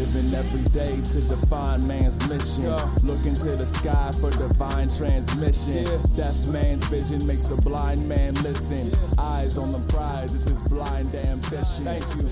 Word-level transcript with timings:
Living 0.00 0.32
every 0.34 0.62
day 0.70 0.96
to 0.96 1.20
define 1.28 1.86
man's 1.86 2.18
mission. 2.26 2.72
Look 3.06 3.26
into 3.26 3.50
the 3.50 3.66
sky 3.66 4.10
for 4.18 4.30
divine 4.30 4.88
transmission. 4.88 5.84
Deaf 6.16 6.34
man's 6.48 6.86
vision 6.86 7.26
makes 7.26 7.44
the 7.48 7.56
blind 7.56 8.08
man 8.08 8.32
listen. 8.36 8.88
Eyes 9.18 9.58
on 9.58 9.70
the 9.70 9.80
prize, 9.92 10.32
this 10.32 10.46
is 10.46 10.62
blind 10.62 11.14
ambition. 11.14 11.84
Thank 11.84 12.02
you. 12.16 12.22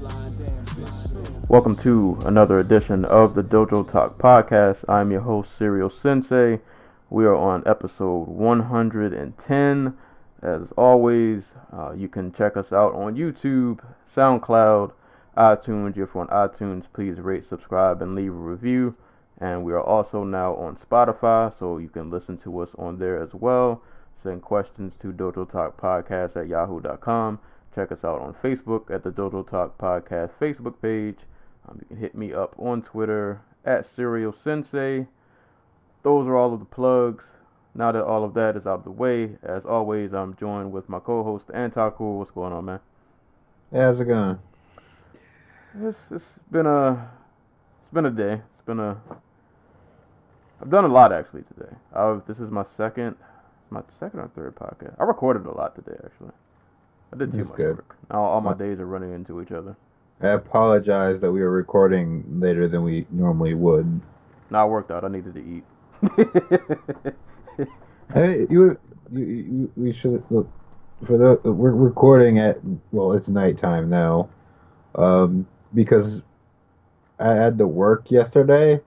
Blind 0.00 0.40
ambition. 0.40 1.42
Welcome 1.50 1.76
to 1.82 2.16
another 2.24 2.56
edition 2.60 3.04
of 3.04 3.34
the 3.34 3.42
Dojo 3.42 3.86
Talk 3.92 4.16
Podcast. 4.16 4.88
I'm 4.88 5.10
your 5.10 5.20
host, 5.20 5.50
Serial 5.58 5.90
Sensei. 5.90 6.60
We 7.10 7.26
are 7.26 7.36
on 7.36 7.62
episode 7.66 8.26
110. 8.28 9.98
As 10.40 10.62
always, 10.78 11.42
uh, 11.76 11.92
you 11.92 12.08
can 12.08 12.32
check 12.32 12.56
us 12.56 12.72
out 12.72 12.94
on 12.94 13.16
YouTube, 13.16 13.80
SoundCloud, 14.16 14.92
iTunes. 15.36 15.90
If 15.90 15.96
you're 15.96 16.18
on 16.18 16.28
iTunes, 16.28 16.84
please 16.92 17.20
rate, 17.20 17.44
subscribe, 17.44 18.02
and 18.02 18.14
leave 18.14 18.32
a 18.32 18.36
review. 18.36 18.94
And 19.38 19.64
we 19.64 19.72
are 19.72 19.82
also 19.82 20.24
now 20.24 20.54
on 20.56 20.76
Spotify, 20.76 21.56
so 21.56 21.78
you 21.78 21.88
can 21.88 22.10
listen 22.10 22.38
to 22.38 22.60
us 22.60 22.74
on 22.78 22.98
there 22.98 23.20
as 23.20 23.34
well. 23.34 23.82
Send 24.22 24.42
questions 24.42 24.94
to 25.00 25.12
Dojo 25.12 25.50
Talk 25.50 25.80
Podcast 25.80 26.36
at 26.36 26.48
yahoo.com. 26.48 27.38
Check 27.74 27.92
us 27.92 28.02
out 28.02 28.22
on 28.22 28.34
Facebook 28.42 28.90
at 28.90 29.04
the 29.04 29.10
Dojo 29.10 29.48
Talk 29.48 29.76
Podcast 29.76 30.30
Facebook 30.40 30.80
page. 30.80 31.18
Um, 31.68 31.78
you 31.80 31.86
can 31.88 31.96
hit 31.98 32.14
me 32.14 32.32
up 32.32 32.54
on 32.58 32.80
Twitter 32.80 33.40
at 33.64 33.86
Serial 33.86 34.32
Sensei. 34.32 35.06
Those 36.02 36.26
are 36.26 36.36
all 36.36 36.54
of 36.54 36.60
the 36.60 36.66
plugs. 36.66 37.24
Now 37.74 37.92
that 37.92 38.04
all 38.04 38.24
of 38.24 38.32
that 38.34 38.56
is 38.56 38.66
out 38.66 38.78
of 38.78 38.84
the 38.84 38.90
way, 38.90 39.36
as 39.42 39.66
always, 39.66 40.14
I'm 40.14 40.34
joined 40.36 40.72
with 40.72 40.88
my 40.88 40.98
co-host 40.98 41.48
Antaku. 41.48 42.18
What's 42.18 42.30
going 42.30 42.54
on, 42.54 42.64
man? 42.64 42.80
Yeah, 43.70 43.82
how's 43.82 44.00
it 44.00 44.06
going? 44.06 44.38
It's, 45.82 45.98
it's 46.10 46.24
been 46.50 46.66
a 46.66 47.10
it's 47.82 47.92
been 47.92 48.06
a 48.06 48.10
day. 48.10 48.34
It's 48.34 48.66
been 48.66 48.80
a 48.80 48.96
I've 50.60 50.70
done 50.70 50.84
a 50.84 50.88
lot 50.88 51.12
actually 51.12 51.42
today. 51.42 51.74
i 51.94 52.18
this 52.26 52.38
is 52.38 52.50
my 52.50 52.64
second 52.76 53.16
my 53.70 53.82
second 54.00 54.20
or 54.20 54.30
third 54.34 54.54
podcast. 54.56 54.94
I 54.98 55.04
recorded 55.04 55.46
a 55.46 55.52
lot 55.52 55.74
today 55.74 55.98
actually. 56.04 56.32
I 57.12 57.16
did 57.18 57.30
too 57.30 57.38
That's 57.38 57.50
much 57.50 57.56
good. 57.58 57.76
work. 57.76 57.96
Now 58.10 58.22
all 58.22 58.40
my 58.40 58.54
days 58.54 58.80
are 58.80 58.86
running 58.86 59.12
into 59.12 59.40
each 59.42 59.52
other. 59.52 59.76
I 60.20 60.28
apologize 60.28 61.20
that 61.20 61.30
we 61.30 61.40
were 61.40 61.52
recording 61.52 62.24
later 62.40 62.66
than 62.68 62.82
we 62.82 63.06
normally 63.10 63.54
would. 63.54 64.00
Now 64.50 64.62
I 64.62 64.64
worked 64.66 64.90
out. 64.90 65.04
I 65.04 65.08
needed 65.08 65.34
to 65.34 65.40
eat. 65.40 65.64
Hey, 68.14 68.46
you, 68.48 68.78
you, 69.10 69.24
you 69.24 69.72
we 69.76 69.92
should 69.92 70.22
look 70.30 70.48
for 71.06 71.18
the 71.18 71.40
we're 71.50 71.72
recording 71.72 72.38
at 72.38 72.58
well, 72.92 73.12
it's 73.12 73.28
nighttime 73.28 73.90
now, 73.90 74.28
um, 74.94 75.46
because 75.76 76.22
I 77.20 77.34
had 77.34 77.58
to 77.58 77.66
work 77.66 78.10
yesterday, 78.10 78.80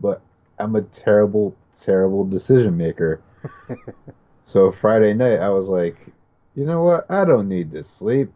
but 0.00 0.22
I'm 0.58 0.74
a 0.74 0.82
terrible, 0.82 1.54
terrible 1.78 2.24
decision 2.24 2.76
maker. 2.76 3.20
so 4.46 4.72
Friday 4.72 5.14
night, 5.14 5.38
I 5.38 5.50
was 5.50 5.68
like, 5.68 6.12
you 6.56 6.64
know 6.66 6.82
what? 6.82 7.08
I 7.10 7.24
don't 7.24 7.48
need 7.48 7.70
this 7.70 7.88
sleep. 7.88 8.32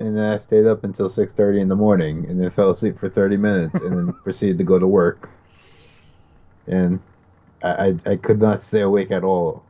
And 0.00 0.16
then 0.16 0.32
I 0.32 0.38
stayed 0.38 0.66
up 0.66 0.84
until 0.84 1.08
six 1.08 1.32
thirty 1.32 1.60
in 1.60 1.66
the 1.66 1.74
morning, 1.74 2.24
and 2.28 2.40
then 2.40 2.52
fell 2.52 2.70
asleep 2.70 3.00
for 3.00 3.08
thirty 3.08 3.36
minutes, 3.36 3.80
and 3.80 3.96
then 3.96 4.12
proceeded 4.22 4.58
to 4.58 4.64
go 4.64 4.78
to 4.78 4.86
work. 4.86 5.28
And 6.68 7.00
I, 7.64 7.68
I 7.68 8.12
I 8.12 8.16
could 8.16 8.40
not 8.40 8.62
stay 8.62 8.82
awake 8.82 9.10
at 9.10 9.24
all. 9.24 9.64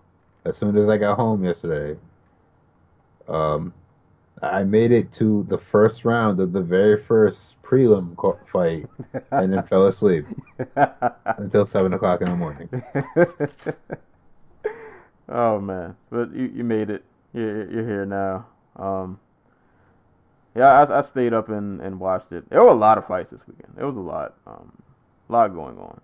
As 0.44 0.58
soon 0.58 0.76
as 0.76 0.86
I 0.86 0.98
got 0.98 1.16
home 1.16 1.44
yesterday, 1.44 1.98
um, 3.26 3.72
I 4.42 4.64
made 4.64 4.92
it 4.92 5.10
to 5.12 5.44
the 5.48 5.58
first 5.58 6.04
round 6.04 6.40
of 6.40 6.52
the 6.52 6.62
very 6.62 7.02
first 7.02 7.60
prelim 7.62 8.16
fight, 8.48 8.86
and 9.30 9.52
then 9.52 9.62
fell 9.64 9.86
asleep 9.86 10.26
until 11.24 11.64
seven 11.64 11.92
o'clock 11.92 12.20
in 12.20 12.30
the 12.30 12.36
morning. 12.36 12.68
oh 15.28 15.60
man, 15.60 15.96
but 16.10 16.32
you, 16.34 16.50
you 16.54 16.64
made 16.64 16.90
it. 16.90 17.04
You're, 17.32 17.70
you're 17.70 17.86
here 17.86 18.06
now. 18.06 18.46
Um, 18.76 19.20
yeah, 20.54 20.82
I, 20.82 20.98
I 20.98 21.02
stayed 21.02 21.34
up 21.34 21.48
and, 21.48 21.80
and 21.80 22.00
watched 22.00 22.32
it. 22.32 22.48
There 22.50 22.62
were 22.62 22.70
a 22.70 22.74
lot 22.74 22.98
of 22.98 23.06
fights 23.06 23.30
this 23.30 23.40
weekend. 23.46 23.74
There 23.76 23.86
was 23.86 23.96
a 23.96 24.00
lot, 24.00 24.34
um, 24.46 24.72
a 25.28 25.32
lot 25.32 25.54
going 25.54 25.78
on. 25.78 26.00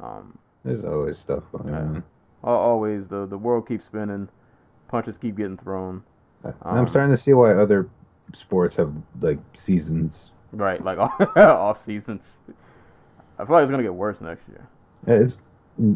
Um, 0.00 0.38
There's 0.64 0.84
always 0.84 1.18
stuff 1.18 1.44
going 1.52 1.68
Yeah. 1.68 1.80
on. 1.80 2.04
always 2.42 3.06
the 3.08 3.26
the 3.26 3.38
world 3.38 3.68
keeps 3.68 3.86
spinning, 3.86 4.28
punches 4.88 5.16
keep 5.16 5.36
getting 5.36 5.56
thrown. 5.56 6.02
Um, 6.44 6.54
I'm 6.62 6.88
starting 6.88 7.10
to 7.10 7.16
see 7.20 7.32
why 7.32 7.52
other 7.52 7.88
sports 8.34 8.76
have 8.76 8.92
like 9.20 9.38
seasons. 9.54 10.30
Right, 10.52 10.82
like 10.82 10.98
off 11.36 11.84
seasons. 11.84 12.22
I 13.38 13.44
feel 13.44 13.54
like 13.56 13.62
it's 13.62 13.70
gonna 13.70 13.82
get 13.82 13.94
worse 13.94 14.20
next 14.20 14.48
year. 14.48 14.66
It's 15.06 15.38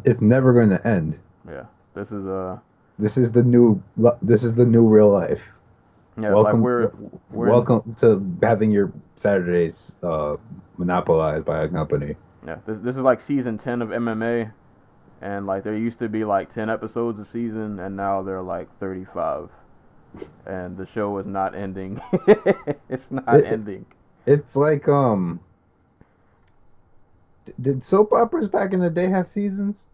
it's 0.04 0.20
never 0.20 0.52
going 0.52 0.68
to 0.70 0.86
end. 0.86 1.18
Yeah, 1.48 1.64
this 1.94 2.12
is 2.12 2.26
uh, 2.26 2.58
This 2.98 3.16
is 3.16 3.32
the 3.32 3.42
new 3.42 3.82
this 4.22 4.42
is 4.42 4.54
the 4.54 4.66
new 4.66 4.86
real 4.86 5.10
life. 5.10 5.42
yeah, 6.20 6.32
Welcome- 6.34 6.60
like 6.60 6.64
we're 6.64 6.90
we're 7.30 7.46
in- 7.46 7.52
Welcome 7.52 7.94
to 8.00 8.36
having 8.42 8.70
your 8.70 8.92
Saturdays 9.16 9.96
uh, 10.02 10.36
monopolized 10.76 11.44
by 11.46 11.62
a 11.62 11.68
company. 11.68 12.16
Yeah, 12.46 12.56
this, 12.66 12.78
this 12.82 12.96
is 12.96 13.02
like 13.02 13.20
season 13.20 13.58
10 13.58 13.82
of 13.82 13.88
MMA. 13.90 14.52
And 15.22 15.46
like 15.46 15.64
there 15.64 15.76
used 15.76 15.98
to 15.98 16.08
be 16.08 16.24
like 16.24 16.52
10 16.54 16.70
episodes 16.70 17.18
a 17.18 17.24
season, 17.26 17.78
and 17.78 17.94
now 17.96 18.22
they're 18.22 18.40
like 18.42 18.68
35. 18.78 19.50
And 20.46 20.76
the 20.76 20.86
show 20.86 21.18
is 21.18 21.26
not 21.26 21.54
ending. 21.54 22.00
it's 22.88 23.10
not 23.10 23.40
It- 23.40 23.52
ending. 23.52 23.86
It's 24.26 24.54
like 24.54 24.88
um. 24.88 25.40
Did 27.60 27.82
soap 27.82 28.12
operas 28.12 28.48
back 28.48 28.72
in 28.72 28.80
the 28.80 28.90
day 28.90 29.08
have 29.08 29.26
seasons? 29.26 29.86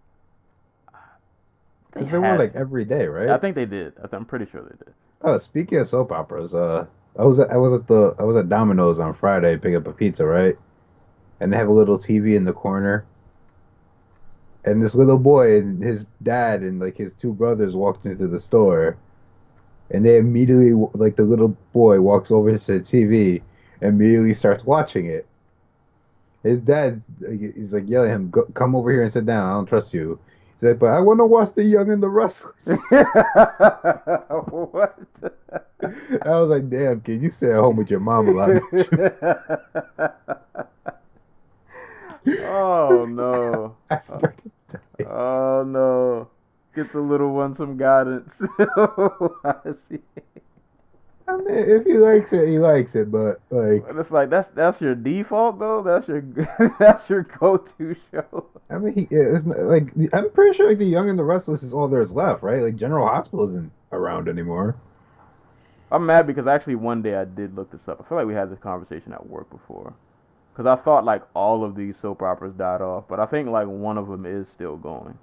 Because 1.90 2.10
they, 2.10 2.18
were 2.18 2.36
like 2.36 2.54
every 2.54 2.84
day, 2.84 3.06
right? 3.06 3.28
I 3.30 3.38
think 3.38 3.54
they 3.54 3.64
did. 3.64 3.94
I 3.98 4.02
th- 4.02 4.12
I'm 4.12 4.26
pretty 4.26 4.46
sure 4.50 4.62
they 4.62 4.76
did. 4.84 4.92
Oh, 5.22 5.38
speaking 5.38 5.78
of 5.78 5.88
soap 5.88 6.12
operas, 6.12 6.54
uh, 6.54 6.86
I 7.18 7.24
was 7.24 7.38
at, 7.38 7.50
I 7.50 7.56
was 7.56 7.72
at 7.72 7.86
the 7.86 8.14
I 8.18 8.24
was 8.24 8.36
at 8.36 8.48
Domino's 8.50 8.98
on 8.98 9.14
Friday 9.14 9.56
pick 9.56 9.74
up 9.74 9.86
a 9.86 9.92
pizza, 9.92 10.26
right? 10.26 10.58
And 11.40 11.52
they 11.52 11.56
have 11.56 11.68
a 11.68 11.72
little 11.72 11.98
TV 11.98 12.36
in 12.36 12.44
the 12.44 12.52
corner. 12.52 13.06
And 14.64 14.82
this 14.82 14.94
little 14.94 15.18
boy 15.18 15.58
and 15.58 15.82
his 15.82 16.04
dad 16.22 16.62
and 16.62 16.80
like 16.80 16.96
his 16.96 17.12
two 17.14 17.32
brothers 17.32 17.74
walked 17.74 18.04
into 18.04 18.26
the 18.26 18.40
store, 18.40 18.98
and 19.90 20.04
they 20.04 20.18
immediately 20.18 20.72
like 20.94 21.16
the 21.16 21.22
little 21.22 21.56
boy 21.72 22.00
walks 22.00 22.30
over 22.30 22.56
to 22.56 22.72
the 22.72 22.80
TV, 22.80 23.42
and 23.80 23.94
immediately 23.94 24.34
starts 24.34 24.64
watching 24.64 25.06
it. 25.06 25.26
His 26.42 26.60
dad, 26.60 27.02
he's 27.28 27.72
like 27.74 27.88
yelling 27.88 28.10
at 28.10 28.16
him, 28.16 28.30
Go, 28.30 28.44
"Come 28.54 28.76
over 28.76 28.90
here 28.90 29.02
and 29.02 29.12
sit 29.12 29.26
down. 29.26 29.48
I 29.48 29.52
don't 29.54 29.66
trust 29.66 29.94
you." 29.94 30.18
He's 30.54 30.62
like, 30.70 30.78
"But 30.78 30.90
I 30.90 31.00
want 31.00 31.20
to 31.20 31.26
watch 31.26 31.54
The 31.54 31.64
Young 31.64 31.90
and 31.90 32.02
the 32.02 32.08
Restless." 32.08 32.66
what? 34.50 34.98
I 36.22 36.30
was 36.30 36.48
like, 36.48 36.70
"Damn, 36.70 37.00
kid, 37.00 37.22
you 37.22 37.30
stay 37.30 37.50
at 37.50 37.56
home 37.56 37.76
with 37.76 37.90
your 37.90 38.00
mom 38.00 38.28
a 38.28 38.32
lot." 38.32 38.48
don't 38.48 38.72
you?" 38.72 39.10
oh 42.44 43.06
no. 43.08 43.76
I. 43.90 44.00
Oh 45.04 45.64
no. 45.66 46.28
Get 46.76 46.92
the 46.92 47.00
little 47.00 47.32
one 47.32 47.56
some 47.56 47.78
guidance. 47.78 48.34
I 48.58 49.72
see. 49.88 49.98
I 51.26 51.36
mean, 51.38 51.46
if 51.48 51.86
he 51.86 51.94
likes 51.94 52.34
it, 52.34 52.48
he 52.48 52.58
likes 52.58 52.94
it. 52.94 53.10
But 53.10 53.40
like, 53.50 53.82
And 53.88 53.98
it's 53.98 54.10
like 54.10 54.28
that's 54.28 54.48
that's 54.48 54.78
your 54.80 54.94
default 54.94 55.58
though. 55.58 55.82
That's 55.82 56.06
your 56.06 56.22
that's 56.78 57.08
your 57.08 57.22
go-to 57.22 57.96
show. 58.10 58.46
I 58.68 58.76
mean, 58.76 58.92
he 58.92 59.08
it's 59.10 59.46
not, 59.46 59.58
like 59.60 59.88
I'm 60.12 60.30
pretty 60.30 60.54
sure 60.54 60.68
like 60.68 60.78
the 60.78 60.84
Young 60.84 61.08
and 61.08 61.18
the 61.18 61.24
Restless 61.24 61.62
is 61.62 61.72
all 61.72 61.88
there's 61.88 62.12
left, 62.12 62.42
right? 62.42 62.60
Like 62.60 62.76
General 62.76 63.08
Hospital 63.08 63.48
isn't 63.48 63.72
around 63.90 64.28
anymore. 64.28 64.76
I'm 65.90 66.04
mad 66.04 66.26
because 66.26 66.46
actually 66.46 66.74
one 66.74 67.00
day 67.00 67.14
I 67.14 67.24
did 67.24 67.56
look 67.56 67.70
this 67.70 67.88
up. 67.88 68.02
I 68.04 68.08
feel 68.08 68.18
like 68.18 68.26
we 68.26 68.34
had 68.34 68.50
this 68.50 68.58
conversation 68.58 69.14
at 69.14 69.26
work 69.26 69.48
before. 69.50 69.94
Because 70.52 70.66
I 70.66 70.82
thought 70.82 71.04
like 71.06 71.22
all 71.34 71.64
of 71.64 71.74
these 71.74 71.96
soap 71.96 72.22
operas 72.22 72.54
died 72.54 72.82
off, 72.82 73.04
but 73.08 73.18
I 73.18 73.26
think 73.26 73.48
like 73.48 73.66
one 73.66 73.96
of 73.96 74.08
them 74.08 74.26
is 74.26 74.46
still 74.48 74.76
going. 74.76 75.18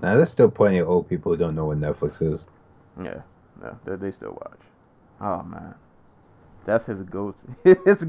Now 0.00 0.16
there's 0.16 0.30
still 0.30 0.50
plenty 0.50 0.78
of 0.78 0.88
old 0.88 1.08
people 1.08 1.32
who 1.32 1.38
don't 1.38 1.54
know 1.54 1.66
what 1.66 1.80
Netflix 1.80 2.20
is. 2.20 2.46
Yeah, 3.02 3.22
no, 3.60 3.78
they, 3.84 3.96
they 3.96 4.10
still 4.10 4.32
watch. 4.32 4.60
Oh 5.20 5.42
man, 5.42 5.74
that's 6.64 6.86
his 6.86 7.02
ghost. 7.02 7.38
it's 7.64 8.04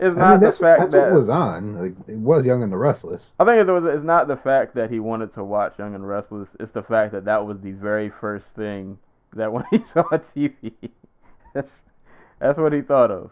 it's 0.00 0.16
not 0.16 0.26
I 0.26 0.30
mean, 0.32 0.40
the 0.40 0.52
fact 0.52 0.80
that's 0.80 0.92
that 0.92 1.10
what 1.10 1.12
was 1.12 1.28
on. 1.28 1.74
Like 1.76 1.94
it 2.08 2.18
was 2.18 2.44
Young 2.44 2.62
and 2.62 2.72
the 2.72 2.76
Restless. 2.76 3.34
I 3.38 3.44
think 3.44 3.58
it 3.58 3.70
was, 3.70 3.84
it's 3.84 4.04
not 4.04 4.28
the 4.28 4.36
fact 4.36 4.74
that 4.74 4.90
he 4.90 4.98
wanted 4.98 5.32
to 5.34 5.44
watch 5.44 5.78
Young 5.78 5.94
and 5.94 6.02
the 6.02 6.08
Restless. 6.08 6.48
It's 6.58 6.72
the 6.72 6.82
fact 6.82 7.12
that 7.12 7.24
that 7.26 7.46
was 7.46 7.60
the 7.60 7.72
very 7.72 8.10
first 8.10 8.46
thing 8.48 8.98
that 9.34 9.52
when 9.52 9.64
he 9.70 9.82
saw 9.82 10.02
TV, 10.02 10.72
that's 11.54 11.72
that's 12.38 12.58
what 12.58 12.72
he 12.72 12.82
thought 12.82 13.10
of. 13.10 13.30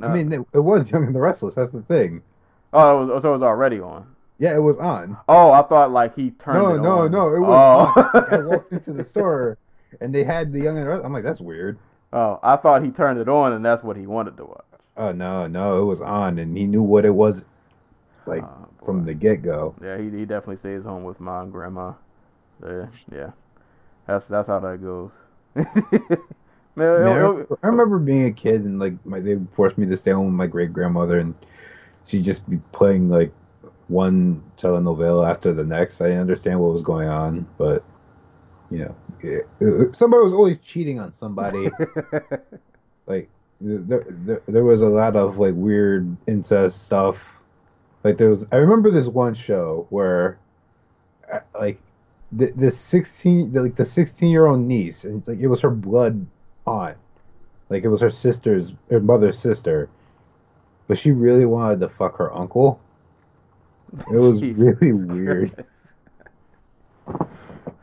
I 0.00 0.08
mean, 0.08 0.30
it, 0.30 0.40
it 0.52 0.60
was 0.60 0.90
Young 0.90 1.06
and 1.06 1.14
the 1.14 1.20
Restless. 1.20 1.54
That's 1.54 1.72
the 1.72 1.82
thing. 1.82 2.22
oh, 2.72 3.02
it 3.02 3.14
was, 3.14 3.22
so 3.22 3.30
it 3.30 3.32
was 3.32 3.42
already 3.42 3.80
on. 3.80 4.15
Yeah, 4.38 4.54
it 4.54 4.60
was 4.60 4.76
on. 4.78 5.16
Oh, 5.28 5.50
I 5.52 5.62
thought 5.62 5.92
like 5.92 6.14
he 6.14 6.30
turned 6.32 6.58
No, 6.62 6.74
it 6.74 6.80
no, 6.80 6.98
on. 7.00 7.10
no, 7.10 7.34
it 7.34 7.40
was 7.40 7.92
oh. 7.96 8.02
on. 8.14 8.34
I 8.34 8.38
walked 8.44 8.72
into 8.72 8.92
the 8.92 9.04
store 9.04 9.58
and 10.00 10.14
they 10.14 10.24
had 10.24 10.52
the 10.52 10.60
Young 10.60 10.78
and 10.78 10.86
the. 10.88 11.02
I'm 11.04 11.12
like, 11.12 11.24
that's 11.24 11.40
weird. 11.40 11.78
oh, 12.12 12.38
I 12.42 12.56
thought 12.56 12.84
he 12.84 12.90
turned 12.90 13.18
it 13.18 13.28
on 13.28 13.52
and 13.52 13.64
that's 13.64 13.82
what 13.82 13.96
he 13.96 14.06
wanted 14.06 14.36
to 14.38 14.44
watch. 14.44 14.64
Oh 14.96 15.12
no, 15.12 15.46
no, 15.46 15.82
it 15.82 15.84
was 15.84 16.00
on, 16.00 16.38
and 16.38 16.56
he 16.56 16.66
knew 16.66 16.82
what 16.82 17.04
it 17.04 17.14
was, 17.14 17.44
like 18.26 18.44
Oh, 18.44 18.68
from 18.84 19.04
the 19.04 19.14
get 19.14 19.42
go. 19.42 19.74
Yeah, 19.82 19.98
he 19.98 20.04
he 20.10 20.24
definitely 20.24 20.56
stays 20.56 20.82
home 20.84 21.04
with 21.04 21.20
mom 21.20 21.44
and 21.44 21.52
grandma. 21.52 21.92
Yeah, 22.64 22.86
yeah. 23.12 23.30
That's 24.06 24.26
that's 24.26 24.48
how 24.48 24.60
that 24.60 24.82
goes. 24.82 25.10
Man, 26.76 26.88
I, 26.88 27.10
I, 27.10 27.14
remember, 27.14 27.58
I 27.62 27.66
remember 27.68 27.98
being 27.98 28.26
a 28.26 28.32
kid 28.32 28.62
and 28.64 28.78
like 28.78 28.94
my 29.06 29.20
they 29.20 29.36
forced 29.54 29.78
me 29.78 29.86
to 29.86 29.96
stay 29.96 30.10
home 30.12 30.26
with 30.26 30.34
my 30.34 30.46
great 30.46 30.72
grandmother, 30.72 31.18
and 31.20 31.34
she'd 32.06 32.24
just 32.24 32.48
be 32.48 32.58
playing 32.72 33.08
like 33.08 33.32
one 33.88 34.42
telenovela 34.56 35.28
after 35.30 35.52
the 35.52 35.64
next. 35.64 36.00
I 36.00 36.06
didn't 36.06 36.20
understand 36.22 36.60
what 36.60 36.72
was 36.72 36.82
going 36.82 37.08
on, 37.08 37.46
but 37.58 37.84
you 38.70 38.78
know, 38.80 38.94
it- 39.20 39.46
it- 39.60 39.94
somebody 39.94 40.24
was 40.24 40.32
always 40.32 40.58
cheating 40.58 40.98
on 40.98 41.12
somebody. 41.12 41.70
like 43.06 43.28
there, 43.60 44.04
there, 44.08 44.42
there 44.48 44.64
was 44.64 44.82
a 44.82 44.88
lot 44.88 45.16
of 45.16 45.38
like 45.38 45.54
weird 45.54 46.16
incest 46.26 46.84
stuff. 46.84 47.16
Like 48.04 48.18
there 48.18 48.30
was, 48.30 48.44
I 48.52 48.56
remember 48.56 48.90
this 48.90 49.06
one 49.08 49.34
show 49.34 49.86
where, 49.90 50.38
uh, 51.32 51.40
like, 51.58 51.80
the 52.32 52.52
the 52.56 52.70
sixteen, 52.70 53.52
the, 53.52 53.62
like 53.62 53.76
the 53.76 53.84
sixteen 53.84 54.30
year 54.30 54.46
old 54.46 54.60
niece, 54.60 55.04
and 55.04 55.26
like 55.26 55.38
it 55.38 55.46
was 55.46 55.60
her 55.60 55.70
blood 55.70 56.26
aunt, 56.66 56.96
like 57.68 57.84
it 57.84 57.88
was 57.88 58.00
her 58.00 58.10
sister's, 58.10 58.74
her 58.90 59.00
mother's 59.00 59.38
sister, 59.38 59.88
but 60.88 60.98
she 60.98 61.12
really 61.12 61.44
wanted 61.44 61.78
to 61.80 61.88
fuck 61.88 62.16
her 62.18 62.32
uncle. 62.34 62.80
It 64.10 64.16
was 64.16 64.42
really 64.58 64.92
weird. 64.92 65.64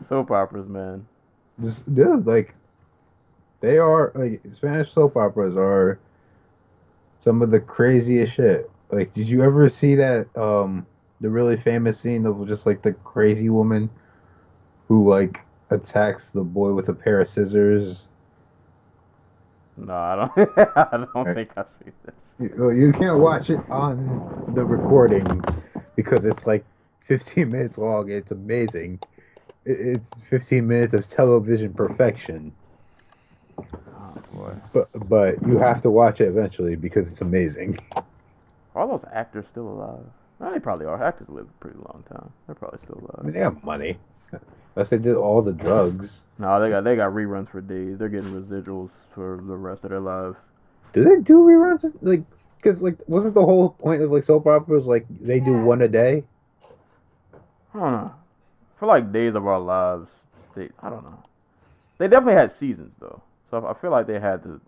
Soap 0.07 0.31
operas, 0.31 0.67
man. 0.67 1.05
Just, 1.61 1.83
yeah, 1.93 2.15
like 2.23 2.55
they 3.61 3.77
are 3.77 4.11
like 4.15 4.41
Spanish 4.51 4.91
soap 4.91 5.15
operas 5.15 5.55
are 5.55 5.99
some 7.19 7.41
of 7.41 7.51
the 7.51 7.59
craziest 7.59 8.33
shit. 8.33 8.69
Like, 8.89 9.13
did 9.13 9.27
you 9.27 9.43
ever 9.43 9.69
see 9.69 9.95
that 9.95 10.27
um 10.35 10.85
the 11.21 11.29
really 11.29 11.55
famous 11.57 11.99
scene 11.99 12.25
of 12.25 12.45
just 12.47 12.65
like 12.65 12.81
the 12.81 12.93
crazy 12.93 13.49
woman 13.49 13.89
who 14.87 15.09
like 15.09 15.41
attacks 15.69 16.31
the 16.31 16.43
boy 16.43 16.73
with 16.73 16.89
a 16.89 16.93
pair 16.93 17.21
of 17.21 17.29
scissors? 17.29 18.07
No, 19.77 19.93
I 19.93 20.15
don't. 20.15 20.49
I 20.77 21.07
don't 21.13 21.25
Right. 21.25 21.35
think 21.35 21.51
I 21.57 21.63
see 21.63 21.91
this. 22.05 22.15
You, 22.39 22.71
you 22.71 22.93
can't 22.93 23.19
watch 23.19 23.49
it 23.49 23.59
on 23.69 24.51
the 24.55 24.65
recording 24.65 25.25
because 25.95 26.25
it's 26.25 26.45
like 26.45 26.65
15 27.05 27.51
minutes 27.51 27.77
long. 27.77 28.09
It's 28.09 28.31
amazing. 28.31 28.99
It's 29.65 30.09
15 30.29 30.67
minutes 30.67 30.93
of 30.93 31.09
television 31.09 31.73
perfection. 31.73 32.53
Oh 33.57 34.15
boy. 34.33 34.53
But 34.73 34.89
but 35.07 35.47
you 35.47 35.57
have 35.57 35.81
to 35.83 35.89
watch 35.89 36.21
it 36.21 36.27
eventually 36.27 36.75
because 36.75 37.11
it's 37.11 37.21
amazing. 37.21 37.79
Are 38.75 38.87
those 38.87 39.05
actors 39.13 39.45
still 39.51 39.67
alive? 39.67 40.05
They 40.51 40.59
probably 40.59 40.85
are. 40.85 41.01
Actors 41.01 41.29
live 41.29 41.45
a 41.45 41.61
pretty 41.61 41.77
long 41.77 42.03
time. 42.09 42.29
They're 42.47 42.55
probably 42.55 42.79
still 42.83 42.97
alive. 42.97 43.19
I 43.19 43.23
mean, 43.23 43.33
they 43.33 43.39
have 43.39 43.63
money. 43.63 43.97
Unless 44.75 44.89
they 44.89 44.97
did 44.97 45.15
all 45.15 45.41
the 45.41 45.53
drugs. 45.53 46.17
No, 46.37 46.59
they 46.59 46.69
got 46.69 46.83
they 46.83 46.95
got 46.95 47.11
reruns 47.11 47.49
for 47.49 47.61
days. 47.61 47.97
They're 47.97 48.09
getting 48.09 48.31
residuals 48.31 48.89
for 49.13 49.41
the 49.45 49.55
rest 49.55 49.83
of 49.83 49.91
their 49.91 49.99
lives. 49.99 50.35
Do 50.91 51.03
they 51.03 51.21
do 51.21 51.39
reruns? 51.39 51.91
Like, 52.01 52.23
because 52.63 52.81
like, 52.81 52.97
wasn't 53.07 53.35
the 53.35 53.45
whole 53.45 53.71
point 53.71 54.01
of 54.01 54.11
like 54.11 54.23
soap 54.23 54.47
operas 54.47 54.85
like 54.85 55.05
they 55.21 55.39
do 55.39 55.53
one 55.53 55.81
a 55.81 55.87
day? 55.89 56.23
I 57.73 57.79
don't 57.79 57.91
know. 57.91 58.13
For 58.77 58.85
like 58.87 59.11
Days 59.11 59.35
of 59.35 59.45
Our 59.47 59.59
Lives, 59.59 60.09
they 60.55 60.69
I 60.81 60.89
don't 60.89 61.03
know. 61.03 61.23
They 61.97 62.07
definitely 62.07 62.39
had 62.39 62.51
seasons 62.51 62.93
though, 62.99 63.21
so 63.49 63.65
I 63.65 63.73
feel 63.73 63.91
like 63.91 64.07
they 64.07 64.19
had 64.19 64.43
to. 64.43 64.61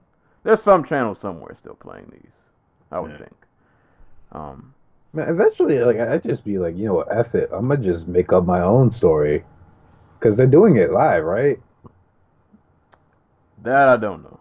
There's 0.44 0.62
some 0.62 0.84
channel 0.84 1.16
somewhere 1.16 1.56
still 1.60 1.76
playing 1.76 2.10
these. 2.12 2.32
I 2.92 3.00
would 3.00 3.12
Yeah. 3.12 3.18
think. 3.18 3.36
Um, 4.32 4.74
Man, 5.14 5.30
eventually, 5.30 5.80
like, 5.80 5.98
I'd 6.00 6.24
just 6.24 6.44
be 6.46 6.58
like, 6.60 6.76
you 6.78 6.86
know 6.88 6.96
what, 6.96 7.12
F 7.12 7.34
it. 7.36 7.50
I'm 7.52 7.68
gonna 7.70 7.84
just 7.84 8.08
make 8.08 8.32
up 8.34 8.46
my 8.46 8.62
own 8.62 8.92
story. 8.92 9.44
Because 10.20 10.36
they're 10.38 10.48
doing 10.48 10.78
it 10.78 10.92
live, 10.92 11.24
right? 11.24 11.60
that 13.64 13.88
I 13.88 13.98
don't 13.98 14.24
know. 14.24 14.40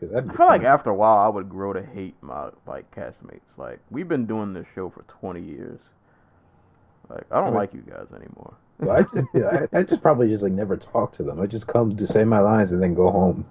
'Cause 0.00 0.10
I 0.14 0.22
feel 0.34 0.46
like 0.46 0.62
after 0.62 0.90
a 0.90 0.94
while 0.94 1.18
I 1.18 1.28
would 1.28 1.48
grow 1.50 1.72
to 1.74 1.82
hate 1.82 2.14
my 2.22 2.48
like 2.66 2.90
castmates. 2.94 3.40
Like 3.58 3.80
we've 3.90 4.08
been 4.08 4.26
doing 4.26 4.54
this 4.54 4.66
show 4.74 4.88
for 4.88 5.02
20 5.02 5.40
years. 5.42 5.78
Like 7.10 7.26
I 7.30 7.36
don't 7.40 7.52
Right. 7.52 7.70
like 7.70 7.74
you 7.74 7.82
guys 7.82 8.06
anymore. 8.14 8.54
Well, 8.80 8.96
I 8.96 9.02
just, 9.02 9.28
yeah, 9.34 9.66
I, 9.74 9.80
I 9.80 9.82
just 9.82 10.00
probably 10.00 10.28
just 10.28 10.42
like 10.42 10.52
never 10.52 10.74
talk 10.74 11.12
to 11.14 11.22
them. 11.22 11.38
I 11.38 11.46
just 11.46 11.66
come 11.66 11.94
to 11.98 12.06
say 12.06 12.24
my 12.24 12.40
lines 12.40 12.72
and 12.72 12.82
then 12.82 12.94
go 12.94 13.10
home. 13.10 13.44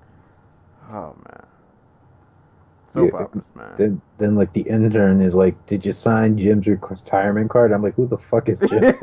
Oh 0.91 1.15
man. 1.23 1.45
Soap 2.93 3.11
Yeah, 3.13 3.19
operas, 3.19 3.43
man. 3.53 3.73
Then, 3.77 4.01
then 4.17 4.35
like 4.35 4.51
the 4.53 4.61
intern 4.61 5.21
is 5.21 5.35
like, 5.35 5.53
"Did 5.67 5.85
you 5.85 5.91
sign 5.91 6.35
Jim's 6.39 6.65
retirement 6.65 7.51
card?" 7.51 7.71
I'm 7.71 7.83
like, 7.83 7.93
"Who 7.93 8.07
the 8.07 8.17
fuck 8.17 8.49
is 8.49 8.59
Jim?" 8.59 8.95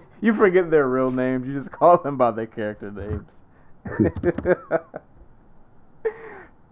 you 0.20 0.32
forget 0.34 0.70
their 0.70 0.86
real 0.88 1.10
names. 1.10 1.46
You 1.48 1.54
just 1.54 1.72
call 1.72 1.98
them 1.98 2.16
by 2.16 2.30
their 2.30 2.46
character 2.46 2.90
names. 2.92 3.26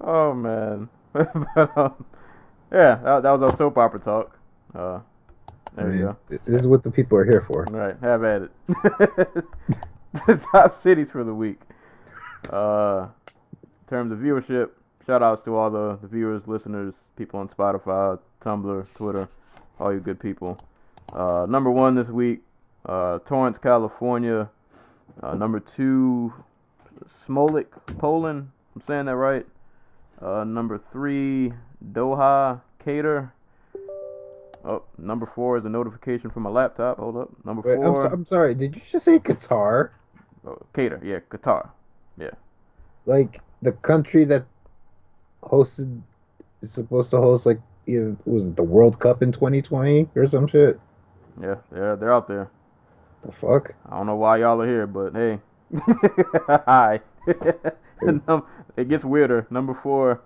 oh 0.01 0.35
man. 0.35 0.89
but, 1.13 1.77
um, 1.77 2.05
yeah, 2.73 2.97
that, 2.97 3.23
that 3.23 3.31
was 3.31 3.43
our 3.43 3.57
soap 3.57 3.79
opera 3.79 4.01
talk. 4.01 4.37
Uh, 4.75 5.01
I 5.77 5.83
there 5.83 5.95
you 5.95 6.01
go. 6.01 6.17
This 6.29 6.61
is 6.61 6.67
what 6.67 6.83
the 6.83 6.91
people 6.91 7.19
are 7.19 7.25
here 7.25 7.43
for. 7.43 7.67
All 7.69 7.75
right, 7.75 7.97
have 8.01 8.25
at 8.25 8.43
it. 8.43 8.51
the 10.27 10.37
top 10.53 10.75
cities 10.75 11.11
for 11.11 11.25
the 11.25 11.35
week. 11.35 11.61
Uh, 12.51 13.09
in 13.63 13.89
terms 13.89 14.13
of 14.13 14.19
viewership, 14.19 14.71
shout 15.07 15.23
outs 15.23 15.43
to 15.45 15.55
all 15.55 15.71
the, 15.71 15.99
the 16.03 16.09
viewers, 16.09 16.43
listeners, 16.47 16.95
people 17.17 17.41
on 17.41 17.49
Spotify, 17.49 18.19
Tumblr, 18.41 18.87
Twitter, 18.95 19.29
all 19.79 19.93
you 19.93 20.01
good 20.01 20.21
people. 20.21 20.59
Uh, 21.13 21.47
number 21.49 21.71
one 21.71 21.95
this 21.95 22.09
week, 22.09 22.43
uh, 22.87 23.19
Torrance, 23.21 23.59
California. 23.59 24.49
Uh, 25.23 25.35
number 25.35 25.61
two, 25.61 26.33
Smolik, 27.27 27.67
Poland. 27.99 28.51
I'm 28.75 28.83
saying 28.87 29.07
that 29.07 29.17
right. 29.17 29.47
Uh, 30.21 30.45
number 30.45 30.81
three, 30.93 31.53
Doha, 31.93 32.61
Cater. 32.85 33.33
Oh, 34.65 34.83
number 34.99 35.31
four 35.35 35.59
is 35.59 35.65
a 35.65 35.69
notification 35.69 36.31
from 36.31 36.43
my 36.43 36.51
laptop. 36.51 36.99
Hold 36.99 37.17
up. 37.17 37.31
Number 37.45 37.63
Wait, 37.63 37.77
I'm, 37.77 37.93
four. 37.93 38.03
so, 38.03 38.13
I'm 38.13 38.27
sorry. 38.27 38.55
Did 38.55 38.75
you 38.75 38.83
just 38.91 39.05
say 39.05 39.19
Qatar? 39.19 39.91
Oh, 40.47 40.59
Qatar, 40.75 41.05
yeah, 41.05 41.21
Qatar. 41.31 41.71
Yeah. 42.19 42.31
Like 43.05 43.41
the 43.63 43.73
country 43.73 44.25
that 44.25 44.45
hosted 45.43 46.03
is 46.63 46.73
supposed 46.73 47.11
to 47.11 47.19
host 47.19 47.47
like 47.47 47.61
either 47.87 48.17
was 48.25 48.47
it 48.47 48.57
the 48.57 48.63
World 48.63 48.99
Cup 48.99 49.23
in 49.23 49.33
2020 49.33 50.09
or 50.17 50.27
some 50.27 50.49
shit? 50.49 50.81
Yeah, 51.41 51.57
they're 51.71 51.97
they're 51.97 52.13
out 52.13 52.27
there. 52.29 52.51
The 53.25 53.33
fuck? 53.33 53.75
I 53.89 53.97
don't 53.97 54.07
know 54.07 54.17
why 54.17 54.39
y'all 54.39 54.61
are 54.61 54.67
here, 54.67 54.87
but 54.87 55.13
hey, 55.15 55.39
hi. 56.47 57.01
It 58.77 58.91
gets 58.91 59.05
weirder. 59.05 59.47
Number 59.49 59.73
four, 59.73 60.21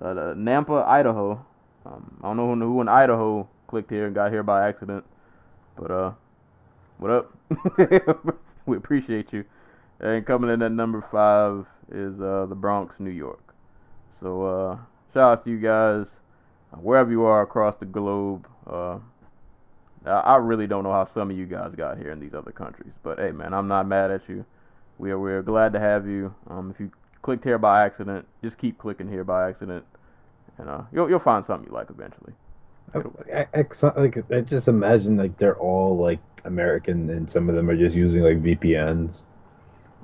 uh, 0.00 0.14
Nampa, 0.34 0.86
Idaho. 0.86 1.44
Um, 1.84 2.16
I 2.22 2.28
don't 2.28 2.36
know 2.38 2.54
who, 2.54 2.72
who 2.72 2.80
in 2.80 2.88
Idaho 2.88 3.46
clicked 3.66 3.90
here 3.90 4.06
and 4.06 4.14
got 4.14 4.32
here 4.32 4.42
by 4.42 4.66
accident, 4.66 5.04
but 5.76 5.90
uh, 5.90 6.12
what 6.96 7.10
up? 7.10 7.36
we 8.66 8.76
appreciate 8.76 9.32
you. 9.34 9.44
And 10.00 10.24
coming 10.24 10.50
in 10.50 10.62
at 10.62 10.72
number 10.72 11.04
five 11.12 11.66
is 11.92 12.18
uh, 12.20 12.46
the 12.48 12.54
Bronx, 12.54 12.98
New 12.98 13.10
York. 13.10 13.54
So 14.18 14.44
uh, 14.44 14.78
shout 15.12 15.32
out 15.32 15.44
to 15.44 15.50
you 15.50 15.58
guys, 15.58 16.06
uh, 16.72 16.78
wherever 16.78 17.10
you 17.10 17.24
are 17.24 17.42
across 17.42 17.76
the 17.76 17.86
globe. 17.86 18.46
Uh, 18.66 18.98
I 20.06 20.10
I 20.10 20.36
really 20.36 20.66
don't 20.66 20.84
know 20.84 20.92
how 20.92 21.04
some 21.04 21.30
of 21.30 21.36
you 21.36 21.44
guys 21.44 21.74
got 21.74 21.98
here 21.98 22.12
in 22.12 22.20
these 22.20 22.32
other 22.32 22.52
countries, 22.52 22.92
but 23.02 23.18
hey, 23.18 23.32
man, 23.32 23.52
I'm 23.52 23.68
not 23.68 23.86
mad 23.86 24.10
at 24.10 24.26
you. 24.26 24.46
We 25.00 25.10
are 25.12 25.18
we're 25.18 25.42
glad 25.42 25.72
to 25.72 25.80
have 25.80 26.06
you. 26.06 26.34
Um, 26.48 26.70
if 26.70 26.78
you 26.78 26.90
clicked 27.22 27.42
here 27.42 27.56
by 27.56 27.86
accident, 27.86 28.28
just 28.44 28.58
keep 28.58 28.76
clicking 28.76 29.08
here 29.08 29.24
by 29.24 29.48
accident, 29.48 29.86
and 30.58 30.68
uh, 30.68 30.82
you'll 30.92 31.08
you'll 31.08 31.18
find 31.18 31.44
something 31.44 31.68
you 31.70 31.74
like 31.74 31.88
eventually. 31.88 32.34
I, 33.32 33.46
I, 33.54 34.00
like 34.00 34.30
I 34.30 34.40
just 34.42 34.68
imagine 34.68 35.16
like 35.16 35.38
they're 35.38 35.56
all 35.56 35.96
like 35.96 36.18
American 36.44 37.08
and 37.08 37.30
some 37.30 37.48
of 37.48 37.54
them 37.54 37.70
are 37.70 37.76
just 37.76 37.96
using 37.96 38.22
like 38.22 38.42
VPNs 38.42 39.22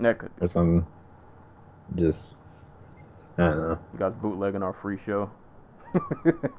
That 0.00 0.18
could 0.18 0.30
or 0.40 0.48
something. 0.48 0.86
Just 1.94 2.28
I 3.36 3.48
don't 3.48 3.58
know. 3.58 3.78
you 3.92 3.98
guys 3.98 4.14
bootlegging 4.22 4.62
our 4.62 4.72
free 4.72 4.98
show. 5.04 5.30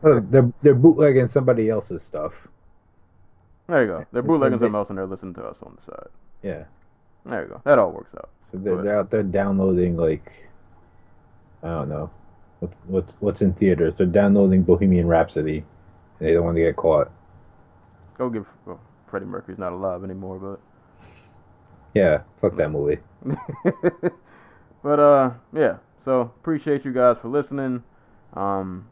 Oh, 0.03 0.20
they're 0.20 0.51
they're 0.62 0.75
bootlegging 0.75 1.27
somebody 1.27 1.70
else's 1.70 2.03
stuff. 2.03 2.34
There 3.67 3.82
you 3.82 3.88
go. 3.88 4.06
They're 4.12 4.22
bootlegging 4.22 4.60
something 4.60 4.75
else 4.75 4.89
and 4.89 4.98
they're 4.98 5.08
listening 5.08 5.34
to 5.36 5.44
us 5.44 5.58
on 5.63 5.75
the 5.75 5.91
side. 5.91 6.10
Yeah. 6.44 6.63
There 7.27 7.43
you 7.43 7.50
go. 7.50 7.62
That 7.65 7.77
all 7.79 7.91
works 7.91 8.13
out. 8.15 8.29
So 8.41 8.57
they're, 8.57 8.81
they're 8.81 8.98
out 9.00 9.10
there 9.12 9.24
downloading 9.24 9.98
like 9.98 10.31
I 11.63 11.67
don't 11.69 11.89
know 11.89 12.10
what 12.60 12.72
what's 12.88 13.15
what's 13.19 13.41
in 13.41 13.53
theaters. 13.53 13.96
They're 13.96 14.07
downloading 14.07 14.63
Bohemian 14.63 15.07
Rhapsody. 15.07 15.63
And 16.19 16.27
they 16.27 16.34
don't 16.34 16.46
want 16.46 16.55
to 16.57 16.62
get 16.63 16.75
caught. 16.75 17.12
Go 18.17 18.29
give. 18.29 18.46
Well, 18.65 18.79
Freddie 19.07 19.25
Mercury's 19.27 19.60
not 19.60 19.74
alive 19.74 20.03
anymore, 20.03 20.39
but. 20.39 20.60
Yeah, 21.93 22.22
fuck 22.41 22.55
that 22.57 22.69
movie. 22.72 23.00
but 24.84 25.00
uh, 25.00 25.31
yeah. 25.53 25.77
So 26.03 26.22
appreciate 26.22 26.86
you 26.86 26.93
guys 26.93 27.17
for 27.22 27.27
listening. 27.27 27.84
Um, 28.34 28.88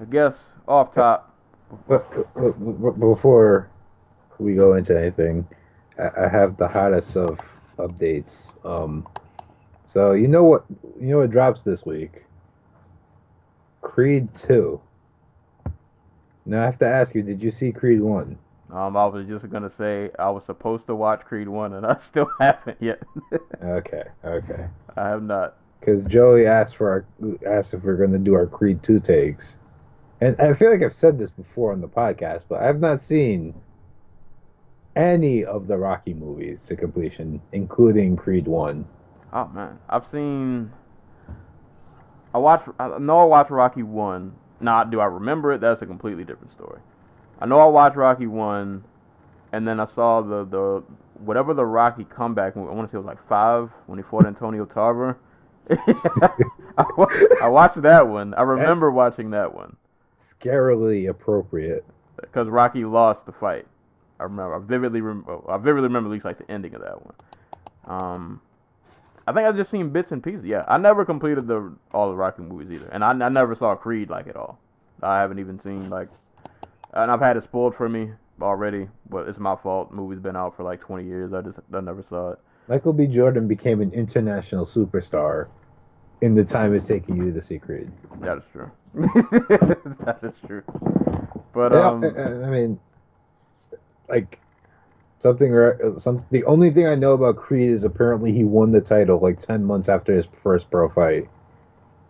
I 0.00 0.04
guess 0.04 0.34
off 0.66 0.92
top. 0.94 1.34
But, 1.88 2.10
but- 2.34 2.52
but 2.82 2.92
before 3.00 3.68
we 4.38 4.54
go 4.54 4.74
into 4.74 4.98
anything, 4.98 5.46
I, 5.98 6.28
have 6.28 6.56
the 6.56 6.68
hottest 6.68 7.16
of 7.16 7.40
updates. 7.78 8.54
Um, 8.64 9.06
so 9.84 10.12
you 10.12 10.28
know 10.28 10.44
what 10.44 10.64
you 11.00 11.08
know 11.08 11.18
what 11.18 11.30
drops 11.30 11.62
this 11.62 11.84
week? 11.86 12.24
Creed 13.80 14.28
two. 14.34 14.80
Now 16.44 16.62
I 16.62 16.66
have 16.66 16.78
to 16.78 16.86
ask 16.86 17.14
you, 17.14 17.22
did 17.22 17.42
you 17.42 17.50
see 17.50 17.72
Creed 17.72 18.00
one? 18.00 18.38
Um, 18.72 18.96
I 18.96 19.06
was 19.06 19.26
just 19.26 19.48
gonna 19.48 19.70
say 19.70 20.10
I 20.18 20.28
was 20.30 20.44
supposed 20.44 20.86
to 20.86 20.94
watch 20.94 21.20
Creed 21.20 21.48
one, 21.48 21.74
and 21.74 21.86
I 21.86 21.96
still 21.96 22.30
haven't 22.40 22.78
yet. 22.80 23.02
Okay, 23.62 24.04
okay. 24.24 24.66
I 24.96 25.08
have 25.08 25.22
not. 25.22 25.56
Because 25.80 26.04
Joey 26.04 26.46
asked 26.46 26.76
for 26.76 26.90
our, 27.20 27.38
asked 27.46 27.74
if 27.74 27.82
we 27.82 27.96
going 27.96 28.12
to 28.12 28.18
do 28.18 28.34
our 28.34 28.46
Creed 28.46 28.82
two 28.82 29.00
takes, 29.00 29.56
and 30.20 30.38
I 30.40 30.52
feel 30.52 30.70
like 30.70 30.82
I've 30.82 30.94
said 30.94 31.18
this 31.18 31.30
before 31.30 31.72
on 31.72 31.80
the 31.80 31.88
podcast, 31.88 32.44
but 32.48 32.62
I've 32.62 32.80
not 32.80 33.02
seen 33.02 33.54
any 34.96 35.44
of 35.44 35.68
the 35.68 35.76
Rocky 35.76 36.14
movies 36.14 36.62
to 36.66 36.74
completion, 36.76 37.40
including 37.52 38.16
Creed 38.16 38.48
one. 38.48 38.86
Oh 39.32 39.46
man, 39.48 39.78
I've 39.88 40.06
seen. 40.08 40.72
I 42.34 42.38
watched. 42.38 42.68
I 42.78 42.98
know 42.98 43.18
I 43.20 43.24
watched 43.24 43.50
Rocky 43.50 43.82
one. 43.82 44.34
Not 44.58 44.90
do 44.90 45.00
I 45.00 45.04
remember 45.04 45.52
it? 45.52 45.60
That's 45.60 45.82
a 45.82 45.86
completely 45.86 46.24
different 46.24 46.52
story. 46.52 46.80
I 47.38 47.46
know 47.46 47.58
I 47.60 47.66
watched 47.66 47.96
Rocky 47.96 48.26
one, 48.26 48.84
and 49.52 49.68
then 49.68 49.78
I 49.78 49.84
saw 49.84 50.22
the 50.22 50.44
the 50.44 50.82
whatever 51.20 51.52
the 51.54 51.66
Rocky 51.66 52.04
comeback. 52.04 52.56
I 52.56 52.60
want 52.60 52.88
to 52.88 52.92
say 52.92 52.96
it 52.96 53.00
was 53.00 53.06
like 53.06 53.28
five 53.28 53.70
when 53.86 53.98
he 53.98 54.02
fought 54.02 54.26
Antonio 54.26 54.64
Tarver. 54.64 55.18
I, 55.70 56.86
I 57.42 57.48
watched 57.48 57.82
that 57.82 58.06
one. 58.08 58.34
I 58.34 58.42
remember 58.42 58.90
watching 58.90 59.30
that 59.30 59.52
one 59.52 59.76
Scarily 60.40 61.10
appropriate. 61.10 61.84
because 62.20 62.48
Rocky 62.48 62.84
lost 62.84 63.26
the 63.26 63.32
fight. 63.32 63.66
I 64.18 64.24
remember. 64.24 64.54
I 64.54 64.58
vividly 64.58 65.00
remember. 65.00 65.50
I 65.50 65.56
vividly 65.56 65.88
remember 65.88 66.08
at 66.08 66.12
least 66.12 66.24
like 66.24 66.38
the 66.38 66.50
ending 66.50 66.74
of 66.74 66.82
that 66.82 67.04
one. 67.04 67.14
Um, 67.86 68.40
I 69.26 69.32
think 69.32 69.46
I've 69.46 69.56
just 69.56 69.70
seen 69.70 69.90
bits 69.90 70.12
and 70.12 70.22
pieces. 70.22 70.44
Yeah, 70.44 70.62
I 70.68 70.78
never 70.78 71.04
completed 71.04 71.46
the 71.46 71.74
all 71.92 72.08
the 72.08 72.16
Rocky 72.16 72.42
movies 72.42 72.70
either, 72.70 72.88
and 72.92 73.04
I, 73.04 73.10
I 73.10 73.28
never 73.28 73.54
saw 73.54 73.74
Creed 73.74 74.10
like 74.10 74.28
at 74.28 74.36
all. 74.36 74.58
I 75.02 75.20
haven't 75.20 75.38
even 75.38 75.58
seen 75.60 75.90
like, 75.90 76.08
and 76.94 77.10
I've 77.10 77.20
had 77.20 77.36
it 77.36 77.42
spoiled 77.44 77.74
for 77.74 77.88
me 77.88 78.10
already, 78.40 78.88
but 79.10 79.28
it's 79.28 79.38
my 79.38 79.56
fault. 79.56 79.90
The 79.90 79.96
movie's 79.96 80.20
been 80.20 80.36
out 80.36 80.56
for 80.56 80.62
like 80.62 80.80
20 80.80 81.04
years. 81.04 81.32
I 81.32 81.42
just 81.42 81.58
I 81.72 81.80
never 81.80 82.02
saw 82.02 82.32
it. 82.32 82.38
Michael 82.68 82.92
B. 82.92 83.06
Jordan 83.06 83.46
became 83.46 83.80
an 83.80 83.92
international 83.92 84.64
superstar 84.64 85.48
in 86.20 86.34
the 86.34 86.44
time 86.44 86.74
it's 86.74 86.86
taking 86.86 87.16
you 87.16 87.32
to 87.32 87.42
see 87.42 87.58
Creed. 87.58 87.90
That 88.20 88.38
is 88.38 88.44
true. 88.52 88.70
that 88.94 90.18
is 90.22 90.34
true. 90.46 90.62
But 91.52 91.74
um, 91.74 92.04
I 92.04 92.48
mean, 92.50 92.80
like 94.08 94.40
something 95.18 95.52
or 95.52 95.98
some. 95.98 96.24
The 96.30 96.44
only 96.44 96.70
thing 96.70 96.86
I 96.86 96.94
know 96.94 97.12
about 97.12 97.36
Creed 97.36 97.70
is 97.70 97.84
apparently 97.84 98.32
he 98.32 98.44
won 98.44 98.72
the 98.72 98.80
title 98.80 99.18
like 99.20 99.38
ten 99.38 99.64
months 99.64 99.88
after 99.88 100.14
his 100.14 100.26
first 100.42 100.70
pro 100.70 100.88
fight, 100.88 101.28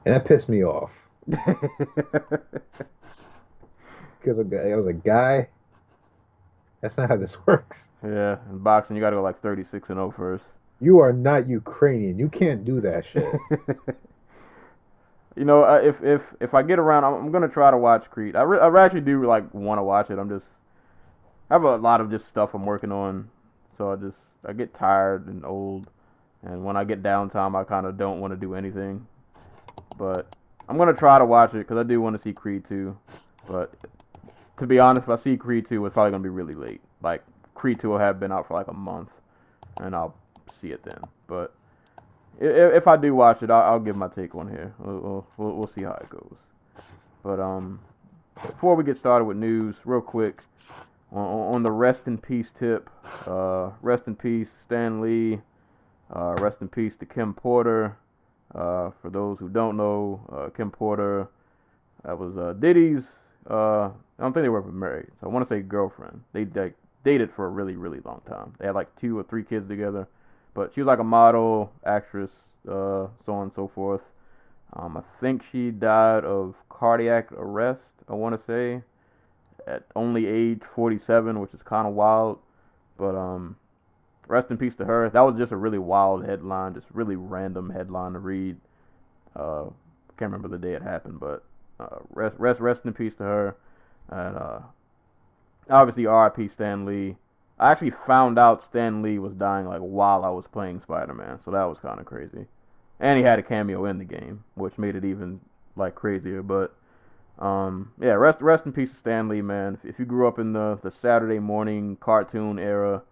and 0.04 0.14
that 0.14 0.24
pissed 0.24 0.48
me 0.48 0.64
off 0.64 0.92
because 1.26 1.60
I 4.40 4.74
was 4.74 4.86
a 4.86 4.92
guy. 4.92 5.48
That's 6.80 6.96
not 6.96 7.08
how 7.08 7.16
this 7.16 7.36
works. 7.46 7.88
yeah, 8.04 8.36
in 8.50 8.58
boxing 8.58 8.96
you 8.96 9.02
got 9.02 9.10
to 9.10 9.16
go 9.16 9.22
like 9.22 9.40
36 9.40 9.88
and 9.88 9.96
0 9.96 10.14
first. 10.16 10.44
You 10.80 10.98
are 11.00 11.12
not 11.12 11.48
Ukrainian. 11.48 12.18
You 12.18 12.28
can't 12.28 12.64
do 12.64 12.80
that 12.82 13.06
shit. 13.12 13.34
You 15.36 15.44
know, 15.44 15.64
uh, 15.64 15.80
if 15.82 16.02
if 16.02 16.22
if 16.40 16.54
I 16.54 16.62
get 16.62 16.78
around, 16.78 17.04
I'm, 17.04 17.14
I'm 17.14 17.32
gonna 17.32 17.48
try 17.48 17.70
to 17.70 17.76
watch 17.76 18.04
Creed. 18.10 18.36
I, 18.36 18.42
re- 18.42 18.58
I 18.58 18.84
actually 18.84 19.02
do 19.02 19.26
like 19.26 19.52
want 19.52 19.78
to 19.78 19.82
watch 19.82 20.10
it. 20.10 20.18
I'm 20.18 20.28
just 20.28 20.46
I 21.48 21.54
have 21.54 21.62
a 21.62 21.76
lot 21.76 22.00
of 22.00 22.10
just 22.10 22.28
stuff 22.28 22.54
I'm 22.54 22.62
working 22.62 22.90
on, 22.90 23.30
so 23.78 23.92
I 23.92 23.96
just 23.96 24.18
I 24.44 24.52
get 24.52 24.74
tired 24.74 25.28
and 25.28 25.44
old, 25.44 25.88
and 26.42 26.64
when 26.64 26.76
I 26.76 26.84
get 26.84 27.02
downtime, 27.02 27.54
I 27.54 27.64
kind 27.64 27.86
of 27.86 27.96
don't 27.96 28.20
want 28.20 28.32
to 28.32 28.36
do 28.36 28.54
anything. 28.54 29.06
But 29.96 30.34
I'm 30.68 30.76
gonna 30.76 30.92
try 30.92 31.18
to 31.18 31.24
watch 31.24 31.54
it 31.54 31.58
because 31.58 31.78
I 31.78 31.86
do 31.86 32.00
want 32.00 32.16
to 32.16 32.22
see 32.22 32.32
Creed 32.32 32.64
2. 32.68 32.96
But 33.48 33.72
to 34.58 34.66
be 34.66 34.78
honest, 34.78 35.06
if 35.06 35.12
I 35.12 35.22
see 35.22 35.36
Creed 35.36 35.68
2, 35.68 35.86
it's 35.86 35.94
probably 35.94 36.10
gonna 36.10 36.22
be 36.22 36.28
really 36.28 36.54
late. 36.54 36.80
Like 37.00 37.22
Creed 37.54 37.78
2 37.80 37.90
will 37.90 37.98
have 37.98 38.18
been 38.18 38.32
out 38.32 38.48
for 38.48 38.54
like 38.54 38.68
a 38.68 38.74
month, 38.74 39.10
and 39.80 39.94
I'll 39.94 40.16
see 40.60 40.72
it 40.72 40.82
then. 40.82 41.00
But 41.28 41.54
if 42.40 42.86
I 42.88 42.96
do 42.96 43.14
watch 43.14 43.42
it, 43.42 43.50
I'll, 43.50 43.78
give 43.78 43.96
my 43.96 44.08
take 44.08 44.34
on 44.34 44.48
here. 44.48 44.74
We'll, 44.78 45.26
we'll 45.36 45.54
we'll 45.54 45.70
see 45.78 45.84
how 45.84 45.92
it 45.92 46.10
goes. 46.10 46.36
But 47.22 47.40
um, 47.40 47.80
before 48.34 48.74
we 48.74 48.84
get 48.84 48.98
started 48.98 49.24
with 49.24 49.36
news, 49.36 49.76
real 49.84 50.00
quick, 50.00 50.42
on, 51.20 51.62
the 51.62 51.72
rest 51.72 52.02
in 52.06 52.18
peace 52.18 52.50
tip, 52.58 52.90
uh, 53.26 53.70
rest 53.82 54.06
in 54.06 54.14
peace 54.14 54.48
Stan 54.64 55.00
Lee, 55.00 55.40
uh, 56.14 56.36
rest 56.40 56.60
in 56.60 56.68
peace 56.68 56.96
to 56.96 57.06
Kim 57.06 57.34
Porter. 57.34 57.96
Uh, 58.54 58.90
for 59.02 59.10
those 59.10 59.38
who 59.38 59.48
don't 59.48 59.76
know, 59.76 60.20
uh, 60.32 60.48
Kim 60.56 60.70
Porter, 60.70 61.28
that 62.04 62.18
was 62.18 62.36
uh, 62.36 62.54
Diddy's. 62.54 63.06
Uh, 63.48 63.86
I 63.86 64.22
don't 64.22 64.32
think 64.32 64.44
they 64.44 64.48
were 64.48 64.58
ever 64.58 64.72
married, 64.72 65.08
so 65.20 65.26
I 65.26 65.30
want 65.30 65.46
to 65.46 65.54
say 65.54 65.60
girlfriend. 65.60 66.22
They, 66.32 66.44
they 66.44 66.72
dated 67.04 67.30
for 67.34 67.46
a 67.46 67.48
really 67.48 67.76
really 67.76 68.00
long 68.04 68.20
time. 68.26 68.54
They 68.58 68.66
had 68.66 68.74
like 68.74 68.94
two 69.00 69.18
or 69.18 69.22
three 69.24 69.42
kids 69.42 69.68
together. 69.68 70.08
But 70.54 70.72
she 70.74 70.80
was 70.80 70.86
like 70.86 71.00
a 71.00 71.04
model, 71.04 71.70
actress, 71.84 72.30
so 72.64 73.10
on 73.28 73.42
and 73.42 73.52
so 73.54 73.70
forth. 73.74 74.00
Um, 74.72 74.96
I 74.96 75.02
think 75.20 75.42
she 75.52 75.70
died 75.70 76.24
of 76.24 76.54
cardiac 76.68 77.30
arrest, 77.32 77.80
I 78.08 78.14
want 78.14 78.34
to 78.34 78.46
say, 78.46 78.82
at 79.66 79.84
only 79.94 80.26
age 80.26 80.62
47, 80.74 81.40
which 81.40 81.52
is 81.54 81.62
kind 81.62 81.86
of 81.86 81.94
wild. 81.94 82.38
But 82.96 83.14
um, 83.14 83.56
rest 84.28 84.50
in 84.50 84.56
peace 84.56 84.74
to 84.76 84.84
her. 84.84 85.08
That 85.10 85.20
was 85.20 85.36
just 85.36 85.52
a 85.52 85.56
really 85.56 85.78
wild 85.78 86.24
headline, 86.24 86.74
just 86.74 86.86
really 86.92 87.16
random 87.16 87.70
headline 87.70 88.12
to 88.12 88.18
read. 88.18 88.56
Uh, 89.34 89.66
can't 90.16 90.32
remember 90.32 90.48
the 90.48 90.58
day 90.58 90.72
it 90.72 90.82
happened, 90.82 91.20
but 91.20 91.44
uh, 91.78 91.98
rest, 92.10 92.36
rest, 92.38 92.60
rest 92.60 92.84
in 92.84 92.92
peace 92.92 93.14
to 93.16 93.24
her. 93.24 93.56
And 94.08 94.36
uh, 94.36 94.58
obviously, 95.68 96.06
R.I.P. 96.06 96.48
Stan 96.48 96.84
Lee. 96.84 97.16
I 97.58 97.70
actually 97.70 97.92
found 98.06 98.38
out 98.38 98.62
Stan 98.62 99.02
Lee 99.02 99.18
was 99.18 99.32
dying 99.34 99.66
like 99.66 99.80
while 99.80 100.24
I 100.24 100.28
was 100.28 100.44
playing 100.52 100.80
Spider 100.82 101.14
Man, 101.14 101.38
so 101.42 101.50
that 101.50 101.64
was 101.64 101.78
kind 101.78 101.98
of 101.98 102.06
crazy. 102.06 102.46
And 103.00 103.18
he 103.18 103.24
had 103.24 103.38
a 103.38 103.42
cameo 103.42 103.86
in 103.86 103.98
the 103.98 104.04
game, 104.04 104.44
which 104.54 104.78
made 104.78 104.94
it 104.94 105.04
even 105.04 105.40
like 105.74 105.94
crazier. 105.94 106.42
But 106.42 106.74
um, 107.38 107.92
yeah, 108.00 108.12
rest 108.12 108.40
rest 108.40 108.66
in 108.66 108.72
peace 108.72 108.90
to 108.90 108.96
Stan 108.96 109.28
Lee, 109.28 109.42
man. 109.42 109.74
If, 109.74 109.90
if 109.90 109.98
you 109.98 110.04
grew 110.04 110.26
up 110.26 110.38
in 110.38 110.52
the 110.52 110.78
the 110.82 110.90
Saturday 110.90 111.38
morning 111.38 111.96
cartoon 112.00 112.58
era, 112.58 113.02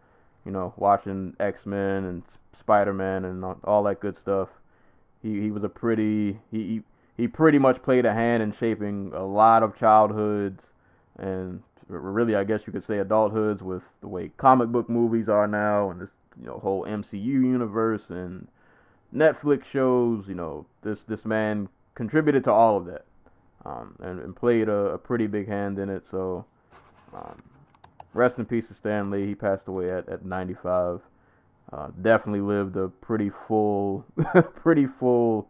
you 0.44 0.52
know, 0.52 0.72
watching 0.76 1.36
X 1.40 1.66
Men 1.66 2.04
and 2.04 2.22
Spider 2.58 2.94
Man 2.94 3.24
and 3.24 3.44
all- 3.64 3.82
that 3.84 4.00
good 4.00 4.16
stuff, 4.16 4.48
he 5.22 5.40
he 5.40 5.50
was 5.50 5.64
a 5.64 5.68
pretty 5.68 6.38
he. 6.50 6.58
he 6.58 6.82
he 7.16 7.28
pretty 7.28 7.58
much 7.58 7.82
played 7.82 8.04
a 8.04 8.12
hand 8.12 8.42
in 8.42 8.52
shaping 8.52 9.12
a 9.14 9.24
lot 9.24 9.62
of 9.62 9.76
childhoods 9.78 10.64
and 11.18 11.62
really 11.88 12.34
I 12.34 12.44
guess 12.44 12.62
you 12.66 12.72
could 12.72 12.84
say 12.84 12.94
adulthoods 12.94 13.62
with 13.62 13.82
the 14.00 14.08
way 14.08 14.30
comic 14.36 14.68
book 14.70 14.88
movies 14.88 15.28
are 15.28 15.46
now 15.46 15.90
and 15.90 16.00
this 16.00 16.10
you 16.40 16.46
know 16.46 16.58
whole 16.58 16.84
MCU 16.84 17.22
universe 17.22 18.02
and 18.08 18.48
Netflix 19.14 19.64
shows 19.64 20.24
you 20.26 20.34
know 20.34 20.66
this 20.82 21.00
this 21.06 21.24
man 21.24 21.68
contributed 21.94 22.42
to 22.44 22.52
all 22.52 22.76
of 22.76 22.86
that 22.86 23.04
um, 23.66 23.94
and, 24.00 24.20
and 24.20 24.36
played 24.36 24.68
a, 24.68 24.72
a 24.92 24.98
pretty 24.98 25.26
big 25.26 25.48
hand 25.48 25.78
in 25.78 25.88
it 25.88 26.04
so 26.10 26.44
um, 27.14 27.42
rest 28.12 28.38
in 28.38 28.44
peace 28.44 28.68
to 28.68 28.74
Stan 28.74 29.10
Lee 29.10 29.26
he 29.26 29.34
passed 29.34 29.68
away 29.68 29.90
at, 29.90 30.08
at 30.08 30.24
95 30.24 31.00
uh, 31.72 31.88
definitely 32.02 32.40
lived 32.40 32.76
a 32.76 32.88
pretty 32.88 33.30
full 33.48 34.04
pretty 34.56 34.86
full 34.86 35.48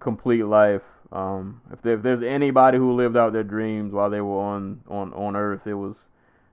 complete 0.00 0.44
life. 0.44 0.82
Um, 1.12 1.60
if, 1.72 1.82
there, 1.82 1.94
if 1.94 2.02
there's 2.02 2.22
anybody 2.22 2.78
who 2.78 2.92
lived 2.94 3.16
out 3.16 3.32
their 3.32 3.42
dreams 3.44 3.92
while 3.92 4.10
they 4.10 4.20
were 4.20 4.38
on 4.40 4.80
on, 4.88 5.12
on 5.14 5.36
Earth, 5.36 5.66
it 5.66 5.74
was 5.74 5.96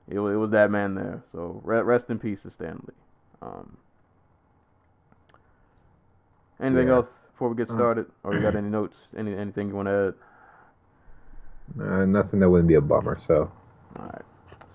it, 0.08 0.16
it 0.16 0.20
was 0.38 0.52
that 0.52 0.72
man 0.72 0.96
there. 0.96 1.24
So 1.32 1.62
re- 1.64 1.82
rest 1.82 2.10
in 2.10 2.20
peace 2.20 2.42
to 2.44 2.52
Stan 2.52 2.82
Lee. 2.88 2.96
Um, 3.42 3.78
anything 6.60 6.88
Yeah. 6.88 6.96
else 6.96 7.08
before 7.32 7.50
we 7.50 7.56
get 7.56 7.70
started, 7.70 8.08
or 8.24 8.36
you 8.36 8.42
got 8.42 8.56
any 8.56 8.70
notes? 8.70 8.96
Any 9.16 9.36
anything 9.36 9.70
you 9.70 9.76
want 9.76 9.88
to 9.88 10.14
add? 10.18 10.27
Uh, 11.82 12.06
nothing 12.06 12.40
that 12.40 12.50
wouldn't 12.50 12.68
be 12.68 12.76
a 12.76 12.82
bummer. 12.82 13.18
So 13.26 13.52
All 13.98 14.06
right. 14.06 14.26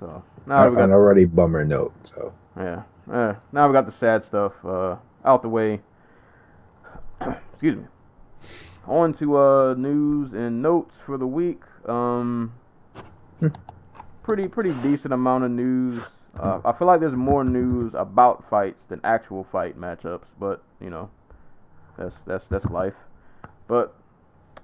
So 0.01 0.25
now 0.47 0.69
we 0.69 0.77
got 0.77 0.85
an 0.85 0.93
already 0.93 1.25
bummer 1.25 1.65
note. 1.65 1.93
So 2.05 2.33
yeah, 2.57 2.83
yeah. 3.11 3.37
Now 3.53 3.69
we 3.69 3.73
got 3.73 3.87
the 3.87 3.93
sad 3.93 4.25
stuff 4.25 4.53
uh, 4.65 4.97
out 5.25 5.43
the 5.43 5.49
way. 5.49 5.81
Excuse 7.53 7.77
me. 7.77 7.85
On 8.87 9.13
to 9.15 9.37
uh, 9.37 9.75
news 9.75 10.33
and 10.33 10.61
notes 10.61 10.97
for 11.07 11.17
the 11.17 11.27
week. 11.27 11.63
Um, 11.89 12.53
pretty 14.23 14.49
pretty 14.49 14.73
decent 14.83 15.13
amount 15.13 15.45
of 15.45 15.51
news. 15.51 16.03
Uh, 16.39 16.61
I 16.65 16.73
feel 16.73 16.87
like 16.87 17.01
there's 17.01 17.13
more 17.13 17.45
news 17.45 17.93
about 17.95 18.49
fights 18.49 18.83
than 18.89 19.01
actual 19.05 19.45
fight 19.45 19.79
matchups, 19.79 20.25
but 20.41 20.63
you 20.81 20.91
know, 20.91 21.11
that's 21.97 22.15
that's 22.27 22.47
that's 22.47 22.65
life. 22.67 22.95
But 23.69 23.95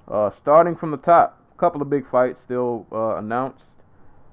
uh, 0.09 0.31
starting 0.31 0.75
from 0.75 0.91
the 0.91 0.97
top, 0.97 1.41
a 1.59 1.61
couple 1.61 1.83
of 1.83 1.91
big 1.91 2.09
fights 2.09 2.41
still 2.41 2.87
uh, 2.93 3.17
announced. 3.17 3.65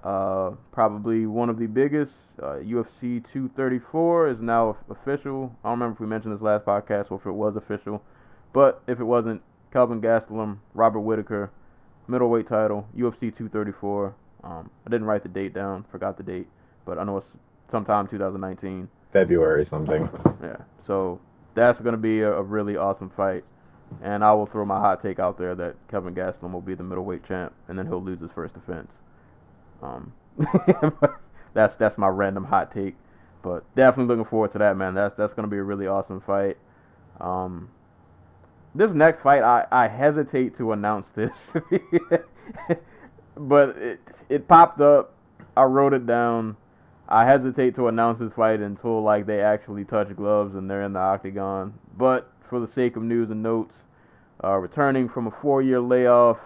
Uh, 0.03 0.51
probably 0.71 1.25
one 1.25 1.49
of 1.49 1.57
the 1.57 1.65
biggest. 1.65 2.13
Uh, 2.41 2.57
UFC 2.57 3.23
234 3.33 4.29
is 4.29 4.39
now 4.39 4.77
official. 4.89 5.55
I 5.63 5.69
don't 5.69 5.79
remember 5.79 5.95
if 5.95 5.99
we 5.99 6.05
mentioned 6.05 6.35
this 6.35 6.41
last 6.41 6.65
podcast 6.65 7.09
or 7.09 7.19
if 7.19 7.25
it 7.25 7.31
was 7.31 7.55
official, 7.55 8.03
but 8.53 8.83
if 8.87 8.99
it 8.99 9.03
wasn't, 9.03 9.41
Kelvin 9.71 10.01
Gastelum, 10.01 10.57
Robert 10.73 10.99
Whitaker, 10.99 11.49
middleweight 12.07 12.47
title, 12.47 12.87
UFC 12.95 13.35
234. 13.35 14.13
Um, 14.43 14.69
I 14.85 14.89
didn't 14.89 15.07
write 15.07 15.23
the 15.23 15.29
date 15.29 15.53
down, 15.53 15.85
forgot 15.91 16.17
the 16.17 16.23
date, 16.23 16.47
but 16.85 16.99
I 16.99 17.03
know 17.03 17.17
it's 17.17 17.27
sometime 17.71 18.07
2019. 18.07 18.87
February 19.11 19.65
something. 19.65 20.07
Yeah, 20.43 20.57
so 20.85 21.19
that's 21.55 21.79
going 21.79 21.93
to 21.93 22.01
be 22.01 22.21
a, 22.21 22.33
a 22.33 22.43
really 22.43 22.77
awesome 22.77 23.09
fight. 23.09 23.43
And 24.01 24.23
I 24.23 24.33
will 24.33 24.45
throw 24.45 24.65
my 24.65 24.79
hot 24.79 25.01
take 25.01 25.19
out 25.19 25.37
there 25.37 25.55
that 25.55 25.75
Kelvin 25.89 26.15
Gastelum 26.15 26.51
will 26.51 26.61
be 26.61 26.75
the 26.75 26.83
middleweight 26.83 27.25
champ, 27.27 27.53
and 27.67 27.77
then 27.77 27.85
he'll 27.85 28.01
lose 28.01 28.19
his 28.19 28.31
first 28.31 28.53
defense. 28.53 28.91
Um, 29.81 30.13
that's 31.53 31.75
that's 31.75 31.97
my 31.97 32.07
random 32.07 32.45
hot 32.45 32.71
take, 32.71 32.95
but 33.41 33.63
definitely 33.75 34.15
looking 34.15 34.29
forward 34.29 34.51
to 34.53 34.57
that, 34.59 34.75
man. 34.75 34.93
That's 34.93 35.15
that's 35.15 35.33
gonna 35.33 35.47
be 35.47 35.57
a 35.57 35.63
really 35.63 35.87
awesome 35.87 36.19
fight. 36.19 36.57
Um, 37.19 37.69
this 38.73 38.91
next 38.91 39.21
fight, 39.21 39.41
I, 39.41 39.65
I 39.71 39.87
hesitate 39.87 40.57
to 40.57 40.73
announce 40.73 41.09
this, 41.09 41.53
but 43.37 43.69
it 43.77 43.99
it 44.29 44.47
popped 44.47 44.81
up. 44.81 45.13
I 45.55 45.63
wrote 45.63 45.93
it 45.93 46.05
down. 46.05 46.57
I 47.07 47.25
hesitate 47.25 47.75
to 47.75 47.87
announce 47.87 48.19
this 48.19 48.33
fight 48.33 48.59
until 48.59 49.01
like 49.01 49.25
they 49.25 49.41
actually 49.41 49.85
touch 49.85 50.13
gloves 50.15 50.55
and 50.55 50.69
they're 50.69 50.81
in 50.81 50.93
the 50.93 50.99
octagon. 50.99 51.75
But 51.95 52.29
for 52.49 52.59
the 52.59 52.67
sake 52.67 52.95
of 52.95 53.03
news 53.03 53.29
and 53.29 53.43
notes, 53.43 53.83
uh, 54.43 54.55
returning 54.55 55.09
from 55.09 55.27
a 55.27 55.31
four-year 55.31 55.79
layoff, 55.79 56.37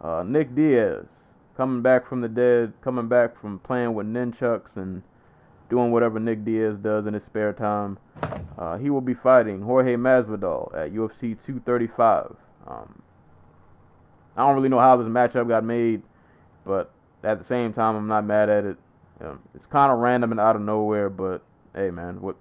uh, 0.00 0.24
Nick 0.26 0.54
Diaz 0.54 1.06
coming 1.56 1.82
back 1.82 2.08
from 2.08 2.22
the 2.22 2.28
dead, 2.28 2.72
coming 2.80 3.06
back 3.06 3.38
from 3.38 3.58
playing 3.58 3.92
with 3.92 4.06
nunchucks 4.06 4.76
and 4.76 5.02
doing 5.68 5.92
whatever 5.92 6.18
Nick 6.18 6.42
Diaz 6.42 6.76
does 6.78 7.06
in 7.06 7.12
his 7.12 7.22
spare 7.22 7.52
time. 7.52 7.98
Uh, 8.58 8.78
he 8.78 8.88
will 8.88 9.02
be 9.02 9.12
fighting 9.12 9.60
Jorge 9.60 9.94
Masvidal 9.94 10.74
at 10.74 10.92
UFC 10.92 11.36
235. 11.44 12.34
Um, 12.66 13.02
I 14.36 14.46
don't 14.46 14.54
really 14.54 14.70
know 14.70 14.78
how 14.78 14.96
this 14.96 15.06
matchup 15.06 15.48
got 15.48 15.62
made, 15.62 16.02
but 16.64 16.90
at 17.22 17.38
the 17.38 17.44
same 17.44 17.72
time, 17.74 17.94
I'm 17.94 18.08
not 18.08 18.24
mad 18.24 18.48
at 18.48 18.64
it. 18.64 18.78
Um, 19.20 19.40
it's 19.54 19.66
kind 19.66 19.92
of 19.92 19.98
random 19.98 20.30
and 20.30 20.40
out 20.40 20.56
of 20.56 20.62
nowhere, 20.62 21.10
but 21.10 21.42
hey, 21.74 21.90
man, 21.90 22.22
what 22.22 22.36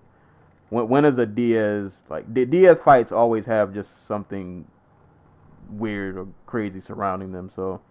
when 0.70 0.88
when 0.88 1.06
is 1.06 1.18
a 1.18 1.26
Diaz 1.26 1.92
like 2.10 2.32
the 2.34 2.46
Diaz 2.46 2.80
fights 2.84 3.12
always 3.12 3.46
have 3.46 3.74
just 3.74 3.90
something 4.08 4.66
weird 5.70 6.18
or 6.18 6.28
crazy 6.46 6.82
surrounding 6.82 7.32
them, 7.32 7.50
so 7.56 7.82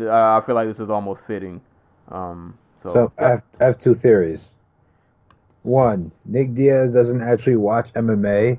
I 0.00 0.38
I 0.38 0.42
feel 0.44 0.54
like 0.54 0.68
this 0.68 0.80
is 0.80 0.90
almost 0.90 1.22
fitting. 1.26 1.60
Um, 2.08 2.58
so, 2.82 2.92
So 2.92 3.12
I 3.18 3.28
have, 3.28 3.42
I 3.60 3.64
have 3.64 3.78
two 3.78 3.94
theories. 3.94 4.54
One, 5.62 6.10
Nick 6.24 6.54
Diaz 6.54 6.90
doesn't 6.90 7.22
actually 7.22 7.56
watch 7.56 7.92
MMA, 7.94 8.58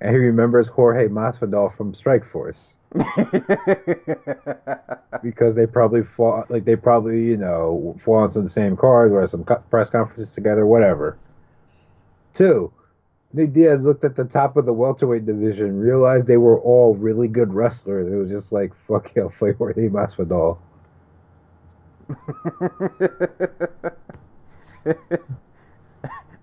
and 0.00 0.10
he 0.10 0.16
remembers 0.16 0.68
Jorge 0.68 1.08
Masvidal 1.08 1.74
from 1.76 1.92
Strikeforce 1.92 2.74
because 5.22 5.54
they 5.54 5.66
probably 5.66 6.02
fought, 6.02 6.50
like 6.50 6.64
they 6.64 6.76
probably 6.76 7.22
you 7.24 7.36
know 7.36 7.96
fought 8.04 8.24
on 8.24 8.30
some 8.30 8.42
of 8.42 8.48
the 8.48 8.52
same 8.52 8.76
cards, 8.76 9.12
or 9.12 9.26
some 9.26 9.44
co- 9.44 9.62
press 9.70 9.90
conferences 9.90 10.34
together, 10.34 10.66
whatever. 10.66 11.16
Two, 12.34 12.72
Nick 13.34 13.52
Diaz 13.54 13.84
looked 13.84 14.04
at 14.04 14.14
the 14.16 14.24
top 14.24 14.56
of 14.56 14.66
the 14.66 14.72
welterweight 14.72 15.24
division, 15.24 15.78
realized 15.80 16.26
they 16.26 16.36
were 16.36 16.60
all 16.60 16.94
really 16.94 17.28
good 17.28 17.52
wrestlers. 17.54 18.08
It 18.12 18.16
was 18.16 18.28
just 18.30 18.52
like, 18.52 18.72
fuck 18.86 19.14
yeah, 19.14 19.28
fight 19.28 19.56
Jorge 19.56 19.88
Masvidal. 19.88 20.58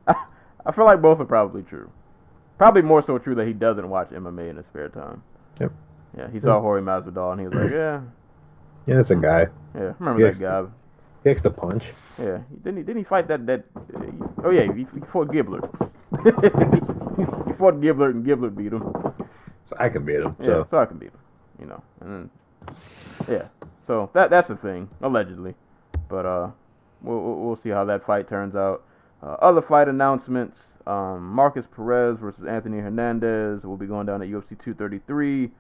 I 0.08 0.72
feel 0.74 0.86
like 0.86 1.02
both 1.02 1.20
are 1.20 1.26
probably 1.26 1.64
true. 1.64 1.90
Probably 2.58 2.82
more 2.82 3.02
so 3.02 3.18
true 3.18 3.36
that 3.36 3.48
he 3.48 3.54
doesn't 3.54 3.90
watch 3.90 4.10
MMA 4.10 4.50
in 4.50 4.58
his 4.58 4.66
spare 4.66 4.90
time. 4.90 5.24
Yep. 5.60 5.72
Yeah, 6.18 6.30
he 6.32 6.40
saw 6.40 6.60
Jorge 6.60 6.84
Masvidal 6.84 7.32
and 7.32 7.42
he 7.42 7.48
was 7.48 7.56
like, 7.56 7.72
yeah, 7.72 8.02
Yeah, 8.86 8.96
that's 8.96 9.12
a 9.12 9.16
guy. 9.16 9.48
yeah, 9.76 9.94
remember 10.00 10.22
Yes. 10.22 10.38
that 10.38 10.44
guy. 10.66 10.70
He 11.24 11.30
likes 11.30 11.42
to 11.44 11.50
punch. 11.50 11.84
Yeah, 12.18 12.40
didn't 12.64 12.78
he? 12.78 12.84
Didn't 12.84 12.98
he 13.00 13.04
fight 13.04 13.28
that 13.28 13.46
that? 13.48 13.66
Uh, 13.76 14.06
oh 14.44 14.52
yeah, 14.52 14.64
he, 14.64 14.88
he 14.94 15.02
fought 15.12 15.30
Gibbler. 15.30 15.62
he 17.48 17.54
fought 17.54 17.76
Gibbler 17.82 18.12
and 18.12 18.26
Gibbler 18.26 18.56
beat 18.56 18.74
him. 18.74 18.94
So 19.64 19.76
I 19.80 19.90
can 19.90 20.06
beat 20.06 20.22
him. 20.22 20.36
Yeah, 20.40 20.46
So 20.46 20.68
so 20.72 20.78
I 20.80 20.86
can 20.86 20.98
beat 20.98 21.12
him. 21.12 21.20
You 21.60 21.66
know, 21.68 21.84
and 22.02 22.10
then 22.12 22.30
yeah, 23.30 23.48
so 23.86 24.10
that 24.14 24.30
that's 24.30 24.48
the 24.48 24.56
thing 24.56 24.90
allegedly, 25.02 25.56
but 26.08 26.26
uh, 26.26 26.50
we'll 27.02 27.20
we'll 27.22 27.36
we'll 27.36 27.56
see 27.56 27.70
how 27.70 27.84
that 27.86 28.06
fight 28.06 28.30
turns 28.30 28.56
out. 28.56 28.84
Uh, 29.22 29.36
other 29.42 29.62
fight 29.62 29.90
announcements: 29.90 30.60
um, 30.88 31.30
Markus 31.30 31.68
Perez 31.68 32.18
versus 32.18 32.46
Anthony 32.46 32.80
Hernandez 32.80 33.64
will 33.64 33.78
be 33.78 33.86
going 33.86 34.06
down 34.06 34.22
at 34.22 34.30
UFC 34.30 34.50
233. 34.50 35.52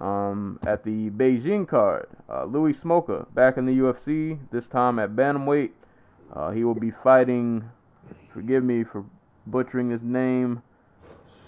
Um, 0.00 0.58
at 0.66 0.82
the 0.82 1.10
Beijing 1.10 1.68
card, 1.68 2.08
uh, 2.30 2.44
Louis 2.44 2.72
Smolka 2.72 3.26
back 3.34 3.58
in 3.58 3.66
the 3.66 3.78
UFC, 3.78 4.38
this 4.50 4.66
time 4.66 4.98
at 4.98 5.10
bantamweight. 5.10 5.72
Uh, 6.32 6.50
he 6.50 6.64
will 6.64 6.74
be 6.74 6.90
fighting. 6.90 7.68
Forgive 8.32 8.64
me 8.64 8.84
for 8.84 9.04
butchering 9.46 9.90
his 9.90 10.02
name. 10.02 10.62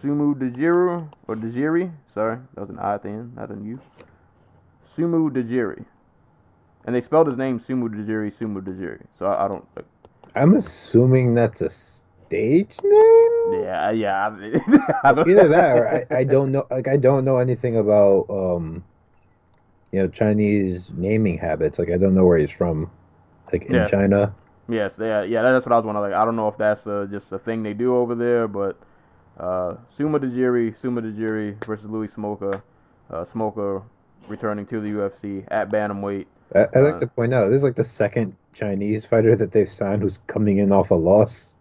Sumu 0.02 0.34
Dejiro 0.34 1.08
or 1.28 1.36
Dejiri. 1.36 1.92
Sorry, 2.12 2.38
that 2.54 2.60
was 2.60 2.70
an 2.70 2.78
I 2.78 2.94
at 2.94 3.02
the 3.04 3.08
end, 3.10 3.36
not 3.36 3.50
an 3.50 3.64
U. 3.64 3.80
Sumu 4.96 5.30
Dejiri. 5.30 5.84
And 6.84 6.94
they 6.94 7.00
spelled 7.00 7.28
his 7.28 7.36
name 7.36 7.60
Sumu 7.60 7.88
Dejiri, 7.88 8.32
Sumu 8.34 8.60
Dejiri. 8.60 9.02
So 9.18 9.26
I, 9.26 9.44
I 9.44 9.48
don't. 9.48 9.64
I'm 10.34 10.54
assuming 10.54 11.34
that's 11.34 11.60
a 11.60 11.70
stage 12.32 12.74
name. 12.82 13.62
Yeah, 13.64 13.90
yeah. 13.90 14.28
I, 14.28 14.90
I 15.04 15.12
don't, 15.12 15.30
Either 15.30 15.48
that, 15.48 15.78
or 15.78 15.88
I, 15.88 16.18
I 16.18 16.24
don't 16.24 16.52
know. 16.52 16.66
Like 16.70 16.88
I 16.88 16.96
don't 16.96 17.24
know 17.24 17.38
anything 17.38 17.76
about 17.76 18.26
um, 18.30 18.84
you 19.92 20.00
know, 20.00 20.08
Chinese 20.08 20.90
naming 20.94 21.38
habits. 21.38 21.78
Like 21.78 21.90
I 21.90 21.96
don't 21.98 22.14
know 22.14 22.24
where 22.24 22.38
he's 22.38 22.50
from. 22.50 22.90
Like 23.52 23.64
in 23.66 23.74
Yeah. 23.74 23.86
China. 23.86 24.34
Yes, 24.68 24.94
yeah, 24.98 25.22
yeah. 25.24 25.42
That's 25.42 25.66
what 25.66 25.72
I 25.72 25.76
was 25.76 25.84
wondering. 25.84 26.10
Like, 26.12 26.18
I 26.20 26.24
don't 26.24 26.36
know 26.36 26.48
if 26.48 26.56
that's 26.56 26.86
uh, 26.86 27.06
just 27.10 27.32
a 27.32 27.38
thing 27.38 27.62
they 27.62 27.74
do 27.74 27.96
over 27.96 28.14
there, 28.14 28.48
but 28.48 28.78
uh, 29.38 29.74
Suma 29.94 30.20
Dejiri, 30.20 30.80
Suma 30.80 31.02
Dejiri 31.02 31.62
versus 31.66 31.90
Louis 31.90 32.08
Smolka. 32.08 32.62
Uh, 33.10 33.24
Smolka 33.24 33.82
returning 34.28 34.64
to 34.66 34.80
the 34.80 34.88
UFC 34.90 35.44
at 35.50 35.70
bantamweight. 35.70 36.26
I, 36.54 36.60
I 36.74 36.78
like 36.80 36.94
Uh, 36.94 37.00
to 37.00 37.06
point 37.08 37.34
out 37.34 37.48
this 37.48 37.58
is 37.58 37.62
like 37.64 37.76
the 37.76 37.84
second 37.84 38.36
Chinese 38.54 39.04
fighter 39.04 39.36
that 39.36 39.52
they've 39.52 39.72
signed 39.72 40.02
who's 40.02 40.20
coming 40.28 40.58
in 40.58 40.72
off 40.72 40.90
a 40.90 40.94
loss. 40.94 41.51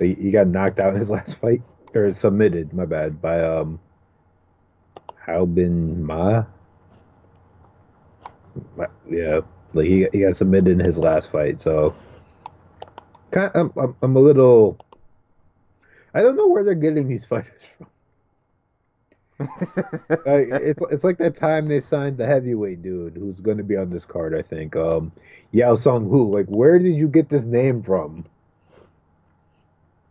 He, 0.00 0.14
he 0.14 0.30
got 0.30 0.48
knocked 0.48 0.80
out 0.80 0.94
in 0.94 1.00
his 1.00 1.10
last 1.16 1.36
fight 1.36 1.62
or 1.94 2.12
submitted. 2.14 2.72
My 2.72 2.86
bad 2.86 3.20
by 3.20 3.40
um, 3.42 3.78
Hao 5.26 5.44
Bin 5.44 6.02
Ma. 6.02 6.44
Yeah, 9.08 9.40
like 9.72 9.86
he 9.86 10.06
he 10.12 10.20
got 10.20 10.36
submitted 10.36 10.68
in 10.68 10.84
his 10.84 10.98
last 10.98 11.30
fight. 11.30 11.60
So, 11.60 11.94
kind 13.30 13.50
I'm, 13.54 13.72
I'm 13.76 13.96
I'm 14.02 14.16
a 14.16 14.20
little. 14.20 14.78
I 16.14 16.22
don't 16.22 16.36
know 16.36 16.48
where 16.48 16.64
they're 16.64 16.74
getting 16.74 17.08
these 17.08 17.24
fighters 17.26 17.62
from. 17.76 17.86
It's 20.26 20.80
it's 20.90 21.04
like 21.04 21.18
that 21.18 21.36
time 21.36 21.68
they 21.68 21.80
signed 21.80 22.18
the 22.18 22.26
heavyweight 22.26 22.82
dude 22.82 23.16
who's 23.16 23.40
going 23.40 23.56
to 23.56 23.64
be 23.64 23.76
on 23.76 23.90
this 23.90 24.04
card. 24.04 24.34
I 24.34 24.42
think 24.42 24.76
um, 24.76 25.12
Yao 25.52 25.74
Song 25.76 26.08
Hu. 26.08 26.30
Like, 26.30 26.46
where 26.46 26.78
did 26.78 26.94
you 26.94 27.08
get 27.08 27.28
this 27.28 27.42
name 27.42 27.82
from? 27.82 28.26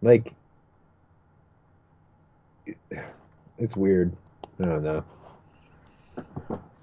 Like, 0.02 0.34
it's 3.58 3.76
weird. 3.76 4.16
I 4.62 4.64
don't 4.64 4.84
know. 4.84 5.04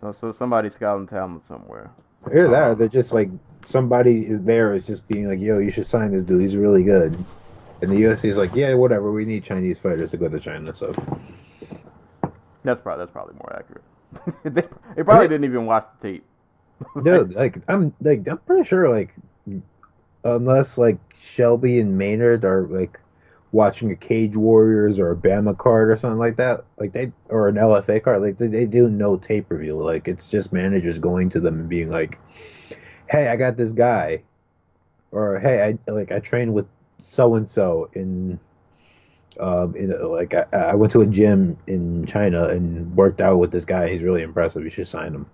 So, 0.01 0.15
so 0.21 0.33
somebody 0.33 0.71
scouting 0.71 1.07
talent 1.07 1.47
somewhere. 1.47 1.91
Either 2.27 2.49
that, 2.49 2.71
or 2.71 2.75
they're 2.75 2.89
just 2.89 3.13
like 3.13 3.29
somebody 3.67 4.27
is 4.27 4.41
there 4.43 4.75
is 4.75 4.87
just 4.87 5.07
being 5.09 5.29
like, 5.29 5.41
"Yo, 5.41 5.59
you 5.59 5.71
should 5.71 5.87
sign 5.87 6.13
this 6.13 6.25
dude. 6.25 6.41
He's 6.41 6.57
really 6.57 6.83
good." 6.83 7.17
And 7.83 7.91
the 7.91 7.97
UFC 7.97 8.29
is 8.29 8.37
like, 8.37 8.55
"Yeah, 8.55 8.75
whatever. 8.75 9.13
We 9.13 9.25
need 9.25 9.45
Chinese 9.45 9.79
fighters 9.79 10.11
to 10.13 10.17
go 10.17 10.29
to 10.29 10.41
China." 10.41 10.75
So 10.75 10.93
That's 12.63 12.81
probably 12.81 13.05
that's 13.05 13.13
probably 13.13 13.35
more 13.35 13.57
accurate. 13.57 13.85
they, 14.55 14.95
they 14.97 15.03
probably 15.03 15.29
didn't 15.29 15.45
even 15.45 15.67
watch 15.67 15.87
the 16.01 16.09
tape. 16.09 16.25
no, 16.97 17.21
like 17.21 17.59
I'm 17.69 17.95
like 18.01 18.27
I'm 18.29 18.39
pretty 18.39 18.69
sure 18.69 18.89
like 18.89 19.15
unless 20.25 20.79
like 20.79 20.99
Shelby 21.19 21.81
and 21.81 21.97
Maynard 21.97 22.45
are 22.45 22.67
like 22.67 22.99
watching 23.57 23.91
a 23.91 23.97
Cage 23.97 24.37
Warriors 24.37 24.99
or 24.99 25.11
a 25.11 25.17
Bama 25.17 25.57
card 25.57 25.91
or 25.91 25.97
something 25.97 26.19
like 26.19 26.37
that, 26.37 26.65
like 26.79 26.93
they 26.93 27.11
or 27.31 27.49
an 27.49 27.57
LFA 27.57 28.03
card, 28.03 28.21
like 28.21 28.37
they, 28.37 28.49
they 28.49 28.67
do 28.67 28.89
no 28.89 29.17
tape 29.17 29.51
review. 29.51 29.83
Like 29.83 30.07
it's 30.07 30.31
just 30.31 30.53
managers 30.53 30.99
going 30.99 31.31
to 31.31 31.41
them 31.41 31.61
and 31.61 31.69
being 31.69 31.91
like, 31.91 32.19
"Hey, 33.09 33.29
I 33.29 33.37
got 33.37 33.57
this 33.57 33.73
guy," 33.73 34.23
or 35.11 35.41
"Hey, 35.41 35.79
I 35.87 35.91
like 35.91 36.13
I 36.13 36.21
trained 36.21 36.53
with 36.53 36.67
so 37.01 37.35
and 37.35 37.49
so 37.49 37.91
in." 37.95 38.39
Um, 39.39 39.77
in 39.77 39.91
like 40.11 40.33
I, 40.33 40.47
I 40.53 40.75
went 40.75 40.93
to 40.93 41.03
a 41.03 41.07
gym 41.07 41.59
in 41.67 42.07
China 42.07 42.47
and 42.47 42.97
worked 42.97 43.21
out 43.21 43.39
with 43.39 43.51
this 43.51 43.67
guy. 43.67 43.91
He's 43.91 44.01
really 44.01 44.23
impressive. 44.23 44.65
You 44.65 44.71
should 44.71 44.89
sign 44.89 45.15
him. 45.15 45.27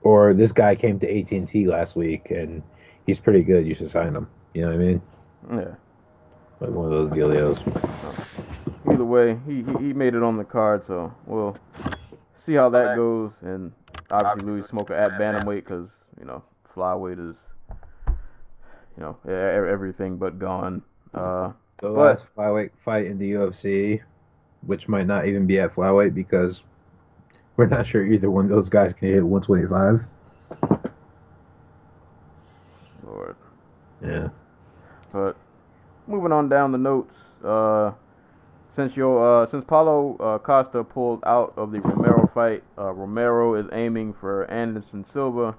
Or 0.00 0.32
this 0.32 0.50
guy 0.50 0.76
came 0.76 0.98
to 1.00 1.20
AT 1.20 1.30
and 1.32 1.46
T 1.46 1.66
last 1.66 1.94
week 1.94 2.30
and 2.30 2.62
he's 3.04 3.18
pretty 3.18 3.42
good. 3.42 3.66
You 3.66 3.74
should 3.74 3.90
sign 3.90 4.16
him. 4.16 4.30
You 4.54 4.62
know 4.62 4.68
what 4.68 4.76
I 4.76 4.78
mean? 4.78 5.02
Yeah. 5.50 5.74
Like 6.60 6.70
one 6.70 6.86
of 6.86 6.90
those 6.90 7.08
dealios. 7.10 7.58
Either 8.90 9.04
way, 9.04 9.38
he, 9.46 9.62
he 9.62 9.72
he 9.86 9.92
made 9.92 10.14
it 10.14 10.22
on 10.22 10.36
the 10.36 10.44
card, 10.44 10.86
so 10.86 11.12
we'll 11.26 11.56
see 12.36 12.54
how 12.54 12.68
that 12.70 12.96
goes. 12.96 13.32
And 13.42 13.72
obviously, 14.10 14.50
Louis 14.52 14.62
Smolka 14.62 14.90
at 14.92 15.10
bantamweight 15.20 15.56
because 15.64 15.88
you 16.18 16.24
know 16.24 16.42
flyweight 16.74 17.30
is 17.30 17.36
you 18.08 19.02
know 19.02 19.16
everything 19.28 20.16
but 20.16 20.38
gone. 20.38 20.82
Uh, 21.12 21.52
The 21.78 21.88
But- 21.88 21.92
last 21.92 22.24
flyweight 22.36 22.70
fight 22.84 23.06
in 23.06 23.18
the 23.18 23.32
UFC, 23.32 24.00
which 24.62 24.88
might 24.88 25.06
not 25.06 25.26
even 25.26 25.46
be 25.46 25.58
at 25.60 25.74
flyweight 25.74 26.14
because 26.14 26.62
we're 27.56 27.66
not 27.66 27.86
sure 27.86 28.04
either 28.06 28.30
one 28.30 28.44
of 28.46 28.50
those 28.50 28.68
guys 28.70 28.94
can 28.94 29.08
hit 29.08 29.22
125. 29.22 30.04
Lord. 33.06 33.36
Yeah. 34.02 34.28
But 35.12 35.36
moving 36.06 36.32
on 36.32 36.48
down 36.48 36.72
the 36.72 36.78
notes, 36.78 37.14
uh, 37.44 37.92
since 38.74 38.96
your 38.96 39.42
uh, 39.42 39.46
since 39.46 39.64
Paulo 39.64 40.16
uh, 40.18 40.38
Costa 40.38 40.84
pulled 40.84 41.22
out 41.24 41.54
of 41.56 41.72
the 41.72 41.80
Romero 41.80 42.30
fight, 42.34 42.62
uh, 42.78 42.92
Romero 42.92 43.54
is 43.54 43.66
aiming 43.72 44.12
for 44.14 44.44
Anderson 44.50 45.04
Silva, 45.04 45.56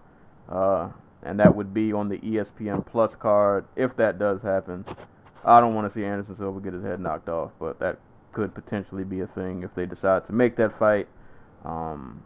uh, 0.49 0.89
and 1.23 1.39
that 1.39 1.55
would 1.55 1.73
be 1.73 1.91
on 1.91 2.09
the 2.09 2.17
ESPN 2.19 2.85
Plus 2.85 3.15
card 3.15 3.65
if 3.75 3.95
that 3.97 4.19
does 4.19 4.41
happen. 4.41 4.85
I 5.43 5.59
don't 5.59 5.73
want 5.73 5.91
to 5.91 5.99
see 5.99 6.05
Anderson 6.05 6.37
Silva 6.37 6.59
get 6.59 6.73
his 6.73 6.83
head 6.83 6.99
knocked 6.99 7.29
off, 7.29 7.51
but 7.59 7.79
that 7.79 7.97
could 8.33 8.53
potentially 8.53 9.03
be 9.03 9.21
a 9.21 9.27
thing 9.27 9.63
if 9.63 9.73
they 9.73 9.85
decide 9.85 10.25
to 10.27 10.33
make 10.33 10.55
that 10.57 10.77
fight. 10.77 11.07
Um, 11.65 12.21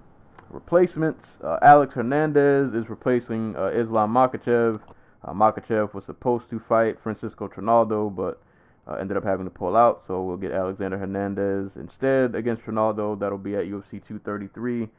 replacements: 0.50 1.38
uh, 1.42 1.60
Alex 1.62 1.94
Hernandez 1.94 2.74
is 2.74 2.90
replacing 2.90 3.56
Islam 3.56 4.14
Makhachev. 4.14 4.82
Uh, 5.24 5.34
Makhachev 5.34 5.94
was 5.94 6.06
supposed 6.06 6.50
to 6.50 6.60
fight 6.60 7.00
Francisco 7.02 7.48
Trinaldo, 7.48 8.10
but 8.10 8.42
uh, 8.88 8.96
ended 8.96 9.18
up 9.18 9.24
having 9.24 9.46
to 9.46 9.52
pull 9.52 9.76
out. 9.76 10.04
So 10.08 10.24
we'll 10.24 10.38
get 10.38 10.52
Alexander 10.52 10.98
Hernandez 10.98 11.72
instead 11.76 12.36
against 12.36 12.64
Trinaldo. 12.64 13.16
That'll 13.16 13.38
be 13.38 13.56
at 13.56 13.66
UFC 13.66 13.92
233. 14.06 14.90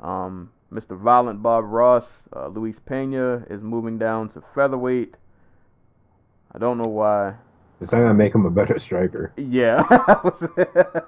Um, 0.00 0.50
Mr. 0.72 0.98
Violent 0.98 1.42
Bob 1.42 1.64
Ross, 1.66 2.06
uh, 2.34 2.48
Luis 2.48 2.78
Pena 2.84 3.44
is 3.48 3.62
moving 3.62 3.98
down 3.98 4.30
to 4.30 4.42
featherweight. 4.54 5.14
I 6.52 6.58
don't 6.58 6.78
know 6.78 6.88
why. 6.88 7.34
It's 7.80 7.92
not 7.92 7.98
gonna 7.98 8.14
make 8.14 8.34
him 8.34 8.46
a 8.46 8.50
better 8.50 8.78
striker. 8.78 9.32
Yeah. 9.36 9.84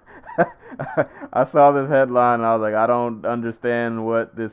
I 1.33 1.45
saw 1.45 1.73
this 1.73 1.89
headline 1.89 2.41
and 2.41 2.47
I 2.47 2.55
was 2.55 2.63
like, 2.63 2.75
I 2.75 2.87
don't 2.87 3.25
understand 3.25 4.05
what 4.05 4.37
this. 4.37 4.53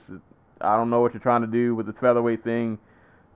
I 0.62 0.78
don't 0.78 0.90
know 0.90 1.02
what 1.02 1.14
you're 1.14 1.22
trying 1.22 1.42
to 1.42 1.48
do 1.48 1.76
with 1.76 1.86
the 1.86 1.94
featherweight 1.94 2.44
thing, 2.44 2.80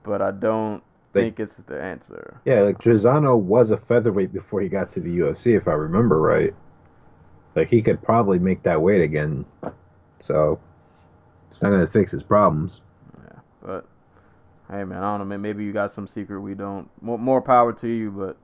but 0.04 0.22
I 0.22 0.32
don't 0.32 0.82
They- 1.14 1.22
think 1.24 1.40
it's 1.40 1.56
the 1.68 1.82
answer. 1.82 2.40
Yeah, 2.46 2.62
like 2.62 2.78
Trizano 2.80 3.38
was 3.38 3.72
a 3.72 3.78
featherweight 3.78 4.32
before 4.34 4.62
he 4.62 4.70
got 4.70 4.90
to 4.92 5.00
the 5.00 5.20
UFC, 5.20 5.56
if 5.56 5.68
I 5.68 5.74
remember 5.74 6.20
right. 6.22 6.54
Like 7.56 7.68
he 7.68 7.82
could 7.82 8.02
probably 8.02 8.40
make 8.40 8.64
that 8.64 8.82
weight 8.82 9.02
again. 9.02 9.46
So 10.20 10.60
it's 11.50 11.62
not 11.62 11.72
gonna 11.72 11.88
fix 11.88 12.12
his 12.12 12.24
problems. 12.24 12.82
Yeah, 13.24 13.40
but 13.62 13.86
hey, 14.70 14.84
man, 14.84 15.00
I 15.04 15.12
don't 15.12 15.20
know. 15.20 15.26
man, 15.26 15.42
Maybe 15.42 15.64
you 15.64 15.74
got 15.74 15.92
some 15.92 16.08
secret 16.08 16.42
we 16.42 16.54
don't. 16.54 16.90
More, 17.02 17.18
more 17.18 17.42
power 17.42 17.74
to 17.74 17.88
you, 17.88 18.12
but 18.12 18.38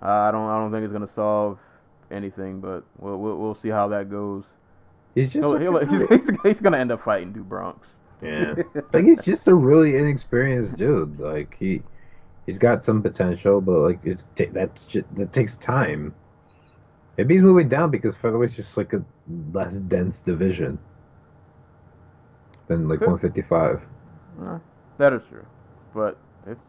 I 0.00 0.30
don't. 0.30 0.48
I 0.48 0.58
don't 0.58 0.72
think 0.72 0.84
it's 0.84 0.92
gonna 0.92 1.06
solve 1.06 1.58
anything. 2.10 2.60
But 2.60 2.84
we'll 2.98 3.18
we'll, 3.18 3.36
we'll 3.36 3.54
see 3.54 3.68
how 3.68 3.88
that 3.88 4.10
goes. 4.10 4.44
He's 5.14 5.30
just 5.32 5.46
he'll, 5.46 5.58
he'll, 5.58 5.78
he's, 5.86 6.08
he's, 6.08 6.30
he's 6.42 6.60
gonna 6.60 6.78
end 6.78 6.90
up 6.92 7.02
fighting 7.04 7.32
Du 7.32 7.42
Bronx. 7.44 7.88
Yeah. 8.22 8.54
like 8.92 9.04
he's 9.04 9.20
just 9.20 9.46
a 9.48 9.54
really 9.54 9.96
inexperienced 9.96 10.76
dude. 10.76 11.18
Like 11.20 11.56
he 11.58 11.82
he's 12.46 12.58
got 12.58 12.84
some 12.84 13.02
potential, 13.02 13.60
but 13.60 13.78
like 13.80 14.00
it's 14.04 14.24
ta- 14.36 14.44
that's 14.52 14.84
just, 14.84 15.14
that 15.16 15.32
takes 15.32 15.56
time. 15.56 16.14
Maybe 17.18 17.34
he's 17.34 17.42
moving 17.42 17.68
down 17.68 17.90
because 17.90 18.14
featherweight's 18.16 18.56
just 18.56 18.76
like 18.76 18.92
a 18.92 19.04
less 19.52 19.76
dense 19.76 20.18
division 20.20 20.78
than 22.68 22.88
like 22.88 23.00
Could- 23.00 23.08
155. 23.08 23.82
Uh, 24.42 24.58
that 24.98 25.12
is 25.12 25.22
true, 25.30 25.46
but 25.94 26.18
it's 26.46 26.60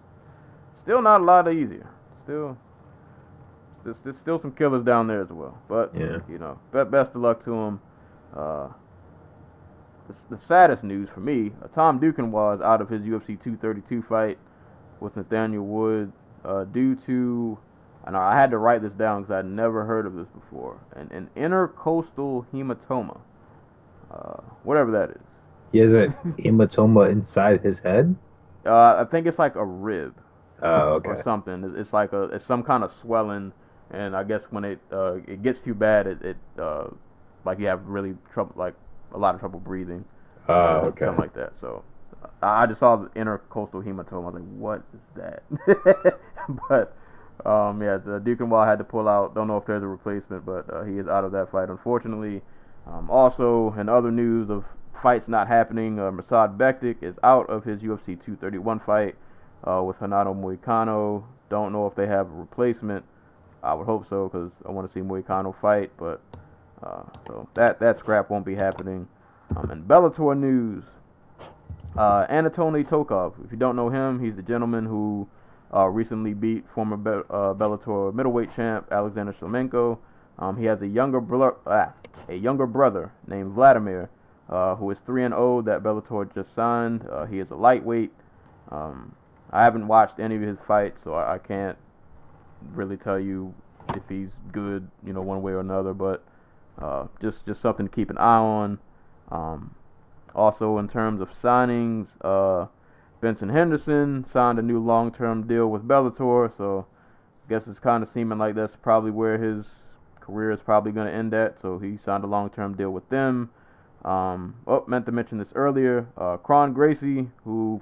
still 0.83 1.01
not 1.01 1.21
a 1.21 1.23
lot 1.23 1.51
easier. 1.51 1.89
Still, 2.23 2.57
there's, 3.83 3.97
there's 4.03 4.17
still 4.17 4.39
some 4.41 4.51
killers 4.51 4.83
down 4.83 5.07
there 5.07 5.21
as 5.21 5.29
well. 5.29 5.57
But 5.67 5.93
Yeah. 5.95 6.19
you 6.29 6.37
know, 6.37 6.59
be, 6.71 6.83
best 6.85 7.11
of 7.15 7.21
luck 7.21 7.43
to 7.45 7.53
him. 7.53 7.81
Uh, 8.35 8.67
the, 10.07 10.35
the 10.35 10.37
saddest 10.37 10.83
news 10.83 11.09
for 11.09 11.19
me: 11.19 11.51
uh, 11.63 11.67
Tom 11.67 11.99
Duquesnoy 11.99 12.31
was 12.31 12.61
out 12.61 12.81
of 12.81 12.89
his 12.89 13.01
UFC 13.03 13.27
232 13.41 14.03
fight 14.03 14.37
with 14.99 15.15
Nathaniel 15.15 15.65
Wood 15.65 16.11
uh, 16.45 16.63
due 16.65 16.95
to. 17.07 17.57
I 18.05 18.11
know 18.11 18.19
I 18.19 18.39
had 18.39 18.51
to 18.51 18.57
write 18.57 18.81
this 18.81 18.93
down 18.93 19.23
because 19.23 19.39
I'd 19.39 19.45
never 19.45 19.83
heard 19.83 20.05
of 20.05 20.15
this 20.15 20.27
before. 20.29 20.79
An, 20.93 21.09
an 21.11 21.29
intercostal 21.35 22.45
hematoma, 22.53 23.19
uh, 24.09 24.41
whatever 24.63 24.91
that 24.91 25.09
is. 25.09 25.21
He 25.73 25.79
has 25.79 25.93
a 25.93 26.07
hematoma 26.39 27.09
inside 27.09 27.61
his 27.61 27.79
head. 27.79 28.15
Uh, 28.65 28.95
I 28.99 29.05
think 29.11 29.27
it's 29.27 29.39
like 29.39 29.55
a 29.55 29.65
rib. 29.65 30.15
Oh, 30.61 30.93
okay. 30.93 31.09
or 31.09 31.23
something. 31.23 31.63
It's, 31.63 31.75
it's 31.77 31.93
like 31.93 32.13
a 32.13 32.23
it's 32.23 32.45
some 32.45 32.63
kind 32.63 32.83
of 32.83 32.91
swelling, 32.91 33.51
and 33.91 34.15
I 34.15 34.23
guess 34.23 34.45
when 34.45 34.63
it 34.63 34.79
uh, 34.91 35.15
it 35.27 35.43
gets 35.43 35.59
too 35.59 35.75
bad, 35.75 36.07
it, 36.07 36.21
it 36.21 36.37
uh, 36.57 36.87
like 37.45 37.59
you 37.59 37.67
have 37.67 37.85
really 37.85 38.15
trouble, 38.33 38.53
like 38.55 38.73
a 39.13 39.17
lot 39.17 39.35
of 39.35 39.41
trouble 39.41 39.59
breathing. 39.59 40.05
Oh, 40.47 40.53
uh, 40.53 40.81
okay. 40.87 41.05
Something 41.05 41.21
like 41.21 41.33
that. 41.33 41.53
So 41.59 41.83
I 42.41 42.65
just 42.65 42.79
saw 42.79 42.95
the 42.95 43.09
intercostal 43.19 43.81
hematoma. 43.81 44.11
I 44.11 44.17
was 44.17 44.33
like, 44.35 44.43
what 44.57 44.83
is 44.93 45.01
that? 45.15 46.19
but 46.69 46.95
um, 47.45 47.81
yeah, 47.81 47.97
the 47.97 48.19
Duquesnoy 48.19 48.67
had 48.67 48.77
to 48.79 48.83
pull 48.83 49.07
out. 49.07 49.35
Don't 49.35 49.47
know 49.47 49.57
if 49.57 49.65
there's 49.65 49.83
a 49.83 49.87
replacement, 49.87 50.45
but 50.45 50.71
uh, 50.73 50.83
he 50.83 50.97
is 50.97 51.07
out 51.07 51.23
of 51.23 51.31
that 51.33 51.51
fight, 51.51 51.69
unfortunately. 51.69 52.41
Um, 52.87 53.09
also, 53.09 53.73
in 53.77 53.89
other 53.89 54.11
news 54.11 54.49
of 54.49 54.63
fights 55.01 55.27
not 55.27 55.47
happening, 55.47 55.99
uh, 55.99 56.11
Mirsad 56.11 56.57
Bektic 56.57 57.03
is 57.03 57.15
out 57.23 57.49
of 57.49 57.63
his 57.63 57.81
UFC 57.81 58.05
231 58.05 58.79
fight 58.79 59.15
uh, 59.63 59.83
with 59.83 59.97
Renato 60.01 60.33
Moicano. 60.33 61.23
Don't 61.49 61.71
know 61.71 61.87
if 61.87 61.95
they 61.95 62.07
have 62.07 62.27
a 62.27 62.33
replacement. 62.33 63.05
I 63.63 63.73
would 63.73 63.85
hope 63.85 64.07
so 64.09 64.29
because 64.29 64.51
I 64.67 64.71
want 64.71 64.87
to 64.87 64.93
see 64.93 65.03
Moicano 65.03 65.53
fight, 65.61 65.91
but 65.97 66.21
uh, 66.83 67.03
so 67.25 67.47
that 67.53 67.79
that 67.79 67.99
scrap 67.99 68.29
won't 68.29 68.45
be 68.45 68.55
happening. 68.55 69.07
Um, 69.55 69.71
in 69.71 69.83
Bellator 69.83 70.37
news, 70.37 70.83
uh, 71.97 72.27
Anatoly 72.27 72.87
Tokov. 72.87 73.33
If 73.45 73.51
you 73.51 73.57
don't 73.57 73.75
know 73.75 73.89
him, 73.89 74.23
he's 74.23 74.35
the 74.35 74.41
gentleman 74.41 74.85
who 74.85 75.27
uh, 75.73 75.87
recently 75.87 76.33
beat 76.33 76.65
former 76.73 76.97
Be- 76.97 77.25
uh, 77.29 77.53
Bellator 77.53 78.13
middleweight 78.13 78.55
champ 78.55 78.87
Alexander 78.91 79.33
Shlemenko. 79.33 79.97
Um, 80.39 80.57
he 80.57 80.65
has 80.65 80.81
a 80.81 80.87
younger 80.87 81.19
bro- 81.19 81.57
ah, 81.65 81.93
a 82.29 82.35
younger 82.35 82.67
brother 82.67 83.11
named 83.25 83.53
Vladimir, 83.53 84.09
uh, 84.49 84.75
who 84.75 84.89
is 84.91 84.99
three 84.99 85.23
and 85.23 85.33
zero 85.33 85.61
that 85.61 85.81
Bellator 85.81 86.33
just 86.33 86.53
signed. 86.53 87.07
Uh, 87.09 87.25
he 87.25 87.39
is 87.39 87.49
a 87.51 87.55
lightweight. 87.55 88.11
Um, 88.69 89.15
I 89.51 89.63
haven't 89.63 89.87
watched 89.87 90.19
any 90.19 90.35
of 90.35 90.41
his 90.41 90.59
fights, 90.59 91.01
so 91.03 91.13
I, 91.13 91.35
I 91.35 91.37
can't 91.37 91.77
really 92.73 92.97
tell 92.97 93.19
you 93.19 93.53
if 93.95 94.03
he's 94.09 94.29
good, 94.51 94.87
you 95.05 95.13
know, 95.13 95.21
one 95.21 95.41
way 95.41 95.53
or 95.53 95.61
another. 95.61 95.93
But 95.93 96.23
uh, 96.79 97.07
just 97.21 97.45
just 97.45 97.61
something 97.61 97.87
to 97.87 97.93
keep 97.93 98.09
an 98.09 98.17
eye 98.17 98.37
on. 98.37 98.79
Um, 99.31 99.75
also, 100.35 100.77
in 100.77 100.87
terms 100.87 101.21
of 101.21 101.29
signings, 101.31 102.09
uh, 102.21 102.67
Benson 103.21 103.49
Henderson 103.49 104.25
signed 104.29 104.59
a 104.59 104.61
new 104.61 104.79
long-term 104.79 105.47
deal 105.47 105.67
with 105.67 105.87
Bellator, 105.87 106.55
so 106.55 106.85
I 107.45 107.49
guess 107.49 107.67
it's 107.67 107.79
kind 107.79 108.03
of 108.03 108.09
seeming 108.09 108.37
like 108.37 108.55
that's 108.55 108.75
probably 108.75 109.11
where 109.11 109.37
his 109.37 109.65
career 110.19 110.51
is 110.51 110.61
probably 110.61 110.91
going 110.91 111.07
to 111.07 111.13
end 111.13 111.33
at. 111.33 111.59
So 111.59 111.79
he 111.79 111.97
signed 111.97 112.23
a 112.23 112.27
long-term 112.27 112.75
deal 112.75 112.91
with 112.91 113.09
them. 113.09 113.49
Um, 114.05 114.55
oh, 114.67 114.83
meant 114.87 115.05
to 115.07 115.11
mention 115.11 115.39
this 115.39 115.51
earlier. 115.55 116.07
Uh, 116.15 116.37
Kron 116.37 116.73
Gracie, 116.73 117.27
who 117.43 117.81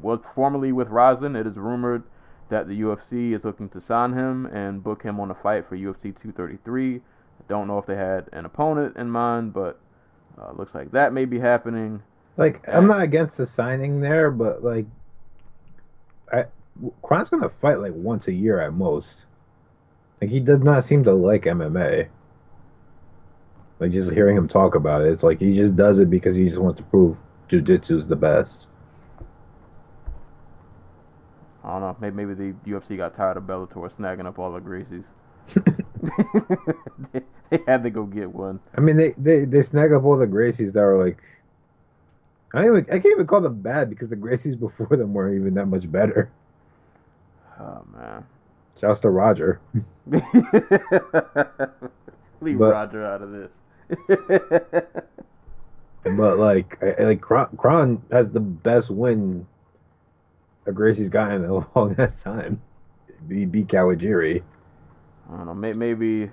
was 0.00 0.20
formerly 0.34 0.72
with 0.72 0.88
Rizin, 0.88 1.36
it 1.36 1.46
is 1.46 1.56
rumored 1.56 2.02
that 2.48 2.66
the 2.66 2.80
UFC 2.80 3.34
is 3.34 3.44
looking 3.44 3.68
to 3.68 3.80
sign 3.80 4.12
him 4.12 4.46
and 4.46 4.82
book 4.82 5.02
him 5.02 5.20
on 5.20 5.30
a 5.30 5.34
fight 5.34 5.68
for 5.68 5.76
UFC 5.76 6.02
233. 6.02 7.00
Don't 7.50 7.66
know 7.66 7.78
if 7.78 7.86
they 7.86 7.96
had 7.96 8.28
an 8.32 8.44
opponent 8.44 8.96
in 8.96 9.10
mind, 9.10 9.52
but 9.52 9.80
uh, 10.40 10.52
looks 10.52 10.72
like 10.72 10.92
that 10.92 11.12
may 11.12 11.24
be 11.24 11.40
happening. 11.40 12.00
Like 12.36 12.66
I'm 12.68 12.86
not 12.86 13.02
against 13.02 13.36
the 13.36 13.44
signing 13.44 14.00
there, 14.00 14.30
but 14.30 14.62
like 14.62 14.86
I 16.32 16.44
Kron's 17.02 17.28
gonna 17.28 17.50
fight 17.60 17.80
like 17.80 17.92
once 17.92 18.28
a 18.28 18.32
year 18.32 18.60
at 18.60 18.72
most. 18.72 19.26
Like 20.20 20.30
he 20.30 20.38
does 20.38 20.60
not 20.60 20.84
seem 20.84 21.02
to 21.02 21.12
like 21.12 21.42
MMA. 21.42 22.08
Like 23.80 23.90
just 23.90 24.12
hearing 24.12 24.36
him 24.36 24.46
talk 24.46 24.76
about 24.76 25.02
it, 25.02 25.08
it's 25.08 25.24
like 25.24 25.40
he 25.40 25.52
just 25.52 25.74
does 25.74 25.98
it 25.98 26.08
because 26.08 26.36
he 26.36 26.44
just 26.44 26.58
wants 26.58 26.78
to 26.78 26.84
prove 26.84 27.16
jujitsu's 27.50 28.06
the 28.06 28.14
best. 28.14 28.68
I 31.64 31.72
don't 31.72 31.80
know. 31.80 31.96
Maybe, 31.98 32.14
maybe 32.14 32.34
the 32.34 32.70
UFC 32.70 32.96
got 32.96 33.16
tired 33.16 33.38
of 33.38 33.42
Bellator 33.42 33.92
snagging 33.96 34.26
up 34.26 34.38
all 34.38 34.52
the 34.52 34.60
Gracies. 34.60 35.04
they, 37.50 37.58
had 37.66 37.82
to 37.82 37.90
go 37.90 38.04
get 38.04 38.32
one. 38.32 38.60
I 38.76 38.80
mean, 38.80 38.96
they, 38.96 39.14
they, 39.18 39.44
they 39.44 39.62
snag 39.62 39.92
up 39.92 40.04
all 40.04 40.16
the 40.16 40.26
Gracies 40.26 40.72
that 40.72 40.80
are 40.80 41.02
like. 41.02 41.18
I 42.52 42.66
even, 42.66 42.84
I 42.88 42.98
can't 42.98 43.06
even 43.06 43.26
call 43.26 43.40
them 43.42 43.60
bad 43.60 43.90
because 43.90 44.08
the 44.08 44.16
Gracies 44.16 44.58
before 44.60 44.96
them 44.96 45.12
weren't 45.14 45.40
even 45.40 45.54
that 45.54 45.66
much 45.66 45.90
better. 45.90 46.30
Oh 47.58 47.84
man. 47.92 48.24
Shouts 48.80 49.00
to 49.00 49.10
Roger. 49.10 49.60
Leave 52.40 52.58
But- 52.58 52.72
Roger 52.72 53.04
out 53.04 53.22
of 53.22 53.30
this. 53.32 53.50
But 56.02 56.38
like, 56.38 56.82
I, 56.82 56.92
I- 56.98 57.04
like 57.04 57.20
Kron, 57.20 57.48
Kron 57.56 58.02
has 58.10 58.30
the 58.30 58.40
best 58.40 58.90
win 58.90 59.46
a 60.66 60.72
Gracie's 60.72 61.08
gotten 61.08 61.44
in 61.44 61.50
a 61.50 61.66
long 61.78 61.94
ass 61.98 62.22
time. 62.22 62.60
He 63.28 63.44
beat 63.44 63.68
Kawajiri. 63.68 64.42
I 65.32 65.36
don't 65.36 65.46
know. 65.46 65.54
May, 65.54 65.72
maybe 65.72 66.30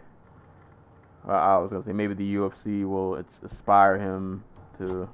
I- 1.28 1.32
I 1.32 1.58
was 1.58 1.70
gonna 1.70 1.84
say 1.84 1.94
maybe 1.94 2.14
the 2.14 2.36
UFC 2.36 2.84
will 2.86 3.16
it's, 3.16 3.40
aspire 3.44 3.98
him 3.98 4.44
to 4.80 5.08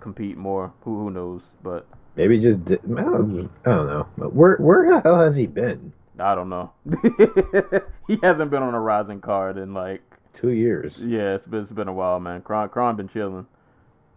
compete 0.00 0.36
more. 0.36 0.72
Who 0.84 0.98
who 1.04 1.10
knows? 1.10 1.42
But 1.62 1.86
Maybe 2.14 2.38
just 2.38 2.64
di- 2.66 2.74
I 2.96 3.00
don't 3.02 3.50
know. 3.64 4.06
But 4.18 4.34
where 4.34 4.56
where 4.56 4.86
the 4.90 5.00
hell 5.00 5.18
has 5.20 5.34
he 5.36 5.46
been? 5.46 5.92
I 6.18 6.34
don't 6.34 6.50
know. 6.50 6.70
he 8.06 8.18
hasn't 8.22 8.50
been 8.50 8.62
on 8.62 8.74
a 8.74 8.80
Rizin 8.80 9.20
card 9.20 9.56
in 9.56 9.72
like 9.74 10.02
Two 10.34 10.50
years. 10.50 10.98
yeah, 10.98 11.34
it's 11.34 11.46
been 11.46 11.62
it's 11.62 11.72
been 11.72 11.88
a 11.88 11.92
while, 11.92 12.20
man. 12.20 12.42
Kron 12.42 12.68
Kron 12.68 12.96
been 12.96 13.08
chilling. 13.08 13.46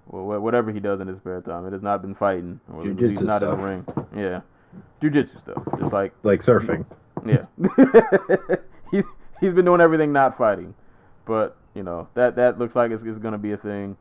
Well, 0.08 0.40
whatever 0.40 0.72
he 0.72 0.80
does 0.80 1.00
in 1.02 1.08
his 1.08 1.18
spare 1.18 1.42
time, 1.42 1.66
it 1.66 1.74
has 1.74 1.82
not 1.82 2.02
been 2.04 2.14
fighting. 2.16 2.60
Or 2.72 2.84
he's 2.84 3.20
not 3.22 3.42
in 3.42 3.48
stuff. 3.50 3.58
the 3.58 3.64
ring. 3.64 3.86
Yeah, 4.16 4.42
jujitsu 5.02 5.42
stuff. 5.42 5.64
Just 5.80 5.92
like 5.94 6.14
Like 6.24 6.42
surfing. 6.42 6.86
Yeah. 7.26 7.46
he's 8.92 9.04
he's 9.42 9.54
been 9.54 9.66
doing 9.66 9.82
everything 9.82 10.12
not 10.14 10.38
fighting. 10.38 10.74
But, 11.26 11.58
you 11.74 11.82
know, 11.84 12.08
that 12.14 12.36
that 12.36 12.60
looks 12.60 12.76
like 12.76 12.92
it's, 12.92 13.04
it's 13.04 13.18
going 13.18 13.32
to 13.34 13.38
be 13.40 13.52
a 13.52 13.58
thing. 13.58 13.98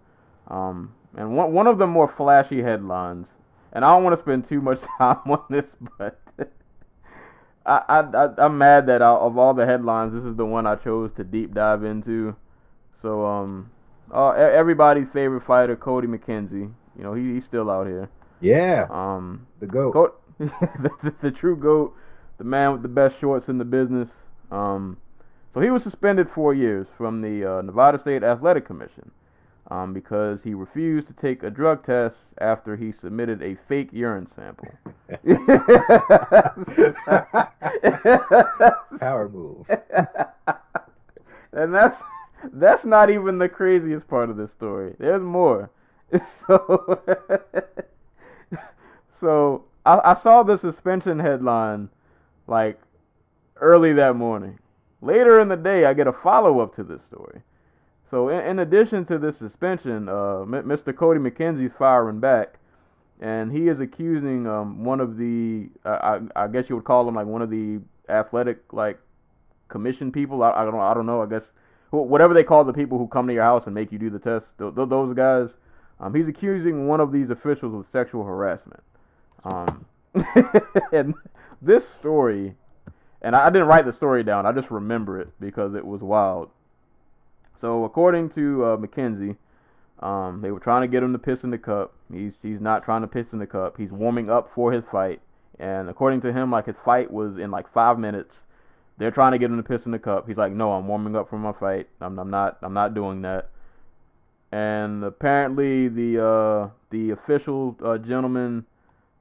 Um 0.49 0.95
and 1.17 1.37
one 1.37 1.53
one 1.53 1.67
of 1.67 1.79
the 1.79 1.87
more 1.87 2.09
flashy 2.09 2.63
headlines, 2.63 3.29
and 3.73 3.85
I 3.85 3.95
don't 3.95 4.05
want 4.05 4.15
to 4.17 4.23
spend 4.23 4.47
too 4.49 4.61
much 4.61 4.81
time 4.99 5.21
on 5.27 5.43
this, 5.49 5.75
but 5.99 6.21
I, 7.67 7.83
I, 7.89 8.01
I 8.01 8.29
I'm 8.39 8.59
mad 8.59 8.87
that 8.87 9.01
out 9.01 9.21
of 9.21 9.39
all 9.39 9.55
the 9.55 9.65
headlines, 9.65 10.13
this 10.13 10.25
is 10.25 10.37
the 10.37 10.45
one 10.45 10.67
I 10.67 10.75
chose 10.77 11.13
to 11.17 11.25
deep 11.25 11.55
dive 11.55 11.83
into. 11.85 12.37
So 13.01 13.25
um, 13.25 13.71
uh, 14.13 14.35
e- 14.37 14.41
everybody's 14.41 15.09
favorite 15.09 15.43
fighter, 15.45 15.77
Cody 15.77 16.07
McKenzie. 16.09 16.73
You 16.97 17.03
know 17.03 17.15
he, 17.15 17.35
he's 17.35 17.45
still 17.45 17.71
out 17.71 17.87
here. 17.87 18.09
Yeah, 18.41 18.87
Um, 18.91 19.47
the 19.61 19.67
goat. 19.67 19.93
Goat, 19.93 20.21
the, 20.39 20.91
the, 21.03 21.15
the 21.23 21.31
true 21.31 21.57
goat, 21.57 21.95
the 22.39 22.45
man 22.45 22.73
with 22.73 22.83
the 22.83 22.89
best 22.89 23.19
shorts 23.21 23.49
in 23.49 23.59
the 23.59 23.65
business. 23.65 24.09
Um, 24.51 24.97
so 25.53 25.61
he 25.61 25.71
was 25.71 25.83
suspended 25.83 26.29
four 26.29 26.55
years 26.55 26.87
from 26.97 27.23
the 27.23 27.45
uh, 27.45 27.63
Nevada 27.63 27.99
State 27.99 28.23
Athletic 28.23 28.67
Commission 28.67 29.11
um, 29.71 29.93
because 29.93 30.43
he 30.43 30.55
refused 30.55 31.07
to 31.09 31.15
take 31.15 31.43
a 31.43 31.51
drug 31.51 31.85
test 31.85 32.17
after 32.39 32.77
he 32.77 32.93
submitted 32.93 33.43
a 33.43 33.57
fake 33.69 33.89
urine 33.93 34.29
sample. 34.35 34.69
Power 38.99 39.29
move. 39.29 39.67
and 41.53 41.75
that's 41.75 42.01
that's 42.53 42.85
not 42.85 43.11
even 43.11 43.39
the 43.39 43.49
craziest 43.49 44.07
part 44.07 44.29
of 44.29 44.37
this 44.37 44.51
story. 44.51 44.95
There's 44.99 45.23
more. 45.23 45.71
So 46.47 47.01
so 49.19 49.65
I, 49.85 50.01
I 50.05 50.15
saw 50.15 50.45
the 50.45 50.57
suspension 50.57 51.19
headline 51.19 51.89
like 52.47 52.81
early 53.61 53.93
that 53.95 54.17
morning. 54.17 54.59
Later 55.01 55.41
in 55.41 55.49
the 55.49 55.57
day, 55.57 55.85
I 55.85 55.95
get 55.95 56.07
a 56.07 56.13
follow 56.13 56.61
up 56.61 56.75
to 56.77 56.85
this 56.85 57.03
story. 57.05 57.43
So 58.11 58.29
in, 58.29 58.41
in 58.41 58.59
addition 58.61 59.05
to 59.07 59.19
this 59.19 59.37
suspension, 59.37 60.09
uh, 60.09 60.45
Mr. 60.47 60.97
Cody 60.97 61.21
McKenzie's 61.21 61.73
firing 61.79 62.21
back, 62.21 62.59
and 63.21 63.53
he 63.53 63.69
is 63.69 63.81
accusing 63.81 64.47
um, 64.47 64.85
one 64.85 65.01
of 65.01 65.17
the 65.17 65.69
uh, 65.85 66.19
I, 66.37 66.45
I 66.45 66.49
guess 66.49 66.69
you 66.69 66.77
would 66.77 66.85
call 66.85 67.09
him 67.09 67.15
like 67.15 67.27
one 67.27 67.43
of 67.43 67.51
the 67.51 67.81
athletic 68.09 68.73
like 68.73 68.99
commission 69.69 70.13
people. 70.13 70.43
I, 70.43 70.51
I 70.53 70.65
don't 70.65 70.75
I 70.77 70.95
don't 70.95 71.07
know. 71.07 71.23
I 71.23 71.27
guess 71.27 71.53
whatever 71.91 72.35
they 72.35 72.45
call 72.45 72.65
the 72.65 72.73
people 72.73 72.99
who 72.99 73.07
come 73.07 73.27
to 73.27 73.33
your 73.33 73.45
house 73.45 73.67
and 73.67 73.75
make 73.75 73.93
you 73.93 73.99
do 73.99 74.11
the 74.11 74.19
test. 74.19 74.49
Th- 74.59 74.75
th- 74.75 74.89
those 74.89 75.15
guys. 75.15 75.51
Um, 76.01 76.13
he's 76.13 76.27
accusing 76.27 76.89
one 76.89 77.01
of 77.01 77.13
these 77.13 77.31
officials 77.31 77.73
of 77.75 77.87
sexual 77.91 78.25
harassment. 78.25 78.83
Um, 79.45 79.85
and 80.93 81.15
this 81.65 81.89
story, 81.89 82.55
and 83.23 83.35
I 83.35 83.51
didn't 83.51 83.69
write 83.69 83.85
the 83.85 83.93
story 83.93 84.23
down. 84.23 84.47
I 84.47 84.53
just 84.53 84.71
remember 84.71 85.21
it 85.21 85.29
because 85.41 85.75
it 85.75 85.87
was 85.87 86.01
wild. 86.01 86.51
So 87.61 87.85
according 87.85 88.31
to 88.31 88.65
uh, 88.65 88.77
McKenzie, 88.77 89.37
um, 90.01 90.41
they 90.43 90.51
were 90.51 90.61
trying 90.61 90.83
to 90.83 90.89
get 90.89 91.03
him 91.03 91.13
to 91.13 91.19
piss 91.19 91.45
in 91.45 91.51
the 91.51 91.59
cup. 91.59 91.95
He's 92.13 92.35
he's 92.43 92.61
not 92.61 92.85
trying 92.85 93.01
to 93.03 93.07
piss 93.07 93.33
in 93.33 93.39
the 93.39 93.47
cup. 93.47 93.79
He's 93.79 93.91
warming 93.91 94.29
up 94.29 94.51
for 94.55 94.73
his 94.73 94.85
fight. 94.85 95.21
And 95.59 95.89
according 95.89 96.21
to 96.23 96.33
him, 96.33 96.51
like 96.51 96.67
his 96.67 96.77
fight 96.85 97.11
was 97.11 97.39
in 97.39 97.51
like 97.51 97.73
five 97.73 97.99
minutes. 97.99 98.43
They're 98.99 99.11
trying 99.11 99.33
to 99.33 99.39
get 99.39 99.51
him 99.51 99.57
to 99.57 99.63
piss 99.63 99.87
in 99.87 99.93
the 99.93 99.99
cup. 99.99 100.29
He's 100.29 100.37
like, 100.37 100.53
no, 100.53 100.73
I'm 100.73 100.87
warming 100.87 101.17
up 101.17 101.29
for 101.29 101.39
my 101.39 101.53
fight. 101.53 101.89
I'm, 102.01 102.19
I'm 102.19 102.31
not 102.31 102.59
I'm 102.63 102.75
not 102.75 102.95
doing 102.95 103.23
that. 103.23 103.51
And 104.53 105.03
apparently 105.03 105.89
the 105.89 106.25
uh, 106.25 106.69
the 106.91 107.11
official 107.11 107.77
uh, 107.83 107.99
gentleman, 107.99 108.67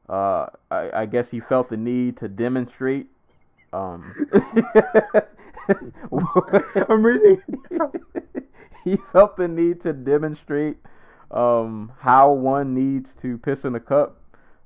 uh, 0.10 0.48
I, 0.70 1.02
I 1.02 1.06
guess 1.06 1.30
he 1.30 1.39
felt 1.39 1.70
the 1.70 1.78
need 1.78 2.18
to 2.18 2.28
demonstrate. 2.28 3.08
Um, 3.72 4.13
I'm 6.89 7.06
reading. 7.06 7.42
he 8.84 8.98
felt 9.12 9.38
the 9.38 9.48
need 9.48 9.82
to 9.82 9.94
demonstrate 9.94 10.78
um, 11.32 11.92
how 12.00 12.32
one 12.32 12.74
needs 12.74 13.12
to 13.22 13.38
piss 13.39 13.66
in 13.66 13.76
a 13.76 13.80
cup. 13.80 14.20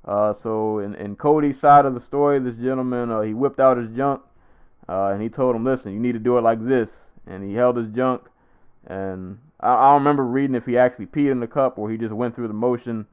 Uh, 0.05 0.33
so 0.33 0.79
in, 0.79 0.95
in 0.95 1.15
Cody's 1.15 1.59
side 1.59 1.85
of 1.85 1.93
the 1.93 2.01
story, 2.01 2.39
this 2.39 2.55
gentleman 2.55 3.11
uh, 3.11 3.21
he 3.21 3.33
whipped 3.33 3.59
out 3.59 3.77
his 3.77 3.89
junk 3.95 4.21
uh, 4.89 5.07
and 5.07 5.21
he 5.21 5.29
told 5.29 5.55
him, 5.55 5.65
"Listen, 5.65 5.93
you 5.93 5.99
need 5.99 6.13
to 6.13 6.19
do 6.19 6.37
it 6.37 6.41
like 6.41 6.65
this." 6.65 6.89
And 7.25 7.43
he 7.43 7.53
held 7.55 7.75
his 7.75 7.89
junk, 7.89 8.21
and 8.85 9.37
I, 9.59 9.73
I 9.73 9.91
don't 9.91 10.01
remember 10.01 10.25
reading 10.25 10.55
if 10.55 10.65
he 10.65 10.77
actually 10.77 11.07
peed 11.07 11.31
in 11.31 11.39
the 11.39 11.47
cup 11.47 11.77
or 11.77 11.91
he 11.91 11.97
just 11.97 12.13
went 12.13 12.35
through 12.35 12.47
the 12.47 12.53
motion. 12.53 13.05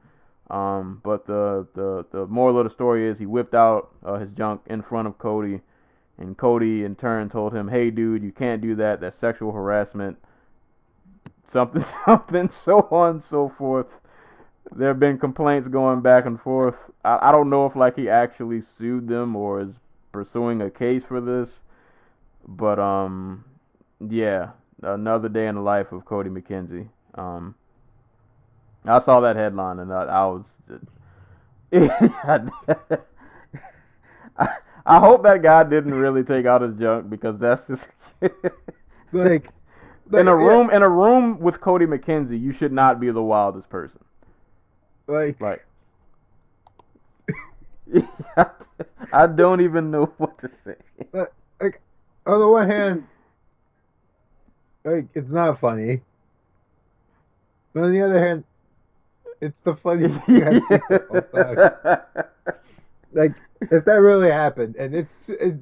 Um, 0.49 1.01
but 1.03 1.25
the, 1.25 1.67
the 1.73 2.05
the 2.11 2.27
moral 2.27 2.59
of 2.59 2.65
the 2.65 2.69
story 2.69 3.07
is 3.07 3.17
he 3.17 3.25
whipped 3.25 3.55
out 3.55 3.89
uh, 4.05 4.19
his 4.19 4.29
junk 4.31 4.61
in 4.67 4.81
front 4.81 5.07
of 5.07 5.17
Cody, 5.17 5.61
and 6.19 6.37
Cody 6.37 6.83
in 6.83 6.95
turn 6.95 7.29
told 7.29 7.53
him, 7.53 7.67
"Hey, 7.67 7.89
dude, 7.89 8.23
you 8.23 8.31
can't 8.31 8.61
do 8.61 8.75
that. 8.75 9.01
That's 9.01 9.17
sexual 9.17 9.51
harassment." 9.51 10.17
Something, 11.47 11.83
something, 12.05 12.49
so 12.49 12.87
on 12.91 13.09
and 13.15 13.23
so 13.23 13.49
forth. 13.49 13.87
There 14.75 14.87
have 14.87 14.99
been 14.99 15.17
complaints 15.17 15.67
going 15.67 16.01
back 16.01 16.25
and 16.25 16.39
forth. 16.39 16.75
I, 17.03 17.29
I 17.29 17.31
don't 17.31 17.49
know 17.49 17.65
if 17.65 17.75
like 17.75 17.95
he 17.95 18.07
actually 18.09 18.61
sued 18.61 19.07
them 19.07 19.35
or 19.35 19.61
is 19.61 19.73
pursuing 20.11 20.61
a 20.61 20.69
case 20.69 21.03
for 21.03 21.21
this, 21.21 21.49
but 22.47 22.77
um, 22.77 23.43
yeah, 23.99 24.51
another 24.81 25.29
day 25.29 25.47
in 25.47 25.55
the 25.55 25.61
life 25.61 25.91
of 25.91 26.05
Cody 26.05 26.29
McKenzie. 26.29 26.87
Um, 27.15 27.55
I 28.87 28.99
saw 28.99 29.19
that 29.21 29.35
headline 29.35 29.79
and 29.79 29.91
I, 29.93 30.03
I 30.03 30.25
was. 30.25 30.45
I, 31.73 32.41
I 34.87 34.99
hope 34.99 35.23
that 35.23 35.41
guy 35.41 35.63
didn't 35.63 35.95
really 35.95 36.23
take 36.23 36.45
out 36.45 36.61
his 36.61 36.75
junk 36.75 37.09
because 37.09 37.39
that's 37.39 37.65
just 37.67 37.87
Like, 39.11 39.49
in 40.13 40.27
a 40.27 40.35
like, 40.35 40.45
room 40.45 40.69
in 40.69 40.83
a 40.83 40.89
room 40.89 41.39
with 41.39 41.59
Cody 41.61 41.85
McKenzie. 41.85 42.39
You 42.39 42.51
should 42.51 42.71
not 42.71 42.99
be 42.99 43.09
the 43.11 43.23
wildest 43.23 43.69
person. 43.69 43.99
Like, 45.07 45.39
Like, 45.39 45.65
I 49.13 49.27
don't 49.27 49.61
even 49.61 49.89
know 49.91 50.05
what 50.17 50.37
to 50.39 50.51
say. 50.63 50.75
like 51.61 51.81
on 52.25 52.39
the 52.39 52.47
one 52.47 52.69
hand, 52.69 53.07
like 54.83 55.07
it's 55.13 55.29
not 55.29 55.59
funny. 55.59 56.01
But 57.73 57.85
on 57.85 57.93
the 57.93 58.01
other 58.01 58.19
hand, 58.25 58.43
it's 59.41 59.59
the 59.63 59.75
funniest 59.75 60.19
thing 60.25 60.43
I've 60.43 60.63
seen 60.69 60.81
in 60.89 60.95
a 60.95 61.13
long 61.13 61.23
time. 61.33 62.01
Like 63.13 63.33
if 63.61 63.85
that 63.85 63.95
really 63.95 64.29
happened, 64.29 64.75
and 64.75 64.93
it's 64.93 65.29
it, 65.29 65.55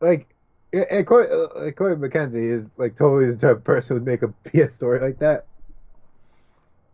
like, 0.00 0.34
and 0.72 1.06
Corey, 1.06 1.26
like 1.56 1.76
Corey 1.76 1.96
McKenzie 1.96 2.50
is 2.50 2.66
like 2.78 2.96
totally 2.96 3.30
the 3.30 3.36
type 3.36 3.56
of 3.56 3.64
person 3.64 3.88
who 3.88 3.94
would 3.94 4.06
make 4.06 4.22
a 4.22 4.28
PS 4.68 4.74
story 4.74 5.00
like 5.00 5.18
that. 5.18 5.46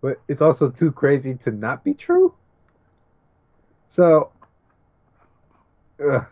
But 0.00 0.20
it's 0.28 0.42
also 0.42 0.70
too 0.70 0.92
crazy 0.92 1.34
to 1.36 1.50
not 1.50 1.84
be 1.84 1.94
true. 1.94 2.34
So, 3.88 4.30
Ugh. 6.04 6.26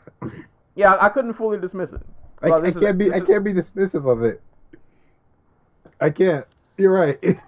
Yeah, 0.74 0.96
I, 1.00 1.08
couldn't 1.08 1.34
fully 1.34 1.58
dismiss 1.58 1.92
it. 1.92 2.02
I, 2.42 2.50
I 2.50 2.70
can't 2.72 2.98
be. 2.98 3.12
I 3.12 3.18
is- 3.18 3.24
can't 3.24 3.44
be 3.44 3.54
dismissive 3.54 4.10
of 4.10 4.22
it. 4.22 4.42
I 6.00 6.10
can't. 6.10 6.46
You're 6.76 6.92
right. 6.92 7.18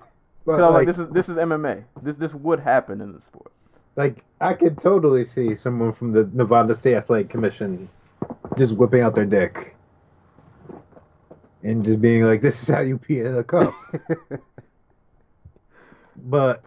but 0.46 0.52
'cause 0.52 0.60
I 0.62 0.66
was 0.66 0.74
like, 0.74 0.86
like, 0.86 0.96
this 0.96 1.06
is 1.06 1.12
this 1.12 1.28
is 1.28 1.36
MMA. 1.36 1.84
This 2.02 2.16
this 2.16 2.32
would 2.34 2.60
happen 2.60 3.00
in 3.00 3.12
the 3.12 3.20
sport. 3.20 3.52
like, 3.96 4.24
I 4.40 4.54
could 4.54 4.78
totally 4.78 5.24
see 5.24 5.54
someone 5.56 5.92
from 5.92 6.12
the 6.12 6.30
Nevada 6.32 6.74
State 6.74 6.94
Athletic 6.94 7.28
Commission 7.28 7.88
just 8.56 8.74
whipping 8.76 9.00
out 9.00 9.14
their 9.14 9.26
dick 9.26 9.74
and 11.62 11.84
just 11.84 12.00
being 12.00 12.22
like, 12.22 12.42
"This 12.42 12.62
is 12.62 12.68
how 12.68 12.80
you 12.80 12.98
pee 12.98 13.20
in 13.20 13.34
a 13.36 13.44
cup." 13.44 13.74
but 16.16 16.62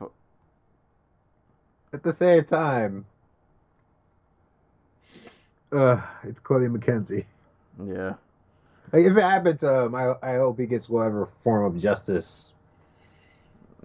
at 1.94 2.04
the 2.04 2.14
same 2.14 2.44
time, 2.44 3.06
uh, 5.72 6.02
it's 6.24 6.40
Cody 6.40 6.68
McKenzie. 6.68 7.26
yeah. 7.86 8.14
Like, 8.92 9.06
if 9.06 9.16
it 9.16 9.22
happens 9.22 9.60
to 9.60 9.82
him, 9.84 9.94
I, 9.96 10.16
I 10.24 10.36
hope 10.38 10.60
he 10.60 10.66
gets 10.66 10.90
whatever 10.90 11.30
form 11.44 11.64
of 11.64 11.80
justice 11.82 12.54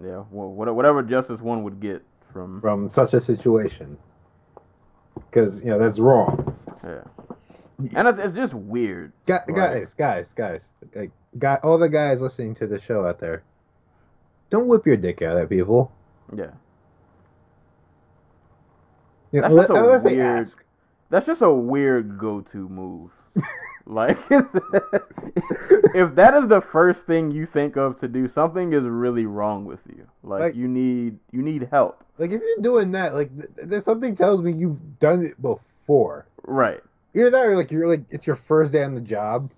Yeah, 0.03 0.23
well, 0.31 0.49
whatever 0.49 1.01
justice 1.03 1.39
one 1.41 1.63
would 1.63 1.79
get 1.79 2.03
from 2.33 2.59
from 2.61 2.89
such 2.89 3.13
a 3.13 3.19
situation. 3.19 3.97
Because, 5.15 5.61
you 5.63 5.69
know, 5.69 5.79
that's 5.79 5.99
wrong. 5.99 6.57
yeah, 6.83 7.01
and 7.93 8.07
it's, 8.07 8.17
it's 8.17 8.33
just 8.35 8.53
weird. 8.53 9.13
Gu- 9.25 9.33
Right. 9.47 9.55
Guys, 9.55 9.93
guys, 9.93 10.33
guys. 10.35 10.65
Like, 10.93 11.11
guy, 11.39 11.57
all 11.63 11.77
the 11.77 11.87
guys 11.89 12.21
listening 12.21 12.53
to 12.55 12.67
the 12.67 12.79
show 12.79 13.05
out 13.05 13.19
there, 13.19 13.43
don't 14.49 14.67
whip 14.67 14.85
your 14.85 14.97
dick 14.97 15.21
out 15.21 15.37
at 15.37 15.47
people. 15.49 15.91
Yeah, 16.35 16.51
You 19.31 19.41
know, 19.41 19.49
That's 19.55 19.55
just 19.55 19.69
a 19.69 20.01
weird- 20.03 20.49
that's 21.09 21.25
just 21.25 21.41
a 21.41 21.51
weird 21.53 22.17
go-to 22.17 22.67
move. 22.69 23.11
like, 23.85 24.17
if 24.29 26.15
that 26.15 26.33
is 26.35 26.47
the 26.47 26.61
first 26.71 27.05
thing 27.05 27.31
you 27.31 27.45
think 27.45 27.75
of 27.77 27.99
to 27.99 28.07
do, 28.07 28.27
something 28.27 28.73
is 28.73 28.83
really 28.83 29.25
wrong 29.25 29.65
with 29.65 29.79
you. 29.87 30.07
Like, 30.23 30.41
Like- 30.41 30.55
you 30.55 30.67
need 30.67 31.17
you 31.31 31.41
need 31.41 31.67
help. 31.71 32.03
Like, 32.17 32.31
if 32.31 32.41
you're 32.41 32.63
doing 32.63 32.91
that, 32.93 33.13
like, 33.13 33.35
th- 33.35 33.49
there's 33.63 33.83
something 33.83 34.15
tells 34.15 34.41
me 34.41 34.53
you've 34.53 34.99
done 34.99 35.25
it 35.25 35.41
before. 35.41 36.25
Right. 36.43 36.81
Either 37.13 37.29
that 37.29 37.45
or, 37.45 37.55
like, 37.57 37.71
you're, 37.71 37.87
like, 37.89 38.03
it's 38.09 38.25
your 38.25 38.37
first 38.37 38.71
day 38.71 38.83
on 38.83 38.95
the 38.95 39.01
job. 39.01 39.51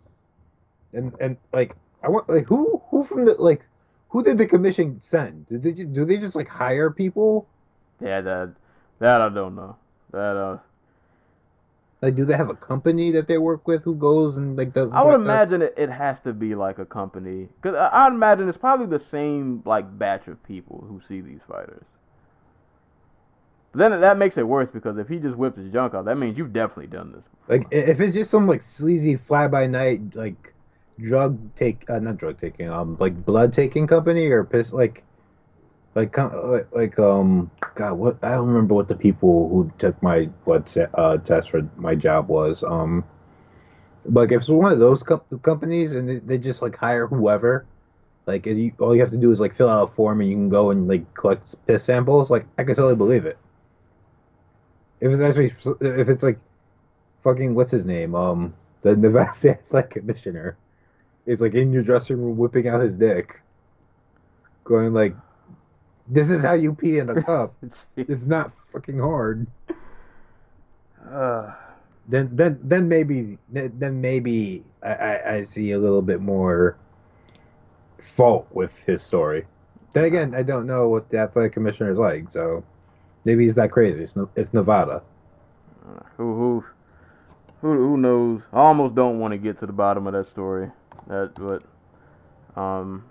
And, 0.91 1.13
and 1.19 1.37
like, 1.53 1.75
I 2.01 2.09
want, 2.09 2.27
like, 2.27 2.47
who, 2.47 2.81
who 2.89 3.03
from 3.05 3.25
the, 3.25 3.35
like, 3.35 3.63
who 4.09 4.23
did 4.23 4.39
the 4.39 4.47
commission 4.47 4.99
send? 5.01 5.47
Did 5.49 5.61
they 5.61 5.71
do 5.71 6.03
they 6.05 6.17
just, 6.17 6.35
like, 6.35 6.47
hire 6.47 6.89
people? 6.89 7.47
Yeah, 8.01 8.21
that 8.21 8.53
that 8.99 9.21
I 9.21 9.29
don't 9.29 9.55
know. 9.55 9.75
That 10.11 10.35
uh, 10.37 10.57
Like, 12.01 12.15
do 12.15 12.25
they 12.25 12.37
have 12.37 12.49
a 12.49 12.55
company 12.55 13.11
that 13.11 13.27
they 13.27 13.39
work 13.39 13.67
with 13.67 13.83
who 13.83 13.95
goes 13.95 14.37
and 14.37 14.55
like 14.55 14.71
does? 14.71 14.91
I 14.93 15.03
would 15.03 15.15
imagine 15.15 15.63
it, 15.63 15.73
it 15.77 15.89
has 15.89 16.19
to 16.21 16.33
be 16.33 16.53
like 16.53 16.77
a 16.77 16.85
company 16.85 17.47
because 17.59 17.75
I, 17.75 18.05
I'd 18.05 18.13
imagine 18.13 18.47
it's 18.47 18.57
probably 18.57 18.85
the 18.85 19.03
same 19.03 19.63
like 19.65 19.97
batch 19.97 20.27
of 20.27 20.41
people 20.43 20.85
who 20.87 21.01
see 21.07 21.21
these 21.21 21.41
fighters. 21.49 21.83
But 23.71 23.89
then 23.89 24.01
that 24.01 24.17
makes 24.17 24.37
it 24.37 24.47
worse 24.47 24.69
because 24.71 24.97
if 24.97 25.07
he 25.07 25.17
just 25.17 25.35
whips 25.35 25.57
his 25.57 25.71
junk 25.71 25.95
out, 25.95 26.05
that 26.05 26.17
means 26.17 26.37
you've 26.37 26.53
definitely 26.53 26.87
done 26.87 27.13
this. 27.13 27.23
Like, 27.47 27.67
if 27.71 27.99
it's 27.99 28.13
just 28.13 28.29
some 28.29 28.45
like 28.47 28.61
sleazy 28.61 29.15
fly 29.15 29.47
by 29.47 29.65
night 29.65 30.01
like 30.15 30.53
drug 30.99 31.39
take, 31.55 31.89
uh, 31.89 31.99
not 31.99 32.17
drug 32.17 32.39
taking, 32.39 32.69
um, 32.69 32.95
like 32.99 33.25
blood 33.25 33.53
taking 33.53 33.87
company 33.87 34.27
or 34.27 34.43
piss 34.43 34.71
like, 34.71 35.03
like, 35.97 36.15
like, 36.15 36.67
like, 36.71 36.99
um, 36.99 37.49
God, 37.73 37.93
what 37.93 38.17
I 38.21 38.31
don't 38.35 38.47
remember 38.47 38.75
what 38.75 38.87
the 38.87 38.95
people 38.95 39.49
who 39.49 39.71
took 39.79 40.01
my 40.03 40.25
blood 40.45 40.71
uh, 40.93 41.17
test 41.17 41.49
for 41.49 41.67
my 41.75 41.95
job 41.95 42.27
was. 42.27 42.63
Um, 42.63 43.03
but 44.05 44.21
like 44.21 44.31
if 44.31 44.41
it's 44.41 44.49
one 44.49 44.71
of 44.71 44.77
those 44.77 45.01
co- 45.01 45.25
companies 45.41 45.93
and 45.93 46.07
they, 46.07 46.19
they 46.19 46.37
just 46.37 46.61
like 46.61 46.75
hire 46.75 47.07
whoever. 47.07 47.65
Like 48.27 48.45
you, 48.45 48.73
all 48.79 48.93
you 48.93 49.01
have 49.01 49.09
to 49.09 49.17
do 49.17 49.31
is 49.31 49.39
like 49.39 49.55
fill 49.55 49.69
out 49.69 49.89
a 49.89 49.95
form 49.95 50.21
and 50.21 50.29
you 50.29 50.35
can 50.35 50.49
go 50.49 50.69
and 50.69 50.87
like 50.87 51.11
collect 51.15 51.55
piss 51.65 51.85
samples. 51.85 52.29
Like 52.29 52.45
I 52.59 52.63
can 52.63 52.75
totally 52.75 52.95
believe 52.95 53.25
it. 53.25 53.39
If 55.01 55.11
it's 55.11 55.21
actually, 55.21 55.53
if 55.81 56.09
it's 56.09 56.23
like, 56.23 56.37
fucking 57.23 57.55
what's 57.55 57.71
his 57.71 57.85
name? 57.85 58.13
Um, 58.13 58.53
the 58.81 58.95
Nevada 58.95 59.33
State 59.33 59.49
Athletic 59.67 59.91
Commissioner 59.91 60.57
is 61.25 61.41
like 61.41 61.55
in 61.55 61.73
your 61.73 61.83
dressing 61.83 62.21
room 62.21 62.37
whipping 62.37 62.67
out 62.67 62.81
his 62.81 62.93
dick, 62.93 63.41
going 64.63 64.93
like, 64.93 65.15
"This 66.07 66.29
is 66.29 66.43
how 66.43 66.53
you 66.53 66.73
pee 66.73 66.99
in 66.99 67.09
a 67.09 67.21
cup. 67.29 67.53
it's 67.95 68.23
not 68.25 68.51
fucking 68.71 68.99
hard." 68.99 69.47
Uh, 71.09 71.53
Then, 72.09 72.29
then, 72.33 72.59
then 72.63 72.87
maybe, 72.87 73.37
then 73.51 73.99
maybe 74.01 74.63
I, 74.81 74.91
I, 74.93 75.33
I 75.35 75.43
see 75.43 75.71
a 75.71 75.79
little 75.79 76.01
bit 76.01 76.21
more 76.21 76.77
fault 78.15 78.47
with 78.51 78.71
his 78.85 79.01
story. 79.03 79.45
Then 79.93 80.05
again, 80.05 80.33
I 80.35 80.43
don't 80.43 80.67
know 80.67 80.87
what 80.87 81.09
the 81.09 81.17
athletic 81.19 81.53
commissioner 81.53 81.91
is 81.91 81.97
like, 81.97 82.29
so 82.31 82.63
maybe 83.25 83.43
he's 83.43 83.55
that 83.55 83.71
crazy. 83.71 84.03
It's, 84.03 84.15
it's 84.37 84.53
Nevada. 84.53 85.01
who 86.15 86.33
who 86.35 86.65
who 87.61 87.73
who 87.75 87.97
knows? 87.97 88.41
I 88.53 88.59
almost 88.59 88.95
don't 88.95 89.19
want 89.19 89.33
to 89.33 89.37
get 89.37 89.59
to 89.59 89.65
the 89.65 89.73
bottom 89.73 90.07
of 90.07 90.13
that 90.13 90.27
story. 90.27 90.71
That 91.07 91.33
but 91.35 91.63
um. 92.61 93.03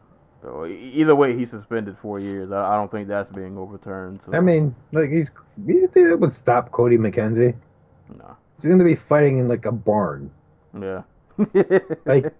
So 0.43 0.67
Either 0.67 1.15
way, 1.15 1.37
he's 1.37 1.51
suspended 1.51 1.97
four 2.01 2.19
years. 2.19 2.53
I, 2.53 2.75
I 2.75 2.77
don't 2.77 2.91
think 2.91 3.09
that's 3.09 3.35
being 3.35 3.57
overturned. 3.59 4.21
So, 4.25 4.33
I 4.33 4.41
mean, 4.41 4.75
like 4.93 5.11
he's. 5.11 5.31
You 5.67 5.89
think 5.89 6.09
that 6.09 6.19
would 6.19 6.35
stop 6.35 6.71
Cody 6.71 6.99
McKenzie? 6.99 7.57
no. 8.17 8.37
He's 8.57 8.67
going 8.67 8.79
to 8.79 8.85
be 8.85 8.95
fighting 8.95 9.39
in 9.39 9.49
like 9.49 9.67
a 9.67 9.73
barn. 9.73 10.31
Yeah. 10.79 11.03
Like 12.07 12.33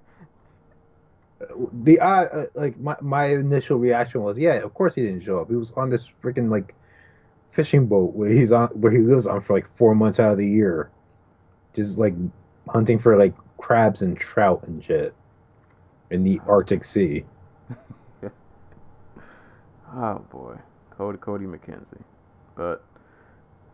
the 1.73 2.01
uh, 2.01 2.07
uh, 2.07 2.47
like 2.55 2.79
my 2.79 2.97
my 3.01 3.27
initial 3.27 3.79
reaction 3.79 4.23
was, 4.23 4.39
yeah, 4.39 4.55
of 4.55 4.73
course 4.75 4.95
he 4.95 5.03
didn't 5.03 5.25
show 5.25 5.39
up. 5.41 5.49
He 5.49 5.57
was 5.57 5.73
on 5.77 5.91
this 5.91 6.03
freaking 6.23 6.51
like 6.51 6.75
fishing 7.53 7.87
boat 7.87 8.15
where 8.15 8.31
he's 8.31 8.53
on 8.53 8.69
where 8.69 8.93
he 8.93 8.99
lives 8.99 9.27
on 9.27 9.43
for 9.43 9.55
like 9.55 9.69
four 9.77 9.95
months 9.95 10.19
out 10.19 10.33
of 10.33 10.39
the 10.39 10.47
year, 10.47 10.91
just 11.75 11.99
like 11.99 12.15
hunting 12.69 12.99
for 12.99 13.17
like 13.19 13.35
crabs 13.59 14.03
and 14.03 14.17
trout 14.19 14.63
and 14.67 14.83
shit 14.83 15.15
in 16.11 16.25
the 16.25 16.41
Arctic 16.47 16.85
Sea. 16.85 17.25
Oh 19.95 20.19
boy, 20.31 20.59
Cody 20.91 21.19
Cody 21.19 21.47
McKenzie. 21.47 22.03
But 22.57 22.83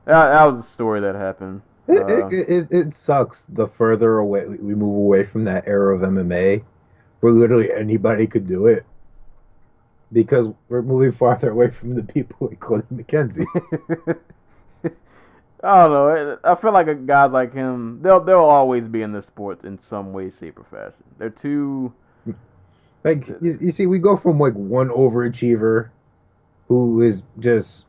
that, 0.05 0.33
that 0.33 0.45
was 0.45 0.65
a 0.65 0.69
story 0.69 1.01
that 1.01 1.15
happened. 1.15 1.63
It, 1.89 2.11
Uh, 2.11 2.29
it, 2.29 2.49
it, 2.49 2.69
it 2.73 2.95
sucks 2.95 3.45
the 3.49 3.67
further 3.69 4.19
away 4.19 4.47
we 4.47 4.75
move 4.75 4.97
away 4.97 5.25
from 5.25 5.45
that 5.45 5.67
era 5.67 5.95
of 5.97 6.03
MMA 6.03 6.63
where 7.21 7.33
literally 7.33 7.73
anybody 7.73 8.27
could 8.27 8.47
do 8.47 8.67
it 8.67 8.85
because 10.13 10.49
we're 10.69 10.83
moving 10.83 11.13
farther 11.13 11.51
away 11.51 11.71
from 11.71 11.95
the 11.95 12.03
people 12.03 12.49
like 12.49 12.61
Cody 12.61 12.87
McKenzie. 12.93 13.47
I 15.65 15.87
don't 15.87 15.93
know. 15.93 16.39
I 16.43 16.55
feel 16.57 16.73
like 16.73 16.89
a 16.89 16.95
guys 16.95 17.31
like 17.31 17.55
him, 17.55 18.01
they'll 18.03 18.21
they'll 18.21 18.39
always 18.41 18.89
be 18.89 19.03
in 19.03 19.13
the 19.13 19.23
sports 19.23 19.65
in 19.65 19.79
some 19.79 20.13
way, 20.13 20.31
shape, 20.31 20.59
or 20.59 20.65
fashion. 20.65 21.05
They're 21.19 21.31
too. 21.31 21.93
Like 23.05 23.29
you, 23.41 23.59
you 23.61 23.73
see, 23.73 23.87
we 23.87 23.99
go 23.99 24.17
from 24.17 24.39
like 24.39 24.55
one 24.55 24.89
overachiever 24.89 25.91
who 26.69 27.03
is 27.03 27.23
just 27.39 27.85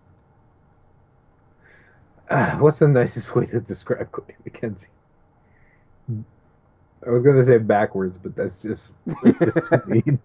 Ah, 2.29 2.57
what's 2.59 2.79
the 2.79 2.87
nicest 2.99 3.35
way 3.35 3.45
to 3.47 3.59
describe 3.59 4.11
Cody 4.11 4.33
McKenzie? 4.47 4.87
I 7.05 7.09
was 7.09 7.21
gonna 7.21 7.45
say 7.45 7.57
backwards, 7.57 8.17
but 8.17 8.35
that's 8.35 8.61
just 8.61 8.95
that's 9.23 9.37
just 9.39 9.69
too 9.69 9.81
mean. 9.87 10.19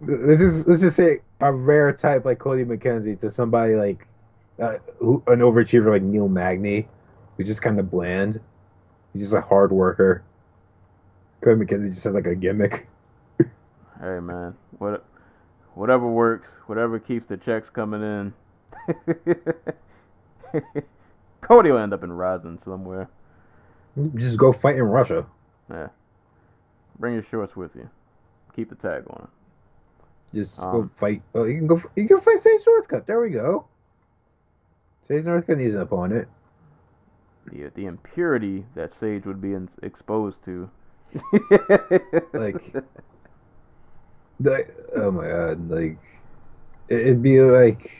Let's 0.00 0.40
just 0.40 0.66
let's 0.66 0.82
just 0.82 0.96
say 0.96 1.20
a 1.40 1.52
rare 1.52 1.92
type 1.92 2.24
like 2.24 2.38
Cody 2.38 2.64
McKenzie 2.64 3.20
to 3.20 3.30
somebody 3.30 3.74
like 3.74 4.06
uh, 4.60 4.78
who, 4.98 5.22
an 5.26 5.40
overachiever 5.40 5.90
like 5.90 6.02
Neil 6.02 6.28
Magny, 6.28 6.88
who's 7.36 7.46
just 7.46 7.60
kind 7.60 7.78
of 7.78 7.90
bland. 7.90 8.40
He's 9.12 9.22
just 9.22 9.34
a 9.34 9.40
hard 9.40 9.72
worker. 9.72 10.22
Cody 11.42 11.64
McKenzie 11.64 11.92
just 11.92 12.04
has 12.04 12.14
like 12.14 12.26
a 12.26 12.34
gimmick. 12.34 12.86
Hey 14.00 14.20
man, 14.20 14.54
what 14.78 15.04
whatever 15.74 16.06
works, 16.06 16.48
whatever 16.66 16.98
keeps 16.98 17.28
the 17.28 17.36
checks 17.36 17.70
coming 17.70 18.02
in. 18.02 18.34
Cody 21.40 21.70
will 21.70 21.78
end 21.78 21.92
up 21.94 22.02
in 22.02 22.12
Rizin 22.12 22.58
somewhere. 22.58 23.08
Just 24.16 24.36
go 24.36 24.52
fight 24.52 24.76
in 24.76 24.82
Russia. 24.82 25.26
Yeah. 25.70 25.88
Bring 26.98 27.14
your 27.14 27.24
shorts 27.30 27.56
with 27.56 27.74
you. 27.74 27.88
Keep 28.54 28.70
the 28.70 28.74
tag 28.74 29.04
on. 29.08 29.28
Just 30.34 30.60
Um, 30.60 30.72
go 30.72 30.90
fight. 30.98 31.22
Oh, 31.34 31.44
you 31.44 31.58
can 31.58 31.66
go. 31.66 31.80
You 31.94 32.06
can 32.08 32.20
fight 32.20 32.40
Sage 32.40 32.60
Northcutt. 32.66 33.06
There 33.06 33.20
we 33.20 33.30
go. 33.30 33.66
Sage 35.02 35.24
Northcutt 35.24 35.58
needs 35.58 35.74
an 35.74 35.80
opponent. 35.82 36.28
The 37.50 37.70
the 37.74 37.86
impurity 37.86 38.66
that 38.74 38.92
Sage 38.92 39.24
would 39.24 39.40
be 39.40 39.54
in, 39.54 39.68
exposed 39.82 40.42
to. 40.44 40.68
Like- 42.32 42.74
Like, 44.40 44.74
oh 44.94 45.10
my 45.10 45.28
god! 45.28 45.70
Like, 45.70 45.98
it- 46.88 47.00
it'd 47.00 47.22
be 47.22 47.40
like, 47.40 47.90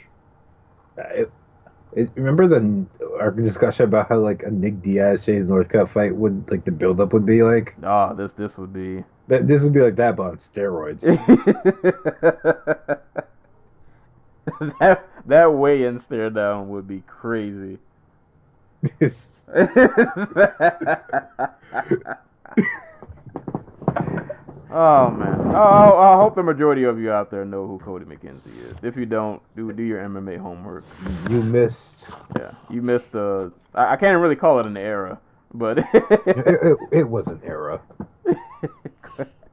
it, 0.99 1.31
It, 1.93 2.11
remember 2.15 2.47
the 2.47 2.85
our 3.21 3.31
discussion 3.31 3.85
about 3.87 4.09
how 4.11 4.19
like 4.19 4.43
a 4.43 4.51
Nick 4.51 4.83
Diaz 4.83 5.23
Sage 5.23 5.45
Northcutt 5.45 5.89
fight 5.89 6.15
would 6.15 6.51
like 6.51 6.65
the 6.67 6.73
buildup 6.73 7.13
would 7.15 7.25
be 7.25 7.43
like 7.43 7.75
Ah, 7.83 8.13
this 8.13 8.33
this 8.35 8.59
would 8.59 8.73
be. 8.73 9.03
that. 9.29 9.47
This 9.49 9.63
would 9.63 9.73
be 9.73 9.81
like 9.81 9.97
that, 9.97 10.17
but 10.17 10.31
on 10.31 10.37
steroids. 10.37 11.01
that 14.81 15.05
that 15.27 15.53
weigh-in 15.55 15.99
stare 15.99 16.31
down 16.31 16.69
would 16.69 16.87
be 16.87 17.03
crazy. 17.07 17.79
oh 24.71 25.11
man. 25.11 25.41
Oh, 25.55 25.99
I 25.99 26.17
hope 26.17 26.35
the 26.35 26.43
majority 26.43 26.85
of 26.85 26.99
you 27.01 27.11
out 27.13 27.31
there 27.31 27.45
know 27.45 27.67
who 27.67 27.79
Cody 27.79 28.05
McKenzie 28.05 28.57
is. 28.67 28.75
If 28.83 28.97
you 28.97 29.07
don't, 29.07 29.41
do 29.57 29.73
do 29.73 29.83
your 29.83 29.99
MMA 30.01 30.39
homework. 30.39 30.85
you 31.31 31.43
missed. 31.43 32.09
Yeah, 32.39 32.53
you 32.71 32.83
missed 32.83 33.13
the. 33.13 33.53
I, 33.75 33.93
I 33.93 33.97
can't 33.97 34.21
really 34.21 34.37
call 34.37 34.59
it 34.61 34.67
an 34.67 34.77
era, 34.77 35.21
but 35.55 35.79
It, 35.95 35.95
it, 36.27 36.79
it 36.93 37.09
was 37.09 37.27
an 37.29 37.41
era. 37.45 37.81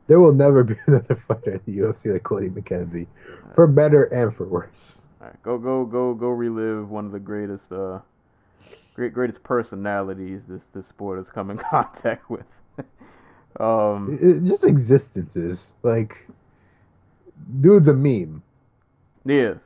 There 0.07 0.19
will 0.19 0.33
never 0.33 0.63
be 0.65 0.75
another 0.87 1.15
fighter 1.15 1.51
in 1.51 1.61
the 1.65 1.81
UFC 1.81 2.11
like 2.11 2.23
Cody 2.23 2.49
McKenzie, 2.49 3.07
for 3.55 3.67
better 3.67 4.03
and 4.03 4.35
for 4.35 4.45
worse. 4.45 4.99
Go 5.43 5.57
go 5.57 5.85
go 5.85 6.13
go 6.13 6.27
relive 6.27 6.89
one 6.89 7.05
of 7.05 7.13
the 7.13 7.19
greatest 7.19 7.71
uh 7.71 7.99
great 8.95 9.13
greatest 9.13 9.41
personalities 9.43 10.41
this 10.47 10.61
this 10.73 10.85
sport 10.87 11.19
has 11.19 11.29
come 11.29 11.49
in 11.49 11.57
contact 11.57 12.29
with. 12.29 12.45
Um 13.59 14.13
It, 14.13 14.21
it- 14.23 14.43
just 14.43 14.63
existences 14.65 15.73
like, 15.83 16.27
dude's 17.61 17.87
a 17.87 17.93
meme. 17.93 18.41
he 19.25 19.39
is. 19.39 19.57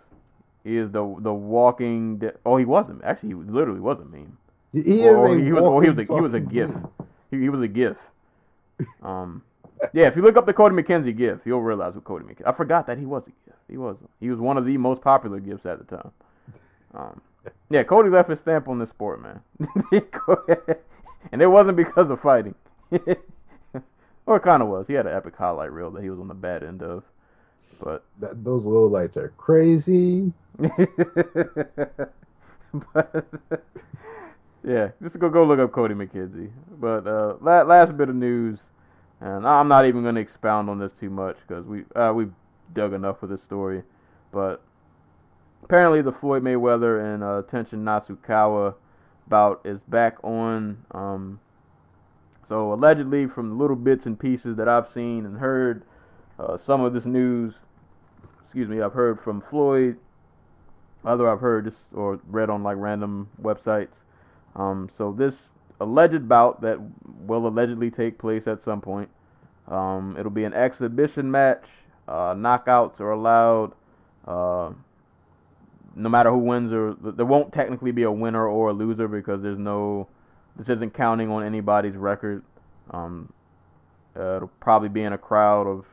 He 0.64 0.78
is 0.78 0.92
the 0.92 1.16
the 1.20 1.34
walking 1.34 2.18
de- 2.18 2.34
oh 2.46 2.58
he 2.58 2.66
wasn't 2.66 3.04
actually 3.04 3.30
he 3.30 3.36
literally 3.36 3.80
was 3.80 4.00
a 4.00 4.06
meme. 4.06 4.38
He 4.74 4.82
he 4.82 5.08
Or- 5.08 5.28
is 5.28 5.40
a 5.40 5.44
he 5.44 5.52
was 5.54 5.64
he 5.86 5.90
was 5.92 6.10
a, 6.10 6.14
he 6.16 6.22
was 6.22 6.34
a 6.34 6.40
gif. 6.42 6.70
He, 7.32 7.40
he 7.40 7.50
was 7.50 7.62
a 7.62 7.68
gif. 7.68 7.98
Um 9.04 9.42
yeah, 9.94 10.08
if 10.08 10.16
you 10.16 10.22
look 10.24 10.38
up 10.38 10.46
the 10.46 10.54
Cody 10.54 10.76
McKenzie 10.76 11.16
gif, 11.16 11.40
you'll 11.46 11.62
realize 11.62 11.94
what 11.94 12.04
Cody 12.04 12.26
McKenzie. 12.26 12.48
I 12.48 12.52
forgot 12.52 12.88
that 12.88 12.98
he 12.98 13.06
was 13.06 13.24
a 13.28 13.32
gif. 13.46 13.56
He 13.70 13.78
was. 13.78 13.96
He 14.20 14.30
was 14.30 14.40
one 14.40 14.58
of 14.58 14.66
the 14.66 14.76
most 14.78 15.02
popular 15.02 15.40
gifs 15.40 15.66
at 15.66 15.78
the 15.88 15.96
time. 15.98 16.12
Um, 16.96 17.22
yeah, 17.70 17.84
Cody 17.84 18.10
left 18.10 18.30
his 18.30 18.40
stamp 18.40 18.68
on 18.68 18.80
this 18.80 18.90
sport, 18.90 19.22
man. 19.22 19.40
and 21.32 21.42
it 21.42 21.48
wasn't 21.48 21.78
because 21.78 22.10
of 22.10 22.20
fighting. 22.22 22.56
or 24.28 24.36
it 24.38 24.44
kind 24.44 24.62
of 24.62 24.68
was. 24.68 24.86
He 24.88 24.94
had 24.94 25.08
an 25.08 25.16
epic 25.16 25.36
highlight 25.36 25.72
reel 25.72 25.90
that 25.92 26.04
he 26.04 26.10
was 26.10 26.20
on 26.20 26.28
the 26.28 26.36
bad 26.36 26.62
end 26.64 26.84
of. 26.84 27.04
But 27.82 28.04
That, 28.20 28.44
those 28.44 28.66
low 28.66 28.86
lights 28.86 29.18
are 29.18 29.34
crazy. 29.38 30.32
but 30.58 30.78
yeah, 34.64 34.90
just 35.02 35.18
go 35.18 35.30
go 35.30 35.46
look 35.46 35.60
up 35.60 35.72
Cody 35.72 35.96
McKenzie. 35.96 36.52
But 36.80 37.08
uh, 37.08 37.36
la- 37.42 37.64
last 37.64 37.98
bit 37.98 38.10
of 38.10 38.16
news, 38.16 38.60
and 39.22 39.48
I'm 39.48 39.68
not 39.68 39.86
even 39.86 40.04
going 40.04 40.16
to 40.16 40.22
expound 40.22 40.70
on 40.70 40.78
this 40.78 40.92
too 41.00 41.10
much 41.10 41.38
because 41.48 41.66
we 41.66 41.84
uh, 41.96 42.12
we've 42.14 42.34
dug 42.74 42.94
enough 42.94 43.22
with 43.22 43.32
this 43.32 43.42
story. 43.42 43.84
But 44.32 44.62
apparently, 45.64 46.02
the 46.02 46.12
Floyd 46.12 46.44
Mayweather 46.44 47.14
and 47.14 47.24
uh, 47.24 47.44
Tenshin 47.50 47.84
Nasukawa 47.84 48.76
bout 49.28 49.62
is 49.64 49.80
back 49.88 50.22
on. 50.24 50.84
Um, 50.92 51.40
so 52.48 52.74
allegedly, 52.74 53.28
from 53.28 53.50
the 53.50 53.56
little 53.56 53.76
bits 53.76 54.06
and 54.06 54.20
pieces 54.20 54.56
that 54.58 54.68
I've 54.68 54.90
seen 54.90 55.26
and 55.26 55.38
heard, 55.38 55.84
uh, 56.40 56.58
some 56.58 56.82
of 56.82 56.94
this 56.94 57.06
news, 57.06 57.56
excuse 58.44 58.68
me, 58.68 58.82
I've 58.82 58.94
heard 58.94 59.20
from 59.20 59.42
Floyd 59.42 59.98
other 61.08 61.30
I've 61.30 61.40
heard 61.40 61.66
just 61.66 61.78
or 61.94 62.20
read 62.28 62.50
on 62.50 62.64
like 62.64 62.78
random 62.78 63.30
websites. 63.42 63.96
Um, 64.56 64.90
so 64.96 65.12
this 65.12 65.50
alleged 65.80 66.28
bout 66.28 66.62
that 66.62 66.80
will 67.26 67.48
allegedly 67.48 67.90
take 67.90 68.18
place 68.18 68.48
at 68.48 68.62
some 68.62 68.82
point. 68.82 69.10
Um, 69.68 70.16
it'll 70.20 70.32
be 70.32 70.44
an 70.44 70.54
exhibition 70.54 71.30
match. 71.30 71.64
Uh, 72.08 72.34
knockouts 72.34 73.00
are 73.00 73.12
allowed. 73.12 73.74
Uh, 74.26 74.72
no 75.96 76.10
matter 76.10 76.30
who 76.30 76.38
wins 76.38 76.72
or 76.72 76.96
there 77.00 77.26
won't 77.26 77.52
technically 77.52 77.92
be 77.92 78.04
a 78.04 78.12
winner 78.12 78.48
or 78.48 78.70
a 78.70 78.74
loser 78.74 79.08
because 79.08 79.42
there's 79.42 79.58
no. 79.58 80.08
This 80.58 80.70
isn't 80.70 80.94
counting 80.94 81.30
on 81.30 81.44
anybody's 81.44 81.96
record. 81.96 82.44
Um, 82.92 83.32
uh, 84.18 84.38
it'll 84.38 84.52
probably 84.60 84.90
be 84.90 85.04
in 85.04 85.14
a 85.14 85.18
crowd 85.18 85.68
of, 85.68 85.86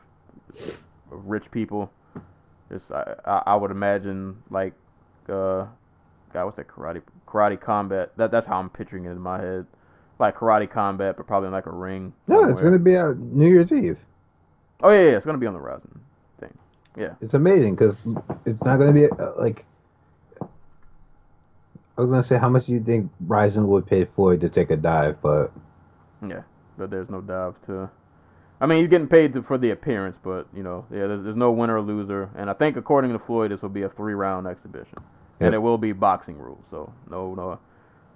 of 1.13 1.27
rich 1.27 1.45
people. 1.51 1.91
Just 2.73 2.91
I, 2.91 3.15
I 3.27 3.43
I 3.47 3.55
would 3.57 3.71
imagine 3.71 4.43
like 4.51 4.73
uh 5.29 5.67
God, 6.33 6.47
what's 6.47 6.57
that 6.57 6.69
karate 6.69 7.03
karate 7.29 7.61
combat? 7.61 8.13
That 8.17 8.31
that's 8.31 8.47
how 8.47 8.59
I'm 8.59 8.71
picturing 8.71 9.05
it 9.05 9.11
in 9.11 9.21
my 9.21 9.41
head. 9.41 9.67
Like 10.19 10.37
karate 10.37 10.71
combat, 10.71 11.17
but 11.17 11.27
probably 11.27 11.49
in 11.49 11.53
like 11.53 11.67
a 11.67 11.73
ring. 11.73 12.13
No, 12.27 12.45
it's 12.45 12.61
gonna 12.61 12.79
be 12.79 12.97
out 12.97 13.19
New 13.19 13.49
Year's 13.49 13.71
Eve. 13.71 13.99
Oh 14.83 14.91
yeah, 14.91 15.11
yeah, 15.11 15.17
it's 15.17 15.27
gonna 15.27 15.39
be 15.39 15.47
on 15.47 15.55
the 15.55 15.61
Rizin 15.61 16.01
thing. 16.41 16.57
Yeah. 16.97 17.15
It's 17.21 17.35
amazing 17.35 17.75
because 17.75 18.01
it's 18.47 18.63
not 18.65 18.79
gonna 18.79 18.93
be 18.93 19.11
uh, 19.11 19.33
like. 19.37 19.67
I 21.97 22.01
was 22.01 22.11
gonna 22.11 22.23
say 22.23 22.39
how 22.39 22.49
much 22.49 22.67
do 22.67 22.73
you 22.73 22.81
think 22.81 23.11
Rizin 23.21 23.69
would 23.69 23.87
pay 23.87 24.05
Floyd 24.05 24.41
to 24.41 24.49
take 24.49 24.71
a 24.71 24.77
dive, 24.77 25.21
but 25.23 25.53
Yeah, 26.27 26.43
but 26.77 26.91
there's 26.91 27.09
no 27.11 27.21
dive 27.21 27.55
to. 27.67 27.91
I 28.61 28.67
mean, 28.67 28.81
he's 28.81 28.89
getting 28.89 29.09
paid 29.09 29.35
to, 29.35 29.43
for 29.43 29.59
the 29.59 29.71
appearance, 29.71 30.17
but 30.23 30.47
you 30.55 30.63
know, 30.63 30.87
yeah, 30.91 31.07
there's, 31.07 31.25
there's 31.25 31.37
no 31.37 31.51
winner 31.53 31.77
or 31.77 31.83
loser, 31.83 32.31
and 32.37 32.49
I 32.49 32.55
think 32.55 32.77
according 32.77 33.13
to 33.13 33.19
Floyd, 33.19 33.51
this 33.51 33.63
will 33.63 33.69
be 33.69 33.83
a 33.83 33.89
three-round 33.89 34.47
exhibition, 34.47 34.99
and 35.41 35.55
it 35.55 35.59
will 35.59 35.79
be 35.79 35.93
boxing 35.93 36.39
rules, 36.39 36.65
so 36.71 36.93
no, 37.11 37.35
no, 37.35 37.59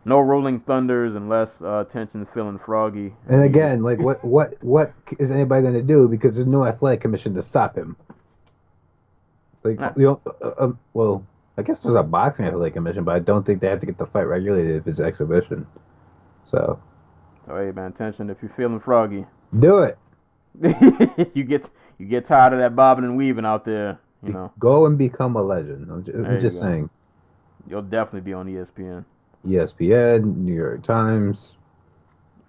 no 0.04 0.20
rolling 0.20 0.60
thunders 0.60 1.14
unless 1.14 1.50
uh, 1.60 1.84
Tenshin's 1.92 2.28
feeling 2.32 2.58
froggy. 2.58 3.12
and 3.28 3.42
again, 3.42 3.82
like 3.82 3.98
what 4.00 4.24
what 4.24 4.54
what 4.62 4.92
is 5.18 5.30
anybody 5.30 5.62
gonna 5.62 5.82
do 5.82 6.08
because 6.08 6.34
there's 6.34 6.46
no 6.46 6.64
athletic 6.64 7.00
commission 7.00 7.34
to 7.34 7.42
stop 7.42 7.76
him. 7.76 7.96
Like 9.64 9.78
Nah. 9.78 9.92
you 9.96 10.04
know, 10.04 10.20
uh, 10.42 10.48
uh, 10.48 10.72
well, 10.94 11.26
I 11.58 11.62
guess 11.62 11.80
there's 11.80 11.96
a 11.96 12.04
boxing 12.04 12.46
athletic 12.46 12.74
commission, 12.74 13.02
but 13.02 13.16
I 13.16 13.18
don't 13.18 13.44
think 13.44 13.60
they 13.60 13.68
have 13.68 13.80
to 13.80 13.86
get 13.86 13.98
the 13.98 14.06
fight 14.06 14.28
regulated 14.28 14.76
if 14.76 14.86
it's 14.86 15.00
exhibition. 15.00 15.66
So 16.44 16.78
So 17.46 17.56
hey, 17.56 17.72
man, 17.72 17.92
Tenshin. 17.92 18.30
If 18.30 18.38
you're 18.40 18.52
feeling 18.56 18.78
froggy, 18.78 19.26
do 19.58 19.78
it. 19.80 19.98
you 21.34 21.42
get 21.42 21.68
you 21.98 22.06
get 22.06 22.26
tired 22.26 22.52
of 22.52 22.60
that 22.60 22.76
bobbing 22.76 23.04
and 23.04 23.16
weaving 23.16 23.44
out 23.44 23.64
there. 23.64 23.98
You 24.22 24.32
know, 24.32 24.52
Go 24.58 24.86
and 24.86 24.96
become 24.96 25.34
a 25.36 25.42
legend. 25.42 25.90
I'm 25.90 26.04
just, 26.04 26.16
I'm 26.16 26.40
just 26.40 26.58
saying. 26.60 26.90
you'll 27.68 27.82
definitely 27.82 28.20
be 28.20 28.32
on 28.32 28.46
ESPN. 28.46 29.04
ESPN, 29.46 30.36
New 30.36 30.54
York 30.54 30.82
Times. 30.82 31.54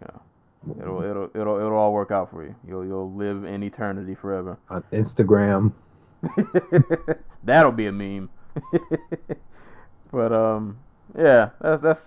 Yeah. 0.02 0.82
It'll 0.82 1.02
it'll 1.02 1.30
it'll 1.34 1.58
it'll 1.58 1.78
all 1.78 1.94
work 1.94 2.12
out 2.12 2.30
for 2.30 2.44
you. 2.44 2.56
You'll 2.68 2.86
you'll 2.86 3.12
live 3.12 3.44
in 3.44 3.64
eternity 3.64 4.14
forever. 4.14 4.60
on 4.70 4.84
Instagram. 4.92 5.74
That'll 7.44 7.72
be 7.72 7.88
a 7.88 7.92
meme. 7.92 8.30
but 10.12 10.32
um, 10.32 10.78
yeah, 11.18 11.50
that's 11.62 11.82
that's 11.82 12.02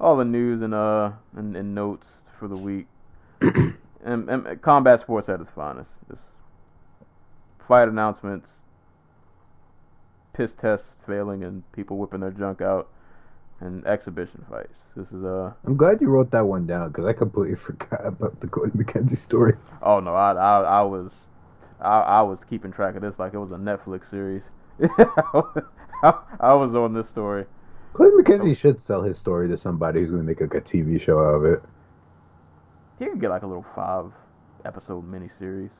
all 0.00 0.16
the 0.16 0.24
news 0.24 0.62
and 0.62 0.74
uh 0.74 1.10
and, 1.36 1.56
and 1.56 1.74
notes 1.74 2.08
for 2.38 2.48
the 2.48 2.56
week. 2.56 2.86
and, 3.40 4.30
and 4.30 4.62
combat 4.62 5.00
sports 5.00 5.28
at 5.28 5.40
its 5.40 5.50
finest. 5.50 5.90
Just 6.08 6.22
fight 7.66 7.88
announcements, 7.88 8.48
piss 10.32 10.54
tests 10.54 10.86
failing, 11.06 11.44
and 11.44 11.70
people 11.72 11.96
whipping 11.96 12.20
their 12.20 12.30
junk 12.30 12.60
out, 12.60 12.88
and 13.60 13.84
exhibition 13.86 14.44
fights. 14.48 14.74
This 14.94 15.08
is 15.08 15.24
uh 15.24 15.52
I'm 15.64 15.76
glad 15.76 16.00
you 16.00 16.08
wrote 16.08 16.30
that 16.30 16.46
one 16.46 16.66
down 16.66 16.88
because 16.88 17.04
I 17.04 17.12
completely 17.12 17.56
forgot 17.66 18.06
about 18.06 18.40
the 18.40 18.48
Cody 18.48 18.70
McKenzie 18.70 19.18
story. 19.18 19.56
oh 19.82 20.00
no, 20.00 20.14
I 20.14 20.32
I, 20.32 20.60
I 20.62 20.82
was 20.82 21.12
I, 21.80 22.00
I 22.00 22.22
was 22.22 22.38
keeping 22.48 22.72
track 22.72 22.94
of 22.96 23.02
this 23.02 23.18
like 23.18 23.34
it 23.34 23.38
was 23.38 23.52
a 23.52 23.56
Netflix 23.56 24.08
series. 24.10 24.44
I, 26.02 26.14
I 26.40 26.54
was 26.54 26.74
on 26.74 26.94
this 26.94 27.08
story. 27.08 27.44
Cody 27.92 28.10
McKenzie 28.10 28.56
should 28.56 28.80
sell 28.80 29.02
his 29.02 29.16
story 29.18 29.48
to 29.48 29.56
somebody 29.56 30.00
who's 30.00 30.10
going 30.10 30.22
to 30.22 30.26
make 30.26 30.40
like 30.40 30.54
a 30.54 30.60
TV 30.60 31.00
show 31.00 31.18
out 31.18 31.34
of 31.34 31.44
it. 31.44 31.62
You 33.00 33.10
could 33.10 33.20
get 33.20 33.30
like 33.30 33.42
a 33.42 33.46
little 33.46 33.66
five 33.74 34.12
episode 34.64 35.10
miniseries. 35.10 35.70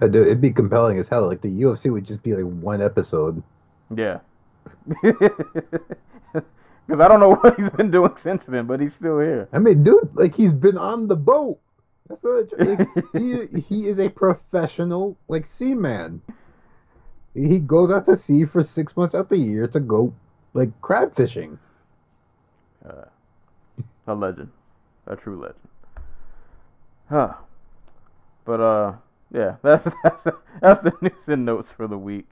Uh, 0.00 0.08
dude, 0.08 0.26
It'd 0.26 0.40
be 0.40 0.50
compelling 0.50 0.98
as 0.98 1.08
hell. 1.08 1.26
Like 1.26 1.40
the 1.40 1.62
UFC 1.62 1.92
would 1.92 2.04
just 2.04 2.22
be 2.22 2.34
like 2.34 2.50
one 2.62 2.82
episode. 2.82 3.42
Yeah. 3.94 4.20
Because 6.86 7.00
I 7.00 7.08
don't 7.08 7.20
know 7.20 7.34
what 7.36 7.58
he's 7.58 7.70
been 7.70 7.90
doing 7.90 8.12
since 8.16 8.44
then, 8.44 8.66
but 8.66 8.80
he's 8.80 8.94
still 8.94 9.18
here. 9.18 9.48
I 9.52 9.58
mean, 9.58 9.82
dude, 9.82 10.10
like 10.14 10.34
he's 10.34 10.52
been 10.52 10.78
on 10.78 11.08
the 11.08 11.16
boat. 11.16 11.58
That's 12.08 12.22
not 12.22 12.44
a, 12.58 12.64
like, 12.64 12.88
he 13.12 13.60
he 13.60 13.86
is 13.86 13.98
a 13.98 14.08
professional 14.10 15.16
like 15.28 15.46
seaman. 15.46 16.20
He 17.34 17.58
goes 17.58 17.90
out 17.90 18.06
to 18.06 18.16
sea 18.16 18.44
for 18.44 18.62
six 18.62 18.96
months 18.96 19.14
out 19.14 19.28
the 19.28 19.38
year 19.38 19.66
to 19.68 19.80
go 19.80 20.12
like 20.54 20.68
crab 20.80 21.14
fishing. 21.14 21.58
Uh, 22.86 23.04
a 24.06 24.14
legend. 24.14 24.50
A 25.06 25.16
true 25.16 25.40
legend. 25.40 25.68
Huh. 27.08 27.34
But, 28.44 28.60
uh, 28.60 28.92
yeah, 29.32 29.56
that's, 29.62 29.84
that's, 30.02 30.26
that's 30.60 30.80
the 30.80 30.92
news 31.00 31.12
and 31.26 31.44
notes 31.44 31.70
for 31.70 31.86
the 31.86 31.98
week. 31.98 32.28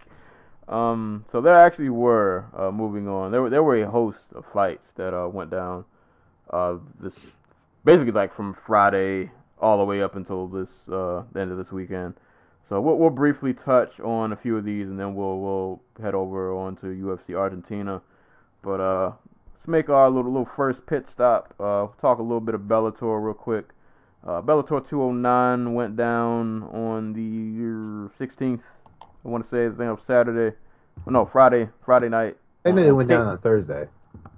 Um, 0.71 1.25
so 1.33 1.41
there 1.41 1.59
actually 1.59 1.89
were 1.89 2.47
uh, 2.57 2.71
moving 2.71 3.09
on. 3.09 3.33
There 3.33 3.43
were 3.43 3.51
there 3.51 3.63
were 3.63 3.83
a 3.83 3.91
host 3.91 4.21
of 4.35 4.45
fights 4.53 4.93
that 4.95 5.13
uh, 5.13 5.29
went 5.29 5.51
down. 5.51 5.85
Uh, 6.49 6.77
this 7.01 7.15
basically 7.85 8.13
like 8.13 8.33
from 8.35 8.57
Friday 8.67 9.33
all 9.59 9.79
the 9.79 9.85
way 9.85 10.01
up 10.01 10.15
until 10.15 10.47
this 10.47 10.71
uh, 10.89 11.25
the 11.33 11.41
end 11.41 11.51
of 11.51 11.59
this 11.59 11.73
weekend. 11.73 12.15
So 12.71 12.81
we'll, 12.81 12.97
we'll 12.97 13.11
briefly 13.11 13.53
touch 13.53 13.99
on 14.01 14.33
a 14.33 14.37
few 14.37 14.57
of 14.57 14.65
these, 14.65 14.89
and 14.89 14.99
then 14.99 15.15
we'll 15.17 15.39
we'll 15.41 15.83
head 16.01 16.15
over 16.15 16.55
on 16.55 16.77
to 16.77 16.87
UFC 16.87 17.35
Argentina. 17.35 18.01
But 18.63 18.81
uh, 18.81 19.13
let's 19.53 19.67
make 19.67 19.91
our 19.91 20.09
little 20.09 20.31
little 20.31 20.49
first 20.57 20.87
pit 20.87 21.09
stop. 21.09 21.53
Uh, 21.59 21.89
talk 22.01 22.21
a 22.21 22.23
little 22.23 22.41
bit 22.41 22.55
of 22.55 22.63
Bellator 22.63 23.23
real 23.23 23.35
quick. 23.35 23.71
Uh, 24.25 24.41
Bellator 24.41 24.87
209 24.87 25.75
went 25.75 25.97
down 25.97 26.63
on 26.73 27.13
the 27.13 28.09
16th. 28.25 28.61
I 29.03 29.29
want 29.29 29.43
to 29.45 29.51
say 29.51 29.67
the 29.67 29.75
thing 29.75 29.89
of 29.89 30.01
Saturday. 30.05 30.57
Oh, 31.07 31.11
no, 31.11 31.27
Friday. 31.27 31.69
Friday 31.85 32.09
night. 32.09 32.37
I 32.65 32.71
know 32.71 32.83
Uh, 32.83 32.87
it 32.87 32.93
went 32.93 33.09
down 33.09 33.27
on 33.27 33.39
Thursday. 33.39 33.89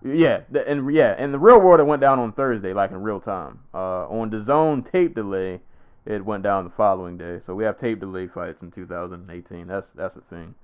yeah, 0.05 0.41
the, 0.51 0.67
and 0.69 0.91
yeah, 0.95 1.23
in 1.23 1.33
the 1.33 1.39
real 1.39 1.61
world, 1.61 1.81
it 1.81 1.85
went 1.85 2.01
down 2.01 2.19
on 2.19 2.33
Thursday, 2.33 2.73
like 2.73 2.93
in 2.93 3.03
real 3.03 3.21
time. 3.21 3.59
Uh, 3.75 4.07
on 4.09 4.31
the 4.31 4.41
zone 4.41 4.83
tape 4.83 5.15
delay, 5.17 5.61
it 6.05 6.25
went 6.25 6.43
down 6.43 6.65
the 6.65 6.71
following 6.71 7.17
day. 7.17 7.41
So 7.47 7.55
we 7.55 7.65
have 7.65 7.79
tape 7.79 8.01
delay 8.01 8.27
fights 8.27 8.63
in 8.63 8.71
2018. 8.71 9.67
That's 9.67 9.87
that's 9.95 10.17
a 10.17 10.21
thing. 10.23 10.55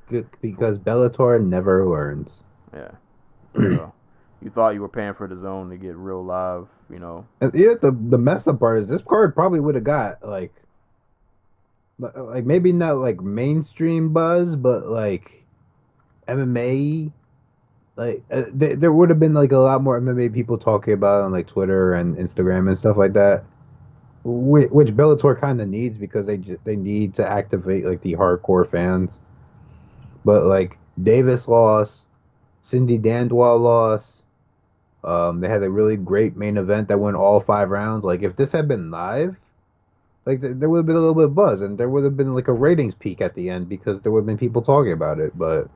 Because 0.41 0.78
Bellator 0.78 1.45
never 1.45 1.86
learns. 1.86 2.43
Yeah. 2.74 2.91
so, 3.55 3.93
you 4.43 4.51
thought 4.51 4.70
you 4.70 4.80
were 4.80 4.89
paying 4.89 5.14
for 5.14 5.26
the 5.26 5.41
zone 5.41 5.70
to 5.70 5.76
get 5.76 5.97
real 5.97 6.24
live, 6.24 6.66
you 6.91 6.99
know? 6.99 7.26
And 7.41 7.55
yeah, 7.55 7.74
the 7.80 7.91
the 7.91 8.18
messed 8.18 8.49
up 8.49 8.61
part 8.61 8.78
is 8.78 8.89
this 8.89 9.03
card 9.03 9.34
probably 9.34 9.61
would 9.61 9.74
have 9.74 9.84
got 9.84 10.26
like, 10.26 10.53
like 11.99 12.45
maybe 12.45 12.72
not 12.72 12.99
like 12.99 13.20
mainstream 13.20 14.12
buzz, 14.12 14.57
but 14.57 14.86
like 14.86 15.45
MMA. 16.26 17.12
Like 17.97 18.22
uh, 18.30 18.45
th- 18.57 18.78
there 18.78 18.93
would 18.93 19.11
have 19.11 19.18
been 19.18 19.34
like 19.34 19.51
a 19.51 19.59
lot 19.59 19.82
more 19.82 20.01
MMA 20.01 20.32
people 20.32 20.57
talking 20.57 20.95
about 20.95 21.20
it 21.20 21.24
on 21.24 21.32
like 21.32 21.49
Twitter 21.49 21.95
and 21.95 22.16
Instagram 22.16 22.68
and 22.68 22.78
stuff 22.78 22.97
like 22.97 23.14
that, 23.14 23.45
which, 24.24 24.70
which 24.70 24.88
Bellator 24.88 25.38
kind 25.38 25.60
of 25.60 25.68
needs 25.68 25.98
because 25.98 26.26
they 26.26 26.36
they 26.64 26.76
need 26.76 27.14
to 27.14 27.26
activate 27.26 27.84
like 27.84 28.02
the 28.02 28.14
hardcore 28.14 28.68
fans. 28.68 29.20
But 30.24 30.44
like 30.44 30.78
Davis 31.02 31.48
lost, 31.48 32.00
Cindy 32.60 32.98
Dandois 32.98 33.60
lost. 33.60 34.24
Um, 35.04 35.40
they 35.40 35.48
had 35.48 35.62
a 35.62 35.70
really 35.70 35.96
great 35.96 36.36
main 36.36 36.56
event 36.56 36.88
that 36.88 36.98
went 36.98 37.16
all 37.16 37.40
five 37.40 37.70
rounds. 37.70 38.04
Like 38.04 38.22
if 38.22 38.36
this 38.36 38.52
had 38.52 38.66
been 38.66 38.90
live, 38.90 39.36
like 40.26 40.40
th- 40.42 40.56
there 40.56 40.68
would 40.68 40.78
have 40.78 40.86
been 40.86 40.96
a 40.96 41.00
little 41.00 41.14
bit 41.14 41.24
of 41.24 41.34
buzz, 41.34 41.60
and 41.60 41.78
there 41.78 41.88
would 41.88 42.04
have 42.04 42.16
been 42.16 42.34
like 42.34 42.48
a 42.48 42.52
ratings 42.52 42.94
peak 42.94 43.20
at 43.20 43.34
the 43.34 43.48
end 43.48 43.68
because 43.68 44.00
there 44.00 44.12
would 44.12 44.20
have 44.20 44.26
been 44.26 44.38
people 44.38 44.60
talking 44.60 44.92
about 44.92 45.20
it. 45.20 45.36
But 45.38 45.68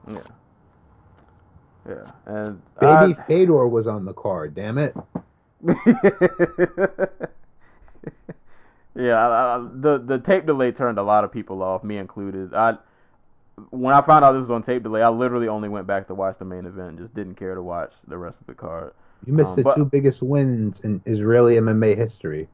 Yeah. 1.88 2.11
And 2.26 2.62
Baby 2.80 3.16
Fedor 3.26 3.68
was 3.68 3.86
on 3.86 4.05
the 4.05 4.12
card. 4.12 4.55
Damn 4.55 4.78
it! 4.78 4.95
yeah, 8.94 9.14
I, 9.26 9.57
I, 9.57 9.59
the 9.74 9.98
the 9.98 10.18
tape 10.18 10.46
delay 10.46 10.72
turned 10.72 10.98
a 10.98 11.03
lot 11.03 11.24
of 11.24 11.32
people 11.32 11.62
off, 11.62 11.82
me 11.84 11.98
included. 11.98 12.55
I 12.55 12.76
when 13.70 13.94
I 13.94 14.00
found 14.03 14.24
out 14.24 14.32
this 14.32 14.40
was 14.40 14.50
on 14.50 14.62
tape 14.62 14.82
delay, 14.82 15.03
I 15.03 15.09
literally 15.11 15.48
only 15.48 15.68
went 15.68 15.86
back 15.86 16.07
to 16.09 16.14
watch 16.14 16.38
the 16.38 16.44
main 16.44 16.64
event, 16.66 16.88
and 16.90 16.98
just 16.98 17.14
didn't 17.14 17.34
care 17.36 17.55
to 17.55 17.62
watch 17.62 17.92
the 18.09 18.16
rest 18.18 18.36
of 18.40 18.46
the 18.46 18.55
card. 18.55 18.94
You 19.26 19.32
missed 19.34 19.50
Um, 19.50 19.57
the 19.57 19.62
but- 19.62 19.76
two 19.76 19.84
biggest 19.84 20.22
wins 20.22 20.80
in 20.80 21.00
Israeli 21.07 21.57
MMA 21.57 21.96
history. 21.96 22.48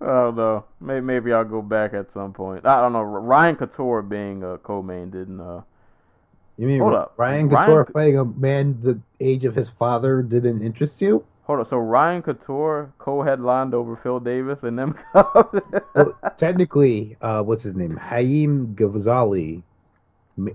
oh 0.00 0.30
no, 0.30 0.64
maybe 0.80 1.00
maybe 1.04 1.32
I'll 1.32 1.44
go 1.44 1.62
back 1.62 1.94
at 1.94 2.12
some 2.12 2.32
point. 2.32 2.66
I 2.66 2.80
don't 2.80 2.92
know. 2.92 3.02
Ryan 3.02 3.56
Couture 3.56 4.02
being 4.02 4.42
a 4.42 4.58
co-main 4.58 5.10
didn't. 5.10 5.40
Uh, 5.40 5.62
You 6.58 6.66
mean 6.66 6.80
Hold 6.80 6.94
up. 6.94 7.14
Ryan 7.16 7.48
Ryan 7.48 7.66
Couture 7.66 7.86
C- 7.86 7.92
fighting 7.92 8.18
a 8.18 8.24
man 8.24 8.78
the 8.82 9.00
age 9.20 9.44
of 9.44 9.54
his 9.54 9.68
father 9.68 10.22
didn't 10.22 10.62
interest 10.62 11.00
you? 11.00 11.24
hold 11.44 11.60
on. 11.60 11.64
So 11.66 11.78
Ryan 11.78 12.20
Couture 12.22 12.92
co-headlined 12.98 13.72
over 13.74 13.96
Phil 13.96 14.20
Davis 14.20 14.62
and 14.64 14.78
them. 14.78 14.96
Well, 15.94 16.12
technically, 16.36 17.16
uh, 17.20 17.42
what's 17.42 17.62
his 17.62 17.74
name? 17.74 17.96
Haim 17.96 18.74
Gozali 18.76 19.62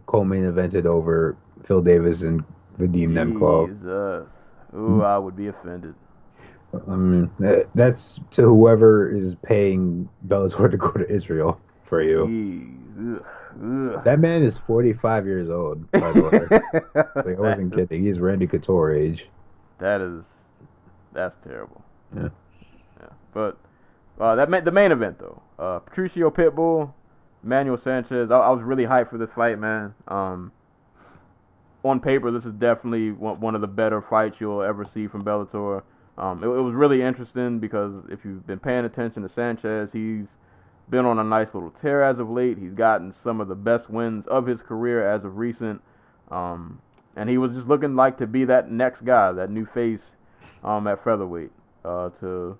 co-main 0.05 0.43
evented 0.43 0.85
over 0.85 1.35
Phil 1.65 1.81
Davis 1.81 2.21
and 2.21 2.43
Vadim 2.79 3.13
Nemkov. 3.13 3.67
Jesus. 3.67 4.29
Ooh, 4.75 5.01
I 5.03 5.17
would 5.17 5.35
be 5.35 5.47
offended. 5.47 5.95
I 6.87 6.95
mean, 6.95 7.29
that- 7.39 7.69
that's 7.75 8.19
to 8.31 8.43
whoever 8.43 9.07
is 9.09 9.35
paying 9.35 10.09
Bellator 10.27 10.69
to 10.71 10.77
go 10.77 10.91
to 10.91 11.09
Israel 11.09 11.59
for 11.85 12.01
you. 12.01 12.25
Jeez. 12.25 13.23
Ugh. 13.61 14.03
That 14.03 14.19
man 14.19 14.43
is 14.43 14.57
45 14.57 15.25
years 15.25 15.49
old, 15.49 15.89
by 15.91 16.11
the 16.11 16.21
way. 16.23 17.03
Like, 17.15 17.37
I 17.37 17.41
wasn't 17.41 17.73
kidding. 17.73 18.03
He's 18.03 18.19
Randy 18.19 18.47
Couture 18.47 18.93
age. 18.93 19.29
That 19.79 20.01
is, 20.01 20.25
that's 21.13 21.35
terrible. 21.43 21.83
Yeah. 22.15 22.29
Yeah. 22.99 23.09
But 23.33 23.57
uh, 24.19 24.35
that 24.35 24.49
meant 24.49 24.65
the 24.65 24.71
main 24.71 24.91
event 24.91 25.19
though, 25.19 25.41
uh, 25.59 25.79
Patricio 25.79 26.29
Pitbull, 26.29 26.93
Manuel 27.43 27.77
Sanchez. 27.77 28.31
I, 28.31 28.37
I 28.37 28.49
was 28.49 28.63
really 28.63 28.85
hyped 28.85 29.09
for 29.09 29.17
this 29.17 29.31
fight, 29.31 29.59
man. 29.59 29.93
Um, 30.07 30.51
on 31.83 31.99
paper, 31.99 32.31
this 32.31 32.45
is 32.45 32.53
definitely 32.53 33.11
one, 33.11 33.39
one 33.39 33.55
of 33.55 33.61
the 33.61 33.67
better 33.67 34.01
fights 34.01 34.37
you'll 34.39 34.61
ever 34.61 34.85
see 34.85 35.07
from 35.07 35.21
Bellator. 35.21 35.83
Um, 36.17 36.43
it, 36.43 36.47
it 36.47 36.61
was 36.61 36.73
really 36.73 37.01
interesting 37.01 37.59
because 37.59 37.93
if 38.09 38.23
you've 38.23 38.45
been 38.45 38.59
paying 38.59 38.85
attention 38.85 39.23
to 39.23 39.29
Sanchez, 39.29 39.89
he's 39.91 40.27
been 40.89 41.05
on 41.05 41.19
a 41.19 41.23
nice 41.23 41.53
little 41.53 41.71
tear 41.71 42.03
as 42.03 42.19
of 42.19 42.29
late. 42.29 42.57
He's 42.57 42.73
gotten 42.73 43.11
some 43.11 43.41
of 43.41 43.47
the 43.47 43.55
best 43.55 43.89
wins 43.89 44.27
of 44.27 44.45
his 44.45 44.61
career 44.61 45.07
as 45.07 45.23
of 45.23 45.37
recent. 45.37 45.81
Um, 46.29 46.79
and 47.15 47.29
he 47.29 47.37
was 47.37 47.53
just 47.53 47.67
looking 47.67 47.95
like 47.95 48.17
to 48.17 48.27
be 48.27 48.45
that 48.45 48.71
next 48.71 49.05
guy, 49.05 49.31
that 49.31 49.49
new 49.49 49.65
face 49.65 50.01
um, 50.63 50.87
at 50.87 51.03
featherweight, 51.03 51.51
uh, 51.85 52.09
to 52.19 52.57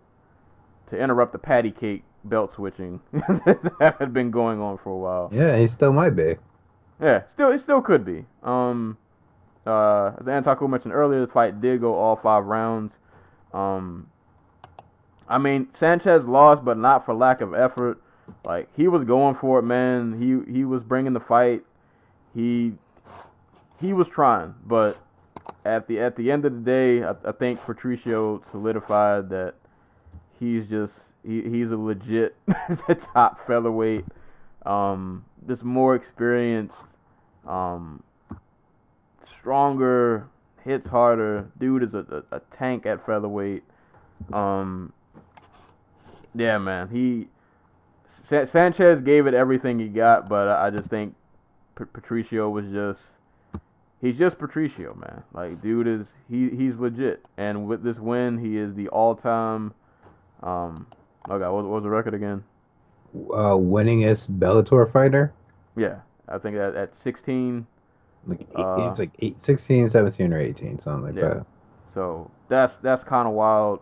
to 0.90 1.00
interrupt 1.00 1.32
the 1.32 1.40
patty 1.40 1.72
cake 1.72 2.04
belt 2.26 2.54
switching 2.54 3.00
that 3.12 3.96
had 4.00 4.14
been 4.14 4.32
going 4.32 4.62
on 4.62 4.78
for 4.78 4.92
a 4.92 4.98
while. 4.98 5.30
Yeah, 5.34 5.58
he 5.58 5.68
still 5.68 5.94
might 5.94 6.12
be. 6.12 6.36
Yeah, 7.02 7.24
still 7.30 7.52
it 7.52 7.60
still 7.60 7.82
could 7.82 8.06
be. 8.06 8.26
Um, 8.44 8.98
uh, 9.66 10.12
as 10.20 10.26
Antaku 10.26 10.70
mentioned 10.70 10.94
earlier, 10.94 11.22
the 11.22 11.32
fight 11.32 11.62
did 11.62 11.82
go 11.82 11.96
all 11.96 12.16
five 12.16 12.46
rounds. 12.46 12.94
Um, 13.54 14.08
I 15.28 15.38
mean 15.38 15.68
Sanchez 15.74 16.26
lost, 16.26 16.64
but 16.64 16.78
not 16.78 17.06
for 17.06 17.14
lack 17.14 17.42
of 17.42 17.54
effort. 17.54 18.02
Like 18.46 18.68
he 18.76 18.88
was 18.88 19.04
going 19.04 19.36
for 19.36 19.60
it, 19.60 19.64
man. 19.64 20.20
He 20.20 20.52
he 20.52 20.66
was 20.66 20.84
bringing 20.84 21.14
the 21.14 21.20
fight. 21.20 21.64
He 22.36 22.74
he 23.80 23.94
was 23.94 24.08
trying, 24.08 24.54
but 24.66 24.98
at 25.66 25.88
the 25.88 26.00
at 26.00 26.16
the 26.16 26.32
end 26.32 26.46
of 26.46 26.54
the 26.54 26.60
day, 26.60 27.04
I, 27.04 27.12
I 27.26 27.32
think 27.32 27.62
Patricio 27.62 28.44
solidified 28.52 29.30
that 29.30 29.56
he's 30.40 30.68
just 30.68 30.94
he, 31.26 31.42
he's 31.42 31.72
a 31.72 31.78
legit 31.78 32.36
top 33.14 33.46
featherweight. 33.48 34.06
Um, 34.66 35.26
just 35.48 35.64
more 35.64 35.96
experienced, 35.96 36.78
um, 37.48 38.02
stronger, 39.28 40.28
hits 40.64 40.88
harder. 40.88 41.50
Dude 41.60 41.84
is 41.84 41.94
a, 41.94 42.24
a, 42.32 42.38
a 42.38 42.40
tank 42.52 42.86
at 42.86 43.06
featherweight. 43.06 43.64
Um, 44.32 44.94
yeah, 46.36 46.58
man. 46.58 46.90
He 46.90 47.28
Sa- 48.24 48.46
Sanchez 48.46 49.02
gave 49.02 49.28
it 49.28 49.34
everything 49.34 49.80
he 49.80 49.88
got, 49.88 50.30
but 50.30 50.48
I, 50.48 50.70
just 50.70 50.90
think 50.90 51.16
P- 51.78 51.86
Patricio 51.92 52.50
was 52.50 52.66
just 52.72 53.02
he's 54.02 54.18
just 54.18 54.38
Patricio, 54.38 54.94
man. 54.96 55.24
Like, 55.34 55.62
dude 55.62 55.88
is 55.88 56.08
he 56.30 56.50
he's 56.50 56.78
legit, 56.78 57.28
and 57.38 57.68
with 57.68 57.84
this 57.84 57.98
win, 58.00 58.38
he 58.38 58.58
is 58.58 58.74
the 58.76 58.88
all-time. 58.90 59.74
Um, 60.42 60.88
oh 61.30 61.40
god, 61.40 61.52
what, 61.52 61.64
what 61.64 61.72
was 61.72 61.84
the 61.84 61.90
record 61.90 62.14
again? 62.14 62.44
Uh, 63.16 63.56
winningest 63.56 64.28
Bellator 64.40 64.92
fighter. 64.92 65.34
Yeah, 65.76 66.00
I 66.28 66.38
think 66.38 66.56
at, 66.58 66.76
at 66.76 66.96
16. 66.96 67.66
Like 68.26 68.42
eight, 68.42 68.48
Uh, 68.56 68.88
it's 68.90 69.00
like 69.00 69.12
eight, 69.20 69.40
16, 69.42 69.90
17, 69.90 70.34
or 70.34 70.40
18, 70.40 70.80
something 70.80 71.14
like 71.14 71.22
Yeah. 71.22 71.34
that. 71.36 71.46
So 71.94 72.32
that's 72.48 72.78
that's 72.78 73.04
kind 73.04 73.28
of 73.28 73.34
wild, 73.34 73.82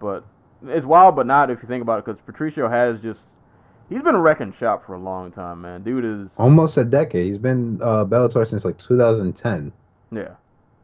but 0.00 0.24
it's 0.66 0.86
wild, 0.86 1.14
but 1.14 1.26
not 1.26 1.50
if 1.50 1.62
you 1.62 1.68
think 1.68 1.82
about 1.82 1.98
it, 1.98 2.04
because 2.06 2.20
Patricio 2.22 2.68
has 2.68 3.00
just 3.00 3.20
he's 3.92 4.02
been 4.02 4.14
a 4.14 4.20
wrecking 4.20 4.52
shop 4.52 4.84
for 4.86 4.94
a 4.94 4.98
long 4.98 5.30
time, 5.30 5.62
man. 5.62 5.82
Dude 5.82 6.04
is 6.04 6.30
Almost 6.38 6.76
a 6.76 6.84
decade. 6.84 7.26
He's 7.26 7.38
been 7.38 7.80
uh, 7.82 8.04
Bellator 8.04 8.46
since 8.46 8.64
like 8.64 8.78
2010. 8.78 9.72
yeah, 10.10 10.28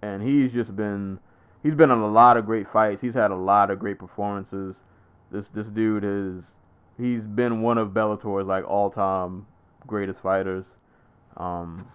and 0.02 0.22
he's 0.22 0.52
just 0.52 0.74
been 0.76 1.18
he's 1.62 1.74
been 1.74 1.90
in 1.90 1.98
a 1.98 2.06
lot 2.06 2.36
of 2.36 2.46
great 2.46 2.68
fights. 2.70 3.00
He's 3.00 3.14
had 3.14 3.30
a 3.30 3.36
lot 3.36 3.70
of 3.70 3.78
great 3.78 3.98
performances. 3.98 4.76
This 5.30 5.48
this 5.54 5.66
dude 5.66 6.04
is 6.04 6.44
he's 6.98 7.22
been 7.22 7.62
one 7.62 7.78
of 7.78 7.90
Bellator's 7.90 8.46
like 8.46 8.68
all 8.68 8.90
time 8.90 9.46
greatest 9.86 10.20
fighters. 10.20 10.64
Um, 11.36 11.86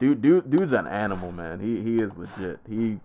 dude, 0.00 0.22
dude, 0.22 0.50
dude's 0.50 0.72
an 0.72 0.86
animal, 0.86 1.32
man. 1.32 1.60
He 1.60 1.82
he 1.82 1.96
is 1.96 2.16
legit. 2.16 2.58
He, 2.68 2.98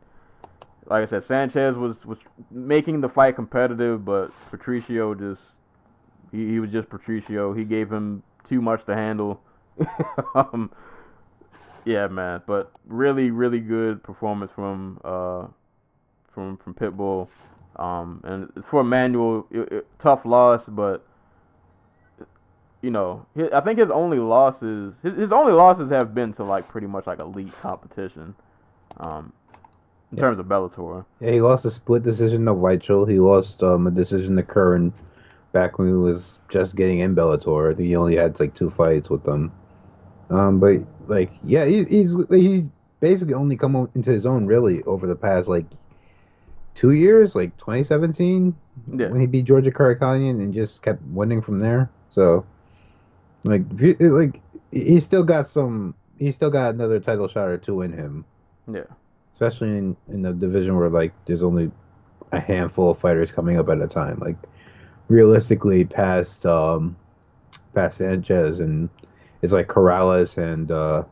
like 0.85 1.03
I 1.03 1.05
said, 1.05 1.23
Sanchez 1.23 1.75
was 1.75 2.05
was 2.05 2.19
making 2.51 3.01
the 3.01 3.09
fight 3.09 3.35
competitive, 3.35 4.05
but 4.05 4.31
Patricio 4.49 5.13
just 5.13 5.41
he, 6.38 6.51
he 6.51 6.59
was 6.59 6.71
just 6.71 6.89
Patricio. 6.89 7.53
He 7.53 7.63
gave 7.63 7.91
him 7.91 8.23
too 8.47 8.61
much 8.61 8.85
to 8.85 8.95
handle. 8.95 9.41
um, 10.35 10.71
yeah, 11.85 12.07
man. 12.07 12.41
But 12.45 12.71
really, 12.88 13.31
really 13.31 13.59
good 13.59 14.03
performance 14.03 14.51
from 14.53 14.99
uh, 15.03 15.47
from 16.33 16.57
from 16.57 16.73
Pitbull. 16.73 17.27
Um, 17.77 18.21
and 18.23 18.65
for 18.65 18.81
Emmanuel, 18.81 19.45
it, 19.51 19.71
it, 19.71 19.88
tough 19.99 20.25
loss, 20.25 20.63
but 20.67 21.05
you 22.81 22.89
know, 22.89 23.25
his, 23.35 23.51
I 23.51 23.61
think 23.61 23.79
his 23.79 23.89
only 23.91 24.17
losses, 24.17 24.93
his, 25.03 25.15
his 25.15 25.31
only 25.31 25.53
losses 25.53 25.91
have 25.91 26.15
been 26.15 26.33
to 26.33 26.43
like 26.43 26.67
pretty 26.67 26.88
much 26.88 27.05
like 27.07 27.19
elite 27.19 27.53
competition. 27.61 28.33
Um, 28.97 29.31
in 30.11 30.17
Yeah. 30.17 30.21
terms 30.21 30.39
of 30.39 30.45
Bellator. 30.47 31.05
Yeah, 31.19 31.31
he 31.31 31.41
lost 31.41 31.65
a 31.65 31.71
split 31.71 32.03
decision 32.03 32.45
to 32.45 32.53
Weichel. 32.53 33.09
He 33.09 33.19
lost 33.19 33.61
um, 33.61 33.88
a 33.88 33.91
decision 33.91 34.35
to 34.38 34.43
Curran 34.43 34.93
back 35.58 35.80
when 35.80 35.88
he 35.88 35.93
was 35.95 36.38
just 36.49 36.76
getting 36.76 36.99
in 36.99 37.16
Bellator. 37.16 37.72
I 37.72 37.76
think 37.76 37.88
he 37.88 37.95
only 37.95 38.16
had 38.16 38.39
like 38.39 38.53
two 38.53 38.70
fights 38.70 39.10
with 39.10 39.24
them. 39.24 39.51
Um, 40.30 40.60
but 40.60 40.82
like, 41.08 41.32
yeah, 41.43 41.66
he, 41.66 41.84
he's 41.86 42.16
he's 42.30 42.64
basically 42.99 43.34
only 43.34 43.58
come 43.58 43.89
into 43.95 44.12
his 44.12 44.26
own 44.26 44.45
really 44.45 44.84
over 44.84 45.08
the 45.08 45.16
past 45.16 45.47
like 45.47 45.66
two 46.76 46.91
years, 46.91 47.34
like 47.36 47.58
2017 47.58 48.55
Yeah. 48.93 49.08
when 49.10 49.20
he 49.20 49.26
beat 49.26 49.45
Georgi 49.45 49.72
Karakhanyan 49.72 50.39
and 50.43 50.53
just 50.53 50.82
kept 50.84 51.01
winning 51.08 51.41
from 51.41 51.60
there. 51.60 51.89
So, 52.10 52.45
like, 53.43 53.64
like 53.99 54.39
he's 54.72 55.03
still 55.05 55.24
got 55.24 55.47
some. 55.47 55.95
He's 56.20 56.36
still 56.36 56.51
got 56.51 56.74
another 56.76 56.99
title 56.99 57.28
shot 57.28 57.47
or 57.47 57.58
two 57.58 57.82
in 57.82 57.93
him 57.93 58.26
Yeah. 58.72 58.89
especially 59.34 59.70
in 59.78 59.95
in 60.08 60.22
the 60.22 60.34
division 60.34 60.76
where 60.78 60.89
like 60.89 61.14
there's 61.26 61.41
only 61.43 61.72
a 62.32 62.39
handful 62.39 62.91
of 62.91 62.99
fighters 62.99 63.32
coming 63.32 63.58
up 63.58 63.70
at 63.70 63.82
a 63.82 63.88
time. 63.88 64.20
Like 64.20 64.38
realistically, 65.10 65.86
past 65.86 66.45
um 66.45 66.95
past 67.74 67.97
Sanchez 67.97 68.60
and 68.60 68.89
it's 69.41 69.53
like 69.53 69.68
Corrales 69.68 70.38
and 70.38 70.72
uh, 70.72 71.03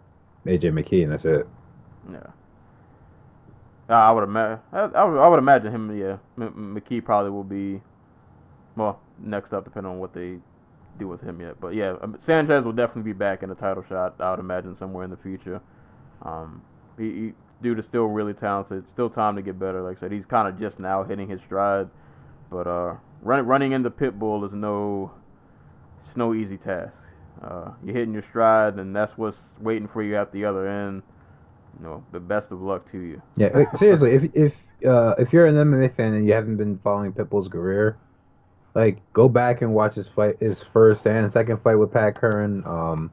AJ 0.45 0.73
McKee, 0.73 1.03
and 1.03 1.11
that's 1.11 1.25
it. 1.25 1.47
Yeah. 2.11 2.27
I 3.87 4.11
would 4.11 4.23
imagine. 4.23 4.59
I. 4.73 4.85
I 4.85 5.27
would 5.27 5.37
imagine 5.37 5.71
him. 5.71 5.95
Yeah, 5.97 6.17
M- 6.39 6.75
McKee 6.79 7.03
probably 7.03 7.29
will 7.29 7.43
be. 7.43 7.81
Well, 8.75 8.99
next 9.19 9.53
up, 9.53 9.63
depending 9.63 9.91
on 9.91 9.99
what 9.99 10.13
they 10.13 10.37
do 10.97 11.07
with 11.07 11.21
him 11.21 11.39
yet. 11.39 11.61
But 11.61 11.75
yeah, 11.75 11.95
um, 12.01 12.17
Sanchez 12.19 12.63
will 12.63 12.73
definitely 12.73 13.13
be 13.13 13.17
back 13.17 13.43
in 13.43 13.49
the 13.49 13.55
title 13.55 13.85
shot. 13.87 14.15
I 14.19 14.31
would 14.31 14.39
imagine 14.39 14.75
somewhere 14.75 15.03
in 15.03 15.11
the 15.11 15.17
future. 15.17 15.61
Um, 16.23 16.63
he, 16.97 17.03
he 17.11 17.33
dude 17.61 17.77
is 17.77 17.85
still 17.85 18.05
really 18.05 18.33
talented. 18.33 18.89
Still 18.89 19.09
time 19.09 19.35
to 19.35 19.43
get 19.43 19.59
better. 19.59 19.81
Like 19.83 19.97
I 19.97 19.99
said, 19.99 20.11
he's 20.11 20.25
kind 20.25 20.47
of 20.47 20.59
just 20.59 20.79
now 20.79 21.03
hitting 21.03 21.29
his 21.29 21.41
stride. 21.41 21.87
But 22.49 22.65
uh, 22.67 22.95
running 23.25 23.45
running 23.45 23.71
into 23.73 23.89
Pitbull 23.89 24.45
is 24.45 24.53
no. 24.53 25.11
It's 26.05 26.15
no 26.15 26.33
easy 26.33 26.57
task. 26.57 26.93
Uh, 27.43 27.71
you're 27.83 27.95
hitting 27.95 28.13
your 28.13 28.23
stride, 28.23 28.75
and 28.75 28.95
that's 28.95 29.17
what's 29.17 29.37
waiting 29.59 29.87
for 29.87 30.01
you 30.01 30.15
at 30.15 30.31
the 30.31 30.45
other 30.45 30.67
end. 30.67 31.01
You 31.77 31.85
know, 31.85 32.03
the 32.11 32.19
best 32.19 32.51
of 32.51 32.61
luck 32.61 32.89
to 32.91 32.99
you. 32.99 33.21
Yeah, 33.35 33.65
seriously, 33.73 34.11
if 34.11 34.23
if 34.33 34.53
uh, 34.87 35.15
if 35.17 35.33
you're 35.33 35.47
an 35.47 35.55
MMA 35.55 35.95
fan 35.95 36.13
and 36.13 36.25
you 36.25 36.33
haven't 36.33 36.57
been 36.57 36.77
following 36.77 37.11
Pitbull's 37.11 37.49
career, 37.49 37.97
like 38.75 39.01
go 39.13 39.27
back 39.27 39.61
and 39.61 39.73
watch 39.73 39.95
his 39.95 40.07
fight, 40.07 40.37
his 40.39 40.61
first 40.61 41.05
and 41.05 41.31
second 41.33 41.61
fight 41.61 41.75
with 41.75 41.91
Pat 41.91 42.15
Curran. 42.15 42.63
Um, 42.65 43.11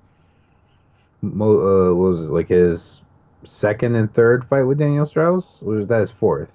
mo- 1.23 1.91
uh, 1.91 1.95
was 1.95 2.25
it, 2.25 2.31
like 2.31 2.49
his 2.49 3.01
second 3.45 3.97
and 3.97 4.13
third 4.13 4.45
fight 4.45 4.63
with 4.63 4.79
Daniel 4.79 5.07
Strauss, 5.07 5.59
or 5.63 5.75
was 5.75 5.89
that 5.89 6.01
his 6.01 6.11
fourth? 6.11 6.51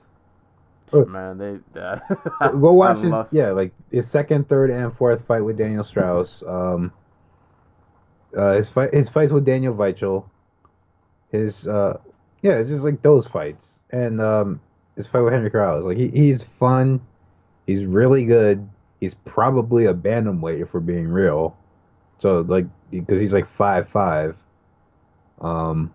Oh. 0.94 1.06
Man, 1.06 1.38
they 1.38 1.60
Go 1.74 2.72
watch 2.74 3.00
his 3.00 3.12
lost- 3.12 3.34
yeah, 3.34 3.52
like 3.52 3.74
his 3.92 4.08
second, 4.10 4.48
third, 4.48 4.72
and 4.72 4.96
fourth 4.96 5.26
fight 5.26 5.42
with 5.42 5.58
Daniel 5.58 5.84
Strauss. 5.84 6.44
Um, 6.48 6.94
uh, 8.36 8.54
his 8.54 8.70
fight, 8.70 8.94
his 8.94 9.10
fights 9.10 9.32
with 9.32 9.46
Daniel 9.46 9.74
Weichel, 9.74 10.26
his 11.32 11.68
uh, 11.68 11.98
yeah, 12.42 12.64
just 12.64 12.84
like 12.84 13.02
those 13.02 13.28
fights, 13.28 13.84
and 13.90 14.22
um, 14.22 14.62
his 14.96 15.08
fight 15.08 15.22
with 15.22 15.34
Henry 15.34 15.50
Corrales. 15.52 15.84
Like 15.84 15.98
he, 15.98 16.08
he's 16.10 16.44
fun, 16.60 17.02
he's 17.66 17.84
really 17.84 18.26
good. 18.26 18.68
He's 19.00 19.14
probably 19.14 19.86
a 19.86 19.94
bantamweight 19.94 20.62
if 20.62 20.74
we're 20.74 20.80
being 20.80 21.08
real. 21.08 21.56
So 22.20 22.42
like 22.42 22.66
because 22.92 23.20
he's 23.20 23.34
like 23.34 23.48
five 23.50 23.90
five. 23.90 24.36
Um, 25.42 25.94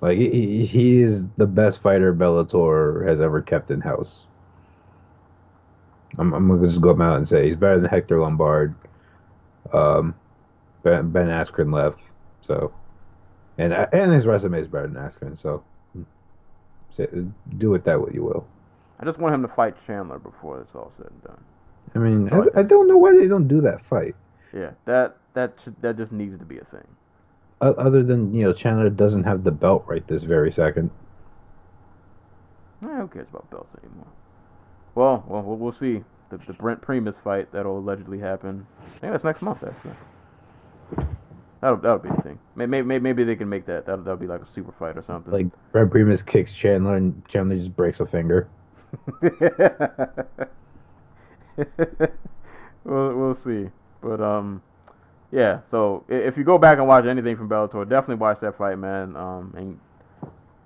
like 0.00 0.18
he, 0.18 0.30
he 0.30 0.66
he 0.66 1.02
is 1.02 1.24
the 1.36 1.46
best 1.46 1.80
fighter 1.80 2.14
Bellator 2.14 3.06
has 3.08 3.20
ever 3.20 3.42
kept 3.42 3.70
in 3.70 3.80
house. 3.80 4.26
I'm, 6.18 6.32
I'm 6.32 6.48
gonna 6.48 6.66
just 6.66 6.80
go 6.80 6.90
out 6.90 7.16
and 7.16 7.26
say 7.26 7.44
he's 7.44 7.56
better 7.56 7.80
than 7.80 7.90
Hector 7.90 8.20
Lombard. 8.20 8.74
Um, 9.72 10.14
Ben, 10.82 11.10
ben 11.10 11.28
Askren 11.28 11.72
left, 11.72 12.00
so 12.40 12.72
and 13.58 13.72
and 13.72 14.12
his 14.12 14.26
resume 14.26 14.60
is 14.60 14.68
better 14.68 14.86
than 14.86 14.96
Askren. 14.96 15.38
So 15.38 15.64
say, 16.90 17.08
do 17.58 17.70
with 17.70 17.84
that 17.84 18.00
what 18.00 18.14
you 18.14 18.22
will. 18.22 18.46
I 19.00 19.04
just 19.04 19.18
want 19.18 19.34
him 19.34 19.42
to 19.42 19.48
fight 19.48 19.74
Chandler 19.86 20.18
before 20.18 20.60
it's 20.60 20.74
all 20.74 20.92
said 20.96 21.10
and 21.10 21.22
done. 21.24 21.44
I 21.94 21.98
mean, 21.98 22.32
I 22.32 22.38
I, 22.38 22.60
I 22.60 22.62
don't 22.62 22.88
know 22.88 22.96
why 22.96 23.14
they 23.14 23.28
don't 23.28 23.48
do 23.48 23.60
that 23.62 23.84
fight. 23.84 24.14
Yeah, 24.52 24.70
that 24.86 25.16
that 25.34 25.54
should, 25.62 25.80
that 25.82 25.96
just 25.96 26.12
needs 26.12 26.38
to 26.38 26.44
be 26.44 26.58
a 26.58 26.64
thing. 26.64 26.86
Other 27.60 28.02
than 28.04 28.32
you 28.32 28.42
know, 28.42 28.52
Chandler 28.52 28.88
doesn't 28.88 29.24
have 29.24 29.42
the 29.42 29.50
belt 29.50 29.84
right 29.86 30.06
this 30.06 30.22
very 30.22 30.52
second. 30.52 30.90
Eh, 32.84 32.86
who 32.86 33.08
cares 33.08 33.26
about 33.30 33.50
belts 33.50 33.74
anymore? 33.82 34.06
Well, 34.94 35.24
well, 35.26 35.42
we'll, 35.42 35.56
we'll 35.56 35.72
see. 35.72 36.04
The, 36.30 36.38
the 36.46 36.52
Brent 36.52 36.80
Primus 36.82 37.16
fight 37.24 37.50
that'll 37.50 37.78
allegedly 37.78 38.20
happen. 38.20 38.66
I 38.80 38.98
think 38.98 39.12
that's 39.12 39.24
next 39.24 39.42
month, 39.42 39.64
actually. 39.64 41.06
That'll 41.60 41.78
that'll 41.78 41.98
be 41.98 42.10
the 42.10 42.22
thing. 42.22 42.38
Maybe 42.54 42.82
maybe, 42.82 43.02
maybe 43.02 43.24
they 43.24 43.34
can 43.34 43.48
make 43.48 43.66
that. 43.66 43.86
That'll, 43.86 44.04
that'll 44.04 44.18
be 44.18 44.28
like 44.28 44.42
a 44.42 44.46
super 44.46 44.70
fight 44.72 44.96
or 44.96 45.02
something. 45.02 45.32
Like 45.32 45.46
Brent 45.72 45.90
Primus 45.90 46.22
kicks 46.22 46.52
Chandler, 46.52 46.94
and 46.96 47.26
Chandler 47.26 47.56
just 47.56 47.74
breaks 47.74 47.98
a 47.98 48.06
finger. 48.06 48.48
we'll 52.84 53.16
we'll 53.16 53.34
see. 53.34 53.68
But 54.00 54.20
um, 54.20 54.62
yeah. 55.30 55.60
So 55.66 56.04
if 56.08 56.36
you 56.36 56.44
go 56.44 56.58
back 56.58 56.78
and 56.78 56.86
watch 56.86 57.04
anything 57.04 57.36
from 57.36 57.48
Bellator, 57.48 57.88
definitely 57.88 58.16
watch 58.16 58.40
that 58.40 58.56
fight, 58.56 58.78
man. 58.78 59.16
Um, 59.16 59.54
and 59.56 59.80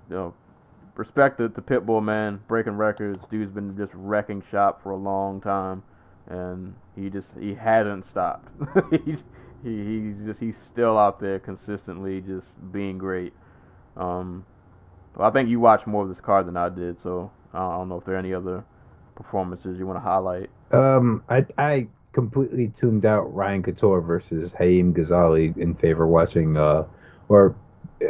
you 0.09 0.15
know, 0.15 0.33
respect 0.95 1.37
to, 1.37 1.49
Pitbull, 1.49 2.03
man. 2.03 2.41
Breaking 2.47 2.77
records. 2.77 3.19
Dude's 3.29 3.51
been 3.51 3.75
just 3.77 3.91
wrecking 3.93 4.43
shop 4.51 4.81
for 4.81 4.91
a 4.91 4.95
long 4.95 5.41
time, 5.41 5.83
and 6.27 6.73
he 6.95 7.09
just 7.09 7.29
he 7.39 7.53
hasn't 7.53 8.05
stopped. 8.05 8.47
he's 9.05 9.23
he, 9.63 9.85
he's 9.85 10.25
just 10.25 10.39
he's 10.39 10.57
still 10.57 10.97
out 10.97 11.19
there 11.19 11.39
consistently, 11.39 12.21
just 12.21 12.47
being 12.71 12.97
great. 12.97 13.33
Um, 13.97 14.45
I 15.19 15.29
think 15.29 15.49
you 15.49 15.59
watched 15.59 15.87
more 15.87 16.03
of 16.03 16.09
this 16.09 16.19
card 16.19 16.47
than 16.47 16.57
I 16.57 16.69
did, 16.69 17.01
so 17.01 17.31
I 17.53 17.59
don't 17.59 17.89
know 17.89 17.97
if 17.97 18.05
there 18.05 18.15
are 18.15 18.19
any 18.19 18.33
other 18.33 18.63
performances 19.15 19.77
you 19.77 19.85
want 19.85 19.97
to 19.97 20.01
highlight. 20.01 20.49
Um, 20.71 21.23
I 21.29 21.45
I 21.57 21.87
completely 22.13 22.69
tuned 22.69 23.05
out 23.05 23.33
Ryan 23.33 23.63
Couture 23.63 24.01
versus 24.01 24.53
Haim 24.53 24.93
Gozali 24.93 25.57
in 25.57 25.75
favor 25.75 26.07
watching 26.07 26.55
uh 26.57 26.85
or 27.27 27.55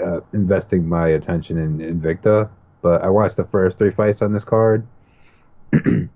uh, 0.02 0.20
investing 0.34 0.88
my 0.88 1.10
attention 1.10 1.58
in 1.58 1.78
Invicta. 1.80 2.50
But 2.82 3.02
I 3.02 3.10
watched 3.10 3.38
the 3.38 3.46
first 3.46 3.78
three 3.78 3.92
fights 3.92 4.22
on 4.22 4.34
this 4.34 4.44
card. 4.44 4.86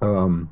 um, 0.00 0.50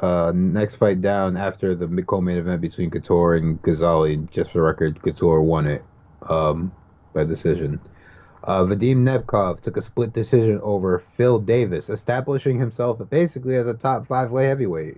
uh, 0.00 0.32
next 0.34 0.76
fight 0.76 1.02
down 1.02 1.36
after 1.36 1.74
the 1.74 1.86
co-main 2.02 2.38
event 2.38 2.60
between 2.60 2.90
Couture 2.90 3.34
and 3.34 3.60
Gozali. 3.62 4.30
Just 4.30 4.52
for 4.52 4.62
record, 4.62 5.02
Couture 5.02 5.42
won 5.42 5.66
it 5.66 5.84
um 6.22 6.72
by 7.12 7.24
decision. 7.24 7.80
Uh, 8.44 8.64
Vadim 8.64 8.98
Nemkov 8.98 9.60
took 9.60 9.76
a 9.76 9.82
split 9.82 10.12
decision 10.14 10.58
over 10.62 10.98
Phil 10.98 11.38
Davis, 11.38 11.90
establishing 11.90 12.58
himself 12.58 12.98
basically 13.10 13.54
as 13.56 13.66
a 13.66 13.74
top 13.74 14.06
five 14.06 14.32
light 14.32 14.44
heavyweight, 14.44 14.96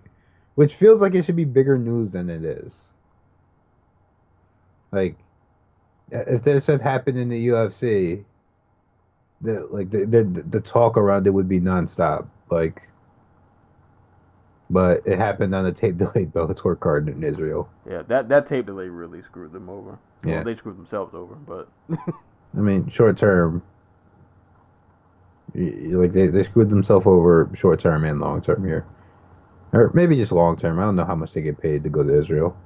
which 0.55 0.75
feels 0.75 1.01
like 1.01 1.15
it 1.15 1.25
should 1.25 1.37
be 1.37 1.45
bigger 1.45 1.79
news 1.79 2.11
than 2.11 2.29
it 2.31 2.45
is. 2.45 2.81
Like, 4.91 5.17
if 6.11 6.45
this 6.45 6.67
had 6.67 6.83
happened 6.83 7.19
in 7.19 7.29
the 7.31 7.49
UFC, 7.49 8.25
the 9.41 9.67
like 9.71 9.91
the 9.91 10.05
the, 10.05 10.23
the 10.25 10.61
talk 10.61 10.97
around 10.97 11.27
it 11.27 11.31
would 11.31 11.49
be 11.49 11.61
nonstop. 11.61 12.29
Like, 12.51 12.89
but 14.71 15.07
it 15.07 15.19
happened 15.19 15.55
on 15.55 15.65
the 15.65 15.73
tape 15.73 15.97
delayed 15.99 16.33
Bellator 16.33 16.79
card 16.79 17.09
in 17.09 17.23
Israel. 17.23 17.69
Yeah, 17.89 18.03
that 18.09 18.29
that 18.29 18.47
tape 18.47 18.67
delay 18.67 18.89
really 18.89 19.23
screwed 19.23 19.53
them 19.53 19.69
over. 19.69 19.99
Yeah. 20.25 20.37
Well, 20.37 20.45
they 20.45 20.55
screwed 20.55 20.79
themselves 20.79 21.15
over, 21.15 21.35
but 21.35 21.69
I 22.57 22.61
mean, 22.61 22.89
short 22.91 23.17
term, 23.17 23.63
like 25.55 26.13
they, 26.13 26.29
they 26.29 26.43
screwed 26.45 26.71
themselves 26.71 27.07
over 27.07 27.51
short 27.55 27.81
term 27.81 28.05
and 28.05 28.21
long 28.21 28.41
term 28.41 28.65
here, 28.65 28.87
or 29.73 29.91
maybe 29.95 30.17
just 30.17 30.33
long 30.33 30.57
term. 30.57 30.79
I 30.79 30.83
don't 30.85 30.97
know 30.97 31.05
how 31.05 31.15
much 31.15 31.33
they 31.33 31.43
get 31.43 31.61
paid 31.61 31.83
to 31.83 31.89
go 31.89 32.03
to 32.03 32.19
Israel, 32.19 32.57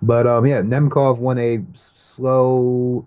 but 0.00 0.26
um, 0.26 0.46
yeah, 0.46 0.60
Nemkov 0.60 1.18
won 1.18 1.38
a 1.38 1.62
slow 1.74 3.06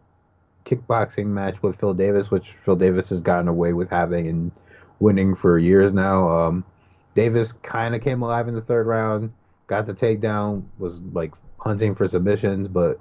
kickboxing 0.66 1.28
match 1.28 1.62
with 1.62 1.80
Phil 1.80 1.94
Davis, 1.94 2.32
which 2.32 2.56
Phil 2.64 2.76
Davis 2.76 3.10
has 3.10 3.22
gotten 3.22 3.48
away 3.48 3.74
with 3.74 3.90
having 3.90 4.28
and 4.28 4.52
winning 5.00 5.36
for 5.36 5.58
years 5.58 5.94
now. 5.94 6.28
Um, 6.28 6.66
Davis 7.16 7.52
kind 7.52 7.96
of 7.96 8.02
came 8.02 8.22
alive 8.22 8.48
in 8.48 8.56
the 8.56 8.62
third 8.62 8.88
round, 8.88 9.32
got 9.68 9.86
the 9.86 9.94
takedown, 9.94 10.64
was 10.78 11.00
like 11.14 11.32
hunting 11.60 11.96
for 11.96 12.08
submissions, 12.08 12.68
but 12.68 13.00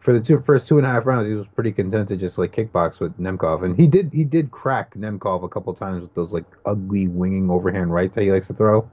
for 0.00 0.12
the 0.12 0.20
two 0.20 0.40
first 0.40 0.68
two 0.68 0.78
and 0.78 0.86
a 0.86 0.90
half 0.90 1.06
rounds, 1.06 1.28
he 1.28 1.34
was 1.34 1.46
pretty 1.48 1.72
content 1.72 2.08
to 2.08 2.16
just 2.16 2.38
like 2.38 2.54
kickbox 2.54 3.00
with 3.00 3.18
Nemkov, 3.18 3.64
and 3.64 3.76
he 3.76 3.86
did 3.86 4.12
he 4.12 4.24
did 4.24 4.50
crack 4.50 4.94
Nemkov 4.94 5.42
a 5.42 5.48
couple 5.48 5.74
times 5.74 6.02
with 6.02 6.14
those 6.14 6.32
like 6.32 6.44
ugly 6.64 7.08
winging 7.08 7.50
overhand 7.50 7.92
rights 7.92 8.14
that 8.14 8.22
he 8.22 8.30
likes 8.30 8.46
to 8.46 8.54
throw. 8.54 8.88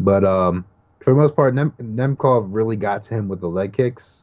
But 0.00 0.24
um, 0.24 0.64
for 1.00 1.10
the 1.10 1.16
most 1.16 1.36
part, 1.36 1.54
Nem- 1.54 1.72
Nemkov 1.72 2.48
really 2.48 2.76
got 2.76 3.04
to 3.04 3.14
him 3.14 3.28
with 3.28 3.40
the 3.40 3.48
leg 3.48 3.74
kicks, 3.74 4.22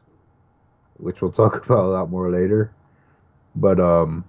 which 0.96 1.22
we'll 1.22 1.32
talk 1.42 1.64
about 1.64 1.84
a 1.84 1.88
lot 1.88 2.10
more 2.10 2.30
later. 2.30 2.72
But 3.54 3.78
um, 3.80 4.24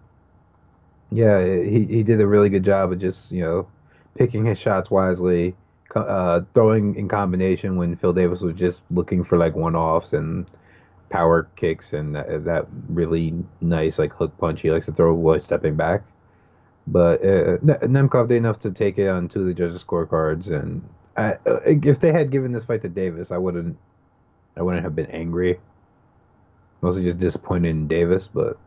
yeah, 1.11 1.43
he 1.43 1.85
he 1.85 2.03
did 2.03 2.21
a 2.21 2.27
really 2.27 2.49
good 2.49 2.63
job 2.63 2.91
of 2.91 2.99
just 2.99 3.31
you 3.31 3.41
know 3.41 3.67
picking 4.15 4.45
his 4.45 4.59
shots 4.59 4.91
wisely, 4.91 5.55
uh, 5.95 6.41
throwing 6.53 6.95
in 6.95 7.07
combination 7.07 7.77
when 7.77 7.95
Phil 7.95 8.13
Davis 8.13 8.41
was 8.41 8.55
just 8.55 8.83
looking 8.91 9.23
for 9.23 9.37
like 9.37 9.55
one 9.55 9.75
offs 9.75 10.13
and 10.13 10.45
power 11.09 11.49
kicks 11.55 11.93
and 11.93 12.15
that, 12.15 12.45
that 12.45 12.67
really 12.87 13.33
nice 13.61 13.97
like 13.97 14.13
hook 14.13 14.37
punch 14.37 14.61
he 14.61 14.69
likes 14.69 14.85
to 14.85 14.91
throw 14.91 15.13
while 15.15 15.39
stepping 15.39 15.75
back. 15.75 16.03
But 16.85 17.21
uh, 17.21 17.57
Nemkov 17.87 18.27
did 18.27 18.37
enough 18.37 18.59
to 18.59 18.71
take 18.71 18.99
it 18.99 19.07
on 19.07 19.27
two 19.27 19.41
of 19.41 19.45
the 19.45 19.53
judges' 19.53 19.83
scorecards, 19.83 20.49
and 20.49 20.87
I, 21.19 21.37
uh, 21.45 21.59
if 21.65 21.99
they 21.99 22.13
had 22.13 22.31
given 22.31 22.53
this 22.53 22.63
fight 22.63 22.81
to 22.83 22.89
Davis, 22.89 23.29
I 23.29 23.37
wouldn't, 23.37 23.77
I 24.55 24.61
wouldn't 24.61 24.83
have 24.83 24.95
been 24.95 25.07
angry. 25.07 25.59
Mostly 26.81 27.03
just 27.03 27.19
disappointed 27.19 27.69
in 27.69 27.87
Davis, 27.89 28.29
but 28.33 28.57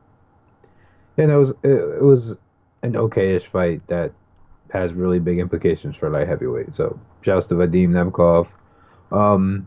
yeah, 1.16 1.32
it 1.32 1.38
was 1.38 1.50
it, 1.62 1.70
it 1.70 2.02
was 2.02 2.36
an 2.82 2.92
okayish 2.92 3.46
fight 3.46 3.86
that 3.86 4.12
has 4.70 4.92
really 4.92 5.18
big 5.18 5.38
implications 5.38 5.96
for 5.96 6.10
light 6.10 6.28
heavyweight. 6.28 6.74
So 6.74 7.00
shouts 7.22 7.46
to 7.46 7.54
Vadim 7.54 7.88
Nemkov. 7.88 8.48
Um, 9.10 9.66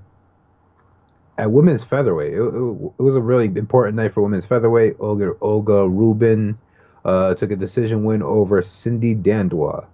at 1.40 1.52
women's 1.52 1.84
featherweight, 1.84 2.34
it, 2.34 2.40
it, 2.40 2.94
it, 3.00 3.02
was 3.02 3.16
a 3.16 3.22
really 3.22 3.46
important 3.46 3.96
night 3.96 4.14
for 4.14 4.22
women's 4.22 4.46
featherweight. 4.46 4.98
Olga 5.00 5.34
Olga 5.42 5.88
Rubin 5.88 6.56
uh, 7.04 7.34
took 7.34 7.50
a 7.50 7.56
decision 7.56 8.04
win 8.04 8.22
over 8.22 8.62
Cindy 8.62 9.16
Dandois. 9.16 9.88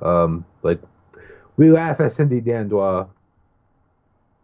Um, 0.00 0.44
like 0.62 0.80
we 1.56 1.70
laugh 1.70 2.00
at 2.00 2.12
Cindy 2.12 2.40
Dandois 2.40 3.08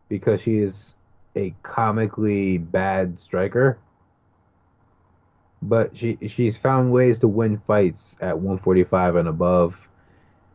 because 0.09 0.41
she 0.41 0.59
is 0.59 0.95
a 1.37 1.55
comically 1.63 2.59
bad 2.59 3.19
striker, 3.19 3.79
but 5.63 5.97
she 5.97 6.19
she's 6.29 6.57
found 6.57 6.93
ways 6.93 7.19
to 7.21 7.29
win 7.29 7.61
fights 7.67 8.17
at 8.21 8.37
145 8.37 9.17
and 9.17 9.29
above. 9.29 9.89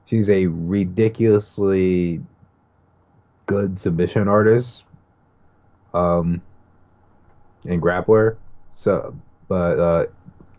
She's 0.05 0.29
a 0.29 0.47
ridiculously 0.47 2.21
good 3.45 3.79
submission 3.79 4.27
artist 4.27 4.83
um, 5.93 6.41
and 7.65 7.81
grappler. 7.81 8.37
So, 8.73 9.15
but 9.47 9.79
uh, 9.79 10.05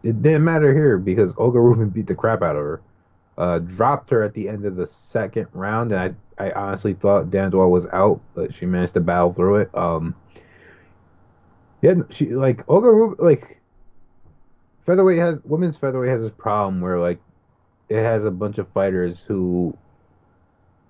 it 0.03 0.20
didn't 0.22 0.44
matter 0.44 0.74
here 0.74 0.99
because 0.99 1.34
Olga 1.36 1.61
Rubin 1.61 1.88
beat 1.88 2.07
the 2.07 2.14
crap 2.14 2.42
out 2.42 2.57
of 2.57 2.62
her. 2.62 2.80
Uh, 3.39 3.61
dropped 3.61 4.11
her 4.11 4.22
at 4.22 4.34
the 4.34 4.49
end 4.49 4.64
of 4.66 4.76
the 4.76 4.86
second 4.86 5.47
round, 5.53 5.93
and 5.93 6.14
I, 6.39 6.47
I 6.47 6.51
honestly 6.53 6.93
thought 6.93 7.30
Dandois 7.30 7.70
was 7.70 7.86
out, 7.93 8.20
but 8.34 8.53
she 8.53 8.66
managed 8.66 8.95
to 8.95 9.01
battle 9.01 9.32
through 9.32 9.57
it. 9.57 9.74
Um, 9.74 10.14
yeah, 11.80 11.95
she 12.11 12.34
like 12.34 12.68
Olga 12.68 12.91
Rubin, 12.91 13.24
like 13.24 13.61
featherweight 14.84 15.18
has 15.18 15.39
women's 15.45 15.76
featherweight 15.76 16.11
has 16.11 16.22
this 16.22 16.32
problem 16.36 16.80
where 16.80 16.99
like 16.99 17.20
it 17.89 18.03
has 18.03 18.24
a 18.24 18.30
bunch 18.30 18.59
of 18.59 18.68
fighters 18.72 19.22
who 19.22 19.76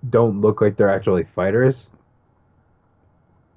don't 0.09 0.41
look 0.41 0.59
like 0.59 0.75
they're 0.75 0.89
actually 0.89 1.23
fighters 1.23 1.89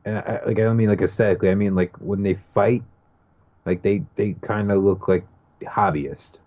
and 0.05 0.19
I, 0.19 0.41
like 0.47 0.59
I 0.59 0.63
don't 0.63 0.77
mean 0.77 0.89
like 0.89 1.03
aesthetically. 1.03 1.51
I 1.51 1.55
mean 1.55 1.75
like 1.75 1.97
when 1.99 2.23
they 2.23 2.35
fight, 2.35 2.83
like 3.65 3.83
they 3.83 4.05
they 4.17 4.35
kind 4.41 4.73
of 4.73 4.83
look 4.83 5.09
like 5.09 5.27
hobbyists. 5.63 6.39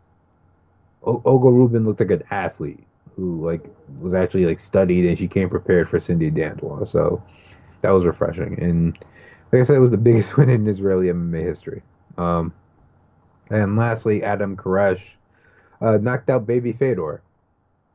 O- 1.06 1.22
Olga 1.26 1.50
Rubin 1.50 1.86
looked 1.86 2.00
like 2.00 2.12
an 2.12 2.24
athlete 2.32 2.84
who 3.16 3.46
like 3.46 3.66
was 4.00 4.14
actually 4.14 4.46
like 4.46 4.60
studied 4.60 5.06
and 5.06 5.18
she 5.18 5.28
came 5.28 5.50
prepared 5.50 5.90
for 5.90 6.00
Cindy 6.00 6.30
Dandois. 6.30 6.88
So 6.88 7.24
that 7.82 7.92
was 7.92 8.06
refreshing. 8.06 8.62
And 8.62 8.98
like 9.52 9.62
I 9.62 9.64
said, 9.64 9.76
it 9.76 9.80
was 9.80 9.92
the 9.92 9.98
biggest 10.10 10.38
win 10.38 10.50
in 10.50 10.68
Israeli 10.68 11.08
MMA 11.08 11.44
history. 11.44 11.82
Um, 12.18 12.54
and 13.50 13.76
lastly, 13.76 14.24
Adam 14.24 14.58
Koresh 14.58 15.02
uh, 15.82 15.98
knocked 15.98 16.30
out 16.30 16.48
Baby 16.48 16.74
Fedor. 16.74 17.22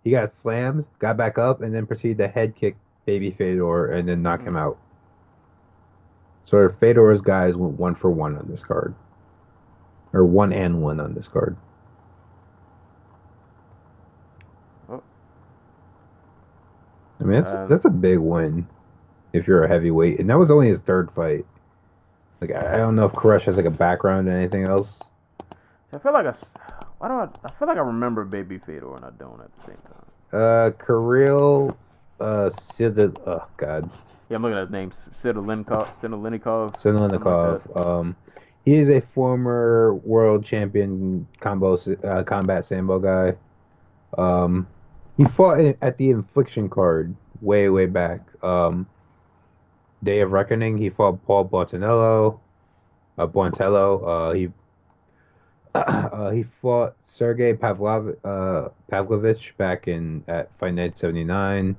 He 0.04 0.12
got 0.12 0.32
slammed, 0.32 0.86
got 0.98 1.16
back 1.16 1.38
up, 1.38 1.60
and 1.60 1.74
then 1.74 1.86
proceeded 1.86 2.18
to 2.18 2.28
head 2.28 2.54
kick 2.56 2.76
Baby 3.04 3.30
Fedor 3.30 3.90
and 3.90 4.08
then 4.08 4.22
knock 4.22 4.42
him 4.42 4.56
out. 4.56 4.78
So 6.44 6.68
Fedor's 6.80 7.20
guys 7.20 7.56
went 7.56 7.78
one 7.78 7.94
for 7.94 8.10
one 8.10 8.36
on 8.36 8.48
this 8.48 8.62
card, 8.62 8.94
or 10.12 10.24
one 10.24 10.52
and 10.52 10.82
one 10.82 10.98
on 10.98 11.14
this 11.14 11.28
card. 11.28 11.56
I 17.20 17.24
mean, 17.24 17.42
that's 17.42 17.50
Um, 17.54 17.68
that's 17.68 17.84
a 17.84 17.90
big 17.90 18.18
win 18.18 18.66
if 19.32 19.46
you're 19.46 19.62
a 19.64 19.68
heavyweight, 19.68 20.18
and 20.20 20.28
that 20.30 20.38
was 20.38 20.50
only 20.50 20.68
his 20.68 20.80
third 20.80 21.10
fight. 21.12 21.44
Like 22.40 22.52
I 22.52 22.74
I 22.74 22.76
don't 22.78 22.96
know 22.96 23.04
if 23.06 23.12
Koresh 23.12 23.42
has 23.42 23.56
like 23.56 23.66
a 23.66 23.70
background 23.70 24.28
in 24.28 24.34
anything 24.34 24.66
else. 24.66 24.98
I 25.94 25.98
feel 25.98 26.12
like 26.12 26.26
I, 26.26 26.30
s- 26.30 26.46
why 26.98 27.08
do 27.08 27.14
I? 27.14 27.28
I 27.44 27.50
feel 27.58 27.68
like 27.68 27.76
I 27.76 27.82
remember 27.82 28.24
Baby 28.24 28.58
Fedor 28.58 28.94
and 28.94 29.04
I 29.04 29.10
don't 29.18 29.40
at 29.40 29.54
the 29.56 29.66
same 29.66 29.76
time. 29.84 30.40
Uh, 30.40 30.70
Kirill, 30.84 31.76
uh, 32.20 32.48
Sid, 32.50 33.18
oh 33.26 33.44
god, 33.56 33.90
Yeah, 34.28 34.36
I'm 34.36 34.42
looking 34.42 34.56
at 34.56 34.62
his 34.62 34.70
name, 34.70 34.92
Sidolinikov. 35.22 35.88
Sidolinikov. 36.00 36.80
Sinolinikov. 36.80 37.86
Um, 37.86 38.16
he 38.64 38.76
is 38.76 38.88
a 38.88 39.00
former 39.00 39.94
world 39.94 40.44
champion 40.44 41.26
combo 41.40 41.74
uh, 42.04 42.22
combat 42.22 42.64
sambo 42.64 42.98
guy. 43.00 43.34
Um, 44.16 44.66
he 45.20 45.26
fought 45.26 45.60
at 45.82 45.98
the 45.98 46.12
Affliction 46.12 46.70
card 46.70 47.14
way 47.42 47.68
way 47.68 47.84
back. 47.84 48.22
Um, 48.42 48.86
Day 50.02 50.20
of 50.20 50.32
Reckoning. 50.32 50.78
He 50.78 50.88
fought 50.88 51.22
Paul 51.26 51.46
Buentello. 51.46 52.40
Uh, 53.18 53.26
Buentello. 53.26 54.02
Uh, 54.02 54.32
he 54.32 54.50
uh, 55.74 56.30
he 56.30 56.44
fought 56.62 56.96
Sergey 57.04 57.52
Pavlov, 57.52 58.16
uh, 58.24 58.70
Pavlovich 58.88 59.54
back 59.58 59.88
in 59.88 60.24
at 60.26 60.48
Fight 60.58 60.72
Night 60.72 60.96
'79. 60.96 61.76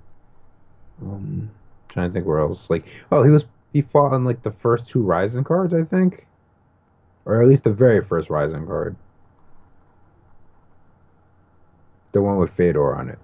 Um, 1.01 1.49
trying 1.89 2.09
to 2.09 2.13
think 2.13 2.27
where 2.27 2.37
else. 2.37 2.69
Like, 2.69 2.85
oh, 3.11 3.23
he 3.23 3.31
was 3.31 3.45
he 3.73 3.81
fought 3.81 4.13
on 4.13 4.23
like 4.23 4.43
the 4.43 4.51
first 4.51 4.87
two 4.87 5.01
Rizin 5.01 5.43
cards, 5.43 5.73
I 5.73 5.81
think, 5.81 6.27
or 7.25 7.41
at 7.41 7.47
least 7.47 7.63
the 7.63 7.73
very 7.73 8.05
first 8.05 8.29
Rizin 8.29 8.67
card, 8.67 8.95
the 12.11 12.21
one 12.21 12.37
with 12.37 12.51
Fedor 12.51 12.95
on 12.95 13.09
it. 13.09 13.17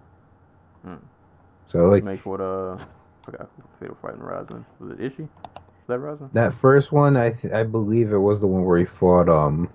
So 1.67 1.87
like 1.89 2.03
Make 2.03 2.25
what 2.25 2.41
uh, 2.41 2.77
forgot 3.23 3.49
Fedor 3.79 3.95
fighting 4.01 4.21
Rizin. 4.21 4.65
Was 4.79 4.91
it 4.91 4.99
Ishii? 4.99 5.23
Is 5.25 5.87
that 5.87 5.99
Rizin? 5.99 6.29
that 6.33 6.53
first 6.55 6.91
one, 6.91 7.15
I 7.17 7.31
th- 7.31 7.53
I 7.53 7.63
believe 7.63 8.11
it 8.11 8.17
was 8.17 8.39
the 8.39 8.47
one 8.47 8.63
where 8.65 8.77
he 8.79 8.85
fought. 8.85 9.29
Um, 9.29 9.69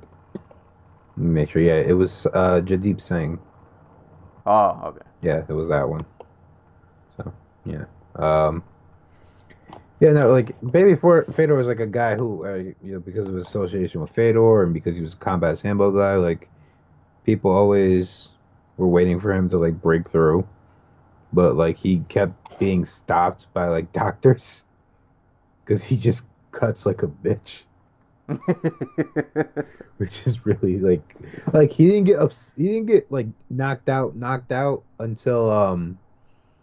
make 1.16 1.50
sure. 1.50 1.62
Yeah, 1.62 1.74
it 1.74 1.92
was 1.92 2.26
uh 2.34 2.60
Jaideep 2.64 3.00
Singh. 3.00 3.38
Oh, 4.46 4.80
okay. 4.86 5.06
Yeah, 5.22 5.42
it 5.48 5.52
was 5.52 5.68
that 5.68 5.88
one. 5.88 6.00
So 7.16 7.32
yeah, 7.64 7.84
um, 8.16 8.62
yeah, 10.00 10.12
no, 10.12 10.32
like 10.32 10.54
Baby 10.72 10.96
For- 10.96 11.24
Fedor 11.24 11.54
was 11.54 11.66
like 11.68 11.78
a 11.80 11.86
guy 11.86 12.16
who, 12.16 12.44
uh, 12.44 12.54
you 12.56 12.74
know, 12.94 12.98
because 13.00 13.28
of 13.28 13.34
his 13.34 13.46
association 13.46 14.00
with 14.00 14.10
Fedor 14.10 14.64
and 14.64 14.74
because 14.74 14.96
he 14.96 15.02
was 15.02 15.12
a 15.12 15.16
combat 15.18 15.58
sambo 15.58 15.92
guy, 15.92 16.14
like 16.16 16.48
people 17.24 17.50
always 17.52 18.30
were 18.78 18.88
waiting 18.88 19.20
for 19.20 19.32
him 19.32 19.48
to 19.50 19.58
like 19.58 19.80
break 19.80 20.10
through, 20.10 20.46
but 21.32 21.56
like 21.56 21.76
he 21.76 21.98
kept 22.08 22.58
being 22.58 22.84
stopped 22.84 23.46
by 23.54 23.66
like 23.66 23.92
doctors 23.92 24.64
because 25.64 25.82
he 25.82 25.96
just 25.96 26.24
cuts 26.50 26.86
like 26.86 27.02
a 27.02 27.08
bitch. 27.08 27.62
Which 29.98 30.26
is 30.26 30.46
really 30.46 30.78
like 30.78 31.02
like 31.52 31.72
he 31.72 31.86
didn't 31.86 32.04
get 32.04 32.18
ups- 32.18 32.54
he 32.56 32.68
didn't 32.68 32.86
get 32.86 33.10
like 33.10 33.26
knocked 33.50 33.88
out 33.88 34.16
knocked 34.16 34.52
out 34.52 34.84
until 35.00 35.50
um 35.50 35.98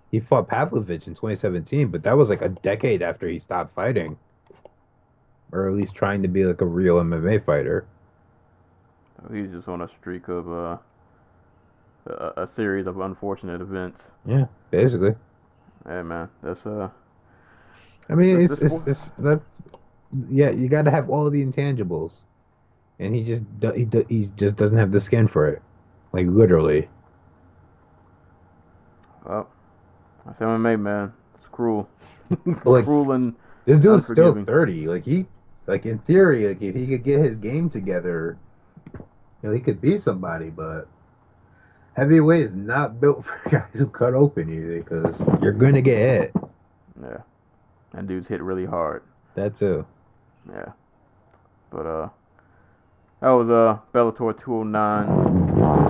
he 0.09 0.19
fought 0.19 0.47
Pavlovich 0.47 1.05
in 1.05 1.13
2017 1.13 1.89
but 1.89 2.01
that 2.03 2.17
was 2.17 2.29
like 2.29 2.41
a 2.41 2.49
decade 2.49 3.01
after 3.01 3.27
he 3.27 3.39
stopped 3.39 3.75
fighting. 3.75 4.17
Or 5.51 5.67
at 5.67 5.75
least 5.75 5.95
trying 5.95 6.21
to 6.21 6.27
be 6.27 6.45
like 6.45 6.61
a 6.61 6.65
real 6.65 6.97
MMA 6.97 7.43
fighter. 7.43 7.85
He's 9.31 9.51
just 9.51 9.67
on 9.67 9.81
a 9.81 9.87
streak 9.87 10.27
of 10.27 10.51
uh, 10.51 10.77
a, 12.05 12.43
a 12.43 12.47
series 12.47 12.87
of 12.87 12.99
unfortunate 12.99 13.61
events. 13.61 14.03
yeah 14.25 14.45
basically 14.71 15.15
Hey 15.87 16.01
man, 16.03 16.29
that's 16.43 16.65
uh, 16.65 16.89
I 18.09 18.15
mean 18.15 18.41
it's 18.41 18.59
it's, 18.59 18.73
it's 18.85 19.11
that's 19.17 19.43
yeah 20.29 20.49
you 20.49 20.67
got 20.67 20.83
to 20.83 20.91
have 20.91 21.09
all 21.09 21.29
the 21.29 21.43
intangibles 21.43 22.21
and 22.99 23.15
he 23.15 23.23
just 23.23 23.43
he, 23.75 23.87
he 24.09 24.29
just 24.35 24.55
doesn't 24.55 24.77
have 24.77 24.91
the 24.91 24.99
skin 24.99 25.27
for 25.27 25.47
it 25.47 25.61
like 26.11 26.27
literally 26.27 26.89
well, 29.25 29.49
that's 30.25 30.39
MMA 30.39 30.79
man. 30.79 31.13
It's 31.35 31.47
cruel, 31.51 31.87
Like- 32.65 32.85
cruel 32.85 33.11
and 33.11 33.35
This 33.65 33.79
dude's 33.79 34.05
still 34.05 34.43
thirty. 34.43 34.87
Like 34.87 35.05
he, 35.05 35.25
like 35.67 35.85
in 35.85 35.99
theory, 35.99 36.47
like 36.47 36.61
if 36.61 36.75
he 36.75 36.87
could 36.87 37.03
get 37.03 37.19
his 37.19 37.37
game 37.37 37.69
together, 37.69 38.37
you 38.93 39.03
know, 39.43 39.51
he 39.51 39.59
could 39.59 39.79
be 39.81 39.97
somebody. 39.97 40.49
But 40.49 40.87
heavyweight 41.99 42.45
is 42.45 42.55
not 42.55 43.01
built 43.01 43.25
for 43.25 43.41
guys 43.49 43.73
who 43.73 43.87
cut 43.87 44.13
open 44.13 44.49
easy 44.49 44.79
because 44.79 45.21
you're 45.41 45.51
gonna 45.51 45.81
get 45.81 45.97
hit. 45.97 46.33
Yeah, 47.01 47.17
and 47.93 48.07
dudes 48.07 48.27
hit 48.27 48.41
really 48.41 48.65
hard. 48.65 49.03
That 49.35 49.55
too. 49.57 49.85
Yeah, 50.49 50.71
but 51.69 51.85
uh, 51.85 52.09
that 53.21 53.29
was 53.29 53.49
uh 53.49 53.79
Bellator 53.93 54.37
209. 54.41 55.09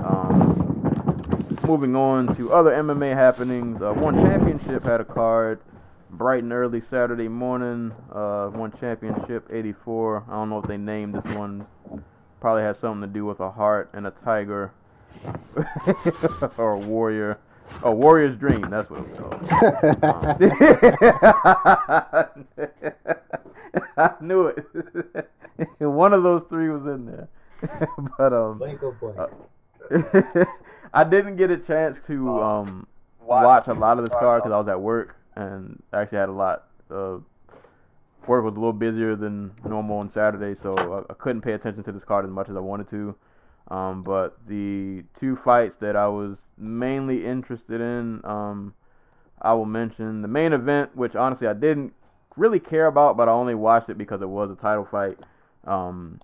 Um, 0.03 1.60
moving 1.68 1.95
on 1.95 2.36
to 2.36 2.51
other 2.51 2.72
MMA 2.72 3.14
happenings. 3.14 3.82
Uh, 3.82 3.93
One 3.93 4.16
Championship 4.16 4.84
had 4.84 5.01
a 5.01 5.05
card 5.05 5.62
bright 6.10 6.41
and 6.41 6.51
early 6.51 6.82
Saturday 6.82 7.28
morning. 7.28 7.91
Uh, 8.12 8.47
One 8.47 8.74
Championship 8.80 9.47
84. 9.51 10.26
I 10.28 10.34
don't 10.34 10.49
know 10.49 10.57
if 10.57 10.66
they 10.66 10.78
named 10.78 11.14
this 11.14 11.36
one. 11.36 11.68
Probably 12.41 12.64
has 12.64 12.80
something 12.80 13.01
to 13.01 13.14
do 13.14 13.26
with 13.26 13.39
a 13.39 13.51
heart 13.51 13.91
and 13.93 14.07
a 14.07 14.12
tiger, 14.12 14.72
or 16.57 16.74
a 16.74 16.80
warrior. 16.80 17.39
Oh, 17.84 17.91
Warrior's 17.91 18.36
Dream. 18.36 18.62
That's 18.62 18.89
what 18.89 19.01
it 19.01 19.10
was 19.10 19.20
called. 19.20 19.43
I 23.97 24.12
knew 24.22 24.47
it. 24.47 24.66
One 25.80 26.14
of 26.14 26.24
those 26.24 26.43
three 26.49 26.70
was 26.70 26.86
in 26.88 27.05
there. 27.05 27.28
but 28.18 28.34
um, 28.34 28.62
I 30.93 31.03
didn't 31.03 31.36
get 31.36 31.51
a 31.51 31.57
chance 31.57 31.99
to 32.07 32.41
um 32.41 32.88
watch 33.22 33.68
a 33.68 33.74
lot 33.74 33.99
of 33.99 34.05
this 34.05 34.14
card 34.18 34.41
because 34.41 34.53
I 34.53 34.57
was 34.57 34.68
at 34.68 34.80
work 34.80 35.16
and 35.36 35.82
actually 35.93 36.20
had 36.20 36.30
a 36.30 36.34
lot. 36.34 36.66
of 36.89 37.24
work 38.28 38.43
was 38.43 38.53
a 38.53 38.60
little 38.60 38.74
busier 38.74 39.16
than 39.16 39.51
normal 39.66 39.97
on 39.97 40.10
Saturday, 40.10 40.53
so 40.60 40.76
I, 40.76 41.12
I 41.12 41.16
couldn't 41.16 41.41
pay 41.41 41.53
attention 41.53 41.84
to 41.84 41.91
this 41.91 42.03
card 42.03 42.26
as 42.26 42.32
much 42.32 42.49
as 42.49 42.55
I 42.55 42.60
wanted 42.60 42.89
to. 42.89 43.16
Um, 43.70 44.01
but 44.01 44.38
the 44.47 45.03
two 45.20 45.36
fights 45.36 45.76
that 45.78 45.95
I 45.95 46.07
was 46.07 46.38
mainly 46.57 47.26
interested 47.26 47.82
in, 47.82 48.22
um, 48.24 48.74
I 49.41 49.53
will 49.53 49.65
mention 49.65 50.22
the 50.22 50.28
main 50.28 50.53
event, 50.53 50.95
which 50.95 51.15
honestly 51.15 51.47
I 51.47 51.53
didn't 51.53 51.93
really 52.36 52.59
care 52.59 52.88
about, 52.88 53.15
but 53.15 53.30
I 53.30 53.32
only 53.32 53.55
watched 53.55 53.89
it 53.89 53.97
because 53.97 54.22
it 54.22 54.30
was 54.30 54.49
a 54.49 54.55
title 54.55 54.88
fight. 54.89 55.17
Um, 55.65 56.20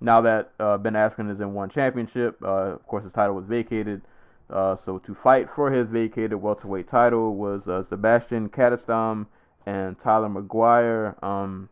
now 0.00 0.20
that 0.22 0.50
uh, 0.58 0.78
Ben 0.78 0.94
Askren 0.94 1.30
is 1.30 1.40
in 1.40 1.54
one 1.54 1.70
championship, 1.70 2.42
uh, 2.42 2.72
of 2.72 2.86
course 2.86 3.04
his 3.04 3.12
title 3.12 3.34
was 3.34 3.46
vacated. 3.46 4.02
Uh, 4.50 4.76
so 4.76 4.98
to 4.98 5.14
fight 5.14 5.48
for 5.54 5.70
his 5.70 5.88
vacated 5.88 6.34
welterweight 6.34 6.88
title 6.88 7.36
was 7.36 7.68
uh, 7.68 7.84
Sebastian 7.84 8.48
Cadestam 8.48 9.26
and 9.66 9.98
Tyler 10.00 10.28
McGuire. 10.28 11.22
Um, 11.22 11.68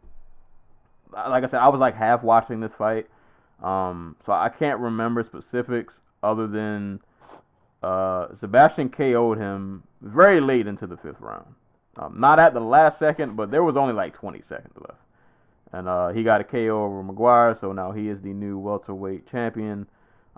like 1.13 1.43
I 1.43 1.47
said, 1.47 1.61
I 1.61 1.69
was 1.69 1.81
like 1.81 1.97
half 1.97 2.23
watching 2.23 2.61
this 2.61 2.73
fight, 2.73 3.09
um, 3.63 4.17
so 4.25 4.33
I 4.33 4.49
can't 4.49 4.79
remember 4.79 5.23
specifics 5.25 6.01
other 6.23 6.47
than 6.47 7.01
uh, 7.83 8.35
Sebastian 8.39 8.91
KO'd 8.91 9.39
him 9.39 9.83
very 10.01 10.41
late 10.41 10.67
into 10.67 10.87
the 10.87 10.97
fifth 10.97 11.21
round. 11.21 11.55
Um, 11.97 12.21
not 12.21 12.39
at 12.39 12.55
the 12.55 12.61
last 12.61 12.99
second, 12.99 13.37
but 13.37 13.51
there 13.51 13.65
was 13.65 13.77
only 13.77 13.95
like 13.95 14.15
20 14.15 14.43
seconds 14.43 14.75
left. 14.79 15.01
And 15.73 15.89
uh, 15.89 16.09
he 16.09 16.23
got 16.23 16.41
a 16.41 16.45
KO 16.45 16.85
over 16.85 17.03
McGuire, 17.03 17.61
so 17.61 17.73
now 17.73 17.93
he 17.93 18.09
is 18.09 18.21
the 18.21 18.33
new 18.33 18.59
welterweight 18.59 19.31
champion. 19.31 19.87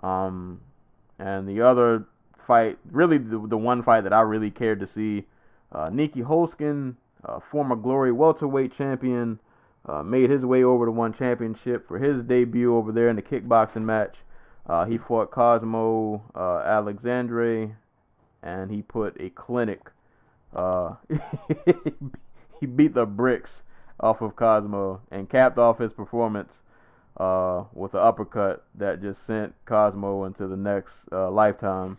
Um, 0.01 0.59
and 1.19 1.47
the 1.47 1.61
other 1.61 2.05
fight, 2.47 2.77
really 2.89 3.17
the, 3.17 3.47
the 3.47 3.57
one 3.57 3.83
fight 3.83 4.01
that 4.01 4.13
I 4.13 4.21
really 4.21 4.49
cared 4.49 4.79
to 4.79 4.87
see, 4.87 5.25
uh, 5.71 5.89
Nieky 5.89 6.23
Holzken, 6.23 6.95
uh, 7.23 7.39
former 7.39 7.75
Glory 7.75 8.11
welterweight 8.11 8.73
champion, 8.75 9.39
uh, 9.85 10.03
made 10.03 10.29
his 10.29 10.45
way 10.45 10.63
over 10.63 10.85
to 10.85 10.91
one 10.91 11.13
championship 11.13 11.87
for 11.87 11.97
his 11.97 12.23
debut 12.23 12.75
over 12.75 12.91
there 12.91 13.09
in 13.09 13.15
the 13.15 13.21
kickboxing 13.21 13.83
match. 13.83 14.17
Uh, 14.67 14.85
he 14.85 14.97
fought 14.97 15.31
Cosmo 15.31 16.23
uh, 16.35 16.59
Alexandre, 16.59 17.75
and 18.43 18.71
he 18.71 18.81
put 18.81 19.19
a 19.19 19.29
clinic. 19.31 19.89
Uh, 20.55 20.95
he 22.59 22.65
beat 22.65 22.93
the 22.93 23.05
bricks 23.05 23.63
off 23.99 24.21
of 24.21 24.35
Cosmo 24.35 25.01
and 25.11 25.29
capped 25.29 25.57
off 25.57 25.79
his 25.79 25.93
performance 25.93 26.53
uh, 27.17 27.63
with 27.73 27.93
an 27.93 28.01
uppercut 28.01 28.63
that 28.75 29.01
just 29.01 29.25
sent 29.25 29.53
Cosmo 29.65 30.25
into 30.25 30.47
the 30.47 30.57
next 30.57 30.93
uh, 31.11 31.29
lifetime. 31.29 31.97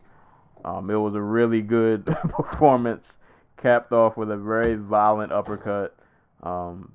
Um, 0.64 0.90
it 0.90 0.96
was 0.96 1.14
a 1.14 1.20
really 1.20 1.60
good 1.60 2.06
performance, 2.06 3.12
capped 3.56 3.92
off 3.92 4.16
with 4.16 4.30
a 4.30 4.36
very 4.36 4.76
violent 4.76 5.32
uppercut. 5.32 5.96
Um, 6.42 6.92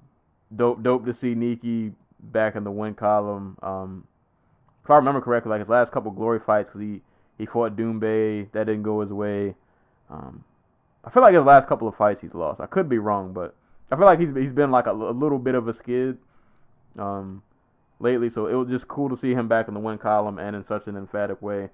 dope, 0.56 0.84
dope 0.84 1.06
to 1.06 1.14
see 1.14 1.36
Nikki 1.36 1.94
back 2.20 2.56
in 2.56 2.64
the 2.64 2.72
win 2.72 2.94
column. 2.94 3.58
Um, 3.62 4.08
if 4.84 4.90
I 4.90 4.96
remember 4.96 5.22
correctly, 5.22 5.50
like 5.50 5.60
his 5.60 5.70
last 5.70 5.92
couple 5.92 6.12
glory 6.12 6.40
fights, 6.40 6.70
because 6.70 6.82
he 6.82 7.02
he 7.38 7.46
fought 7.46 7.76
Doumbé, 7.76 8.52
that 8.52 8.66
didn't 8.66 8.84
go 8.84 9.02
his 9.02 9.12
way. 9.12 9.56
Um, 10.10 10.44
I 11.04 11.10
feel 11.10 11.22
like 11.22 11.36
his 11.36 11.44
last 11.44 11.68
couple 11.68 11.88
of 11.88 11.96
fights 11.96 12.22
he's 12.22 12.34
lost. 12.34 12.60
I 12.60 12.66
could 12.66 12.90
be 12.90 12.98
wrong, 12.98 13.34
but 13.34 13.54
I 13.92 13.96
feel 13.96 14.06
like 14.06 14.20
he's 14.20 14.34
he's 14.36 14.54
been 14.54 14.72
like 14.72 14.88
a, 14.88 14.92
a 14.92 15.14
little 15.14 15.40
bit 15.40 15.56
of 15.56 15.68
a 15.68 15.74
skid 15.74 16.18
um, 16.98 17.44
lately. 18.00 18.30
So 18.30 18.48
it 18.48 18.56
was 18.56 18.70
just 18.70 18.88
cool 18.88 19.10
to 19.10 19.18
see 19.18 19.34
him 19.34 19.48
back 19.48 19.68
in 19.68 19.74
the 19.74 19.80
win 19.80 19.98
column 19.98 20.40
and 20.40 20.56
in 20.56 20.66
such 20.66 20.88
an 20.88 20.98
emphatic 20.98 21.42
way. 21.42 21.70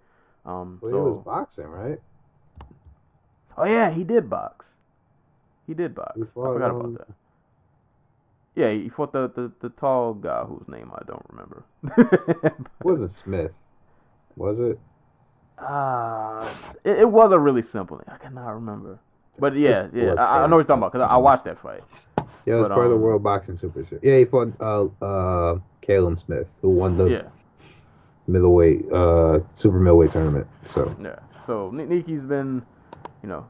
Um, 0.45 0.79
Well, 0.81 0.91
so, 0.91 0.97
he 0.97 1.01
was 1.01 1.23
boxing, 1.23 1.67
right? 1.67 1.99
oh 3.57 3.65
yeah, 3.65 3.91
he 3.91 4.03
did 4.03 4.29
box. 4.29 4.65
He 5.67 5.73
did 5.73 5.95
box. 5.95 6.15
He 6.15 6.23
I 6.23 6.25
forgot 6.25 6.71
um, 6.71 6.79
about 6.81 6.97
that. 7.07 7.15
Yeah, 8.55 8.71
he 8.71 8.89
fought 8.89 9.13
the, 9.13 9.29
the, 9.29 9.51
the 9.61 9.69
tall 9.69 10.13
guy 10.13 10.43
whose 10.45 10.67
name 10.67 10.91
I 10.93 11.03
don't 11.05 11.25
remember. 11.29 11.65
It 12.79 12.83
wasn't 12.83 13.11
Smith, 13.13 13.51
was 14.35 14.59
it? 14.59 14.79
Uh, 15.57 16.53
it, 16.83 16.99
it 17.01 17.09
was 17.09 17.31
a 17.31 17.39
really 17.39 17.61
simple 17.61 17.97
name. 17.97 18.05
I 18.09 18.17
cannot 18.17 18.49
remember. 18.51 18.99
But 19.39 19.55
yeah, 19.55 19.87
It 19.97 20.07
yeah, 20.07 20.13
I, 20.17 20.43
I 20.43 20.47
know 20.47 20.57
what 20.57 20.59
you're 20.61 20.63
talking 20.65 20.81
about 20.83 20.91
because 20.93 21.07
I, 21.07 21.13
I 21.15 21.17
watched 21.17 21.45
that 21.45 21.59
fight. 21.59 21.83
Yeah, 22.45 22.55
it 22.55 22.57
was 22.59 22.67
But, 22.67 22.69
part 22.69 22.85
of 22.85 22.91
the 22.91 22.97
um, 22.97 22.97
World 22.97 23.23
Boxing 23.23 23.57
Super 23.57 23.83
Series. 23.83 24.03
Yeah, 24.03 24.17
he 24.17 24.25
fought 24.25 24.53
uh 24.59 24.87
uh 25.03 25.59
Callum 25.81 26.17
Smith, 26.17 26.47
who 26.61 26.69
won 26.71 26.97
the 26.97 27.09
Yeah, 27.09 27.29
middleweight 28.27 28.91
uh 28.91 29.39
super 29.53 29.79
middleweight 29.79 30.11
tournament. 30.11 30.47
So 30.67 30.95
yeah. 31.01 31.19
So 31.45 31.71
Ni- 31.71 31.85
Niki's 31.85 32.21
been, 32.23 32.65
you 33.21 33.29
know, 33.29 33.45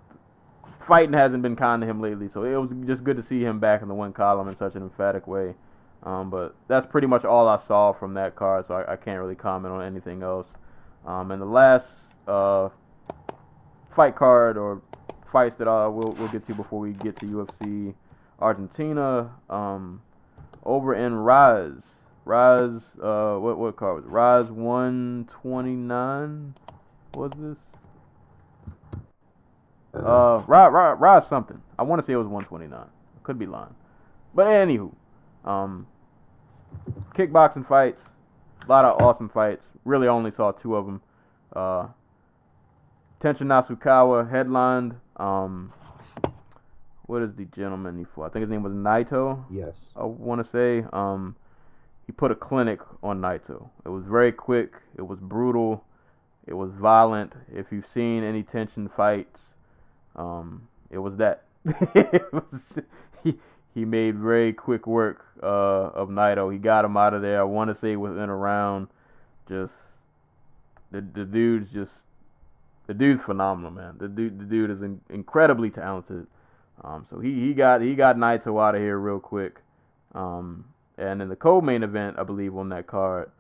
fighting 0.88 1.14
hasn't 1.14 1.44
been 1.44 1.56
kind 1.56 1.82
to 1.82 1.88
him 1.88 2.02
lately. 2.02 2.30
So 2.30 2.44
it 2.44 2.56
was 2.56 2.70
just 2.86 3.04
good 3.04 3.18
to 3.18 3.24
see 3.24 3.42
him 3.42 3.60
back 3.60 3.82
in 3.82 3.88
the 3.88 3.94
win 3.94 4.14
column 4.14 4.48
in 4.48 4.56
such 4.56 4.76
an 4.76 4.84
emphatic 4.84 5.28
way. 5.28 5.56
Um, 6.04 6.30
but 6.30 6.56
that's 6.68 6.86
pretty 6.86 7.08
much 7.08 7.24
all 7.24 7.48
I 7.48 7.58
saw 7.58 7.94
from 7.94 8.14
that 8.16 8.36
card, 8.36 8.68
so 8.68 8.76
I, 8.76 8.94
I 8.94 8.96
can't 8.98 9.20
really 9.20 9.36
comment 9.36 9.74
on 9.74 9.84
anything 9.84 10.22
else. 10.22 10.48
Um, 11.06 11.32
and 11.32 11.42
the 11.42 11.46
last 11.46 11.88
uh, 12.28 12.70
fight 13.96 14.16
card 14.16 14.58
or 14.58 14.82
fights 15.32 15.56
that 15.56 15.70
uh, 15.70 15.90
we'll, 15.90 16.12
we'll 16.14 16.28
get 16.28 16.46
to 16.48 16.54
before 16.54 16.80
we 16.80 16.94
get 16.94 17.16
to 17.18 17.26
UFC 17.26 17.94
Argentina, 18.40 19.32
um, 19.50 20.02
over 20.66 20.94
in 20.94 21.16
Rise. 21.16 21.82
Rise, 22.26 22.82
uh, 23.02 23.36
what, 23.36 23.58
what 23.58 23.76
card 23.76 23.96
was 23.96 24.06
it? 24.06 24.10
Rise 24.10 24.52
129 24.52 26.54
was 27.16 27.32
this? 27.38 27.58
Uh, 29.94 30.42
Rise, 30.48 30.72
Rise, 30.72 30.98
Rise 31.00 31.28
something. 31.28 31.62
I 31.78 31.84
want 31.84 32.02
to 32.02 32.06
say 32.06 32.14
it 32.14 32.18
was 32.18 32.28
129. 32.28 32.80
Could 33.24 33.38
be 33.40 33.46
lying. 33.46 33.76
But 34.34 34.48
anywho, 34.48 34.92
um, 35.46 35.88
kickboxing 37.14 37.68
fights, 37.68 38.06
a 38.66 38.70
lot 38.70 38.86
of 38.86 39.02
awesome 39.02 39.30
fights. 39.30 39.66
Really 39.86 40.08
only 40.08 40.32
saw 40.32 40.52
two 40.52 40.76
of 40.76 40.86
them. 40.86 41.02
Uh, 41.56 41.88
Tenshin 43.20 43.48
Nasukawa 43.48 44.30
headlined. 44.30 44.96
Um, 45.18 45.72
what 47.06 47.22
is 47.22 47.34
the 47.36 47.46
gentleman 47.46 47.98
he 47.98 48.06
fought? 48.06 48.26
I 48.26 48.30
think 48.30 48.42
his 48.42 48.50
name 48.50 48.64
was 48.64 48.74
Naito. 48.74 49.44
yes, 49.52 49.76
I 49.96 50.04
want 50.04 50.44
to 50.44 50.50
say. 50.50 50.86
Um, 50.92 51.36
he 52.08 52.12
put 52.12 52.32
a 52.32 52.36
clinic 52.36 52.80
on 53.02 53.22
Naito. 53.22 53.70
It 53.86 53.90
was 53.90 54.06
very 54.06 54.32
quick. 54.32 54.74
It 54.98 55.04
was 55.04 55.20
brutal. 55.20 55.86
It 56.48 56.54
was 56.54 56.72
violent. 56.72 57.34
If 57.54 57.68
you've 57.72 57.88
seen 57.88 58.24
any 58.24 58.44
Tenshin 58.44 58.94
fights, 58.94 59.53
um, 60.16 60.68
it 60.90 60.98
was 60.98 61.16
that. 61.18 61.44
it 61.66 62.32
was, 62.34 62.44
he 63.24 63.38
he 63.74 63.86
made 63.86 64.18
very 64.18 64.54
quick 64.54 64.86
work 64.86 65.26
uh, 65.42 65.92
of 65.96 66.10
Naito. 66.10 66.52
He 66.52 66.60
got 66.60 66.86
him 66.86 66.98
out 66.98 67.14
of 67.14 67.22
there. 67.22 67.40
I 67.40 67.44
want 67.44 67.70
to 67.70 67.76
say 67.76 67.96
within 67.96 68.30
a 68.30 68.36
round. 68.36 68.88
Just 69.48 69.74
the 70.92 71.02
the 71.02 71.26
dude's 71.26 71.72
just 71.72 71.92
the 72.88 72.94
dude's 72.94 73.22
phenomenal, 73.24 73.72
man. 73.72 73.96
The 73.98 74.08
dude 74.08 74.40
the 74.40 74.46
dude 74.46 74.70
is 74.70 74.82
in, 74.82 75.02
incredibly 75.10 75.70
talented. 75.70 76.28
Um, 76.84 77.06
so 77.10 77.20
he, 77.20 77.48
he 77.48 77.54
got 77.54 77.82
he 77.82 77.96
got 77.96 78.18
Naito 78.18 78.62
out 78.62 78.76
of 78.76 78.82
here 78.82 78.98
real 78.98 79.20
quick. 79.20 79.60
Um, 80.14 80.66
and 80.98 81.22
in 81.22 81.30
the 81.30 81.36
co-main 81.36 81.82
event, 81.84 82.18
I 82.20 82.24
believe 82.24 82.56
on 82.56 82.70
that 82.70 82.86
card 82.88 83.32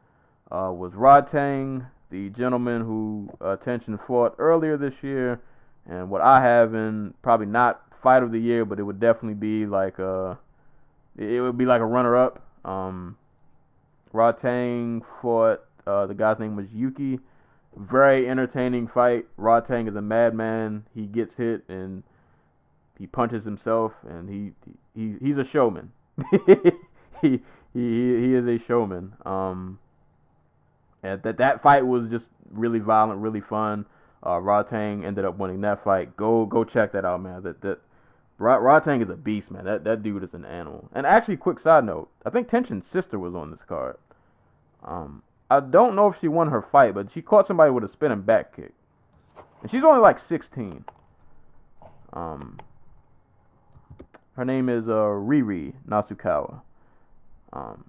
uh, 0.52 0.72
was 0.74 0.94
Rodtang, 0.94 1.86
the 2.10 2.30
gentleman 2.30 2.82
who 2.82 3.30
uh, 3.42 3.58
Tenshin 3.58 4.00
fought 4.08 4.36
earlier 4.40 4.78
this 4.78 4.96
year, 5.02 5.40
and 5.88 6.10
what 6.10 6.22
I 6.22 6.42
have 6.42 6.74
in 6.74 7.14
probably 7.22 7.46
not 7.46 7.82
fight 8.02 8.24
of 8.24 8.32
the 8.32 8.40
year, 8.40 8.66
but 8.66 8.80
it 8.80 8.84
would 8.84 9.00
definitely 9.00 9.36
be 9.36 9.66
like 9.66 10.00
a 10.00 10.38
it, 11.18 11.42
would 11.42 11.58
be 11.58 11.66
like 11.66 11.82
a 11.82 11.86
runner 11.86 12.16
up. 12.16 12.42
Um, 12.66 13.18
Rodtang 14.14 15.02
fought 15.22 15.64
uh, 15.86 16.06
the 16.06 16.14
guy's 16.14 16.40
name 16.40 16.56
was 16.56 16.68
Yuki. 16.74 17.20
Very 17.76 18.30
entertaining 18.30 18.88
fight. 18.88 19.26
Rodtang 19.38 19.90
is 19.90 19.96
a 19.96 20.02
madman. 20.02 20.86
He 20.94 21.08
gets 21.08 21.36
hit 21.36 21.64
and 21.68 22.04
he 23.00 23.08
punches 23.08 23.44
himself, 23.44 23.94
and 24.08 24.30
he 24.30 24.52
he 24.96 25.16
he's 25.20 25.38
a 25.38 25.44
showman. 25.44 25.92
he, 27.22 27.42
he 27.74 27.80
he 27.80 28.34
is 28.36 28.48
a 28.48 28.60
showman. 28.60 29.14
Um, 29.26 29.80
and 31.02 31.22
that 31.24 31.38
that 31.38 31.62
fight 31.64 31.86
was 31.86 32.10
just 32.10 32.28
really 32.52 32.80
violent, 32.80 33.20
really 33.20 33.42
fun. 33.42 33.86
Uh, 34.24 34.40
Rodtang 34.40 35.04
ended 35.04 35.26
up 35.26 35.38
winning 35.38 35.62
that 35.62 35.84
fight. 35.84 36.16
Go 36.16 36.46
go 36.46 36.64
check 36.64 36.94
that 36.94 37.04
out, 37.04 37.22
man. 37.22 37.44
That 37.44 37.62
that 37.62 37.80
Rod, 38.38 38.62
Rodtang 38.62 39.04
is 39.04 39.10
a 39.10 39.16
beast, 39.16 39.52
man. 39.52 39.66
That 39.66 39.84
that 39.84 40.02
dude 40.02 40.24
is 40.24 40.34
an 40.34 40.46
animal. 40.46 40.90
And 40.94 41.06
actually, 41.06 41.38
quick 41.38 41.60
side 41.60 41.84
note, 41.84 42.10
I 42.26 42.30
think 42.30 42.48
Tenshin's 42.48 42.88
sister 42.88 43.20
was 43.20 43.36
on 43.36 43.52
this 43.52 43.64
card. 43.68 43.98
Um, 44.84 45.24
I 45.52 45.60
don't 45.60 45.96
know 45.96 46.08
if 46.08 46.20
she 46.20 46.28
won 46.28 46.50
her 46.50 46.62
fight, 46.62 46.94
but 46.94 47.12
she 47.12 47.22
caught 47.22 47.48
somebody 47.48 47.72
with 47.72 47.84
a 47.84 47.90
spinning 47.90 48.22
back 48.22 48.56
kick, 48.56 48.72
and 49.62 49.70
she's 49.70 49.84
only 49.84 50.00
like 50.00 50.20
16. 50.20 50.86
Um, 52.14 52.60
her 54.36 54.46
name 54.46 54.70
is 54.70 54.88
uh, 54.88 54.94
Riri 54.94 55.74
Nasukawa. 55.88 56.62
Um, 57.52 57.84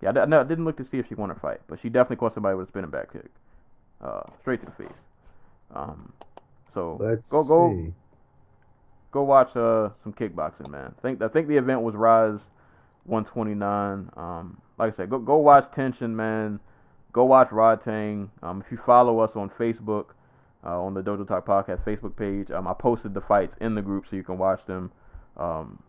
yeah, 0.00 0.10
I, 0.10 0.24
no, 0.24 0.40
I 0.40 0.44
didn't 0.44 0.64
look 0.64 0.76
to 0.78 0.84
see 0.84 0.98
if 0.98 1.08
she 1.08 1.14
won 1.14 1.28
her 1.30 1.34
fight, 1.34 1.60
but 1.66 1.80
she 1.80 1.88
definitely 1.88 2.16
caught 2.16 2.34
somebody 2.34 2.56
with 2.56 2.68
a 2.68 2.70
spinning 2.70 2.90
back 2.90 3.12
kick, 3.12 3.30
uh, 4.00 4.22
straight 4.40 4.60
to 4.60 4.66
the 4.66 4.72
face. 4.72 4.96
Um, 5.72 6.12
so 6.72 6.98
Let's 7.00 7.28
go 7.28 7.44
go 7.44 7.70
see. 7.72 7.92
go 9.12 9.22
watch 9.22 9.56
uh 9.56 9.90
some 10.02 10.12
kickboxing, 10.12 10.68
man. 10.68 10.94
I 10.96 11.00
think 11.00 11.22
I 11.22 11.28
think 11.28 11.48
the 11.48 11.56
event 11.56 11.82
was 11.82 11.94
Rise 11.94 12.40
129. 13.04 14.10
Um, 14.16 14.60
like 14.78 14.92
I 14.92 14.96
said, 14.96 15.10
go 15.10 15.18
go 15.18 15.36
watch 15.36 15.64
Tenshin, 15.72 16.10
man. 16.10 16.60
Go 17.12 17.24
watch 17.24 17.48
Rodtang. 17.50 18.28
Um, 18.42 18.62
if 18.64 18.72
you 18.72 18.78
follow 18.84 19.20
us 19.20 19.36
on 19.36 19.48
Facebook, 19.50 20.06
uh, 20.64 20.82
on 20.82 20.94
the 20.94 21.02
Dojo 21.02 21.26
Talk 21.28 21.46
Podcast 21.46 21.84
Facebook 21.84 22.16
page, 22.16 22.50
um, 22.50 22.66
I 22.66 22.74
posted 22.74 23.14
the 23.14 23.20
fights 23.20 23.54
in 23.60 23.74
the 23.76 23.82
group 23.82 24.06
so 24.10 24.16
you 24.16 24.24
can 24.24 24.36
watch 24.38 24.64
them. 24.66 24.90
Um, 25.36 25.80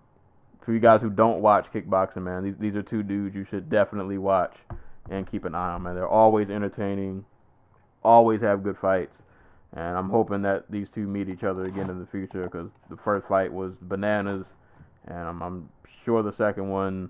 for 0.63 0.73
you 0.73 0.79
guys 0.79 1.01
who 1.01 1.09
don't 1.09 1.41
watch 1.41 1.67
kickboxing, 1.73 2.23
man, 2.23 2.43
these 2.43 2.55
these 2.59 2.75
are 2.75 2.83
two 2.83 3.03
dudes 3.03 3.35
you 3.35 3.45
should 3.49 3.69
definitely 3.69 4.17
watch 4.17 4.55
and 5.09 5.29
keep 5.29 5.45
an 5.45 5.53
eye 5.55 5.73
on, 5.73 5.83
man. 5.83 5.95
They're 5.95 6.07
always 6.07 6.49
entertaining, 6.49 7.25
always 8.03 8.41
have 8.41 8.63
good 8.63 8.77
fights. 8.77 9.17
And 9.75 9.97
I'm 9.97 10.09
hoping 10.09 10.41
that 10.43 10.71
these 10.71 10.89
two 10.89 11.05
meet 11.05 11.27
each 11.27 11.43
other 11.43 11.65
again 11.65 11.89
in 11.89 11.99
the 11.99 12.05
future 12.05 12.43
because 12.43 12.69
the 12.89 12.95
first 12.95 13.27
fight 13.27 13.51
was 13.51 13.73
bananas, 13.81 14.45
and 15.07 15.17
I'm, 15.17 15.41
I'm 15.41 15.69
sure 16.05 16.23
the 16.23 16.31
second 16.31 16.69
one, 16.69 17.09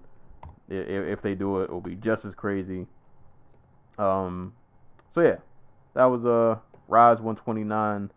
if, 0.67 0.87
if 0.87 1.21
they 1.21 1.35
do 1.35 1.61
it, 1.61 1.69
will 1.69 1.79
be 1.81 1.93
just 1.95 2.25
as 2.25 2.33
crazy. 2.33 2.87
Um, 3.99 4.53
so 5.13 5.21
yeah, 5.21 5.35
that 5.93 6.05
was 6.05 6.25
uh 6.25 6.57
Rise 6.87 7.19
129, 7.19 8.09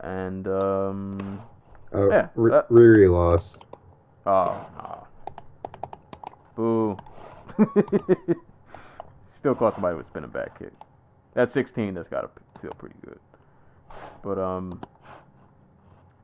and 0.00 0.48
um, 0.48 1.40
Uh, 1.92 2.08
Yeah, 2.08 2.28
that- 2.36 2.68
Riri 2.68 3.10
lost. 3.10 3.58
oh, 4.26 4.66
nah. 4.76 5.04
boo. 6.54 6.96
Still 9.38 9.54
caught 9.54 9.74
somebody 9.74 9.96
with 9.96 10.06
a 10.06 10.08
spinning 10.08 10.30
back 10.30 10.58
kick. 10.58 10.72
That's 11.34 11.52
16. 11.52 11.94
That's 11.94 12.08
gotta 12.08 12.30
feel 12.60 12.70
pretty 12.78 12.96
good. 13.04 13.18
But 14.22 14.38
um, 14.38 14.80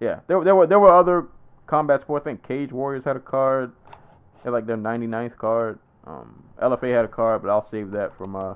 yeah, 0.00 0.20
there 0.26 0.42
there 0.44 0.54
were 0.56 0.66
there 0.66 0.80
were 0.80 0.92
other 0.92 1.26
combat 1.66 2.00
sports. 2.00 2.26
I 2.26 2.30
think 2.30 2.46
Cage 2.46 2.72
Warriors 2.72 3.04
had 3.04 3.16
a 3.16 3.20
card. 3.20 3.72
They 3.90 4.44
had 4.44 4.52
like 4.52 4.66
their 4.66 4.76
99th 4.76 5.36
card. 5.36 5.78
Um, 6.04 6.42
LFA 6.60 6.92
had 6.92 7.04
a 7.04 7.08
card, 7.08 7.42
but 7.42 7.50
I'll 7.50 7.68
save 7.70 7.92
that 7.92 8.16
for 8.16 8.24
my 8.24 8.54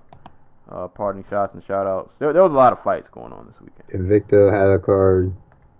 uh, 0.70 0.88
parting 0.88 1.24
shots 1.30 1.54
and 1.54 1.62
shout 1.64 1.86
outs. 1.86 2.12
There, 2.18 2.32
there 2.32 2.42
was 2.42 2.50
a 2.50 2.56
lot 2.56 2.72
of 2.72 2.82
fights 2.82 3.08
going 3.08 3.32
on 3.32 3.46
this 3.46 3.54
weekend. 3.60 4.08
Invicta 4.08 4.52
had 4.52 4.68
a 4.68 4.78
card. 4.80 5.32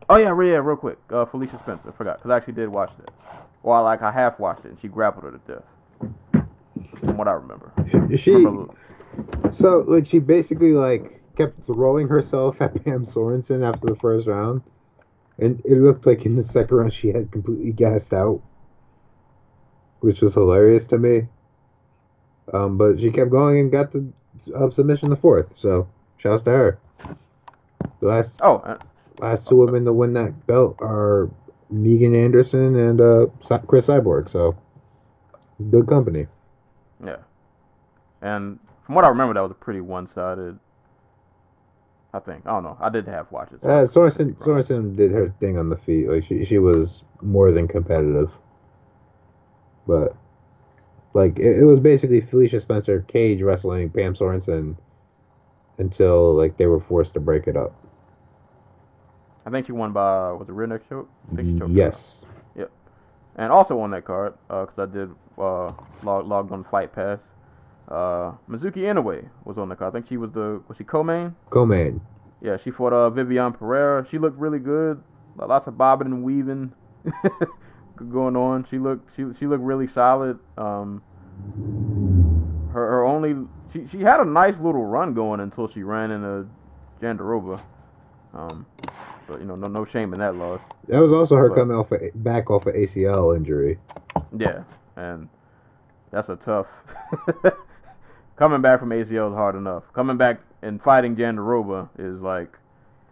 Oh 0.09 0.17
yeah, 0.17 0.27
yeah, 0.29 0.59
real 0.63 0.77
quick. 0.77 0.99
Uh, 1.11 1.25
Felicia 1.25 1.59
Spencer, 1.63 1.89
I 1.89 1.93
forgot, 1.93 2.19
because 2.19 2.31
I 2.31 2.37
actually 2.37 2.55
did 2.55 2.73
watch 2.73 2.93
that. 2.99 3.13
Well, 3.65 3.83
like 3.83 4.03
I 4.03 4.13
half 4.13 4.39
watched 4.39 4.65
it, 4.65 4.69
and 4.69 4.79
she 4.81 4.87
grappled 4.87 5.25
her 5.25 5.33
to 5.33 5.41
death. 5.53 6.45
From 7.01 7.17
what 7.17 7.27
I 7.27 7.33
remember. 7.33 7.73
She 8.17 8.31
Remember- 8.31 8.73
so 9.51 9.79
like 9.89 10.07
she 10.07 10.19
basically 10.19 10.73
like 10.73 11.21
kept 11.37 11.65
throwing 11.67 12.09
herself 12.09 12.57
at 12.61 12.85
Pam 12.85 13.05
Sorenson 13.05 13.63
after 13.63 13.87
the 13.87 13.97
first 13.97 14.27
round, 14.27 14.63
and 15.39 15.61
it 15.65 15.79
looked 15.79 16.07
like 16.07 16.27
in 16.27 16.37
the 16.37 16.43
second 16.43 16.77
round 16.77 16.93
she 16.93 17.09
had 17.09 17.31
completely 17.31 17.73
gassed 17.73 18.13
out, 18.13 18.43
which 20.01 20.21
was 20.21 20.35
hilarious 20.35 20.87
to 20.87 20.99
me. 20.99 21.29
Um, 22.53 22.79
but 22.79 23.01
she 23.01 23.11
kept 23.11 23.31
going 23.31 23.59
and 23.59 23.73
got 23.73 23.93
the 23.93 24.07
uh, 24.55 24.71
submission 24.71 25.11
the 25.11 25.17
fourth. 25.17 25.57
So 25.57 25.89
shouts 26.17 26.43
to 26.45 26.51
her. 26.51 26.79
The 28.01 28.07
last 28.07 28.39
oh, 28.43 28.57
uh, 28.59 28.79
last 29.19 29.49
two 29.49 29.57
women 29.57 29.85
to 29.85 29.93
win 29.93 30.13
that 30.15 30.47
belt 30.47 30.77
are 30.81 31.31
Megan 31.71 32.15
Anderson 32.15 32.77
and 32.77 33.01
uh, 33.01 33.27
Cris 33.67 33.89
Cyborg. 33.89 34.29
So 34.29 34.57
good 35.71 35.87
company. 35.87 36.27
yeah. 37.05 37.17
And 38.23 38.59
from 38.85 38.95
what 38.95 39.05
I 39.05 39.09
remember, 39.09 39.35
that 39.35 39.41
was 39.41 39.51
a 39.51 39.55
pretty 39.55 39.81
one-sided. 39.81 40.59
I 42.15 42.19
think 42.21 42.47
I 42.47 42.51
don't 42.51 42.65
know. 42.65 42.77
I 42.81 42.89
did 42.89 43.07
half 43.07 43.31
watch 43.31 43.51
it. 43.53 43.61
so 43.63 43.69
Uh, 43.69 43.87
Sorenson. 43.87 44.37
Sorenson 44.41 44.97
did 44.97 45.11
her 45.13 45.29
thing 45.41 45.59
on 45.59 45.69
the 45.69 45.77
feet. 45.77 46.09
Like 46.09 46.25
she, 46.25 46.45
she 46.45 46.59
was 46.59 47.05
more 47.21 47.53
than 47.53 47.69
competitive. 47.69 48.31
But 49.87 50.17
like 51.13 51.39
it, 51.39 51.59
it 51.59 51.65
was 51.65 51.81
basically 51.81 52.21
Felicia 52.21 52.61
Spencer 52.61 53.03
cage 53.03 53.43
wrestling 53.43 53.91
Pam 53.91 54.15
Sorenson 54.15 54.77
until 55.79 56.35
like 56.35 56.57
they 56.57 56.67
were 56.67 56.81
forced 56.81 57.15
to 57.15 57.21
break 57.21 57.47
it 57.47 57.57
up. 57.57 57.75
I 59.45 59.51
think 59.51 59.67
she 59.67 59.73
won 59.73 59.93
by 59.93 60.33
was 60.33 60.49
it 60.49 60.53
rear 60.53 60.67
neck 60.67 60.89
choke? 60.89 61.09
I 61.33 61.37
think 61.37 61.49
she 61.49 61.59
choked 61.59 61.61
her 61.61 61.67
out. 61.67 61.77
Yes. 61.77 62.25
And 63.39 63.53
also 63.53 63.79
on 63.81 63.91
that 63.91 64.07
card, 64.07 64.33
because 64.49 64.79
I 64.79 64.87
did 64.87 65.11
uh, 65.37 65.71
log, 66.03 66.27
logged 66.27 66.53
on 66.53 66.65
Fight 66.65 66.95
Pass, 66.95 67.19
uh, 67.89 68.33
Mizuki 68.49 68.79
Inoue 68.79 69.29
was 69.45 69.59
on 69.59 69.69
the 69.69 69.77
card. 69.77 69.93
I 69.93 69.97
think 69.99 70.09
she 70.09 70.17
was 70.17 70.31
the 70.33 70.63
was 70.69 70.77
she 70.79 70.85
co-main? 70.85 71.35
Co-main. 71.51 72.01
Yeah, 72.43 72.57
she 72.63 72.71
fought 72.71 72.93
uh, 72.93 73.11
Vivian 73.11 73.53
Pereira. 73.53 74.07
She 74.11 74.19
looked 74.19 74.39
really 74.39 74.59
good. 74.59 75.03
Lots 75.37 75.67
of 75.67 75.77
bobbing 75.79 76.09
and 76.09 76.23
weaving 76.23 76.73
going 78.11 78.37
on. 78.37 78.67
She 78.71 78.79
looked 78.79 79.15
she 79.17 79.25
she 79.39 79.47
looked 79.47 79.63
really 79.63 79.87
solid. 79.87 80.39
Um, 80.59 81.03
her 82.73 82.87
her 82.91 83.05
only 83.05 83.37
she 83.73 83.87
she 83.89 84.01
had 84.01 84.21
a 84.21 84.25
nice 84.25 84.57
little 84.59 84.85
run 84.85 85.15
going 85.15 85.41
until 85.41 85.69
she 85.69 85.83
ran 85.83 86.11
into 86.11 86.47
Jandiroba. 87.01 87.61
Um, 88.35 88.67
but 89.27 89.41
you 89.41 89.47
know 89.47 89.57
no 89.57 89.69
no 89.69 89.85
shame 89.85 90.13
in 90.13 90.21
that 90.21 90.37
loss. 90.37 90.61
That 90.89 90.99
was 91.01 91.13
also 91.13 91.37
her 91.37 91.49
But- 91.49 91.55
coming 91.57 91.77
off 91.77 91.93
a, 91.93 92.11
back 92.15 92.51
off 92.51 92.67
an 92.67 92.75
ACL 92.75 93.37
injury. 93.37 93.79
Yeah, 94.37 94.65
and 94.97 95.29
that's 96.11 96.29
a 96.29 96.37
tough. 96.37 96.67
Coming 98.37 98.61
back 98.61 98.81
from 98.81 98.91
ACL 98.91 99.31
is 99.31 99.35
hard 99.35 99.55
enough. 99.55 99.85
Coming 99.95 100.17
back 100.17 100.41
and 100.63 100.83
fighting 100.83 101.17
Jandiroba 101.17 101.89
is 101.99 102.21
like, 102.21 102.59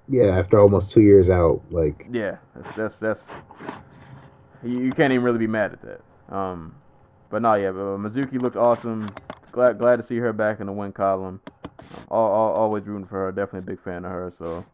Yeah, 0.08 0.38
after 0.38 0.60
almost 0.60 0.92
two 0.92 1.00
years 1.00 1.30
out, 1.30 1.62
like 1.70 2.06
yeah, 2.10 2.36
that's 2.54 2.76
that's, 2.76 2.98
that's 2.98 3.20
you, 4.62 4.80
you 4.80 4.90
can't 4.90 5.12
even 5.12 5.24
really 5.24 5.38
be 5.38 5.46
mad 5.46 5.72
at 5.72 5.82
that. 5.82 6.34
Um, 6.34 6.74
but 7.30 7.42
no, 7.42 7.54
yeah, 7.54 7.70
uh, 7.70 7.96
Mizuki 7.96 8.40
looked 8.40 8.56
awesome. 8.56 9.10
Glad 9.50 9.78
glad 9.78 9.96
to 9.96 10.02
see 10.02 10.16
her 10.18 10.32
back 10.32 10.60
in 10.60 10.66
the 10.66 10.72
win 10.72 10.92
column. 10.92 11.40
All, 12.08 12.30
all, 12.30 12.52
always 12.54 12.84
rooting 12.84 13.06
for 13.06 13.24
her. 13.24 13.32
Definitely 13.32 13.60
a 13.60 13.76
big 13.76 13.84
fan 13.84 14.04
of 14.04 14.10
her. 14.10 14.32
So, 14.38 14.64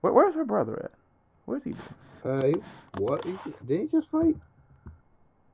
where, 0.00 0.12
where's 0.12 0.34
her 0.34 0.44
brother 0.44 0.80
at? 0.84 0.90
Where's 1.44 1.62
he? 1.64 1.74
Been? 2.22 2.32
Uh, 2.32 2.52
what? 2.98 3.22
Did 3.66 3.80
he 3.80 3.86
just 3.86 4.08
fight? 4.10 4.36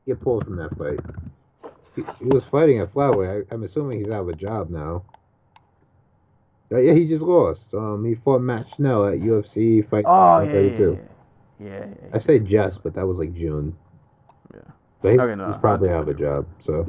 Get 0.07 0.21
pulled 0.21 0.45
from 0.45 0.57
that 0.57 0.77
fight. 0.77 1.01
He, 1.99 2.25
he 2.25 2.31
was 2.31 2.45
fighting 2.45 2.79
at 2.79 2.93
Flatway. 2.95 3.45
I, 3.51 3.55
I'm 3.55 3.63
assuming 3.65 3.99
he's 3.99 4.09
out 4.09 4.23
of 4.23 4.29
a 4.29 4.35
job 4.35 4.71
now. 4.71 5.03
Uh, 6.71 6.79
yeah, 6.79 6.93
he 6.93 7.09
just 7.09 7.23
lost. 7.23 7.73
Um, 7.75 8.05
he 8.05 8.15
fought 8.15 8.43
Matt 8.43 8.69
Schnell 8.69 9.07
at 9.07 9.21
UFC 9.21 9.89
Fight 9.89 10.05
Oh 10.07 10.41
yeah, 10.43 10.53
yeah, 10.53 10.61
yeah, 10.61 10.87
yeah, 11.59 11.87
yeah, 11.87 12.09
I 12.13 12.19
say 12.19 12.39
just, 12.39 12.83
but 12.83 12.95
that 12.95 13.07
was 13.07 13.19
like 13.19 13.35
June. 13.35 13.77
Yeah. 14.55 14.61
But 15.01 15.13
he's, 15.13 15.21
Okay, 15.21 15.35
no, 15.35 15.47
he's 15.47 15.57
probably 15.57 15.91
out 15.91 16.03
of 16.03 16.09
a 16.09 16.15
job. 16.15 16.47
So, 16.61 16.87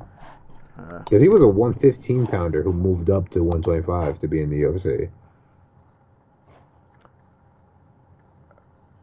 Uh, 0.78 0.99
because 0.99 1.22
he 1.22 1.30
was 1.30 1.41
a 1.41 1.47
115 1.47 2.28
pounder 2.28 2.62
who 2.62 2.74
moved 2.74 3.10
up 3.10 3.30
to 3.30 3.43
125 3.43 4.20
to 4.20 4.28
be 4.28 4.41
in 4.41 4.49
the 4.49 4.62
UFC. 4.64 5.10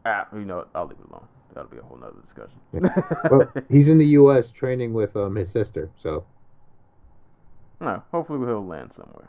ah, 0.04 0.26
you 0.32 0.44
know, 0.44 0.56
what, 0.58 0.68
I'll 0.74 0.86
leave 0.86 0.98
it 0.98 1.10
alone. 1.10 1.26
That'll 1.56 1.70
be 1.70 1.78
a 1.78 1.82
whole 1.82 1.96
nother 1.96 2.20
discussion. 2.26 3.30
Well, 3.30 3.50
he's 3.70 3.88
in 3.88 3.98
the 3.98 4.06
U.S. 4.20 4.50
training 4.50 4.92
with 4.92 5.16
um 5.16 5.34
his 5.36 5.50
sister. 5.50 5.90
So, 5.96 6.24
No, 7.80 8.02
hopefully 8.12 8.46
he'll 8.46 8.64
land 8.64 8.92
somewhere. 8.94 9.28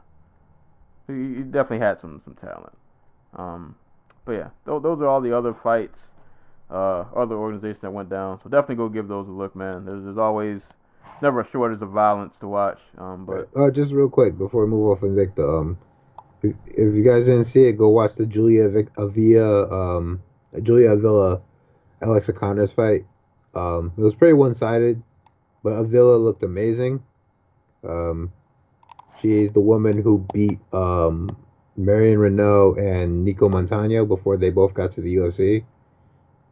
He, 1.07 1.37
he 1.37 1.41
definitely 1.43 1.79
had 1.85 1.99
some 2.01 2.21
some 2.25 2.35
talent. 2.35 2.77
Um, 3.35 3.75
but 4.25 4.33
yeah, 4.33 4.49
th- 4.65 4.81
those 4.83 4.99
are 5.01 5.07
all 5.07 5.21
the 5.21 5.35
other 5.35 5.53
fights 5.53 6.07
uh, 6.69 7.05
other 7.15 7.35
organizations 7.35 7.79
that 7.81 7.91
went 7.91 8.09
down. 8.09 8.39
So 8.43 8.49
definitely 8.49 8.75
go 8.75 8.87
give 8.89 9.07
those 9.07 9.27
a 9.27 9.31
look, 9.31 9.55
man. 9.55 9.85
There's, 9.85 10.03
there's 10.03 10.17
always 10.17 10.61
never 11.21 11.39
a 11.41 11.49
shortage 11.49 11.81
of 11.81 11.89
violence 11.89 12.37
to 12.39 12.47
watch. 12.47 12.79
Um, 12.97 13.25
but 13.25 13.49
Uh, 13.55 13.71
just 13.71 13.91
real 13.91 14.09
quick 14.09 14.37
before 14.37 14.65
we 14.65 14.69
move 14.71 14.91
off 14.91 14.99
Invicta, 15.01 15.61
um, 15.61 15.77
if, 16.43 16.55
if 16.67 16.93
you 16.93 17.03
guys 17.03 17.25
didn't 17.25 17.45
see 17.45 17.63
it, 17.67 17.73
go 17.77 17.87
watch 17.89 18.15
the 18.15 18.25
Julia 18.25 18.67
Vic- 18.69 18.91
Avila, 18.97 19.97
um, 19.97 20.21
Julia 20.61 20.91
Avila, 20.91 21.41
Alexa 22.01 22.33
Conners 22.33 22.71
fight. 22.71 23.05
Um, 23.55 23.91
it 23.97 24.01
was 24.01 24.15
pretty 24.15 24.33
one 24.33 24.53
sided, 24.53 25.01
but 25.63 25.71
Avila 25.71 26.17
looked 26.17 26.43
amazing. 26.43 27.03
Um, 27.87 28.31
she's 29.21 29.51
the 29.51 29.59
woman 29.59 30.01
who 30.01 30.25
beat 30.33 30.59
um, 30.73 31.35
Marion 31.75 32.19
Reneau 32.19 32.77
and 32.77 33.25
Nicco 33.25 33.49
Montaño 33.49 34.07
before 34.07 34.37
they 34.37 34.49
both 34.49 34.73
got 34.73 34.91
to 34.91 35.01
the 35.01 35.15
UFC. 35.15 35.63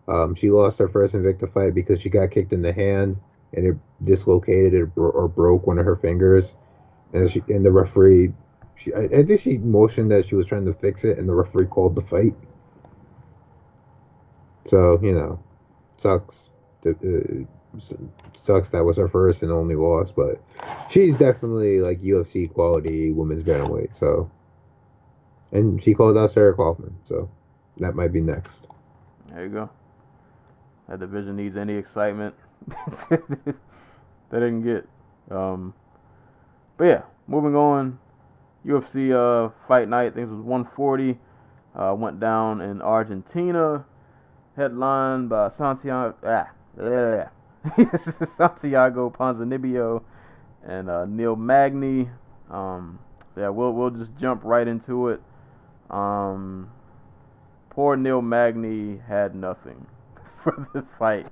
Um, 0.07 0.35
she 0.35 0.51
lost 0.51 0.77
her 0.79 0.87
first 0.87 1.13
Invicta 1.15 1.51
fight 1.51 1.73
because 1.73 1.99
she 1.99 2.09
got 2.09 2.31
kicked 2.31 2.53
in 2.53 2.61
the 2.61 2.71
hand 2.71 3.17
and 3.53 3.65
it 3.65 3.77
dislocated 4.03 4.73
or, 4.73 4.85
bro- 4.87 5.11
or 5.11 5.27
broke 5.27 5.65
one 5.65 5.79
of 5.79 5.85
her 5.85 5.95
fingers, 5.95 6.55
and 7.13 7.29
she 7.31 7.41
and 7.47 7.65
the 7.65 7.71
referee, 7.71 8.33
she 8.75 8.93
I, 8.93 9.03
I 9.03 9.23
think 9.23 9.41
she 9.41 9.57
motioned 9.57 10.11
that 10.11 10.25
she 10.25 10.35
was 10.35 10.45
trying 10.45 10.65
to 10.65 10.73
fix 10.73 11.03
it, 11.03 11.17
and 11.17 11.27
the 11.27 11.33
referee 11.33 11.67
called 11.67 11.95
the 11.95 12.01
fight. 12.01 12.35
So 14.65 14.99
you 15.01 15.13
know, 15.13 15.39
sucks. 15.97 16.49
Uh, 16.85 16.91
sucks 18.35 18.69
that 18.69 18.85
was 18.85 18.95
her 18.97 19.09
first 19.09 19.41
and 19.41 19.51
only 19.51 19.75
loss, 19.75 20.11
but 20.11 20.41
she's 20.89 21.17
definitely 21.17 21.79
like 21.79 22.01
UFC 22.01 22.51
quality 22.51 23.11
women's 23.11 23.43
bantamweight. 23.43 23.95
So, 23.95 24.31
and 25.51 25.83
she 25.83 25.93
called 25.93 26.17
out 26.17 26.31
Sarah 26.31 26.53
Kaufman, 26.53 26.95
so 27.03 27.29
that 27.77 27.95
might 27.95 28.13
be 28.13 28.21
next. 28.21 28.67
there 29.29 29.43
you 29.43 29.49
go. 29.49 29.69
That 30.87 30.99
division 30.99 31.35
needs 31.35 31.57
any 31.57 31.73
excitement 31.73 32.35
they 33.09 33.17
didn't 34.31 34.63
get. 34.63 34.87
Um, 35.29 35.73
but 36.77 36.85
yeah, 36.85 37.01
moving 37.27 37.55
on. 37.55 37.99
UFC 38.65 39.11
uh, 39.11 39.51
fight 39.67 39.87
night, 39.87 40.07
I 40.07 40.09
think 40.09 40.27
it 40.27 40.31
was 40.31 40.41
140. 40.41 41.17
Uh, 41.75 41.93
went 41.97 42.19
down 42.19 42.61
in 42.61 42.81
Argentina, 42.81 43.85
headlined 44.55 45.29
by 45.29 45.49
Santiago, 45.49 46.15
ah, 46.23 46.49
yeah, 46.77 47.29
Santiago 48.37 49.09
Ponzinibbio 49.09 50.03
and 50.63 50.89
uh, 50.89 51.05
Neil 51.05 51.35
Magny. 51.35 52.09
Um, 52.49 52.99
yeah, 53.37 53.49
we'll 53.49 53.73
we'll 53.73 53.89
just 53.89 54.11
jump 54.19 54.43
right 54.43 54.67
into 54.67 55.09
it. 55.09 55.21
Um, 55.89 56.69
poor 57.69 57.95
Neil 57.95 58.21
Magny 58.21 58.99
had 59.07 59.35
nothing 59.35 59.85
for 60.43 60.67
this 60.73 60.85
fight. 60.97 61.27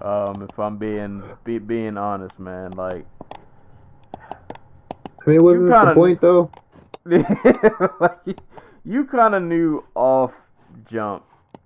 Um, 0.00 0.46
if 0.48 0.58
I'm 0.58 0.76
being 0.76 1.22
be, 1.44 1.58
being 1.58 1.96
honest, 1.96 2.38
man, 2.38 2.72
like 2.72 3.06
I 4.14 5.30
mean, 5.30 5.42
wasn't 5.42 5.72
kinda- 5.72 5.86
the 5.86 5.94
point 5.94 6.20
though? 6.20 6.50
like 8.00 8.40
you 8.84 9.04
kind 9.04 9.36
of 9.36 9.42
knew 9.44 9.84
off 9.94 10.32
jump 10.90 11.22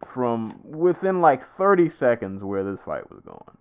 from 0.06 0.60
within 0.64 1.20
like 1.20 1.46
30 1.56 1.88
seconds 1.88 2.42
where 2.42 2.64
this 2.64 2.80
fight 2.80 3.10
was 3.10 3.20
going. 3.20 3.56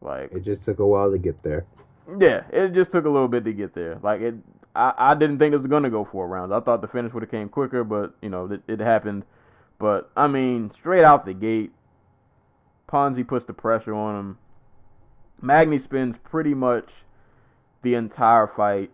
Like, 0.00 0.32
It 0.32 0.44
just 0.44 0.64
took 0.64 0.78
a 0.78 0.86
while 0.86 1.10
to 1.10 1.18
get 1.18 1.42
there. 1.42 1.64
yeah, 2.18 2.42
it 2.50 2.72
just 2.72 2.92
took 2.92 3.04
a 3.06 3.10
little 3.10 3.28
bit 3.28 3.44
to 3.44 3.52
get 3.52 3.74
there. 3.74 3.98
Like 4.02 4.20
it, 4.20 4.34
I, 4.76 4.92
I 4.96 5.14
didn't 5.14 5.38
think 5.38 5.54
it 5.54 5.58
was 5.58 5.66
gonna 5.66 5.90
go 5.90 6.04
four 6.04 6.28
rounds. 6.28 6.52
I 6.52 6.60
thought 6.60 6.80
the 6.82 6.88
finish 6.88 7.12
would 7.12 7.22
have 7.22 7.30
came 7.30 7.48
quicker, 7.48 7.84
but 7.84 8.14
you 8.20 8.28
know 8.28 8.46
it, 8.52 8.62
it 8.68 8.80
happened. 8.80 9.24
But 9.78 10.10
I 10.16 10.26
mean, 10.28 10.70
straight 10.70 11.04
out 11.04 11.24
the 11.24 11.34
gate, 11.34 11.72
Ponzi 12.88 13.26
puts 13.26 13.46
the 13.46 13.54
pressure 13.54 13.94
on 13.94 14.14
him. 14.18 14.38
Magny 15.40 15.78
spends 15.78 16.16
pretty 16.18 16.54
much 16.54 16.90
the 17.82 17.94
entire 17.94 18.46
fight 18.46 18.90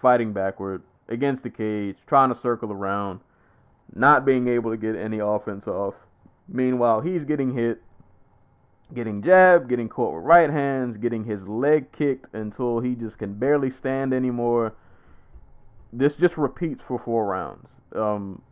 fighting 0.00 0.32
backward 0.32 0.82
against 1.08 1.42
the 1.42 1.50
cage, 1.50 1.96
trying 2.06 2.28
to 2.28 2.34
circle 2.34 2.72
around, 2.72 3.20
not 3.94 4.24
being 4.24 4.48
able 4.48 4.70
to 4.70 4.76
get 4.76 4.96
any 4.96 5.18
offense 5.18 5.66
off. 5.66 5.94
Meanwhile, 6.48 7.00
he's 7.00 7.24
getting 7.24 7.54
hit, 7.54 7.82
getting 8.94 9.22
jabbed, 9.22 9.68
getting 9.68 9.88
caught 9.88 10.14
with 10.14 10.24
right 10.24 10.50
hands, 10.50 10.96
getting 10.96 11.24
his 11.24 11.46
leg 11.46 11.92
kicked 11.92 12.34
until 12.34 12.80
he 12.80 12.94
just 12.94 13.18
can 13.18 13.34
barely 13.34 13.70
stand 13.70 14.12
anymore. 14.12 14.74
This 15.92 16.16
just 16.16 16.36
repeats 16.36 16.82
for 16.86 16.98
four 16.98 17.26
rounds. 17.26 17.68
Um, 17.94 18.42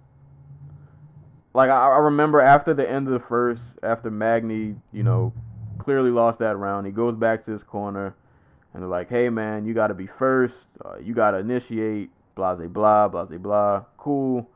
like 1.55 1.71
I, 1.71 1.89
I 1.89 1.99
remember 1.99 2.41
after 2.41 2.75
the 2.75 2.89
end 2.89 3.07
of 3.09 3.15
the 3.15 3.27
first, 3.27 3.63
after 3.83 4.11
Magny, 4.11 4.77
you 4.93 5.03
know, 5.03 5.33
clearly 5.79 6.11
lost 6.11 6.39
that 6.41 6.57
round, 6.57 6.87
he 6.87 6.93
goes 6.93 7.17
back 7.17 7.45
to 7.47 7.51
his 7.51 7.63
corner, 7.63 8.15
and 8.73 8.83
they're 8.83 8.89
like, 8.89 9.09
"Hey 9.09 9.31
man, 9.31 9.65
you 9.65 9.75
got 9.75 9.89
to 9.89 9.95
be 9.95 10.07
first. 10.07 10.57
Uh, 10.85 10.99
you 10.99 11.15
got 11.15 11.33
to 11.33 11.39
initiate." 11.39 12.11
Blah 12.37 12.55
blah 12.55 13.09
blah 13.09 13.25
blah 13.25 13.39
blah. 13.39 13.85
Cool. 13.97 14.49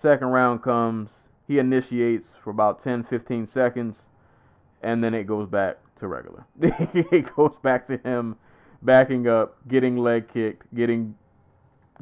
Second 0.00 0.28
round 0.28 0.62
comes. 0.62 1.10
He 1.46 1.58
initiates 1.58 2.28
for 2.42 2.50
about 2.50 2.82
10, 2.82 3.04
15 3.04 3.46
seconds, 3.46 4.02
and 4.82 5.02
then 5.02 5.14
it 5.14 5.24
goes 5.24 5.48
back 5.48 5.78
to 5.96 6.06
regular. 6.06 6.46
it 6.60 7.34
goes 7.34 7.56
back 7.62 7.86
to 7.88 7.96
him 7.98 8.36
backing 8.82 9.26
up, 9.26 9.56
getting 9.66 9.96
leg 9.96 10.28
kicked, 10.32 10.72
getting 10.74 11.16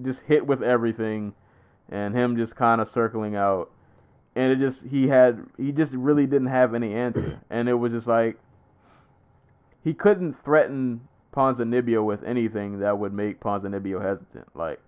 just 0.03 0.21
hit 0.23 0.47
with 0.47 0.63
everything, 0.63 1.33
and 1.89 2.15
him 2.15 2.37
just 2.37 2.55
kind 2.55 2.81
of 2.81 2.89
circling 2.89 3.35
out. 3.35 3.71
And 4.35 4.53
it 4.53 4.59
just 4.59 4.83
he 4.83 5.09
had 5.09 5.47
he 5.57 5.73
just 5.73 5.93
really 5.93 6.27
didn't 6.27 6.49
have 6.49 6.75
any 6.75 6.93
answer, 6.93 7.41
and 7.51 7.69
it 7.69 7.75
was 7.75 7.93
just 7.93 8.07
like 8.07 8.37
he 9.83 9.95
couldn't 9.95 10.35
threaten 10.35 11.09
Ponzinibbio 11.33 12.05
with 12.05 12.25
anything 12.25 12.81
that 12.81 12.99
would 12.99 13.15
make 13.15 13.41
Ponzinibbio 13.41 14.03
hesitant. 14.03 14.55
Like, 14.55 14.81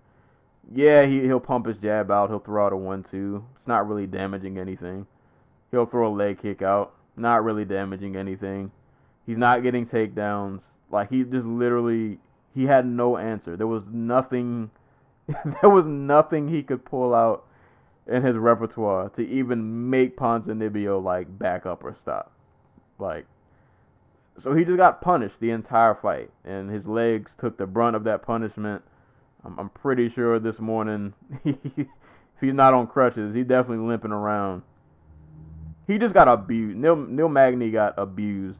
yeah, 0.73 1.05
he 1.05 1.21
he'll 1.21 1.39
pump 1.39 1.65
his 1.65 1.77
jab 1.77 2.11
out, 2.11 2.29
he'll 2.29 2.39
throw 2.39 2.65
out 2.65 2.73
a 2.73 2.77
one-two. 2.77 3.43
It's 3.55 3.67
not 3.67 3.87
really 3.87 4.07
damaging 4.07 4.57
anything. 4.57 5.07
He'll 5.71 5.85
throw 5.85 6.07
a 6.07 6.13
leg 6.13 6.41
kick 6.41 6.61
out, 6.61 6.93
not 7.15 7.43
really 7.43 7.65
damaging 7.65 8.15
anything. 8.15 8.71
He's 9.25 9.37
not 9.37 9.63
getting 9.63 9.85
takedowns. 9.85 10.61
Like 10.91 11.09
he 11.09 11.23
just 11.23 11.45
literally 11.45 12.19
he 12.53 12.65
had 12.65 12.85
no 12.85 13.17
answer. 13.17 13.55
There 13.55 13.67
was 13.67 13.83
nothing 13.91 14.71
there 15.61 15.69
was 15.69 15.85
nothing 15.85 16.47
he 16.47 16.63
could 16.63 16.85
pull 16.85 17.13
out 17.13 17.45
in 18.07 18.23
his 18.23 18.35
repertoire 18.35 19.09
to 19.09 19.27
even 19.27 19.89
make 19.89 20.17
Ponzinibbio 20.17 21.03
like 21.03 21.37
back 21.37 21.65
up 21.65 21.83
or 21.83 21.95
stop. 21.95 22.31
Like 22.97 23.25
so 24.37 24.53
he 24.53 24.63
just 24.63 24.77
got 24.77 25.01
punished 25.01 25.39
the 25.39 25.51
entire 25.51 25.93
fight 25.93 26.31
and 26.45 26.69
his 26.69 26.87
legs 26.87 27.33
took 27.37 27.57
the 27.57 27.67
brunt 27.67 27.95
of 27.95 28.03
that 28.05 28.21
punishment. 28.21 28.83
I'm, 29.45 29.59
I'm 29.59 29.69
pretty 29.69 30.09
sure 30.09 30.39
this 30.39 30.59
morning 30.59 31.13
if 31.45 31.87
he's 32.41 32.53
not 32.53 32.73
on 32.73 32.87
crutches, 32.87 33.33
he's 33.35 33.45
definitely 33.45 33.85
limping 33.85 34.11
around. 34.11 34.63
He 35.87 35.97
just 35.97 36.13
got 36.13 36.27
abused. 36.27 36.77
Neil, 36.77 36.95
Neil 36.95 37.29
Magny 37.29 37.71
got 37.71 37.95
abused 37.97 38.59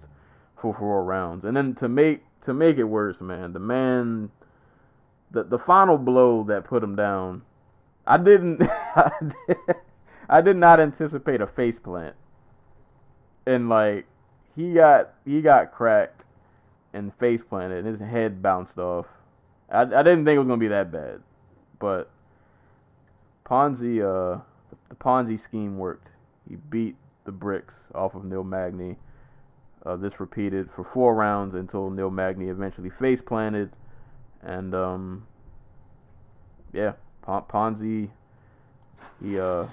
for 0.59 0.73
four 0.73 1.03
rounds, 1.03 1.45
and 1.45 1.55
then 1.55 1.75
to 1.75 1.87
make 1.87 2.23
to 2.43 2.53
make 2.53 2.77
it 2.77 2.83
worse, 2.83 3.21
man, 3.21 3.53
the 3.53 3.59
man, 3.59 4.31
the 5.31 5.43
the 5.43 5.59
final 5.59 5.97
blow 5.97 6.43
that 6.43 6.63
put 6.63 6.83
him 6.83 6.95
down, 6.95 7.43
I 8.07 8.17
didn't, 8.17 8.61
I, 8.95 9.11
did, 9.21 9.57
I 10.27 10.41
did 10.41 10.57
not 10.57 10.79
anticipate 10.79 11.41
a 11.41 11.47
face 11.47 11.77
plant, 11.79 12.15
and 13.45 13.69
like 13.69 14.05
he 14.55 14.73
got 14.73 15.13
he 15.25 15.41
got 15.41 15.71
cracked 15.71 16.23
and 16.93 17.13
face 17.15 17.43
planted, 17.43 17.85
and 17.85 17.87
his 17.87 17.99
head 17.99 18.41
bounced 18.41 18.77
off. 18.77 19.05
I, 19.71 19.81
I 19.81 20.03
didn't 20.03 20.25
think 20.25 20.35
it 20.35 20.39
was 20.39 20.47
gonna 20.47 20.57
be 20.57 20.67
that 20.67 20.91
bad, 20.91 21.21
but 21.79 22.09
Ponzi 23.45 24.01
uh 24.01 24.39
the 24.89 24.95
Ponzi 24.95 25.39
scheme 25.39 25.77
worked. 25.77 26.09
He 26.47 26.55
beat 26.55 26.95
the 27.25 27.31
bricks 27.31 27.75
off 27.93 28.15
of 28.15 28.25
Neil 28.25 28.43
Magny. 28.43 28.95
Uh, 29.85 29.95
this 29.95 30.19
repeated 30.19 30.69
for 30.75 30.83
four 30.83 31.15
rounds 31.15 31.55
until 31.55 31.89
Neil 31.89 32.09
Magny 32.09 32.49
eventually 32.49 32.89
face 32.89 33.21
planted, 33.21 33.71
and 34.41 34.75
um, 34.75 35.25
yeah, 36.73 36.93
Pon- 37.21 37.43
Ponzi, 37.43 38.09
he 39.23 39.39
uh, 39.39 39.65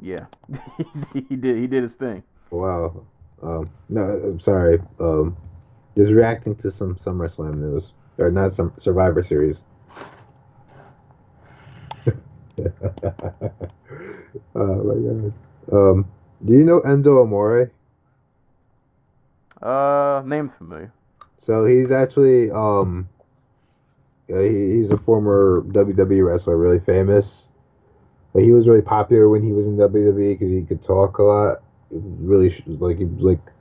yeah, 0.00 0.26
he 1.12 1.36
did 1.36 1.56
he 1.56 1.66
did 1.66 1.82
his 1.82 1.94
thing. 1.94 2.22
Wow. 2.50 3.04
Um, 3.42 3.70
no, 3.88 4.02
I'm 4.02 4.40
sorry. 4.40 4.80
Um, 4.98 5.36
just 5.96 6.10
reacting 6.10 6.56
to 6.56 6.70
some 6.70 6.96
SummerSlam 6.96 7.54
news, 7.54 7.92
or 8.18 8.30
not 8.30 8.52
some 8.52 8.72
Survivor 8.78 9.22
Series. 9.22 9.64
oh 14.54 14.54
my 14.54 14.94
god. 14.94 15.32
Um, 15.72 16.06
do 16.44 16.52
you 16.52 16.64
know 16.64 16.80
Enzo 16.82 17.22
Amore? 17.22 17.72
Uh, 19.60 20.22
name's 20.26 20.52
familiar. 20.54 20.92
So 21.38 21.64
he's 21.64 21.90
actually 21.90 22.50
um, 22.50 23.08
he, 24.28 24.76
he's 24.76 24.90
a 24.90 24.98
former 24.98 25.62
WWE 25.68 26.26
wrestler, 26.26 26.56
really 26.56 26.80
famous. 26.80 27.48
Like, 28.32 28.44
he 28.44 28.52
was 28.52 28.66
really 28.66 28.82
popular 28.82 29.28
when 29.28 29.42
he 29.42 29.52
was 29.52 29.66
in 29.66 29.76
WWE 29.76 30.38
because 30.38 30.50
he 30.50 30.62
could 30.62 30.82
talk 30.82 31.18
a 31.18 31.22
lot. 31.22 31.62
really 31.90 32.50
like 32.66 32.98
he 32.98 33.04
was 33.04 33.22
like 33.22 33.53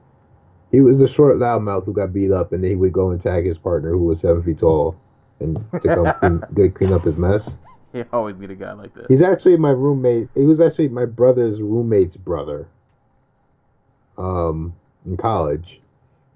he 0.73 0.81
was 0.81 0.97
the 0.97 1.07
short 1.07 1.37
loudmouth 1.37 1.85
who 1.85 1.93
got 1.93 2.11
beat 2.11 2.31
up, 2.31 2.51
and 2.51 2.63
then 2.63 2.71
he 2.71 2.75
would 2.75 2.91
go 2.91 3.11
and 3.11 3.21
tag 3.21 3.45
his 3.45 3.59
partner 3.59 3.91
who 3.91 4.05
was 4.05 4.19
seven 4.19 4.41
feet 4.41 4.57
tall, 4.57 4.99
and 5.39 5.63
to 5.71 5.79
come 5.87 6.41
clean, 6.55 6.71
clean 6.71 6.91
up 6.91 7.03
his 7.03 7.15
mess. 7.15 7.59
He'll 7.93 8.05
always 8.11 8.35
be 8.35 8.47
the 8.47 8.55
guy 8.55 8.73
like 8.73 8.91
that. 8.95 9.05
He's 9.07 9.21
actually 9.21 9.55
my 9.55 9.69
roommate. 9.69 10.29
He 10.33 10.45
was 10.45 10.59
actually 10.59 10.89
my 10.89 11.05
brother's 11.05 11.61
roommate's 11.61 12.17
brother. 12.17 12.67
Um, 14.17 14.75
in 15.05 15.17
college, 15.17 15.79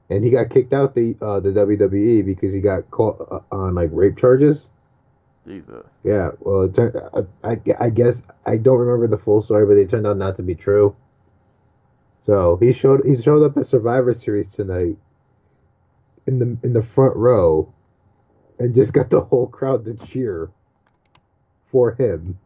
and 0.10 0.24
he 0.24 0.30
got 0.30 0.50
kicked 0.50 0.74
out 0.74 0.94
the 0.94 1.16
uh, 1.22 1.40
the 1.40 1.50
WWE 1.50 2.26
because 2.26 2.54
he 2.54 2.62
got 2.62 2.90
caught 2.92 3.28
uh, 3.32 3.56
on 3.56 3.76
like 3.76 3.90
rape 3.92 4.18
charges. 4.18 4.70
Jesus. 5.48 5.86
Yeah, 6.04 6.32
well, 6.40 6.64
it 6.64 6.76
turned. 6.76 6.96
I, 7.44 7.50
I, 7.52 7.60
I 7.80 7.90
guess 7.90 8.22
I 8.46 8.58
don't 8.58 8.78
remember 8.78 9.08
the 9.08 9.22
full 9.22 9.42
story, 9.42 9.66
but 9.66 9.78
it 9.78 9.90
turned 9.90 10.06
out 10.06 10.18
not 10.18 10.36
to 10.38 10.44
be 10.44 10.54
true. 10.56 10.96
So 12.28 12.58
he 12.58 12.74
showed 12.74 13.06
he 13.06 13.20
showed 13.20 13.42
up 13.42 13.56
at 13.56 13.66
Survivor 13.66 14.14
Series 14.14 14.52
tonight, 14.52 14.98
in 16.26 16.40
the 16.40 16.58
in 16.62 16.74
the 16.74 16.84
front 16.84 17.16
row, 17.16 17.74
and 18.60 18.76
just 18.76 18.92
got 18.92 19.10
the 19.10 19.22
whole 19.22 19.48
crowd 19.48 19.86
to 19.86 19.94
cheer 19.94 20.52
for 21.72 21.94
him. 21.94 22.38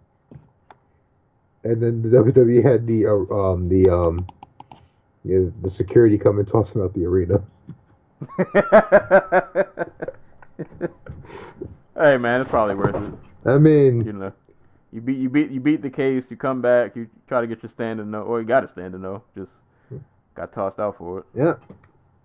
And 1.63 1.81
then 1.81 2.03
the 2.03 2.09
WWE 2.09 2.63
had 2.63 2.85
the 2.85 3.07
uh, 3.07 3.35
um 3.35 3.69
the 3.69 3.89
um 3.89 4.27
yeah, 5.23 5.45
the 5.63 5.71
security 5.71 6.19
come 6.19 6.37
and 6.37 6.47
toss 6.47 6.75
him 6.75 6.83
out 6.83 6.93
the 6.93 7.07
arena. 7.07 7.43
hey 11.97 12.17
man, 12.17 12.41
it's 12.41 12.51
probably 12.51 12.75
worth 12.75 12.95
it. 12.95 13.49
I 13.49 13.57
mean, 13.57 14.05
You 14.05 14.13
know, 14.13 14.33
you 14.93 15.01
beat 15.01 15.17
you 15.17 15.29
beat 15.29 15.49
you 15.49 15.59
beat 15.59 15.81
the 15.81 15.89
case. 15.89 16.27
You 16.29 16.37
come 16.37 16.61
back. 16.61 16.95
You 16.95 17.09
try 17.27 17.41
to 17.41 17.47
get 17.47 17.63
your 17.63 17.71
stand 17.71 17.97
to 17.97 18.05
know, 18.05 18.21
or 18.21 18.39
you 18.39 18.45
got 18.45 18.59
to 18.59 18.67
stand 18.67 18.93
to 18.93 18.99
know. 18.99 19.23
Just 19.35 19.49
got 20.35 20.53
tossed 20.53 20.79
out 20.79 20.97
for 20.97 21.19
it. 21.19 21.25
yeah. 21.35 21.55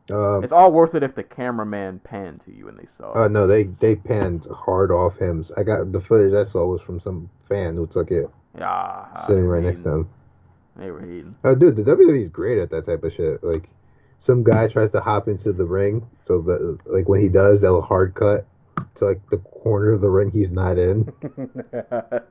Um, 0.09 0.45
It's 0.45 0.53
all 0.53 0.71
worth 0.71 0.95
it 0.95 1.03
if 1.03 1.17
the 1.17 1.25
cameraman 1.25 1.99
panned 2.05 2.41
to 2.45 2.53
you 2.53 2.69
and 2.69 2.79
they 2.79 2.87
saw. 2.97 3.13
Oh 3.15 3.25
it. 3.25 3.31
no, 3.33 3.47
they 3.49 3.65
they 3.65 3.97
panned 3.97 4.47
hard 4.55 4.93
off 4.93 5.17
him. 5.19 5.45
I 5.57 5.65
got 5.65 5.91
the 5.91 6.01
footage 6.01 6.33
I 6.33 6.45
saw 6.49 6.65
was 6.67 6.81
from 6.81 7.01
some 7.01 7.29
fan 7.49 7.75
who 7.75 7.87
took 7.89 8.11
it 8.13 8.31
Yeah, 8.57 9.13
sitting 9.27 9.47
right 9.47 9.63
next 9.65 9.81
to 9.83 9.89
him. 9.91 10.09
They 10.77 10.91
were 10.93 11.01
hating. 11.01 11.35
Oh, 11.43 11.55
dude, 11.57 11.75
the 11.77 11.83
WWE's 11.83 12.29
great 12.29 12.59
at 12.59 12.71
that 12.71 12.85
type 12.87 13.03
of 13.03 13.13
shit. 13.15 13.43
Like, 13.43 13.71
some 14.19 14.45
guy 14.45 14.69
tries 14.69 14.91
to 14.91 15.01
hop 15.01 15.27
into 15.27 15.53
the 15.53 15.65
ring, 15.65 16.07
so 16.23 16.41
that 16.43 16.79
like 16.87 17.09
when 17.09 17.21
he 17.21 17.29
does, 17.29 17.61
they'll 17.61 17.81
hard 17.83 18.15
cut 18.15 18.47
to 18.97 19.07
like 19.07 19.21
the 19.31 19.39
corner 19.39 19.93
of 19.93 20.03
the 20.03 20.11
ring 20.11 20.31
he's 20.31 20.51
not 20.51 20.79
in. 20.79 21.13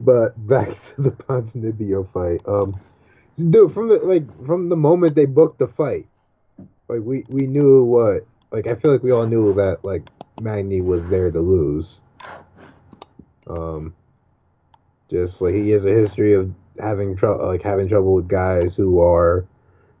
But 0.00 0.46
back 0.46 0.68
to 0.94 1.02
the 1.02 1.10
Ponzinibbio 1.10 2.10
fight. 2.12 2.40
Um, 2.46 2.80
dude, 3.36 3.72
from 3.72 3.88
the 3.88 3.96
like 3.96 4.46
from 4.46 4.68
the 4.68 4.76
moment 4.76 5.14
they 5.14 5.26
booked 5.26 5.58
the 5.58 5.68
fight, 5.68 6.06
like 6.88 7.00
we 7.02 7.24
we 7.28 7.46
knew 7.46 7.84
what. 7.84 8.26
Like 8.50 8.66
I 8.66 8.74
feel 8.76 8.92
like 8.92 9.02
we 9.02 9.10
all 9.10 9.26
knew 9.26 9.52
that 9.54 9.84
like 9.84 10.08
Magny 10.40 10.80
was 10.80 11.06
there 11.08 11.30
to 11.30 11.40
lose. 11.40 12.00
Um, 13.46 13.94
just 15.10 15.40
like 15.40 15.54
he 15.54 15.70
has 15.70 15.84
a 15.84 15.90
history 15.90 16.32
of 16.34 16.52
having 16.78 17.16
trouble, 17.16 17.46
like 17.46 17.62
having 17.62 17.88
trouble 17.88 18.14
with 18.14 18.28
guys 18.28 18.76
who 18.76 19.00
are 19.00 19.46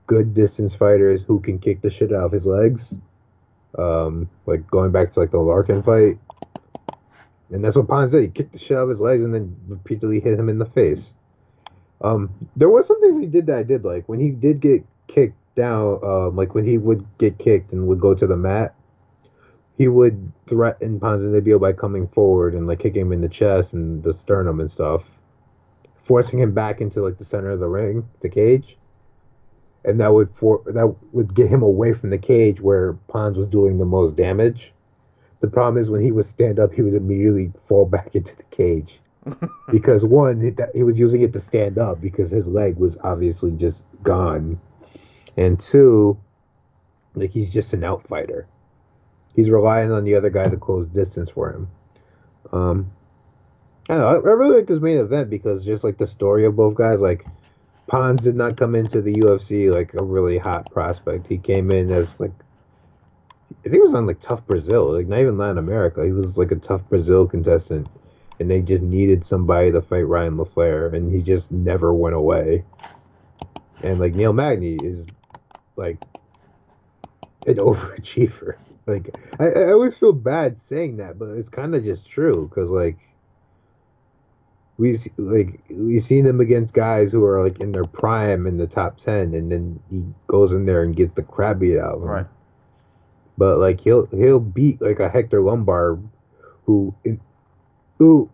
good 0.06 0.34
distance 0.34 0.74
fighters 0.74 1.22
who 1.22 1.40
can 1.40 1.58
kick 1.58 1.82
the 1.82 1.90
shit 1.90 2.12
out 2.12 2.24
of 2.24 2.32
his 2.32 2.46
legs. 2.46 2.94
Um, 3.76 4.28
like 4.46 4.66
going 4.70 4.90
back 4.90 5.12
to 5.12 5.20
like 5.20 5.30
the 5.30 5.38
Larkin 5.38 5.82
fight, 5.82 6.18
and 7.50 7.64
that's 7.64 7.76
what 7.76 7.88
Pons 7.88 8.12
did. 8.12 8.22
He 8.22 8.28
kicked 8.28 8.52
the 8.52 8.58
shit 8.58 8.76
out 8.76 8.84
of 8.84 8.90
his 8.90 9.00
legs 9.00 9.24
and 9.24 9.34
then 9.34 9.56
repeatedly 9.68 10.20
hit 10.20 10.38
him 10.38 10.48
in 10.48 10.58
the 10.58 10.66
face. 10.66 11.14
Um, 12.00 12.30
there 12.56 12.68
was 12.68 12.86
some 12.86 13.00
things 13.00 13.20
he 13.20 13.26
did 13.26 13.46
that 13.46 13.58
I 13.58 13.62
did 13.62 13.84
like 13.84 14.08
when 14.08 14.20
he 14.20 14.30
did 14.30 14.60
get 14.60 14.84
kicked 15.08 15.36
down. 15.54 16.00
Um, 16.04 16.36
like 16.36 16.54
when 16.54 16.66
he 16.66 16.78
would 16.78 17.04
get 17.18 17.38
kicked 17.38 17.72
and 17.72 17.86
would 17.88 18.00
go 18.00 18.14
to 18.14 18.26
the 18.26 18.36
mat, 18.36 18.74
he 19.76 19.88
would 19.88 20.32
threaten 20.46 21.00
Ponzinibbio 21.00 21.60
by 21.60 21.72
coming 21.72 22.08
forward 22.08 22.54
and 22.54 22.66
like 22.66 22.80
kicking 22.80 23.02
him 23.02 23.12
in 23.12 23.20
the 23.20 23.28
chest 23.28 23.72
and 23.72 24.02
the 24.02 24.12
sternum 24.12 24.60
and 24.60 24.70
stuff, 24.70 25.04
forcing 26.04 26.38
him 26.38 26.52
back 26.52 26.80
into 26.80 27.00
like 27.00 27.18
the 27.18 27.24
center 27.24 27.50
of 27.50 27.60
the 27.60 27.68
ring, 27.68 28.08
the 28.20 28.28
cage, 28.28 28.76
and 29.84 30.00
that 30.00 30.12
would 30.12 30.28
for 30.34 30.62
that 30.66 30.94
would 31.12 31.34
get 31.34 31.48
him 31.48 31.62
away 31.62 31.92
from 31.92 32.10
the 32.10 32.18
cage 32.18 32.60
where 32.60 32.94
Pons 33.08 33.36
was 33.36 33.48
doing 33.48 33.78
the 33.78 33.84
most 33.84 34.16
damage. 34.16 34.72
The 35.40 35.48
problem 35.48 35.80
is 35.80 35.90
when 35.90 36.02
he 36.02 36.12
would 36.12 36.24
stand 36.24 36.58
up, 36.58 36.72
he 36.72 36.82
would 36.82 36.94
immediately 36.94 37.52
fall 37.68 37.86
back 37.86 38.14
into 38.14 38.34
the 38.36 38.42
cage 38.44 39.00
because 39.70 40.04
one, 40.04 40.56
he, 40.74 40.82
was 40.82 40.98
using 40.98 41.22
it 41.22 41.32
to 41.32 41.40
stand 41.40 41.78
up 41.78 42.00
because 42.00 42.30
his 42.30 42.46
leg 42.46 42.76
was 42.76 42.98
obviously 43.04 43.52
just 43.52 43.82
gone, 44.02 44.60
and 45.36 45.60
two, 45.60 46.18
like 47.14 47.30
he's 47.30 47.50
just 47.50 47.72
an 47.72 47.82
outfighter. 47.82 48.46
He's 49.36 49.50
relying 49.50 49.92
on 49.92 50.04
the 50.04 50.16
other 50.16 50.30
guy 50.30 50.48
to 50.48 50.56
close 50.56 50.86
distance 50.86 51.30
for 51.30 51.52
him. 51.52 51.68
Um, 52.52 52.90
I 53.88 53.96
know. 53.96 54.08
I 54.08 54.16
really 54.16 54.56
like 54.56 54.66
this 54.66 54.80
main 54.80 54.98
event 54.98 55.30
because 55.30 55.64
just 55.64 55.84
like 55.84 55.98
the 55.98 56.06
story 56.06 56.44
of 56.44 56.56
both 56.56 56.74
guys, 56.74 57.00
like 57.00 57.24
Pons 57.86 58.22
did 58.22 58.36
not 58.36 58.56
come 58.56 58.74
into 58.74 59.00
the 59.00 59.14
UFC 59.14 59.72
like 59.72 59.94
a 59.94 60.04
really 60.04 60.38
hot 60.38 60.70
prospect. 60.70 61.26
He 61.26 61.38
came 61.38 61.70
in 61.70 61.90
as 61.90 62.14
like 62.18 62.32
I 63.68 63.70
think 63.70 63.82
he 63.82 63.86
was 63.86 63.94
on 63.94 64.06
like 64.06 64.20
TUF 64.22 64.46
Brazil, 64.46 64.94
like 64.94 65.08
not 65.08 65.18
even 65.18 65.36
Latin 65.36 65.58
America. 65.58 66.02
He 66.02 66.12
was 66.12 66.38
like 66.38 66.50
a 66.50 66.56
TUF 66.56 66.88
Brazil 66.88 67.26
contestant, 67.26 67.86
and 68.40 68.50
they 68.50 68.62
just 68.62 68.82
needed 68.82 69.26
somebody 69.26 69.70
to 69.72 69.82
fight 69.82 70.06
Ryan 70.06 70.38
LaFlare, 70.38 70.94
and 70.94 71.12
he 71.14 71.22
just 71.22 71.52
never 71.52 71.92
went 71.92 72.16
away. 72.16 72.64
And 73.82 74.00
like 74.00 74.14
Neil 74.14 74.32
Magny 74.32 74.76
is 74.82 75.04
like 75.76 75.98
an 77.46 77.56
overachiever. 77.56 78.54
Like 78.86 79.14
I, 79.38 79.48
I 79.50 79.72
always 79.72 79.94
feel 79.94 80.14
bad 80.14 80.62
saying 80.62 80.96
that, 80.96 81.18
but 81.18 81.28
it's 81.32 81.50
kind 81.50 81.74
of 81.74 81.84
just 81.84 82.08
true 82.08 82.48
because 82.48 82.70
like 82.70 82.96
we 84.78 84.98
like 85.18 85.60
we've 85.68 86.02
seen 86.02 86.24
him 86.24 86.40
against 86.40 86.72
guys 86.72 87.12
who 87.12 87.22
are 87.22 87.46
like 87.46 87.60
in 87.60 87.72
their 87.72 87.84
prime 87.84 88.46
in 88.46 88.56
the 88.56 88.66
top 88.66 88.96
ten, 88.96 89.34
and 89.34 89.52
then 89.52 89.78
he 89.90 90.02
goes 90.26 90.52
in 90.52 90.64
there 90.64 90.82
and 90.82 90.96
gets 90.96 91.12
the 91.12 91.22
crap 91.22 91.58
beat 91.58 91.76
out 91.76 91.96
of 91.96 92.02
him. 92.02 92.08
Right. 92.08 92.26
But 93.38 93.58
like 93.58 93.80
he'll 93.80 94.06
he'll 94.06 94.40
beat 94.40 94.82
like 94.82 94.98
a 94.98 95.08
Hector 95.08 95.40
Lombard, 95.40 96.02
who 96.66 96.94
in, 97.04 97.20
who 97.98 98.28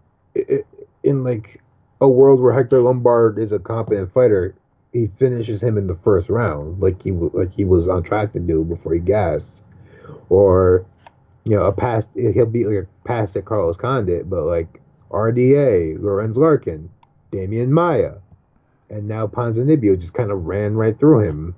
in 1.04 1.22
like 1.22 1.60
a 2.00 2.08
world 2.08 2.40
where 2.40 2.54
Hector 2.54 2.80
Lombard 2.80 3.38
is 3.38 3.52
a 3.52 3.58
competent 3.58 4.12
fighter, 4.12 4.54
he 4.94 5.10
finishes 5.18 5.62
him 5.62 5.76
in 5.76 5.86
the 5.86 5.96
first 5.96 6.30
round, 6.30 6.80
like 6.80 7.02
he 7.02 7.12
like 7.12 7.52
he 7.52 7.64
was 7.64 7.86
on 7.86 8.02
track 8.02 8.32
to 8.32 8.40
do 8.40 8.64
before 8.64 8.94
he 8.94 9.00
gassed, 9.00 9.62
or 10.30 10.86
you 11.44 11.54
know 11.54 11.64
a 11.64 11.72
past 11.72 12.08
he'll 12.14 12.46
beat 12.46 12.66
like 12.66 12.84
a 12.84 13.06
past 13.06 13.36
at 13.36 13.44
Carlos 13.44 13.76
Condit, 13.76 14.30
but 14.30 14.44
like 14.44 14.80
RDA, 15.10 16.00
Lorenz 16.00 16.38
Larkin, 16.38 16.88
Demian 17.30 17.68
Maia, 17.68 18.14
and 18.88 19.06
now 19.06 19.26
Ponzinibbio 19.26 20.00
just 20.00 20.14
kind 20.14 20.30
of 20.30 20.46
ran 20.46 20.74
right 20.74 20.98
through 20.98 21.28
him 21.28 21.54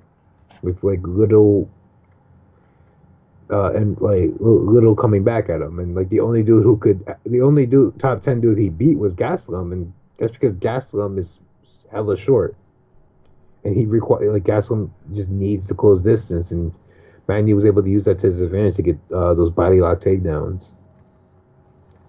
with 0.63 0.83
like 0.83 1.01
little 1.03 1.71
uh, 3.51 3.73
and 3.73 4.01
like 4.01 4.31
little 4.41 4.97
coming 4.97 5.23
back 5.23 5.49
at 5.49 5.61
him, 5.61 5.79
and 5.79 5.95
like 5.95 6.09
the 6.09 6.21
only 6.21 6.43
dude 6.43 6.65
who 6.65 6.77
could, 6.77 7.05
the 7.25 7.41
only 7.41 7.67
dude 7.67 7.99
top 7.99 8.23
ten 8.23 8.41
dude 8.41 8.59
he 8.59 8.69
beat 8.69 8.99
was 8.99 9.15
Gastelum, 9.15 9.73
and 9.73 9.93
that's 10.19 10.33
because 10.33 10.55
Gastelum 10.55 11.19
is 11.19 11.39
hella 11.91 12.17
short, 12.17 12.57
and 13.65 13.77
he 13.77 13.87
require 13.87 14.33
like 14.33 14.45
Gastelum 14.45 14.91
just 15.13 15.29
needs 15.29 15.67
to 15.69 15.75
close 15.75 16.01
distance, 16.03 16.51
and 16.51 16.73
Magny 17.29 17.55
was 17.55 17.65
able 17.65 17.83
to 17.83 17.91
use 17.91 18.05
that 18.05 18.19
to 18.21 18.27
his 18.27 18.41
advantage 18.41 18.77
to 18.77 18.83
get 18.83 18.99
uh, 19.15 19.35
those 19.35 19.51
body 19.51 19.81
lock 19.81 20.01
takedowns. 20.01 20.73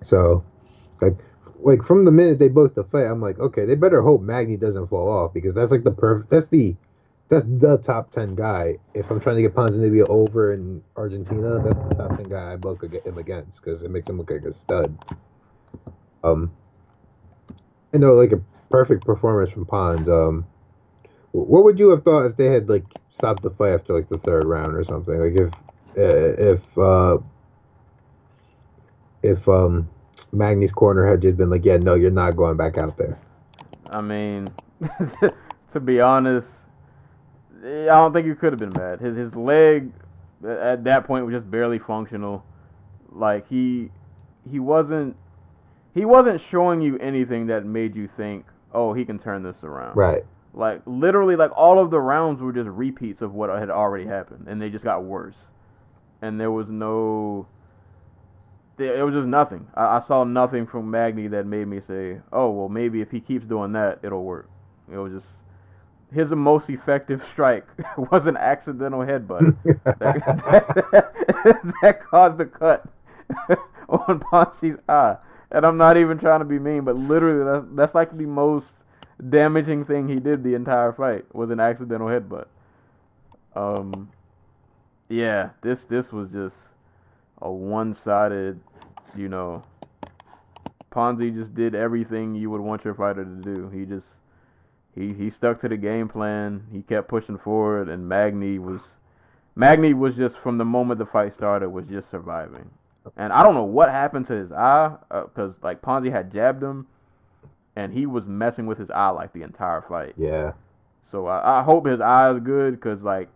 So, 0.02 0.44
like, 1.02 1.18
like 1.60 1.84
from 1.84 2.06
the 2.06 2.12
minute 2.12 2.40
they 2.40 2.50
booked 2.50 2.76
the 2.76 2.84
fight, 2.84 3.06
I'm 3.06 3.22
like, 3.22 3.40
okay, 3.40 3.66
they 3.66 3.76
better 3.76 4.02
hope 4.02 4.22
Magny 4.22 4.58
doesn't 4.58 4.88
fall 4.88 5.10
off 5.10 5.34
because 5.34 5.54
that's 5.54 5.72
like 5.72 5.84
the 5.84 5.92
perfect, 5.92 6.30
that's 6.30 6.48
the 6.48 6.76
that's 7.30 7.46
the 7.48 7.78
top 7.78 8.12
ten 8.12 8.36
guy. 8.36 8.78
If 8.94 9.10
I'm 9.12 9.20
trying 9.20 9.38
to 9.38 9.42
get 9.42 9.54
Ponzinibbio 9.54 10.08
over 10.10 10.54
in 10.54 10.84
Argentina, 10.96 11.60
that's 11.64 11.90
the 11.90 11.96
top 11.96 12.18
ten 12.18 12.30
guy 12.30 12.54
I 12.54 12.56
book 12.56 12.84
him 12.84 13.18
against 13.18 13.62
because 13.62 13.84
it 13.84 13.92
makes 13.92 14.10
him 14.10 14.18
look 14.18 14.32
like 14.32 14.44
a 14.44 14.52
stud. 14.52 14.98
Um, 16.24 16.52
I 17.94 17.98
know 17.98 18.14
like 18.14 18.32
a 18.32 18.42
perfect 18.70 19.06
performance 19.06 19.52
from 19.52 19.66
Pons. 19.66 20.10
Um, 20.10 20.46
what 21.32 21.64
would 21.64 21.80
you 21.80 21.90
have 21.90 22.04
thought 22.04 22.26
if 22.26 22.38
they 22.38 22.46
had 22.46 22.70
like 22.70 22.86
stopped 23.12 23.44
the 23.44 23.52
fight 23.52 23.74
after 23.74 23.94
like 23.94 24.10
the 24.10 24.18
third 24.18 24.46
round 24.46 24.76
or 24.76 24.84
something? 24.84 25.20
Like 25.20 25.36
if 25.36 25.54
uh, 25.98 26.52
if 26.52 26.78
uh, 26.78 27.18
if 29.22 29.48
um 29.48 29.90
Magny's 30.32 30.72
corner 30.72 31.06
had 31.08 31.22
just 31.22 31.38
been 31.38 31.50
like, 31.50 31.66
yeah, 31.66 31.78
no, 31.78 31.96
you're 31.96 32.12
not 32.12 32.32
going 32.32 32.58
back 32.58 32.78
out 32.78 32.98
there. 32.98 33.18
I 33.90 34.02
mean, 34.02 34.48
to 35.72 35.80
be 35.80 36.02
honest, 36.02 36.50
I 37.68 37.86
don't 37.86 38.14
think 38.14 38.28
he 38.28 38.34
could 38.34 38.54
have 38.54 38.60
been 38.60 38.74
mad. 38.74 39.00
His 39.00 39.18
his 39.18 39.36
leg 39.36 39.92
at 40.48 40.84
that 40.86 41.06
point 41.06 41.26
was 41.26 41.34
just 41.34 41.50
barely 41.50 41.80
functional. 41.80 42.46
Like 43.12 43.48
he 43.50 43.90
he 44.50 44.60
wasn't 44.60 45.16
he 45.94 46.06
wasn't 46.06 46.40
showing 46.40 46.82
you 46.82 46.98
anything 47.00 47.48
that 47.48 47.66
made 47.66 47.96
you 47.96 48.08
think, 48.08 48.46
oh, 48.74 48.94
he 48.94 49.04
can 49.04 49.20
turn 49.20 49.44
this 49.44 49.64
around. 49.64 49.96
Right. 49.98 50.24
Like 50.54 50.82
literally, 50.86 51.36
like 51.36 51.52
all 51.56 51.80
of 51.80 51.92
the 51.92 52.00
rounds 52.00 52.42
were 52.42 52.54
just 52.54 52.70
repeats 52.70 53.22
of 53.22 53.34
what 53.34 53.50
had 53.50 53.70
already 53.70 54.06
happened, 54.06 54.48
and 54.48 54.62
they 54.62 54.70
just 54.70 54.84
got 54.84 55.04
worse. 55.04 55.46
And 56.22 56.40
there 56.40 56.52
was 56.52 56.68
no, 56.68 57.48
it 58.80 59.04
was 59.04 59.14
just 59.14 59.28
nothing. 59.28 59.68
I, 59.76 59.98
I 59.98 60.00
saw 60.00 60.24
nothing 60.24 60.66
from 60.66 60.90
Magny 60.90 61.28
that 61.28 61.46
made 61.46 61.68
me 61.68 61.82
say, 61.82 62.22
oh 62.32 62.50
well, 62.52 62.70
maybe 62.70 63.02
if 63.02 63.12
he 63.12 63.20
keeps 63.20 63.46
doing 63.46 63.74
that, 63.74 64.00
it'll 64.04 64.24
work. 64.24 64.50
It 64.92 64.98
was 64.98 65.14
just 65.14 65.28
his 66.14 66.32
most 66.32 66.70
effective 66.70 67.24
strike 67.26 67.68
was 68.12 68.28
an 68.28 68.38
accidental 68.38 69.02
headbutt 69.02 69.56
that, 69.84 70.00
that, 70.00 71.74
that 71.82 72.02
caused 72.02 72.38
the 72.38 72.46
cut 72.46 72.88
on 73.90 74.20
Ponzi's 74.20 74.80
eye. 74.88 75.18
And 75.52 75.66
I'm 75.66 75.78
not 75.78 75.98
even 75.98 76.18
trying 76.18 76.40
to 76.40 76.46
be 76.46 76.60
mean, 76.60 76.84
but 76.84 76.98
literally, 76.98 77.44
that's, 77.44 77.76
that's 77.76 77.96
like 77.96 78.18
the 78.18 78.26
most 78.26 78.76
damaging 79.30 79.86
thing 79.86 80.08
he 80.08 80.16
did 80.16 80.44
the 80.44 80.54
entire 80.54 80.92
fight 80.92 81.24
was 81.34 81.50
an 81.50 81.60
accidental 81.60 82.08
headbutt. 82.08 82.48
Um, 83.56 84.10
yeah, 85.10 85.50
this 85.62 85.86
this 85.86 86.12
was 86.12 86.30
just 86.30 86.58
a 87.42 87.50
one-sided, 87.50 88.60
you 89.16 89.30
know. 89.30 89.64
Ponzi 90.92 91.34
just 91.34 91.54
did 91.56 91.76
everything 91.76 92.36
you 92.36 92.50
would 92.50 92.62
want 92.62 92.84
your 92.84 92.94
fighter 92.94 93.24
to 93.24 93.42
do. 93.42 93.70
He 93.70 93.86
just 93.86 94.08
he 94.98 95.14
he 95.14 95.30
stuck 95.30 95.60
to 95.62 95.70
the 95.70 95.78
game 95.78 96.08
plan. 96.08 96.66
He 96.72 96.82
kept 96.82 97.08
pushing 97.08 97.38
forward, 97.38 97.90
and 97.90 98.08
Magny 98.08 98.58
was 98.58 98.82
Magny 99.56 99.94
was 99.94 100.16
just 100.16 100.38
from 100.38 100.58
the 100.58 100.66
moment 100.66 101.00
the 101.00 101.06
fight 101.06 101.34
started 101.34 101.70
was 101.70 101.86
just 101.86 102.10
surviving. 102.10 102.70
And 103.16 103.32
I 103.32 103.42
don't 103.44 103.54
know 103.54 103.64
what 103.64 103.90
happened 103.90 104.26
to 104.28 104.34
his 104.34 104.52
eye 104.52 104.96
because 105.10 105.54
uh, 105.54 105.60
like 105.62 105.82
Ponzi 105.82 106.12
had 106.12 106.32
jabbed 106.32 106.62
him, 106.62 106.88
and 107.76 107.94
he 107.94 108.06
was 108.06 108.26
messing 108.26 108.66
with 108.66 108.78
his 108.78 108.90
eye 108.90 109.10
like 109.10 109.34
the 109.34 109.44
entire 109.44 109.82
fight. 109.82 110.14
Yeah. 110.18 110.54
So 111.10 111.28
I, 111.28 111.60
I 111.60 111.64
hope 111.64 111.86
his 111.86 112.02
eye 112.02 112.32
is 112.32 112.40
good 112.42 112.74
because 112.74 113.02
like 113.02 113.30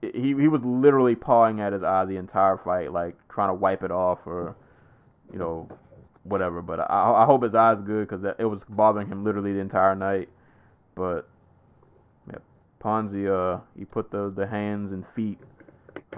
he 0.00 0.34
he 0.34 0.48
was 0.48 0.62
literally 0.64 1.14
pawing 1.14 1.60
at 1.60 1.72
his 1.72 1.82
eye 1.82 2.04
the 2.04 2.16
entire 2.16 2.56
fight, 2.56 2.92
like 2.92 3.14
trying 3.28 3.50
to 3.50 3.54
wipe 3.54 3.82
it 3.82 3.90
off 3.90 4.26
or 4.26 4.56
you 5.32 5.38
know 5.38 5.68
whatever. 6.24 6.62
But 6.62 6.80
I 6.80 7.22
I 7.22 7.24
hope 7.26 7.42
his 7.42 7.54
eye 7.54 7.74
is 7.74 7.80
good 7.80 8.08
because 8.08 8.24
it 8.38 8.44
was 8.44 8.62
bothering 8.68 9.08
him 9.08 9.24
literally 9.24 9.52
the 9.52 9.60
entire 9.60 9.94
night. 9.94 10.28
But 10.96 11.28
yeah, 12.28 12.38
Ponzi 12.82 13.28
uh 13.28 13.60
he 13.78 13.84
put 13.84 14.10
the 14.10 14.30
the 14.30 14.46
hands 14.46 14.92
and 14.92 15.04
feet 15.14 15.38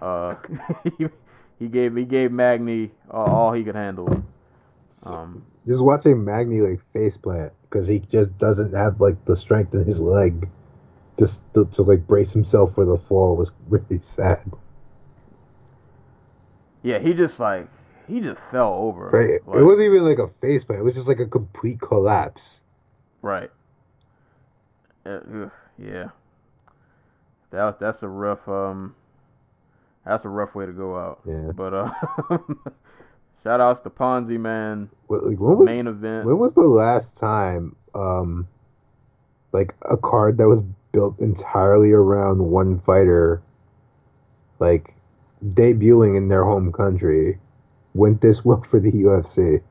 uh 0.01 0.37
he, 0.99 1.09
he 1.59 1.69
gave 1.69 1.95
he 1.95 2.05
gave 2.05 2.33
Magny 2.33 2.91
uh, 3.13 3.25
all 3.25 3.53
he 3.53 3.63
could 3.63 3.75
handle. 3.75 4.25
Um, 5.03 5.45
just 5.67 5.83
watching 5.83 6.25
Magny 6.25 6.61
like 6.61 6.81
face 6.93 7.17
plant 7.17 7.53
because 7.63 7.87
he 7.87 7.99
just 7.99 8.37
doesn't 8.39 8.73
have 8.73 9.01
like 9.01 9.23
the 9.27 9.37
strength 9.37 9.75
in 9.75 9.85
his 9.85 10.01
leg 10.01 10.49
just 11.19 11.43
to, 11.55 11.67
to 11.67 11.83
like 11.83 12.07
brace 12.07 12.33
himself 12.33 12.75
for 12.75 12.85
the 12.85 12.99
fall 12.99 13.37
was 13.37 13.53
really 13.69 14.01
sad. 14.01 14.51
Yeah, 16.83 17.01
he 17.01 17.13
just 17.13 17.41
like 17.41 17.69
he 18.07 18.21
just 18.21 18.41
fell 18.51 18.73
over. 18.75 19.11
Right. 19.11 19.47
Like, 19.47 19.61
it 19.61 19.65
wasn't 19.65 19.87
even 19.87 20.05
like 20.05 20.19
a 20.19 20.29
face 20.41 20.65
plant. 20.65 20.81
It 20.81 20.85
was 20.85 20.95
just 20.95 21.09
like 21.09 21.21
a 21.21 21.27
complete 21.27 21.81
collapse. 21.81 22.61
Right. 23.21 23.51
Uh, 25.09 25.49
yeah. 25.79 26.09
That 27.51 27.81
that's 27.81 28.03
a 28.03 28.09
rough 28.09 28.47
um. 28.49 28.95
That's 30.05 30.25
a 30.25 30.29
rough 30.29 30.55
way 30.55 30.67
to 30.67 30.73
go 30.73 30.97
out. 30.97 31.21
Yeah. 31.27 31.53
But 31.55 31.75
uh, 31.75 31.91
shout 33.43 33.61
outs 33.61 33.81
to 33.81 33.91
Ponzi 33.91 34.39
man. 34.39 34.91
What, 35.07 35.25
like, 35.25 35.39
when 35.39 35.59
was, 35.59 35.67
main 35.67 35.87
event. 35.87 36.27
When 36.27 36.39
was 36.39 36.55
the 36.55 36.63
last 36.63 37.17
time 37.17 37.77
um, 37.95 38.49
like 39.53 39.75
a 39.83 39.97
card 39.97 40.39
that 40.39 40.49
was 40.49 40.63
built 40.93 41.19
entirely 41.21 41.93
around 41.93 42.39
one 42.39 42.81
fighter, 42.81 43.43
like 44.59 44.95
debuting 45.45 46.17
in 46.17 46.29
their 46.29 46.45
home 46.45 46.73
country, 46.73 47.39
went 47.95 48.21
this 48.21 48.45
well 48.45 48.63
for 48.71 48.81
the 48.81 48.93
UFC? 48.93 49.63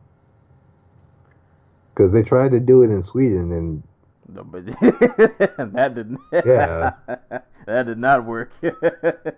Because 1.94 2.12
they 2.12 2.22
tried 2.22 2.52
to 2.52 2.60
do 2.60 2.84
it 2.84 2.92
in 2.92 3.02
Sweden 3.02 3.52
and 3.52 3.84
no, 4.28 4.44
but 4.44 4.66
that 4.66 5.94
didn't. 5.96 6.20
Yeah, 6.46 6.92
that 7.66 7.86
did 7.86 7.98
not 7.98 8.26
work. 8.26 8.52
that 8.62 9.34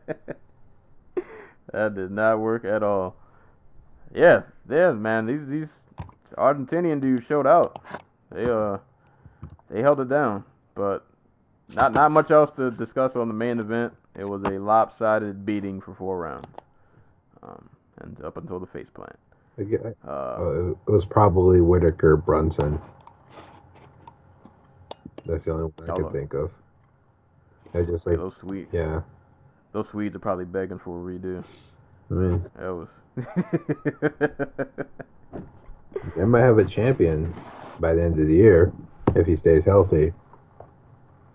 did 1.72 2.11
not 2.11 2.40
work 2.40 2.66
at 2.66 2.84
all. 2.84 3.16
Yeah, 4.14 4.44
yeah, 4.70 4.91
man. 4.91 5.26
These 5.26 5.48
these 5.48 5.80
Argentinian 6.38 7.02
dudes 7.02 7.26
showed 7.28 7.48
out. 7.48 7.80
They 8.32 8.45
uh 8.45 8.78
they 9.70 9.82
held 9.82 9.99
it 9.99 10.10
down, 10.10 10.44
but 10.76 11.06
not 11.76 11.94
not 11.94 12.11
much 12.11 12.32
else 12.32 12.52
to 12.56 12.72
discuss 12.72 13.16
on 13.16 13.28
the 13.28 13.34
main 13.34 13.60
event. 13.60 13.94
It 14.18 14.28
was 14.28 14.41
a 14.44 14.60
lopsided 14.60 15.45
beating 15.45 15.80
for 15.80 15.94
four 15.94 16.18
rounds, 16.20 16.48
um, 17.44 17.70
and 17.99 18.20
up 18.24 18.38
until 18.38 18.60
the 18.60 18.68
face 18.68 18.90
plant. 18.90 19.16
Uh, 19.60 20.10
uh, 20.10 20.72
it 20.72 20.91
was 20.91 21.06
probably 21.06 21.61
Whittaker 21.61 22.18
Brunson. 22.18 22.80
That's 25.25 25.45
the 25.45 25.51
only 25.51 25.63
one 25.63 25.89
I 25.89 25.93
can 25.93 26.11
think 26.11 26.33
of. 26.33 26.51
I 27.73 27.83
just 27.83 28.05
like 28.07 28.17
those 28.17 28.35
Swedes. 28.37 28.73
Yeah, 28.73 29.01
those 29.71 29.89
Swedes 29.89 30.15
are 30.15 30.19
probably 30.19 30.45
begging 30.45 30.79
for 30.79 30.99
a 30.99 31.13
redo. 31.13 31.43
I 32.09 32.13
mean, 32.13 32.45
that 32.57 32.73
was. 32.73 32.89
they 36.15 36.25
might 36.25 36.41
have 36.41 36.57
a 36.57 36.65
champion 36.65 37.33
by 37.79 37.93
the 37.93 38.03
end 38.03 38.19
of 38.19 38.27
the 38.27 38.33
year 38.33 38.73
if 39.15 39.27
he 39.27 39.35
stays 39.35 39.65
healthy. 39.65 40.13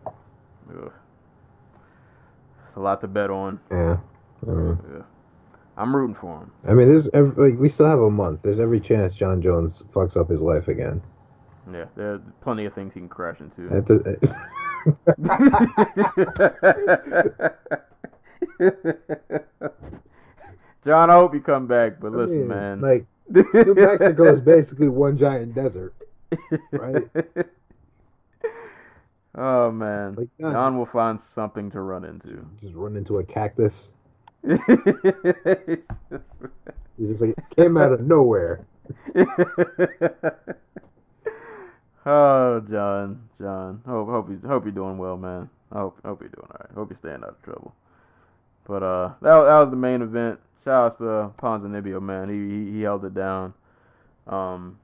Ugh. 0.06 0.92
It's 2.68 2.76
a 2.76 2.80
lot 2.80 3.00
to 3.02 3.08
bet 3.08 3.30
on. 3.30 3.60
Yeah. 3.70 3.98
I 4.46 4.50
mean, 4.50 4.78
yeah. 4.92 5.02
I'm 5.76 5.94
rooting 5.94 6.14
for 6.14 6.38
him. 6.38 6.50
I 6.66 6.74
mean, 6.74 6.88
there's 6.88 7.08
every, 7.10 7.50
like 7.50 7.60
we 7.60 7.68
still 7.68 7.86
have 7.86 8.00
a 8.00 8.10
month. 8.10 8.42
There's 8.42 8.60
every 8.60 8.80
chance 8.80 9.14
Jon 9.14 9.42
Jones 9.42 9.82
fucks 9.92 10.16
up 10.16 10.28
his 10.28 10.42
life 10.42 10.68
again. 10.68 11.02
Yeah, 11.72 11.86
there 11.96 12.14
are 12.14 12.22
plenty 12.42 12.66
of 12.66 12.74
things 12.74 12.92
he 12.94 13.00
can 13.00 13.08
crash 13.08 13.38
into. 13.40 13.68
Jon, 20.86 21.08
I 21.08 21.14
hope 21.14 21.32
you 21.34 21.40
come 21.40 21.66
back, 21.66 21.98
but 22.00 22.12
listen, 22.12 22.40
mean, 22.40 22.48
man. 22.48 22.80
Like 22.80 23.06
New 23.28 23.74
Mexico 23.74 24.32
is 24.32 24.40
basically 24.40 24.88
one 24.90 25.16
giant 25.16 25.54
desert, 25.54 25.94
right? 26.72 27.04
Oh 29.36 29.72
man, 29.72 30.14
like, 30.14 30.28
Jon, 30.40 30.52
Jon 30.52 30.78
will 30.78 30.86
find 30.86 31.18
something 31.34 31.68
to 31.72 31.80
run 31.80 32.04
into. 32.04 32.46
Just 32.60 32.72
run 32.74 32.96
into 32.96 33.18
a 33.18 33.24
cactus. 33.24 33.90
He's 34.46 34.58
just 37.00 37.20
like 37.20 37.34
came 37.50 37.76
out 37.76 37.90
of 37.90 38.02
nowhere. 38.02 38.64
Oh, 42.06 42.60
Jon, 42.60 43.28
Jon. 43.40 43.82
Hope 43.86 44.08
hope 44.08 44.28
you 44.28 44.40
hope 44.46 44.64
you're 44.64 44.72
doing 44.72 44.98
well, 44.98 45.16
man. 45.16 45.48
I 45.72 45.78
hope 45.78 45.98
hope 46.04 46.20
you're 46.20 46.28
doing 46.28 46.48
all 46.50 46.56
right. 46.60 46.70
Hope 46.74 46.90
you're 46.90 46.98
staying 46.98 47.22
out 47.22 47.30
of 47.30 47.42
trouble. 47.42 47.74
But 48.66 48.82
uh, 48.82 49.08
that 49.22 49.44
that 49.44 49.58
was 49.58 49.70
the 49.70 49.76
main 49.76 50.02
event. 50.02 50.38
Shout 50.64 50.92
out 50.92 50.98
to 50.98 51.32
Ponzinibbio, 51.42 52.02
man. 52.02 52.28
He, 52.28 52.72
he 52.72 52.78
he 52.78 52.82
held 52.82 53.04
it 53.04 53.14
down. 53.14 53.54
Um, 54.26 54.78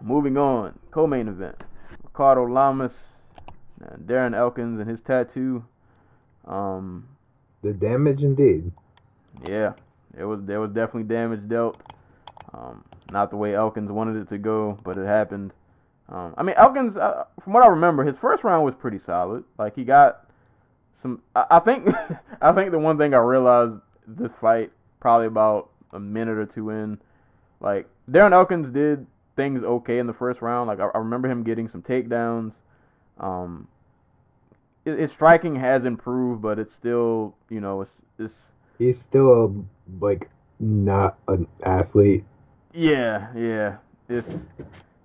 moving 0.00 0.36
on, 0.36 0.78
co-main 0.90 1.28
event. 1.28 1.56
Ricardo 2.02 2.44
Lamas, 2.44 2.92
and 3.80 4.06
Darren 4.08 4.34
Elkins 4.36 4.80
and 4.80 4.88
his 4.88 5.00
tattoo. 5.00 5.64
Um, 6.46 7.06
the 7.62 7.72
damage 7.72 8.22
indeed. 8.22 8.72
Yeah, 9.46 9.74
it 10.16 10.24
was 10.24 10.40
there 10.42 10.60
was 10.60 10.70
definitely 10.70 11.04
damage 11.04 11.48
dealt. 11.48 11.80
Um, 12.52 12.84
not 13.12 13.30
the 13.30 13.36
way 13.36 13.54
Elkins 13.54 13.90
wanted 13.90 14.20
it 14.20 14.28
to 14.30 14.38
go, 14.38 14.76
but 14.82 14.96
it 14.96 15.06
happened. 15.06 15.52
Um, 16.08 16.34
I 16.38 16.42
mean, 16.42 16.54
Elkins, 16.56 16.96
uh, 16.96 17.24
from 17.42 17.52
what 17.52 17.62
I 17.62 17.66
remember, 17.66 18.04
his 18.04 18.16
first 18.16 18.44
round 18.44 18.64
was 18.64 18.74
pretty 18.74 18.98
solid. 18.98 19.44
Like 19.58 19.74
he 19.74 19.84
got 19.84 20.26
some. 21.02 21.20
I, 21.36 21.44
I 21.52 21.58
think, 21.58 21.88
I 22.40 22.52
think 22.52 22.70
the 22.70 22.78
one 22.78 22.96
thing 22.98 23.14
I 23.14 23.18
realized 23.18 23.74
this 24.06 24.32
fight, 24.40 24.72
probably 25.00 25.26
about 25.26 25.70
a 25.92 26.00
minute 26.00 26.38
or 26.38 26.46
two 26.46 26.70
in, 26.70 26.98
like 27.60 27.86
Darren 28.10 28.32
Elkins 28.32 28.70
did 28.70 29.06
things 29.36 29.62
okay 29.62 29.98
in 29.98 30.06
the 30.06 30.14
first 30.14 30.40
round. 30.40 30.68
Like 30.68 30.80
I, 30.80 30.86
I 30.94 30.98
remember 30.98 31.28
him 31.28 31.42
getting 31.42 31.68
some 31.68 31.82
takedowns. 31.82 32.54
Um, 33.20 33.68
his 34.84 35.10
striking 35.10 35.56
has 35.56 35.84
improved, 35.84 36.40
but 36.40 36.58
it's 36.58 36.74
still, 36.74 37.34
you 37.50 37.60
know, 37.60 37.82
it's 37.82 37.92
it's. 38.18 38.34
He's 38.78 38.98
still 38.98 39.44
a, 39.44 40.04
like 40.04 40.30
not 40.58 41.18
an 41.28 41.46
athlete. 41.62 42.24
Yeah, 42.72 43.28
yeah. 43.34 43.76
It's 44.08 44.28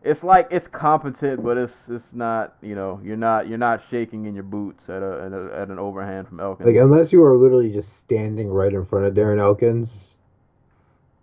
it's 0.03 0.23
like 0.23 0.47
it's 0.51 0.67
competent, 0.67 1.43
but 1.43 1.57
it's 1.57 1.73
it's 1.89 2.13
not. 2.13 2.55
You 2.61 2.75
know, 2.75 2.99
you're 3.03 3.17
not 3.17 3.47
you're 3.47 3.57
not 3.57 3.81
shaking 3.89 4.25
in 4.25 4.35
your 4.35 4.43
boots 4.43 4.89
at 4.89 5.01
a 5.01 5.23
at, 5.25 5.34
a, 5.34 5.61
at 5.61 5.69
an 5.69 5.80
overhand 5.80 6.27
from 6.27 6.39
Elkins. 6.39 6.67
Like 6.67 6.75
unless 6.75 7.13
you 7.13 7.23
are 7.23 7.35
literally 7.38 7.71
just 7.71 7.97
standing 7.99 8.49
right 8.49 8.73
in 8.73 8.85
front 8.85 9.05
of 9.05 9.13
Darren 9.13 9.39
Elkins, 9.39 10.17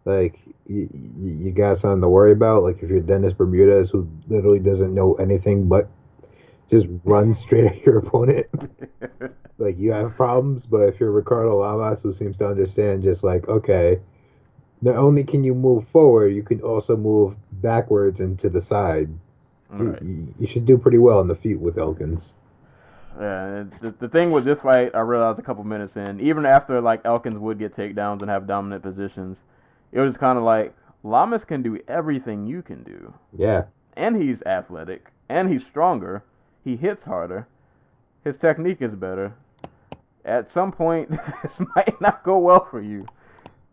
like 0.06 0.38
you, 0.66 0.88
you 1.18 1.52
got 1.52 1.78
something 1.78 2.00
to 2.00 2.08
worry 2.08 2.32
about. 2.32 2.62
Like 2.62 2.82
if 2.82 2.88
you're 2.88 3.00
Dennis 3.00 3.34
Bermudez, 3.34 3.90
who 3.90 4.08
literally 4.28 4.60
doesn't 4.60 4.94
know 4.94 5.14
anything 5.14 5.68
but 5.68 5.90
just 6.70 6.86
run 7.04 7.34
straight 7.34 7.66
at 7.66 7.84
your 7.84 7.98
opponent, 7.98 8.46
like 9.58 9.78
you 9.78 9.92
have 9.92 10.16
problems. 10.16 10.64
But 10.64 10.88
if 10.88 11.00
you're 11.00 11.12
Ricardo 11.12 11.58
Lamas, 11.58 12.00
who 12.00 12.14
seems 12.14 12.38
to 12.38 12.46
understand, 12.46 13.02
just 13.02 13.22
like 13.22 13.46
okay, 13.46 13.98
not 14.80 14.96
only 14.96 15.22
can 15.24 15.44
you 15.44 15.54
move 15.54 15.86
forward, 15.88 16.28
you 16.28 16.42
can 16.42 16.62
also 16.62 16.96
move 16.96 17.36
backwards 17.60 18.20
and 18.20 18.38
to 18.40 18.48
the 18.50 18.60
side. 18.60 19.08
You- 19.78 19.90
Right. 19.92 20.02
You, 20.02 20.46
should 20.48 20.66
do 20.66 20.76
pretty 20.76 20.98
well 20.98 21.20
on 21.20 21.28
the 21.28 21.36
feet 21.36 21.60
with 21.60 21.78
Elkins. 21.78 22.34
Yeah, 23.20 23.64
the, 23.80 23.92
the 24.00 24.08
thing 24.08 24.30
with 24.32 24.44
this 24.44 24.60
fight, 24.60 24.92
I 24.94 25.00
realized 25.00 25.38
a 25.38 25.42
couple 25.42 25.62
minutes 25.62 25.96
in, 25.96 26.20
even 26.20 26.44
after 26.44 26.80
like 26.80 27.02
Elkins 27.04 27.36
would 27.38 27.58
get 27.58 27.74
takedowns 27.76 28.20
and 28.22 28.28
have 28.30 28.46
dominant 28.48 28.82
positions, 28.82 29.38
it 29.92 30.00
was 30.00 30.16
kind 30.16 30.38
of 30.38 30.44
like 30.44 30.74
Lamas 31.04 31.44
can 31.44 31.62
do 31.62 31.78
everything 31.86 32.46
you 32.46 32.62
can 32.62 32.82
do, 32.82 33.14
Yeah, 33.36 33.64
and 33.96 34.20
he's 34.20 34.42
athletic, 34.42 35.10
and 35.28 35.48
he's 35.50 35.64
stronger, 35.66 36.24
he 36.64 36.76
hits 36.76 37.04
harder, 37.04 37.46
his 38.24 38.36
technique 38.36 38.80
is 38.82 38.94
better. 38.94 39.34
At 40.24 40.50
some 40.50 40.72
point, 40.72 41.10
this 41.42 41.60
might 41.76 42.00
not 42.00 42.22
go 42.24 42.38
well 42.38 42.64
for 42.64 42.80
you, 42.80 43.06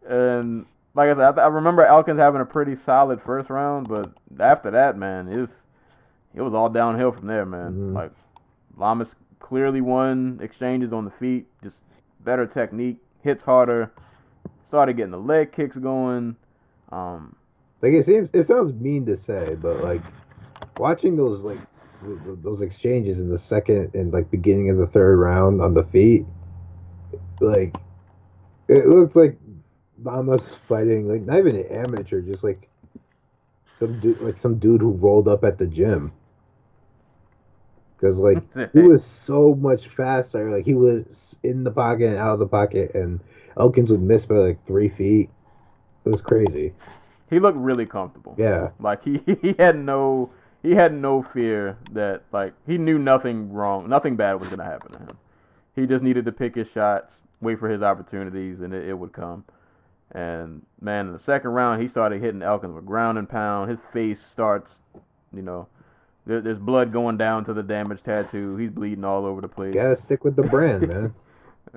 and 0.07 0.65
like 0.97 1.09
I 1.09 1.13
said, 1.13 1.19
I, 1.21 1.31
th- 1.31 1.43
I 1.45 1.47
remember 1.47 1.85
Elkins 1.85 2.19
having 2.19 2.41
a 2.41 2.45
pretty 2.45 2.75
solid 2.75 3.21
first 3.21 3.51
round, 3.51 3.87
but 3.87 4.11
after 4.39 4.71
that, 4.71 4.97
man, 4.97 5.27
it 5.27 5.37
was 5.37 5.51
it 6.33 6.41
was 6.41 6.55
all 6.55 6.69
downhill 6.69 7.11
from 7.11 7.27
there, 7.27 7.45
man. 7.45 7.73
Mhm. 7.73 7.93
Like 7.93 8.11
Lamas 8.75 9.13
clearly 9.39 9.79
won 9.79 10.39
exchanges 10.41 10.91
on 10.91 11.05
the 11.05 11.11
feet, 11.11 11.45
just 11.63 11.77
better 12.21 12.47
technique, 12.47 12.97
hits 13.21 13.43
harder, 13.43 13.91
started 14.69 14.97
getting 14.97 15.11
the 15.11 15.19
leg 15.19 15.51
kicks 15.51 15.77
going. 15.77 16.35
Um, 16.91 17.35
like 17.83 17.93
it 17.93 18.05
seems 18.07 18.31
it 18.33 18.45
sounds 18.45 18.73
mean 18.73 19.05
to 19.05 19.15
say, 19.15 19.55
but 19.61 19.83
like 19.83 20.01
watching 20.79 21.15
those 21.15 21.43
like 21.43 21.59
th- 22.03 22.17
th- 22.23 22.39
those 22.41 22.61
exchanges 22.61 23.19
in 23.19 23.29
the 23.29 23.37
second 23.37 23.93
and 23.93 24.11
like 24.11 24.31
beginning 24.31 24.71
of 24.71 24.77
the 24.77 24.87
third 24.87 25.19
round 25.19 25.61
on 25.61 25.75
the 25.75 25.83
feet, 25.83 26.25
like 27.39 27.77
it 28.67 28.87
looked 28.87 29.15
like 29.15 29.37
Lamas 30.03 30.43
was 30.43 30.55
fighting 30.67 31.07
like 31.07 31.21
not 31.21 31.39
even 31.39 31.55
an 31.55 31.67
amateur, 31.67 32.21
just 32.21 32.43
like 32.43 32.69
some 33.77 33.99
dude 33.99 34.19
like 34.21 34.37
some 34.37 34.57
dude 34.57 34.81
who 34.81 34.91
rolled 34.91 35.27
up 35.27 35.43
at 35.43 35.57
the 35.57 35.67
gym. 35.67 36.11
Because 37.95 38.19
like 38.19 38.43
he 38.73 38.79
was 38.79 39.03
so 39.03 39.55
much 39.55 39.87
faster. 39.87 40.51
Like 40.51 40.65
he 40.65 40.75
was 40.75 41.35
in 41.43 41.63
the 41.63 41.71
pocket 41.71 42.09
and 42.09 42.17
out 42.17 42.33
of 42.33 42.39
the 42.39 42.47
pocket, 42.47 42.93
and 42.93 43.19
Elkins 43.57 43.91
would 43.91 44.01
miss 44.01 44.25
by 44.25 44.35
like 44.35 44.67
three 44.67 44.89
feet. 44.89 45.29
It 46.05 46.09
was 46.09 46.21
crazy. 46.21 46.73
he 47.29 47.39
looked 47.39 47.57
really 47.57 47.85
comfortable. 47.85 48.35
Yeah. 48.37 48.69
Like 48.79 49.03
he, 49.03 49.21
he 49.41 49.55
had 49.57 49.77
no 49.77 50.31
he 50.61 50.71
had 50.71 50.93
no 50.93 51.23
fear 51.23 51.77
that 51.91 52.23
like 52.31 52.53
he 52.65 52.77
knew 52.77 52.99
nothing 52.99 53.51
wrong, 53.51 53.89
nothing 53.89 54.15
bad 54.15 54.39
was 54.39 54.49
gonna 54.49 54.63
happen 54.63 54.91
to 54.91 54.99
him. 54.99 55.17
He 55.75 55.85
just 55.85 56.03
needed 56.03 56.25
to 56.25 56.31
pick 56.31 56.55
his 56.55 56.67
shots, 56.73 57.21
wait 57.41 57.59
for 57.59 57.69
his 57.69 57.81
opportunities, 57.81 58.61
and 58.61 58.73
it, 58.73 58.89
it 58.89 58.93
would 58.93 59.11
come. 59.11 59.43
And 60.13 60.65
man, 60.81 61.07
in 61.07 61.13
the 61.13 61.19
second 61.19 61.51
round, 61.51 61.81
he 61.81 61.87
started 61.87 62.21
hitting 62.21 62.41
Elkins 62.41 62.73
with 62.73 62.85
ground 62.85 63.17
and 63.17 63.29
pound. 63.29 63.69
His 63.69 63.81
face 63.91 64.23
starts, 64.23 64.75
you 65.33 65.41
know, 65.41 65.67
there, 66.25 66.41
there's 66.41 66.59
blood 66.59 66.91
going 66.91 67.17
down 67.17 67.45
to 67.45 67.53
the 67.53 67.63
damaged 67.63 68.03
tattoo. 68.03 68.55
He's 68.57 68.69
bleeding 68.69 69.03
all 69.03 69.25
over 69.25 69.41
the 69.41 69.47
place. 69.47 69.73
Gotta 69.73 69.97
stick 69.97 70.23
with 70.23 70.35
the 70.35 70.43
brand, 70.43 70.87
man. 70.87 71.15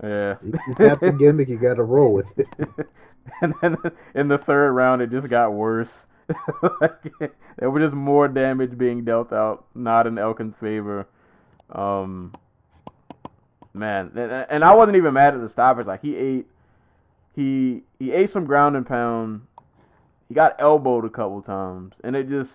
Yeah. 0.02 0.36
You, 0.42 0.52
you 0.68 0.74
got 0.74 1.00
the 1.00 1.12
gimmick, 1.12 1.48
you 1.48 1.58
gotta 1.58 1.82
roll 1.82 2.12
with 2.12 2.26
it. 2.36 2.48
and 3.42 3.54
then 3.60 3.76
in 4.14 4.28
the 4.28 4.38
third 4.38 4.72
round, 4.72 5.02
it 5.02 5.10
just 5.10 5.28
got 5.28 5.52
worse. 5.52 6.06
like, 6.80 7.12
there 7.58 7.70
was 7.70 7.82
just 7.82 7.94
more 7.94 8.28
damage 8.28 8.78
being 8.78 9.04
dealt 9.04 9.32
out, 9.32 9.66
not 9.74 10.06
in 10.06 10.18
Elkin's 10.18 10.54
favor. 10.60 11.06
Um, 11.70 12.32
man, 13.74 14.12
and, 14.16 14.46
and 14.48 14.64
I 14.64 14.74
wasn't 14.74 14.96
even 14.96 15.14
mad 15.14 15.34
at 15.34 15.40
the 15.40 15.48
stoppage. 15.48 15.86
Like 15.86 16.02
he 16.02 16.16
ate, 16.16 16.46
he 17.34 17.82
he 17.98 18.12
ate 18.12 18.30
some 18.30 18.44
ground 18.44 18.76
and 18.76 18.86
pound. 18.86 19.42
He 20.28 20.34
got 20.34 20.54
elbowed 20.58 21.04
a 21.04 21.10
couple 21.10 21.42
times, 21.42 21.94
and 22.04 22.14
it 22.16 22.28
just 22.28 22.52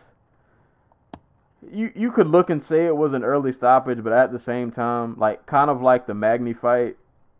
you 1.71 1.91
you 1.95 2.11
could 2.11 2.27
look 2.27 2.49
and 2.49 2.63
say 2.63 2.85
it 2.85 2.95
was 2.95 3.13
an 3.13 3.23
early 3.23 3.51
stoppage, 3.51 4.03
but 4.03 4.13
at 4.13 4.31
the 4.31 4.39
same 4.39 4.71
time, 4.71 5.17
like 5.17 5.45
kind 5.45 5.69
of 5.69 5.81
like 5.81 6.05
the 6.05 6.13
Magny 6.13 6.53
fight, 6.53 6.95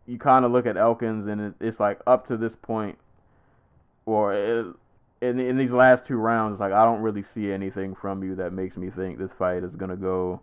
you 0.06 0.18
kind 0.18 0.44
of 0.44 0.50
look 0.52 0.66
at 0.66 0.76
Elkins 0.76 1.26
and 1.28 1.40
it, 1.40 1.54
it's 1.60 1.78
like 1.80 2.00
up 2.06 2.26
to 2.28 2.36
this 2.36 2.56
point, 2.56 2.98
or 4.04 4.32
it, 4.34 4.66
in 5.20 5.38
in 5.38 5.56
these 5.56 5.70
last 5.72 6.06
two 6.06 6.16
rounds, 6.16 6.54
it's 6.54 6.60
like 6.60 6.72
I 6.72 6.84
don't 6.84 7.02
really 7.02 7.22
see 7.34 7.52
anything 7.52 7.94
from 7.94 8.22
you 8.24 8.34
that 8.36 8.52
makes 8.52 8.76
me 8.76 8.90
think 8.90 9.18
this 9.18 9.32
fight 9.32 9.62
is 9.62 9.74
gonna 9.76 9.96
go 9.96 10.40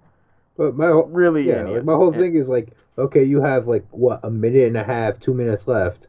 But 0.58 0.76
my 0.76 0.88
whole, 0.88 1.08
really. 1.08 1.44
yeah, 1.48 1.64
like 1.64 1.84
my 1.84 1.94
whole 1.94 2.12
and- 2.14 2.22
thing 2.22 2.36
is 2.36 2.48
like, 2.48 2.70
okay, 2.98 3.24
you 3.24 3.42
have 3.42 3.68
like 3.68 3.86
what 3.92 4.22
a 4.24 4.30
minute 4.32 4.68
and 4.68 4.78
a 4.78 4.84
half, 4.84 5.20
two 5.20 5.34
minutes 5.34 5.68
left. 5.68 6.08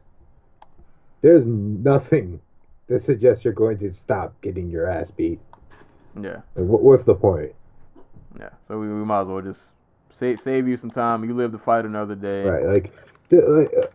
There's 1.25 1.43
nothing 1.43 2.39
that 2.85 3.01
suggests 3.01 3.43
you're 3.43 3.51
going 3.51 3.79
to 3.79 3.91
stop 3.91 4.39
getting 4.41 4.69
your 4.69 4.87
ass 4.87 5.09
beat. 5.09 5.39
Yeah, 6.21 6.41
Like, 6.55 6.67
what, 6.67 6.83
what's 6.83 7.01
the 7.01 7.15
point? 7.15 7.53
yeah. 8.39 8.49
So 8.67 8.77
we, 8.77 8.87
we 8.87 9.03
might 9.03 9.21
as 9.21 9.27
well 9.27 9.41
just 9.41 9.61
save 10.19 10.39
save 10.39 10.67
you 10.67 10.77
some 10.77 10.91
time. 10.91 11.23
You 11.23 11.33
live 11.33 11.51
to 11.53 11.57
fight 11.57 11.83
another 11.83 12.13
day. 12.13 12.43
Right, 12.43 12.63
like, 12.63 12.93
like 13.31 13.73
uh, 13.75 13.87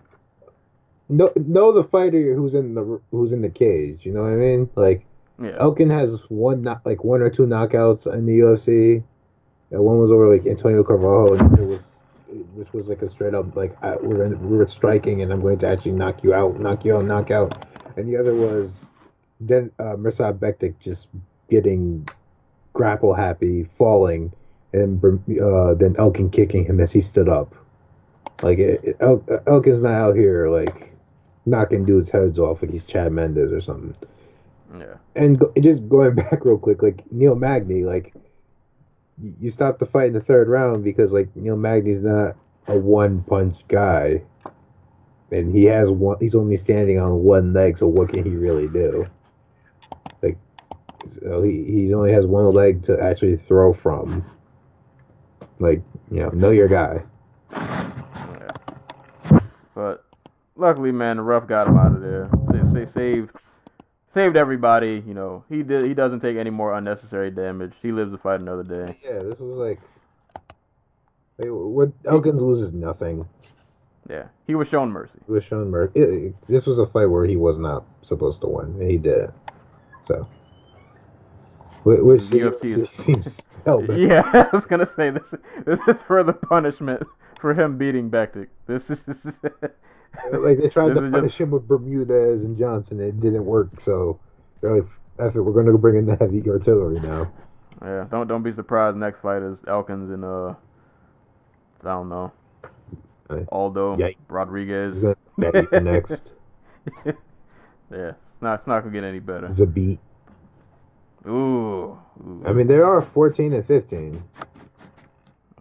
know 1.08 1.30
know 1.36 1.70
the 1.70 1.84
fighter 1.84 2.34
who's 2.34 2.54
in 2.54 2.74
the 2.74 3.00
who's 3.12 3.30
in 3.30 3.42
the 3.42 3.48
cage. 3.48 4.00
You 4.02 4.12
know 4.12 4.22
what 4.22 4.32
I 4.32 4.36
mean? 4.36 4.68
Like 4.74 5.06
Yeah. 5.40 5.56
Elkin 5.60 5.88
has 5.90 6.22
one 6.30 6.64
like 6.84 7.04
one 7.04 7.22
or 7.22 7.30
two 7.30 7.46
knockouts 7.46 8.12
in 8.12 8.26
the 8.26 8.40
UFC. 8.40 9.04
And 9.70 9.84
one 9.84 9.98
was 9.98 10.10
over 10.10 10.26
like 10.26 10.48
Antonio 10.48 10.82
Carvalho, 10.82 11.34
and 11.34 11.58
it 11.60 11.64
was 11.64 11.80
which 12.54 12.72
was 12.72 12.88
like 12.88 13.02
a 13.02 13.08
straight 13.08 13.34
up 13.34 13.54
like 13.56 13.76
I, 13.82 13.96
we're 13.96 14.24
in, 14.24 14.48
we 14.48 14.56
were 14.56 14.66
striking, 14.66 15.22
and 15.22 15.32
I'm 15.32 15.40
going 15.40 15.58
to 15.58 15.68
actually 15.68 15.92
knock 15.92 16.22
you 16.22 16.34
out, 16.34 16.58
knock 16.60 16.84
you 16.84 16.96
out, 16.96 17.04
knock 17.04 17.30
out. 17.30 17.66
And 17.96 18.08
the 18.08 18.16
other 18.16 18.34
was 18.34 18.86
then 19.40 19.70
uh, 19.78 19.96
Mirsad 19.96 20.38
Bektic 20.38 20.74
just 20.80 21.08
getting 21.50 22.08
grapple 22.72 23.14
happy, 23.14 23.68
falling, 23.76 24.32
and 24.72 25.02
uh, 25.04 25.74
then 25.74 25.96
Elkin 25.98 26.30
kicking 26.30 26.64
him 26.64 26.80
as 26.80 26.92
he 26.92 27.00
stood 27.00 27.28
up. 27.28 27.54
Like 28.42 28.58
it, 28.58 28.80
it, 28.82 28.96
El, 29.00 29.24
Elkin's 29.46 29.80
not 29.80 29.92
out 29.92 30.16
here 30.16 30.48
like 30.48 30.94
knocking 31.46 31.84
dudes' 31.84 32.10
heads 32.10 32.38
off 32.38 32.62
like 32.62 32.70
he's 32.70 32.84
Chad 32.84 33.12
Mendes 33.12 33.52
or 33.52 33.60
something. 33.60 33.94
Yeah. 34.78 34.94
And 35.16 35.38
go, 35.38 35.52
just 35.60 35.88
going 35.88 36.14
back 36.14 36.44
real 36.44 36.58
quick, 36.58 36.82
like 36.82 37.10
Neil 37.10 37.34
Magny, 37.34 37.84
like 37.84 38.14
you, 39.40 39.50
stop 39.50 39.78
the 39.78 39.86
fight 39.86 40.08
in 40.08 40.12
the 40.14 40.20
third 40.20 40.48
round 40.48 40.84
because 40.84 41.12
like 41.12 41.34
Neil 41.36 41.56
Magny's 41.56 42.00
not 42.00 42.36
a 42.66 42.78
one 42.78 43.22
punch 43.22 43.56
guy, 43.68 44.22
and 45.30 45.54
he 45.54 45.64
has 45.64 45.90
one. 45.90 46.16
He's 46.20 46.34
only 46.34 46.56
standing 46.56 46.98
on 46.98 47.22
one 47.22 47.52
leg, 47.52 47.78
so 47.78 47.86
what 47.86 48.10
can 48.10 48.24
he 48.24 48.36
really 48.36 48.68
do? 48.68 49.06
Like, 50.22 50.38
so 51.08 51.42
he 51.42 51.64
he 51.64 51.94
only 51.94 52.12
has 52.12 52.26
one 52.26 52.52
leg 52.52 52.82
to 52.84 53.00
actually 53.00 53.36
throw 53.36 53.72
from. 53.72 54.24
Like 55.58 55.82
you 56.10 56.20
know, 56.20 56.30
know 56.30 56.50
your 56.50 56.68
guy. 56.68 57.02
Yeah. 57.52 59.40
But 59.74 60.04
luckily, 60.56 60.92
man, 60.92 61.16
the 61.16 61.22
rough 61.22 61.46
got 61.46 61.66
him 61.66 61.76
out 61.76 61.92
of 61.92 62.00
there. 62.00 62.28
Sa- 62.50 62.72
sa- 62.72 62.92
saved, 62.92 63.30
saved 64.14 64.36
everybody. 64.36 65.02
You 65.06 65.14
know, 65.14 65.44
he 65.48 65.62
did. 65.62 65.84
He 65.84 65.94
doesn't 65.94 66.20
take 66.20 66.36
any 66.36 66.50
more 66.50 66.74
unnecessary 66.76 67.30
damage. 67.30 67.72
He 67.82 67.92
lives 67.92 68.12
to 68.12 68.18
fight 68.18 68.40
another 68.40 68.62
day. 68.64 68.98
Yeah, 69.04 69.18
this 69.18 69.40
was 69.40 69.58
like. 69.58 69.80
like 71.38 71.48
what 71.48 71.92
Elkins 72.06 72.42
loses 72.42 72.72
nothing. 72.72 73.26
Yeah, 74.08 74.24
he 74.46 74.54
was 74.54 74.66
shown 74.68 74.90
mercy. 74.90 75.18
He 75.26 75.32
was 75.32 75.44
shown 75.44 75.70
mercy. 75.70 76.34
This 76.48 76.66
was 76.66 76.78
a 76.78 76.86
fight 76.86 77.06
where 77.06 77.24
he 77.24 77.36
was 77.36 77.58
not 77.58 77.84
supposed 78.02 78.40
to 78.40 78.48
win, 78.48 78.66
and 78.80 78.90
he 78.90 78.96
did 78.96 79.18
it. 79.18 79.30
So, 80.04 80.26
which 81.84 82.28
The 82.30 82.56
seems, 82.60 82.78
is- 82.78 82.90
seems 82.90 83.40
hell. 83.64 83.84
Yeah, 83.96 84.22
I 84.52 84.56
was 84.56 84.64
gonna 84.66 84.88
say 84.96 85.10
this. 85.10 85.22
This 85.64 85.80
is 85.86 86.02
further 86.02 86.32
punishment 86.32 87.02
for 87.40 87.54
him 87.54 87.78
beating 87.78 88.10
Bektic. 88.10 88.48
This 88.66 88.90
is. 88.90 88.98
like 90.32 90.58
they 90.58 90.68
tried 90.68 90.94
to 90.94 91.00
punish 91.00 91.32
just- 91.32 91.38
him 91.38 91.50
with 91.50 91.66
Bermudez 91.66 92.44
and 92.44 92.56
Johnson, 92.56 93.00
it 93.00 93.20
didn't 93.20 93.44
work. 93.44 93.80
So 93.80 94.18
they're 94.60 94.76
like, 94.76 94.86
"F 95.18 95.36
it, 95.36 95.40
we're 95.40 95.52
going 95.52 95.66
to 95.66 95.78
bring 95.78 95.96
in 95.96 96.06
the 96.06 96.16
heavy 96.16 96.42
artillery 96.48 97.00
now." 97.00 97.30
Yeah, 97.82 98.06
don't 98.10 98.26
don't 98.26 98.42
be 98.42 98.52
surprised. 98.52 98.96
Next 98.96 99.20
fight 99.20 99.42
is 99.42 99.58
Elkins 99.66 100.10
and 100.10 100.24
uh, 100.24 100.54
I 101.82 101.84
don't 101.84 102.08
know, 102.08 102.32
Aldo. 103.50 103.96
Rodriguez. 104.28 104.96
He's 104.96 105.14
going 105.38 105.66
to 105.68 105.80
next. 105.80 106.34
yeah, 107.06 107.12
it's 107.90 108.42
not 108.42 108.58
it's 108.58 108.66
not 108.66 108.80
gonna 108.80 108.92
get 108.92 109.04
any 109.04 109.18
better. 109.20 109.48
Zabit. 109.48 109.98
Ooh, 111.26 111.98
ooh. 112.26 112.42
I 112.46 112.52
mean, 112.52 112.66
they 112.66 112.80
are 112.80 113.02
14 113.02 113.52
and 113.52 113.66
15. 113.66 114.22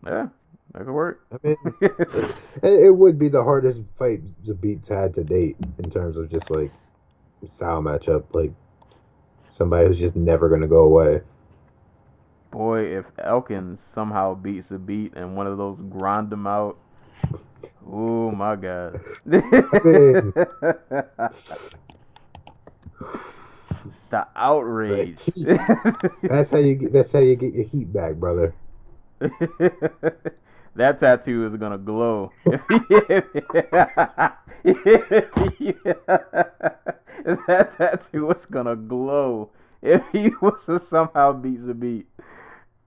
yeah, 0.05 0.27
that 0.73 0.85
could 0.85 0.93
work. 0.93 1.25
I 1.31 1.37
mean, 1.43 1.57
it, 1.81 2.35
it 2.63 2.95
would 2.95 3.17
be 3.17 3.29
the 3.29 3.43
hardest 3.43 3.81
fight 3.97 4.21
Zabit's 4.45 4.87
had 4.87 5.13
to 5.15 5.23
date 5.23 5.57
in 5.83 5.89
terms 5.89 6.17
of 6.17 6.29
just 6.29 6.49
like 6.51 6.71
style 7.47 7.81
matchup. 7.81 8.25
Like 8.31 8.51
somebody 9.51 9.87
who's 9.87 9.99
just 9.99 10.15
never 10.15 10.49
gonna 10.49 10.67
go 10.67 10.83
away. 10.83 11.21
Boy, 12.51 12.97
if 12.97 13.05
Elkins 13.19 13.79
somehow 13.93 14.33
beats 14.33 14.71
a 14.71 14.79
beat 14.79 15.13
and 15.15 15.35
one 15.35 15.47
of 15.47 15.57
those 15.57 15.79
grind 15.89 16.29
them 16.29 16.47
out. 16.47 16.77
Oh 17.85 18.31
my 18.31 18.55
god. 18.55 19.01
the 24.09 24.27
outrage. 24.35 25.17
That's 26.23 26.49
how 26.49 26.57
you 26.57 26.75
get. 26.75 26.93
That's 26.93 27.11
how 27.11 27.19
you 27.19 27.35
get 27.35 27.53
your 27.53 27.65
heat 27.65 27.91
back, 27.91 28.15
brother. 28.15 28.53
that 30.75 30.99
tattoo 30.99 31.45
is 31.45 31.55
gonna 31.55 31.77
glow. 31.77 32.31
That 37.47 37.71
tattoo 37.77 38.31
is 38.31 38.45
gonna 38.45 38.75
glow 38.75 39.49
if 39.81 40.01
he 40.11 40.31
was 40.41 40.59
to 40.65 40.79
somehow 40.89 41.33
beat 41.33 41.65
the 41.65 41.73
beat. 41.73 42.07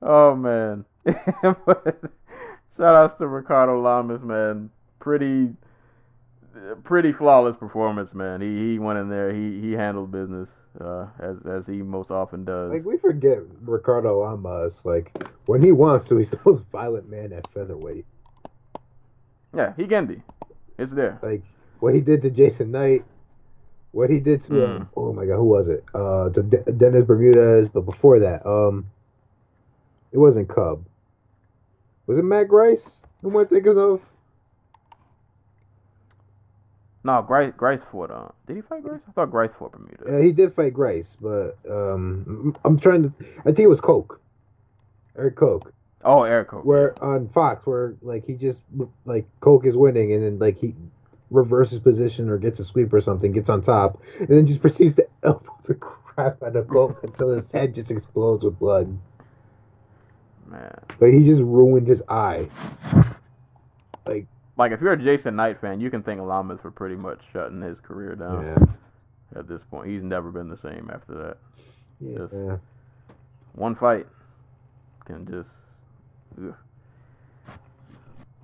Oh 0.00 0.34
man. 0.34 0.84
But 1.42 2.00
shout 2.76 2.94
outs 2.94 3.14
to 3.14 3.26
Ricardo 3.28 3.80
Lamas, 3.80 4.22
man. 4.22 4.70
Pretty 4.98 5.50
pretty 6.84 7.12
flawless 7.12 7.56
performance, 7.56 8.14
man. 8.14 8.40
He 8.40 8.72
he 8.72 8.78
went 8.78 8.98
in 8.98 9.08
there, 9.08 9.32
he 9.32 9.60
he 9.60 9.72
handled 9.72 10.10
business, 10.10 10.48
uh, 10.80 11.06
as 11.18 11.36
as 11.46 11.66
he 11.66 11.82
most 11.82 12.10
often 12.10 12.44
does. 12.44 12.72
Like 12.72 12.84
we 12.84 12.96
forget 12.98 13.38
Ricardo 13.62 14.20
Lamas. 14.20 14.84
Like 14.84 15.12
when 15.46 15.62
he 15.62 15.72
wants 15.72 16.08
to, 16.08 16.16
he's 16.18 16.30
the 16.30 16.40
most 16.46 16.64
violent 16.72 17.08
man 17.10 17.32
at 17.32 17.50
featherweight. 17.52 18.04
Yeah, 19.54 19.74
he 19.76 19.86
can 19.86 20.06
be. 20.06 20.22
It's 20.78 20.92
there. 20.92 21.18
Like 21.22 21.42
what 21.80 21.94
he 21.94 22.00
did 22.00 22.22
to 22.22 22.30
Jason 22.30 22.70
Knight, 22.70 23.04
what 23.92 24.10
he 24.10 24.20
did 24.20 24.42
to 24.44 24.52
Mm. 24.52 24.76
um, 24.76 24.88
oh 24.96 25.12
my 25.12 25.26
god, 25.26 25.36
who 25.36 25.44
was 25.44 25.68
it? 25.68 25.84
Uh, 25.94 26.30
to 26.30 26.42
De- 26.42 26.72
Dennis 26.72 27.04
Bermudez. 27.04 27.68
But 27.68 27.82
before 27.82 28.18
that, 28.20 28.46
um, 28.48 28.86
it 30.12 30.18
wasn't 30.18 30.48
Cub. 30.48 30.84
Was 32.06 32.18
it 32.18 32.24
Matt 32.24 32.48
Grice? 32.48 33.02
Who 33.22 33.30
am 33.30 33.36
I 33.36 33.44
thinking 33.44 33.78
of? 33.78 34.00
No, 37.04 37.20
Grace 37.22 37.52
Grice 37.56 37.80
fought 37.90 38.10
on. 38.10 38.32
Did 38.46 38.56
he 38.56 38.62
fight 38.62 38.82
Grace? 38.82 39.00
I 39.08 39.12
thought 39.12 39.30
Grace 39.30 39.50
fought 39.58 39.72
Bermuda. 39.72 40.04
Yeah, 40.08 40.22
he 40.24 40.32
did 40.32 40.54
fight 40.54 40.72
Grace, 40.72 41.16
but 41.20 41.58
um, 41.68 42.56
I'm 42.64 42.78
trying 42.78 43.02
to. 43.02 43.12
I 43.40 43.46
think 43.46 43.60
it 43.60 43.68
was 43.68 43.80
Koch, 43.80 44.20
Eric 45.18 45.36
Koch. 45.36 45.72
Oh, 46.04 46.22
Eric 46.22 46.48
Koch. 46.48 46.64
where 46.64 46.94
on 47.02 47.28
Fox, 47.28 47.66
where 47.66 47.96
like 48.02 48.24
he 48.24 48.34
just 48.34 48.62
like 49.04 49.26
Koch 49.40 49.64
is 49.64 49.76
winning, 49.76 50.12
and 50.12 50.22
then 50.24 50.38
like 50.38 50.58
he 50.58 50.74
reverses 51.30 51.80
position 51.80 52.28
or 52.28 52.38
gets 52.38 52.60
a 52.60 52.64
sweep 52.64 52.92
or 52.92 53.00
something, 53.00 53.32
gets 53.32 53.48
on 53.48 53.62
top, 53.62 54.00
and 54.20 54.28
then 54.28 54.46
just 54.46 54.60
proceeds 54.62 54.94
to 54.94 55.06
elbow 55.24 55.58
the 55.64 55.74
crap 55.74 56.40
out 56.42 56.54
of 56.54 56.68
Koch 56.68 56.96
until 57.02 57.34
his 57.34 57.50
head 57.50 57.74
just 57.74 57.90
explodes 57.90 58.44
with 58.44 58.58
blood. 58.60 58.96
Man. 60.46 60.78
Like 61.00 61.14
he 61.14 61.24
just 61.24 61.42
ruined 61.42 61.88
his 61.88 62.02
eye. 62.08 62.48
Like 64.56 64.72
if 64.72 64.80
you're 64.80 64.92
a 64.92 65.02
Jason 65.02 65.36
Knight 65.36 65.60
fan, 65.60 65.80
you 65.80 65.90
can 65.90 66.02
thank 66.02 66.20
Lamas 66.20 66.60
for 66.60 66.70
pretty 66.70 66.96
much 66.96 67.20
shutting 67.32 67.60
his 67.62 67.80
career 67.80 68.14
down 68.14 68.44
yeah, 68.44 69.38
at 69.38 69.48
this 69.48 69.62
point. 69.70 69.88
He's 69.88 70.02
never 70.02 70.30
been 70.30 70.48
the 70.48 70.56
same 70.56 70.90
after 70.92 71.14
that. 71.14 71.36
yeah. 72.00 72.26
Yeah. 72.32 72.56
One 73.54 73.74
fight 73.74 74.06
can 75.04 75.26
just. 75.26 75.48
ugh. 76.38 76.54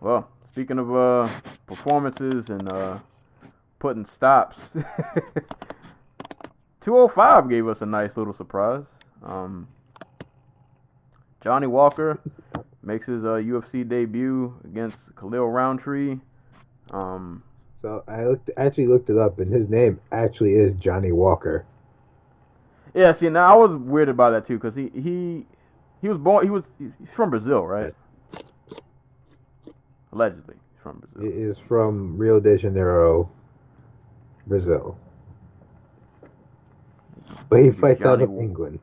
Well, 0.01 0.29
speaking 0.47 0.79
of 0.79 0.95
uh, 0.95 1.29
performances 1.67 2.51
and 2.51 2.71
uh, 2.71 2.99
putting 3.79 4.07
stops, 4.07 4.59
205 6.83 7.49
gave 7.51 7.67
us 7.69 7.81
a 7.83 7.87
nice 7.87 8.17
little 8.17 8.35
surprise. 8.35 8.85
Um, 9.25 9.67
Johnny 11.43 11.67
Walker 11.67 12.21
makes 12.89 13.07
his 13.07 13.23
uh, 13.25 13.39
UFC 13.53 13.89
debut 13.89 14.53
against 14.65 14.99
Khalil 15.17 15.49
Roundtree. 15.49 16.19
Um, 16.93 17.43
So 17.81 18.03
I 18.09 18.25
looked, 18.25 18.51
actually 18.57 18.89
looked 18.89 19.09
it 19.11 19.19
up, 19.19 19.39
and 19.39 19.53
his 19.53 19.69
name 19.69 20.01
actually 20.11 20.55
is 20.55 20.75
Johnny 20.75 21.13
Walker. 21.13 21.65
yeah, 22.95 23.13
see, 23.13 23.29
now 23.29 23.47
I 23.55 23.57
was 23.57 23.73
weirded 23.73 24.17
by 24.17 24.31
that 24.31 24.47
too 24.47 24.59
because 24.59 24.75
he, 24.75 24.89
he 24.95 25.47
he 26.03 26.09
was 26.09 26.19
born 26.19 26.45
he 26.45 26.51
was 26.51 26.65
he's 26.79 26.91
from 27.15 27.31
Brazil, 27.31 27.67
right? 27.67 27.93
Yes. 27.93 28.09
Allegedly, 30.13 30.57
he's 30.73 30.83
from 30.83 30.99
Brazil. 31.01 31.31
He 31.31 31.39
is 31.49 31.59
from 31.69 32.17
Rio 32.17 32.41
de 32.41 32.57
Janeiro, 32.57 33.31
Brazil. 34.47 34.97
But 37.51 37.63
he 37.63 37.71
fights 37.71 38.05
out 38.05 38.23
of 38.23 38.31
England, 38.31 38.81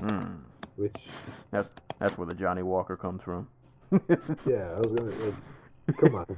Hmm. 0.00 0.36
which 0.76 0.96
That's 1.56 1.70
that's 1.98 2.18
where 2.18 2.26
the 2.26 2.34
Johnny 2.34 2.62
Walker 2.62 2.96
comes 2.96 3.22
from. 3.22 3.48
yeah, 4.46 4.72
I 4.76 4.78
was 4.80 4.92
gonna 4.92 5.10
like, 5.12 5.34
come 5.96 6.14
on. 6.16 6.36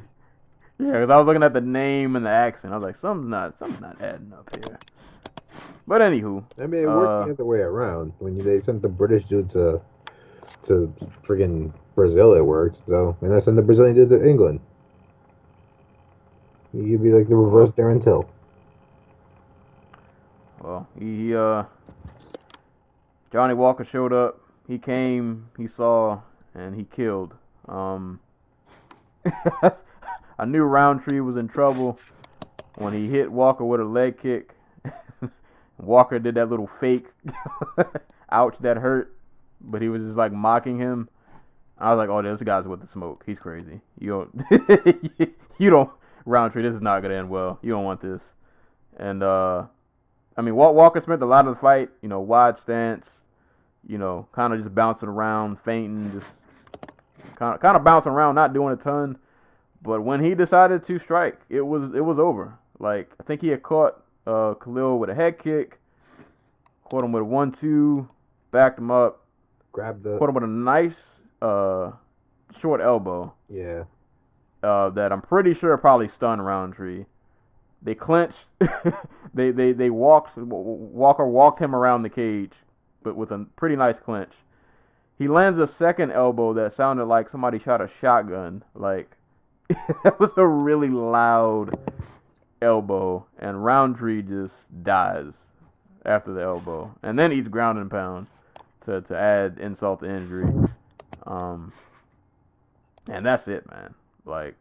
Yeah, 0.79 0.93
because 0.93 1.11
I 1.11 1.17
was 1.17 1.27
looking 1.27 1.43
at 1.43 1.53
the 1.53 1.61
name 1.61 2.15
and 2.15 2.25
the 2.25 2.31
accent. 2.31 2.73
I 2.73 2.77
was 2.77 2.85
like, 2.85 2.97
something's 2.97 3.31
not 3.31 3.59
something's 3.59 3.81
not 3.81 4.01
adding 4.01 4.33
up 4.33 4.49
here. 4.55 4.79
But 5.89 6.03
anywho, 6.03 6.45
I 6.63 6.67
mean, 6.67 6.85
it 6.85 6.91
worked 6.91 7.19
Uh, 7.23 7.25
the 7.25 7.33
other 7.33 7.45
way 7.45 7.61
around. 7.61 8.13
When 8.21 8.37
you, 8.37 8.43
they 8.45 8.61
sent 8.61 8.83
the 8.83 8.89
British 8.89 9.25
dude 9.25 9.51
to 9.51 9.81
to 10.63 10.93
friggin' 11.25 11.73
Brazil, 11.97 12.35
it 12.35 12.43
worked. 12.45 12.83
So, 12.87 13.17
and 13.23 13.35
I 13.35 13.41
sent 13.41 13.57
the 13.57 13.63
Brazilian 13.63 13.97
dude 13.97 14.11
to 14.11 14.29
England. 14.29 14.61
You'd 16.73 17.03
be 17.03 17.11
like 17.11 17.29
the 17.29 17.37
reverse 17.37 17.73
Darren 17.73 18.03
Till. 18.03 18.29
well, 20.61 20.87
he, 20.99 21.29
he 21.29 21.35
uh, 21.37 21.65
Johnny 23.33 23.55
Walker 23.55 23.85
showed 23.85 24.13
up. 24.13 24.41
He 24.69 24.79
came, 24.79 25.49
he 25.57 25.67
saw, 25.67 26.21
and 26.55 26.77
he 26.77 26.85
killed. 26.85 27.35
Um, 27.67 28.21
I 30.39 30.45
knew 30.45 30.63
Roundtree 30.63 31.21
was 31.21 31.39
in 31.39 31.49
trouble 31.49 31.99
when 32.77 32.93
he 32.93 33.09
hit 33.09 33.33
Walker 33.33 33.65
with 33.65 33.81
a 33.81 33.85
leg 33.85 34.21
kick. 34.21 34.55
Walker 35.79 36.19
did 36.19 36.35
that 36.35 36.51
little 36.51 36.71
fake, 36.81 37.07
ouch, 38.31 38.59
that 38.59 38.77
hurt, 38.77 39.17
but 39.63 39.81
he 39.81 39.89
was 39.89 40.03
just 40.03 40.19
like 40.19 40.33
mocking 40.33 40.79
him. 40.79 41.09
I 41.79 41.95
was 41.95 41.99
like, 41.99 42.11
oh, 42.11 42.21
this 42.21 42.43
guy's 42.43 42.67
with 42.67 42.81
the 42.81 42.87
smoke. 42.87 43.23
He's 43.25 43.39
crazy. 43.39 43.81
You 43.99 44.29
don't, 44.51 45.33
you 45.59 45.71
don't, 45.71 45.91
Roundtree. 46.27 46.63
This 46.63 46.75
is 46.75 46.83
not 46.83 47.01
gonna 47.01 47.15
end 47.15 47.31
well. 47.31 47.59
You 47.63 47.71
don't 47.71 47.85
want 47.85 48.03
this. 48.03 48.23
And 48.99 49.23
uh, 49.23 49.65
I 50.37 50.43
mean, 50.43 50.57
Walt 50.57 50.75
Walker 50.75 51.01
spent 51.01 51.23
a 51.23 51.27
lot 51.27 51.47
of 51.47 51.55
the 51.55 51.61
fight, 51.61 51.89
you 52.03 52.09
know, 52.09 52.21
wide 52.21 52.59
stance, 52.59 53.09
you 53.89 53.99
know, 53.99 54.29
kind 54.33 54.53
of 54.53 54.61
just 54.61 54.75
bouncing 54.75 55.09
around, 55.09 55.59
fainting, 55.61 56.13
just 56.13 56.31
kind 57.37 57.55
of 57.55 57.61
kind 57.61 57.77
of 57.77 57.83
bouncing 57.83 58.13
around, 58.13 58.35
not 58.37 58.53
doing 58.53 58.75
a 58.75 58.77
ton. 58.77 59.19
But 59.83 60.03
when 60.03 60.23
he 60.23 60.35
decided 60.35 60.85
to 60.85 60.99
strike, 60.99 61.41
it 61.49 61.63
was 61.63 61.95
it 61.95 62.05
was 62.05 62.19
over. 62.19 62.55
Like 62.79 63.11
I 63.19 63.25
think 63.25 63.41
he 63.41 63.49
had 63.49 63.63
caught 63.63 64.01
uh, 64.27 64.55
Khalil 64.55 64.99
with 64.99 65.11
a 65.11 65.15
head 65.15 65.39
kick, 65.39 65.79
caught 66.89 67.03
him 67.03 67.13
with 67.13 67.23
a 67.23 67.25
one-two, 67.25 68.07
backed 68.51 68.79
him 68.79 68.91
up, 68.91 69.25
grabbed 69.73 70.03
the 70.03 70.19
caught 70.19 70.29
him 70.29 70.35
with 70.35 70.45
a 70.45 70.47
nice 70.47 70.97
uh, 71.41 71.93
short 72.61 72.81
elbow 72.81 73.33
yeah. 73.49 73.85
uh, 74.63 74.91
that 74.91 75.13
I'm 75.13 75.23
pretty 75.23 75.55
sure 75.55 75.77
probably 75.79 76.09
stunned 76.09 76.45
Roundtree. 76.45 77.07
They 77.81 77.95
clinched. 77.95 78.47
they 79.35 79.51
they 79.53 79.73
they 79.73 79.91
walked. 79.91 80.37
Walker 80.37 81.27
walked 81.27 81.61
him 81.61 81.75
around 81.75 82.03
the 82.03 82.11
cage, 82.11 82.53
but 83.03 83.17
with 83.17 83.31
a 83.31 83.47
pretty 83.57 83.77
nice 83.77 83.99
clinch. 83.99 84.33
He 85.17 85.27
lands 85.27 85.59
a 85.59 85.67
second 85.67 86.13
elbow 86.13 86.53
that 86.55 86.73
sounded 86.73 87.07
like 87.07 87.29
somebody 87.29 87.59
shot 87.59 87.81
a 87.81 87.91
shotgun. 88.01 88.63
Like 88.75 89.11
that 90.05 90.19
was 90.21 90.33
a 90.37 90.47
really 90.47 90.89
loud 90.89 91.77
elbow, 92.63 93.27
and 93.39 93.65
Roundtree 93.65 94.23
just 94.23 94.55
dies 94.83 95.35
after 96.05 96.33
the 96.33 96.43
elbow, 96.43 96.95
and 97.03 97.19
then 97.19 97.33
eats 97.33 97.49
ground 97.49 97.79
and 97.79 97.91
pound 97.91 98.27
to 98.85 99.01
to 99.03 99.17
add 99.17 99.59
insult 99.59 100.01
to 100.01 100.09
injury. 100.09 100.53
Um, 101.27 101.73
and 103.09 103.25
that's 103.25 103.49
it, 103.49 103.69
man. 103.71 103.95
Like 104.25 104.55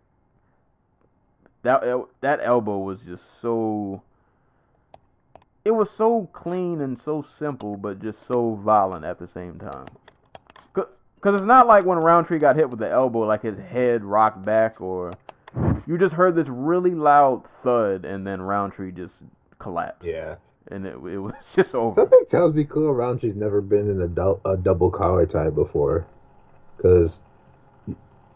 that 1.63 1.83
that 2.21 2.39
elbow 2.41 2.77
was 2.77 3.01
just 3.01 3.41
so. 3.41 4.01
It 5.67 5.71
was 5.75 5.91
so 5.91 6.29
clean 6.31 6.79
and 6.79 6.97
so 6.97 7.25
simple, 7.37 7.75
but 7.75 8.01
just 8.01 8.25
so 8.25 8.55
violent 8.55 9.03
at 9.03 9.19
the 9.19 9.27
same 9.27 9.59
time. 9.59 9.83
Because 10.73 11.35
it's 11.35 11.43
not 11.45 11.67
like 11.67 11.83
when 11.83 11.97
Roundtree 11.97 12.39
got 12.39 12.55
hit 12.55 12.69
with 12.69 12.79
the 12.79 12.89
elbow, 12.89 13.19
like 13.25 13.41
his 13.41 13.59
head 13.59 14.01
rocked 14.05 14.45
back, 14.45 14.79
or 14.79 15.11
you 15.85 15.97
just 15.97 16.13
heard 16.13 16.35
this 16.35 16.47
really 16.47 16.91
loud 16.95 17.43
thud, 17.63 18.05
and 18.05 18.25
then 18.25 18.41
Roundtree 18.41 18.93
just 18.93 19.15
collapsed, 19.59 20.05
Yeah. 20.05 20.35
and 20.71 20.85
it, 20.85 20.93
it 20.93 21.17
was 21.17 21.33
just 21.53 21.75
over. 21.75 21.99
Something 21.99 22.23
tells 22.29 22.53
me 22.53 22.63
Khalil 22.63 22.93
Roundtree's 22.93 23.35
never 23.35 23.59
been 23.59 23.89
in 23.89 24.01
a, 24.01 24.49
a 24.49 24.55
double 24.55 24.89
collar 24.89 25.25
tie 25.25 25.49
before. 25.49 26.07
Because, 26.77 27.21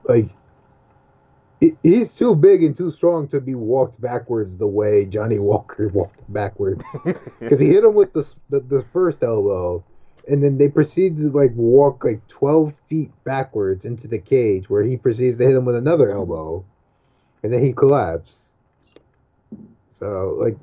like, 0.03 0.31
he's 1.83 2.11
too 2.13 2.35
big 2.35 2.63
and 2.63 2.75
too 2.75 2.91
strong 2.91 3.27
to 3.29 3.39
be 3.39 3.55
walked 3.55 4.01
backwards 4.01 4.57
the 4.57 4.67
way 4.67 5.05
Johnny 5.05 5.39
Walker 5.51 5.87
walked 5.89 6.21
backwards. 6.31 6.83
Because 7.39 7.59
he 7.59 7.67
hit 7.67 7.83
him 7.83 7.95
with 7.95 8.13
the, 8.13 8.31
the 8.49 8.59
the 8.59 8.85
first 8.93 9.23
elbow, 9.23 9.83
and 10.27 10.43
then 10.43 10.57
they 10.57 10.67
proceed 10.67 11.17
to 11.17 11.29
like 11.29 11.51
walk 11.55 12.03
like 12.03 12.25
twelve 12.27 12.73
feet 12.89 13.11
backwards 13.23 13.85
into 13.85 14.07
the 14.07 14.19
cage, 14.19 14.69
where 14.69 14.83
he 14.83 14.97
proceeds 14.97 15.37
to 15.37 15.45
hit 15.45 15.55
him 15.55 15.65
with 15.65 15.75
another 15.75 16.11
elbow, 16.11 16.63
and 17.43 17.53
then 17.53 17.63
he 17.63 17.73
collapsed. 17.73 18.57
So 19.89 20.37
like 20.39 20.57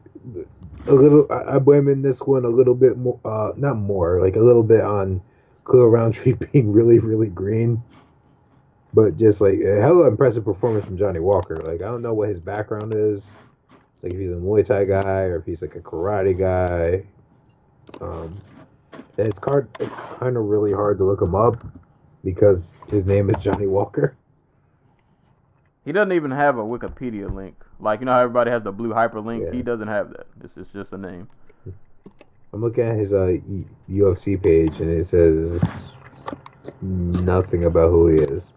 a 0.86 0.94
little, 0.94 1.26
I, 1.30 1.56
I 1.56 1.58
blame 1.58 1.88
in 1.88 2.02
this 2.02 2.20
one 2.20 2.44
a 2.44 2.48
little 2.48 2.74
bit 2.74 2.96
more, 2.96 3.20
uh, 3.24 3.52
not 3.56 3.76
more, 3.76 4.20
like 4.20 4.36
a 4.36 4.40
little 4.40 4.62
bit 4.62 4.80
on 4.80 5.20
Khalil 5.66 5.88
Roundtree 5.88 6.32
being 6.52 6.72
really 6.72 6.98
really 6.98 7.28
green. 7.28 7.82
But 8.98 9.16
just 9.16 9.40
like 9.40 9.60
a 9.60 9.80
hella 9.80 10.08
impressive 10.08 10.44
performance 10.44 10.84
from 10.84 10.98
Johnny 10.98 11.20
Walker. 11.20 11.56
Like 11.58 11.82
I 11.82 11.84
don't 11.84 12.02
know 12.02 12.14
what 12.14 12.30
his 12.30 12.40
background 12.40 12.92
is, 12.92 13.30
like 14.02 14.12
if 14.12 14.18
he's 14.18 14.30
a 14.30 14.34
Muay 14.34 14.66
Thai 14.66 14.86
guy 14.86 15.20
or 15.22 15.36
if 15.36 15.46
he's 15.46 15.62
like 15.62 15.76
a 15.76 15.80
karate 15.80 16.36
guy. 16.36 17.04
Um, 18.00 18.36
and 18.92 19.28
it's 19.28 19.38
hard. 19.38 19.68
It's 19.78 19.94
kind 20.18 20.36
of 20.36 20.46
really 20.46 20.72
hard 20.72 20.98
to 20.98 21.04
look 21.04 21.22
him 21.22 21.36
up 21.36 21.64
because 22.24 22.74
his 22.88 23.06
name 23.06 23.30
is 23.30 23.36
Johnny 23.36 23.68
Walker. 23.68 24.16
He 25.84 25.92
doesn't 25.92 26.10
even 26.10 26.32
have 26.32 26.58
a 26.58 26.64
Wikipedia 26.64 27.32
link. 27.32 27.54
Like 27.78 28.00
you 28.00 28.06
know 28.06 28.14
how 28.14 28.22
everybody 28.22 28.50
has 28.50 28.64
the 28.64 28.72
blue 28.72 28.92
hyperlink. 28.92 29.44
Yeah. 29.44 29.52
He 29.52 29.62
doesn't 29.62 29.86
have 29.86 30.10
that. 30.10 30.26
It's, 30.42 30.56
it's 30.56 30.72
just 30.72 30.92
a 30.92 30.98
name. 30.98 31.28
I'm 32.52 32.60
looking 32.60 32.82
at 32.82 32.96
his 32.96 33.12
uh, 33.12 33.36
UFC 33.88 34.42
page 34.42 34.80
and 34.80 34.90
it 34.90 35.06
says 35.06 35.62
nothing 36.82 37.66
about 37.66 37.90
who 37.90 38.08
he 38.08 38.22
is. 38.22 38.50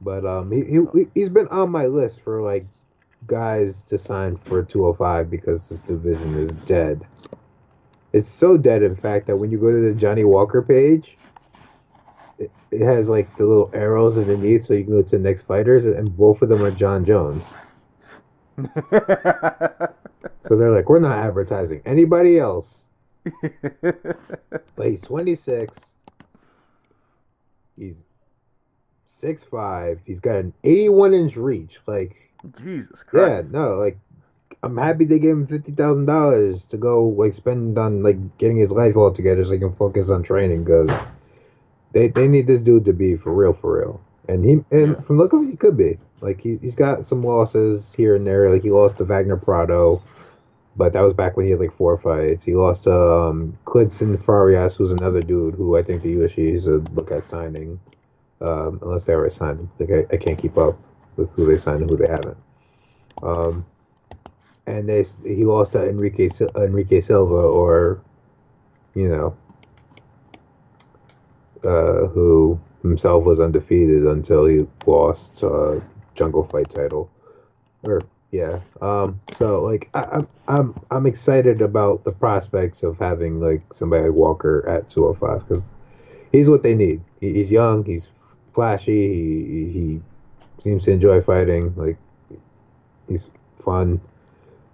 But 0.00 0.24
um, 0.24 0.52
he, 0.52 0.62
he 0.64 1.06
he's 1.14 1.28
been 1.28 1.48
on 1.48 1.70
my 1.70 1.86
list 1.86 2.20
for 2.20 2.40
like 2.40 2.66
guys 3.26 3.84
to 3.86 3.98
sign 3.98 4.36
for 4.36 4.62
205 4.62 5.30
because 5.30 5.68
this 5.68 5.80
division 5.80 6.34
is 6.34 6.54
dead. 6.66 7.06
It's 8.12 8.30
so 8.30 8.56
dead, 8.56 8.82
in 8.82 8.96
fact, 8.96 9.26
that 9.26 9.36
when 9.36 9.50
you 9.50 9.58
go 9.58 9.70
to 9.70 9.80
the 9.80 9.92
Johnny 9.92 10.24
Walker 10.24 10.62
page, 10.62 11.18
it, 12.38 12.50
it 12.70 12.80
has 12.80 13.08
like 13.08 13.36
the 13.36 13.44
little 13.44 13.70
arrows 13.74 14.16
underneath, 14.16 14.64
so 14.64 14.74
you 14.74 14.84
can 14.84 14.92
go 14.94 15.02
to 15.02 15.10
the 15.10 15.18
next 15.18 15.42
fighters, 15.42 15.84
and 15.84 16.16
both 16.16 16.40
of 16.40 16.48
them 16.48 16.62
are 16.62 16.70
Jon 16.70 17.04
Jones. 17.04 17.52
So 20.48 20.56
they're 20.56 20.70
like, 20.70 20.88
we're 20.88 20.98
not 20.98 21.18
advertising 21.18 21.82
anybody 21.84 22.38
else. 22.38 22.86
But 23.82 24.86
he's 24.86 25.02
26. 25.02 25.78
He's 27.76 27.94
6'5. 29.22 29.98
He's 30.04 30.20
got 30.20 30.36
an 30.36 30.52
81 30.64 31.14
inch 31.14 31.36
reach. 31.36 31.78
Like, 31.86 32.16
Jesus 32.62 33.00
Christ. 33.06 33.46
yeah, 33.46 33.50
no, 33.50 33.74
like, 33.76 33.98
I'm 34.62 34.76
happy 34.76 35.04
they 35.04 35.18
gave 35.18 35.32
him 35.32 35.46
$50,000 35.46 36.68
to 36.68 36.76
go, 36.76 37.04
like, 37.08 37.34
spend 37.34 37.78
on, 37.78 38.02
like, 38.02 38.38
getting 38.38 38.56
his 38.56 38.70
life 38.70 38.96
all 38.96 39.12
together 39.12 39.44
so 39.44 39.52
he 39.52 39.58
can 39.58 39.74
focus 39.74 40.10
on 40.10 40.22
training 40.22 40.64
because 40.64 40.90
they, 41.92 42.08
they 42.08 42.28
need 42.28 42.46
this 42.46 42.60
dude 42.62 42.84
to 42.86 42.92
be 42.92 43.16
for 43.16 43.32
real, 43.32 43.52
for 43.54 43.78
real. 43.78 44.00
And 44.28 44.44
he, 44.44 44.52
and 44.70 44.92
Yeah. 44.96 45.00
from 45.02 45.16
the 45.16 45.22
look 45.22 45.32
of 45.32 45.42
it, 45.42 45.50
he 45.50 45.56
could 45.56 45.76
be. 45.76 45.98
Like, 46.20 46.40
he, 46.40 46.56
he's 46.58 46.74
got 46.74 47.06
some 47.06 47.22
losses 47.22 47.94
here 47.96 48.16
and 48.16 48.26
there. 48.26 48.50
Like, 48.50 48.62
he 48.62 48.70
lost 48.70 48.98
to 48.98 49.04
Wagner 49.04 49.36
Prado. 49.36 50.02
But 50.76 50.92
that 50.92 51.00
was 51.00 51.12
back 51.12 51.36
when 51.36 51.46
he 51.46 51.50
had 51.50 51.58
like 51.60 51.76
four 51.76 51.98
fights. 51.98 52.44
He 52.44 52.54
lost 52.54 52.84
to 52.84 52.92
um, 52.92 53.58
Klidson 53.64 54.22
Farias, 54.24 54.76
who's 54.76 54.92
another 54.92 55.20
dude 55.22 55.54
who 55.56 55.76
I 55.76 55.82
think 55.82 56.02
the 56.02 56.14
UFC 56.14 56.54
is 56.54 56.68
a 56.68 56.76
look 56.94 57.10
at 57.10 57.26
signing, 57.26 57.80
um, 58.40 58.78
unless 58.82 59.04
they 59.04 59.14
already 59.14 59.34
signed 59.34 59.60
him. 59.60 59.70
Like 59.78 59.90
I, 59.90 60.14
I 60.14 60.16
can't 60.18 60.38
keep 60.38 60.56
up 60.56 60.78
with 61.16 61.30
who 61.32 61.46
they 61.46 61.58
signed 61.58 61.82
and 61.82 61.90
who 61.90 61.96
they 61.96 62.08
haven't. 62.08 62.36
Um, 63.22 63.66
and 64.66 64.88
they 64.88 65.04
he 65.24 65.44
lost 65.44 65.72
to 65.72 65.88
Enrique 65.88 66.28
Enrique 66.56 67.00
Silva, 67.00 67.34
or 67.34 68.00
you 68.94 69.08
know, 69.08 69.36
uh, 71.64 72.06
who 72.08 72.60
himself 72.82 73.24
was 73.24 73.40
undefeated 73.40 74.04
until 74.04 74.46
he 74.46 74.66
lost 74.86 75.42
uh, 75.42 75.80
Jungle 76.14 76.44
Fight 76.44 76.70
title, 76.70 77.10
or 77.84 78.00
yeah. 78.30 78.60
Um. 78.80 79.20
So 79.36 79.62
like, 79.62 79.88
I, 79.94 80.02
I'm 80.12 80.28
I'm 80.46 80.80
I'm 80.90 81.06
excited 81.06 81.62
about 81.62 82.04
the 82.04 82.12
prospects 82.12 82.82
of 82.82 82.98
having 82.98 83.40
like 83.40 83.62
somebody 83.72 84.04
like 84.04 84.12
Walker 84.12 84.68
at 84.68 84.90
205 84.90 85.48
because 85.48 85.64
he's 86.30 86.48
what 86.48 86.62
they 86.62 86.74
need. 86.74 87.00
He, 87.20 87.32
he's 87.32 87.50
young. 87.50 87.84
He's 87.84 88.10
flashy. 88.58 89.14
He 89.14 89.70
he 89.70 90.00
seems 90.60 90.82
to 90.84 90.90
enjoy 90.90 91.20
fighting. 91.20 91.72
Like 91.76 91.96
he's 93.08 93.30
fun. 93.64 94.00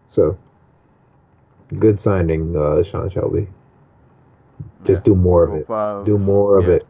So 0.06 0.38
good 1.78 2.00
signing, 2.00 2.56
uh, 2.56 2.82
Sean 2.82 3.10
Shelby. 3.10 3.46
Just 4.84 5.04
do 5.04 5.14
more 5.14 5.44
of 5.44 5.54
it. 5.54 5.66
205. 5.66 6.06
Do 6.06 6.16
more 6.16 6.58
of 6.58 6.66
Yeah. 6.68 6.76
it. 6.76 6.86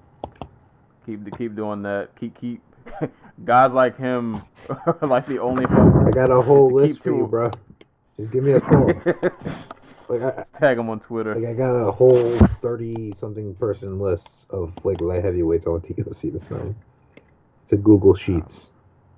Keep 1.05 1.37
keep 1.37 1.57
doing 1.57 1.83
that. 1.83 2.15
Keep 2.15 2.41
keep 2.41 2.61
guys 3.45 3.73
like 3.73 3.97
him 3.99 4.43
are 4.87 4.99
like 5.03 5.27
the 5.27 5.41
only 5.41 5.65
hope. 5.65 6.07
I 6.07 6.11
got 6.11 6.31
a 6.31 6.41
whole 6.41 6.71
list 6.71 7.03
for 7.03 7.11
you, 7.11 7.27
bro. 7.27 7.51
Just 8.17 8.31
give 8.31 8.45
me 8.45 8.53
a 8.53 8.61
call. 8.61 8.93
like 10.09 10.23
I, 10.23 10.45
Tag 10.59 10.79
him 10.79 10.91
on 10.91 11.01
Twitter. 11.01 11.35
Like 11.35 11.49
I 11.49 11.55
got 11.55 11.75
a 11.75 11.91
whole 11.91 12.37
thirty 12.61 13.13
something 13.17 13.55
person 13.57 13.99
list 13.99 14.47
of 14.51 14.73
like 14.85 15.01
light 15.01 15.25
heavyweights 15.25 15.67
I 15.67 15.71
want 15.71 15.85
the 15.85 15.95
UFC 15.95 16.33
to 16.33 16.41
sign. 16.45 16.75
It's 17.63 17.73
a 17.73 17.77
Google 17.77 18.15
Sheets. 18.15 18.71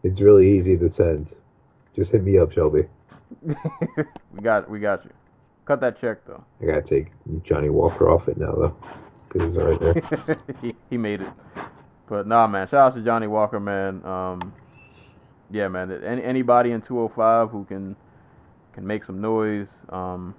It's 0.02 0.20
really 0.20 0.48
easy 0.48 0.76
to 0.78 0.90
send. 0.90 1.34
Just 1.94 2.12
hit 2.12 2.22
me 2.22 2.38
up, 2.38 2.52
Shelby. 2.52 2.84
we 3.42 3.54
got 4.42 4.70
we 4.70 4.78
got 4.78 5.04
you. 5.04 5.10
Cut 5.64 5.80
that 5.80 6.00
check 6.00 6.24
though. 6.26 6.44
I 6.62 6.66
gotta 6.66 6.82
take 6.82 7.08
Johnny 7.42 7.70
Walker 7.70 8.08
off 8.08 8.28
it 8.28 8.36
now 8.36 8.52
though, 8.52 8.76
because 9.28 9.54
he's 9.54 9.62
right 9.62 9.80
there. 9.80 10.38
he, 10.62 10.74
he 10.90 10.96
made 10.96 11.22
it. 11.22 11.32
But 12.08 12.26
nah, 12.26 12.46
man. 12.46 12.68
Shout 12.68 12.92
out 12.92 12.94
to 12.94 13.02
Johnny 13.02 13.26
Walker, 13.26 13.58
man. 13.58 14.04
Um, 14.04 14.54
yeah, 15.50 15.66
man. 15.68 15.90
Any, 16.04 16.22
anybody 16.22 16.70
in 16.70 16.82
205 16.82 17.50
who 17.50 17.64
can 17.64 17.96
can 18.72 18.86
make 18.86 19.02
some 19.02 19.20
noise, 19.20 19.68
um, 19.88 20.34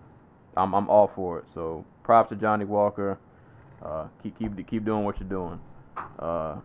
I'm 0.58 0.74
I'm 0.74 0.90
all 0.90 1.12
for 1.16 1.40
it. 1.40 1.46
So 1.54 1.86
props 2.04 2.30
to 2.30 2.36
Johnny 2.36 2.66
Walker. 2.66 3.18
Uh, 3.84 4.08
keep 4.24 4.38
keep 4.40 4.68
keep 4.68 4.84
doing 4.84 5.04
what 5.04 5.20
you're 5.20 5.30
doing. 5.30 5.60
Uh, 6.20 6.56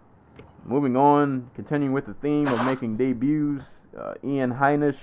moving 0.65 0.97
on, 0.97 1.51
continuing 1.55 1.93
with 1.93 2.07
the 2.07 2.15
theme 2.15 2.47
of 2.47 2.65
making 2.65 2.97
debuts. 2.97 3.65
Uh, 3.97 4.15
Ian 4.25 4.53
Heinisch, 4.53 4.97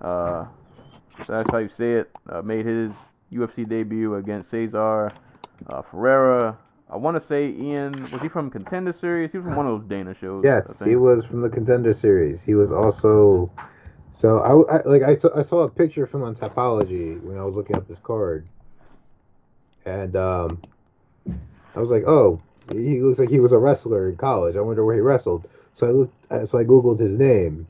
uh, 0.00 0.46
that's 1.26 1.50
how 1.50 1.58
you 1.58 1.68
say 1.76 1.94
it, 1.94 2.10
uh, 2.30 2.40
made 2.40 2.64
his 2.64 2.92
UFC 3.30 3.68
debut 3.68 4.14
against 4.14 4.50
Cezar 4.50 5.12
uh, 5.68 5.82
Ferreira. 5.82 6.56
I 6.90 6.96
want 6.96 7.20
to 7.20 7.26
say 7.26 7.50
Ian 7.50 7.92
was 8.10 8.22
he 8.22 8.28
from 8.28 8.50
Contender 8.50 8.92
Series? 8.92 9.30
He 9.30 9.38
was 9.38 9.44
from 9.44 9.56
one 9.56 9.66
of 9.66 9.80
those 9.80 9.88
Dana 9.88 10.14
shows. 10.18 10.42
Yes, 10.44 10.82
he 10.82 10.96
was 10.96 11.24
from 11.24 11.42
the 11.42 11.50
Contender 11.50 11.92
Series. 11.92 12.42
He 12.42 12.54
was 12.54 12.72
also, 12.72 13.50
so 14.10 14.38
I, 14.38 14.76
I 14.76 14.82
like 14.84 15.02
I 15.02 15.16
saw, 15.16 15.28
I 15.36 15.42
saw 15.42 15.60
a 15.60 15.70
picture 15.70 16.06
from 16.06 16.22
on 16.22 16.34
Tapology 16.34 17.20
when 17.22 17.38
I 17.38 17.44
was 17.44 17.56
looking 17.56 17.76
up 17.76 17.86
this 17.86 17.98
card, 17.98 18.46
and 19.84 20.16
um, 20.16 20.60
I 21.74 21.80
was 21.80 21.90
like, 21.90 22.04
oh, 22.06 22.40
he 22.72 23.00
looks 23.00 23.18
like 23.18 23.28
he 23.28 23.40
was 23.40 23.52
a 23.52 23.58
wrestler 23.58 24.08
in 24.08 24.16
college. 24.16 24.56
I 24.56 24.60
wonder 24.60 24.84
where 24.84 24.94
he 24.94 25.00
wrestled. 25.00 25.48
So 25.74 25.86
I 25.86 25.90
looked, 25.90 26.32
uh, 26.32 26.46
so 26.46 26.58
I 26.58 26.64
googled 26.64 26.98
his 26.98 27.12
name, 27.12 27.66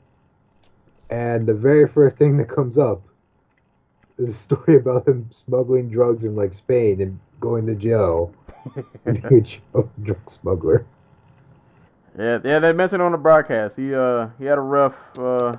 and 1.09 1.47
the 1.47 1.53
very 1.53 1.87
first 1.87 2.17
thing 2.17 2.37
that 2.37 2.49
comes 2.49 2.77
up 2.77 3.01
is 4.17 4.29
a 4.29 4.33
story 4.33 4.75
about 4.77 5.07
him 5.07 5.29
smuggling 5.31 5.89
drugs 5.89 6.23
in 6.23 6.35
like 6.35 6.53
Spain 6.53 7.01
and 7.01 7.19
going 7.39 7.65
to 7.67 7.75
jail. 7.75 8.33
and 9.05 9.21
being 9.29 9.47
a 9.75 9.83
drug 10.03 10.29
smuggler. 10.29 10.85
Yeah, 12.17 12.39
yeah, 12.43 12.59
they 12.59 12.73
mentioned 12.73 13.01
on 13.01 13.11
the 13.11 13.17
broadcast. 13.17 13.75
He 13.77 13.93
uh 13.93 14.29
he 14.37 14.45
had 14.45 14.57
a 14.57 14.61
rough 14.61 14.95
uh 15.17 15.55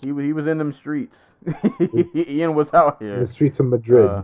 he 0.00 0.08
he 0.08 0.32
was 0.32 0.46
in 0.46 0.58
them 0.58 0.72
streets. 0.72 1.20
Ian 2.14 2.54
was 2.54 2.72
out 2.74 3.00
here. 3.02 3.18
the 3.20 3.26
streets 3.26 3.60
of 3.60 3.66
Madrid. 3.66 4.08
Uh, 4.08 4.22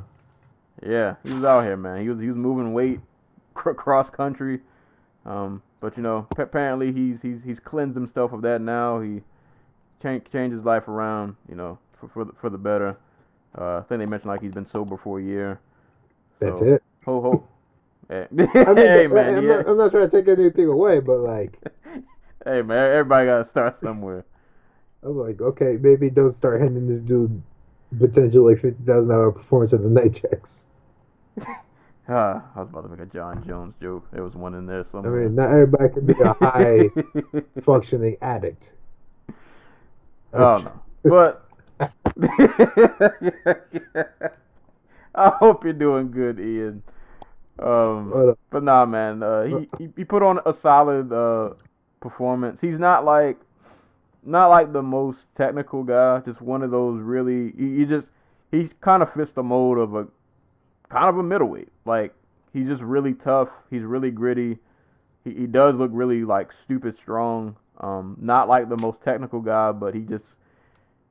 yeah, 0.86 1.16
he 1.24 1.32
was 1.32 1.44
out 1.44 1.62
here, 1.62 1.77
man. 1.77 2.01
He 2.03 2.09
was 2.09 2.20
he 2.20 2.28
was 2.28 2.36
moving 2.36 2.73
weight 2.73 3.01
cr- 3.55 3.73
cross 3.73 4.11
country. 4.11 4.61
Um, 5.24 5.62
but 5.81 5.97
you 5.97 6.03
know, 6.03 6.27
pa- 6.36 6.43
apparently 6.43 6.93
he's 6.93 7.23
he's 7.23 7.43
he's 7.43 7.61
cleansed 7.61 7.97
himself 7.97 8.32
of 8.32 8.43
that 8.43 8.61
now. 8.61 9.01
He 9.01 9.23
changed 10.03 10.31
changed 10.32 10.55
his 10.55 10.65
life 10.65 10.89
around, 10.89 11.36
you 11.48 11.55
know, 11.55 11.78
for 11.98 12.09
for 12.09 12.24
the, 12.24 12.32
for 12.35 12.51
the 12.51 12.59
better. 12.59 12.97
Uh, 13.57 13.78
I 13.78 13.81
think 13.82 14.01
they 14.01 14.07
mentioned 14.07 14.27
like 14.31 14.43
he's 14.43 14.53
been 14.53 14.66
sober 14.66 14.97
for 14.97 15.19
a 15.19 15.23
year. 15.23 15.61
That's 16.40 16.61
So, 16.61 16.66
it. 16.66 16.82
Ho 17.05 17.20
ho. 17.20 17.48
Yeah. 18.09 18.27
I 18.31 18.35
mean, 18.35 18.48
hey 18.77 19.09
I'm, 19.09 19.15
man, 19.15 19.43
yeah. 19.43 19.48
not, 19.57 19.69
I'm 19.69 19.77
not 19.78 19.90
trying 19.90 20.09
to 20.09 20.23
take 20.23 20.28
anything 20.28 20.66
away, 20.66 21.01
but 21.01 21.19
like, 21.19 21.59
Hey 22.44 22.62
man, 22.62 22.93
everybody 22.93 23.27
gotta 23.27 23.44
start 23.48 23.81
somewhere. 23.81 24.24
I'm 25.06 25.16
like, 25.16 25.40
okay, 25.40 25.78
maybe 25.80 26.10
don't 26.10 26.32
start 26.32 26.60
handing 26.60 26.88
this 26.88 27.00
dude 27.00 27.42
potential 27.96 28.44
like 28.44 28.60
fifty 28.60 28.82
thousand 28.84 29.08
dollar 29.08 29.30
performance 29.30 29.72
at 29.72 29.82
the 29.82 29.88
night 29.88 30.14
checks. 30.14 30.66
Ah, 32.08 32.44
I 32.54 32.60
was 32.60 32.68
about 32.68 32.82
to 32.82 32.88
make 32.88 33.00
a 33.00 33.06
Jon 33.06 33.44
Jones 33.44 33.74
joke. 33.82 34.06
There 34.12 34.22
was 34.22 34.36
one 34.36 34.54
in 34.54 34.64
there 34.64 34.86
I 34.94 35.00
mean, 35.00 35.34
not 35.34 35.50
everybody 35.50 35.92
can 35.92 36.06
be 36.06 36.14
a 36.20 36.32
high 36.40 36.88
functioning 37.62 38.16
addict. 38.22 38.74
Oh 40.32 40.58
no. 40.58 40.70
But 41.02 41.48
I 45.16 45.30
hope 45.30 45.64
you're 45.64 45.72
doing 45.72 46.12
good, 46.12 46.38
Ian. 46.38 46.84
Um, 47.58 48.36
but 48.50 48.62
nah, 48.62 48.86
man. 48.86 49.24
Uh, 49.24 49.42
he, 49.42 49.68
he 49.76 49.88
he 49.96 50.04
put 50.04 50.22
on 50.22 50.38
a 50.46 50.54
solid 50.54 51.12
uh 51.12 51.54
performance. 51.98 52.60
He's 52.60 52.78
not 52.78 53.04
like 53.04 53.36
not 54.27 54.48
like 54.48 54.73
the 54.73 54.82
most 54.82 55.20
technical 55.36 55.82
guy. 55.82 56.20
Just 56.20 56.40
one 56.40 56.62
of 56.62 56.70
those 56.70 57.01
really. 57.01 57.53
He, 57.57 57.78
he 57.78 57.85
just 57.85 58.09
he 58.51 58.69
kind 58.81 59.03
of 59.03 59.12
fits 59.12 59.32
the 59.32 59.43
mold 59.43 59.78
of 59.78 59.94
a 59.94 60.07
kind 60.89 61.09
of 61.09 61.19
a 61.19 61.23
middleweight. 61.23 61.69
Like 61.85 62.15
he's 62.53 62.66
just 62.66 62.82
really 62.82 63.15
tough. 63.15 63.48
He's 63.70 63.82
really 63.82 64.11
gritty. 64.11 64.59
He, 65.24 65.32
he 65.32 65.47
does 65.47 65.74
look 65.74 65.90
really 65.93 66.24
like 66.24 66.53
stupid 66.53 66.97
strong. 66.97 67.57
Um, 67.78 68.16
not 68.20 68.48
like 68.48 68.69
the 68.69 68.77
most 68.78 69.03
technical 69.03 69.40
guy, 69.40 69.73
but 69.73 69.94
he 69.94 70.01
just 70.01 70.24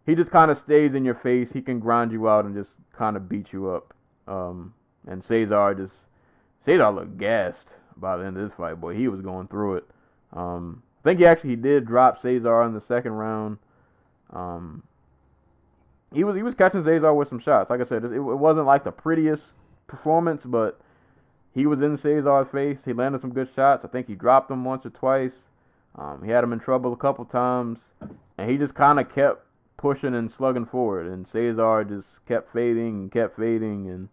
he 0.05 0.15
just 0.15 0.31
kind 0.31 0.51
of 0.51 0.57
stays 0.57 0.93
in 0.93 1.05
your 1.05 1.15
face. 1.15 1.51
He 1.51 1.61
can 1.61 1.79
grind 1.79 2.11
you 2.11 2.27
out 2.27 2.45
and 2.45 2.55
just 2.55 2.71
kind 2.93 3.15
of 3.15 3.29
beat 3.29 3.53
you 3.53 3.69
up. 3.69 3.93
Um, 4.27 4.73
and 5.07 5.21
Cezar 5.21 5.77
just 5.77 5.93
Cezar 6.65 6.93
looked 6.93 7.17
gassed 7.17 7.69
by 7.97 8.17
the 8.17 8.25
end 8.25 8.37
of 8.37 8.43
this 8.43 8.57
fight. 8.57 8.81
Boy, 8.81 8.95
he 8.95 9.07
was 9.07 9.21
going 9.21 9.47
through 9.47 9.77
it. 9.77 9.85
Um, 10.33 10.81
I 11.05 11.09
think 11.09 11.19
he 11.19 11.27
actually 11.27 11.51
he 11.51 11.55
did 11.55 11.85
drop 11.85 12.19
Cezar 12.19 12.65
in 12.65 12.73
the 12.73 12.81
second 12.81 13.11
round. 13.11 13.59
Um, 14.33 14.81
he 16.11 16.23
was 16.23 16.35
he 16.35 16.41
was 16.41 16.55
catching 16.55 16.81
Cezar 16.81 17.15
with 17.15 17.27
some 17.27 17.37
shots. 17.37 17.69
Like 17.69 17.79
I 17.79 17.83
said, 17.83 18.03
it, 18.05 18.11
it 18.11 18.19
wasn't 18.19 18.65
like 18.65 18.83
the 18.83 18.91
prettiest 18.91 19.43
performance, 19.85 20.45
but 20.45 20.81
he 21.53 21.67
was 21.67 21.79
in 21.83 21.95
Cezar's 21.95 22.49
face. 22.49 22.79
He 22.83 22.91
landed 22.91 23.21
some 23.21 23.33
good 23.33 23.49
shots. 23.55 23.85
I 23.85 23.87
think 23.87 24.07
he 24.07 24.15
dropped 24.15 24.49
him 24.49 24.65
once 24.65 24.83
or 24.83 24.89
twice. 24.89 25.33
Um, 25.93 26.23
he 26.23 26.31
had 26.31 26.43
him 26.43 26.53
in 26.53 26.59
trouble 26.59 26.91
a 26.91 26.97
couple 26.97 27.23
times, 27.25 27.77
and 28.39 28.49
he 28.49 28.57
just 28.57 28.73
kind 28.73 28.99
of 28.99 29.13
kept 29.13 29.45
pushing 29.77 30.15
and 30.15 30.31
slugging 30.31 30.65
forward. 30.65 31.05
And 31.05 31.27
Cezar 31.27 31.87
just 31.87 32.07
kept 32.25 32.51
fading 32.51 33.01
and 33.01 33.11
kept 33.11 33.37
fading, 33.37 33.87
and 33.91 34.09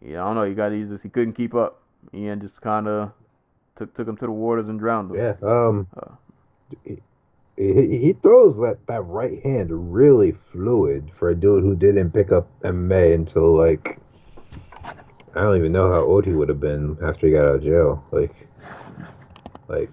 yeah, 0.00 0.22
I 0.22 0.26
don't 0.26 0.36
know. 0.36 0.44
You 0.44 0.54
got 0.54 0.70
he 0.70 0.84
just 0.84 1.02
he 1.02 1.08
couldn't 1.08 1.34
keep 1.34 1.56
up. 1.56 1.82
Ian 2.14 2.40
just 2.40 2.60
kind 2.60 2.86
of 2.86 3.10
took 3.76 3.94
took 3.94 4.08
him 4.08 4.16
to 4.16 4.26
the 4.26 4.32
waters 4.32 4.68
and 4.68 4.78
drowned 4.78 5.10
him. 5.10 5.16
Yeah. 5.16 5.34
Um. 5.42 5.88
Uh. 5.96 6.14
He, 6.84 6.98
he 7.56 7.98
he 7.98 8.12
throws 8.14 8.56
that 8.58 8.78
that 8.86 9.02
right 9.02 9.42
hand 9.42 9.94
really 9.94 10.32
fluid 10.50 11.10
for 11.18 11.28
a 11.28 11.34
dude 11.34 11.62
who 11.62 11.76
didn't 11.76 12.12
pick 12.12 12.32
up 12.32 12.48
MMA 12.62 13.14
until 13.14 13.54
like 13.54 13.98
I 15.34 15.40
don't 15.40 15.56
even 15.56 15.72
know 15.72 15.90
how 15.90 16.00
old 16.00 16.26
he 16.26 16.34
would 16.34 16.48
have 16.48 16.60
been 16.60 16.98
after 17.02 17.26
he 17.26 17.32
got 17.32 17.46
out 17.46 17.54
of 17.56 17.62
jail. 17.62 18.04
Like, 18.10 18.48
like, 19.68 19.90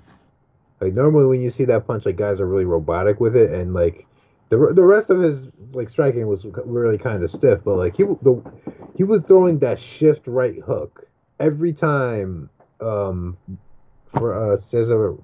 like 0.81 0.93
normally 0.93 1.27
when 1.27 1.41
you 1.41 1.49
see 1.49 1.65
that 1.65 1.87
punch, 1.87 2.05
like 2.05 2.17
guys 2.17 2.41
are 2.41 2.47
really 2.47 2.65
robotic 2.65 3.19
with 3.19 3.35
it, 3.35 3.51
and 3.51 3.73
like 3.73 4.05
the 4.49 4.57
the 4.73 4.83
rest 4.83 5.09
of 5.09 5.19
his 5.21 5.47
like 5.71 5.89
striking 5.89 6.27
was 6.27 6.45
really 6.65 6.97
kind 6.97 7.23
of 7.23 7.31
stiff. 7.31 7.63
But 7.63 7.77
like 7.77 7.95
he 7.95 8.03
the 8.03 8.41
he 8.95 9.03
was 9.03 9.21
throwing 9.23 9.59
that 9.59 9.79
shift 9.79 10.27
right 10.27 10.59
hook 10.59 11.07
every 11.39 11.73
time. 11.73 12.49
Um, 12.81 13.37
for 14.13 14.33
uh 14.33 14.57
Cezar 14.57 15.19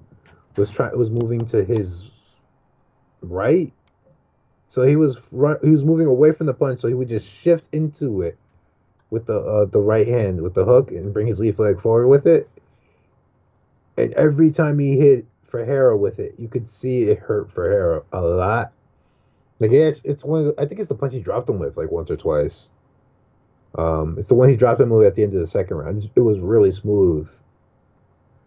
was 0.56 0.70
trying 0.70 0.96
was 0.96 1.10
moving 1.10 1.44
to 1.46 1.64
his 1.64 2.10
right. 3.22 3.72
So 4.68 4.82
he 4.82 4.96
was 4.96 5.18
right, 5.32 5.56
he 5.62 5.70
was 5.70 5.84
moving 5.84 6.06
away 6.06 6.32
from 6.32 6.46
the 6.46 6.54
punch, 6.54 6.80
so 6.80 6.88
he 6.88 6.94
would 6.94 7.08
just 7.08 7.26
shift 7.26 7.68
into 7.72 8.22
it 8.22 8.36
with 9.10 9.26
the 9.26 9.38
uh, 9.38 9.64
the 9.66 9.80
right 9.80 10.06
hand 10.06 10.42
with 10.42 10.54
the 10.54 10.64
hook 10.64 10.90
and 10.90 11.12
bring 11.12 11.26
his 11.26 11.38
leaf 11.38 11.58
leg 11.58 11.80
forward 11.80 12.08
with 12.08 12.26
it. 12.26 12.48
And 13.96 14.12
every 14.14 14.50
time 14.50 14.78
he 14.78 14.98
hit 14.98 15.26
Ferreira 15.48 15.96
with 15.96 16.18
it, 16.18 16.34
you 16.38 16.48
could 16.48 16.68
see 16.68 17.04
it 17.04 17.18
hurt 17.18 17.50
Ferreira 17.52 18.02
a 18.12 18.20
lot. 18.20 18.72
Like 19.58 19.70
it's 19.72 20.22
one 20.22 20.40
of 20.40 20.46
the, 20.46 20.62
I 20.62 20.66
think 20.66 20.80
it's 20.80 20.88
the 20.88 20.94
punch 20.94 21.14
he 21.14 21.20
dropped 21.20 21.48
him 21.48 21.58
with 21.58 21.76
like 21.76 21.90
once 21.90 22.10
or 22.10 22.16
twice. 22.16 22.68
Um, 23.76 24.16
it's 24.18 24.28
the 24.28 24.34
one 24.34 24.48
he 24.48 24.56
dropped 24.56 24.80
him 24.80 24.90
with 24.90 25.06
at 25.06 25.14
the 25.14 25.22
end 25.22 25.34
of 25.34 25.40
the 25.40 25.46
second 25.46 25.76
round. 25.76 26.10
It 26.14 26.20
was 26.20 26.38
really 26.38 26.72
smooth, 26.72 27.30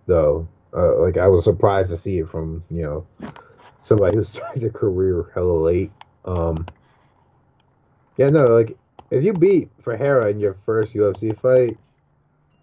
though. 0.09 0.47
Uh, 0.75 0.99
like 0.99 1.17
I 1.17 1.27
was 1.27 1.45
surprised 1.45 1.89
to 1.91 1.97
see 1.97 2.19
it 2.19 2.29
from 2.29 2.63
you 2.69 2.81
know 2.81 3.31
somebody 3.83 4.17
who 4.17 4.23
started 4.25 4.61
their 4.61 4.69
career 4.69 5.31
hella 5.33 5.53
late. 5.53 5.91
Um, 6.25 6.65
yeah, 8.17 8.29
no, 8.29 8.45
like 8.47 8.77
if 9.11 9.23
you 9.23 9.31
beat 9.31 9.69
Ferreira 9.81 10.29
in 10.29 10.39
your 10.39 10.57
first 10.65 10.93
UFC 10.93 11.39
fight, 11.39 11.77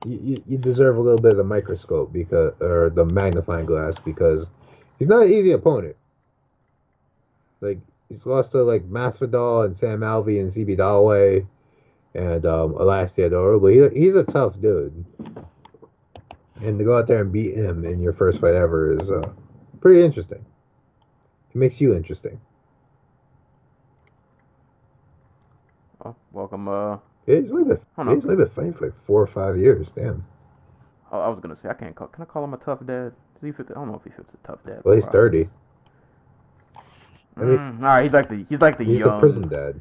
you, 0.05 0.21
you, 0.23 0.45
you 0.47 0.59
deserve 0.59 0.99
a 0.99 1.01
little 1.01 1.19
bit 1.19 1.33
of 1.33 1.39
the 1.39 1.45
microscope 1.45 2.13
because 2.13 2.53
or 2.61 2.91
the 2.91 3.05
magnifying 3.05 3.65
glass 3.65 3.97
because 4.05 4.51
he's 4.99 5.09
not 5.09 5.25
an 5.25 5.33
easy 5.33 5.53
opponent. 5.53 5.97
Like 7.61 7.79
he's 8.09 8.27
lost 8.27 8.53
to 8.53 8.63
like 8.63 8.89
Masvidal 8.89 9.65
and 9.65 9.77
Sam 9.77 10.01
Alvey 10.01 10.41
and 10.41 10.53
CB 10.53 10.79
Dollaway 10.79 11.47
and 12.15 12.47
um, 12.47 12.75
Elias 12.75 13.13
Theodorou, 13.13 13.61
but 13.61 13.73
he, 13.73 14.01
he's 14.01 14.15
a 14.15 14.25
tough 14.25 14.61
dude. 14.61 15.05
And 16.63 16.79
to 16.79 16.85
go 16.85 16.97
out 16.99 17.07
there 17.07 17.21
and 17.21 17.31
beat 17.33 17.55
him 17.55 17.85
in 17.85 18.01
your 18.03 18.13
first 18.15 18.41
fight 18.41 18.55
ever 18.55 18.97
is 18.99 19.11
uh, 19.11 19.31
pretty 19.81 20.03
interesting. 20.05 20.45
It 21.51 21.57
makes 21.57 21.81
you 21.81 21.95
interesting. 21.95 22.41
Oh, 26.05 26.15
welcome. 26.33 26.69
Uh, 26.69 26.99
Yeah, 27.27 27.41
he's 27.41 27.51
only 27.51 27.65
been, 27.65 27.81
he's 28.15 28.25
only 28.25 28.37
been 28.37 28.49
fighting 28.51 28.73
for 28.75 28.87
like 28.87 28.95
four 29.07 29.21
or 29.23 29.27
five 29.27 29.57
years. 29.59 29.91
Damn. 29.95 30.25
oh, 31.13 31.21
I 31.21 31.29
was 31.29 31.41
gonna 31.41 31.57
say 31.57 31.69
I 31.69 31.75
can't 31.75 31.95
call. 31.95 32.07
Can 32.09 32.23
I 32.23 32.27
call 32.27 32.43
him 32.45 32.55
a 32.55 32.59
tough 32.59 32.79
dad? 32.87 33.13
Does 33.35 33.43
he 33.43 33.53
fit? 33.53 33.67
The, 33.69 33.75
I 33.75 33.79
don't 33.79 33.89
know 33.89 33.97
if 33.97 34.05
he 34.05 34.11
fits 34.11 34.33
a 34.33 34.37
tough 34.47 34.61
dad. 34.65 34.81
Well, 34.85 34.95
he's. 34.95 35.05
30. 35.07 35.49
I 37.39 37.43
mean- 37.43 37.59
Mm, 37.59 37.79
all 37.81 37.85
right, 37.85 38.03
he's 38.03 38.15
like 38.15 38.29
the 38.31 38.47
he's 38.49 38.61
like 38.63 38.79
the 38.79 38.85
He's 38.85 38.99
young. 39.01 39.11
the 39.11 39.21
prison 39.21 39.47
dad. 39.49 39.79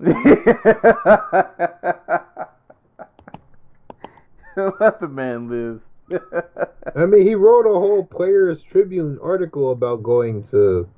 Let 4.80 5.00
the 5.00 5.08
man 5.08 5.48
live. 5.48 5.80
I 6.96 7.04
mean, 7.06 7.26
he 7.26 7.34
wrote 7.34 7.66
a 7.66 7.78
whole 7.78 8.04
Players 8.04 8.62
Tribune 8.62 9.18
article 9.22 9.70
about 9.72 10.02
going 10.02 10.42
to. 10.48 10.88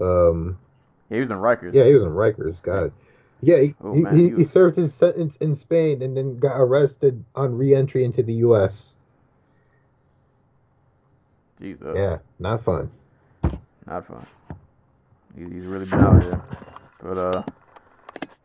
Um. 0.00 0.58
Yeah, 1.10 1.16
he 1.16 1.20
was 1.22 1.30
in 1.30 1.36
Rikers. 1.36 1.74
Yeah, 1.74 1.84
he 1.84 1.94
was 1.94 2.02
in 2.02 2.10
Rikers. 2.10 2.62
God. 2.62 2.92
Yeah, 3.40 3.60
he, 3.60 3.74
Oh, 3.80 3.94
man, 3.94 4.16
he, 4.16 4.22
he 4.24 4.28
he 4.30 4.34
was- 4.34 4.50
served 4.50 4.76
his 4.76 4.92
sentence 4.92 5.36
in 5.36 5.56
Spain 5.56 6.02
and 6.02 6.16
then 6.16 6.38
got 6.38 6.56
arrested 6.56 7.24
on 7.34 7.56
re-entry 7.56 8.04
into 8.04 8.22
the 8.22 8.34
U.S. 8.34 8.94
Jesus. 11.60 11.92
Yeah, 11.96 12.18
not 12.38 12.64
fun. 12.64 12.90
Not 13.86 14.06
fun. 14.06 14.26
He, 15.36 15.44
he's 15.44 15.66
really 15.66 15.86
been 15.86 16.00
out 16.00 16.22
here. 16.22 16.42
But 17.02 17.18
uh, 17.18 17.42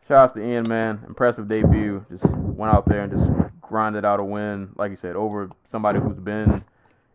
shout 0.08 0.30
out 0.30 0.34
to 0.36 0.42
Ian, 0.42 0.68
man. 0.68 1.00
Impressive 1.06 1.48
debut. 1.48 2.04
Just 2.10 2.24
went 2.24 2.72
out 2.72 2.88
there 2.88 3.02
and 3.02 3.12
just 3.12 3.52
grinded 3.74 4.04
out 4.04 4.20
a 4.20 4.24
win, 4.24 4.70
like 4.76 4.92
you 4.92 4.96
said, 4.96 5.16
over 5.16 5.50
somebody 5.68 5.98
who's 5.98 6.20
been 6.20 6.62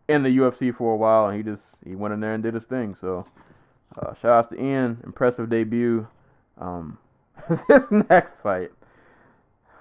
in 0.08 0.22
the 0.22 0.28
UFC 0.28 0.76
for 0.76 0.92
a 0.92 0.96
while, 0.96 1.26
and 1.26 1.34
he 1.38 1.42
just 1.42 1.62
he 1.82 1.94
went 1.94 2.12
in 2.12 2.20
there 2.20 2.34
and 2.34 2.42
did 2.42 2.52
his 2.52 2.64
thing. 2.64 2.94
So 2.94 3.24
uh, 3.98 4.12
shout 4.20 4.44
out 4.44 4.50
to 4.50 4.62
Ian. 4.62 5.00
Impressive 5.02 5.48
debut. 5.48 6.06
Um, 6.58 6.98
this 7.66 7.84
next 8.10 8.34
fight. 8.42 8.72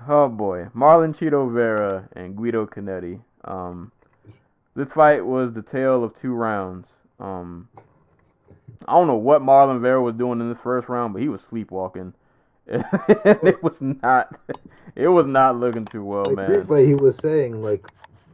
Oh 0.07 0.29
boy, 0.29 0.67
Marlon 0.73 1.13
Chito 1.13 1.53
Vera 1.53 2.07
and 2.13 2.37
Guido 2.37 2.65
Cannetti. 2.65 3.19
Um, 3.43 3.91
this 4.73 4.93
fight 4.93 5.25
was 5.25 5.51
the 5.51 5.61
tale 5.61 6.01
of 6.01 6.17
two 6.17 6.33
rounds. 6.33 6.87
Um, 7.19 7.67
I 8.87 8.93
don't 8.93 9.07
know 9.07 9.15
what 9.15 9.41
Marlon 9.41 9.81
Vera 9.81 10.01
was 10.01 10.15
doing 10.15 10.39
in 10.39 10.47
this 10.47 10.61
first 10.63 10.87
round, 10.87 11.11
but 11.11 11.21
he 11.21 11.27
was 11.27 11.41
sleepwalking. 11.41 12.13
it 13.43 13.63
was 13.63 13.81
not. 13.81 14.39
It 14.95 15.07
was 15.07 15.25
not 15.25 15.57
looking 15.57 15.85
too 15.85 16.03
well, 16.03 16.25
like, 16.25 16.49
man. 16.49 16.63
But 16.63 16.85
he 16.85 16.93
was 16.93 17.17
saying, 17.17 17.61
like 17.63 17.85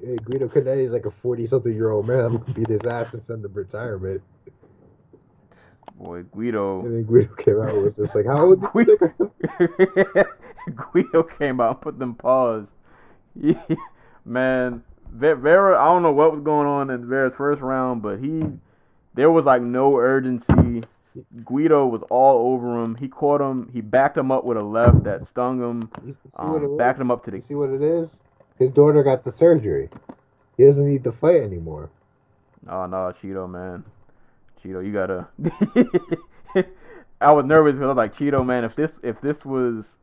hey, 0.04 0.18
Guido 0.18 0.48
Cannetti 0.48 0.86
is 0.86 0.92
like 0.92 1.06
a 1.06 1.12
forty-something-year-old 1.12 2.08
man. 2.08 2.20
I'm 2.20 2.38
gonna 2.38 2.54
beat 2.54 2.68
his 2.68 2.84
ass 2.84 3.14
and 3.14 3.26
send 3.26 3.46
him 3.46 3.54
retirement. 3.54 4.22
Boy, 5.96 6.24
Guido. 6.24 6.82
And 6.82 6.96
then 6.96 7.04
Guido 7.04 7.34
came 7.36 7.62
out 7.62 7.70
and 7.70 7.84
was 7.84 7.96
just 7.96 8.14
like, 8.14 8.26
"How 8.26 8.46
old 8.46 8.62
do 8.74 8.80
you 8.80 8.98
think 8.98 9.02
I 9.02 10.20
am?" 10.20 10.26
Guido 10.92 11.24
came 11.24 11.62
out 11.62 11.72
and 11.72 11.82
put 11.82 12.00
them 12.00 12.16
paws. 12.16 12.66
Yeah, 13.36 13.64
man, 14.26 14.84
Vera. 15.12 15.82
I 15.82 15.86
don't 15.86 16.04
know 16.04 16.12
what 16.12 16.34
was 16.34 16.42
going 16.42 16.68
on 16.68 16.90
in 16.90 17.08
Vera's 17.08 17.34
first 17.36 17.62
round, 17.62 18.02
but 18.02 18.20
he 18.20 18.44
there 19.14 19.32
was 19.32 19.46
like 19.46 19.62
no 19.62 19.98
urgency. 19.98 20.84
Guido 21.46 21.86
was 21.88 22.04
all 22.04 22.54
over 22.54 22.82
him. 22.84 22.96
He 22.96 23.08
caught 23.08 23.42
him. 23.42 23.70
He 23.72 23.82
backed 23.82 24.18
him 24.18 24.32
up 24.32 24.46
with 24.46 24.58
a 24.58 24.64
left 24.66 25.04
that 25.04 25.26
stung 25.26 25.60
him. 25.62 25.90
You 26.06 26.14
see 26.14 26.48
what 26.48 26.64
it 26.64 26.70
Um, 26.72 26.78
backed 26.78 27.00
him 27.00 27.12
up 27.12 27.24
to 27.26 27.32
You 27.32 27.38
the. 27.40 27.42
see 27.42 27.56
what 27.56 27.70
it 27.70 27.82
is? 27.82 28.20
His 28.60 28.72
daughter 28.72 29.04
got 29.04 29.24
the 29.24 29.32
surgery. 29.32 29.90
He 30.58 30.66
doesn't 30.66 30.88
need 30.88 31.04
to 31.04 31.12
fight 31.12 31.42
anymore. 31.42 31.90
Oh 32.68 32.86
no, 32.86 33.14
Chito 33.22 33.50
man, 33.50 33.84
Chito, 34.64 34.84
you 34.86 34.92
gotta. 34.94 35.28
I 37.22 37.32
was 37.32 37.46
nervous 37.46 37.74
because 37.74 37.86
I 37.86 37.88
was 37.88 37.98
like, 37.98 38.16
Chito 38.16 38.46
man, 38.46 38.64
if 38.64 38.76
this 38.76 39.00
if 39.04 39.20
this 39.22 39.44
was 39.46 39.96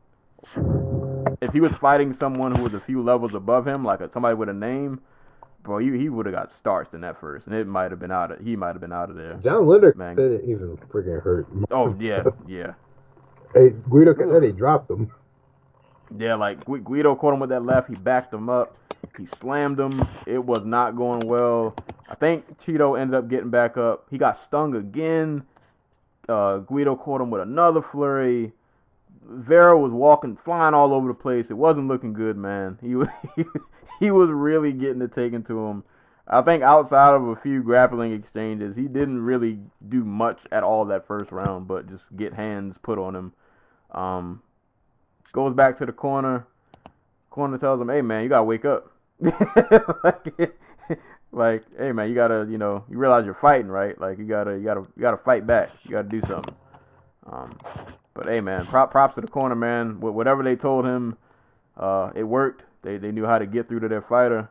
if 1.41 1.51
he 1.53 1.61
was 1.61 1.71
fighting 1.73 2.13
someone 2.13 2.55
who 2.55 2.63
was 2.63 2.73
a 2.73 2.79
few 2.79 3.01
levels 3.01 3.33
above 3.33 3.67
him, 3.67 3.83
like 3.83 4.01
a, 4.01 4.11
somebody 4.11 4.35
with 4.35 4.49
a 4.49 4.53
name, 4.53 5.01
bro, 5.63 5.77
he, 5.79 5.97
he 5.97 6.09
would 6.09 6.25
have 6.25 6.35
got 6.35 6.51
starched 6.51 6.93
in 6.93 7.01
that 7.01 7.19
first, 7.19 7.47
and 7.47 7.55
it 7.55 7.65
might 7.67 7.91
have 7.91 7.99
been 7.99 8.11
out 8.11 8.31
of 8.31 8.39
he 8.39 8.55
might 8.55 8.69
have 8.73 8.81
been 8.81 8.93
out 8.93 9.09
of 9.09 9.15
there. 9.15 9.35
John 9.43 9.65
Linder 9.65 9.93
Man. 9.97 10.15
didn't 10.15 10.49
even 10.49 10.77
freaking 10.91 11.21
hurt. 11.21 11.47
Oh 11.71 11.95
yeah, 11.99 12.23
yeah, 12.47 12.73
Hey, 13.53 13.69
Guido 13.89 14.13
Cannetti 14.13 14.55
dropped 14.55 14.89
him. 14.91 15.11
yeah. 16.17 16.35
Like 16.35 16.63
Guido 16.65 17.15
caught 17.15 17.33
him 17.33 17.39
with 17.39 17.49
that 17.49 17.63
left. 17.65 17.89
He 17.89 17.95
backed 17.95 18.33
him 18.33 18.49
up. 18.49 18.77
He 19.17 19.25
slammed 19.25 19.79
him. 19.79 20.07
It 20.25 20.43
was 20.43 20.65
not 20.65 20.95
going 20.95 21.27
well. 21.27 21.75
I 22.09 22.15
think 22.15 22.59
Chito 22.59 22.99
ended 22.99 23.15
up 23.15 23.27
getting 23.29 23.49
back 23.49 23.77
up. 23.77 24.05
He 24.09 24.17
got 24.17 24.37
stung 24.37 24.75
again. 24.75 25.43
Uh, 26.27 26.57
Guido 26.59 26.95
caught 26.95 27.21
him 27.21 27.29
with 27.29 27.41
another 27.41 27.81
flurry. 27.81 28.53
Vera 29.25 29.77
was 29.77 29.91
walking, 29.91 30.37
flying 30.37 30.73
all 30.73 30.93
over 30.93 31.07
the 31.07 31.13
place. 31.13 31.49
It 31.49 31.57
wasn't 31.57 31.87
looking 31.87 32.13
good, 32.13 32.37
man. 32.37 32.77
He 32.81 32.95
was 32.95 33.07
he 33.99 34.11
was 34.11 34.29
really 34.29 34.73
getting 34.73 35.01
it 35.01 35.13
taken 35.13 35.43
to 35.43 35.67
him. 35.67 35.83
I 36.27 36.41
think 36.41 36.63
outside 36.63 37.13
of 37.13 37.27
a 37.27 37.35
few 37.35 37.61
grappling 37.61 38.13
exchanges, 38.13 38.75
he 38.75 38.83
didn't 38.83 39.21
really 39.21 39.59
do 39.89 40.05
much 40.05 40.39
at 40.51 40.63
all 40.63 40.85
that 40.85 41.05
first 41.05 41.31
round, 41.31 41.67
but 41.67 41.89
just 41.89 42.15
get 42.15 42.33
hands 42.33 42.77
put 42.81 42.97
on 42.97 43.15
him. 43.15 43.33
Um, 43.91 44.41
goes 45.33 45.53
back 45.53 45.77
to 45.77 45.85
the 45.85 45.91
corner. 45.91 46.47
Corner 47.29 47.57
tells 47.57 47.81
him, 47.81 47.89
"Hey 47.89 48.01
man, 48.01 48.23
you 48.23 48.29
gotta 48.29 48.43
wake 48.43 48.65
up." 48.65 48.91
like, 50.03 50.57
like, 51.31 51.63
hey 51.77 51.91
man, 51.91 52.09
you 52.09 52.15
gotta, 52.15 52.47
you 52.49 52.57
know, 52.57 52.83
you 52.89 52.97
realize 52.97 53.25
you're 53.25 53.33
fighting, 53.33 53.69
right? 53.69 53.99
Like, 53.99 54.17
you 54.17 54.25
gotta, 54.25 54.57
you 54.57 54.63
gotta, 54.63 54.81
you 54.95 55.01
gotta 55.01 55.17
fight 55.17 55.45
back. 55.45 55.71
You 55.83 55.91
gotta 55.91 56.07
do 56.07 56.21
something. 56.21 56.55
Um, 57.25 57.57
but 58.13 58.27
hey 58.27 58.41
man, 58.41 58.65
prop, 58.65 58.91
props 58.91 59.15
to 59.15 59.21
the 59.21 59.27
corner 59.27 59.55
man. 59.55 59.99
Whatever 59.99 60.43
they 60.43 60.55
told 60.55 60.85
him, 60.85 61.17
uh, 61.77 62.11
it 62.15 62.23
worked. 62.23 62.63
They 62.83 62.97
they 62.97 63.11
knew 63.11 63.25
how 63.25 63.39
to 63.39 63.45
get 63.45 63.67
through 63.67 63.81
to 63.81 63.87
their 63.87 64.01
fighter. 64.01 64.49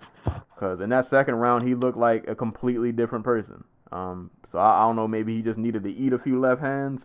Cause 0.56 0.80
in 0.80 0.90
that 0.90 1.06
second 1.06 1.36
round, 1.36 1.62
he 1.64 1.74
looked 1.74 1.98
like 1.98 2.28
a 2.28 2.34
completely 2.34 2.93
different 2.93 3.24
person. 3.24 3.64
Um, 3.90 4.30
so 4.51 4.59
I, 4.59 4.82
I 4.82 4.86
don't 4.86 4.97
know, 4.97 5.09
maybe 5.09 5.36
he 5.36 5.43
just 5.43 5.59
needed 5.59 5.82
to 5.84 5.93
eat 5.93 6.12
a 6.12 6.18
few 6.18 6.40
left 6.40 6.60
hands 6.60 7.05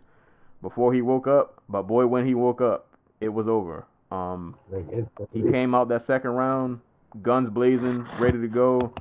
before 0.61 0.93
he 0.93 1.01
woke 1.01 1.27
up. 1.27 1.61
But 1.69 1.83
boy, 1.83 2.07
when 2.07 2.25
he 2.25 2.35
woke 2.35 2.61
up, 2.61 2.87
it 3.19 3.29
was 3.29 3.47
over. 3.47 3.85
Um, 4.11 4.55
Like 4.71 4.85
he 5.33 5.43
came 5.43 5.75
out 5.75 5.89
that 5.89 6.03
second 6.03 6.31
round, 6.31 6.81
guns 7.21 7.49
blazing, 7.49 8.05
ready 8.19 8.39
to 8.39 8.47
go. 8.47 8.93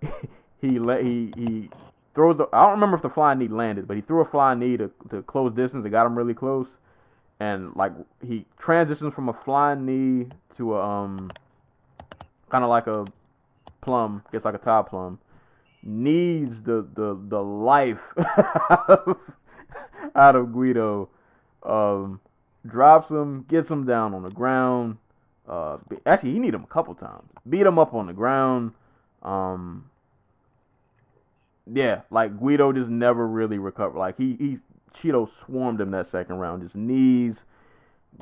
he 0.60 0.78
let 0.78 1.02
he 1.02 1.32
he 1.36 1.70
throws 2.14 2.36
the. 2.36 2.48
I 2.52 2.62
don't 2.62 2.72
remember 2.72 2.96
if 2.96 3.02
the 3.02 3.10
flying 3.10 3.38
knee 3.38 3.48
landed, 3.48 3.88
but 3.88 3.96
he 3.96 4.02
threw 4.02 4.20
a 4.20 4.24
flying 4.24 4.58
knee 4.60 4.76
to 4.76 4.90
to 5.10 5.22
close 5.22 5.52
distance. 5.54 5.84
It 5.86 5.90
got 5.90 6.06
him 6.06 6.16
really 6.16 6.34
close, 6.34 6.68
and 7.44 7.76
like 7.76 7.92
he 8.26 8.46
transitions 8.58 9.12
from 9.12 9.28
a 9.28 9.32
flying 9.32 9.84
knee 9.84 10.28
to 10.56 10.76
a 10.76 10.82
um 10.82 11.30
kind 12.48 12.64
of 12.64 12.70
like 12.70 12.86
a 12.86 13.04
plum, 13.80 14.22
gets 14.32 14.44
like 14.44 14.54
a 14.54 14.58
top 14.58 14.90
plum. 14.90 15.18
Needs 15.82 16.62
the 16.62 16.86
the 16.94 17.18
the 17.28 17.42
life 17.42 18.00
out 20.14 20.36
of 20.36 20.52
Guido. 20.52 21.10
Um, 21.62 22.20
drops 22.66 23.10
him, 23.10 23.44
gets 23.48 23.70
him 23.70 23.84
down 23.84 24.14
on 24.14 24.22
the 24.22 24.30
ground. 24.30 24.96
Uh, 25.46 25.78
actually, 26.06 26.32
he 26.32 26.38
need 26.38 26.54
him 26.54 26.64
a 26.64 26.66
couple 26.66 26.94
times. 26.94 27.28
Beat 27.48 27.66
him 27.66 27.78
up 27.78 27.92
on 27.92 28.06
the 28.06 28.12
ground. 28.14 28.72
Um, 29.22 29.90
yeah, 31.70 32.02
like 32.10 32.38
Guido 32.38 32.72
just 32.72 32.88
never 32.88 33.26
really 33.26 33.58
recovered. 33.58 33.98
Like 33.98 34.16
he 34.16 34.36
he 34.38 34.58
Chito 34.94 35.28
swarmed 35.44 35.80
him 35.80 35.90
that 35.90 36.06
second 36.06 36.36
round, 36.36 36.62
just 36.62 36.74
knees, 36.74 37.42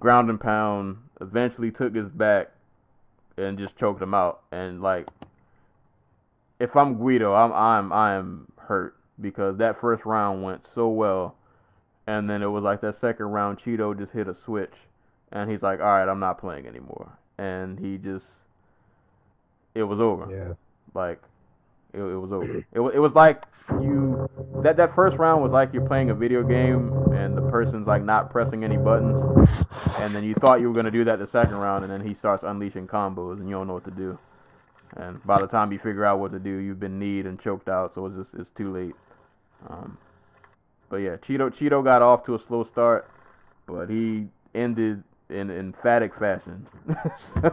ground 0.00 0.30
and 0.30 0.40
pound. 0.40 0.98
Eventually 1.20 1.70
took 1.70 1.94
his 1.94 2.08
back 2.08 2.50
and 3.36 3.58
just 3.58 3.76
choked 3.76 4.02
him 4.02 4.14
out. 4.14 4.42
And 4.50 4.82
like, 4.82 5.08
if 6.58 6.76
I'm 6.76 6.96
Guido, 6.96 7.34
I'm 7.34 7.52
I'm 7.52 7.92
I'm 7.92 8.52
hurt 8.56 8.96
because 9.20 9.56
that 9.58 9.80
first 9.80 10.04
round 10.04 10.42
went 10.42 10.66
so 10.74 10.88
well, 10.88 11.36
and 12.06 12.28
then 12.28 12.42
it 12.42 12.46
was 12.46 12.64
like 12.64 12.80
that 12.80 12.96
second 12.96 13.26
round, 13.26 13.58
Chito 13.58 13.96
just 13.96 14.12
hit 14.12 14.28
a 14.28 14.34
switch, 14.34 14.74
and 15.30 15.50
he's 15.50 15.62
like, 15.62 15.80
all 15.80 15.86
right, 15.86 16.08
I'm 16.08 16.20
not 16.20 16.38
playing 16.38 16.66
anymore, 16.66 17.12
and 17.38 17.78
he 17.78 17.98
just, 17.98 18.26
it 19.74 19.82
was 19.84 20.00
over. 20.00 20.28
Yeah. 20.30 20.54
Like, 20.94 21.22
it, 21.92 22.00
it 22.00 22.16
was 22.16 22.32
over. 22.32 22.58
It, 22.58 22.66
it 22.72 22.98
was 22.98 23.14
like 23.14 23.44
you 23.80 24.28
that 24.62 24.76
that 24.76 24.94
first 24.94 25.18
round 25.18 25.42
was 25.42 25.52
like 25.52 25.72
you're 25.72 25.86
playing 25.86 26.10
a 26.10 26.14
video 26.14 26.42
game 26.42 26.92
and 27.12 27.36
the 27.36 27.42
person's 27.42 27.86
like 27.86 28.02
not 28.02 28.30
pressing 28.30 28.64
any 28.64 28.76
buttons, 28.76 29.20
and 29.98 30.14
then 30.14 30.24
you 30.24 30.34
thought 30.34 30.60
you 30.60 30.68
were 30.68 30.74
gonna 30.74 30.90
do 30.90 31.04
that 31.04 31.18
the 31.18 31.26
second 31.26 31.56
round, 31.56 31.84
and 31.84 31.92
then 31.92 32.06
he 32.06 32.14
starts 32.14 32.44
unleashing 32.44 32.86
combos 32.86 33.40
and 33.40 33.48
you 33.48 33.54
don't 33.54 33.66
know 33.66 33.74
what 33.74 33.84
to 33.84 33.90
do. 33.90 34.18
And 34.96 35.24
by 35.24 35.40
the 35.40 35.46
time 35.46 35.72
you 35.72 35.78
figure 35.78 36.04
out 36.04 36.18
what 36.18 36.32
to 36.32 36.38
do, 36.38 36.50
you've 36.50 36.80
been 36.80 36.98
kneed 36.98 37.26
and 37.26 37.40
choked 37.40 37.68
out, 37.68 37.94
so 37.94 38.06
it's 38.06 38.16
just 38.16 38.34
it's 38.34 38.50
too 38.50 38.72
late. 38.72 38.94
Um, 39.68 39.96
but 40.88 40.96
yeah, 40.96 41.16
Chito 41.16 41.50
Chito 41.50 41.82
got 41.82 42.02
off 42.02 42.24
to 42.26 42.34
a 42.34 42.38
slow 42.38 42.64
start, 42.64 43.08
but 43.66 43.88
he 43.88 44.28
ended 44.54 45.02
in 45.30 45.50
emphatic 45.50 46.14
fashion. 46.14 46.66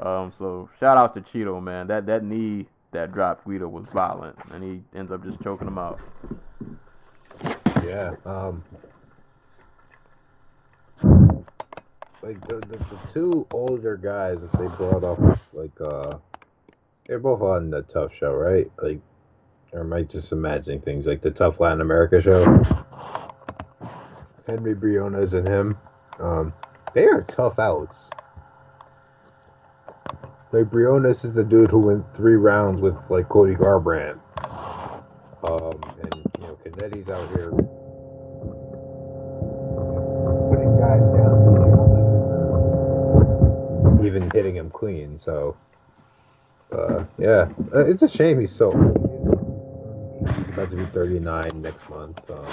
um, 0.00 0.32
so 0.38 0.70
shout 0.80 0.96
out 0.96 1.14
to 1.14 1.20
Chito, 1.20 1.62
man. 1.62 1.86
That 1.88 2.06
that 2.06 2.24
knee 2.24 2.66
that 2.92 3.12
dropped 3.12 3.44
Guido 3.44 3.68
was 3.68 3.86
violent, 3.92 4.36
and 4.52 4.62
he 4.62 4.98
ends 4.98 5.12
up 5.12 5.24
just 5.24 5.40
choking 5.42 5.68
him 5.68 5.78
out. 5.78 6.00
Yeah. 7.84 8.14
Um. 8.24 8.64
Like 12.20 12.46
the, 12.48 12.56
the, 12.56 12.76
the 12.76 12.98
two 13.12 13.46
older 13.52 13.96
guys 13.96 14.40
that 14.40 14.52
they 14.52 14.66
brought 14.76 15.04
up, 15.04 15.18
like 15.52 15.80
uh, 15.80 16.18
they're 17.06 17.20
both 17.20 17.40
on 17.40 17.70
the 17.70 17.82
TUF 17.82 18.12
Show, 18.12 18.34
right? 18.34 18.70
Like, 18.82 19.00
or 19.72 19.80
am 19.80 19.92
I 19.92 20.02
just 20.02 20.32
imagining 20.32 20.80
things 20.80 21.06
like 21.06 21.22
the 21.22 21.30
TUF 21.30 21.60
Latin 21.60 21.80
America 21.80 22.20
show? 22.20 22.44
Henry 24.46 24.74
Briones 24.74 25.32
and 25.34 25.46
him, 25.46 25.78
um, 26.18 26.52
they 26.94 27.04
are 27.04 27.22
tough 27.22 27.58
outs. 27.58 28.10
Like 30.52 30.70
Briones 30.70 31.24
is 31.24 31.32
the 31.34 31.44
dude 31.44 31.70
who 31.70 31.80
went 31.80 32.04
three 32.14 32.36
rounds 32.36 32.80
with 32.80 32.96
like 33.10 33.28
Cody 33.28 33.54
Garbrandt. 33.54 34.18
Um, 35.42 35.80
and 36.02 36.14
you 36.38 36.46
know, 36.46 36.58
Cannetti's 36.64 37.08
out 37.08 37.28
here 37.30 37.50
putting 40.50 40.78
guys 40.80 41.02
down, 41.14 41.38
even 44.04 44.30
hitting 44.32 44.56
him 44.56 44.70
clean. 44.70 45.18
So, 45.18 45.56
uh, 46.72 47.04
yeah, 47.18 47.48
Uh, 47.74 47.84
it's 47.86 48.02
a 48.02 48.08
shame 48.08 48.40
he's 48.40 48.54
so. 48.54 48.72
old. 48.72 48.96
He's 50.36 50.48
about 50.50 50.70
to 50.70 50.76
be 50.76 50.84
39 50.86 51.62
next 51.62 51.88
month. 51.90 52.20
Um, 52.30 52.46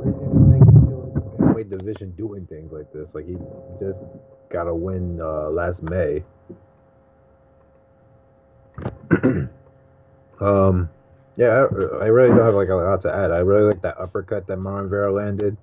crazy 0.00 0.18
to 0.18 0.50
think 0.50 0.64
he's 0.64 0.82
still 0.82 1.12
in 1.38 1.46
the 1.46 1.52
weight 1.54 1.70
division 1.70 2.10
doing 2.16 2.46
things 2.46 2.72
like 2.72 2.90
this. 2.92 3.08
Like 3.14 3.26
he 3.26 3.34
just 3.80 3.98
got 4.50 4.66
a 4.68 4.74
win 4.74 5.20
uh, 5.20 5.50
last 5.50 5.82
May. 5.82 6.22
um, 10.40 10.88
yeah, 11.36 11.48
I, 11.48 12.04
I 12.04 12.06
really 12.06 12.28
don't 12.28 12.44
have 12.44 12.54
like 12.54 12.68
a 12.68 12.74
lot 12.74 13.02
to 13.02 13.12
add. 13.12 13.30
I 13.30 13.38
really 13.38 13.64
like 13.64 13.82
that 13.82 13.98
uppercut 13.98 14.46
that 14.46 14.58
Marlon 14.58 14.88
Vera 14.88 15.12
landed. 15.12 15.56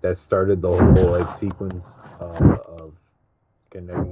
That 0.00 0.16
started 0.16 0.62
the 0.62 0.68
whole 0.68 1.10
like 1.10 1.34
sequence 1.34 1.86
uh, 2.20 2.56
of 2.68 2.94
Kennedy 3.72 4.10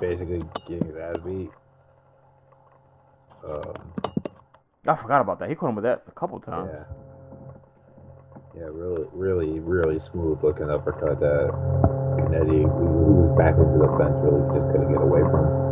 basically 0.00 0.42
getting 0.66 0.88
his 0.88 0.96
ass 0.96 1.16
beat. 1.24 1.50
Um, 3.46 3.72
I 4.86 4.96
forgot 4.96 5.20
about 5.20 5.38
that. 5.38 5.48
He 5.48 5.54
caught 5.54 5.68
him 5.68 5.76
with 5.76 5.84
that 5.84 6.02
a 6.08 6.10
couple 6.12 6.40
times. 6.40 6.70
yeah. 6.72 6.84
Yeah, 8.56 8.70
really, 8.70 9.06
really, 9.12 9.58
really 9.58 9.98
smooth 9.98 10.38
looking 10.44 10.70
uppercut 10.70 11.18
that 11.18 11.50
Kennedy, 12.18 12.62
who, 12.62 12.68
who 12.68 13.12
was 13.14 13.36
back 13.36 13.54
into 13.58 13.78
the 13.82 13.90
fence, 13.98 14.14
really 14.22 14.46
just 14.54 14.70
couldn't 14.70 14.92
get 14.92 15.02
away 15.02 15.20
from. 15.22 15.63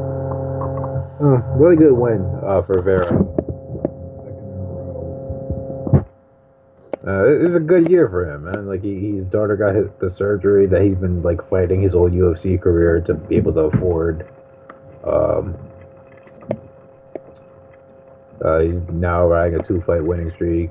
Uh, 1.23 1.39
really 1.57 1.77
good 1.77 1.93
win 1.93 2.20
uh, 2.44 2.61
for 2.62 2.82
Vera. 2.82 3.12
Uh, 7.07 7.24
it- 7.27 7.55
a 7.55 7.61
good 7.61 7.89
year 7.89 8.09
for 8.09 8.24
him, 8.28 8.44
man. 8.44 8.66
Like 8.66 8.82
he, 8.82 9.16
his 9.16 9.27
daughter 9.27 9.57
got 9.57 9.74
hit 9.74 9.99
the 10.01 10.11
surgery 10.11 10.66
that 10.66 10.82
he's 10.82 10.94
been 10.97 11.23
like 11.23 11.49
fighting 11.49 11.82
his 11.82 11.93
whole 11.93 12.11
UFC 12.11 12.61
career 12.61 13.01
to 13.03 13.15
be 13.15 13.36
able 13.36 13.53
to 13.55 13.61
afford. 13.61 14.28
Um, 15.05 15.57
uh, 18.44 18.59
he's 18.61 18.81
now 18.90 19.27
riding 19.27 19.61
a 19.61 19.62
two-fight 19.62 20.03
winning 20.05 20.31
streak. 20.32 20.70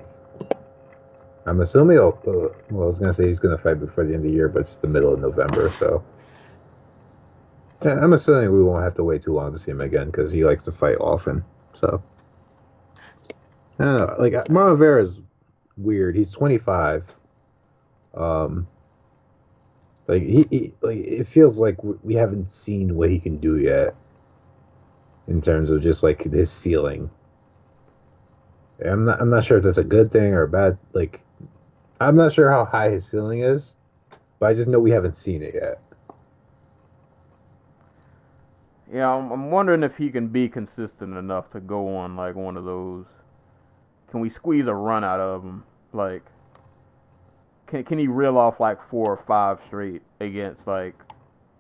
I'm 1.45 1.61
assuming. 1.61 1.97
He'll, 1.97 2.17
uh, 2.27 2.53
well, 2.69 2.87
I 2.87 2.89
was 2.89 2.97
gonna 2.99 3.13
say 3.13 3.27
he's 3.27 3.39
gonna 3.39 3.57
fight 3.57 3.79
before 3.79 4.05
the 4.05 4.13
end 4.13 4.25
of 4.25 4.31
the 4.31 4.35
year, 4.35 4.47
but 4.49 4.61
it's 4.61 4.75
the 4.77 4.87
middle 4.87 5.13
of 5.13 5.19
November, 5.21 5.69
so. 5.79 6.03
Yeah, 7.83 7.99
I'm 8.03 8.13
assuming 8.13 8.51
we 8.53 8.63
won't 8.63 8.83
have 8.83 8.95
to 8.95 9.03
wait 9.03 9.23
too 9.23 9.33
long 9.33 9.53
to 9.53 9.59
see 9.59 9.71
him 9.71 9.81
again 9.81 10.07
because 10.07 10.31
he 10.31 10.45
likes 10.45 10.63
to 10.65 10.71
fight 10.71 10.97
often. 10.99 11.43
So. 11.75 12.03
I 13.79 13.83
don't 13.85 13.97
know. 13.99 14.15
Like 14.19 14.33
Marlon 14.49 14.77
Vera 14.77 15.03
is 15.03 15.19
weird. 15.77 16.15
He's 16.15 16.31
25. 16.31 17.05
Um. 18.15 18.67
Like 20.07 20.23
he, 20.23 20.45
he 20.51 20.73
like 20.81 20.97
it 20.97 21.27
feels 21.27 21.57
like 21.57 21.83
we 21.83 21.95
we 22.03 22.13
haven't 22.15 22.51
seen 22.51 22.95
what 22.95 23.09
he 23.09 23.19
can 23.19 23.37
do 23.37 23.57
yet. 23.59 23.95
in 25.27 25.41
terms 25.41 25.71
of 25.71 25.81
just 25.81 26.03
like 26.03 26.23
his 26.23 26.51
ceiling. 26.51 27.09
I'm 28.85 29.05
not 29.05 29.21
I'm 29.21 29.29
not 29.29 29.45
sure 29.45 29.57
if 29.57 29.63
that's 29.63 29.77
a 29.77 29.83
good 29.83 30.11
thing 30.11 30.33
or 30.33 30.43
a 30.43 30.47
bad 30.49 30.77
like 30.93 31.21
I'm 31.99 32.15
not 32.15 32.33
sure 32.33 32.51
how 32.51 32.65
high 32.65 32.89
his 32.91 33.05
ceiling 33.07 33.41
is, 33.41 33.75
but 34.39 34.47
I 34.47 34.53
just 34.55 34.67
know 34.69 34.79
we 34.79 34.91
haven't 34.91 35.17
seen 35.17 35.43
it 35.43 35.55
yet. 35.55 35.81
Yeah, 38.93 39.09
I'm, 39.09 39.31
I'm 39.31 39.51
wondering 39.51 39.83
if 39.83 39.95
he 39.95 40.09
can 40.09 40.27
be 40.27 40.49
consistent 40.49 41.15
enough 41.15 41.49
to 41.51 41.61
go 41.61 41.95
on 41.95 42.15
like 42.15 42.35
one 42.35 42.57
of 42.57 42.65
those. 42.65 43.05
Can 44.09 44.19
we 44.19 44.29
squeeze 44.29 44.67
a 44.67 44.73
run 44.73 45.03
out 45.03 45.21
of 45.21 45.43
him? 45.43 45.63
Like, 45.93 46.23
can 47.67 47.85
can 47.85 47.97
he 47.97 48.07
reel 48.07 48.37
off 48.37 48.59
like 48.59 48.77
four 48.89 49.09
or 49.11 49.23
five 49.25 49.59
straight 49.65 50.01
against 50.19 50.67
like 50.67 50.95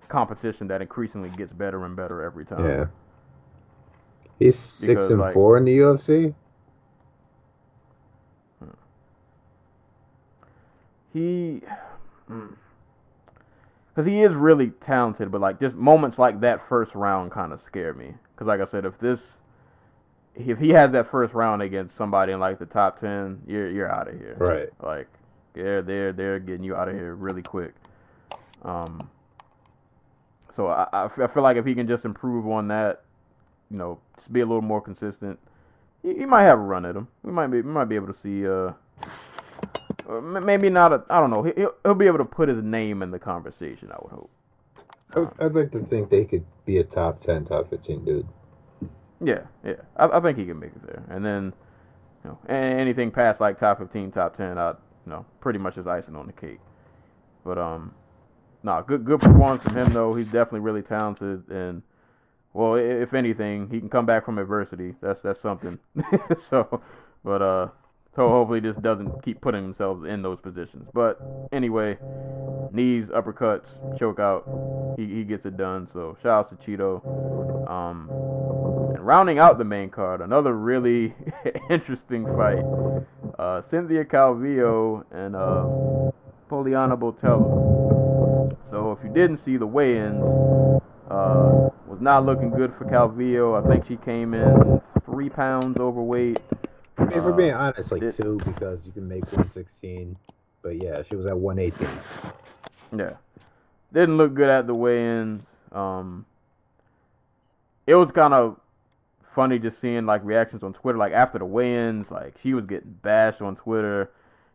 competition 0.09 0.67
that 0.67 0.81
increasingly 0.81 1.29
gets 1.29 1.53
better 1.53 1.85
and 1.85 1.95
better 1.95 2.21
every 2.21 2.45
time? 2.45 2.65
Yeah. 2.65 2.85
He's 4.37 4.57
six 4.57 4.87
Because, 4.87 5.09
and 5.09 5.19
like- 5.19 5.33
four 5.33 5.57
in 5.57 5.63
the 5.63 5.77
UFC. 5.77 6.33
Hmm. 8.59 8.69
he 11.13 11.61
hmm. 12.27 12.47
Because 14.01 14.11
he 14.11 14.23
is 14.23 14.33
really 14.33 14.71
talented 14.81 15.31
but 15.31 15.41
like 15.41 15.59
just 15.59 15.75
moments 15.75 16.17
like 16.17 16.39
that 16.39 16.67
first 16.67 16.95
round 16.95 17.31
kind 17.31 17.53
of 17.53 17.61
scare 17.61 17.93
me. 17.93 18.13
Because 18.33 18.47
like 18.47 18.59
i 18.59 18.65
said 18.65 18.83
if 18.83 18.97
this 18.97 19.33
if 20.35 20.57
he 20.57 20.69
has 20.69 20.91
that 20.91 21.11
first 21.11 21.33
round 21.35 21.61
against 21.61 21.95
somebody 21.95 22.31
in 22.31 22.39
like 22.39 22.57
the 22.57 22.65
top 22.65 22.99
10 22.99 23.43
you're 23.45 23.69
you're 23.69 23.91
out 23.91 24.07
of 24.07 24.17
here. 24.17 24.35
Right. 24.39 24.69
like 24.81 25.07
they're 25.53 25.83
they're 25.83 26.13
they're 26.13 26.39
getting 26.39 26.63
you 26.63 26.75
out 26.75 26.87
of 26.87 26.95
here 26.95 27.13
really 27.13 27.43
quick. 27.43 27.73
Um 28.63 28.99
so 30.55 30.67
I 30.67 30.87
I 31.05 31.27
feel 31.27 31.43
like 31.43 31.57
if 31.57 31.65
he 31.65 31.75
can 31.75 31.87
just 31.87 32.03
improve 32.03 32.47
on 32.47 32.69
that 32.69 33.03
you 33.69 33.77
know 33.77 33.99
just 34.17 34.33
be 34.33 34.39
a 34.39 34.45
little 34.45 34.63
more 34.63 34.81
consistent 34.81 35.37
he, 36.01 36.15
he 36.15 36.25
might 36.25 36.43
have 36.43 36.57
a 36.57 36.61
run 36.63 36.85
at 36.85 36.95
him. 36.95 37.07
We 37.21 37.31
might 37.31 37.47
be 37.47 37.61
we 37.61 37.71
might 37.71 37.85
be 37.85 37.95
able 37.95 38.11
to 38.11 38.19
see 38.19 38.47
uh 38.47 38.73
or 40.11 40.21
maybe 40.21 40.69
not 40.69 40.93
a, 40.93 41.03
I 41.09 41.19
don't 41.19 41.29
know. 41.29 41.43
He- 41.43 41.53
He'll, 41.55 41.73
he'll 41.83 41.95
be 41.95 42.07
able 42.07 42.17
to 42.19 42.25
put 42.25 42.49
his 42.49 42.61
name 42.61 43.01
in 43.01 43.11
the 43.11 43.19
conversation. 43.19 43.91
I 43.91 43.97
would 44.01 44.11
hope. 44.11 44.29
I 45.15 45.19
would- 45.19 45.33
I'd 45.39 45.55
like 45.55 45.71
to 45.71 45.79
think 45.85 46.09
they 46.09 46.25
could 46.25 46.45
be 46.65 46.77
a 46.77 46.83
top 46.83 47.21
ten, 47.21 47.45
top 47.45 47.69
fifteen 47.69 48.03
dude. 48.05 48.27
Yeah, 49.23 49.41
yeah. 49.63 49.75
I, 49.97 50.07
I 50.07 50.19
think 50.19 50.37
he 50.37 50.45
can 50.45 50.59
make 50.59 50.71
it 50.71 50.85
there. 50.85 51.03
And 51.09 51.23
then, 51.25 51.53
you 52.23 52.31
know, 52.31 52.39
anything 52.53 53.11
past 53.11 53.39
like 53.39 53.59
top 53.59 53.79
fifteen, 53.79 54.11
top 54.11 54.35
ten, 54.35 54.57
I, 54.57 54.69
you 54.71 54.75
know, 55.11 55.25
pretty 55.39 55.59
much 55.59 55.77
is 55.77 55.87
icing 55.87 56.15
on 56.15 56.27
the 56.27 56.33
cake. 56.33 56.59
But 57.45 57.57
um, 57.57 57.93
nah, 58.63 58.81
good 58.81 59.05
good 59.05 59.21
performance 59.21 59.63
from 59.63 59.77
him 59.77 59.93
though. 59.93 60.13
He's 60.13 60.27
definitely 60.27 60.61
really 60.61 60.81
talented, 60.81 61.47
and 61.49 61.81
well, 62.53 62.75
if 62.75 63.13
anything, 63.13 63.69
he 63.69 63.79
can 63.79 63.89
come 63.89 64.05
back 64.05 64.25
from 64.25 64.37
adversity. 64.37 64.95
That's 65.01 65.21
that's 65.21 65.39
something. 65.39 65.79
so, 66.49 66.81
but 67.23 67.41
uh, 67.41 67.67
so 68.15 68.27
hopefully 68.27 68.59
this 68.59 68.75
doesn't 68.77 69.23
keep 69.23 69.39
putting 69.41 69.63
themselves 69.63 70.05
in 70.05 70.21
those 70.21 70.41
positions. 70.41 70.89
But 70.93 71.19
anyway, 71.51 71.97
knees, 72.71 73.07
uppercuts, 73.07 73.67
choke 73.97 74.19
out. 74.19 74.95
He 74.97 75.05
he 75.05 75.23
gets 75.23 75.45
it 75.45 75.57
done. 75.57 75.87
So 75.91 76.17
shout 76.21 76.51
out 76.51 76.61
to 76.61 76.77
Chito. 76.77 77.69
Um, 77.69 78.09
and 78.93 79.05
rounding 79.05 79.39
out 79.39 79.57
the 79.57 79.63
main 79.63 79.89
card, 79.89 80.21
another 80.21 80.53
really 80.53 81.13
interesting 81.69 82.25
fight. 82.35 82.63
Uh, 83.39 83.61
Cynthia 83.61 84.03
Calvillo 84.03 85.05
and 85.11 85.35
uh, 85.35 86.11
Poliana 86.49 86.99
Botelho. 86.99 88.51
So 88.69 88.91
if 88.91 89.03
you 89.03 89.13
didn't 89.13 89.37
see 89.37 89.55
the 89.55 89.65
weigh-ins, 89.65 90.25
uh, 91.09 91.69
was 91.87 91.99
not 92.01 92.25
looking 92.25 92.49
good 92.49 92.73
for 92.77 92.85
Calvillo. 92.85 93.61
I 93.61 93.67
think 93.67 93.87
she 93.87 93.95
came 93.97 94.33
in 94.33 94.81
three 95.05 95.29
pounds 95.29 95.77
overweight. 95.77 96.39
I 97.01 97.05
mean, 97.05 97.17
if 97.17 97.23
we're 97.23 97.33
Uh, 97.33 97.35
being 97.35 97.53
honest, 97.53 97.91
like 97.91 98.15
two 98.15 98.37
because 98.45 98.85
you 98.85 98.91
can 98.91 99.07
make 99.07 99.29
one 99.33 99.49
sixteen. 99.49 100.15
But 100.61 100.83
yeah, 100.83 101.01
she 101.09 101.15
was 101.15 101.25
at 101.25 101.37
one 101.37 101.57
eighteen. 101.57 101.89
Yeah. 102.95 103.13
Didn't 103.91 104.17
look 104.17 104.35
good 104.35 104.49
at 104.49 104.67
the 104.67 104.73
weigh-ins. 104.73 105.43
Um, 105.71 106.25
it 107.87 107.95
was 107.95 108.11
kind 108.11 108.33
of 108.33 108.57
funny 109.33 109.57
just 109.57 109.79
seeing 109.79 110.05
like 110.05 110.23
reactions 110.23 110.61
on 110.61 110.73
Twitter. 110.73 110.99
Like 110.99 111.13
after 111.13 111.39
the 111.39 111.45
weigh-ins, 111.45 112.11
like 112.11 112.35
she 112.43 112.53
was 112.53 112.65
getting 112.65 112.91
bashed 113.01 113.41
on 113.41 113.55
Twitter, 113.55 114.11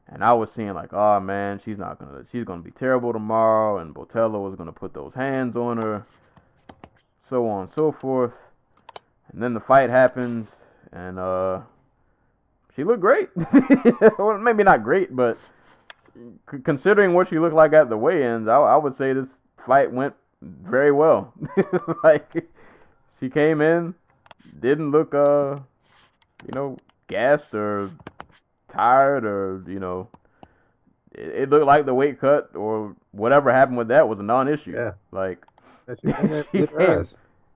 and 0.08 0.22
I 0.22 0.32
was 0.32 0.52
seeing 0.52 0.74
like, 0.74 0.92
oh 0.92 1.18
man, 1.18 1.60
she's 1.64 1.78
not 1.78 1.98
gonna, 1.98 2.24
she's 2.30 2.44
gonna 2.44 2.62
be 2.62 2.70
terrible 2.70 3.12
tomorrow, 3.12 3.78
and 3.78 3.92
Botelho 3.92 4.42
was 4.42 4.54
gonna 4.54 4.72
put 4.72 4.94
those 4.94 5.12
hands 5.14 5.56
on 5.56 5.78
her, 5.78 6.06
so 7.24 7.48
on 7.48 7.62
and 7.62 7.72
so 7.72 7.90
forth. 7.90 8.32
And 9.32 9.42
then 9.42 9.54
the 9.54 9.60
fight 9.60 9.90
happens, 9.90 10.48
and 10.92 11.18
uh, 11.18 11.60
she 12.76 12.84
looked 12.84 13.00
great. 13.00 13.30
well, 14.18 14.38
maybe 14.38 14.62
not 14.62 14.84
great, 14.84 15.16
but 15.16 15.38
c- 16.50 16.58
considering 16.62 17.14
what 17.14 17.28
she 17.28 17.38
looked 17.38 17.54
like 17.54 17.72
at 17.72 17.88
the 17.88 17.96
weigh-ins, 17.96 18.48
I, 18.48 18.56
I 18.58 18.76
would 18.76 18.94
say 18.94 19.12
this 19.12 19.28
fight 19.66 19.90
went 19.92 20.14
very 20.42 20.92
well. 20.92 21.32
like 22.04 22.48
she 23.18 23.28
came 23.30 23.60
in, 23.60 23.94
didn't 24.60 24.90
look 24.90 25.14
uh, 25.14 25.56
you 26.44 26.52
know, 26.54 26.76
gassed 27.08 27.54
or 27.54 27.90
tired 28.68 29.24
or 29.24 29.62
you 29.66 29.80
know, 29.80 30.08
it, 31.12 31.28
it 31.28 31.50
looked 31.50 31.66
like 31.66 31.86
the 31.86 31.94
weight 31.94 32.20
cut 32.20 32.50
or 32.54 32.94
whatever 33.12 33.52
happened 33.52 33.78
with 33.78 33.88
that 33.88 34.08
was 34.08 34.18
a 34.18 34.22
non-issue. 34.22 34.72
Yeah. 34.72 34.92
Like 35.12 35.44
She 36.00 36.12
She 36.52 36.66
came- 36.66 37.06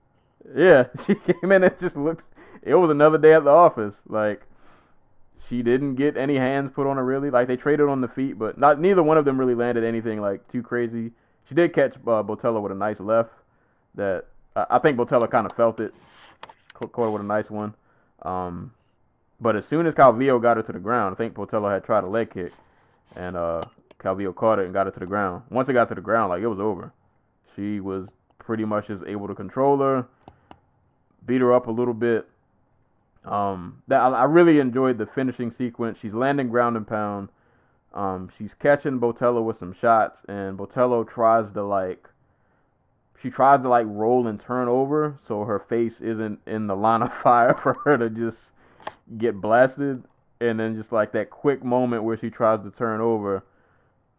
yeah, 0.54 0.86
she 1.06 1.14
came 1.14 1.52
in 1.52 1.64
and 1.64 1.78
just 1.78 1.96
looked. 1.96 2.24
It 2.62 2.74
was 2.74 2.90
another 2.90 3.18
day 3.18 3.34
at 3.34 3.44
the 3.44 3.50
office. 3.50 3.94
Like 4.08 4.42
she 5.50 5.62
didn't 5.62 5.96
get 5.96 6.16
any 6.16 6.36
hands 6.36 6.70
put 6.72 6.86
on 6.86 6.96
her 6.96 7.04
really. 7.04 7.28
Like 7.28 7.48
they 7.48 7.56
traded 7.56 7.88
on 7.88 8.00
the 8.00 8.08
feet, 8.08 8.38
but 8.38 8.56
not 8.56 8.80
neither 8.80 9.02
one 9.02 9.18
of 9.18 9.24
them 9.24 9.38
really 9.38 9.56
landed 9.56 9.82
anything 9.82 10.20
like 10.20 10.46
too 10.48 10.62
crazy. 10.62 11.10
She 11.48 11.56
did 11.56 11.74
catch 11.74 11.96
uh, 11.96 12.22
Botelho 12.22 12.62
with 12.62 12.70
a 12.70 12.76
nice 12.76 13.00
left. 13.00 13.32
That 13.96 14.26
I 14.54 14.78
think 14.78 14.96
Botelho 14.96 15.28
kind 15.28 15.50
of 15.50 15.56
felt 15.56 15.80
it. 15.80 15.92
Caught 16.74 16.96
her 16.96 17.10
with 17.10 17.22
a 17.22 17.24
nice 17.24 17.50
one. 17.50 17.74
Um, 18.22 18.72
but 19.40 19.56
as 19.56 19.66
soon 19.66 19.86
as 19.86 19.94
Calvillo 19.94 20.40
got 20.40 20.56
her 20.56 20.62
to 20.62 20.72
the 20.72 20.78
ground, 20.78 21.14
I 21.14 21.18
think 21.18 21.34
Botelho 21.34 21.70
had 21.70 21.82
tried 21.84 22.04
a 22.04 22.06
leg 22.06 22.32
kick, 22.32 22.52
and 23.16 23.36
uh, 23.36 23.62
Calvillo 23.98 24.34
caught 24.34 24.60
it 24.60 24.66
and 24.66 24.72
got 24.72 24.86
her 24.86 24.92
to 24.92 25.00
the 25.00 25.06
ground. 25.06 25.42
Once 25.50 25.68
it 25.68 25.72
got 25.72 25.88
to 25.88 25.94
the 25.96 26.00
ground, 26.00 26.30
like 26.30 26.42
it 26.42 26.46
was 26.46 26.60
over. 26.60 26.92
She 27.56 27.80
was 27.80 28.06
pretty 28.38 28.64
much 28.64 28.86
just 28.86 29.04
able 29.04 29.26
to 29.26 29.34
control 29.34 29.78
her, 29.78 30.06
beat 31.26 31.40
her 31.40 31.52
up 31.52 31.66
a 31.66 31.70
little 31.70 31.94
bit. 31.94 32.28
Um, 33.24 33.82
that 33.88 34.00
I, 34.00 34.08
I 34.10 34.24
really 34.24 34.58
enjoyed 34.60 34.98
the 34.98 35.06
finishing 35.06 35.50
sequence. 35.50 35.98
She's 36.00 36.14
landing 36.14 36.48
ground 36.48 36.76
and 36.76 36.86
pound. 36.86 37.28
Um, 37.92 38.30
she's 38.38 38.54
catching 38.54 39.00
Botelho 39.00 39.44
with 39.44 39.58
some 39.58 39.74
shots, 39.74 40.22
and 40.28 40.56
Botelho 40.56 41.06
tries 41.06 41.52
to 41.52 41.62
like, 41.62 42.08
she 43.20 43.30
tries 43.30 43.60
to 43.62 43.68
like 43.68 43.86
roll 43.88 44.26
and 44.26 44.40
turn 44.40 44.68
over, 44.68 45.18
so 45.26 45.44
her 45.44 45.58
face 45.58 46.00
isn't 46.00 46.40
in 46.46 46.66
the 46.66 46.76
line 46.76 47.02
of 47.02 47.12
fire 47.22 47.54
for 47.54 47.74
her 47.84 47.98
to 47.98 48.08
just 48.08 48.38
get 49.18 49.40
blasted. 49.40 50.04
And 50.40 50.58
then 50.58 50.74
just 50.74 50.90
like 50.90 51.12
that 51.12 51.28
quick 51.28 51.62
moment 51.62 52.04
where 52.04 52.16
she 52.16 52.30
tries 52.30 52.62
to 52.62 52.70
turn 52.70 53.02
over, 53.02 53.44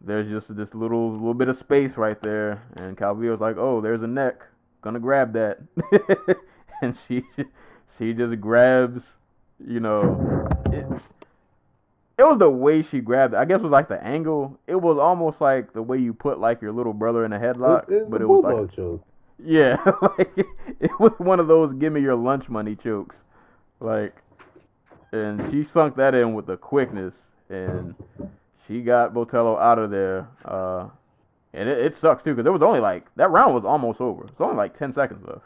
there's 0.00 0.28
just 0.28 0.54
this 0.54 0.74
little 0.74 1.12
little 1.12 1.34
bit 1.34 1.48
of 1.48 1.56
space 1.56 1.96
right 1.96 2.20
there, 2.22 2.62
and 2.76 2.96
Calvillo's 2.96 3.40
like, 3.40 3.56
"Oh, 3.56 3.80
there's 3.80 4.02
a 4.02 4.06
neck, 4.06 4.44
gonna 4.82 5.00
grab 5.00 5.32
that," 5.32 5.58
and 6.82 6.96
she 7.08 7.24
she 7.98 8.12
just 8.12 8.40
grabs, 8.40 9.04
you 9.66 9.80
know, 9.80 10.48
it, 10.72 10.86
it 12.18 12.24
was 12.24 12.38
the 12.38 12.50
way 12.50 12.82
she 12.82 13.00
grabbed 13.00 13.34
it. 13.34 13.38
I 13.38 13.44
guess 13.44 13.58
it 13.60 13.62
was 13.64 13.72
like 13.72 13.88
the 13.88 14.02
angle. 14.02 14.58
It 14.66 14.76
was 14.76 14.98
almost 14.98 15.40
like 15.40 15.72
the 15.72 15.82
way 15.82 15.98
you 15.98 16.12
put 16.14 16.38
like 16.38 16.62
your 16.62 16.72
little 16.72 16.92
brother 16.92 17.24
in 17.24 17.32
a 17.32 17.38
headlock, 17.38 17.90
It 17.90 18.02
was, 18.02 18.10
but 18.10 18.20
a 18.20 18.24
it 18.24 18.28
was 18.28 18.44
like 18.44 18.76
choke. 18.76 19.04
yeah, 19.44 19.76
like 20.18 20.38
it 20.80 21.00
was 21.00 21.12
one 21.18 21.40
of 21.40 21.48
those 21.48 21.72
give 21.74 21.92
me 21.92 22.00
your 22.00 22.14
lunch 22.16 22.48
money 22.48 22.76
chokes. 22.76 23.24
Like 23.80 24.14
and 25.12 25.50
she 25.50 25.64
sunk 25.64 25.96
that 25.96 26.14
in 26.14 26.34
with 26.34 26.46
the 26.46 26.56
quickness 26.56 27.28
and 27.50 27.94
she 28.66 28.80
got 28.82 29.12
Botelho 29.12 29.60
out 29.60 29.78
of 29.78 29.90
there. 29.90 30.28
Uh 30.44 30.88
and 31.54 31.68
it, 31.68 31.78
it 31.78 31.96
sucks 31.96 32.22
too 32.22 32.30
because 32.30 32.44
there 32.44 32.52
was 32.52 32.62
only 32.62 32.80
like 32.80 33.06
that 33.16 33.30
round 33.30 33.54
was 33.54 33.64
almost 33.64 34.00
over. 34.00 34.24
It's 34.26 34.40
only 34.40 34.56
like 34.56 34.76
ten 34.76 34.92
seconds 34.92 35.26
left. 35.26 35.44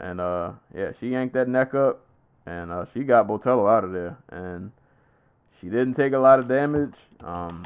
And 0.00 0.20
uh 0.20 0.52
yeah, 0.74 0.92
she 1.00 1.10
yanked 1.10 1.34
that 1.34 1.48
neck 1.48 1.74
up 1.74 2.00
and 2.46 2.70
uh 2.70 2.86
she 2.92 3.04
got 3.04 3.26
Botelho 3.26 3.70
out 3.70 3.84
of 3.84 3.92
there 3.92 4.16
and 4.28 4.70
she 5.60 5.68
didn't 5.68 5.94
take 5.94 6.12
a 6.12 6.18
lot 6.18 6.38
of 6.38 6.48
damage. 6.48 6.94
Um 7.22 7.64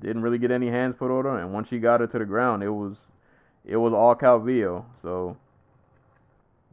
didn't 0.00 0.22
really 0.22 0.38
get 0.38 0.50
any 0.50 0.68
hands 0.68 0.94
put 0.98 1.10
on 1.10 1.24
her 1.24 1.38
and 1.38 1.52
once 1.52 1.68
she 1.68 1.78
got 1.78 2.00
her 2.00 2.06
to 2.06 2.18
the 2.18 2.24
ground 2.24 2.62
it 2.62 2.70
was 2.70 2.96
it 3.64 3.76
was 3.76 3.92
all 3.92 4.14
Calvillo. 4.14 4.84
So 5.02 5.36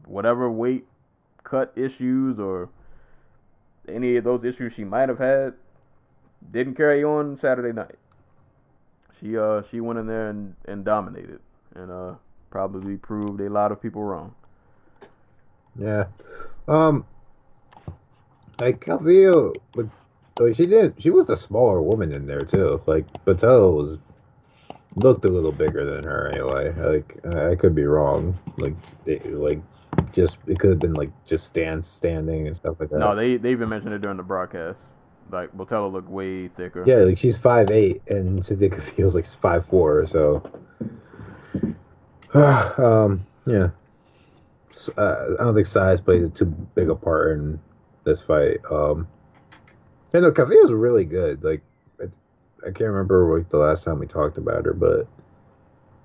whatever 0.06 0.50
weight 0.50 0.86
cut 1.44 1.72
issues 1.76 2.40
or 2.40 2.70
any 3.88 4.16
of 4.18 4.24
those 4.24 4.44
issues 4.44 4.74
she 4.74 4.84
might 4.84 5.10
have 5.10 5.20
had 5.20 5.54
didn't 6.52 6.76
carry 6.76 7.04
on 7.04 7.38
Saturday 7.38 7.74
night. 7.74 7.96
She 9.20 9.38
uh 9.38 9.62
she 9.70 9.80
went 9.80 10.00
in 10.00 10.08
there 10.08 10.30
and, 10.30 10.56
and 10.66 10.84
dominated 10.84 11.40
and 11.76 11.92
uh 11.92 12.14
probably 12.50 12.98
proved 12.98 13.42
a 13.42 13.50
lot 13.50 13.72
of 13.72 13.82
people 13.82 14.04
wrong. 14.04 14.34
Yeah. 15.80 16.06
Um. 16.68 17.06
Like 18.60 18.84
Calvillo, 18.84 19.54
but 19.74 19.86
like 20.40 20.56
she 20.56 20.66
did. 20.66 20.96
She 21.00 21.10
was 21.10 21.28
the 21.28 21.38
smaller 21.38 21.82
woman 21.82 22.12
in 22.12 22.26
there 22.26 22.42
too. 22.42 22.82
Like 22.86 23.06
Botelho 23.26 23.76
was 23.76 23.98
looked 24.96 25.26
a 25.26 25.30
little 25.30 25.52
bigger 25.52 25.86
than 25.86 26.04
her 26.04 26.30
anyway. 26.30 26.74
Like 26.74 27.20
I 27.26 27.52
I 27.52 27.56
could 27.56 27.76
be 27.76 27.86
wrong. 27.86 28.38
Like 28.58 28.76
they, 29.06 29.20
like 29.20 29.62
just 30.14 30.38
it 30.48 30.60
could 30.60 30.72
have 30.72 30.80
been 30.80 30.94
like 30.94 31.12
just 31.26 31.46
stand 31.46 31.86
standing 31.86 32.48
and 32.48 32.56
stuff 32.56 32.78
like 32.80 32.90
that. 32.90 33.00
No, 33.00 33.16
they 33.16 33.38
they 33.38 33.52
even 33.52 33.70
mentioned 33.70 33.94
it 33.94 34.02
during 34.02 34.18
the 34.18 34.24
broadcast. 34.24 34.78
Like 35.32 35.52
Botelho 35.56 35.92
looked 35.92 36.10
way 36.10 36.48
thicker. 36.48 36.84
Yeah, 36.86 36.98
like 36.98 37.18
she's 37.18 37.38
five 37.38 37.70
eight 37.70 38.02
and 38.08 38.42
Sadika 38.42 38.82
feels 38.96 39.14
like 39.14 39.26
five 39.26 39.66
four. 39.68 40.08
So, 40.08 40.50
um, 42.34 43.26
yeah. 43.46 43.70
Uh, 44.98 45.36
I 45.40 45.44
don't 45.44 45.56
think 45.56 45.68
size 45.68 46.02
plays 46.02 46.24
a 46.24 46.30
too 46.30 46.46
big 46.46 46.90
a 46.90 46.96
part 46.96 47.38
in 47.38 47.60
this 48.04 48.22
fight. 48.22 48.60
Um, 48.72 49.08
yeah, 50.14 50.22
no, 50.22 50.32
Calvillo's 50.32 50.72
really 50.72 51.06
good. 51.06 51.44
Like, 51.44 51.62
I, 52.00 52.06
I 52.62 52.66
can't 52.66 52.92
remember 52.92 53.38
like 53.38 53.50
the 53.50 53.58
last 53.58 53.84
time 53.84 54.00
we 54.00 54.08
talked 54.08 54.38
about 54.38 54.66
her, 54.66 54.74
but 54.74 55.08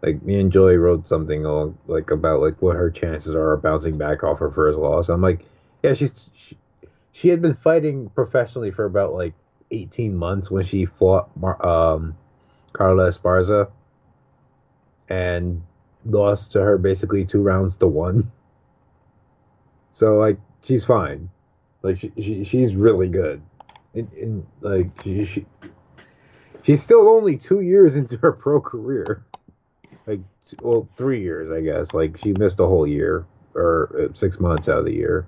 like 0.02 0.22
me 0.22 0.38
and 0.40 0.50
Joey 0.52 0.76
wrote 0.76 1.06
something 1.06 1.44
along 1.44 1.78
like 1.86 2.10
about 2.10 2.40
like 2.40 2.60
what 2.60 2.76
her 2.76 2.90
chances 2.90 3.34
are 3.34 3.52
of 3.52 3.62
bouncing 3.62 3.96
back 3.96 4.24
off 4.24 4.40
her 4.40 4.50
first 4.50 4.78
loss. 4.78 5.08
I'm 5.08 5.22
like, 5.22 5.46
yeah, 5.82 5.94
she's 5.94 6.30
she, 6.34 6.58
she 7.12 7.28
had 7.28 7.40
been 7.40 7.54
fighting 7.54 8.10
professionally 8.10 8.70
for 8.70 8.84
about 8.84 9.14
like 9.14 9.34
18 9.70 10.14
months 10.16 10.50
when 10.50 10.64
she 10.64 10.86
fought 10.86 11.30
um, 11.64 12.16
Carla 12.72 13.10
Esparza 13.10 13.70
and 15.08 15.62
lost 16.04 16.52
to 16.52 16.60
her 16.60 16.78
basically 16.78 17.24
two 17.24 17.40
rounds 17.40 17.76
to 17.76 17.86
one. 17.86 18.30
So 19.92 20.16
like 20.16 20.38
she's 20.62 20.84
fine, 20.84 21.30
like 21.82 22.00
she, 22.00 22.12
she 22.16 22.44
she's 22.44 22.74
really 22.74 23.08
good, 23.08 23.42
and, 23.94 24.10
and 24.12 24.46
like 24.60 24.90
she, 25.04 25.24
she 25.24 25.46
she's 26.62 26.82
still 26.82 27.08
only 27.08 27.36
two 27.36 27.60
years 27.60 27.94
into 28.00 28.16
her 28.18 28.32
pro 28.32 28.60
career, 28.60 29.24
like 30.06 30.20
well 30.62 30.88
three 30.96 31.22
years 31.22 31.50
I 31.50 31.60
guess. 31.60 31.94
Like 31.94 32.18
she 32.18 32.32
missed 32.32 32.58
a 32.60 32.66
whole 32.66 32.86
year 32.86 33.26
or 33.54 34.08
uh, 34.10 34.14
six 34.14 34.40
months 34.40 34.68
out 34.68 34.78
of 34.78 34.84
the 34.86 34.94
year 34.94 35.26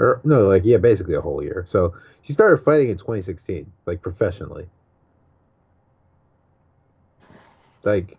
or 0.00 0.20
no, 0.24 0.48
like 0.48 0.64
yeah, 0.64 0.78
basically 0.78 1.14
a 1.14 1.20
whole 1.20 1.42
year. 1.42 1.64
So 1.68 1.94
she 2.22 2.32
started 2.32 2.64
fighting 2.64 2.88
in 2.88 2.96
2016, 2.96 3.70
like 3.84 4.00
professionally. 4.00 4.66
Like 7.84 8.16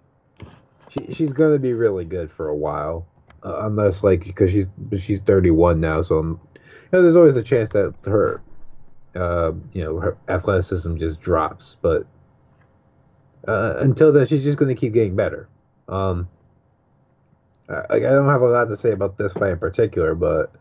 she 0.89 1.11
she's 1.13 1.33
gonna 1.33 1.57
be 1.57 1.73
really 1.73 2.05
good 2.05 2.31
for 2.31 2.49
a 2.49 2.55
while, 2.55 3.07
uh, 3.43 3.65
unless 3.65 4.03
like 4.03 4.23
because 4.23 4.51
she's 4.51 4.67
she's 4.99 5.19
31 5.21 5.79
now, 5.79 6.01
so 6.01 6.21
you 6.21 6.39
know, 6.91 7.01
there's 7.01 7.15
always 7.15 7.33
the 7.33 7.43
chance 7.43 7.69
that 7.69 7.93
her, 8.05 8.41
uh, 9.15 9.51
you 9.73 9.83
know, 9.83 9.99
her 9.99 10.17
athleticism 10.27 10.97
just 10.97 11.19
drops. 11.19 11.77
But 11.81 12.05
uh, 13.47 13.75
until 13.77 14.11
then, 14.11 14.27
she's 14.27 14.43
just 14.43 14.57
gonna 14.57 14.75
keep 14.75 14.93
getting 14.93 15.15
better. 15.15 15.47
Um, 15.87 16.29
I, 17.69 17.95
I 17.95 17.99
don't 17.99 18.27
have 18.27 18.41
a 18.41 18.47
lot 18.47 18.65
to 18.65 18.77
say 18.77 18.91
about 18.91 19.17
this 19.17 19.33
fight 19.33 19.51
in 19.51 19.59
particular, 19.59 20.15
but 20.15 20.53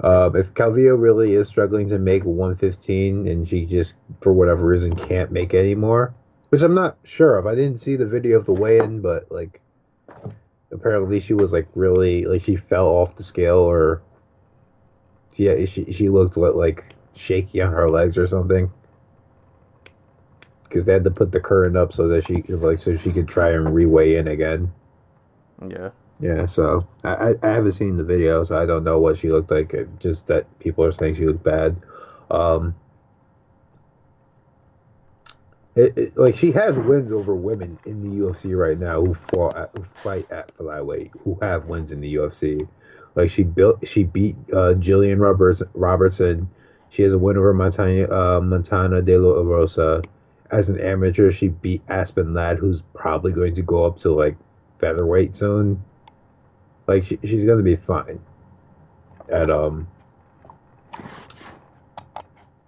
um, 0.00 0.36
if 0.36 0.52
Calvillo 0.54 1.00
really 1.00 1.34
is 1.34 1.48
struggling 1.48 1.88
to 1.88 1.98
make 1.98 2.24
115 2.24 3.26
and 3.26 3.48
she 3.48 3.64
just, 3.64 3.94
for 4.20 4.32
whatever 4.32 4.66
reason, 4.66 4.94
can't 4.94 5.32
make 5.32 5.54
anymore, 5.54 6.14
which 6.50 6.62
I'm 6.62 6.74
not 6.74 6.98
sure 7.04 7.38
of. 7.38 7.46
I 7.46 7.54
didn't 7.54 7.80
see 7.80 7.96
the 7.96 8.06
video 8.06 8.38
of 8.38 8.46
the 8.46 8.52
weigh 8.52 8.78
in, 8.78 9.00
but 9.00 9.30
like, 9.30 9.62
apparently 10.72 11.20
she 11.20 11.34
was 11.34 11.52
like 11.52 11.66
really, 11.74 12.24
like 12.24 12.42
she 12.42 12.56
fell 12.56 12.86
off 12.88 13.16
the 13.16 13.22
scale 13.22 13.58
or, 13.58 14.02
yeah, 15.36 15.64
she, 15.66 15.90
she 15.92 16.08
looked 16.08 16.36
like 16.36 16.84
shaky 17.14 17.60
on 17.60 17.72
her 17.72 17.88
legs 17.88 18.16
or 18.18 18.26
something. 18.26 18.70
Because 20.64 20.84
they 20.84 20.92
had 20.92 21.04
to 21.04 21.10
put 21.10 21.30
the 21.32 21.40
current 21.40 21.76
up 21.76 21.92
so 21.92 22.08
that 22.08 22.26
she, 22.26 22.42
like, 22.42 22.80
so 22.80 22.96
she 22.96 23.12
could 23.12 23.28
try 23.28 23.50
and 23.50 23.66
reweigh 23.68 24.18
in 24.18 24.28
again. 24.28 24.72
Yeah. 25.68 25.90
Yeah, 26.18 26.46
so 26.46 26.86
I, 27.04 27.14
I 27.14 27.34
I 27.42 27.48
haven't 27.48 27.72
seen 27.72 27.98
the 27.98 28.04
video, 28.04 28.42
so 28.42 28.58
I 28.60 28.64
don't 28.64 28.84
know 28.84 28.98
what 28.98 29.18
she 29.18 29.30
looked 29.30 29.50
like. 29.50 29.74
It- 29.74 30.00
Just 30.00 30.26
that 30.28 30.46
people 30.58 30.82
are 30.82 30.92
saying 30.92 31.16
she 31.16 31.26
looked 31.26 31.44
bad. 31.44 31.76
Um, 32.30 32.74
it, 35.76 35.96
it, 35.96 36.16
like 36.16 36.34
she 36.34 36.50
has 36.52 36.76
wins 36.76 37.12
over 37.12 37.34
women 37.34 37.78
in 37.84 38.02
the 38.02 38.24
UFC 38.24 38.58
right 38.58 38.78
now 38.78 39.04
who 39.04 39.14
fought 39.32 39.54
at, 39.56 39.70
who 39.76 39.84
fight 40.02 40.30
at 40.32 40.56
flyweight 40.56 41.10
who 41.22 41.38
have 41.42 41.66
wins 41.66 41.92
in 41.92 42.00
the 42.00 42.14
UFC. 42.14 42.66
Like 43.14 43.30
she 43.30 43.42
built, 43.42 43.86
she 43.86 44.04
beat 44.04 44.36
uh, 44.52 44.74
Gillian 44.74 45.18
Roberts 45.18 45.62
Robertson. 45.74 46.50
She 46.88 47.02
has 47.02 47.12
a 47.12 47.18
win 47.18 47.36
over 47.36 47.52
Montana 47.52 48.10
uh, 48.10 48.40
Montana 48.40 49.02
De 49.02 49.18
La 49.18 49.42
Rosa. 49.42 50.02
As 50.50 50.68
an 50.68 50.80
amateur, 50.80 51.30
she 51.30 51.48
beat 51.48 51.82
Aspen 51.88 52.32
Ladd, 52.32 52.58
who's 52.58 52.82
probably 52.94 53.32
going 53.32 53.54
to 53.56 53.62
go 53.62 53.84
up 53.84 53.98
to 54.00 54.12
like 54.12 54.36
featherweight 54.80 55.36
soon. 55.36 55.82
Like 56.86 57.04
she, 57.04 57.18
she's 57.22 57.44
gonna 57.44 57.62
be 57.62 57.76
fine 57.76 58.20
at 59.28 59.50
um 59.50 59.88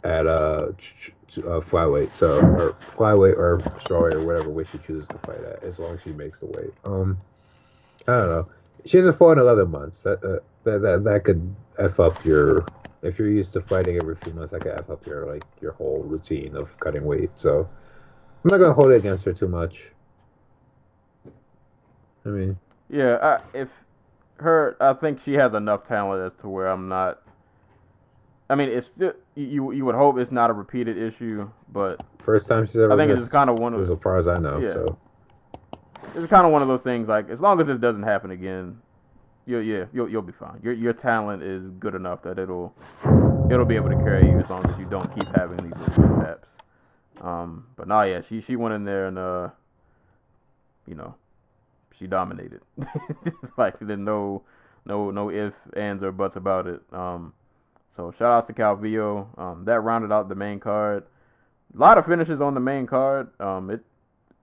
at 0.05 0.27
uh, 0.27 0.73
ch- 0.79 1.13
uh 1.41 1.61
flyweight, 1.61 2.15
so 2.17 2.39
or 2.41 2.77
flyweight 2.97 3.37
or 3.37 3.59
strawweight 3.81 4.15
or 4.15 4.25
whatever 4.25 4.51
weight 4.51 4.69
she 4.71 4.79
chooses 4.79 5.09
to 5.09 5.19
fight 5.19 5.43
at, 5.45 5.63
as 5.63 5.79
long 5.79 5.95
as 5.95 6.03
she 6.03 6.11
makes 6.11 6.41
the 6.41 6.47
weight. 6.47 6.73
Um, 6.85 7.19
I 8.07 8.13
don't 8.19 8.29
know. 8.29 8.49
She 8.87 8.97
hasn't 8.97 9.19
fought 9.19 9.33
in 9.33 9.39
eleven 9.41 9.71
months. 9.71 10.01
That 10.03 10.23
uh, 10.25 10.41
that 10.65 10.83
that 10.83 11.05
that 11.05 11.25
could 11.25 11.55
f 11.79 12.01
up 12.01 12.25
your 12.25 12.67
if 13.03 13.19
you're 13.19 13.31
used 13.31 13.53
to 13.55 13.61
fighting 13.63 13.97
every 13.97 14.17
few 14.17 14.33
months. 14.33 14.53
That 14.53 14.63
could 14.63 14.73
f 14.81 14.91
up 14.91 15.07
your 15.07 15.27
like 15.27 15.45
your 15.61 15.73
whole 15.73 16.03
routine 16.03 16.57
of 16.57 16.79
cutting 16.81 17.05
weight. 17.05 17.31
So 17.37 17.69
I'm 18.45 18.51
not 18.51 18.59
gonna 18.59 18.73
hold 18.75 18.93
it 18.93 18.97
against 18.97 19.25
her 19.25 19.33
too 19.33 19.49
much. 19.49 19.89
I 22.25 22.29
mean, 22.31 22.59
Yeah, 22.89 23.17
I, 23.23 23.59
if 23.59 23.69
her, 24.39 24.77
I 24.81 24.93
think 24.95 25.23
she 25.25 25.35
has 25.35 25.55
enough 25.55 25.87
talent 25.87 26.33
as 26.33 26.41
to 26.41 26.49
where 26.49 26.69
I'm 26.69 26.89
not. 26.89 27.23
I 28.51 28.55
mean, 28.55 28.71
it's 28.71 28.87
still 28.87 29.13
you. 29.35 29.73
You 29.73 29.85
would 29.85 29.95
hope 29.95 30.19
it's 30.19 30.33
not 30.33 30.49
a 30.49 30.53
repeated 30.53 30.97
issue, 30.97 31.51
but 31.73 32.03
first 32.19 32.49
time 32.49 32.67
she's 32.67 32.79
ever 32.79 32.93
I 32.93 32.97
think 32.97 33.13
it's 33.13 33.29
kind 33.29 33.51
of 33.51 33.59
one 33.59 33.75
of 33.75 33.81
as 33.81 33.91
far 34.03 34.17
as 34.17 34.27
I 34.27 34.35
know. 34.35 34.59
Yeah. 34.59 34.73
So 34.73 34.99
it's 36.15 36.31
kind 36.31 36.47
of 36.47 36.53
one 36.53 36.63
of 36.63 36.69
those 36.69 36.83
things. 36.83 37.09
Like 37.09 37.29
as 37.29 37.41
long 37.41 37.61
as 37.61 37.67
this 37.67 37.79
doesn't 37.79 38.05
happen 38.05 38.31
again, 38.31 38.79
you 39.47 39.59
yeah 39.59 39.85
you'll 39.93 40.09
you'll 40.09 40.23
be 40.23 40.33
fine. 40.33 40.61
Your 40.63 40.73
your 40.73 40.95
talent 40.95 41.43
is 41.43 41.69
good 41.79 41.95
enough 41.95 42.23
that 42.23 42.39
it'll 42.39 42.75
it'll 43.51 43.67
be 43.67 43.77
able 43.77 43.91
to 43.91 43.97
carry 43.97 44.27
you 44.27 44.39
as 44.39 44.49
long 44.49 44.65
as 44.67 44.79
you 44.79 44.87
don't 44.87 45.15
keep 45.15 45.29
having 45.37 45.59
these 45.59 45.77
little 45.77 46.17
mishaps. 46.17 46.49
Um, 47.21 47.67
but 47.77 47.87
nah, 47.87 48.03
yeah, 48.03 48.23
she 48.27 48.41
she 48.41 48.57
went 48.57 48.75
in 48.75 48.85
there 48.85 49.09
and 49.09 49.19
uh, 49.19 49.49
you 50.87 50.95
know, 50.95 51.15
she 51.99 52.07
dominated. 52.07 52.63
like 53.59 53.79
there's 53.79 53.99
no 53.99 54.43
no 54.87 55.11
no 55.11 55.31
ifs 55.31 55.57
ands 55.77 56.03
or 56.03 56.13
buts 56.13 56.37
about 56.37 56.67
it. 56.67 56.81
Um, 56.93 57.35
so 57.99 58.13
shout 58.13 58.31
outs 58.31 58.47
to 58.47 58.53
Calvillo. 58.53 59.27
Um, 59.37 59.65
that 59.65 59.81
rounded 59.81 60.13
out 60.13 60.29
the 60.29 60.37
main 60.37 60.61
card. 60.61 61.03
A 61.75 61.79
lot 61.79 61.99
of 61.99 62.07
finishes 62.07 62.41
on 62.41 62.55
the 62.55 62.61
main 62.61 62.87
card. 62.87 63.29
Um, 63.41 63.71
it 63.71 63.81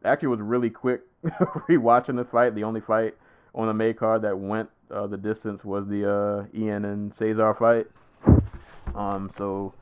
actually 0.04 0.28
was 0.28 0.42
really 0.42 0.70
quick 0.70 1.04
rewatching 1.24 2.18
this 2.18 2.28
fight. 2.28 2.54
The 2.54 2.66
only 2.66 2.82
fight 2.82 3.16
on 3.56 3.68
the 3.68 3.74
main 3.74 3.94
card 3.94 4.24
that 4.24 4.38
went 4.38 4.70
uh, 4.92 5.08
the 5.08 5.16
distance 5.16 5.64
was 5.64 5.88
the 5.88 6.12
uh, 6.12 6.46
Ian 6.54 6.84
and 6.84 7.16
Cezar 7.16 7.58
fight. 7.58 7.88
Um, 8.94 9.32
so 9.38 9.74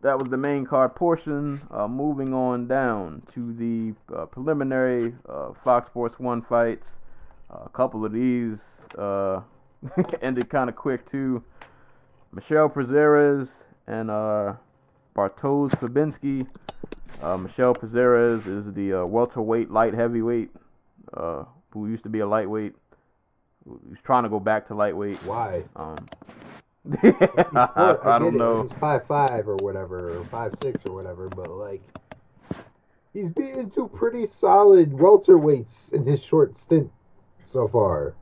that 0.00 0.18
was 0.18 0.28
the 0.28 0.36
main 0.36 0.66
card 0.66 0.96
portion. 0.96 1.62
Uh, 1.70 1.86
moving 1.86 2.34
on 2.34 2.66
down 2.66 3.22
to 3.34 3.52
the 3.52 3.94
uh, 4.14 4.26
preliminary 4.26 5.14
uh, 5.28 5.52
Fox 5.64 5.86
Sports 5.86 6.18
One 6.18 6.42
fights. 6.42 6.88
a 7.50 7.68
couple 7.68 8.04
of 8.04 8.12
these 8.12 8.58
uh, 8.98 9.42
ended 10.22 10.50
kind 10.50 10.68
of 10.68 10.74
quick 10.74 11.06
too. 11.06 11.44
Michel 12.32 12.68
Prazeres 12.68 13.48
and 13.86 14.10
uh, 14.10 14.54
Bartosz 15.14 15.70
Fabinski. 15.72 16.46
Uh, 17.20 17.36
Michel 17.36 17.74
Prazeres 17.74 18.46
is 18.46 18.72
the 18.74 19.02
uh, 19.02 19.06
welterweight 19.06 19.70
light 19.70 19.92
heavyweight 19.92 20.50
uh, 21.14 21.44
who 21.70 21.88
used 21.88 22.04
to 22.04 22.08
be 22.08 22.20
a 22.20 22.26
lightweight. 22.26 22.74
He's 23.88 24.00
trying 24.02 24.22
to 24.24 24.28
go 24.28 24.40
back 24.40 24.66
to 24.68 24.74
lightweight. 24.74 25.18
why? 25.24 25.64
Um, 25.76 25.96
I, 27.02 27.96
I 28.02 28.18
don't 28.18 28.36
know. 28.36 28.62
He's 28.62 28.72
five 28.72 29.06
five 29.06 29.46
or 29.46 29.56
whatever, 29.56 30.18
or 30.18 30.24
five 30.24 30.54
six 30.60 30.84
or 30.86 30.94
whatever, 30.94 31.28
but 31.28 31.48
like 31.50 31.82
he's 33.12 33.30
beaten 33.30 33.70
two 33.70 33.88
pretty 33.88 34.26
solid 34.26 34.90
welterweights 34.92 35.92
in 35.92 36.06
his 36.06 36.22
short 36.22 36.56
stint 36.56 36.90
so 37.44 37.68
far. 37.68 38.14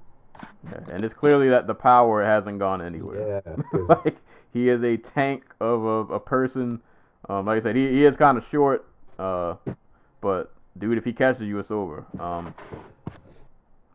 Yeah, 0.70 0.94
and 0.94 1.04
it's 1.04 1.14
clearly 1.14 1.48
that 1.50 1.66
the 1.66 1.74
power 1.74 2.24
hasn't 2.24 2.58
gone 2.58 2.80
anywhere. 2.82 3.42
Yeah, 3.46 3.56
like 4.04 4.16
he 4.52 4.68
is 4.68 4.82
a 4.82 4.96
tank 4.96 5.44
of 5.60 5.84
a, 5.84 6.14
a 6.14 6.20
person. 6.20 6.80
Um, 7.28 7.46
like 7.46 7.58
I 7.58 7.60
said, 7.60 7.76
he, 7.76 7.88
he 7.90 8.04
is 8.04 8.16
kind 8.16 8.36
of 8.38 8.46
short, 8.50 8.86
uh, 9.18 9.54
but 10.20 10.52
dude, 10.78 10.98
if 10.98 11.04
he 11.04 11.12
catches 11.12 11.42
you, 11.42 11.58
it's 11.58 11.70
over. 11.70 12.04
Um, 12.18 12.54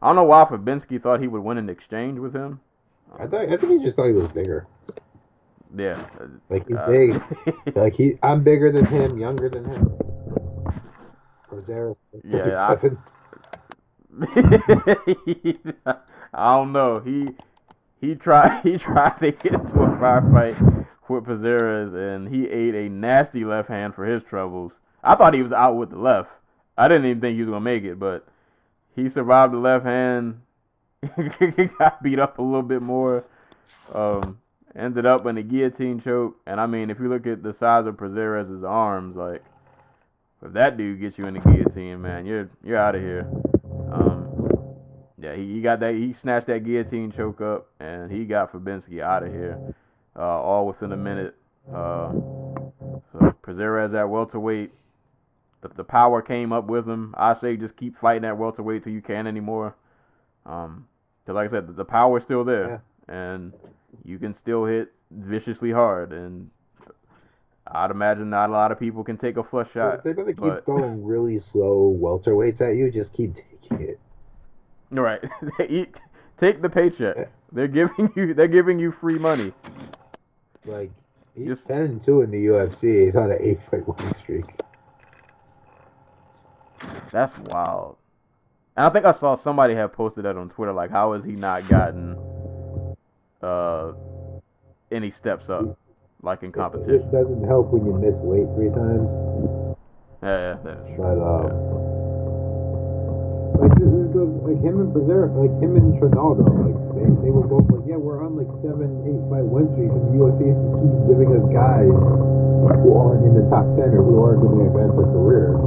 I 0.01 0.07
don't 0.07 0.15
know 0.15 0.23
why 0.23 0.45
Fabinski 0.45 1.01
thought 1.01 1.19
he 1.19 1.27
would 1.27 1.41
win 1.41 1.57
an 1.57 1.69
exchange 1.69 2.19
with 2.19 2.34
him. 2.35 2.59
I 3.17 3.27
thought 3.27 3.41
I 3.49 3.57
think 3.57 3.80
he 3.80 3.84
just 3.84 3.95
thought 3.95 4.07
he 4.07 4.13
was 4.13 4.27
bigger. 4.30 4.67
Yeah. 5.76 6.05
Like 6.49 6.67
he's 6.67 6.77
Uh, 6.77 6.88
big. 6.88 7.23
Like 7.76 7.93
he, 7.95 8.17
I'm 8.23 8.43
bigger 8.43 8.72
than 8.72 8.85
him, 8.85 9.17
younger 9.17 9.49
than 9.49 9.65
him. 9.65 9.97
Rosaris, 11.51 11.97
Yeah, 12.23 12.67
I- 12.67 12.76
37. 12.76 12.97
I 16.33 16.55
don't 16.55 16.71
know. 16.71 16.99
He 16.99 17.27
he 17.99 18.15
tried 18.15 18.61
he 18.63 18.77
tried 18.77 19.19
to 19.19 19.31
get 19.31 19.53
into 19.53 19.81
a 19.81 19.89
firefight 19.97 20.85
with 21.07 21.25
Prazeres 21.25 21.93
and 21.93 22.27
he 22.27 22.47
ate 22.49 22.75
a 22.75 22.89
nasty 22.89 23.45
left 23.45 23.69
hand 23.69 23.93
for 23.95 24.05
his 24.05 24.23
troubles. 24.23 24.71
I 25.03 25.15
thought 25.15 25.33
he 25.33 25.43
was 25.43 25.51
out 25.51 25.75
with 25.75 25.91
the 25.91 25.97
left. 25.97 26.29
I 26.77 26.87
didn't 26.87 27.05
even 27.05 27.21
think 27.21 27.35
he 27.35 27.41
was 27.41 27.49
gonna 27.49 27.61
make 27.61 27.83
it, 27.83 27.99
but 27.99 28.27
he 28.95 29.09
survived 29.09 29.53
the 29.53 29.57
left 29.57 29.85
hand. 29.85 30.41
got 31.77 32.01
beat 32.01 32.19
up 32.19 32.39
a 32.39 32.41
little 32.41 32.63
bit 32.63 32.81
more. 32.81 33.25
Um, 33.93 34.39
ended 34.75 35.05
up 35.05 35.25
in 35.25 35.37
a 35.37 35.43
guillotine 35.43 35.99
choke. 35.99 36.37
And 36.45 36.59
I 36.59 36.65
mean, 36.65 36.89
if 36.89 36.99
you 36.99 37.09
look 37.09 37.27
at 37.27 37.43
the 37.43 37.53
size 37.53 37.85
of 37.85 37.95
Prazeres' 37.95 38.67
arms, 38.67 39.15
like 39.15 39.43
if 40.43 40.53
that 40.53 40.77
dude 40.77 40.99
gets 40.99 41.17
you 41.17 41.25
in 41.27 41.35
the 41.35 41.39
guillotine, 41.39 42.01
man, 42.01 42.25
you're 42.25 42.49
you're 42.63 42.77
out 42.77 42.95
of 42.95 43.01
here. 43.01 43.27
Yeah, 45.17 45.33
he, 45.35 45.53
he 45.53 45.61
got 45.61 45.79
that. 45.79 45.93
He 45.95 46.13
snatched 46.13 46.47
that 46.47 46.63
guillotine 46.65 47.11
choke 47.11 47.41
up, 47.41 47.67
and 47.79 48.11
he 48.11 48.25
got 48.25 48.51
Fabinski 48.51 49.01
out 49.01 49.23
of 49.23 49.31
here, 49.31 49.73
uh, 50.15 50.19
all 50.21 50.67
within 50.67 50.91
a 50.91 50.97
minute. 50.97 51.35
Uh, 51.69 52.11
so 53.11 53.33
at 53.95 54.09
welterweight. 54.09 54.71
The, 55.61 55.69
the 55.69 55.83
power 55.83 56.21
came 56.21 56.51
up 56.53 56.65
with 56.65 56.87
him. 56.87 57.15
I 57.17 57.33
say 57.33 57.55
just 57.57 57.75
keep 57.75 57.97
fighting 57.97 58.25
at 58.25 58.37
welterweight 58.37 58.83
till 58.83 58.93
you 58.93 59.01
can't 59.01 59.27
anymore. 59.27 59.75
Um, 60.45 60.87
'cause 61.25 61.33
like 61.35 61.47
I 61.47 61.51
said, 61.51 61.67
the, 61.67 61.73
the 61.73 61.85
power's 61.85 62.23
still 62.23 62.43
there, 62.43 62.83
and 63.07 63.53
you 64.03 64.19
can 64.19 64.33
still 64.33 64.65
hit 64.65 64.91
viciously 65.09 65.71
hard. 65.71 66.11
And 66.13 66.51
I'd 67.67 67.89
imagine 67.89 68.29
not 68.29 68.49
a 68.49 68.53
lot 68.53 68.71
of 68.71 68.79
people 68.79 69.03
can 69.03 69.17
take 69.17 69.37
a 69.37 69.43
flush 69.43 69.71
shot. 69.71 70.03
They're 70.03 70.13
gonna 70.13 70.33
keep 70.33 70.37
but- 70.37 70.65
throwing 70.65 71.03
really 71.03 71.39
slow 71.39 71.97
welterweights 71.99 72.61
at 72.61 72.75
you, 72.75 72.91
just 72.91 73.13
keep 73.13 73.33
taking 73.33 73.79
it. 73.81 73.99
Right. 74.91 75.22
They 75.57 75.68
eat, 75.68 75.99
take 76.38 76.62
the 76.62 76.70
paycheck. 76.70 77.30
They're 77.52 77.68
giving 77.68 78.12
you 78.16 78.34
they're 78.34 78.48
giving 78.48 78.80
you 78.80 78.91
free 78.91 79.18
money. 79.18 79.53
Like 80.66 80.91
he's 81.36 81.48
Just- 81.48 81.68
ten 81.68 81.82
and 81.84 82.02
two 82.02 82.22
in 82.22 82.32
the 82.32 82.45
UFC. 82.48 83.06
He's 83.06 83.16
on 83.16 83.32
an 83.32 83.38
eight 83.40 83.60
fight 83.70 83.88
winning 83.88 84.14
streak. 84.16 84.45
That's 87.12 87.38
wild. 87.38 87.98
And 88.78 88.86
I 88.86 88.90
think 88.90 89.06
I 89.06 89.12
saw 89.12 89.36
somebody 89.36 89.74
have 89.76 89.94
posted 89.94 90.26
that 90.26 90.36
on 90.36 90.49
Twitter. 90.49 90.74
Like, 90.74 90.91
how 90.91 91.14
has 91.14 91.24
he 91.24 91.32
not 91.34 91.68
gotten 91.70 92.18
uh 93.41 93.94
any 94.91 95.12
steps 95.12 95.49
up, 95.49 95.78
like 96.22 96.44
in 96.44 96.52
competition? 96.52 96.99
just 96.99 97.12
doesn't 97.12 97.44
help 97.48 97.72
when 97.72 97.86
you 97.86 97.94
miss 97.94 98.16
weight 98.18 98.48
three 98.56 98.70
times. 98.70 99.10
Yeah, 100.24 100.38
yeah, 100.38 100.57
that 100.64 100.78
is 100.80 100.88
true. 100.88 100.98
But 100.98 101.18
um, 101.22 101.45
like 103.62 103.78
like 104.23 104.61
him 104.63 104.79
and 104.79 104.95
Prazeres, 104.95 105.35
like 105.35 105.51
him 105.59 105.75
and 105.75 105.91
Trinaldo, 105.99 106.47
like 106.47 106.79
they, 106.95 107.07
they 107.27 107.31
were 107.35 107.43
both 107.43 107.67
like, 107.67 107.83
yeah, 107.83 107.99
we're 107.99 108.23
on 108.23 108.39
like 108.39 108.47
seven, 108.63 109.03
eight 109.03 109.19
fight 109.27 109.43
win 109.43 109.67
streaks, 109.75 109.91
and 109.91 110.03
the 110.07 110.15
UFC 110.15 110.55
just 110.55 110.71
keeps 110.79 110.99
giving 111.11 111.29
us 111.35 111.43
guys 111.51 111.91
who 112.79 112.95
aren't 112.95 113.27
in 113.27 113.35
the 113.35 113.43
top 113.51 113.67
ten 113.75 113.91
or 113.91 114.01
who 114.07 114.15
aren't 114.23 114.39
going 114.39 114.63
to 114.63 114.65
advance 114.71 114.95
their 114.95 115.11
career. 115.11 115.59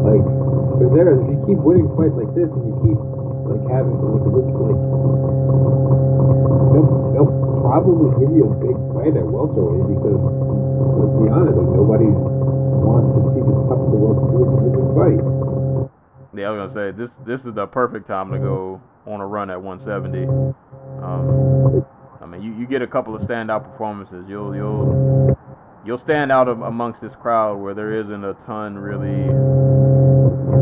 Like 0.00 0.24
Prazeres, 0.80 1.20
if 1.20 1.28
you 1.28 1.38
keep 1.44 1.60
winning 1.60 1.92
fights 1.92 2.16
like 2.16 2.32
this 2.32 2.48
and 2.48 2.64
you 2.64 2.74
keep 2.80 2.98
like 3.52 3.64
having 3.68 3.96
like 4.00 4.24
look 4.32 4.48
like 4.48 4.80
they'll, 6.72 6.88
they'll 7.12 7.34
probably 7.60 8.16
give 8.16 8.32
you 8.32 8.48
a 8.48 8.54
big 8.64 8.76
fight 8.96 9.12
at 9.12 9.26
welterweight 9.28 9.92
because 9.92 10.20
let's 11.04 11.14
be 11.20 11.28
honest, 11.28 11.52
like 11.52 11.72
nobody 11.76 12.08
wants 12.08 13.12
to 13.12 13.20
see 13.36 13.44
the 13.44 13.54
top 13.68 13.76
of 13.76 13.92
the 13.92 14.00
welterweight 14.00 14.48
division 14.56 14.88
fight. 14.96 15.37
Yeah, 16.38 16.48
I 16.48 16.50
was 16.50 16.72
gonna 16.72 16.92
say 16.92 16.96
this. 16.96 17.10
This 17.26 17.44
is 17.44 17.54
the 17.54 17.66
perfect 17.66 18.06
time 18.06 18.30
to 18.30 18.38
go 18.38 18.80
on 19.06 19.20
a 19.20 19.26
run 19.26 19.50
at 19.50 19.60
170. 19.60 20.26
Um, 21.02 21.84
I 22.22 22.26
mean, 22.26 22.42
you, 22.42 22.54
you 22.54 22.66
get 22.66 22.80
a 22.80 22.86
couple 22.86 23.14
of 23.16 23.22
standout 23.22 23.64
performances. 23.64 24.24
You'll 24.28 24.54
you'll 24.54 25.36
you'll 25.84 25.98
stand 25.98 26.30
out 26.30 26.48
amongst 26.48 27.00
this 27.00 27.16
crowd 27.16 27.58
where 27.58 27.74
there 27.74 27.92
isn't 27.92 28.24
a 28.24 28.34
ton 28.46 28.78
really. 28.78 29.26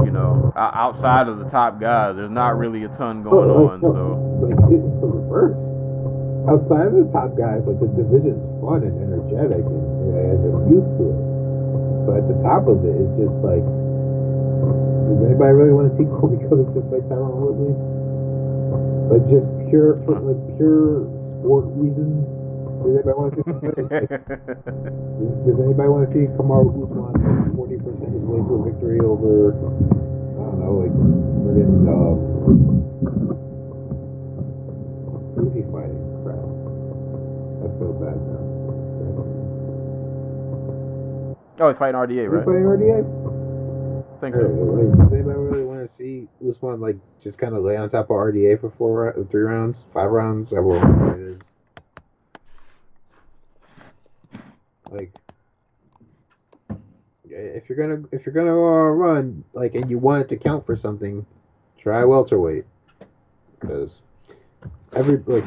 You 0.07 0.13
know, 0.13 0.53
outside 0.57 1.29
of 1.29 1.39
the 1.39 1.49
top 1.51 1.79
guys, 1.81 2.17
there's 2.17 2.31
not 2.31 2.57
really 2.57 2.85
a 2.85 2.89
ton 2.89 3.23
going 3.23 3.51
on. 3.51 3.81
So 3.81 4.49
it's 4.49 5.01
the 5.01 5.07
reverse. 5.07 5.59
Outside 6.49 6.95
of 6.95 7.05
the 7.05 7.11
top 7.13 7.37
guys, 7.37 7.67
like 7.67 7.81
the 7.81 7.91
division's 7.91 8.41
fun 8.63 8.87
and 8.87 8.97
energetic 9.03 9.67
and 9.67 10.15
it 10.15 10.25
has 10.31 10.41
a 10.47 10.53
youth 10.71 10.89
to 10.97 11.05
it. 11.11 11.19
But 12.07 12.23
at 12.23 12.27
the 12.31 12.39
top 12.41 12.71
of 12.71 12.87
it, 12.87 12.95
it's 12.95 13.15
just 13.19 13.37
like, 13.43 13.67
does 15.07 15.23
anybody 15.23 15.53
really 15.55 15.73
want 15.73 15.87
to 15.91 15.95
see 15.97 16.05
Colby 16.19 16.39
Covington 16.51 16.83
fight 16.91 17.07
Tyron 17.07 17.39
Woodley? 17.39 17.75
Like 19.07 19.23
just 19.31 19.47
pure, 19.71 20.03
like 20.03 20.41
pure 20.59 21.07
sport 21.31 21.71
reasons. 21.79 22.27
Does 22.83 22.99
anybody 22.99 23.15
want 23.15 23.31
to 23.35 23.43
see? 23.47 23.51
does, 23.87 25.31
does 25.47 25.59
anybody 25.63 25.89
want 25.89 26.03
to 26.07 26.11
see 26.11 26.27
Kamaru 26.35 26.75
Usman 26.87 27.55
forty 27.55 27.79
percent 27.79 28.11
his 28.15 28.23
way 28.27 28.43
to 28.43 28.53
a 28.53 28.61
victory 28.67 28.99
over? 29.01 29.55
I 29.55 30.43
don't 30.43 30.59
know, 30.59 30.75
like 30.83 30.91
friggin' 31.47 31.87
um, 31.87 32.19
who's 35.39 35.55
he 35.55 35.63
fighting? 35.71 36.03
Crap. 36.27 36.43
I 37.63 37.67
feel 37.79 37.95
bad 37.95 38.19
now. 38.27 38.43
oh, 41.63 41.69
he's 41.71 41.79
fighting 41.79 41.95
RDA, 41.99 42.27
right? 42.31 42.45
fighting 42.45 42.67
RDA? 42.67 43.26
Think 44.33 44.43
so. 44.43 44.49
like, 44.49 44.99
does 44.99 45.13
anybody 45.13 45.39
really 45.39 45.65
want 45.65 45.89
to 45.89 45.95
see 45.95 46.27
Usman 46.47 46.81
like 46.81 46.97
just 47.23 47.39
kind 47.39 47.55
of 47.55 47.63
lay 47.63 47.77
on 47.77 47.89
top 47.89 48.07
of 48.07 48.17
RDA 48.17 48.61
for 48.61 48.71
four, 48.71 49.15
three 49.31 49.43
rounds, 49.43 49.85
five 49.95 50.11
rounds, 50.11 50.51
however 50.51 50.81
long 50.81 51.15
it 51.15 51.21
is? 51.21 51.41
Like, 54.91 55.13
if 57.29 57.69
you're 57.69 57.79
gonna 57.79 58.09
if 58.11 58.27
you're 58.27 58.35
gonna 58.35 58.51
uh, 58.51 58.91
run 58.91 59.45
like 59.53 59.77
and 59.77 59.89
you 59.89 59.99
want 59.99 60.23
it 60.23 60.29
to 60.31 60.37
count 60.37 60.67
for 60.67 60.75
something, 60.75 61.25
try 61.79 62.05
welterweight 62.05 62.65
because 63.61 64.01
every 64.97 65.19
like 65.27 65.45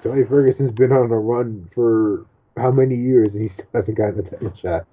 Tony 0.00 0.24
Ferguson's 0.24 0.70
been 0.70 0.92
on 0.92 1.10
a 1.10 1.18
run 1.18 1.68
for 1.74 2.26
how 2.56 2.70
many 2.70 2.94
years 2.94 3.34
and 3.34 3.42
he 3.42 3.48
still 3.48 3.66
hasn't 3.74 3.98
gotten 3.98 4.20
a 4.20 4.22
title 4.22 4.54
shot. 4.54 4.86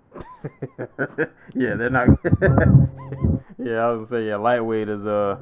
yeah, 1.54 1.76
they're 1.76 1.90
not. 1.90 2.08
yeah, 3.58 3.80
I 3.80 3.92
was 3.92 4.10
gonna 4.10 4.22
say 4.22 4.28
yeah, 4.28 4.36
lightweight 4.36 4.90
is 4.90 5.06
uh, 5.06 5.38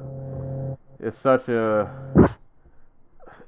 it's 1.00 1.18
such 1.18 1.48
a, 1.48 1.90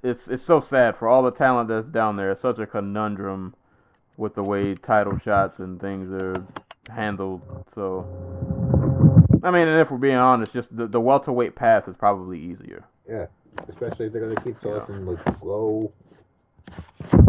it's 0.02 0.28
it's 0.28 0.42
so 0.42 0.60
sad 0.60 0.96
for 0.96 1.08
all 1.08 1.22
the 1.22 1.30
talent 1.30 1.68
that's 1.68 1.86
down 1.88 2.16
there. 2.16 2.32
It's 2.32 2.42
such 2.42 2.58
a 2.58 2.66
conundrum 2.66 3.54
with 4.16 4.34
the 4.34 4.42
way 4.42 4.74
title 4.74 5.18
shots 5.18 5.58
and 5.58 5.80
things 5.80 6.10
are 6.22 6.34
handled. 6.90 7.42
So, 7.74 8.06
I 9.42 9.50
mean, 9.50 9.68
and 9.68 9.80
if 9.80 9.90
we're 9.90 9.98
being 9.98 10.16
honest, 10.16 10.52
just 10.52 10.76
the, 10.76 10.86
the 10.86 11.00
welterweight 11.00 11.54
path 11.54 11.88
is 11.88 11.96
probably 11.96 12.38
easier. 12.38 12.84
Yeah, 13.08 13.26
especially 13.68 14.06
if 14.06 14.12
they're 14.12 14.28
gonna 14.28 14.40
keep 14.40 14.60
tossing 14.60 15.06
like 15.06 15.36
slow, 15.36 15.92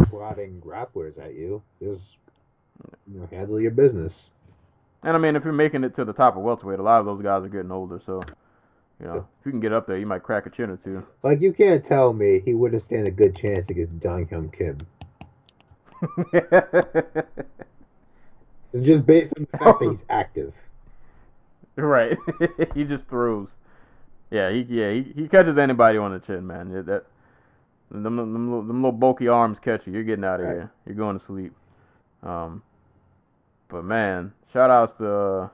prodding 0.10 0.62
grapplers 0.62 1.20
at 1.20 1.34
you. 1.36 1.62
Just 1.82 2.18
you 3.12 3.20
know, 3.20 3.28
handle 3.32 3.60
your 3.60 3.72
business. 3.72 4.30
And 5.04 5.16
I 5.16 5.20
mean, 5.20 5.36
if 5.36 5.44
you're 5.44 5.54
making 5.54 5.84
it 5.84 5.96
to 5.96 6.06
the 6.06 6.14
top 6.14 6.36
of 6.36 6.44
welterweight, 6.44 6.80
a 6.80 6.84
lot 6.84 7.00
of 7.00 7.06
those 7.06 7.22
guys 7.22 7.44
are 7.44 7.50
getting 7.50 7.72
older. 7.72 8.02
So, 8.06 8.22
you 9.00 9.06
know, 9.06 9.28
if 9.40 9.46
you 9.46 9.52
can 9.52 9.60
get 9.60 9.72
up 9.74 9.86
there, 9.88 9.98
you 9.98 10.06
might 10.08 10.24
crack 10.24 10.46
a 10.46 10.50
chin 10.50 10.70
or 10.72 10.78
two. 10.78 11.06
Like 11.24 11.42
you 11.42 11.54
can't 11.54 11.86
tell 11.86 12.14
me 12.14 12.42
he 12.44 12.54
wouldn't 12.54 12.82
stand 12.82 13.08
a 13.08 13.12
good 13.12 13.36
chance 13.36 13.70
against 13.70 14.00
Dong 14.00 14.26
Hyun 14.28 14.52
Kim. 14.52 14.78
Just 18.82 19.06
based 19.06 19.34
on 19.38 19.48
the 19.52 19.58
fact 19.58 19.80
that 19.80 19.90
he's 19.90 20.04
active. 20.10 20.54
Right. 21.76 22.18
he 22.74 22.84
just 22.84 23.08
throws. 23.08 23.50
Yeah, 24.32 24.50
he 24.52 24.62
yeah 24.70 24.92
he, 24.92 25.04
he 25.16 25.28
catches 25.28 25.58
anybody 25.58 25.98
on 25.98 26.12
the 26.12 26.20
chin, 26.20 26.46
man. 26.48 26.72
That 26.86 27.06
them, 27.92 28.04
them, 28.16 28.34
them 28.34 28.82
little 28.82 28.92
bulky 28.92 29.28
arms 29.28 29.60
catch 29.60 29.86
you. 29.86 29.94
You're 29.94 30.04
getting 30.04 30.26
out 30.26 30.40
of 30.40 30.48
Right. 30.48 30.54
here. 30.56 30.72
You're 30.86 30.96
going 30.96 31.18
to 31.20 31.24
sleep. 31.26 31.54
Um, 32.26 32.64
but 33.70 33.84
man, 33.84 34.34
shout 34.52 34.70
outs 34.70 34.94
to 34.94 35.10
uh, 35.10 35.50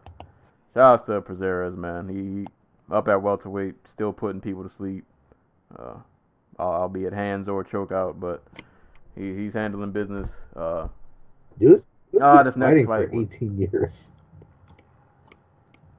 shout 0.73 0.99
outs 0.99 1.06
to 1.07 1.22
Prazeres, 1.22 1.76
man. 1.76 2.07
He 2.10 2.48
up 2.93 3.07
at 3.07 3.22
welterweight, 3.22 3.76
still 3.91 4.14
putting 4.14 4.41
people 4.41 4.64
to 4.64 4.69
sleep. 4.76 5.06
Uh, 5.77 5.95
I'll 6.57 6.68
albeit 6.68 7.14
hands 7.14 7.48
or 7.49 7.64
choke 7.64 7.91
out, 7.91 8.19
but 8.19 8.43
he, 9.15 9.35
he's 9.35 9.53
handling 9.53 9.91
business. 9.91 10.30
Uh, 10.56 10.88
Dude, 11.60 11.84
Ah, 12.22 12.43
this 12.43 12.56
next 12.56 12.85
fighting 12.85 12.88
fight 12.88 13.10
for 13.10 13.22
18 13.22 13.57
years. 13.57 14.06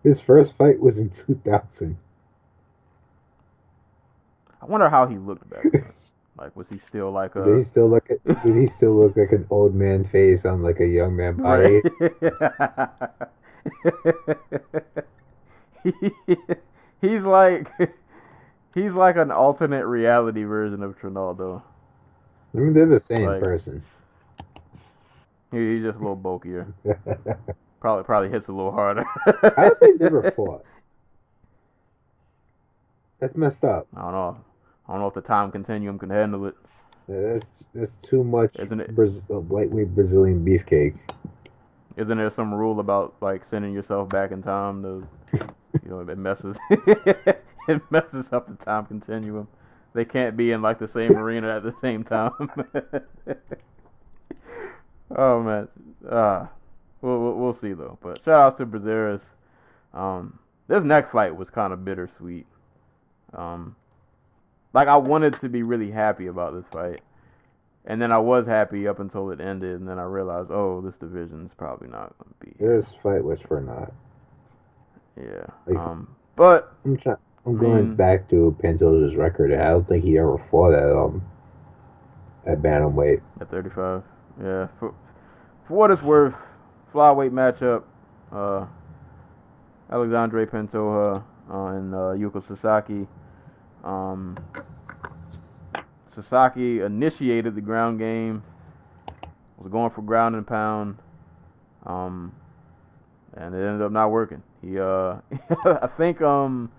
His 0.03 0.20
first 0.20 0.57
fight 0.57 0.81
was 0.81 0.99
in 0.99 1.11
2000. 1.11 1.97
I 4.61 4.65
wonder 4.66 4.89
how 4.89 5.07
he 5.07 5.16
looked 5.16 5.49
back 5.49 5.65
then. 5.73 5.93
Like, 6.39 6.57
was 6.57 6.67
he 6.69 6.79
still 6.79 7.11
like 7.13 7.37
a? 7.37 7.45
Did 7.45 7.59
he 7.59 7.65
still 7.65 7.89
look? 7.89 8.11
At, 8.11 8.43
did 8.45 8.57
he 8.57 8.67
still 8.67 8.95
look 8.95 9.17
like 9.17 9.33
an 9.33 9.47
old 9.51 9.75
man 9.75 10.05
face 10.05 10.45
on 10.45 10.63
like 10.63 10.81
a 10.81 10.87
young 10.87 11.15
man 11.17 11.35
body? 11.37 11.83
He- 15.85 16.37
he's 17.01 17.23
like 17.25 17.69
he's 18.75 18.93
like 18.93 19.17
an 19.17 19.31
alternate 19.33 19.85
reality 19.87 20.45
version 20.45 20.83
of 20.83 20.97
Trinaldo. 20.99 21.63
I 22.55 22.59
mean, 22.59 22.73
they're 22.73 22.87
the 22.87 23.01
same 23.01 23.27
Like- 23.27 23.43
person. 23.43 23.83
He, 25.51 25.73
he's 25.73 25.81
just 25.81 25.97
a 25.97 25.99
little 25.99 26.17
bulkier. 26.17 26.73
Probably 27.81 28.05
probably 28.05 28.31
hits 28.31 28.47
a 28.47 28.53
little 28.53 28.71
harder. 28.71 29.03
How 29.57 29.75
think 29.75 29.99
they 29.99 30.05
never 30.05 30.31
fought? 30.37 30.65
That's 33.19 33.37
messed 33.37 33.65
up. 33.65 33.89
I 33.97 34.03
don't 34.03 34.13
know. 34.13 34.37
I 34.89 34.93
don't 34.93 35.01
know 35.01 35.09
if 35.09 35.15
the 35.15 35.21
time 35.21 35.51
continuum 35.53 35.99
can 35.99 36.11
handle 36.11 36.47
it. 36.47 36.55
That's 37.09 37.65
that's 37.75 37.93
too 38.03 38.25
much. 38.25 38.57
Isn't 38.59 38.81
it- 38.81 38.95
Braz- 38.95 39.29
uh, 39.31 39.41
lightweight 39.41 39.95
Brazilian 39.95 40.45
beefcake? 40.45 40.97
Isn't 41.97 42.17
there 42.19 42.31
some 42.31 42.55
rule 42.55 42.81
about 42.81 43.15
like 43.21 43.45
sending 43.45 43.75
yourself 43.75 44.09
back 44.09 44.31
in 44.31 44.43
time 44.43 44.83
to, 44.83 45.07
you 45.83 45.91
know, 45.91 46.01
it 46.01 46.17
messes 46.19 46.57
it 46.71 47.83
messes 47.91 48.27
up 48.33 48.49
the 48.49 48.65
time 48.65 48.87
continuum. 48.87 49.47
They 49.95 50.05
can't 50.07 50.37
be 50.37 50.53
in 50.53 50.63
like 50.63 50.79
the 50.79 50.89
same 50.89 51.15
arena 51.17 51.55
at 51.57 51.63
the 51.65 51.75
same 51.83 52.03
time. 52.03 52.51
oh 55.17 55.43
man, 55.43 55.69
uh, 56.09 56.47
we'll, 57.03 57.19
we'll 57.21 57.35
we'll 57.35 57.53
see 57.55 57.73
though. 57.75 57.99
But 58.01 58.21
shout 58.25 58.41
out 58.41 58.59
to 58.59 58.67
Prazeres. 58.67 59.21
Um, 59.93 60.39
this 60.69 60.83
next 60.85 61.11
fight 61.11 61.37
was 61.37 61.51
kind 61.51 61.73
of 61.75 61.85
bittersweet. 61.85 62.47
Um, 63.35 63.77
like 64.73 64.89
I 64.89 64.97
wanted 64.97 65.39
to 65.40 65.49
be 65.49 65.62
really 65.62 65.90
happy 65.90 66.27
about 66.27 66.55
this 66.55 66.66
fight. 66.66 67.01
And 67.85 68.01
then 68.01 68.12
I 68.12 68.19
was 68.19 68.47
happy 68.47 68.86
up 68.86 69.01
until 69.01 69.31
it 69.32 69.40
ended, 69.40 69.74
and 69.74 69.89
then 69.89 69.99
I 69.99 70.05
realized, 70.05 70.51
oh, 70.53 70.81
this 70.81 70.94
division's 70.97 71.53
probably 71.55 71.89
not 71.89 72.15
gonna 72.19 72.35
be. 72.39 72.53
This 72.65 72.93
fight 73.03 73.24
was 73.24 73.40
for 73.40 73.61
not. 73.61 73.93
Yeah. 75.16 75.47
Like- 75.66 75.77
Um, 75.78 76.15
but 76.36 76.73
I'm 76.85 76.97
trying. 76.97 77.16
I'm 77.44 77.57
I 77.57 77.61
going 77.61 77.74
mean- 77.89 77.94
back 77.97 78.28
to 78.31 78.57
Pantoja's 78.62 79.16
record. 79.16 79.53
I 79.53 79.70
don't 79.70 79.86
think 79.89 80.05
he 80.05 80.16
ever 80.16 80.39
fought 80.51 80.74
at 80.74 80.89
um 80.90 81.23
at 82.47 82.62
bantamweight. 82.62 83.20
at 83.40 83.51
35, 83.51 84.03
yeah. 84.43 84.69
For, 84.78 84.94
for 85.66 85.74
what 85.74 85.90
it's 85.90 86.03
worth, 86.03 86.35
flyweight 86.94 87.31
matchup, 87.31 87.82
uh, 88.32 88.66
Alexandre 89.90 90.47
Pantoja 90.47 91.23
uh, 91.51 91.65
and 91.66 91.94
uh, 91.94 91.99
Yuko 92.16 92.43
Sasaki. 92.47 93.07
Um, 93.83 94.37
Sasaki 96.07 96.81
initiated 96.81 97.55
the 97.55 97.61
ground 97.61 97.99
game, 97.99 98.43
was 99.59 99.71
going 99.71 99.91
for 99.91 100.03
ground 100.03 100.37
and 100.37 100.47
pound, 100.47 100.99
um, 101.87 102.33
and 103.35 103.55
it 103.55 103.59
ended 103.59 103.83
up 103.83 103.93
not 103.93 104.11
working. 104.11 104.43
He, 104.61 104.79
uh, 104.79 105.17
I 105.65 105.89
think, 105.97 106.21
um, 106.21 106.71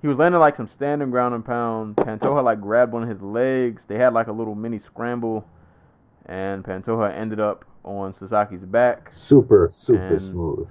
he 0.00 0.06
was 0.06 0.16
landing 0.16 0.40
like 0.40 0.56
some 0.56 0.68
standing 0.68 1.10
ground 1.10 1.34
and 1.34 1.44
pound. 1.44 1.96
Pantoja 1.96 2.42
like 2.42 2.60
grabbed 2.60 2.92
one 2.92 3.02
of 3.02 3.08
his 3.08 3.20
legs. 3.20 3.82
They 3.88 3.96
had 3.96 4.14
like 4.14 4.28
a 4.28 4.32
little 4.32 4.54
mini 4.54 4.78
scramble, 4.78 5.46
and 6.26 6.64
Pantoja 6.64 7.12
ended 7.14 7.40
up 7.40 7.64
on 7.84 8.14
Sasaki's 8.14 8.64
back. 8.64 9.10
Super, 9.10 9.68
super 9.72 10.18
smooth. 10.18 10.70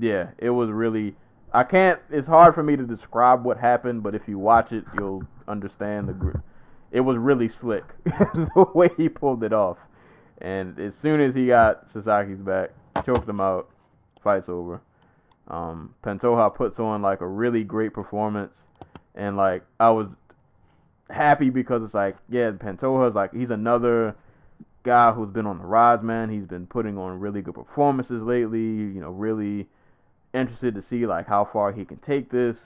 Yeah, 0.00 0.30
it 0.38 0.50
was 0.50 0.70
really. 0.70 1.14
I 1.54 1.64
can't. 1.64 2.00
It's 2.10 2.26
hard 2.26 2.54
for 2.54 2.62
me 2.62 2.76
to 2.76 2.84
describe 2.84 3.44
what 3.44 3.58
happened, 3.58 4.02
but 4.02 4.14
if 4.14 4.26
you 4.26 4.38
watch 4.38 4.72
it, 4.72 4.84
you'll 4.98 5.24
understand 5.46 6.08
the. 6.08 6.42
It 6.90 7.00
was 7.00 7.16
really 7.16 7.48
slick 7.48 7.84
the 8.04 8.66
way 8.74 8.90
he 8.96 9.08
pulled 9.08 9.44
it 9.44 9.52
off, 9.52 9.78
and 10.40 10.78
as 10.78 10.94
soon 10.94 11.20
as 11.20 11.34
he 11.34 11.46
got 11.46 11.92
Sasaki's 11.92 12.40
back, 12.40 12.70
choked 13.04 13.28
him 13.28 13.40
out. 13.40 13.70
Fight's 14.22 14.48
over. 14.48 14.80
Um, 15.48 15.94
Pantoja 16.02 16.54
puts 16.54 16.78
on 16.78 17.02
like 17.02 17.20
a 17.20 17.26
really 17.26 17.64
great 17.64 17.92
performance, 17.92 18.56
and 19.14 19.36
like 19.36 19.62
I 19.80 19.90
was 19.90 20.08
happy 21.10 21.50
because 21.50 21.82
it's 21.82 21.94
like 21.94 22.16
yeah, 22.30 22.50
Pantoja's 22.52 23.14
like 23.14 23.34
he's 23.34 23.50
another 23.50 24.16
guy 24.84 25.12
who's 25.12 25.30
been 25.30 25.46
on 25.46 25.58
the 25.58 25.64
rise, 25.64 26.02
man. 26.02 26.30
He's 26.30 26.46
been 26.46 26.66
putting 26.66 26.96
on 26.96 27.20
really 27.20 27.42
good 27.42 27.54
performances 27.54 28.22
lately. 28.22 28.60
You 28.60 29.00
know, 29.00 29.10
really 29.10 29.66
interested 30.34 30.74
to 30.74 30.82
see 30.82 31.06
like 31.06 31.26
how 31.26 31.44
far 31.44 31.72
he 31.72 31.84
can 31.84 31.98
take 31.98 32.30
this. 32.30 32.58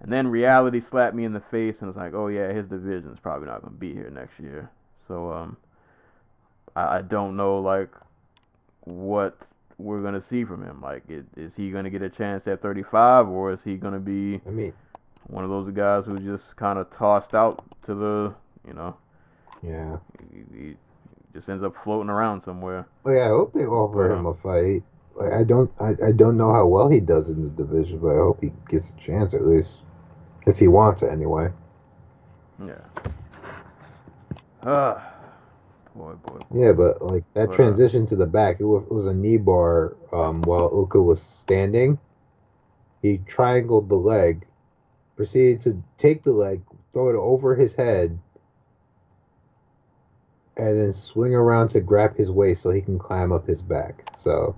And 0.00 0.10
then 0.10 0.28
reality 0.28 0.80
slapped 0.80 1.14
me 1.14 1.24
in 1.24 1.32
the 1.34 1.40
face, 1.40 1.80
and 1.80 1.88
it's 1.88 1.98
like, 1.98 2.14
oh 2.14 2.28
yeah, 2.28 2.52
his 2.52 2.66
division's 2.66 3.20
probably 3.20 3.48
not 3.48 3.62
gonna 3.62 3.76
be 3.76 3.92
here 3.92 4.10
next 4.10 4.40
year. 4.40 4.70
So 5.06 5.30
um, 5.30 5.56
I, 6.74 6.98
I 6.98 7.02
don't 7.02 7.36
know 7.36 7.60
like 7.60 7.90
what 8.84 9.38
we're 9.76 10.00
gonna 10.00 10.22
see 10.22 10.44
from 10.44 10.62
him. 10.62 10.80
Like, 10.80 11.02
it, 11.08 11.26
is 11.36 11.54
he 11.54 11.70
gonna 11.70 11.90
get 11.90 12.02
a 12.02 12.08
chance 12.08 12.46
at 12.46 12.62
35, 12.62 13.28
or 13.28 13.52
is 13.52 13.62
he 13.62 13.76
gonna 13.76 14.00
be 14.00 14.40
I 14.46 14.50
mean, 14.50 14.72
one 15.26 15.44
of 15.44 15.50
those 15.50 15.70
guys 15.70 16.04
who 16.06 16.18
just 16.18 16.56
kind 16.56 16.78
of 16.78 16.90
tossed 16.90 17.34
out 17.34 17.62
to 17.84 17.94
the, 17.94 18.34
you 18.66 18.74
know, 18.74 18.96
yeah. 19.62 19.98
he, 20.32 20.58
he 20.58 20.76
just 21.34 21.48
ends 21.48 21.62
up 21.62 21.74
floating 21.84 22.10
around 22.10 22.40
somewhere. 22.40 22.86
Well, 23.04 23.14
yeah, 23.14 23.24
I 23.24 23.28
hope 23.28 23.52
they 23.52 23.66
offer 23.66 24.12
him 24.12 24.26
a 24.26 24.34
fight. 24.34 24.82
I 25.20 25.44
don't, 25.44 25.70
I, 25.78 25.94
I 26.06 26.12
don't 26.12 26.36
know 26.36 26.52
how 26.52 26.66
well 26.66 26.88
he 26.88 27.00
does 27.00 27.28
in 27.28 27.42
the 27.42 27.50
division, 27.50 27.98
but 27.98 28.14
I 28.14 28.18
hope 28.18 28.40
he 28.40 28.52
gets 28.68 28.90
a 28.90 29.00
chance 29.00 29.34
at 29.34 29.44
least, 29.44 29.82
if 30.46 30.58
he 30.58 30.68
wants 30.68 31.02
it 31.02 31.10
anyway. 31.10 31.50
Yeah. 32.64 32.80
Ah, 34.62 35.14
boy, 35.94 36.14
boy. 36.14 36.38
Yeah, 36.54 36.72
but 36.72 37.02
like 37.02 37.24
that 37.34 37.48
But, 37.48 37.52
uh, 37.52 37.56
transition 37.56 38.06
to 38.06 38.16
the 38.16 38.26
back, 38.26 38.60
it 38.60 38.64
was, 38.64 38.84
it 38.84 38.92
was 38.92 39.06
a 39.06 39.14
knee 39.14 39.36
bar 39.36 39.96
um, 40.12 40.42
while 40.42 40.70
Uka 40.74 41.00
was 41.00 41.20
standing. 41.20 41.98
He 43.02 43.18
triangled 43.26 43.88
the 43.88 43.96
leg, 43.96 44.46
proceeded 45.16 45.62
to 45.62 45.82
take 45.96 46.22
the 46.24 46.32
leg, 46.32 46.62
throw 46.92 47.08
it 47.08 47.16
over 47.16 47.56
his 47.56 47.74
head, 47.74 48.18
and 50.56 50.78
then 50.78 50.92
swing 50.92 51.34
around 51.34 51.68
to 51.68 51.80
grab 51.80 52.16
his 52.16 52.30
waist 52.30 52.62
so 52.62 52.70
he 52.70 52.82
can 52.82 52.98
climb 52.98 53.32
up 53.32 53.46
his 53.46 53.62
back. 53.62 54.04
So, 54.18 54.54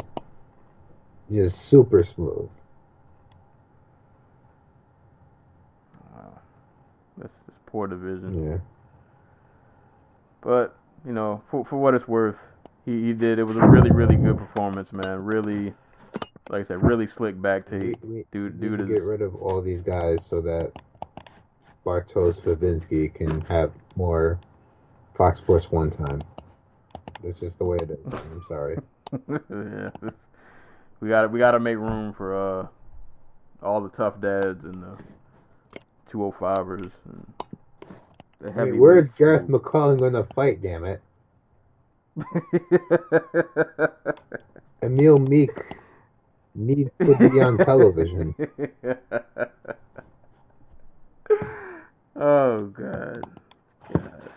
just 1.32 1.56
super 1.66 2.02
smooth. 2.02 2.48
Wow. 6.12 6.38
This 7.18 7.30
this 7.46 7.56
poor 7.66 7.86
division. 7.86 8.50
Yeah. 8.50 8.58
But 10.40 10.76
you 11.06 11.12
know, 11.12 11.42
for 11.50 11.64
for 11.64 11.76
what 11.76 11.94
it's 11.94 12.06
worth, 12.06 12.36
he, 12.84 13.06
he 13.06 13.12
did. 13.12 13.38
It 13.38 13.44
was 13.44 13.56
a 13.56 13.66
really 13.66 13.90
really 13.90 14.16
good 14.16 14.38
performance, 14.38 14.92
man. 14.92 15.24
Really, 15.24 15.72
like 16.48 16.62
I 16.62 16.64
said, 16.64 16.82
really 16.82 17.06
slick 17.06 17.40
back 17.40 17.66
tape. 17.66 17.96
we 18.02 18.24
Dude, 18.32 18.60
dude 18.60 18.78
to 18.78 18.84
is 18.84 18.88
get 18.88 19.02
rid 19.02 19.22
of 19.22 19.34
all 19.36 19.62
these 19.62 19.82
guys 19.82 20.24
so 20.24 20.40
that 20.40 20.72
Bartosz 21.84 22.40
Fabinski 22.40 23.12
can 23.12 23.40
have 23.42 23.72
more 23.96 24.38
Fox 25.16 25.38
Sports 25.38 25.70
one 25.70 25.90
time. 25.90 26.20
That's 27.22 27.38
just 27.38 27.58
the 27.58 27.64
way 27.64 27.76
it 27.76 27.90
is. 27.90 28.24
I'm 28.32 28.42
sorry. 28.48 28.78
yeah, 29.28 29.90
we 31.02 31.08
got 31.08 31.22
to 31.22 31.28
we 31.28 31.38
got 31.40 31.50
to 31.52 31.60
make 31.60 31.76
room 31.76 32.14
for 32.14 32.62
uh 32.62 32.66
all 33.66 33.80
the 33.82 33.90
tough 33.90 34.20
dads 34.20 34.64
and 34.64 34.82
the 34.82 34.96
205ers 36.12 36.92
and 37.06 37.32
the 38.40 38.52
heavy. 38.52 38.72
mean, 38.72 38.80
where's 38.80 39.10
Gareth 39.10 39.48
McCullough 39.48 39.98
going 39.98 40.12
to 40.14 40.24
fight? 40.24 40.62
Damn 40.62 40.84
it, 40.84 41.00
Emil 44.82 45.18
Meek 45.18 45.50
needs 46.54 46.90
to 47.04 47.14
be 47.16 47.40
on 47.40 47.58
television. 47.60 48.34
oh 52.16 52.66
god. 52.66 53.24
God. 53.92 54.30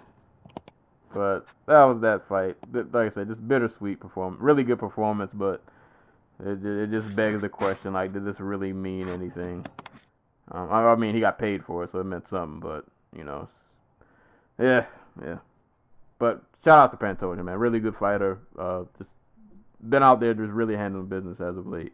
But 1.13 1.45
that 1.67 1.83
was 1.85 1.99
that 2.01 2.27
fight. 2.27 2.55
Like 2.73 2.95
I 2.95 3.09
said, 3.09 3.27
just 3.27 3.47
bittersweet 3.47 3.99
performance. 3.99 4.41
Really 4.41 4.63
good 4.63 4.79
performance, 4.79 5.31
but 5.33 5.61
it, 6.43 6.65
it 6.65 6.91
just 6.91 7.15
begs 7.15 7.41
the 7.41 7.49
question: 7.49 7.93
like, 7.93 8.13
did 8.13 8.25
this 8.25 8.39
really 8.39 8.73
mean 8.73 9.09
anything? 9.09 9.65
Um, 10.51 10.69
I, 10.71 10.83
I 10.85 10.95
mean, 10.95 11.13
he 11.15 11.21
got 11.21 11.39
paid 11.39 11.63
for 11.63 11.83
it, 11.83 11.91
so 11.91 11.99
it 11.99 12.03
meant 12.05 12.27
something. 12.27 12.59
But 12.59 12.85
you 13.15 13.23
know, 13.23 13.47
yeah, 14.59 14.85
yeah. 15.23 15.37
But 16.19 16.43
shout 16.63 16.79
out 16.79 16.91
to 16.91 16.97
Pantoja, 16.97 17.43
man. 17.43 17.57
Really 17.57 17.79
good 17.79 17.95
fighter. 17.95 18.39
Uh, 18.57 18.83
just 18.97 19.09
been 19.89 20.03
out 20.03 20.19
there, 20.19 20.33
just 20.33 20.51
really 20.51 20.75
handling 20.75 21.07
business 21.07 21.39
as 21.39 21.57
of 21.57 21.67
late, 21.67 21.93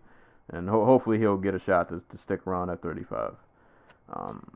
and 0.49 0.69
ho- 0.69 0.85
hopefully 0.85 1.18
he'll 1.18 1.38
get 1.38 1.55
a 1.55 1.59
shot 1.59 1.89
to, 1.89 2.01
to 2.09 2.18
stick 2.18 2.45
around 2.47 2.69
at 2.69 2.81
35. 2.81 3.34
Um, 4.13 4.51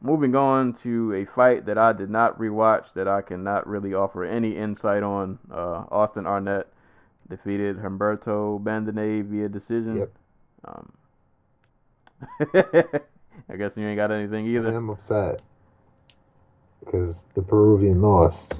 moving 0.00 0.34
on 0.34 0.74
to 0.82 1.14
a 1.14 1.24
fight 1.24 1.66
that 1.66 1.78
I 1.78 1.92
did 1.92 2.10
not 2.10 2.38
rewatch, 2.38 2.86
that 2.94 3.08
I 3.08 3.22
cannot 3.22 3.66
really 3.66 3.94
offer 3.94 4.24
any 4.24 4.56
insight 4.56 5.02
on. 5.02 5.38
Uh, 5.50 5.84
Austin 5.90 6.26
Arnett 6.26 6.68
defeated 7.28 7.76
Humberto 7.78 8.62
Bandenay 8.62 9.24
via 9.24 9.48
decision. 9.48 9.96
Yep. 9.98 10.12
Um, 10.64 10.92
I 13.50 13.56
guess 13.56 13.72
you 13.76 13.86
ain't 13.86 13.96
got 13.96 14.10
anything 14.10 14.46
either. 14.46 14.74
I'm 14.74 14.90
upset. 14.90 15.42
because 16.84 17.26
the 17.34 17.42
Peruvian 17.42 18.00
lost. 18.00 18.54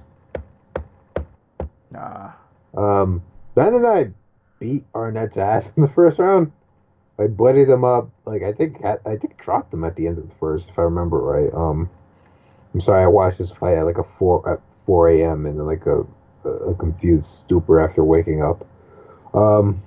Nah. 1.90 2.32
Um, 2.76 3.22
Bandenay 3.56 4.12
beat 4.58 4.84
Arnett's 4.94 5.36
ass 5.36 5.72
in 5.76 5.82
the 5.82 5.88
first 5.88 6.18
round. 6.18 6.52
I 7.18 7.26
bloodied 7.28 7.68
him 7.70 7.84
up. 7.84 8.10
Like 8.26 8.42
I 8.42 8.52
think 8.52 8.84
I 8.84 9.16
think 9.16 9.38
dropped 9.38 9.72
him 9.72 9.84
at 9.84 9.96
the 9.96 10.06
end 10.06 10.18
of 10.18 10.28
the 10.28 10.34
first, 10.36 10.68
if 10.68 10.78
I 10.78 10.82
remember 10.82 11.18
right. 11.18 11.52
Um, 11.54 11.88
I'm 12.74 12.80
sorry, 12.82 13.02
I 13.02 13.06
watched 13.06 13.38
this 13.38 13.50
fight 13.50 13.78
at 13.78 13.84
like 13.84 13.96
a 13.98 14.04
four 14.04 14.46
at 14.48 14.60
4 14.84 15.08
a.m. 15.08 15.46
and 15.46 15.58
then 15.58 15.66
like 15.66 15.86
a, 15.86 16.04
a 16.46 16.74
confused 16.74 17.26
stupor 17.26 17.80
after 17.80 18.04
waking 18.04 18.42
up. 18.42 18.66
Um, 19.34 19.82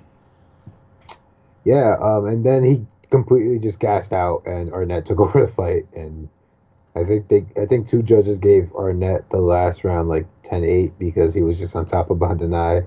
yeah, 1.64 1.96
um, 2.00 2.26
and 2.26 2.44
then 2.44 2.62
he 2.64 2.86
completely 3.10 3.58
just 3.58 3.80
gassed 3.80 4.12
out, 4.12 4.42
and 4.46 4.72
Arnett 4.72 5.06
took 5.06 5.20
over 5.20 5.46
the 5.46 5.52
fight, 5.52 5.86
and 5.94 6.28
I 6.94 7.04
think 7.04 7.28
they, 7.28 7.46
I 7.60 7.66
think 7.66 7.88
two 7.88 8.02
judges 8.02 8.38
gave 8.38 8.72
Arnett 8.74 9.30
the 9.30 9.40
last 9.40 9.84
round 9.84 10.08
like 10.08 10.26
10-8 10.44 10.92
because 10.98 11.34
he 11.34 11.42
was 11.42 11.58
just 11.58 11.76
on 11.76 11.86
top 11.86 12.10
of 12.10 12.18
Bandenay, 12.18 12.86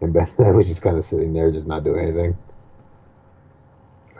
and 0.00 0.14
Bandenay 0.14 0.54
was 0.54 0.66
just 0.66 0.82
kind 0.82 0.96
of 0.96 1.04
sitting 1.04 1.32
there, 1.32 1.50
just 1.52 1.66
not 1.66 1.84
doing 1.84 2.04
anything. 2.04 2.36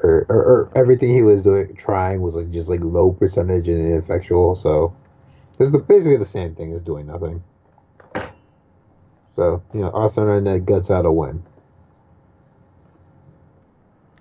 Or, 0.02 0.27
or, 0.28 0.36
or 0.36 0.73
everything 0.77 1.12
he 1.12 1.23
was 1.23 1.43
doing, 1.43 1.74
trying 1.74 2.20
was 2.20 2.35
like 2.35 2.51
just 2.51 2.68
like 2.68 2.81
low 2.81 3.12
percentage 3.12 3.66
and 3.66 3.81
ineffectual. 3.81 4.55
So 4.55 4.94
it's 5.59 5.70
the, 5.70 5.78
basically 5.78 6.18
the 6.18 6.24
same 6.24 6.55
thing 6.55 6.73
as 6.74 6.82
doing 6.82 7.06
nothing. 7.06 7.43
So 9.36 9.62
you 9.74 9.80
know, 9.80 9.88
Austin 9.88 10.44
that 10.44 10.64
guts 10.66 10.90
out 10.90 11.06
a 11.06 11.12
win. 11.12 11.42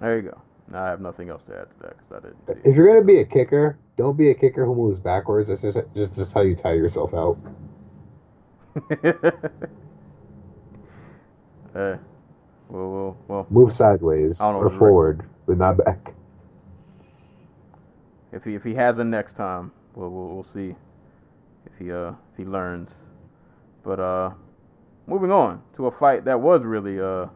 There 0.02 0.18
you 0.18 0.24
go. 0.24 0.42
I 0.74 0.88
have 0.88 1.00
nothing 1.00 1.30
else 1.30 1.44
to 1.48 1.58
add 1.58 1.70
to 1.70 1.80
that 1.84 1.98
because 1.98 2.24
I 2.24 2.28
didn't. 2.28 2.66
If 2.66 2.76
you're 2.76 2.88
gonna 2.88 3.06
be 3.06 3.20
a 3.20 3.26
kicker, 3.26 3.78
don't 3.98 4.18
be 4.18 4.30
a 4.30 4.34
kicker 4.34 4.66
who 4.66 4.76
moves 4.76 5.00
backwards. 5.00 5.48
That's 5.48 5.62
just 5.62 5.78
just, 5.96 6.16
just 6.16 6.34
how 6.34 6.42
you 6.42 6.56
tire 6.56 6.76
yourself 6.76 7.14
out. 7.14 7.38
Eh. 11.76 11.98
well, 12.70 12.90
well, 12.90 13.18
well. 13.28 13.48
Move 13.50 13.74
sideways 13.74 14.40
I 14.40 14.46
don't 14.46 14.54
know 14.54 14.60
or 14.60 14.64
what's 14.64 14.74
right. 14.76 14.80
forward, 14.80 15.30
but 15.46 15.58
not 15.58 15.78
back. 15.78 16.14
If 18.32 18.46
he 18.46 18.56
if 18.56 18.64
he 18.64 18.74
has 18.76 18.98
it 18.98 19.04
next 19.04 19.36
time, 19.36 19.74
we'll 19.94 20.10
we'll, 20.10 20.28
we'll 20.36 20.48
see 20.54 20.74
if 21.66 21.74
he 21.78 21.92
uh 21.92 22.12
if 22.12 22.38
he 22.38 22.46
learns. 22.46 22.90
But 23.84 24.00
uh, 24.00 24.32
moving 25.08 25.32
on 25.32 25.62
to 25.76 25.88
a 25.88 25.92
fight 25.92 26.26
that 26.26 26.40
was 26.40 26.62
really 26.64 27.00
uh 27.00 27.28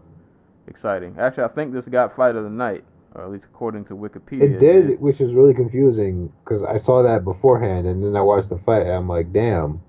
exciting. 0.67 1.15
Actually, 1.19 1.43
I 1.43 1.47
think 1.49 1.73
this 1.73 1.85
got 1.85 2.15
fight 2.15 2.35
of 2.35 2.43
the 2.43 2.49
night, 2.49 2.83
or 3.15 3.23
at 3.23 3.31
least 3.31 3.45
according 3.45 3.85
to 3.85 3.95
Wikipedia. 3.95 4.41
It 4.41 4.59
did, 4.59 5.01
which 5.01 5.19
is 5.19 5.33
really 5.33 5.53
confusing 5.53 6.31
because 6.43 6.63
I 6.63 6.77
saw 6.77 7.01
that 7.03 7.23
beforehand, 7.23 7.87
and 7.87 8.03
then 8.03 8.15
I 8.15 8.21
watched 8.21 8.49
the 8.49 8.59
fight, 8.59 8.83
and 8.83 8.91
I'm 8.91 9.07
like, 9.07 9.33
damn. 9.33 9.81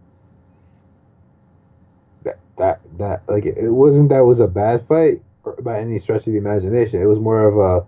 That 2.24 2.38
that 2.58 2.80
that 2.98 3.22
like 3.28 3.44
it 3.44 3.70
wasn't 3.70 4.08
that 4.08 4.20
was 4.20 4.40
a 4.40 4.48
bad 4.48 4.86
fight 4.88 5.22
by 5.62 5.80
any 5.80 5.98
stretch 5.98 6.26
of 6.26 6.32
the 6.32 6.38
imagination. 6.38 7.00
It 7.00 7.06
was 7.06 7.18
more 7.18 7.46
of 7.46 7.58
a, 7.58 7.86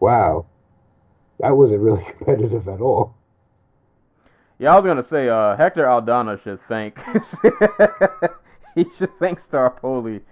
wow, 0.00 0.46
that 1.40 1.56
wasn't 1.56 1.82
really 1.82 2.04
competitive 2.18 2.68
at 2.68 2.80
all. 2.80 3.14
Yeah, 4.58 4.74
I 4.74 4.78
was 4.78 4.88
gonna 4.88 5.02
say 5.02 5.28
uh, 5.28 5.56
Hector 5.56 5.84
Aldana 5.84 6.40
should 6.42 6.60
thank 6.68 6.98
he 8.84 8.86
should 8.96 9.18
thank 9.18 9.40
Staropoli 9.40 10.22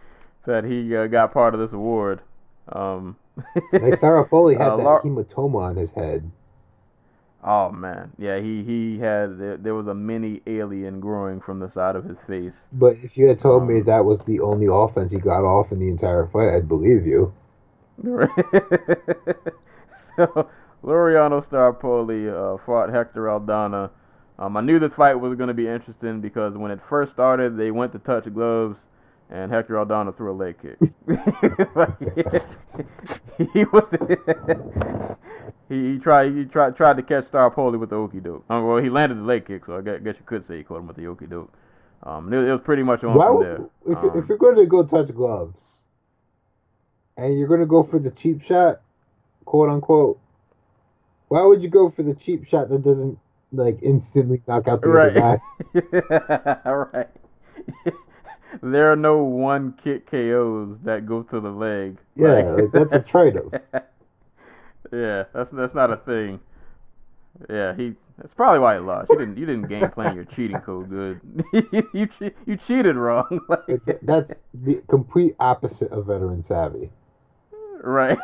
that 0.47 0.65
he 0.65 0.95
uh, 0.97 1.07
got 1.07 1.33
part 1.33 1.55
of 1.55 1.61
this 1.61 1.73
award. 1.73 2.21
Um, 2.69 3.17
Like 3.79 3.95
Staropoli 3.95 4.57
had 4.59 4.75
Uh, 4.75 4.77
that 4.77 4.83
Lar- 4.85 5.05
hematoma 5.05 5.57
on 5.57 5.77
his 5.77 5.93
head. 5.93 6.31
oh 7.45 7.71
man, 7.71 8.11
yeah, 8.19 8.41
he 8.41 8.65
he 8.65 8.99
had 8.99 9.39
there, 9.39 9.57
there 9.57 9.75
was 9.75 9.87
a 9.87 9.95
mini 9.95 10.43
alien 10.47 10.99
growing 10.99 11.41
from 11.41 11.61
the 11.61 11.69
side 11.71 11.95
of 11.95 12.05
his 12.05 12.19
face. 12.23 12.67
But 12.73 12.99
if 13.03 13.17
you 13.17 13.29
had 13.29 13.39
told 13.39 13.67
me 13.67 13.81
Um, 13.81 13.83
that 13.83 14.05
was 14.05 14.25
the 14.25 14.41
only 14.41 14.67
offense 14.71 15.11
he 15.13 15.19
got 15.19 15.43
off 15.45 15.73
in 15.73 15.79
the 15.79 15.89
entire 15.89 16.27
fight, 16.27 16.51
I'd 16.55 16.69
believe 16.69 17.07
you. 17.07 17.33
so 20.17 20.49
Laureano 20.83 21.41
Staropoli 21.47 22.29
uh, 22.29 22.59
fought 22.65 22.91
Hector 22.91 23.25
Aldana. 23.27 23.91
Um, 24.39 24.57
I 24.57 24.61
knew 24.61 24.79
this 24.79 24.95
fight 24.95 25.15
was 25.15 25.37
going 25.37 25.49
to 25.49 25.55
be 25.55 25.69
interesting 25.69 26.21
because 26.21 26.55
when 26.55 26.71
it 26.71 26.81
first 26.89 27.13
started, 27.13 27.57
they 27.57 27.71
went 27.71 27.93
to 27.93 27.99
touch 27.99 28.33
gloves, 28.33 28.79
and 29.31 29.53
Hector 29.53 29.75
Aldana 29.75 30.17
threw 30.17 30.33
a 30.33 30.35
leg 30.35 30.57
kick. 30.61 30.79
he 33.53 33.65
was 33.65 33.89
he, 35.69 35.93
he 35.93 35.99
tried 35.99 36.35
he 36.35 36.45
tried 36.45 36.77
tried 36.77 36.97
to 36.97 37.03
catch 37.03 37.25
Staropoli 37.25 37.79
with 37.79 37.91
the 37.91 37.97
okie 37.97 38.23
doke. 38.23 38.45
Um, 38.51 38.67
well, 38.67 38.79
he 38.79 38.91
landed 38.91 39.19
the 39.19 39.23
leg 39.23 39.47
kick, 39.47 39.67
so 39.67 39.79
I 39.79 39.81
guess, 39.81 40.01
you 40.05 40.15
could 40.27 40.45
say 40.45 40.59
he 40.59 40.63
caught 40.65 40.79
him 40.79 40.87
with 40.87 40.97
the 40.97 41.05
okie 41.05 41.29
doke. 41.29 41.53
Um, 42.03 42.33
it, 42.33 42.39
it 42.39 42.53
was 42.53 42.61
pretty 42.63 42.83
much 42.83 43.05
on 43.05 43.15
Why 43.15 43.43
there. 43.43 43.61
if, 43.87 43.97
Um, 43.97 44.19
if 44.19 44.29
you're 44.29 44.39
going 44.39 44.57
to 44.57 44.67
go 44.67 44.85
touch 44.85 45.15
gloves, 45.15 45.87
and 47.17 47.39
you're 47.39 47.49
going 47.49 47.61
to 47.61 47.67
go 47.67 47.83
for 47.83 47.99
the 47.99 48.11
cheap 48.11 48.43
shot, 48.43 48.81
quote 49.45 49.71
unquote, 49.71 50.19
why 51.29 51.45
would 51.45 51.63
you 51.63 51.69
go 51.69 51.91
for 51.91 52.03
the 52.03 52.15
cheap 52.15 52.47
shot 52.47 52.69
that 52.71 52.83
doesn't 52.83 53.19
like 53.53 53.79
instantly 53.83 54.43
knock 54.47 54.69
out 54.69 54.83
the 54.83 54.91
other 54.91 55.11
guy? 55.11 55.41
right. 56.65 56.95
right. 56.95 57.09
there 58.63 58.91
are 58.93 58.97
no 58.97 59.19
one 59.23 59.75
kick 59.83 60.11
KOs 60.11 60.79
that 60.85 61.07
go 61.07 61.23
to 61.23 61.41
the 61.41 61.51
leg. 61.51 61.99
Yeah, 62.17 62.43
like, 62.43 62.73
that's 62.73 62.93
a 62.93 63.01
trade-off. 63.11 63.53
yeah, 64.93 65.25
that's 65.33 65.51
that's 65.51 65.75
not 65.75 65.93
a 65.93 65.97
thing. 65.97 66.41
Yeah, 67.49 67.75
he. 67.75 67.95
That's 68.19 68.35
probably 68.35 68.59
why 68.61 68.75
he 68.75 68.81
lost. 68.81 69.09
You 69.11 69.19
didn't. 69.19 69.39
You 69.39 69.47
didn't 69.47 69.69
game 69.69 69.91
plan 69.91 70.15
your 70.15 70.25
cheating 70.25 70.61
code 70.61 70.91
good. 70.91 71.21
you 71.93 72.07
che- 72.07 72.35
you 72.47 72.57
cheated 72.57 72.97
wrong. 72.97 73.41
Like, 73.49 73.69
like, 73.87 74.01
that's 74.03 74.35
the 74.53 74.83
complete 74.89 75.35
opposite 75.41 75.91
of 75.93 76.07
veteran 76.07 76.43
savvy. 76.43 76.91
right. 77.83 78.19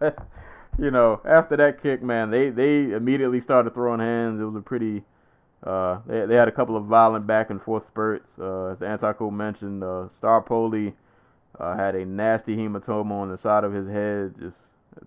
but 0.00 0.26
you 0.78 0.90
know, 0.90 1.20
after 1.24 1.56
that 1.56 1.82
kick, 1.82 2.02
man, 2.02 2.30
they 2.30 2.50
they 2.50 2.92
immediately 2.92 3.40
started 3.40 3.74
throwing 3.74 4.00
hands. 4.00 4.40
It 4.40 4.44
was 4.44 4.56
a 4.56 4.60
pretty. 4.60 5.02
Uh, 5.64 5.98
they, 6.06 6.24
they 6.26 6.36
had 6.36 6.46
a 6.46 6.52
couple 6.52 6.76
of 6.76 6.84
violent 6.84 7.26
back 7.26 7.50
and 7.50 7.60
forth 7.60 7.84
spurts. 7.84 8.30
Uh, 8.38 8.66
as 8.66 8.78
the 8.78 8.86
anti-code 8.86 9.34
mentioned, 9.34 9.82
uh, 9.82 10.06
Staropoli 10.22 10.92
uh, 11.58 11.76
had 11.76 11.96
a 11.96 12.04
nasty 12.04 12.56
hematoma 12.56 13.10
on 13.10 13.28
the 13.28 13.36
side 13.36 13.64
of 13.64 13.72
his 13.72 13.88
head. 13.88 14.34
Just 14.38 14.56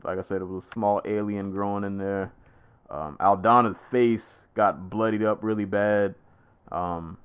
like 0.04 0.20
I 0.20 0.22
said, 0.24 0.42
it 0.42 0.46
was 0.46 0.66
a 0.66 0.74
small 0.74 1.02
alien 1.06 1.54
growing 1.54 1.86
in 1.86 1.98
there. 1.98 2.34
Um, 2.90 3.16
Aldana's 3.22 3.78
face 3.90 4.26
got 4.54 4.90
bloodied 4.90 5.24
up 5.24 5.40
really 5.42 5.64
bad. 5.64 6.16
Um, 6.70 7.18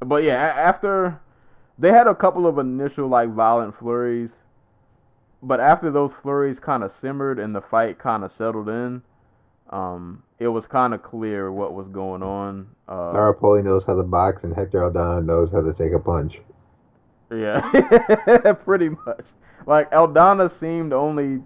but 0.00 0.22
yeah, 0.22 0.36
after 0.36 1.20
they 1.78 1.92
had 1.92 2.06
a 2.06 2.14
couple 2.14 2.46
of 2.46 2.58
initial 2.58 3.08
like 3.08 3.28
violent 3.30 3.78
flurries, 3.78 4.30
but 5.42 5.60
after 5.60 5.90
those 5.90 6.12
flurries 6.12 6.58
kind 6.58 6.82
of 6.82 6.92
simmered 6.92 7.38
and 7.38 7.54
the 7.54 7.60
fight 7.60 7.98
kind 7.98 8.24
of 8.24 8.32
settled 8.32 8.68
in, 8.68 9.02
um, 9.70 10.22
it 10.38 10.48
was 10.48 10.66
kind 10.66 10.94
of 10.94 11.02
clear 11.02 11.50
what 11.50 11.74
was 11.74 11.88
going 11.88 12.22
on. 12.22 12.68
Uh, 12.88 13.12
Staropoli 13.12 13.64
knows 13.64 13.84
how 13.84 13.96
to 13.96 14.02
box, 14.02 14.44
and 14.44 14.54
Hector 14.54 14.80
Aldana 14.80 15.24
knows 15.24 15.50
how 15.50 15.62
to 15.62 15.72
take 15.72 15.92
a 15.92 15.98
punch. 15.98 16.40
Yeah, 17.30 18.52
pretty 18.64 18.90
much. 18.90 19.24
Like 19.66 19.90
Aldana 19.90 20.50
seemed 20.60 20.92
only 20.92 21.42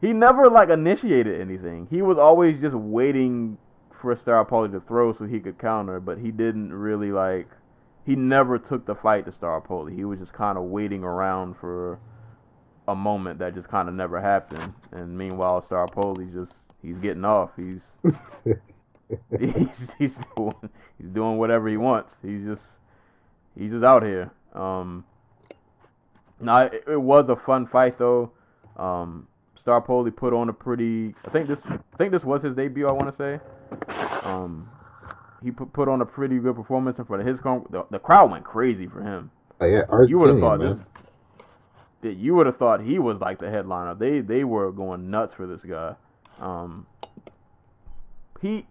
he 0.00 0.12
never 0.12 0.48
like 0.48 0.68
initiated 0.68 1.40
anything. 1.40 1.86
He 1.90 2.02
was 2.02 2.18
always 2.18 2.60
just 2.60 2.74
waiting 2.74 3.58
for 4.00 4.14
Staropoli 4.16 4.72
to 4.72 4.80
throw 4.80 5.12
so 5.12 5.24
he 5.24 5.40
could 5.40 5.58
counter, 5.58 6.00
but 6.00 6.18
he 6.18 6.30
didn't 6.30 6.72
really 6.72 7.12
like 7.12 7.48
he 8.04 8.16
never 8.16 8.58
took 8.58 8.86
the 8.86 8.94
fight 8.94 9.26
to 9.26 9.30
Staropoli. 9.30 9.94
He 9.94 10.04
was 10.04 10.18
just 10.18 10.32
kind 10.32 10.56
of 10.56 10.64
waiting 10.64 11.04
around 11.04 11.56
for 11.56 11.98
a 12.88 12.94
moment 12.94 13.38
that 13.38 13.54
just 13.54 13.68
kind 13.68 13.88
of 13.88 13.94
never 13.94 14.20
happened. 14.20 14.74
And 14.92 15.16
meanwhile, 15.16 15.62
Staropoli 15.68 16.32
just 16.32 16.54
he's 16.82 16.98
getting 16.98 17.24
off. 17.24 17.50
He's 17.56 17.82
he's 19.38 19.94
he's 19.98 20.18
doing 20.36 20.52
he's 20.98 21.10
doing 21.10 21.38
whatever 21.38 21.68
he 21.68 21.76
wants. 21.76 22.16
He's 22.22 22.44
just 22.44 22.62
he's 23.56 23.70
just 23.70 23.84
out 23.84 24.02
here. 24.02 24.30
Um, 24.54 25.04
now 26.40 26.62
it, 26.62 26.84
it 26.88 27.00
was 27.00 27.28
a 27.28 27.36
fun 27.36 27.66
fight 27.66 27.98
though. 27.98 28.32
Um, 28.76 29.26
Staropoli 29.64 30.14
put 30.14 30.32
on 30.32 30.48
a 30.48 30.52
pretty. 30.52 31.14
I 31.26 31.30
think 31.30 31.46
this. 31.46 31.62
I 31.66 31.78
think 31.98 32.12
this 32.12 32.24
was 32.24 32.42
his 32.42 32.54
debut. 32.56 32.88
I 32.88 32.92
want 32.92 33.08
to 33.08 33.16
say. 33.16 33.40
Um, 34.24 34.68
he 35.42 35.50
put 35.50 35.72
put 35.72 35.88
on 35.88 36.00
a 36.00 36.06
pretty 36.06 36.38
good 36.38 36.54
performance 36.56 36.98
in 36.98 37.04
front 37.04 37.20
of 37.20 37.26
his. 37.28 37.40
Con- 37.40 37.66
the, 37.70 37.84
the 37.90 37.98
crowd 37.98 38.30
went 38.30 38.44
crazy 38.44 38.86
for 38.86 39.02
him. 39.02 39.30
Oh, 39.60 39.66
yeah, 39.66 39.82
You 40.06 40.18
would 40.18 40.30
have 40.30 40.38
Argentinian, 40.38 40.40
thought 40.40 40.60
man. 40.60 40.78
this. 40.78 40.86
That 42.02 42.14
You 42.14 42.34
would 42.34 42.46
have 42.46 42.56
thought 42.56 42.80
he 42.80 42.98
was 42.98 43.20
like 43.20 43.38
the 43.38 43.50
headliner. 43.50 43.94
They 43.94 44.20
they 44.20 44.44
were 44.44 44.72
going 44.72 45.10
nuts 45.10 45.34
for 45.34 45.46
this 45.46 45.62
guy. 45.62 45.94
Um, 46.40 46.86
he 48.40 48.66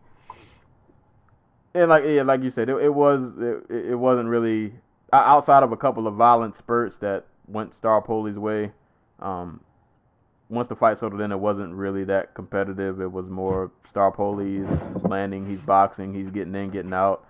and 1.74 1.90
like 1.90 2.04
yeah, 2.06 2.24
like 2.24 2.44
you 2.44 2.52
said, 2.52 2.70
it, 2.70 2.78
it 2.78 2.94
was 2.94 3.32
it, 3.38 3.92
it 3.92 3.96
wasn't 3.96 4.30
really 4.30 4.74
outside 5.14 5.64
of 5.64 5.72
a 5.72 5.78
couple 5.78 6.08
of 6.08 6.16
violent 6.16 6.56
spurts 6.56 6.98
that 6.98 7.26
went 7.48 7.80
Staropoli's 7.80 8.38
way. 8.38 8.72
Um, 9.20 9.60
once 10.50 10.68
the 10.68 10.76
fight 10.76 10.98
settled 10.98 11.22
in, 11.22 11.32
it 11.32 11.40
wasn't 11.40 11.74
really 11.74 12.04
that 12.06 12.34
competitive. 12.34 13.02
It 13.02 13.12
was 13.12 13.28
more 13.28 13.72
Staropoli 13.94 14.64
is 14.64 15.04
landing, 15.04 15.48
he's 15.48 15.60
boxing, 15.60 16.14
he's 16.14 16.30
getting 16.32 16.56
in, 16.56 16.70
getting 16.70 16.94
out. 16.94 17.26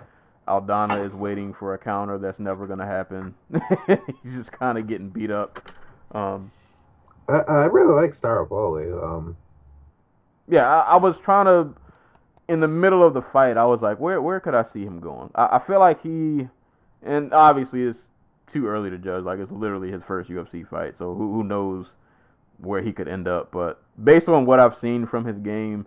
Aldana 0.47 1.05
is 1.05 1.13
waiting 1.13 1.53
for 1.53 1.73
a 1.73 1.77
counter 1.77 2.17
that's 2.17 2.39
never 2.39 2.65
gonna 2.65 2.85
happen. 2.85 3.35
he's 4.23 4.35
just 4.35 4.51
kind 4.51 4.77
of 4.77 4.87
getting 4.87 5.09
beat 5.09 5.31
up. 5.31 5.71
Um, 6.11 6.51
I, 7.27 7.39
I 7.47 7.65
really 7.65 7.93
like 7.93 8.11
Staropoli. 8.19 8.91
Um, 9.03 9.37
yeah, 10.47 10.67
I, 10.67 10.93
I 10.93 10.97
was 10.97 11.17
trying 11.19 11.45
to 11.45 11.75
in 12.47 12.59
the 12.59 12.67
middle 12.67 13.03
of 13.03 13.13
the 13.13 13.21
fight. 13.21 13.57
I 13.57 13.65
was 13.65 13.81
like, 13.81 13.99
where 13.99 14.21
where 14.21 14.39
could 14.39 14.55
I 14.55 14.63
see 14.63 14.83
him 14.83 14.99
going? 14.99 15.29
I, 15.35 15.57
I 15.57 15.59
feel 15.59 15.79
like 15.79 16.01
he, 16.01 16.47
and 17.03 17.33
obviously 17.33 17.83
it's 17.83 17.99
too 18.47 18.67
early 18.67 18.89
to 18.89 18.97
judge. 18.97 19.23
Like 19.23 19.39
it's 19.39 19.51
literally 19.51 19.91
his 19.91 20.03
first 20.03 20.29
UFC 20.29 20.67
fight, 20.67 20.97
so 20.97 21.13
who 21.13 21.33
who 21.33 21.43
knows 21.43 21.93
where 22.57 22.81
he 22.81 22.91
could 22.91 23.07
end 23.07 23.27
up? 23.27 23.51
But 23.51 23.81
based 24.03 24.27
on 24.27 24.45
what 24.45 24.59
I've 24.59 24.75
seen 24.75 25.05
from 25.05 25.25
his 25.25 25.37
game, 25.37 25.85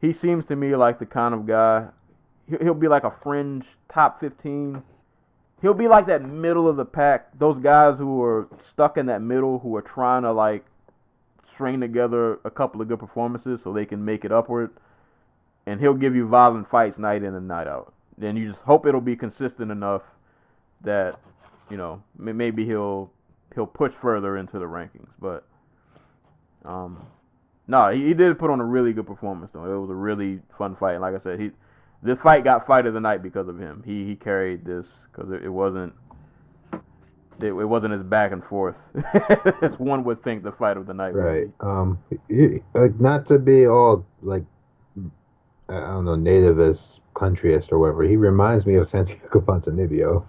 he 0.00 0.12
seems 0.12 0.44
to 0.46 0.56
me 0.56 0.76
like 0.76 0.98
the 0.98 1.06
kind 1.06 1.34
of 1.34 1.46
guy. 1.46 1.88
he- 2.48 2.58
He'll 2.62 2.74
be 2.74 2.88
like 2.88 3.04
a 3.04 3.10
fringe 3.10 3.64
top 3.88 4.20
fifteen. 4.20 4.82
He'll 5.62 5.74
be 5.74 5.88
like 5.88 6.06
that 6.06 6.22
middle 6.22 6.68
of 6.68 6.76
the 6.76 6.84
pack. 6.84 7.38
Those 7.38 7.58
guys 7.58 7.98
who 7.98 8.22
are 8.22 8.48
stuck 8.60 8.96
in 8.96 9.06
that 9.06 9.20
middle, 9.20 9.58
who 9.58 9.76
are 9.76 9.82
trying 9.82 10.22
to 10.22 10.32
like 10.32 10.64
string 11.44 11.80
together 11.80 12.40
a 12.44 12.50
couple 12.50 12.80
of 12.80 12.88
good 12.88 12.98
performances 12.98 13.60
so 13.62 13.72
they 13.72 13.84
can 13.84 14.04
make 14.04 14.24
it 14.24 14.32
upward. 14.32 14.70
And 15.66 15.78
he'll 15.78 15.94
give 15.94 16.16
you 16.16 16.26
violent 16.26 16.68
fights 16.70 16.98
night 16.98 17.22
in 17.22 17.34
and 17.34 17.46
night 17.46 17.66
out. 17.66 17.92
Then 18.16 18.36
you 18.36 18.48
just 18.48 18.62
hope 18.62 18.86
it'll 18.86 19.00
be 19.00 19.16
consistent 19.16 19.70
enough 19.70 20.02
that 20.82 21.18
you 21.70 21.76
know 21.76 22.02
maybe 22.16 22.64
he'll 22.64 23.10
he'll 23.54 23.66
push 23.66 23.92
further 23.92 24.38
into 24.38 24.58
the 24.58 24.64
rankings. 24.64 25.10
But 25.20 25.44
um, 26.64 27.06
no, 27.66 27.90
he, 27.90 28.06
he 28.06 28.14
did 28.14 28.38
put 28.38 28.50
on 28.50 28.60
a 28.60 28.64
really 28.64 28.92
good 28.92 29.06
performance 29.06 29.52
though. 29.52 29.64
It 29.64 29.78
was 29.78 29.90
a 29.90 29.94
really 29.94 30.40
fun 30.56 30.74
fight. 30.76 30.92
And 30.92 31.02
like 31.02 31.14
I 31.14 31.18
said, 31.18 31.38
he 31.38 31.50
this 32.02 32.20
fight 32.20 32.44
got 32.44 32.66
fight 32.66 32.86
of 32.86 32.94
the 32.94 33.00
night 33.00 33.22
because 33.22 33.48
of 33.48 33.58
him. 33.58 33.82
He 33.84 34.06
he 34.06 34.16
carried 34.16 34.64
this 34.64 34.88
because 35.10 35.30
it, 35.30 35.44
it 35.44 35.48
wasn't 35.48 35.92
it, 37.40 37.46
it 37.46 37.52
wasn't 37.52 37.94
as 37.94 38.02
back 38.02 38.32
and 38.32 38.44
forth 38.44 38.76
as 39.62 39.78
one 39.78 40.04
would 40.04 40.22
think 40.22 40.42
the 40.42 40.52
fight 40.52 40.76
of 40.76 40.86
the 40.86 40.94
night. 40.94 41.14
right. 41.14 41.48
Um, 41.60 41.98
like 42.74 42.98
not 43.00 43.26
to 43.26 43.38
be 43.38 43.66
all 43.66 44.04
like 44.22 44.44
I 45.68 45.76
I 45.76 45.80
don't 45.92 46.04
know 46.04 46.16
nativist, 46.16 47.00
countryist 47.14 47.72
or 47.72 47.78
whatever. 47.78 48.02
He 48.02 48.16
reminds 48.16 48.66
me 48.66 48.74
of 48.74 48.88
Santiago 48.88 49.40
Ponzinibbio. 49.40 50.24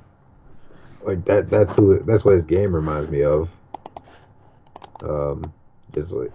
Like 1.04 1.26
that. 1.26 1.50
That's 1.50 1.76
who. 1.76 2.00
That's 2.00 2.24
what 2.24 2.36
his 2.36 2.46
game 2.46 2.76
reminds 2.76 3.10
me 3.10 3.24
of. 3.24 3.50
Um, 5.04 5.42
just 5.94 6.12
like, 6.12 6.32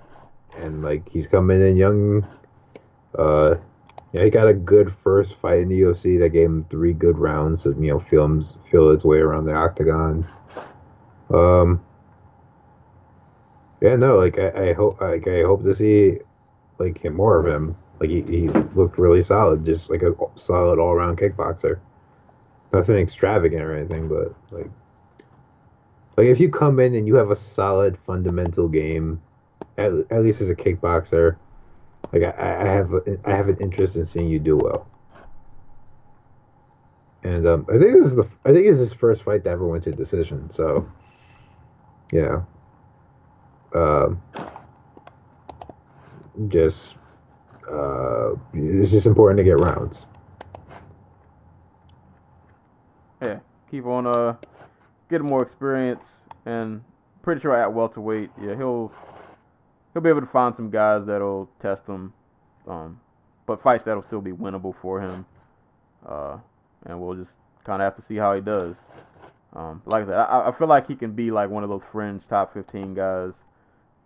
and 0.57 0.83
like 0.83 1.09
he's 1.09 1.27
coming 1.29 1.61
in 1.61 1.77
young. 1.77 2.27
Uh, 3.17 3.57
he 4.25 4.31
got 4.31 4.49
a 4.49 4.55
good 4.55 4.95
first 5.03 5.35
fight 5.35 5.61
in 5.61 5.69
the 5.69 5.81
UFC 5.81 6.19
that 6.21 6.31
gave 6.31 6.47
him 6.47 6.67
three 6.71 6.93
good 6.93 7.19
rounds 7.19 7.65
to 7.65 7.71
you 7.71 7.93
know 7.93 7.99
him 7.99 8.43
feel 8.71 8.91
its 8.91 9.05
way 9.05 9.19
around 9.19 9.47
the 9.47 9.55
octagon. 9.55 10.27
Um. 11.31 11.83
Yeah, 13.81 13.97
no, 13.97 14.17
like 14.17 14.39
I, 14.39 14.71
I 14.71 14.73
hope, 14.73 15.01
like 15.01 15.29
I 15.29 15.43
hope 15.43 15.63
to 15.63 15.75
see, 15.75 16.19
like 16.79 17.05
him 17.05 17.15
more 17.15 17.39
of 17.39 17.47
him. 17.47 17.77
Like 18.01 18.11
he, 18.11 18.23
he 18.23 18.49
looked 18.49 18.99
really 18.99 19.23
solid, 19.23 19.65
just 19.65 19.91
like 19.91 20.03
a 20.03 20.15
solid 20.35 20.79
all 20.79 20.93
around 20.93 21.19
kickboxer. 21.19 21.79
Nothing 22.73 22.97
extravagant 22.97 23.63
or 23.63 23.77
anything, 23.77 24.09
but 24.09 24.35
like, 24.51 24.71
like 26.17 26.27
if 26.27 26.41
you 26.41 26.49
come 26.49 26.81
in 26.81 26.95
and 26.95 27.07
you 27.07 27.15
have 27.17 27.31
a 27.31 27.37
solid 27.37 27.99
fundamental 27.99 28.69
game, 28.69 29.21
at, 29.79 29.93
at 30.11 30.23
least 30.23 30.41
as 30.41 30.49
a 30.49 30.55
kickboxer, 30.55 31.37
like 32.13 32.23
I, 32.25 32.63
I 32.63 32.69
have, 32.69 32.93
I 33.25 33.35
have 33.35 33.49
an 33.49 33.57
interest 33.61 33.97
in 33.97 34.05
seeing 34.05 34.29
you 34.29 34.39
do 34.39 34.57
well. 34.57 34.89
And 37.23 37.47
um, 37.47 37.67
I 37.69 37.79
think 37.79 37.93
this 37.93 38.07
is 38.07 38.15
the, 38.15 38.29
I 38.45 38.53
think 38.53 38.67
it's 38.67 38.79
his 38.79 38.93
first 38.93 39.25
fight 39.25 39.43
that 39.45 39.51
ever 39.51 39.67
went 39.67 39.85
to 39.85 39.93
decision. 39.93 40.49
So, 40.51 40.89
yeah. 42.13 42.43
Um, 43.75 44.23
just 46.49 46.97
uh, 47.71 48.33
it's 48.55 48.91
just 48.91 49.07
important 49.07 49.39
to 49.39 49.45
get 49.45 49.59
rounds. 49.59 50.07
Yeah, 53.21 53.41
keep 53.71 53.87
on 53.87 54.07
uh 54.07 54.37
getting 55.09 55.27
more 55.27 55.43
experience 55.43 56.01
and 56.45 56.83
pretty 57.23 57.41
sure 57.41 57.57
at 57.57 57.73
welterweight, 57.73 58.31
yeah, 58.41 58.55
he'll 58.55 58.93
he'll 59.97 60.03
be 60.03 60.11
able 60.11 60.21
to 60.21 60.27
find 60.27 60.55
some 60.55 60.69
guys 60.69 61.07
that'll 61.07 61.49
test 61.59 61.87
him. 61.87 62.13
Um 62.69 63.01
but 63.47 63.63
fights 63.63 63.85
that'll 63.85 64.03
still 64.03 64.21
be 64.21 64.33
winnable 64.33 64.75
for 64.83 65.01
him. 65.01 65.25
Uh 66.07 66.37
and 66.85 67.01
we'll 67.01 67.15
just 67.15 67.33
kind 67.65 67.81
of 67.81 67.87
have 67.87 67.97
to 67.97 68.03
see 68.03 68.17
how 68.17 68.35
he 68.35 68.43
does. 68.43 68.77
Um 69.55 69.81
like 69.87 70.05
I 70.05 70.07
said, 70.07 70.15
I, 70.17 70.49
I 70.49 70.53
feel 70.53 70.69
like 70.69 70.87
he 70.87 70.97
can 70.97 71.13
be 71.13 71.31
like 71.31 71.49
one 71.49 71.65
of 71.65 71.71
those 71.71 71.81
fringe 71.91 72.27
top 72.29 72.53
15 72.53 72.93
guys 72.93 73.33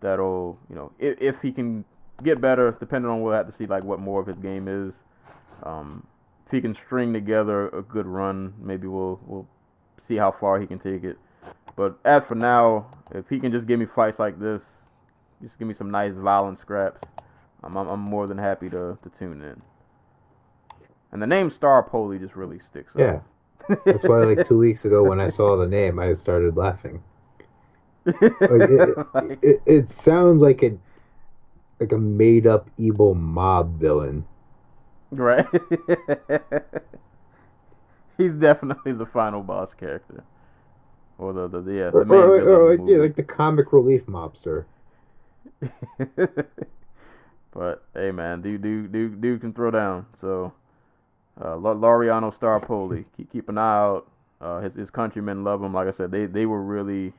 that'll, 0.01 0.57
you 0.69 0.77
know, 0.77 0.93
if, 1.01 1.21
if 1.21 1.43
he 1.43 1.51
can 1.51 1.85
get 2.23 2.41
better, 2.41 2.77
depending 2.79 3.11
on 3.11 3.21
we'll 3.21 3.33
have 3.33 3.47
to 3.47 3.53
see 3.53 3.65
like 3.65 3.83
what 3.83 3.99
more 3.99 4.21
of 4.21 4.29
his 4.29 4.37
game 4.37 4.69
is. 4.69 4.95
Um 5.65 6.07
if 6.47 6.53
he 6.53 6.61
can 6.61 6.77
string 6.77 7.13
together 7.13 7.67
a 7.71 7.83
good 7.83 8.07
run, 8.07 8.55
maybe 8.61 8.87
we'll 8.87 9.19
we'll 9.27 9.49
see 10.07 10.15
how 10.15 10.31
far 10.31 10.61
he 10.61 10.69
can 10.69 10.79
take 10.79 11.03
it. 11.03 11.19
But 11.75 11.99
as 12.05 12.25
for 12.27 12.37
now, 12.37 12.87
if 13.13 13.29
he 13.29 13.41
can 13.41 13.51
just 13.51 13.67
give 13.67 13.81
me 13.81 13.87
fights 13.87 14.21
like 14.21 14.39
this, 14.39 14.63
just 15.43 15.59
give 15.59 15.69
me 15.69 15.75
some 15.75 15.91
nice 15.91 16.15
violent 16.17 16.59
scraps, 16.59 17.01
I'm 17.63 17.77
I'm, 17.77 17.89
I'm 17.89 18.01
more 18.01 18.27
than 18.27 18.39
happy 18.39 18.69
to, 18.71 18.99
to 19.03 19.11
tune 19.19 19.43
in. 19.43 19.63
And 21.13 21.23
the 21.23 21.27
name 21.27 21.51
Staropoli 21.51 22.19
just 22.19 22.35
really 22.37 22.59
sticks. 22.59 22.93
Yeah, 22.95 23.23
that's 23.87 24.07
why 24.07 24.19
like 24.25 24.45
two 24.45 24.59
weeks 24.59 24.85
ago 24.85 25.05
when 25.05 25.21
I 25.21 25.29
saw 25.29 25.57
the 25.57 25.67
name, 25.67 25.99
I 25.99 26.13
started 26.15 26.57
laughing. 26.57 27.03
Like, 28.49 28.63
it, 28.69 28.99
Like, 29.29 29.39
it, 29.43 29.63
it 29.67 29.91
sounds 29.91 30.43
like 30.43 30.63
a 30.63 30.77
like 31.81 31.93
a 31.93 31.99
made 31.99 32.47
up 32.47 32.71
evil 32.79 33.15
mob 33.15 33.79
villain. 33.81 34.25
right. 35.11 35.47
He's 38.17 38.35
definitely 38.35 38.93
the 38.93 39.07
final 39.07 39.43
boss 39.43 39.75
character, 39.75 40.25
or 41.19 41.33
the 41.33 41.49
the, 41.49 41.61
the 41.63 41.73
yeah 41.75 41.91
the 41.91 42.03
Or, 42.03 42.05
main 42.05 42.23
or, 42.23 42.41
or, 42.41 42.61
of 42.61 42.71
like, 42.71 42.85
the 42.85 42.93
yeah, 42.93 42.99
like 42.99 43.17
the 43.17 43.23
comic 43.23 43.73
relief 43.73 44.07
mobster. 44.07 44.67
but 47.53 47.83
hey, 47.95 48.11
man, 48.11 48.43
dude, 48.43 48.63
dude, 48.63 48.93
dude, 48.93 49.21
dude 49.21 49.41
can 49.41 49.53
throw 49.53 49.71
down. 49.71 50.07
So, 50.21 50.53
uh, 51.45 51.57
La- 51.57 51.75
Laureano 51.75 52.37
Staropoli, 52.37 53.05
keep 53.17 53.31
keep 53.33 53.49
an 53.49 53.59
eye 53.59 53.79
out. 53.79 54.07
Uh, 54.41 54.61
his 54.61 54.75
his 54.75 54.91
countrymen 54.91 55.45
love 55.45 55.63
him. 55.63 55.75
Like 55.75 55.89
I 55.89 55.93
said, 55.93 56.11
they 56.11 56.27
they 56.27 56.47
were 56.47 56.63
really 56.63 57.13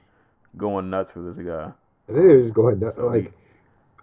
going 0.57 0.89
nuts 0.89 1.11
for 1.13 1.21
this 1.21 1.45
guy. 1.45 1.71
I 2.09 2.13
think 2.13 2.27
they're 2.27 2.41
just 2.41 2.53
going 2.53 2.79
nuts. 2.79 2.97
So 2.97 3.07
like. 3.07 3.33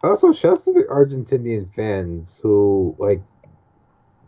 Also, 0.00 0.32
shouts 0.32 0.64
to 0.66 0.72
the 0.72 0.84
Argentinian 0.84 1.74
fans 1.74 2.38
who 2.40 2.94
like 3.00 3.20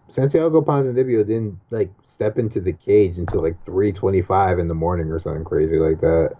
Santiago 0.09 0.61
Ponzinibbio 0.61 1.25
didn't 1.25 1.61
like 1.71 1.93
step 2.03 2.39
into 2.39 2.61
the 2.61 2.73
cage 2.73 3.19
until 3.19 3.41
like 3.41 3.65
three 3.65 3.93
twenty-five 3.93 4.59
in 4.59 4.67
the 4.67 4.75
morning 4.75 5.13
or 5.13 5.21
something 5.21 5.45
crazy 5.45 5.77
like 5.77 6.01
that. 6.01 6.35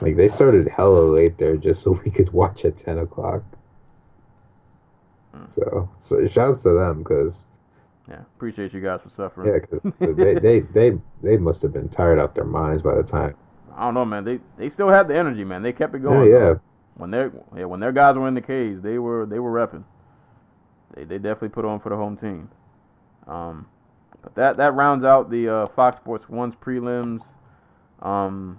Like 0.00 0.16
they 0.16 0.28
started 0.28 0.68
hella 0.68 1.00
late 1.00 1.38
there 1.38 1.56
just 1.56 1.82
so 1.82 1.92
we 2.04 2.10
could 2.10 2.32
watch 2.32 2.64
at 2.64 2.76
ten 2.76 2.98
o'clock. 2.98 3.44
Mm. 5.34 5.48
So, 5.48 5.90
so 5.98 6.26
shouts 6.28 6.62
to 6.62 6.70
them 6.74 6.98
because 7.02 7.44
Yeah, 8.08 8.20
appreciate 8.36 8.72
you 8.72 8.80
guys 8.80 9.00
for 9.02 9.10
suffering. 9.10 9.52
yeah, 9.52 9.58
because 9.60 9.82
they, 10.16 10.34
they 10.34 10.60
they 10.60 10.92
they 11.22 11.36
must 11.36 11.62
have 11.62 11.72
been 11.72 11.88
tired 11.88 12.18
out 12.18 12.34
their 12.34 12.44
minds 12.44 12.82
by 12.82 12.94
the 12.94 13.02
time. 13.02 13.36
I 13.74 13.84
don't 13.84 13.94
know, 13.94 14.04
man. 14.04 14.24
They 14.24 14.40
they 14.56 14.68
still 14.70 14.88
had 14.88 15.08
the 15.08 15.16
energy, 15.16 15.44
man. 15.44 15.62
They 15.62 15.72
kept 15.72 15.94
it 15.94 16.00
Yeah, 16.02 16.02
going. 16.02 16.24
yeah. 16.24 16.54
When 16.96 17.10
their 17.10 17.32
yeah, 17.56 17.64
when 17.64 17.80
their 17.80 17.92
guys 17.92 18.16
were 18.16 18.28
in 18.28 18.34
the 18.34 18.40
cage, 18.40 18.78
they 18.82 18.98
were 18.98 19.26
they 19.26 19.38
were 19.38 19.52
repping. 19.52 19.84
They 20.94 21.04
they 21.04 21.18
definitely 21.18 21.50
put 21.50 21.64
on 21.64 21.80
for 21.80 21.90
the 21.90 21.96
home 21.96 22.16
team. 22.16 22.50
Um, 23.26 23.66
but 24.22 24.34
that 24.34 24.56
that 24.56 24.74
rounds 24.74 25.04
out 25.04 25.30
the 25.30 25.48
uh, 25.48 25.66
Fox 25.66 25.96
Sports 25.98 26.28
One's 26.28 26.54
prelims. 26.56 27.22
Um, 28.02 28.58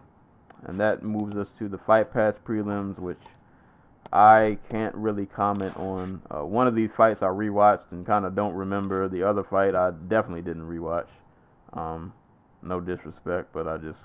and 0.65 0.80
that 0.80 1.03
moves 1.03 1.36
us 1.36 1.49
to 1.60 1.68
the 1.68 1.77
Fight 1.77 2.11
Pass 2.14 2.36
prelims, 2.45 2.99
which 2.99 3.22
I 4.11 4.57
can't 4.69 4.95
really 4.95 5.26
comment 5.26 5.77
on. 5.77 6.22
Uh, 6.30 6.45
one 6.45 6.68
of 6.68 6.76
these 6.76 6.91
fights 6.91 7.22
I 7.22 7.27
rewatched 7.27 7.91
and 7.91 8.06
kind 8.06 8.26
of 8.26 8.36
don't 8.36 8.53
remember. 8.53 9.07
The 9.07 9.23
other 9.23 9.44
fight 9.44 9.76
I 9.76 9.91
definitely 9.91 10.41
didn't 10.41 10.68
rewatch. 10.68 11.07
Um, 11.73 12.14
no 12.61 12.80
disrespect, 12.80 13.49
but 13.53 13.68
I 13.68 13.77
just 13.77 13.99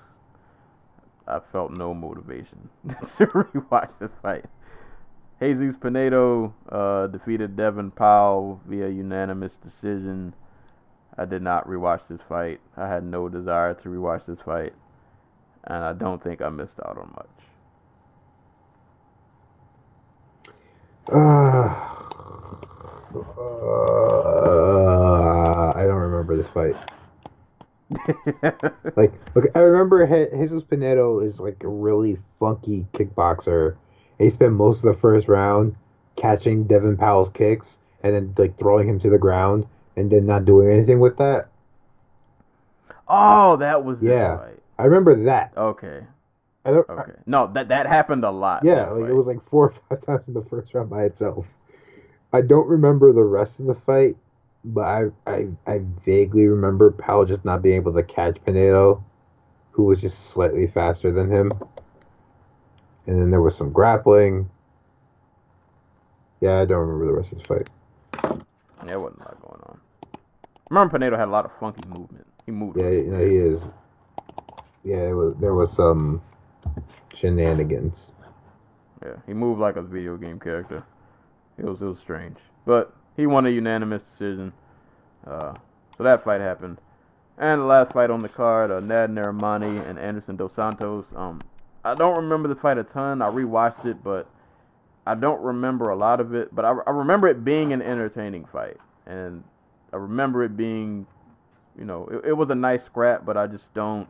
I 1.27 1.39
felt 1.51 1.71
no 1.71 1.93
motivation 1.93 2.69
to 2.87 3.25
rewatch 3.27 3.89
this 3.99 4.11
fight. 4.21 4.45
Jesus 5.41 5.75
Pinedo 5.75 6.53
uh, 6.69 7.07
defeated 7.07 7.57
Devin 7.57 7.91
Powell 7.91 8.61
via 8.65 8.87
unanimous 8.87 9.53
decision. 9.55 10.33
I 11.17 11.25
did 11.25 11.41
not 11.41 11.67
rewatch 11.67 12.01
this 12.09 12.21
fight. 12.29 12.59
I 12.77 12.87
had 12.87 13.03
no 13.03 13.27
desire 13.27 13.73
to 13.73 13.89
rewatch 13.89 14.25
this 14.25 14.39
fight, 14.41 14.73
and 15.65 15.83
I 15.83 15.93
don't 15.93 16.21
think 16.23 16.41
I 16.41 16.49
missed 16.49 16.79
out 16.85 16.97
on 16.97 17.11
much. 17.15 17.29
Uh, 21.11 21.15
uh, 24.75 25.71
I 25.75 25.83
don't 25.85 25.95
remember 25.97 26.35
this 26.35 26.47
fight. 26.49 26.75
Like, 28.95 29.13
look, 29.35 29.45
I 29.55 29.59
remember 29.59 30.05
Je- 30.07 30.35
Jesus 30.37 30.63
Pinedo 30.63 31.19
is 31.19 31.39
like 31.39 31.63
a 31.63 31.67
really 31.67 32.17
funky 32.39 32.87
kickboxer. 32.93 33.75
He 34.17 34.29
spent 34.29 34.53
most 34.53 34.83
of 34.83 34.93
the 34.93 34.99
first 34.99 35.27
round 35.27 35.75
catching 36.15 36.63
Devin 36.65 36.97
Powell's 36.97 37.29
kicks 37.29 37.79
and 38.03 38.13
then 38.15 38.33
like 38.37 38.57
throwing 38.57 38.87
him 38.87 38.99
to 38.99 39.09
the 39.09 39.17
ground 39.17 39.67
and 39.97 40.11
then 40.11 40.25
not 40.25 40.45
doing 40.45 40.69
anything 40.71 40.99
with 40.99 41.17
that. 41.17 41.49
oh, 43.07 43.57
that 43.57 43.83
was 43.83 44.01
Yeah. 44.01 44.37
fight. 44.37 44.63
I 44.77 44.83
remember 44.83 45.23
that. 45.23 45.53
Okay. 45.55 46.01
I 46.65 46.71
don't, 46.71 46.89
Okay. 46.89 47.11
No, 47.25 47.51
that 47.53 47.67
that 47.69 47.85
happened 47.85 48.23
a 48.23 48.31
lot. 48.31 48.63
Yeah, 48.63 48.89
like 48.89 49.09
it 49.09 49.13
was 49.13 49.27
like 49.27 49.47
four 49.49 49.69
or 49.69 49.73
five 49.89 50.01
times 50.01 50.27
in 50.27 50.33
the 50.33 50.43
first 50.43 50.73
round 50.73 50.89
by 50.89 51.03
itself. 51.03 51.47
I 52.33 52.41
don't 52.41 52.67
remember 52.67 53.13
the 53.13 53.23
rest 53.23 53.59
of 53.59 53.67
the 53.67 53.75
fight, 53.75 54.15
but 54.63 54.81
I 54.81 55.03
I, 55.27 55.47
I 55.67 55.81
vaguely 56.03 56.47
remember 56.47 56.91
Powell 56.91 57.25
just 57.25 57.45
not 57.45 57.61
being 57.61 57.75
able 57.75 57.93
to 57.93 58.03
catch 58.03 58.43
Pinedo, 58.45 59.03
who 59.71 59.83
was 59.83 60.01
just 60.01 60.29
slightly 60.29 60.67
faster 60.67 61.11
than 61.11 61.31
him. 61.31 61.51
And 63.05 63.21
then 63.21 63.29
there 63.29 63.41
was 63.41 63.55
some 63.55 63.71
grappling. 63.71 64.49
Yeah, 66.41 66.61
I 66.61 66.65
don't 66.65 66.79
remember 66.79 67.05
the 67.05 67.13
rest 67.13 67.31
of 67.31 67.39
the 67.39 67.45
fight. 67.45 67.69
Yeah, 68.79 68.85
there 68.85 68.99
wasn't 68.99 69.21
a 69.21 69.25
lot 69.25 69.41
going 69.41 69.61
on. 69.67 69.79
Remember, 70.71 70.97
Pinedo 70.97 71.17
had 71.17 71.27
a 71.27 71.31
lot 71.31 71.45
of 71.45 71.51
funky 71.59 71.87
movement. 71.87 72.25
He 72.45 72.51
moved. 72.51 72.81
Yeah, 72.81 72.89
you 72.89 73.11
know, 73.11 73.19
he 73.19 73.35
is. 73.35 73.69
Yeah, 74.85 75.11
was, 75.13 75.35
there 75.39 75.55
was 75.55 75.71
some 75.73 76.21
shenanigans. 77.15 78.11
Yeah, 79.03 79.15
he 79.25 79.33
moved 79.33 79.59
like 79.59 79.77
a 79.77 79.81
video 79.81 80.15
game 80.15 80.39
character. 80.39 80.83
It 81.57 81.65
was 81.65 81.81
it 81.81 81.85
was 81.85 81.99
strange, 81.99 82.37
but 82.65 82.95
he 83.17 83.25
won 83.25 83.47
a 83.47 83.49
unanimous 83.49 84.03
decision. 84.11 84.53
Uh, 85.25 85.53
so 85.97 86.03
that 86.03 86.23
fight 86.23 86.39
happened, 86.39 86.77
and 87.39 87.61
the 87.61 87.65
last 87.65 87.93
fight 87.93 88.11
on 88.11 88.21
the 88.21 88.29
card, 88.29 88.69
uh, 88.69 88.79
Nad 88.79 89.09
Narimani 89.09 89.87
and 89.89 89.97
Anderson 89.97 90.35
Dos 90.35 90.53
Santos. 90.53 91.05
Um, 91.15 91.39
I 91.83 91.95
don't 91.95 92.15
remember 92.17 92.47
this 92.47 92.59
fight 92.59 92.77
a 92.77 92.83
ton. 92.83 93.23
I 93.23 93.29
rewatched 93.29 93.85
it, 93.85 94.03
but 94.03 94.27
I 95.07 95.15
don't 95.15 95.41
remember 95.41 95.89
a 95.89 95.95
lot 95.95 96.19
of 96.19 96.35
it. 96.35 96.53
But 96.53 96.63
I, 96.63 96.75
I 96.85 96.91
remember 96.91 97.27
it 97.27 97.43
being 97.43 97.73
an 97.73 97.81
entertaining 97.81 98.45
fight, 98.45 98.77
and 99.07 99.43
I 99.93 99.97
remember 99.97 100.43
it 100.43 100.55
being, 100.55 101.07
you 101.77 101.85
know, 101.85 102.07
it, 102.11 102.29
it 102.29 102.33
was 102.33 102.51
a 102.51 102.55
nice 102.55 102.83
scrap, 102.83 103.25
but 103.25 103.35
I 103.35 103.47
just 103.47 103.73
don't. 103.73 104.09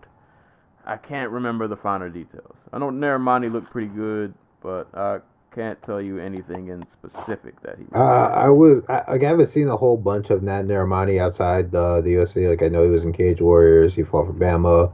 I 0.86 0.98
can't 0.98 1.32
remember 1.32 1.68
the 1.68 1.78
finer 1.78 2.10
details. 2.10 2.56
I 2.72 2.78
know 2.78 2.91
Narimani 2.91 3.52
looked 3.52 3.72
pretty 3.72 3.88
good, 3.88 4.34
but 4.62 4.88
I 4.94 5.20
can't 5.53 5.82
tell 5.82 6.02
you 6.02 6.20
anything 6.20 6.68
in 6.68 6.86
specific 6.88 7.60
that 7.62 7.78
he. 7.78 7.86
Uh, 7.94 8.28
I 8.28 8.49
was 8.49 8.84
I, 8.90 9.12
like 9.12 9.24
I 9.24 9.28
haven't 9.28 9.48
seen 9.48 9.68
a 9.68 9.78
whole 9.78 9.98
bunch 9.98 10.30
of 10.30 10.44
Nad 10.44 10.68
Narimani 10.68 11.20
outside 11.20 11.72
the 11.72 12.02
the 12.02 12.14
UFC. 12.16 12.48
Like 12.49 12.62
I 12.62 12.68
know 12.68 12.84
he 12.84 12.90
was 12.90 13.03
in 13.03 13.14
Cage 13.14 13.41
Warriors. 13.41 13.95
He 13.95 14.03
fought 14.03 14.28
for 14.28 14.34
BAMMA 14.34 14.94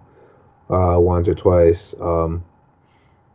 uh, 0.69 0.99
once 0.99 1.27
or 1.27 1.35
twice. 1.35 1.93
Um, 1.99 2.43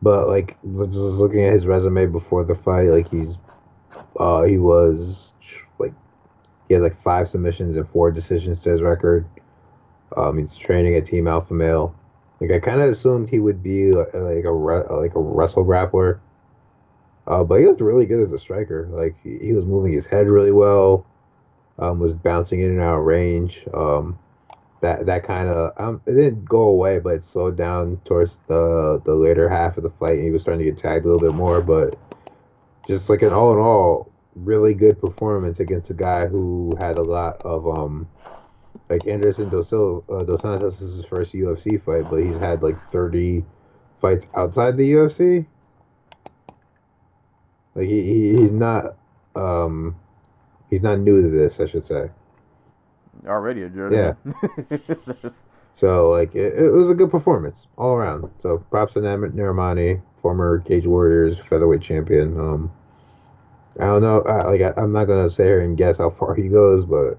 but 0.03 0.28
like 0.28 0.57
just 0.65 1.19
looking 1.19 1.43
at 1.45 1.53
his 1.53 1.66
resume 1.66 2.07
before 2.07 2.45
the 2.45 2.55
fight, 2.55 2.89
like 2.89 3.09
he's 3.09 3.39
uh, 4.19 4.45
he 4.45 4.59
was 4.59 5.33
like 5.78 5.93
he 6.69 6.74
had 6.74 6.83
like 6.83 7.01
five 7.03 7.28
submissions 7.28 7.77
and 7.77 7.89
four 7.91 8.11
decisions 8.11 8.62
to 8.62 8.70
his 8.70 8.83
record. 8.83 9.27
Um, 10.16 10.39
he's 10.39 10.57
training 10.57 10.95
at 10.95 11.07
Team 11.07 11.27
Alpha 11.27 11.53
Male. 11.53 11.95
Like 12.40 12.52
I 12.52 12.58
kind 12.58 12.80
of 12.80 12.90
assumed 12.90 13.28
he 13.28 13.40
would 13.40 13.62
be 13.62 13.92
like, 13.92 14.12
a 14.14 14.18
like 14.18 15.14
a 15.14 15.20
wrestle 15.20 15.64
grappler. 15.64 16.20
Uh, 17.26 17.42
but 17.42 17.58
he 17.58 17.66
looked 17.66 17.80
really 17.80 18.06
good 18.06 18.20
as 18.20 18.32
a 18.32 18.38
striker. 18.38 18.88
Like 18.90 19.16
he, 19.22 19.38
he 19.38 19.52
was 19.52 19.64
moving 19.64 19.92
his 19.92 20.06
head 20.06 20.28
really 20.28 20.52
well. 20.52 21.06
Um, 21.78 21.98
was 21.98 22.12
bouncing 22.14 22.60
in 22.60 22.70
and 22.70 22.80
out 22.80 22.98
of 22.98 23.04
range. 23.04 23.64
Um, 23.74 24.18
that 24.80 25.06
that 25.06 25.24
kind 25.24 25.48
of 25.48 25.72
um, 25.78 26.00
it 26.06 26.12
didn't 26.12 26.44
go 26.44 26.62
away, 26.62 26.98
but 26.98 27.14
it 27.14 27.24
slowed 27.24 27.56
down 27.56 28.00
towards 28.04 28.38
the 28.48 29.00
the 29.04 29.14
later 29.14 29.48
half 29.48 29.76
of 29.76 29.82
the 29.82 29.90
fight. 29.90 30.16
And 30.16 30.24
he 30.24 30.30
was 30.30 30.42
starting 30.42 30.64
to 30.64 30.70
get 30.70 30.80
tagged 30.80 31.05
a 31.05 31.08
little 31.08 31.20
bit 31.20 31.34
more, 31.34 31.62
but 31.62 31.98
just 32.86 33.08
like 33.10 33.23
an 33.23 33.32
all 33.32 33.52
in 33.52 33.58
all, 33.58 34.12
really 34.34 34.74
good 34.74 35.00
performance 35.00 35.58
against 35.58 35.90
a 35.90 35.94
guy 35.94 36.26
who 36.26 36.73
had 36.81 36.98
a 36.98 37.02
lot 37.02 37.42
of 37.42 37.66
um. 37.78 38.08
Like 38.89 39.06
Anderson 39.06 39.48
Dos, 39.48 39.73
uh, 39.73 40.00
Dos 40.24 40.42
Santos 40.42 40.81
is 40.81 40.97
his 40.97 41.05
first 41.06 41.34
UFC 41.34 41.82
fight, 41.82 42.08
but 42.10 42.23
he's 42.23 42.36
had 42.36 42.62
like 42.62 42.76
30 42.90 43.44
fights 44.00 44.26
outside 44.34 44.76
the 44.76 44.92
UFC. 44.92 45.47
Like 47.74 47.89
he, 47.89 48.02
he 48.02 48.36
he's 48.36 48.52
not 48.52 48.97
um 49.34 49.97
he's 50.70 50.82
not 50.82 50.98
new 51.00 51.20
to 51.23 51.28
this, 51.28 51.60
I 51.60 51.66
should 51.66 51.84
say. 51.84 52.10
Already 53.26 53.62
a 53.62 53.68
journeyman. 53.68 54.16
That's- 54.68 55.39
So 55.74 56.08
like 56.08 56.34
it, 56.34 56.55
it 56.55 56.70
was 56.73 56.89
a 56.89 56.94
good 56.94 57.10
performance 57.10 57.66
all 57.76 57.92
around. 57.94 58.31
So 58.39 58.56
props 58.70 58.94
to 58.94 59.02
Nam- 59.02 59.31
Narimani, 59.32 60.00
former 60.23 60.60
Cage 60.60 60.86
Warriors 60.86 61.39
featherweight 61.39 61.82
champion. 61.82 62.40
Um, 62.40 62.73
I 63.78 63.84
don't 63.84 64.00
know, 64.00 64.23
I, 64.23 64.44
like 64.44 64.62
I, 64.62 64.73
I'm 64.81 64.92
not 64.92 65.05
gonna 65.05 65.28
sit 65.31 65.44
here 65.44 65.60
and 65.60 65.76
guess 65.76 65.98
how 65.98 66.08
far 66.08 66.34
he 66.34 66.48
goes, 66.48 66.86
but 66.86 67.18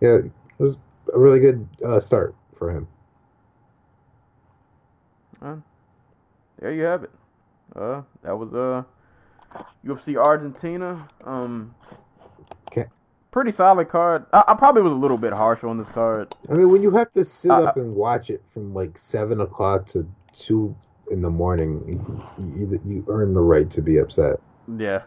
yeah, 0.00 0.16
it 0.16 0.30
was 0.58 0.76
a 1.12 1.18
really 1.18 1.40
good 1.40 1.66
uh, 1.84 2.00
start 2.00 2.34
for 2.58 2.70
him. 2.70 2.88
there 6.58 6.72
you 6.72 6.82
have 6.82 7.04
it. 7.04 7.10
Uh, 7.74 8.02
that 8.22 8.36
was 8.36 8.52
uh 8.54 8.82
UFC 9.84 10.16
Argentina. 10.16 11.08
Um, 11.24 11.74
Okay. 12.68 12.86
pretty 13.30 13.52
solid 13.52 13.88
card. 13.88 14.26
I, 14.32 14.42
I 14.48 14.54
probably 14.54 14.82
was 14.82 14.92
a 14.92 14.96
little 14.96 15.16
bit 15.18 15.32
harsh 15.32 15.62
on 15.64 15.76
this 15.76 15.88
card. 15.88 16.34
I 16.50 16.54
mean, 16.54 16.70
when 16.70 16.82
you 16.82 16.90
have 16.92 17.12
to 17.12 17.24
sit 17.24 17.50
Uh, 17.50 17.62
up 17.64 17.76
and 17.76 17.94
watch 17.94 18.30
it 18.30 18.42
from 18.52 18.74
like 18.74 18.98
seven 18.98 19.40
o'clock 19.40 19.86
to 19.88 20.08
two 20.32 20.74
in 21.10 21.20
the 21.22 21.30
morning, 21.30 21.82
you, 22.38 22.46
you, 22.56 22.80
you 22.86 23.04
earn 23.08 23.32
the 23.32 23.40
right 23.40 23.70
to 23.70 23.80
be 23.80 23.98
upset. 23.98 24.40
Yeah. 24.76 25.02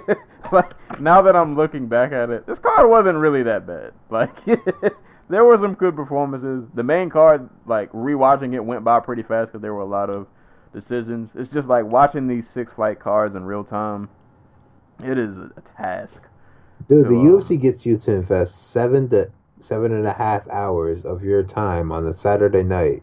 like 0.52 0.72
now 1.00 1.20
that 1.22 1.36
I'm 1.36 1.54
looking 1.54 1.86
back 1.86 2.12
at 2.12 2.30
it, 2.30 2.46
this 2.46 2.58
card 2.58 2.88
wasn't 2.88 3.18
really 3.18 3.42
that 3.42 3.66
bad. 3.66 3.92
Like 4.08 4.34
there 5.28 5.44
were 5.44 5.58
some 5.58 5.74
good 5.74 5.96
performances. 5.96 6.64
The 6.74 6.82
main 6.82 7.10
card, 7.10 7.48
like 7.66 7.90
rewatching 7.92 8.54
it, 8.54 8.64
went 8.64 8.84
by 8.84 9.00
pretty 9.00 9.22
fast 9.22 9.48
because 9.48 9.62
there 9.62 9.74
were 9.74 9.80
a 9.80 9.86
lot 9.86 10.10
of 10.10 10.26
decisions. 10.72 11.30
It's 11.34 11.52
just 11.52 11.68
like 11.68 11.84
watching 11.92 12.26
these 12.26 12.48
six 12.48 12.72
fight 12.72 12.98
cards 12.98 13.34
in 13.34 13.44
real 13.44 13.64
time. 13.64 14.08
It 15.02 15.18
is 15.18 15.36
a 15.56 15.62
task. 15.76 16.22
Dude, 16.88 17.04
So, 17.04 17.10
the 17.10 17.16
um, 17.16 17.26
UFC 17.26 17.60
gets 17.60 17.86
you 17.86 17.96
to 17.98 18.12
invest 18.12 18.70
seven 18.72 19.08
to 19.10 19.30
seven 19.58 19.92
and 19.92 20.06
a 20.06 20.12
half 20.12 20.48
hours 20.48 21.04
of 21.04 21.22
your 21.22 21.42
time 21.42 21.92
on 21.92 22.06
a 22.06 22.14
Saturday 22.14 22.64
night 22.64 23.02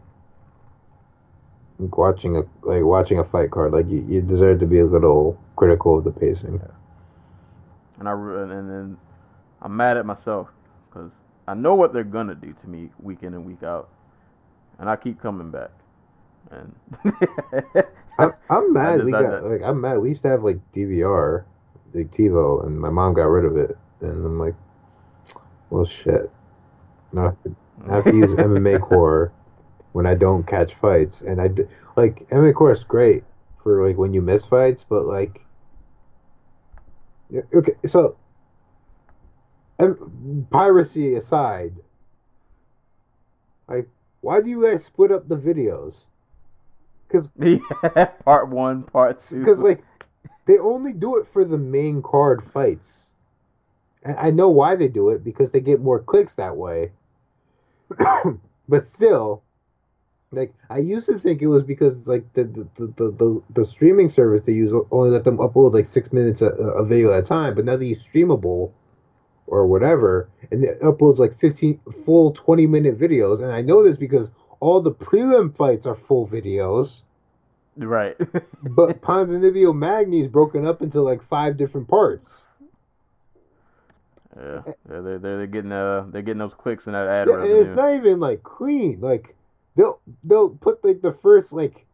like 1.80 1.96
watching 1.96 2.36
a 2.36 2.42
like 2.66 2.84
watching 2.84 3.18
a 3.18 3.24
fight 3.24 3.50
card. 3.50 3.72
Like 3.72 3.88
you, 3.88 4.04
you 4.08 4.20
deserve 4.20 4.60
to 4.60 4.66
be 4.66 4.80
a 4.80 4.84
little 4.84 5.38
critical 5.56 5.98
of 5.98 6.04
the 6.04 6.12
pacing. 6.12 6.60
and 7.98 8.08
I 8.08 8.12
and 8.12 8.70
then 8.70 8.96
I'm 9.62 9.76
mad 9.76 9.96
at 9.96 10.06
myself 10.06 10.48
because 10.88 11.10
I 11.50 11.54
know 11.54 11.74
what 11.74 11.92
they're 11.92 12.04
gonna 12.04 12.36
do 12.36 12.52
to 12.52 12.68
me 12.68 12.90
week 13.00 13.24
in 13.24 13.34
and 13.34 13.44
week 13.44 13.64
out, 13.64 13.88
and 14.78 14.88
I 14.88 14.94
keep 14.94 15.20
coming 15.20 15.50
back. 15.50 15.72
And 16.52 16.72
I'm, 18.20 18.32
I'm 18.48 18.72
mad. 18.72 18.98
just- 18.98 19.04
we 19.06 19.10
got 19.10 19.44
like 19.44 19.60
I'm 19.60 19.80
mad. 19.80 19.98
We 19.98 20.10
used 20.10 20.22
to 20.22 20.28
have 20.28 20.44
like 20.44 20.58
DVR, 20.72 21.42
like 21.92 22.12
TiVo, 22.12 22.64
and 22.64 22.80
my 22.80 22.88
mom 22.88 23.14
got 23.14 23.24
rid 23.24 23.44
of 23.44 23.56
it, 23.56 23.76
and 24.00 24.24
I'm 24.24 24.38
like, 24.38 24.54
well, 25.70 25.84
shit. 25.84 26.30
Now 27.12 27.22
I 27.22 27.24
have 27.24 27.42
to, 27.42 27.56
I 27.88 27.94
have 27.96 28.04
to 28.04 28.16
use 28.16 28.34
MMA 28.36 28.80
Core 28.80 29.32
when 29.90 30.06
I 30.06 30.14
don't 30.14 30.46
catch 30.46 30.74
fights, 30.74 31.20
and 31.22 31.40
I 31.40 31.48
d- 31.48 31.64
like 31.96 32.28
MMA 32.28 32.54
Core 32.54 32.70
is 32.70 32.84
great 32.84 33.24
for 33.64 33.84
like 33.84 33.96
when 33.98 34.14
you 34.14 34.22
miss 34.22 34.44
fights, 34.44 34.84
but 34.88 35.04
like, 35.04 35.44
okay, 37.52 37.74
so. 37.86 38.16
And 39.80 40.50
piracy 40.50 41.14
aside, 41.14 41.74
like, 43.68 43.88
why 44.20 44.40
do 44.40 44.50
you 44.50 44.64
guys 44.64 44.84
split 44.84 45.10
up 45.10 45.28
the 45.28 45.36
videos? 45.36 46.06
yeah, 47.40 48.04
part 48.24 48.48
one, 48.48 48.84
part 48.84 49.18
two. 49.20 49.40
because 49.40 49.58
like 49.58 49.82
they 50.46 50.58
only 50.58 50.92
do 50.92 51.16
it 51.16 51.26
for 51.32 51.44
the 51.44 51.58
main 51.58 52.02
card 52.02 52.42
fights 52.52 53.10
and 54.02 54.16
i 54.18 54.30
know 54.30 54.48
why 54.48 54.74
they 54.76 54.88
do 54.88 55.10
it 55.10 55.22
because 55.24 55.50
they 55.50 55.60
get 55.60 55.80
more 55.80 55.98
clicks 56.00 56.34
that 56.34 56.56
way 56.56 56.90
but 58.68 58.86
still 58.86 59.42
like 60.32 60.52
i 60.70 60.78
used 60.78 61.06
to 61.06 61.18
think 61.18 61.42
it 61.42 61.46
was 61.46 61.62
because 61.62 62.06
like 62.06 62.24
the 62.34 62.44
the, 62.44 62.68
the, 62.96 63.10
the, 63.10 63.42
the, 63.50 63.64
streaming 63.64 64.08
service 64.08 64.42
they 64.42 64.52
use 64.52 64.72
only 64.90 65.10
let 65.10 65.24
them 65.24 65.38
upload 65.38 65.72
like 65.72 65.86
six 65.86 66.12
minutes 66.12 66.40
of, 66.40 66.52
of 66.58 66.88
video 66.88 67.12
at 67.12 67.24
a 67.24 67.26
time 67.26 67.54
but 67.54 67.64
now 67.64 67.76
they 67.76 67.86
use 67.86 68.06
streamable 68.06 68.72
or 69.50 69.66
whatever 69.66 70.28
and 70.50 70.64
it 70.64 70.80
uploads 70.80 71.18
like 71.18 71.38
15 71.38 71.78
full 72.06 72.32
20 72.32 72.66
minute 72.66 72.98
videos 72.98 73.42
and 73.42 73.52
i 73.52 73.60
know 73.60 73.82
this 73.82 73.96
because 73.96 74.30
all 74.60 74.80
the 74.80 74.92
prelim 74.92 75.54
fights 75.54 75.86
are 75.86 75.94
full 75.94 76.26
videos 76.26 77.02
Right. 77.76 78.16
but 78.62 79.00
Ponzinibbio 79.00 79.74
Magny 79.74 80.20
is 80.20 80.26
broken 80.26 80.66
up 80.66 80.82
into 80.82 81.00
like 81.00 81.22
five 81.22 81.56
different 81.56 81.88
parts. 81.88 82.46
yeah, 84.36 84.62
they're, 84.86 85.02
they're 85.02 85.18
they're 85.18 85.46
getting 85.46 85.72
uh 85.72 86.06
they're 86.08 86.22
getting 86.22 86.38
those 86.38 86.54
clicks 86.54 86.86
in 86.86 86.92
that 86.92 87.08
ad 87.08 87.28
Yeah, 87.28 87.42
and 87.42 87.50
it's 87.50 87.70
not 87.70 87.94
even 87.94 88.20
like 88.20 88.42
clean. 88.42 89.00
Like 89.00 89.34
they'll 89.76 90.00
they'll 90.24 90.50
put 90.50 90.84
like 90.84 91.00
the 91.00 91.12
first 91.12 91.52
like 91.52 91.86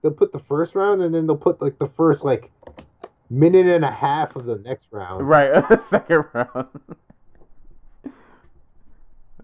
they'll 0.00 0.12
put 0.12 0.32
the 0.32 0.38
first 0.38 0.74
round 0.74 1.02
and 1.02 1.14
then 1.14 1.26
they'll 1.26 1.36
put 1.36 1.60
like 1.60 1.78
the 1.78 1.88
first 1.88 2.24
like 2.24 2.50
minute 3.32 3.66
and 3.66 3.84
a 3.84 3.90
half 3.90 4.36
of 4.36 4.44
the 4.44 4.58
next 4.58 4.88
round. 4.90 5.26
Right, 5.26 5.64
second 5.90 6.24
round. 6.32 6.68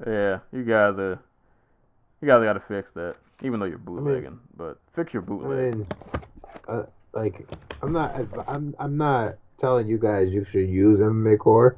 yeah, 0.06 0.38
you 0.52 0.64
guys 0.64 0.98
are 0.98 1.18
you 2.20 2.28
guys 2.28 2.42
got 2.42 2.54
to 2.54 2.60
fix 2.60 2.90
that. 2.94 3.16
Even 3.42 3.60
though 3.60 3.66
you're 3.66 3.78
bootlegging, 3.78 4.38
but 4.56 4.80
fix 4.94 5.14
your 5.14 5.22
I 5.22 5.70
mean, 5.70 5.86
uh, 6.66 6.84
like 7.12 7.48
I'm 7.82 7.92
not 7.92 8.14
I'm 8.48 8.74
I'm 8.78 8.96
not 8.96 9.36
telling 9.58 9.86
you 9.86 9.98
guys 9.98 10.30
you 10.30 10.44
should 10.44 10.68
use 10.68 10.98
MMA 10.98 11.38
core 11.38 11.76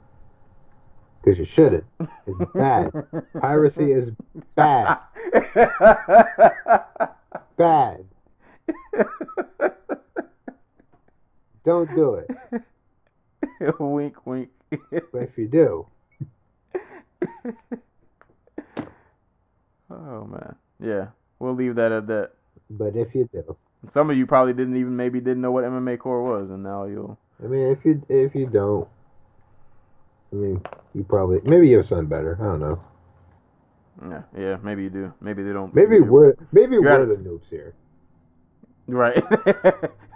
because 1.23 1.39
you 1.39 1.45
shouldn't. 1.45 1.85
It's 2.27 2.39
bad. 2.55 2.93
Piracy 3.41 3.93
is 3.93 4.13
bad. 4.55 4.99
Bad. 7.57 8.07
Don't 11.70 11.94
do 11.94 12.15
it. 12.15 12.28
wink, 13.78 14.26
wink. 14.26 14.49
But 14.90 15.23
if 15.23 15.39
you 15.39 15.47
do, 15.47 15.86
oh 19.89 20.24
man, 20.24 20.57
yeah, 20.82 21.07
we'll 21.39 21.55
leave 21.55 21.76
that 21.76 21.92
at 21.92 22.08
that. 22.08 22.32
but 22.70 22.97
if 22.97 23.15
you 23.15 23.28
do, 23.32 23.57
Some 23.92 24.10
of 24.10 24.16
you 24.16 24.26
probably 24.26 24.52
didn't 24.52 24.76
even 24.78 24.97
maybe 24.97 25.20
didn't 25.20 25.42
know 25.42 25.52
what 25.52 25.62
MMA 25.62 26.00
core 26.00 26.24
was, 26.24 26.50
and 26.50 26.65
now 26.65 26.86
you'll. 26.86 27.16
I 27.40 27.47
mean, 27.47 27.70
if 27.70 27.84
you 27.84 28.05
if 28.08 28.34
you 28.34 28.47
don't, 28.47 28.89
I 30.32 30.34
mean, 30.34 30.60
you 30.92 31.05
probably 31.05 31.40
maybe 31.44 31.68
you 31.68 31.76
have 31.76 31.86
something 31.86 32.08
better. 32.08 32.36
I 32.40 32.44
don't 32.47 32.58
know. 32.60 32.81
Yeah, 34.10 34.23
yeah, 34.36 34.57
maybe 34.65 34.82
you 34.82 34.90
do. 34.90 35.15
Maybe 35.20 35.44
they 35.44 35.52
don't. 35.52 35.73
Maybe 35.73 36.00
we're 36.00 36.34
maybe 36.50 36.81
we're 36.81 37.07
the 37.07 37.15
noobs 37.15 37.49
here. 37.49 37.76
Right. 38.91 39.23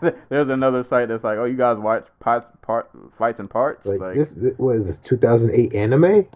There's 0.29 0.49
another 0.49 0.83
site 0.85 1.09
that's 1.09 1.25
like, 1.25 1.39
oh, 1.39 1.45
you 1.45 1.57
guys 1.57 1.79
watch 1.79 2.07
parts, 2.19 2.47
part, 2.61 2.91
fights 3.17 3.39
and 3.39 3.49
parts. 3.49 3.87
Like, 3.87 4.01
Like, 4.01 4.15
this, 4.17 4.33
this 4.33 4.53
what 4.59 4.77
is 4.77 4.87
this 4.87 4.99
2008 4.99 5.75
anime? 5.75 6.27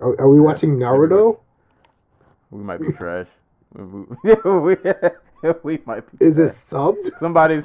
Are, 0.00 0.20
are 0.20 0.28
we 0.28 0.40
watching 0.40 0.76
Naruto? 0.76 1.38
we 2.50 2.62
might 2.62 2.80
be 2.80 2.92
trash. 2.92 3.26
we, 3.74 4.04
we, 5.62 5.78
might 5.86 6.10
be. 6.10 6.24
Is 6.24 6.38
it 6.38 6.46
trash. 6.46 6.54
subbed? 6.56 7.18
somebody's? 7.20 7.64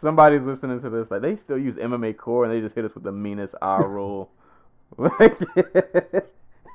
somebody's 0.00 0.42
listening 0.42 0.80
to 0.80 0.90
this. 0.90 1.10
Like, 1.10 1.22
they 1.22 1.36
still 1.36 1.58
use 1.58 1.76
MMA 1.76 2.16
core, 2.16 2.44
and 2.44 2.52
they 2.52 2.60
just 2.60 2.74
hit 2.74 2.84
us 2.84 2.94
with 2.94 3.04
the 3.04 3.12
meanest 3.12 3.54
eye 3.62 3.82
roll. 3.82 4.30
Like, 4.98 5.40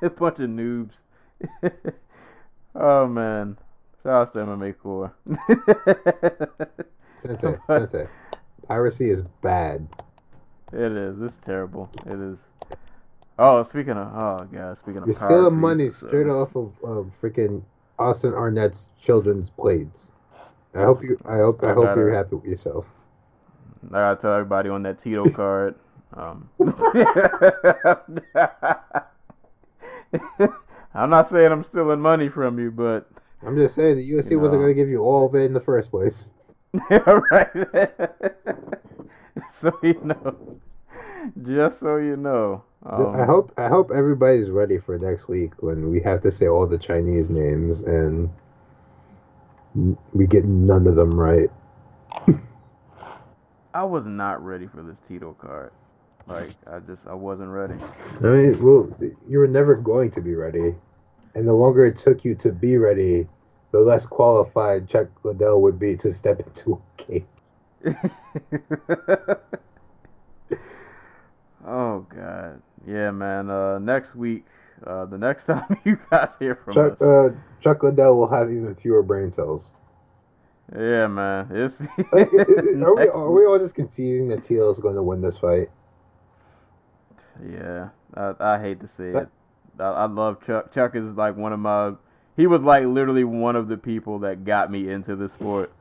a 0.02 0.10
bunch 0.10 0.40
of 0.40 0.50
noobs. 0.50 0.94
oh 2.74 3.06
man, 3.06 3.56
shout 4.08 4.28
out 4.28 4.32
to 4.32 4.38
MMA 4.38 4.78
core. 4.78 5.12
Sensei, 7.18 7.56
sensei. 7.66 8.06
Piracy 8.66 9.10
is 9.10 9.22
bad. 9.42 9.86
It 10.72 10.92
is. 10.92 11.20
It's 11.20 11.36
terrible. 11.44 11.90
It 12.06 12.18
is. 12.18 12.38
Oh, 13.38 13.62
speaking 13.64 13.92
of, 13.92 14.08
oh 14.22 14.46
god, 14.52 14.78
speaking 14.78 15.02
of. 15.02 15.06
You're 15.08 15.14
stealing 15.16 15.56
money 15.56 15.88
so- 15.90 16.06
straight 16.06 16.28
off 16.28 16.56
of, 16.56 16.72
of 16.82 17.10
freaking 17.22 17.62
Austin 17.98 18.32
Arnett's 18.32 18.88
children's 19.02 19.50
plates. 19.50 20.12
I 20.74 20.82
hope 20.82 21.02
you. 21.02 21.18
I 21.26 21.36
hope. 21.38 21.62
I 21.64 21.70
I 21.70 21.74
hope 21.74 21.84
gotta- 21.84 22.00
you're 22.00 22.14
happy 22.14 22.36
with 22.36 22.44
yourself. 22.46 22.86
I 23.88 23.92
gotta 23.92 24.20
tell 24.20 24.32
everybody 24.32 24.68
on 24.70 24.82
that 24.84 25.02
Tito 25.02 25.28
card. 25.30 25.74
Um, 26.14 26.48
I'm 30.94 31.10
not 31.10 31.28
saying 31.28 31.52
I'm 31.52 31.64
stealing 31.64 32.00
money 32.00 32.28
from 32.30 32.58
you, 32.58 32.70
but 32.70 33.08
I'm 33.46 33.56
just 33.56 33.74
saying 33.74 33.96
the 33.96 34.10
UFC 34.10 34.32
You 34.32 34.40
wasn't 34.40 34.62
going 34.62 34.70
to 34.70 34.74
give 34.74 34.88
you 34.88 35.00
all 35.00 35.26
of 35.26 35.34
it 35.34 35.42
in 35.44 35.52
the 35.52 35.60
first 35.60 35.90
place. 35.90 36.30
yeah, 36.90 37.20
right. 37.30 37.50
so 39.50 39.72
you 39.82 40.00
know, 40.02 40.60
just 41.46 41.80
so 41.80 41.96
you 41.96 42.16
know. 42.16 42.62
Um, 42.84 43.16
I 43.16 43.24
hope. 43.24 43.52
I 43.56 43.68
hope 43.68 43.90
everybody's 43.94 44.50
ready 44.50 44.78
for 44.78 44.98
next 44.98 45.28
week 45.28 45.52
when 45.62 45.90
we 45.90 46.00
have 46.00 46.20
to 46.22 46.30
say 46.30 46.46
all 46.46 46.66
the 46.66 46.78
Chinese 46.78 47.30
names 47.30 47.82
and 47.82 48.30
we 50.12 50.26
get 50.26 50.44
none 50.44 50.86
of 50.86 50.96
them 50.96 51.18
right. 51.18 51.50
I 53.74 53.84
was 53.84 54.04
not 54.06 54.44
ready 54.44 54.66
for 54.66 54.82
this 54.82 54.96
Tito 55.06 55.34
card. 55.34 55.72
Like 56.26 56.50
I 56.70 56.80
just 56.80 57.06
I 57.06 57.14
wasn't 57.14 57.50
ready. 57.50 57.74
I 58.20 58.26
mean, 58.26 58.62
well, 58.62 58.94
you 59.28 59.38
were 59.38 59.46
never 59.46 59.74
going 59.74 60.10
to 60.12 60.20
be 60.20 60.34
ready, 60.34 60.74
and 61.34 61.46
the 61.46 61.52
longer 61.52 61.84
it 61.84 61.96
took 61.96 62.24
you 62.24 62.34
to 62.36 62.52
be 62.52 62.76
ready, 62.78 63.26
the 63.72 63.80
less 63.80 64.06
qualified 64.06 64.88
Chuck 64.88 65.08
Liddell 65.24 65.60
would 65.62 65.78
be 65.78 65.96
to 65.96 66.12
step 66.12 66.40
into 66.40 66.74
a 66.74 67.02
cage. 67.02 67.24
oh 71.66 72.00
god. 72.14 72.62
Yeah, 72.86 73.10
man. 73.10 73.50
Uh 73.50 73.78
next 73.78 74.14
week, 74.14 74.46
uh 74.86 75.04
the 75.06 75.18
next 75.18 75.44
time 75.46 75.76
you 75.84 75.98
guys 76.10 76.30
hear 76.38 76.54
from 76.56 76.74
Chuck, 76.74 76.92
us. 76.94 77.02
uh, 77.02 77.28
Chuck 77.60 77.82
Liddell 77.82 78.16
will 78.16 78.28
have 78.28 78.50
even 78.50 78.74
fewer 78.74 79.02
brain 79.02 79.30
cells. 79.32 79.74
yeah, 80.74 81.06
man. 81.06 81.48
It's 81.52 81.80
Like, 82.12 82.28
i- 82.32 82.46
i- 82.46 82.82
are 82.84 82.94
we 82.94 83.08
are 83.08 83.30
we 83.30 83.44
all 83.46 83.58
just 83.58 83.74
conceding 83.74 84.28
that 84.28 84.42
Tito 84.44 84.70
is 84.70 84.78
going 84.80 84.96
to 84.96 85.02
win 85.02 85.20
this 85.20 85.38
fight? 85.38 85.70
Yeah, 87.48 87.90
I, 88.14 88.34
I 88.40 88.58
hate 88.60 88.80
to 88.80 88.88
say 88.88 89.12
But- 89.12 89.24
it. 89.24 89.28
I, 89.80 89.90
I 89.90 90.06
love 90.06 90.44
Chuck. 90.46 90.72
Chuck 90.74 90.94
is 90.94 91.16
like 91.16 91.36
one 91.36 91.52
of 91.52 91.60
my. 91.60 91.92
He 92.36 92.46
was 92.46 92.62
like 92.62 92.84
literally 92.84 93.24
one 93.24 93.56
of 93.56 93.68
the 93.68 93.76
people 93.76 94.20
that 94.20 94.44
got 94.44 94.70
me 94.70 94.88
into 94.90 95.16
the 95.16 95.28
sport. 95.28 95.72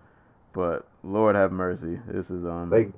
But 0.54 0.88
Lord 1.04 1.36
have 1.36 1.52
mercy, 1.52 2.00
this 2.08 2.30
is 2.30 2.46
um. 2.46 2.70
Like, 2.70 2.92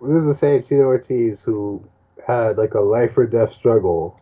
this 0.00 0.16
is 0.16 0.24
the 0.24 0.34
same 0.34 0.62
Tito 0.62 0.82
Ortiz 0.84 1.42
who 1.42 1.84
had 2.26 2.56
like 2.56 2.74
a 2.74 2.80
life 2.80 3.16
or 3.16 3.26
death 3.26 3.52
struggle 3.52 4.20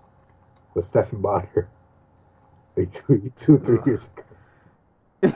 with 0.74 0.84
Stephan 0.84 1.20
Bonnar 1.20 1.68
like 2.76 2.92
two, 2.92 3.32
two 3.36 3.58
three 3.58 3.78
years 3.86 4.06
ago. 4.06 4.22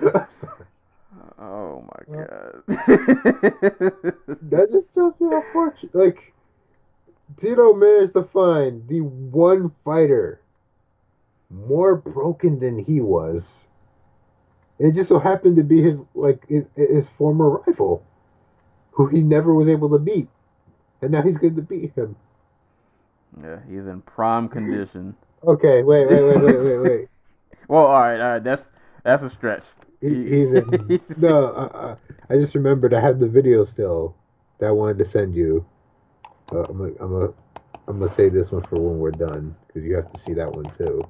I'm 0.00 0.26
sorry. 0.30 0.66
oh 1.38 1.82
my 1.82 2.00
god. 2.14 2.62
That 4.50 4.68
just 4.72 4.94
tells 4.94 5.20
you 5.20 5.30
how 5.30 5.42
fortunate. 5.52 5.94
Like, 5.94 6.32
Tito 7.36 7.74
managed 7.74 8.14
to 8.14 8.24
find 8.24 8.88
the 8.88 9.00
one 9.00 9.72
fighter 9.84 10.40
more 11.50 11.96
broken 11.96 12.58
than 12.58 12.84
he 12.84 13.00
was. 13.00 13.66
It 14.78 14.92
just 14.94 15.08
so 15.08 15.18
happened 15.18 15.56
to 15.56 15.64
be 15.64 15.82
his 15.82 16.04
like 16.14 16.46
his, 16.48 16.66
his 16.76 17.08
former 17.08 17.50
rival, 17.50 18.04
who 18.92 19.08
he 19.08 19.22
never 19.22 19.52
was 19.52 19.68
able 19.68 19.90
to 19.90 19.98
beat, 19.98 20.28
and 21.02 21.10
now 21.10 21.22
he's 21.22 21.36
going 21.36 21.56
to 21.56 21.62
beat 21.62 21.92
him. 21.94 22.16
yeah, 23.42 23.58
he's 23.68 23.86
in 23.86 24.02
prime 24.02 24.48
condition. 24.56 25.16
Okay, 25.44 25.82
wait, 25.82 26.06
wait, 26.06 26.22
wait, 26.22 26.42
wait, 26.42 26.58
wait, 26.60 26.78
wait. 26.78 27.08
Well, 27.68 27.84
all 27.84 28.00
right, 28.00 28.18
all 28.18 28.32
right. 28.32 28.42
That's 28.44 28.64
that's 29.02 29.22
a 29.22 29.28
stretch. 29.28 29.64
He, 30.00 30.08
he's 30.08 30.52
in. 30.54 31.00
No, 31.18 31.46
uh, 31.46 31.70
uh, 31.74 31.96
I 32.30 32.38
just 32.38 32.54
remembered 32.54 32.94
I 32.94 33.00
have 33.00 33.18
the 33.18 33.28
video 33.28 33.64
still 33.64 34.14
that 34.58 34.68
I 34.68 34.70
wanted 34.70 34.98
to 34.98 35.04
send 35.04 35.34
you. 35.34 35.66
Uh, 36.52 36.62
I'm 36.68 36.78
gonna, 36.78 36.92
I'm 37.00 37.10
gonna, 37.10 37.32
I'm 37.86 37.98
gonna 37.98 38.08
save 38.08 38.32
this 38.32 38.50
one 38.50 38.62
for 38.62 38.76
when 38.76 38.98
we're 38.98 39.10
done 39.10 39.54
because 39.66 39.84
you 39.84 39.94
have 39.96 40.10
to 40.12 40.18
see 40.18 40.34
that 40.34 40.50
one 40.50 40.64
too. 40.66 41.00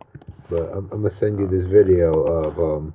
But 0.50 0.70
I'm, 0.70 0.88
I'm 0.90 1.02
gonna 1.02 1.10
send 1.10 1.38
you 1.38 1.46
this 1.46 1.62
video 1.62 2.12
of 2.12 2.58
um. 2.58 2.94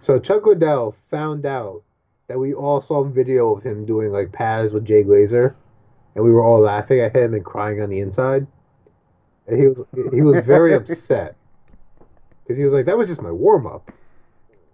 So 0.00 0.18
Chuck 0.18 0.46
Liddell 0.46 0.94
found 1.10 1.46
out 1.46 1.82
that 2.28 2.38
we 2.38 2.54
all 2.54 2.80
saw 2.80 3.04
a 3.04 3.08
video 3.08 3.54
of 3.56 3.62
him 3.62 3.86
doing 3.86 4.10
like 4.10 4.32
pads 4.32 4.72
with 4.72 4.84
Jay 4.84 5.02
Glazer, 5.02 5.54
and 6.14 6.24
we 6.24 6.32
were 6.32 6.42
all 6.44 6.60
laughing 6.60 7.00
at 7.00 7.14
him 7.16 7.34
and 7.34 7.44
crying 7.44 7.80
on 7.80 7.90
the 7.90 8.00
inside. 8.00 8.46
And 9.46 9.60
he 9.60 9.68
was 9.68 9.84
he 10.12 10.22
was 10.22 10.44
very 10.44 10.72
upset 10.74 11.36
because 12.42 12.58
he 12.58 12.64
was 12.64 12.72
like, 12.72 12.86
"That 12.86 12.98
was 12.98 13.08
just 13.08 13.22
my 13.22 13.30
warm 13.32 13.66
up." 13.66 13.90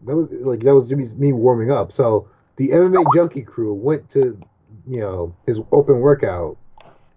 that 0.02 0.16
was 0.16 0.31
like 0.32 0.60
that 0.60 0.74
was 0.74 0.90
me 1.15 1.32
warming 1.32 1.70
up. 1.70 1.92
So 1.92 2.28
the 2.57 2.68
MMA 2.68 3.05
Junkie 3.15 3.42
crew 3.42 3.74
went 3.74 4.08
to, 4.10 4.39
you 4.89 5.00
know, 5.00 5.34
his 5.47 5.60
open 5.73 6.00
workout 6.00 6.57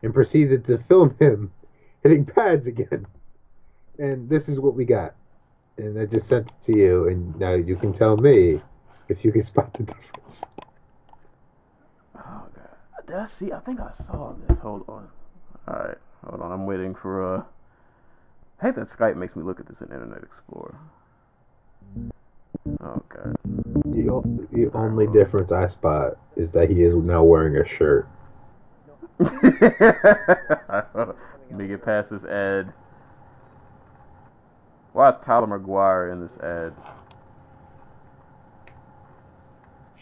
and 0.03 0.13
proceeded 0.13 0.65
to 0.65 0.77
film 0.77 1.15
him 1.19 1.51
hitting 2.03 2.25
pads 2.25 2.67
again. 2.67 3.07
And 3.97 4.29
this 4.29 4.47
is 4.49 4.59
what 4.59 4.75
we 4.75 4.85
got. 4.85 5.15
And 5.77 5.99
I 5.99 6.05
just 6.05 6.27
sent 6.27 6.49
it 6.49 6.61
to 6.63 6.77
you, 6.77 7.07
and 7.07 7.35
now 7.39 7.53
you 7.53 7.75
can 7.75 7.93
tell 7.93 8.17
me 8.17 8.61
if 9.07 9.25
you 9.25 9.31
can 9.31 9.43
spot 9.51 9.73
the 9.73 9.83
difference. 9.83 10.43
Oh 12.15 12.43
god, 12.53 13.07
did 13.07 13.15
I 13.15 13.25
see? 13.25 13.51
I 13.51 13.59
think 13.59 13.79
I 13.79 13.91
saw 13.91 14.33
this. 14.47 14.59
Hold 14.59 14.85
on. 14.87 15.07
All 15.67 15.75
right, 15.75 15.97
hold 16.27 16.41
on. 16.41 16.51
I'm 16.51 16.65
waiting 16.67 16.93
for 16.93 17.37
uh. 17.37 17.43
I 18.61 18.67
hate 18.67 18.75
that 18.75 18.89
Skype 18.89 19.17
makes 19.17 19.35
me 19.35 19.43
look 19.43 19.59
at 19.59 19.67
this 19.67 19.81
in 19.81 19.87
Internet 19.87 20.23
Explorer. 20.23 20.75
Oh 22.81 23.01
god. 23.09 23.35
The, 23.85 24.47
the 24.51 24.71
only 24.73 25.07
difference 25.07 25.51
I 25.51 25.67
spot 25.67 26.13
is 26.35 26.51
that 26.51 26.69
he 26.69 26.83
is 26.83 26.95
now 26.95 27.23
wearing 27.23 27.57
a 27.57 27.67
shirt. 27.67 28.07
Let 29.23 31.15
me 31.51 31.67
get 31.67 31.85
past 31.85 32.09
this 32.09 32.23
ad. 32.25 32.73
Why 34.93 35.09
is 35.09 35.15
Tyler 35.25 35.47
McGuire 35.47 36.11
in 36.11 36.21
this 36.21 36.37
ad? 36.37 36.73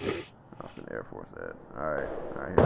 Oh, 0.03 0.65
it's 0.65 0.77
an 0.79 0.87
Air 0.91 1.05
Force 1.09 1.29
ad. 1.37 1.55
Alright, 1.77 2.09
alright, 2.35 2.57
here 2.57 2.65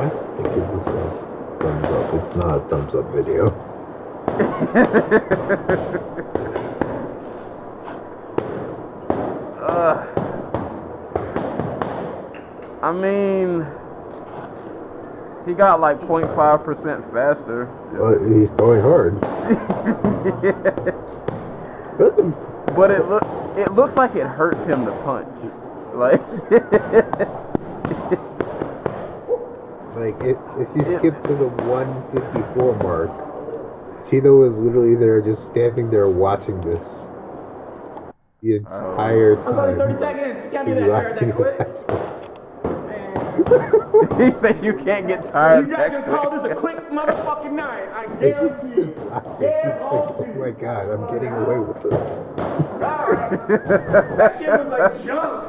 I 0.00 0.08
think 0.36 0.48
give 0.54 0.68
this 0.72 0.86
a 0.86 1.56
thumbs 1.60 1.86
up. 1.86 2.14
It's 2.14 2.34
not 2.34 2.56
a 2.56 2.60
thumbs 2.68 2.94
up 2.94 3.12
video. 3.14 3.50
we 4.30 4.42
go. 4.42 4.48
Ugh. 9.66 9.98
I 12.90 12.92
mean, 12.92 13.64
he 15.46 15.54
got 15.54 15.80
like 15.80 16.00
0.5% 16.00 17.12
faster. 17.12 17.66
But 17.92 18.26
he's 18.36 18.50
throwing 18.50 18.82
hard. 18.82 19.20
But 21.98 22.16
But 22.74 22.90
it 22.90 23.08
look 23.08 23.22
it 23.58 23.72
looks 23.74 23.94
like 23.96 24.16
it 24.16 24.26
hurts 24.26 24.64
him 24.64 24.84
to 24.86 24.92
punch. 25.04 25.28
Like 25.94 26.20
Like 29.94 30.16
if, 30.24 30.36
if 30.58 30.68
you 30.74 30.82
Yeah. 30.92 30.98
skip 30.98 31.20
to 31.22 31.34
the 31.34 31.48
154 31.68 32.74
mark, 32.76 33.10
Tito 34.04 34.42
is 34.44 34.58
literally 34.58 34.94
there 34.96 35.20
just 35.20 35.44
standing 35.46 35.90
there 35.90 36.08
watching 36.08 36.58
this 36.62 37.12
the 38.42 38.54
oh. 38.54 38.56
entire 38.56 39.36
Oh. 39.46 39.76
time. 39.76 39.98
seconds. 40.00 40.52
Can't 40.52 40.68
He's 40.68 40.82
laughing 40.82 41.32
his 41.32 41.46
ass 41.46 41.84
off. 41.88 42.39
he 44.18 44.38
said 44.38 44.64
you 44.64 44.74
can't 44.74 45.06
get 45.08 45.24
tired. 45.24 45.68
You 45.68 45.76
guys 45.76 45.90
can 45.90 46.04
call 46.04 46.30
this 46.30 46.44
a 46.50 46.54
quick 46.54 46.76
motherfucking 46.90 47.52
night. 47.52 47.88
I 47.88 48.06
Like, 48.06 48.20
guarantee 48.20 48.66
he's 48.68 48.76
you. 48.76 48.94
laughing. 49.10 49.32
He's 49.38 49.80
like, 49.80 49.82
oh 49.82 50.34
my 50.38 50.50
god, 50.50 50.88
I'm 50.90 51.12
getting 51.12 51.32
away 51.32 51.58
with 51.58 51.82
this. 51.82 52.22
That 52.80 54.38
shit 54.38 54.48
was 54.50 54.68
like 54.68 55.04
junk. 55.04 55.46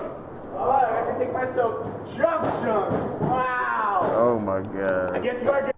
Oh, 0.56 0.72
I 0.72 1.04
can 1.10 1.20
take 1.20 1.34
myself 1.34 1.86
junk, 2.16 2.44
junk. 2.64 3.22
Wow. 3.22 4.14
oh 4.16 4.40
my 4.40 4.62
god. 4.62 5.12
I 5.16 5.20
guess 5.20 5.42
you 5.42 5.50
are. 5.50 5.72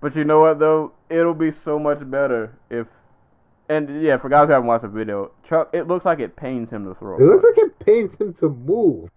But 0.00 0.14
you 0.16 0.24
know 0.24 0.40
what 0.40 0.58
though? 0.58 0.92
It'll 1.10 1.34
be 1.34 1.50
so 1.50 1.78
much 1.78 2.08
better 2.10 2.52
if 2.70 2.86
and 3.68 4.02
yeah, 4.02 4.16
for 4.16 4.28
guys 4.28 4.46
who 4.46 4.52
haven't 4.52 4.66
watched 4.66 4.82
the 4.82 4.88
video, 4.88 5.30
Chuck 5.46 5.68
it 5.72 5.86
looks 5.86 6.04
like 6.04 6.20
it 6.20 6.36
pains 6.36 6.70
him 6.70 6.84
to 6.86 6.94
throw. 6.94 7.16
It 7.16 7.22
looks 7.22 7.44
like 7.44 7.58
it 7.58 7.78
pains 7.80 8.14
him 8.14 8.32
to 8.34 8.48
move. 8.48 9.10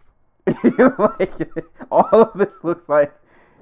like 0.98 1.34
all 1.92 2.08
of 2.12 2.32
this 2.36 2.64
looks 2.64 2.88
like 2.90 3.14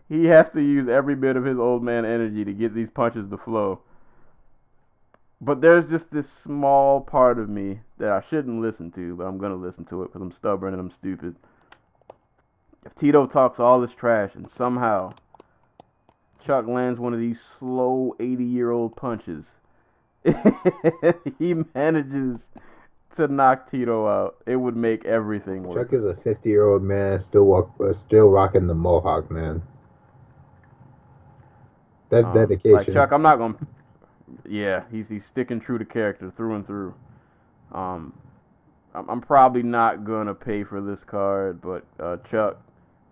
he 0.07 0.25
has 0.25 0.49
to 0.51 0.61
use 0.61 0.87
every 0.87 1.15
bit 1.15 1.35
of 1.35 1.45
his 1.45 1.59
old 1.59 1.83
man 1.83 2.05
energy 2.05 2.43
to 2.45 2.53
get 2.53 2.73
these 2.73 2.89
punches 2.89 3.29
to 3.29 3.37
flow. 3.37 3.81
But 5.41 5.61
there's 5.61 5.85
just 5.85 6.11
this 6.11 6.29
small 6.29 6.99
part 6.99 7.39
of 7.39 7.47
me 7.47 7.79
that 7.97 8.11
I 8.11 8.21
shouldn't 8.21 8.61
listen 8.61 8.91
to, 8.91 9.15
but 9.15 9.25
I'm 9.25 9.37
gonna 9.37 9.55
listen 9.55 9.85
to 9.85 10.03
it 10.03 10.07
because 10.07 10.21
I'm 10.21 10.31
stubborn 10.31 10.73
and 10.73 10.81
I'm 10.81 10.91
stupid. 10.91 11.35
If 12.85 12.95
Tito 12.95 13.25
talks 13.27 13.59
all 13.59 13.79
this 13.79 13.93
trash 13.93 14.35
and 14.35 14.49
somehow 14.49 15.13
Chuck 16.45 16.67
lands 16.67 16.99
one 16.99 17.13
of 17.13 17.19
these 17.19 17.39
slow 17.41 18.15
80 18.19 18.43
year 18.43 18.71
old 18.71 18.95
punches, 18.95 19.45
he 21.39 21.53
manages 21.73 22.39
to 23.15 23.27
knock 23.27 23.69
Tito 23.69 24.07
out, 24.07 24.37
it 24.45 24.55
would 24.55 24.75
make 24.75 25.05
everything 25.05 25.63
work. 25.63 25.89
Chuck 25.89 25.93
is 25.93 26.05
a 26.05 26.15
50 26.15 26.49
year 26.49 26.67
old 26.67 26.83
man, 26.83 27.19
still 27.19 27.45
walk, 27.45 27.71
still 27.91 28.29
rocking 28.29 28.67
the 28.67 28.75
mohawk, 28.75 29.29
man. 29.31 29.61
That's 32.09 32.25
Um, 32.25 32.33
dedication. 32.33 32.73
Like 32.75 32.93
Chuck, 32.93 33.11
I'm 33.11 33.21
not 33.21 33.37
gonna. 33.37 33.55
Yeah, 34.47 34.83
he's 34.91 35.09
he's 35.09 35.25
sticking 35.25 35.59
true 35.59 35.77
to 35.77 35.85
character 35.85 36.31
through 36.35 36.55
and 36.55 36.65
through. 36.65 36.93
Um, 37.71 38.13
I'm, 38.93 39.09
I'm 39.09 39.21
probably 39.21 39.63
not 39.63 40.03
gonna 40.03 40.33
pay 40.33 40.63
for 40.63 40.81
this 40.81 41.03
card, 41.03 41.61
but 41.61 41.83
uh, 41.99 42.17
Chuck, 42.29 42.57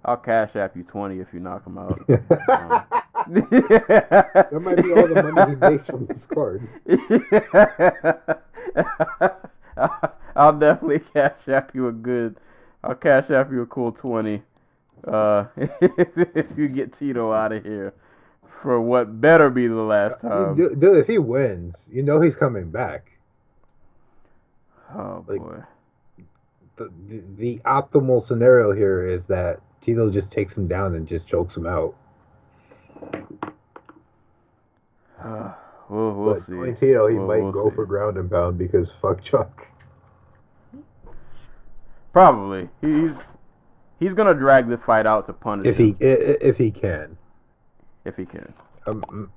I'll 0.06 0.18
cash 0.18 0.56
app 0.56 0.76
you 0.76 0.84
twenty 0.84 1.20
if 1.20 1.28
you 1.34 1.40
knock 1.40 1.66
him 1.66 1.78
out. 1.78 2.00
Um, 2.50 2.84
that 3.34 4.60
might 4.62 4.82
be 4.82 4.94
all 4.94 5.08
the 5.08 5.32
money 5.34 5.52
he 5.52 5.56
makes 5.58 5.88
from 5.88 6.06
this 6.06 6.26
card. 6.26 6.66
I'll 10.36 10.58
definitely 10.58 11.00
cash 11.14 11.48
app 11.48 11.74
you 11.74 11.88
a 11.88 11.92
good. 11.92 12.38
I'll 12.84 12.96
cash 12.96 13.30
app 13.30 13.52
you 13.52 13.62
a 13.62 13.66
cool 13.66 13.92
twenty. 13.92 14.44
Uh, 15.06 15.46
if 15.58 16.48
you 16.58 16.68
get 16.68 16.94
Tito 16.94 17.32
out 17.32 17.52
of 17.52 17.64
here 17.64 17.94
for 18.62 18.82
what 18.82 19.22
better 19.22 19.50
be 19.50 19.68
the 19.68 19.76
last 19.76 20.20
time. 20.22 20.56
dude, 20.56 20.98
if 20.98 21.08
he 21.08 21.18
wins, 21.18 21.90
you 21.92 22.04
know 22.04 22.20
he's 22.20 22.36
coming 22.36 22.70
back. 22.70 23.12
Oh 24.96 25.24
like- 25.28 25.40
boy. 25.40 25.64
The, 26.78 26.92
the, 27.08 27.24
the 27.38 27.58
optimal 27.66 28.24
scenario 28.24 28.72
here 28.72 29.02
is 29.08 29.26
that 29.26 29.62
Tito 29.82 30.12
just 30.12 30.32
takes 30.32 30.56
him 30.56 30.68
down 30.68 30.94
and 30.94 31.08
just 31.08 31.26
chokes 31.26 31.58
him 31.58 31.66
out. 31.66 31.96
Uh, 35.90 35.94
we'll 35.96 36.14
we'll 36.14 36.34
but 36.36 36.46
see. 36.46 36.74
Tito, 36.88 37.08
he 37.08 37.18
We'll- 37.18 37.28
might 37.28 37.44
we'll 37.44 37.52
go 37.52 37.70
see. 37.70 37.76
for 37.76 37.86
ground 37.86 38.18
and 38.18 38.30
pound 38.30 38.58
because 38.58 38.92
fuck 38.92 39.22
Chuck. 39.22 39.68
Probably. 42.14 42.70
He's 42.82 43.12
he's 44.00 44.14
gonna 44.14 44.34
drag 44.34 44.68
this 44.68 44.82
fight 44.82 45.06
out 45.06 45.28
to 45.28 45.34
punish 45.34 45.66
If 45.66 45.78
he 45.78 45.90
him, 45.90 45.98
i- 46.02 46.38
if 46.42 46.58
he 46.58 46.72
can. 46.72 47.18
if 48.06 48.16
he 48.18 48.26
can. 48.26 48.54
Um, 48.88 49.02
mm, 49.10 49.30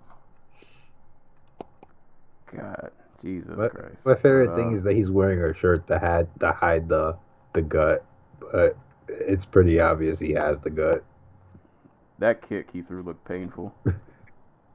God, 2.57 2.91
Jesus 3.23 3.57
my, 3.57 3.69
Christ. 3.69 3.97
my 4.05 4.15
favorite 4.15 4.49
But, 4.49 4.57
thing 4.57 4.73
uh, 4.73 4.77
is 4.77 4.83
that 4.85 4.95
he's 4.95 5.11
wearing 5.11 5.41
a 5.43 5.55
shirt 5.55 5.87
that 5.89 6.01
had 6.03 6.29
to 6.41 6.53
hide 6.53 6.89
the 6.89 7.17
the 7.53 7.63
gut, 7.63 8.05
but 8.53 8.77
it's 9.09 9.45
pretty 9.45 9.81
obvious 9.81 10.19
he 10.21 10.33
has 10.33 10.59
the 10.61 10.71
gut. 10.71 11.05
that 12.19 12.47
kick 12.49 12.69
he 12.73 12.83
threw 12.83 13.03
looked 13.03 13.25
painful. 13.27 13.75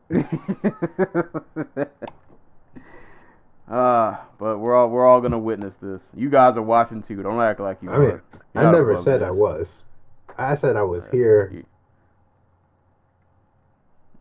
Ah, 3.68 4.28
but 4.38 4.60
we're 4.60 4.76
all 4.76 4.90
we're 4.90 5.08
all 5.08 5.20
gonna 5.22 5.40
witness 5.40 5.74
this. 5.82 6.02
You 6.16 6.30
guys 6.30 6.56
are 6.56 6.62
watching 6.62 7.02
too. 7.02 7.24
Don't 7.24 7.42
act 7.42 7.60
like 7.60 7.82
you 7.82 7.90
I 7.90 7.98
mean, 7.98 8.22
I 8.54 8.72
never 8.72 8.96
said 8.96 9.22
this. 9.22 9.28
I 9.28 9.32
was. 9.32 9.84
I 10.38 10.56
said 10.56 10.76
I 10.76 10.84
was 10.84 11.06
Yeah, 11.06 11.12
here. 11.12 11.64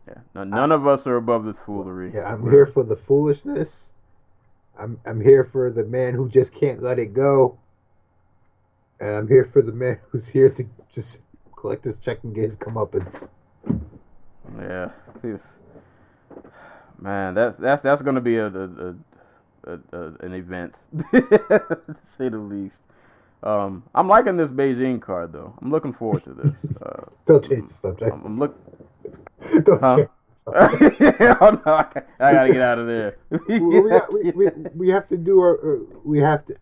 Yeah, 0.07 0.13
no- 0.33 0.43
none 0.45 0.71
of 0.71 0.87
us 0.87 1.05
are 1.05 1.17
above 1.17 1.45
this 1.45 1.59
foolery. 1.59 2.11
Yeah, 2.11 2.31
I'm 2.33 2.41
We're- 2.41 2.55
here 2.55 2.65
for 2.65 2.83
the 2.83 2.95
foolishness. 2.95 3.91
I'm 4.79 4.99
I'm 5.05 5.21
here 5.21 5.43
for 5.43 5.69
the 5.71 5.83
man 5.83 6.15
who 6.15 6.27
just 6.27 6.51
can't 6.51 6.81
let 6.81 6.97
it 6.97 7.13
go. 7.13 7.59
And 8.99 9.09
I'm 9.11 9.27
here 9.27 9.45
for 9.53 9.61
the 9.61 9.73
man 9.73 9.99
who's 10.09 10.27
here 10.27 10.49
to 10.49 10.65
just 10.91 11.19
collect 11.55 11.83
his 11.85 11.99
check 11.99 12.23
and 12.23 12.33
get 12.33 12.45
his 12.45 12.55
comeuppance. 12.57 13.27
Yeah, 14.59 14.89
this 15.21 15.43
man, 16.99 17.33
that's 17.33 17.57
that's 17.59 17.81
that's 17.81 18.01
gonna 18.01 18.21
be 18.21 18.37
a, 18.37 18.47
a, 18.47 18.95
a, 19.67 19.79
a, 19.93 19.99
an 20.21 20.33
event, 20.33 20.75
to 21.11 21.95
say 22.17 22.29
the 22.29 22.37
least. 22.37 22.77
Um, 23.43 23.83
I'm 23.93 24.07
liking 24.07 24.37
this 24.37 24.49
Beijing 24.49 25.01
card 25.01 25.31
though. 25.33 25.53
I'm 25.61 25.71
looking 25.71 25.93
forward 25.93 26.23
to 26.25 26.33
this. 26.33 26.55
Uh, 26.81 27.05
Don't 27.25 27.47
change 27.47 27.69
the 27.69 27.73
subject. 27.73 28.11
I'm, 28.13 28.23
I'm 28.25 28.37
look. 28.37 28.55
Don't 29.63 29.79
Huh? 29.81 29.95
change. 29.97 30.09
oh 30.47 31.61
no, 31.65 31.71
I, 31.73 31.87
I 32.19 32.31
gotta 32.33 32.51
get 32.53 32.61
out 32.61 32.77
of 32.77 32.85
there. 32.87 33.17
we, 33.47 33.59
we, 33.59 33.89
got- 33.89 34.13
we, 34.13 34.31
we, 34.31 34.47
we 34.75 34.89
have 34.89 35.07
to 35.07 35.17
do 35.17 35.39
our 35.39 35.57
uh, 35.57 35.79
we 36.03 36.19
have 36.19 36.45
to 36.45 36.55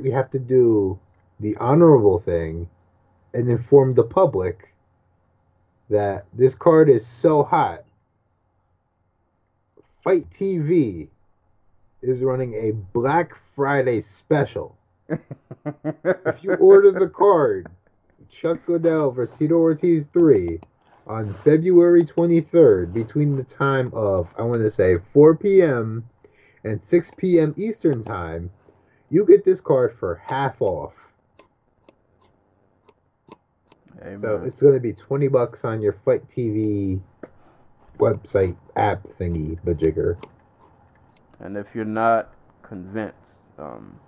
we 0.00 0.10
have 0.10 0.30
to 0.30 0.38
do 0.38 0.98
the 1.40 1.56
honorable 1.56 2.18
thing 2.18 2.68
and 3.34 3.48
inform 3.48 3.94
the 3.94 4.04
public 4.04 4.72
that 5.90 6.24
this 6.32 6.54
card 6.54 6.88
is 6.88 7.06
so 7.06 7.42
hot. 7.42 7.84
FITE 10.02 10.30
TV 10.30 11.08
is 12.00 12.22
running 12.22 12.54
a 12.54 12.72
Black 12.72 13.32
Friday 13.54 14.00
special. 14.00 14.76
If 15.08 16.42
you 16.42 16.54
order 16.60 16.90
the 16.90 17.08
card, 17.08 17.68
Chuck 18.30 18.66
Liddell 18.66 19.10
versus 19.10 19.36
Tito 19.36 19.56
Ortiz 19.56 20.06
3 20.12 20.60
on 21.06 21.34
February 21.44 22.04
23rd 22.04 22.94
between 22.94 23.36
the 23.36 23.44
time 23.44 23.90
of, 23.92 24.32
I 24.38 24.42
want 24.42 24.62
to 24.62 24.70
say, 24.70 24.96
4 25.12 25.36
p.m. 25.36 26.08
and 26.64 26.82
6 26.82 27.10
p.m. 27.18 27.54
Eastern 27.58 28.02
Time, 28.02 28.50
you 29.10 29.26
get 29.26 29.44
this 29.44 29.60
card 29.60 29.94
for 29.98 30.22
half 30.24 30.62
off. 30.62 30.94
Hey, 34.02 34.16
So 34.18 34.42
it's 34.46 34.62
going 34.62 34.74
to 34.74 34.80
be 34.80 34.94
20 34.94 35.28
bucks 35.28 35.64
on 35.64 35.82
your 35.82 35.92
FITE 36.04 36.26
TV 36.28 37.02
website 38.00 38.56
app 38.76 39.02
thingy, 39.18 39.58
bajigger. 39.64 40.16
And 41.40 41.56
if 41.56 41.66
you're 41.74 41.84
not 41.84 42.32
convinced, 42.62 43.16
um, 43.58 43.98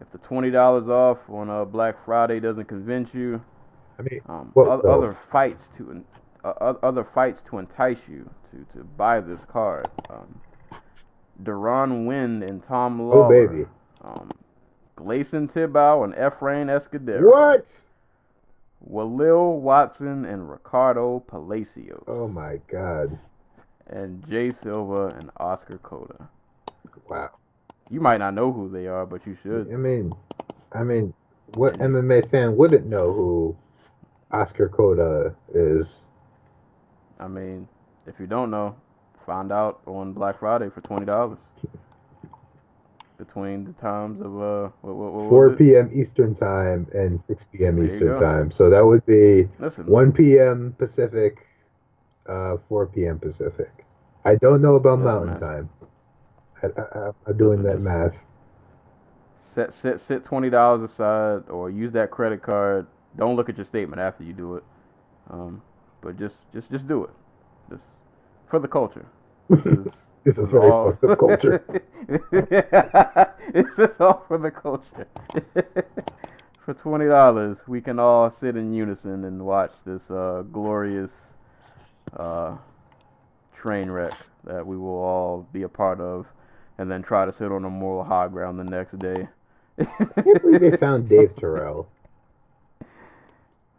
if 0.00 0.10
the 0.10 0.18
twenty 0.18 0.50
dollars 0.50 0.88
off 0.88 1.18
on 1.28 1.48
uh, 1.50 1.64
Black 1.64 2.04
Friday 2.04 2.40
doesn't 2.40 2.66
convince 2.66 3.12
you, 3.14 3.40
I 3.98 4.02
mean, 4.02 4.20
um, 4.28 4.50
What 4.54 4.68
oth- 4.68 4.82
the- 4.82 4.88
other 4.88 5.12
fights 5.30 5.68
to 5.78 6.04
uh, 6.44 6.74
other 6.82 7.04
fights 7.04 7.40
to 7.50 7.58
entice 7.58 7.98
you 8.08 8.28
to, 8.50 8.78
to 8.78 8.84
buy 8.96 9.20
this 9.20 9.44
card. 9.44 9.86
Um, 10.10 10.40
Deron 11.42 12.06
Winn 12.06 12.42
and 12.42 12.62
Tom 12.62 12.98
Lawlor. 13.00 13.26
oh 13.26 13.28
baby. 13.28 13.66
Um, 14.02 14.28
Gleison 14.96 15.50
Tibau 15.50 16.04
and 16.04 16.12
Efrain 16.14 16.66
Escudero. 16.68 17.30
What? 17.30 17.66
Walel 18.88 19.60
Watson 19.60 20.24
and 20.24 20.50
Ricardo 20.50 21.20
Palacios. 21.20 22.04
Oh 22.06 22.28
my 22.28 22.58
god. 22.68 23.18
And 23.86 24.26
Jay 24.28 24.50
Silva 24.50 25.06
and 25.18 25.30
Oscar 25.38 25.78
Cota. 25.78 26.28
Wow. 27.08 27.30
You 27.90 28.00
might 28.00 28.18
not 28.18 28.34
know 28.34 28.52
who 28.52 28.68
they 28.68 28.86
are, 28.86 29.06
but 29.06 29.26
you 29.26 29.36
should. 29.42 29.72
I 29.72 29.76
mean, 29.76 30.12
I 30.72 30.82
mean, 30.82 31.12
what 31.54 31.78
MMA 31.78 32.30
fan 32.30 32.56
wouldn't 32.56 32.86
know 32.86 33.12
who 33.12 33.56
Oscar 34.30 34.68
Cota 34.68 35.34
is? 35.52 36.06
I 37.20 37.28
mean, 37.28 37.68
if 38.06 38.14
you 38.18 38.26
don't 38.26 38.50
know, 38.50 38.74
find 39.26 39.52
out 39.52 39.80
on 39.86 40.12
Black 40.12 40.40
Friday 40.40 40.70
for 40.70 40.80
twenty 40.80 41.04
dollars. 41.04 41.38
Between 43.24 43.64
the 43.64 43.72
times 43.74 44.20
of 44.20 44.26
uh, 44.40 44.70
what, 44.80 44.96
what, 44.96 45.12
what 45.12 45.28
4 45.28 45.50
p.m. 45.56 45.90
Eastern 45.94 46.34
time 46.34 46.88
and 46.92 47.22
6 47.22 47.44
p.m. 47.52 47.76
There 47.76 47.86
Eastern 47.86 48.14
time. 48.18 48.50
So 48.50 48.68
that 48.68 48.84
would 48.84 49.06
be 49.06 49.48
Listen, 49.60 49.86
1 49.86 50.12
p.m. 50.12 50.74
Pacific, 50.76 51.46
uh, 52.28 52.56
4 52.68 52.86
p.m. 52.86 53.20
Pacific. 53.20 53.86
I 54.24 54.34
don't 54.34 54.60
know 54.60 54.74
about 54.74 54.98
Mountain 54.98 55.34
matter. 55.34 55.68
Time. 56.62 56.72
I, 56.76 57.10
I'm 57.26 57.36
doing 57.36 57.62
that 57.62 57.80
math. 57.80 58.16
set 59.54 59.72
set 59.72 60.00
set 60.00 60.24
twenty 60.24 60.50
dollars 60.50 60.90
aside, 60.90 61.48
or 61.48 61.70
use 61.70 61.92
that 61.92 62.10
credit 62.10 62.42
card. 62.42 62.86
Don't 63.16 63.36
look 63.36 63.48
at 63.48 63.56
your 63.56 63.66
statement 63.66 64.00
after 64.00 64.24
you 64.24 64.32
do 64.32 64.56
it. 64.56 64.64
Um, 65.30 65.62
but 66.00 66.18
just 66.18 66.36
just 66.52 66.70
just 66.70 66.88
do 66.88 67.04
it, 67.04 67.10
just 67.70 67.82
for 68.48 68.58
the 68.58 68.68
culture. 68.68 69.06
This 70.24 70.38
is- 70.38 70.44
It's 70.44 70.52
a 70.52 70.58
very 70.58 70.70
all- 70.70 70.92
fucked 70.92 71.04
up 71.04 71.18
culture. 71.18 71.64
it's 73.54 73.76
just 73.76 74.00
all 74.00 74.24
for 74.28 74.38
the 74.38 74.50
culture. 74.50 75.06
for 76.64 76.74
twenty 76.74 77.06
dollars, 77.06 77.58
we 77.66 77.80
can 77.80 77.98
all 77.98 78.30
sit 78.30 78.56
in 78.56 78.72
unison 78.72 79.24
and 79.24 79.44
watch 79.44 79.72
this 79.84 80.10
uh, 80.10 80.42
glorious 80.52 81.10
uh, 82.16 82.56
train 83.56 83.90
wreck 83.90 84.14
that 84.44 84.64
we 84.66 84.76
will 84.76 84.88
all 85.02 85.46
be 85.52 85.62
a 85.62 85.68
part 85.68 86.00
of, 86.00 86.26
and 86.78 86.90
then 86.90 87.02
try 87.02 87.24
to 87.24 87.32
sit 87.32 87.50
on 87.50 87.64
a 87.64 87.70
moral 87.70 88.04
high 88.04 88.28
ground 88.28 88.58
the 88.58 88.64
next 88.64 88.98
day. 88.98 89.28
I 89.78 89.84
can't 90.22 90.42
believe 90.42 90.60
they 90.60 90.76
found 90.76 91.08
Dave 91.08 91.34
Terrell. 91.36 91.88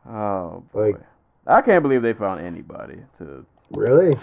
Oh 0.05 0.63
boy. 0.73 0.91
Like- 0.91 1.01
I 1.47 1.61
can't 1.61 1.81
believe 1.81 2.01
they 2.01 2.13
found 2.13 2.41
anybody 2.41 2.97
to 3.19 3.45
Really? 3.71 4.17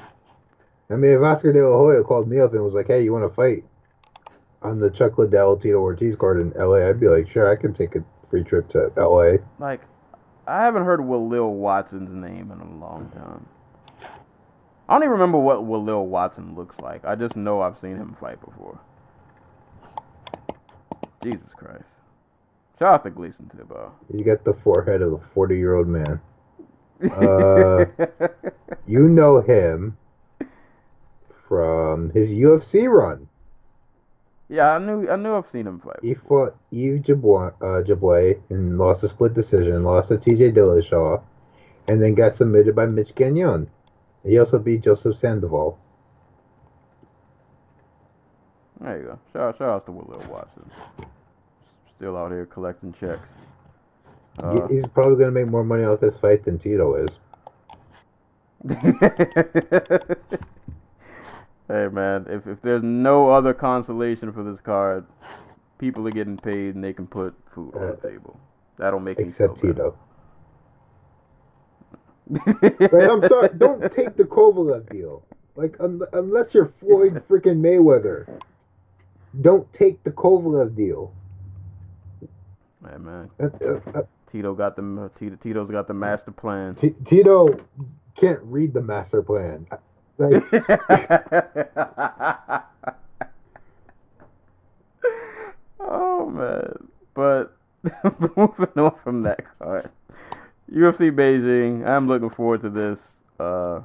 I 0.91 0.97
mean, 0.97 1.13
if 1.13 1.21
Oscar 1.23 1.53
De 1.53 1.67
La 1.67 1.77
Hoya 1.77 2.03
called 2.03 2.29
me 2.29 2.41
up 2.41 2.53
and 2.53 2.63
was 2.65 2.75
like, 2.75 2.89
"Hey, 2.89 3.03
you 3.03 3.13
want 3.13 3.25
to 3.25 3.35
fight 3.35 3.65
on 4.63 4.81
the 4.81 4.91
Chuck 4.91 5.19
Liddell 5.19 5.57
Tito 5.57 5.79
Ortiz 5.79 6.17
card 6.17 6.41
in 6.41 6.53
L.A.?" 6.57 6.89
I'd 6.89 7.01
be 7.01 7.09
like, 7.09 7.29
"Sure, 7.29 7.49
I 7.49 7.57
can 7.57 7.73
take 7.73 7.95
a 7.95 8.05
free 8.29 8.43
trip 8.43 8.69
to 8.71 8.91
L.A." 8.97 9.39
like 9.59 9.83
I 10.47 10.65
haven't 10.65 10.85
heard 10.85 11.01
Walel 11.01 11.53
Watson's 11.53 12.11
name 12.13 12.51
in 12.51 12.61
a 12.61 12.85
long 12.85 13.09
time. 13.15 13.47
I 14.89 14.95
don't 14.95 15.03
even 15.05 15.13
remember 15.13 15.39
what 15.39 15.61
Walel 15.65 16.07
Watson 16.07 16.57
looks 16.57 16.81
like. 16.81 17.05
I 17.05 17.15
just 17.15 17.37
know 17.37 17.61
I've 17.61 17.79
seen 17.79 17.97
him 17.97 18.17
fight 18.19 18.41
before. 18.45 18.81
Jesus 21.23 21.51
Christ. 21.55 21.85
Shout 22.81 22.95
out 22.95 23.05
to 23.05 23.11
Gleison 23.11 23.49
Tibau. 23.55 23.93
He's 24.11 24.23
got 24.23 24.43
the 24.43 24.55
forehead 24.55 25.03
of 25.03 25.13
a 25.13 25.19
forty-year-old 25.35 25.87
man. 25.87 26.21
Uh, 27.17 27.87
You 28.87 29.09
know 29.09 29.41
him 29.41 29.97
from 31.51 32.11
his 32.11 32.31
UFC 32.31 32.89
run. 32.89 33.29
yeah, 34.49 34.71
I 34.71 34.79
knew 34.79 35.11
I 35.11 35.17
knew 35.17 35.35
I've 35.35 35.51
seen 35.51 35.67
him 35.67 35.81
fight. 35.81 35.99
He 36.01 36.15
fought 36.15 36.57
Yves 36.71 37.05
Jabouin, 37.05 37.53
uh, 37.61 38.55
and 38.55 38.79
lost 38.79 39.03
a 39.03 39.09
split 39.09 39.35
decision, 39.35 39.83
lost 39.83 40.11
to 40.11 40.17
T.J. 40.17 40.53
Dillashaw, 40.53 41.21
and 41.89 42.01
then 42.01 42.15
got 42.15 42.37
submitted 42.37 42.77
by 42.77 42.87
Mitch 42.87 43.17
Gagnon. 43.17 43.69
He 44.23 44.39
also 44.39 44.61
beat 44.61 44.83
Joseph 44.83 45.19
Sandoval. 45.19 45.77
There 48.81 48.97
you 48.97 49.05
go. 49.07 49.19
Shout, 49.33 49.59
shout 49.59 49.69
out 49.69 49.87
to 49.87 49.93
Walel 49.93 50.25
Watson. 50.29 50.71
Still 51.97 52.17
out 52.17 52.31
here 52.31 52.47
collecting 52.47 52.93
checks. 52.93 53.29
Uh, 54.41 54.69
He's 54.69 54.87
probably 54.87 55.17
going 55.17 55.35
to 55.35 55.41
make 55.41 55.49
more 55.49 55.65
money 55.65 55.83
off 55.83 56.01
this 56.01 56.17
fight 56.17 56.45
than 56.45 56.59
Tito 56.59 56.95
is. 56.95 57.19
hey 61.71 61.89
man, 61.89 62.27
if 62.31 62.47
if 62.47 62.63
there's 62.63 62.83
no 62.85 63.31
other 63.31 63.55
consolation 63.55 64.33
for 64.33 64.45
this 64.45 64.61
card, 64.63 65.07
people 65.79 66.07
are 66.09 66.13
getting 66.13 66.39
paid 66.39 66.75
and 66.77 66.85
they 66.85 66.93
can 66.95 67.07
put 67.07 67.35
food 67.55 67.75
on 67.77 67.89
the 67.89 67.97
table. 68.09 68.41
That'll 68.79 69.01
make 69.01 69.21
Except 69.21 69.57
me 69.65 69.73
Tito. 69.73 69.97
feel 72.31 72.89
But 72.91 72.91
better. 72.91 73.11
I'm 73.13 73.23
sorry, 73.23 73.51
don't 73.59 73.91
take 73.91 74.17
the 74.17 74.25
Kovalev 74.25 74.91
deal. 74.91 75.25
Like, 75.57 75.77
un- 75.81 76.03
unless 76.13 76.55
you're 76.55 76.73
Floyd 76.81 77.23
freaking 77.29 77.61
Mayweather, 77.61 78.29
don't 79.41 79.73
take 79.73 80.03
the 80.05 80.13
Kovalev 80.13 80.77
deal. 80.77 81.15
Hey 82.89 82.99
man, 82.99 83.31
Uh, 83.41 83.49
uh, 83.65 83.81
uh, 83.95 84.03
Tito 84.31 84.55
got 84.55 84.77
the 84.77 85.11
Tito, 85.19 85.37
Tito's 85.37 85.71
got 85.71 85.89
the 85.89 85.95
master 85.95 86.33
plan. 86.33 86.77
T- 86.77 86.95
Tito 87.05 87.61
can't 88.17 88.41
read 88.43 88.75
the 88.75 88.83
master 88.83 89.23
plan. 89.23 89.67
Like, 90.21 90.45
oh 95.81 96.29
man, 96.29 96.89
but 97.15 97.57
moving 98.37 98.69
on 98.77 98.95
from 99.03 99.23
that 99.23 99.43
card, 99.59 99.89
UFC 100.71 101.11
Beijing. 101.11 101.89
I'm 101.89 102.07
looking 102.07 102.29
forward 102.29 102.61
to 102.61 102.69
this. 102.69 103.01
Uh, 103.41 103.81
a 103.83 103.85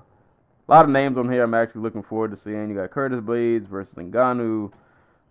lot 0.68 0.84
of 0.84 0.92
names 0.92 1.18
on 1.18 1.32
here. 1.32 1.42
I'm 1.42 1.54
actually 1.54 1.84
looking 1.84 2.04
forward 2.04 2.32
to 2.32 2.38
seeing. 2.38 2.68
You 2.68 2.76
got 2.76 2.92
Curtis 2.92 3.22
Blaydes 3.22 3.66
versus 3.70 3.94
Ngannou, 3.94 4.74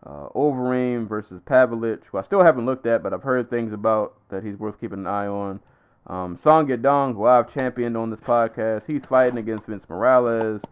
uh, 0.06 0.28
Overeem 0.34 1.06
versus 1.06 1.38
Pavlovich, 1.44 2.00
who 2.10 2.16
I 2.16 2.22
still 2.22 2.42
haven't 2.42 2.64
looked 2.64 2.86
at, 2.86 3.02
but 3.02 3.12
I've 3.12 3.22
heard 3.22 3.50
things 3.50 3.74
about 3.74 4.14
that 4.30 4.42
he's 4.42 4.56
worth 4.56 4.80
keeping 4.80 5.00
an 5.00 5.06
eye 5.06 5.26
on. 5.26 5.60
Um, 6.06 6.38
Song 6.42 6.66
Yadong, 6.68 7.14
who 7.14 7.26
I've 7.26 7.52
championed 7.52 7.94
on 7.94 8.08
this 8.08 8.20
podcast, 8.20 8.84
he's 8.86 9.04
fighting 9.04 9.36
against 9.36 9.66
Vince 9.66 9.84
Morales. 9.86 10.62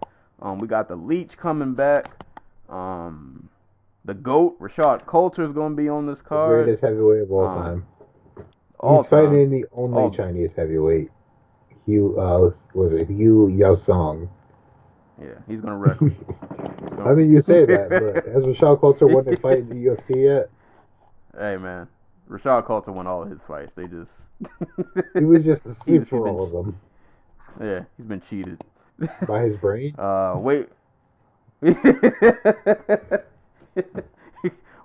Um, 0.42 0.58
we 0.58 0.66
got 0.66 0.88
the 0.88 0.96
Leech 0.96 1.36
coming 1.36 1.72
back. 1.74 2.08
Um, 2.68 3.48
the 4.04 4.14
GOAT, 4.14 4.58
Rashad 4.60 5.06
Coulter, 5.06 5.44
is 5.44 5.52
going 5.52 5.76
to 5.76 5.82
be 5.82 5.88
on 5.88 6.06
this 6.06 6.18
the 6.18 6.24
card. 6.24 6.64
greatest 6.64 6.82
heavyweight 6.82 7.22
of 7.22 7.32
all 7.32 7.46
Um, 7.46 7.54
time. 7.62 7.86
All 8.80 8.96
He's 9.02 9.06
fighting 9.08 9.50
the 9.50 9.64
only 9.72 10.02
All- 10.02 10.10
Chinese 10.10 10.52
heavyweight. 10.52 11.10
Hugh, 11.86 12.18
uh, 12.20 12.50
was 12.74 12.92
it 12.92 13.06
Hu 13.08 13.48
Yaozong? 13.50 14.28
Yeah, 15.20 15.28
he's 15.46 15.60
going 15.60 15.72
to 15.72 15.76
wreck 15.78 16.00
him. 16.00 16.16
Gonna- 16.96 17.04
I 17.10 17.14
mean, 17.14 17.30
you 17.30 17.40
say 17.40 17.64
that, 17.66 17.88
but 17.90 18.26
has 18.32 18.44
Rashad 18.44 18.80
Coulter 18.80 19.06
won 19.06 19.28
a 19.32 19.36
fight 19.36 19.58
in 19.58 19.68
the 19.68 19.86
UFC 19.86 20.16
yet? 20.24 20.50
hey, 21.38 21.56
man. 21.56 21.86
Rashad 22.28 22.64
Coulter 22.66 22.90
won 22.92 23.06
all 23.06 23.22
of 23.22 23.30
his 23.30 23.40
fights. 23.46 23.72
They 23.76 23.86
just. 23.86 24.10
He 25.14 25.24
was 25.24 25.44
just 25.44 25.64
a 25.66 25.68
He's- 25.68 25.78
sleep 25.84 26.00
he's 26.02 26.08
for 26.08 26.26
all 26.26 26.42
of 26.44 26.50
them 26.52 26.80
Yeah, 27.60 27.84
he's 27.96 28.06
been 28.06 28.22
cheated. 28.28 28.64
By 29.26 29.42
his 29.42 29.56
brain. 29.56 29.94
Uh, 29.98 30.34
wait. 30.38 30.68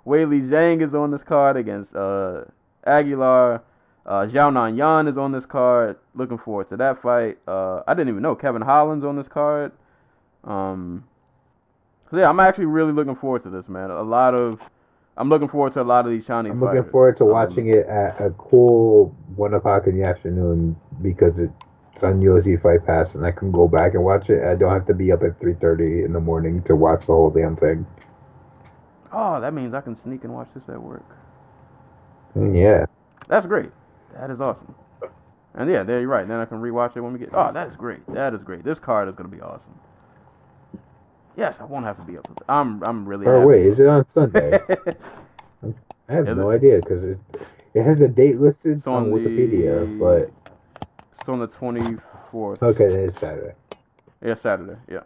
Weili 0.06 0.48
Zhang 0.48 0.80
is 0.82 0.94
on 0.94 1.10
this 1.10 1.22
card 1.22 1.56
against 1.56 1.94
uh, 1.94 2.44
Aguilar. 2.86 3.62
Uh, 4.06 4.26
Xiaonan 4.26 4.76
Yan 4.78 5.06
is 5.06 5.18
on 5.18 5.32
this 5.32 5.44
card. 5.44 5.96
Looking 6.14 6.38
forward 6.38 6.68
to 6.70 6.76
that 6.78 7.02
fight. 7.02 7.38
Uh, 7.46 7.82
I 7.86 7.92
didn't 7.94 8.08
even 8.08 8.22
know 8.22 8.34
Kevin 8.34 8.62
Holland's 8.62 9.04
on 9.04 9.16
this 9.16 9.28
card. 9.28 9.72
Um, 10.44 11.04
so 12.10 12.16
yeah, 12.16 12.28
I'm 12.30 12.40
actually 12.40 12.66
really 12.66 12.92
looking 12.92 13.16
forward 13.16 13.42
to 13.42 13.50
this, 13.50 13.68
man. 13.68 13.90
A 13.90 14.02
lot 14.02 14.34
of, 14.34 14.62
I'm 15.18 15.28
looking 15.28 15.48
forward 15.48 15.74
to 15.74 15.82
a 15.82 15.84
lot 15.84 16.06
of 16.06 16.10
these 16.12 16.24
Chinese. 16.26 16.52
I'm 16.52 16.60
looking 16.60 16.78
fighters. 16.78 16.90
forward 16.90 17.16
to 17.18 17.24
Um, 17.24 17.30
watching 17.30 17.66
it 17.66 17.86
at 17.86 18.18
a 18.18 18.30
cool 18.30 19.14
one 19.36 19.52
o'clock 19.52 19.86
in 19.88 19.98
the 19.98 20.04
afternoon 20.04 20.74
because 21.02 21.38
it's 21.98 22.04
on 22.04 22.20
UFC 22.20 22.60
Fight 22.62 22.86
Pass, 22.86 23.16
and 23.16 23.26
I 23.26 23.32
can 23.32 23.50
go 23.50 23.66
back 23.66 23.94
and 23.94 24.04
watch 24.04 24.30
it. 24.30 24.44
I 24.44 24.54
don't 24.54 24.72
have 24.72 24.86
to 24.86 24.94
be 24.94 25.10
up 25.10 25.24
at 25.24 25.40
three 25.40 25.54
thirty 25.54 26.04
in 26.04 26.12
the 26.12 26.20
morning 26.20 26.62
to 26.62 26.76
watch 26.76 27.00
the 27.00 27.06
whole 27.12 27.28
damn 27.30 27.56
thing. 27.56 27.84
Oh, 29.12 29.40
that 29.40 29.52
means 29.52 29.74
I 29.74 29.80
can 29.80 29.96
sneak 29.96 30.22
and 30.22 30.32
watch 30.32 30.46
this 30.54 30.68
at 30.68 30.80
work. 30.80 31.04
Mm, 32.36 32.56
yeah, 32.56 32.86
That's 33.26 33.46
great. 33.46 33.70
That 34.14 34.30
is 34.30 34.40
awesome. 34.40 34.76
And 35.54 35.68
yeah, 35.68 35.82
there 35.82 35.98
you're 35.98 36.08
right. 36.08 36.28
Then 36.28 36.38
I 36.38 36.44
can 36.44 36.58
rewatch 36.62 36.96
it 36.96 37.00
when 37.00 37.12
we 37.14 37.18
get. 37.18 37.30
Oh, 37.32 37.50
that 37.52 37.66
is 37.66 37.74
great. 37.74 38.06
That 38.14 38.32
is 38.32 38.44
great. 38.44 38.62
This 38.62 38.78
card 38.78 39.08
is 39.08 39.16
gonna 39.16 39.28
be 39.28 39.40
awesome. 39.40 39.74
Yes, 41.36 41.60
I 41.60 41.64
won't 41.64 41.84
have 41.84 41.96
to 41.96 42.02
be 42.04 42.16
up 42.16 42.24
to. 42.36 42.44
I'm 42.48 42.80
I'm 42.84 43.08
really. 43.08 43.26
Or 43.26 43.38
happy. 43.38 43.46
wait, 43.46 43.66
is 43.66 43.80
it 43.80 43.88
on 43.88 44.06
Sunday? 44.06 44.60
I 46.08 46.12
have 46.12 46.28
Is 46.28 46.36
no 46.36 46.50
idea 46.50 46.76
because 46.76 47.02
it, 47.04 47.18
it 47.74 47.82
has 47.82 47.98
the 47.98 48.06
date 48.08 48.36
listed 48.40 48.78
It's 48.78 48.86
on, 48.86 49.04
on 49.04 49.10
Wikipedia, 49.10 49.80
the- 49.80 49.98
but 49.98 50.32
It's 51.28 51.32
on 51.34 51.40
the 51.40 51.48
24th. 51.48 52.62
okay, 52.62 52.84
it's 52.84 53.18
Saturday. 53.18 53.52
Yeah, 54.24 54.32
Saturday. 54.32 54.78
Yeah. 54.90 55.02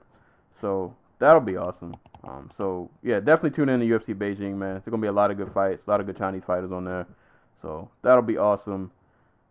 So 0.61 0.95
that'll 1.19 1.41
be 1.41 1.57
awesome. 1.57 1.95
Um, 2.23 2.49
so 2.57 2.89
yeah, 3.03 3.19
definitely 3.19 3.51
tune 3.51 3.69
in 3.69 3.81
to 3.81 3.87
UFC 3.87 4.15
Beijing, 4.15 4.55
man. 4.55 4.75
There's 4.75 4.85
gonna 4.85 4.99
be 4.99 5.09
a 5.09 5.13
lot 5.13 5.33
of 5.33 5.37
good 5.37 5.53
fights, 5.53 5.85
a 5.89 5.91
lot 5.91 5.99
of 5.99 6.07
good 6.07 6.17
Chinese 6.17 6.45
fighters 6.47 6.71
on 6.71 6.85
there. 6.85 7.09
So 7.61 7.91
that'll 8.03 8.23
be 8.23 8.37
awesome. 8.39 8.93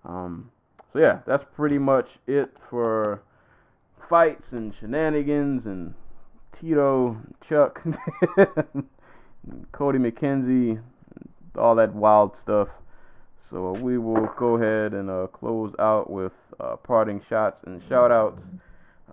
Um, 0.06 0.50
so 0.93 1.00
yeah, 1.00 1.19
that's 1.25 1.43
pretty 1.43 1.77
much 1.77 2.08
it 2.25 2.58
for 2.69 3.22
fights 4.08 4.53
and 4.53 4.74
shenanigans 4.74 5.66
and 5.66 5.93
Tito, 6.58 7.17
Chuck, 7.50 7.83
and 8.38 8.88
Cody 9.74 10.00
McKenzie, 10.00 10.82
all 11.58 11.75
that 11.75 11.93
wild 11.93 12.38
stuff. 12.38 12.69
So 13.50 13.74
we 13.74 13.98
will 13.98 14.27
go 14.38 14.56
ahead 14.56 14.93
and 14.93 15.09
uh, 15.09 15.27
close 15.27 15.75
out 15.77 16.09
with 16.09 16.32
uh, 16.62 16.76
parting 16.78 17.22
shots 17.28 17.62
and 17.66 17.82
shout 17.90 18.12
outs. 18.12 18.44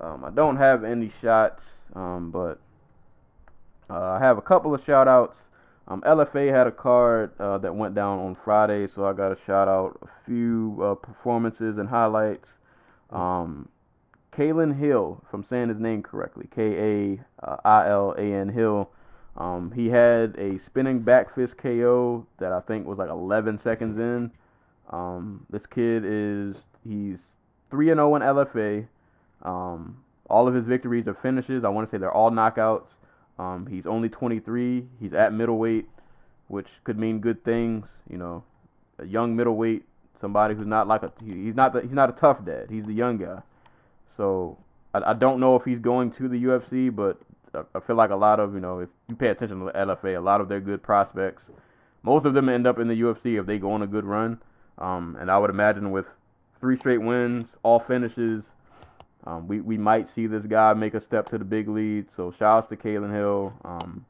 Um, 0.01 0.25
I 0.25 0.31
don't 0.31 0.57
have 0.57 0.85
any 0.85 1.13
shots, 1.21 1.65
um, 1.95 2.31
but 2.31 2.61
uh, 3.91 4.13
I 4.13 4.19
have 4.19 4.39
a 4.39 4.43
couple 4.43 4.75
of 4.75 4.85
shout 4.85 5.09
outs. 5.09 5.39
Um, 5.89 6.03
LFA 6.03 6.51
had 6.51 6.67
a 6.67 6.71
card 6.71 7.33
uh, 7.41 7.59
that 7.59 7.75
went 7.75 7.95
down 7.95 8.19
on 8.19 8.37
Friday, 8.45 8.87
so 8.87 9.07
I 9.07 9.15
got 9.15 9.31
to 9.31 9.39
shout 9.47 9.69
out 9.69 9.99
a 10.03 10.09
few 10.27 10.79
uh, 10.83 10.95
performances 10.95 11.79
and 11.79 11.89
highlights. 11.89 12.51
Um, 13.11 13.69
Kailan 14.33 14.79
Hill, 14.79 15.23
if 15.27 15.33
I'm 15.33 15.43
saying 15.43 15.71
his 15.71 15.81
name 15.81 16.03
correctly, 16.03 16.47
K 16.55 17.17
A 17.17 17.59
I 17.65 17.89
L 17.89 18.15
A 18.19 18.23
N 18.23 18.51
Hill. 18.51 18.91
Um, 19.39 19.73
he 19.73 19.89
had 19.89 20.37
a 20.37 20.59
spinning 20.59 20.99
back 20.99 21.35
fist 21.35 21.57
KO 21.57 22.27
that 22.39 22.53
I 22.53 22.61
think 22.61 22.87
was 22.87 22.99
like 22.99 23.09
11 23.09 23.59
seconds 23.59 23.99
in. 23.99 24.31
Um, 24.91 25.47
this 25.49 25.65
kid 25.65 26.03
is 26.05 26.57
he's 26.85 27.21
three 27.71 27.91
and 27.91 27.99
zero 27.99 28.15
in 28.17 28.23
LFA. 28.23 28.87
Um, 29.43 30.03
all 30.29 30.47
of 30.47 30.55
his 30.55 30.65
victories 30.65 31.07
are 31.09 31.15
finishes. 31.15 31.65
I 31.65 31.69
want 31.69 31.87
to 31.87 31.91
say 31.91 31.99
they're 31.99 32.13
all 32.13 32.31
knockouts. 32.31 32.89
Um, 33.39 33.67
he's 33.67 33.87
only 33.87 34.09
23. 34.09 34.87
He's 35.01 35.13
at 35.13 35.33
middleweight, 35.33 35.89
which 36.49 36.67
could 36.85 36.99
mean 36.99 37.21
good 37.21 37.45
things. 37.45 37.87
You 38.11 38.19
know, 38.19 38.45
a 38.99 39.07
young 39.07 39.37
middleweight, 39.37 39.85
somebody 40.21 40.55
who's 40.55 40.67
not 40.67 40.89
like 40.89 41.03
a 41.03 41.13
he's 41.25 41.55
not 41.55 41.73
the, 41.73 41.83
he's 41.83 41.93
not 41.93 42.11
a 42.11 42.13
tough 42.13 42.45
dad. 42.45 42.69
He's 42.71 42.85
the 42.85 42.93
young 42.93 43.17
guy. 43.17 43.41
So 44.17 44.59
I, 44.93 45.11
I 45.11 45.13
don't 45.13 45.41
know 45.41 45.57
if 45.57 45.65
he's 45.65 45.79
going 45.79 46.11
to 46.13 46.29
the 46.29 46.43
UFC, 46.45 46.95
but 46.95 47.19
I, 47.55 47.63
I 47.77 47.81
feel 47.81 47.97
like 47.97 48.11
a 48.11 48.17
lot 48.17 48.41
of 48.41 48.55
you 48.55 48.61
know 48.61 48.81
if 48.81 48.89
you 49.09 49.15
pay 49.15 49.29
attention 49.29 49.61
to 49.61 49.67
the 49.67 49.73
LFA, 49.73 50.17
a 50.17 50.21
lot 50.21 50.41
of 50.41 50.49
their 50.49 50.61
good 50.61 50.83
prospects, 50.83 51.45
most 52.03 52.27
of 52.27 52.35
them 52.35 52.49
end 52.49 52.67
up 52.67 52.79
in 52.79 52.89
the 52.89 53.01
UFC 53.01 53.39
if 53.39 53.47
they 53.47 53.59
go 53.59 53.73
on 53.73 53.83
a 53.83 53.87
good 53.87 54.05
run. 54.05 54.41
Um, 54.79 55.17
and 55.21 55.31
I 55.31 55.39
would 55.39 55.51
imagine 55.51 55.91
with 55.91 56.07
three 56.61 56.77
straight 56.77 56.99
wins, 56.99 57.49
all 57.63 57.79
finishes, 57.79 58.45
um, 59.29 59.47
we, 59.47 59.61
we 59.61 59.77
might 59.77 60.09
see 60.09 60.27
this 60.27 60.47
guy 60.47 60.73
make 60.75 60.95
a 60.95 61.01
step 61.01 61.29
to 61.31 61.39
the 61.39 61.45
big 61.45 61.69
lead. 61.69 62.07
So 62.15 62.31
shout 62.31 62.59
outs 62.59 62.69
to 62.69 62.77
Kailan 62.77 63.13
Hill 63.13 63.53
um, 63.65 64.07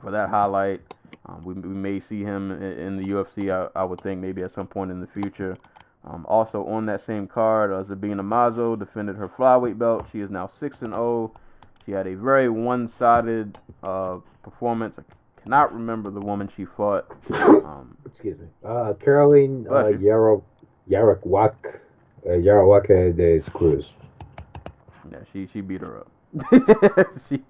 for 0.00 0.10
that 0.12 0.28
highlight. 0.28 0.82
Um, 1.26 1.44
we, 1.44 1.54
we 1.54 1.74
may 1.74 2.00
see 2.00 2.22
him 2.22 2.50
in, 2.50 2.62
in 2.62 2.96
the 2.96 3.04
UFC, 3.08 3.50
I, 3.50 3.68
I 3.78 3.84
would 3.84 4.00
think, 4.00 4.20
maybe 4.20 4.42
at 4.42 4.52
some 4.52 4.66
point 4.66 4.90
in 4.90 5.00
the 5.00 5.06
future. 5.06 5.56
Um, 6.04 6.26
also 6.28 6.64
on 6.66 6.86
that 6.86 7.00
same 7.00 7.26
card, 7.26 7.72
uh, 7.72 7.82
Sabina 7.82 8.22
Mazo 8.22 8.78
defended 8.78 9.16
her 9.16 9.28
flyweight 9.28 9.78
belt. 9.78 10.06
She 10.12 10.20
is 10.20 10.30
now 10.30 10.46
6 10.46 10.82
and 10.82 10.94
0. 10.94 11.32
She 11.84 11.92
had 11.92 12.06
a 12.06 12.14
very 12.14 12.48
one-sided 12.48 13.58
uh, 13.82 14.18
performance. 14.42 14.96
I 14.98 15.02
cannot 15.42 15.74
remember 15.74 16.10
the 16.10 16.20
woman 16.20 16.50
she 16.56 16.64
fought. 16.64 17.10
Um, 17.64 17.96
Excuse 18.04 18.38
me. 18.38 18.46
Uh, 18.62 18.92
Caroline 19.00 19.66
uh. 19.70 19.88
Yarrow 19.88 20.44
Yarrokwak 20.90 21.54
uh, 22.26 22.30
Yarrowaka 22.30 23.14
de 23.14 23.40
Cruz. 23.50 23.92
Yeah, 25.10 25.18
she 25.32 25.48
she 25.52 25.60
beat 25.60 25.80
her 25.80 26.00
up. 26.00 26.10
she 27.28 27.42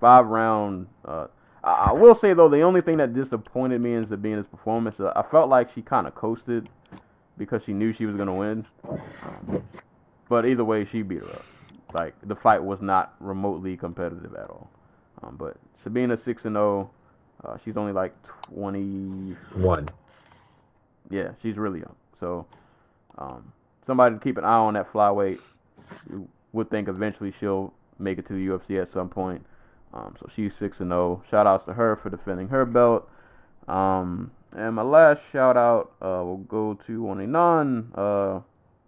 five 0.00 0.26
round. 0.26 0.86
Uh, 1.04 1.26
I, 1.62 1.88
I 1.88 1.92
will 1.92 2.14
say 2.14 2.32
though, 2.32 2.48
the 2.48 2.62
only 2.62 2.80
thing 2.80 2.96
that 2.98 3.14
disappointed 3.14 3.82
me 3.82 3.94
in 3.94 4.06
Sabina's 4.06 4.46
performance, 4.46 5.00
uh, 5.00 5.12
I 5.14 5.22
felt 5.22 5.48
like 5.48 5.72
she 5.74 5.82
kind 5.82 6.06
of 6.06 6.14
coasted 6.14 6.68
because 7.38 7.62
she 7.64 7.72
knew 7.72 7.92
she 7.92 8.06
was 8.06 8.16
gonna 8.16 8.34
win. 8.34 8.64
Um, 8.88 9.62
but 10.28 10.46
either 10.46 10.64
way, 10.64 10.84
she 10.84 11.02
beat 11.02 11.20
her 11.20 11.30
up. 11.30 11.44
Like 11.94 12.14
the 12.22 12.34
fight 12.34 12.62
was 12.62 12.80
not 12.80 13.14
remotely 13.20 13.76
competitive 13.76 14.34
at 14.34 14.50
all. 14.50 14.70
Um, 15.22 15.36
but 15.36 15.56
Sabina 15.82 16.16
six 16.16 16.44
and 16.44 16.56
zero. 16.56 16.90
Uh, 17.44 17.58
she's 17.64 17.76
only 17.76 17.92
like 17.92 18.14
twenty 18.22 19.36
One. 19.54 19.86
yeah, 21.10 21.30
she's 21.42 21.56
really 21.56 21.80
young. 21.80 21.94
So, 22.18 22.46
um, 23.18 23.52
somebody 23.86 24.14
to 24.16 24.20
keep 24.20 24.36
an 24.36 24.44
eye 24.44 24.56
on 24.56 24.74
that 24.74 24.92
flyweight. 24.92 25.38
You 26.10 26.28
would 26.52 26.70
think 26.70 26.88
eventually 26.88 27.32
she'll 27.38 27.72
make 27.98 28.18
it 28.18 28.26
to 28.26 28.32
the 28.32 28.46
UFC 28.46 28.80
at 28.80 28.88
some 28.88 29.08
point. 29.08 29.44
Um, 29.94 30.14
so 30.18 30.28
she's 30.34 30.54
six 30.54 30.80
and 30.80 30.90
zero. 30.90 31.22
Shout 31.30 31.46
outs 31.46 31.64
to 31.66 31.72
her 31.72 31.96
for 31.96 32.10
defending 32.10 32.48
her 32.48 32.64
belt. 32.64 33.08
Um, 33.68 34.30
and 34.52 34.74
my 34.74 34.82
last 34.82 35.20
shout 35.32 35.56
out 35.56 35.92
uh, 36.02 36.22
will 36.24 36.38
go 36.48 36.74
to 36.86 37.08
on 37.08 37.20
a 37.20 37.26
non 37.26 37.90
uh, 37.94 38.40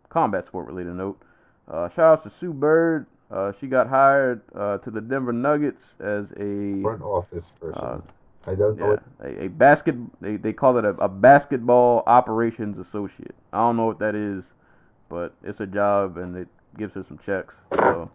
combat 0.08 0.46
sport 0.46 0.66
related 0.66 0.94
note. 0.94 1.20
Uh, 1.66 1.88
shout 1.90 2.18
outs 2.18 2.22
to 2.24 2.30
Sue 2.30 2.52
Bird. 2.52 3.06
Uh, 3.30 3.52
she 3.60 3.66
got 3.66 3.88
hired 3.88 4.40
uh, 4.54 4.78
to 4.78 4.90
the 4.90 5.00
Denver 5.00 5.32
Nuggets 5.32 5.84
as 6.00 6.26
a 6.32 6.80
Front 6.80 7.02
office 7.02 7.52
person. 7.60 8.02
I 8.46 8.54
don't 8.54 8.78
know 8.78 8.86
yeah, 8.86 8.90
what. 8.90 9.02
a, 9.20 9.44
a 9.44 9.48
basket. 9.48 9.96
They, 10.20 10.36
they 10.36 10.52
call 10.52 10.78
it 10.78 10.84
a, 10.84 10.90
a 10.90 11.08
basketball 11.08 12.02
operations 12.06 12.78
associate. 12.78 13.34
I 13.52 13.58
don't 13.58 13.76
know 13.76 13.86
what 13.86 13.98
that 13.98 14.14
is, 14.14 14.44
but 15.08 15.34
it's 15.42 15.60
a 15.60 15.66
job 15.66 16.16
and 16.16 16.36
it 16.36 16.48
gives 16.76 16.94
her 16.94 17.04
some 17.06 17.18
checks. 17.24 17.54
So 17.72 18.10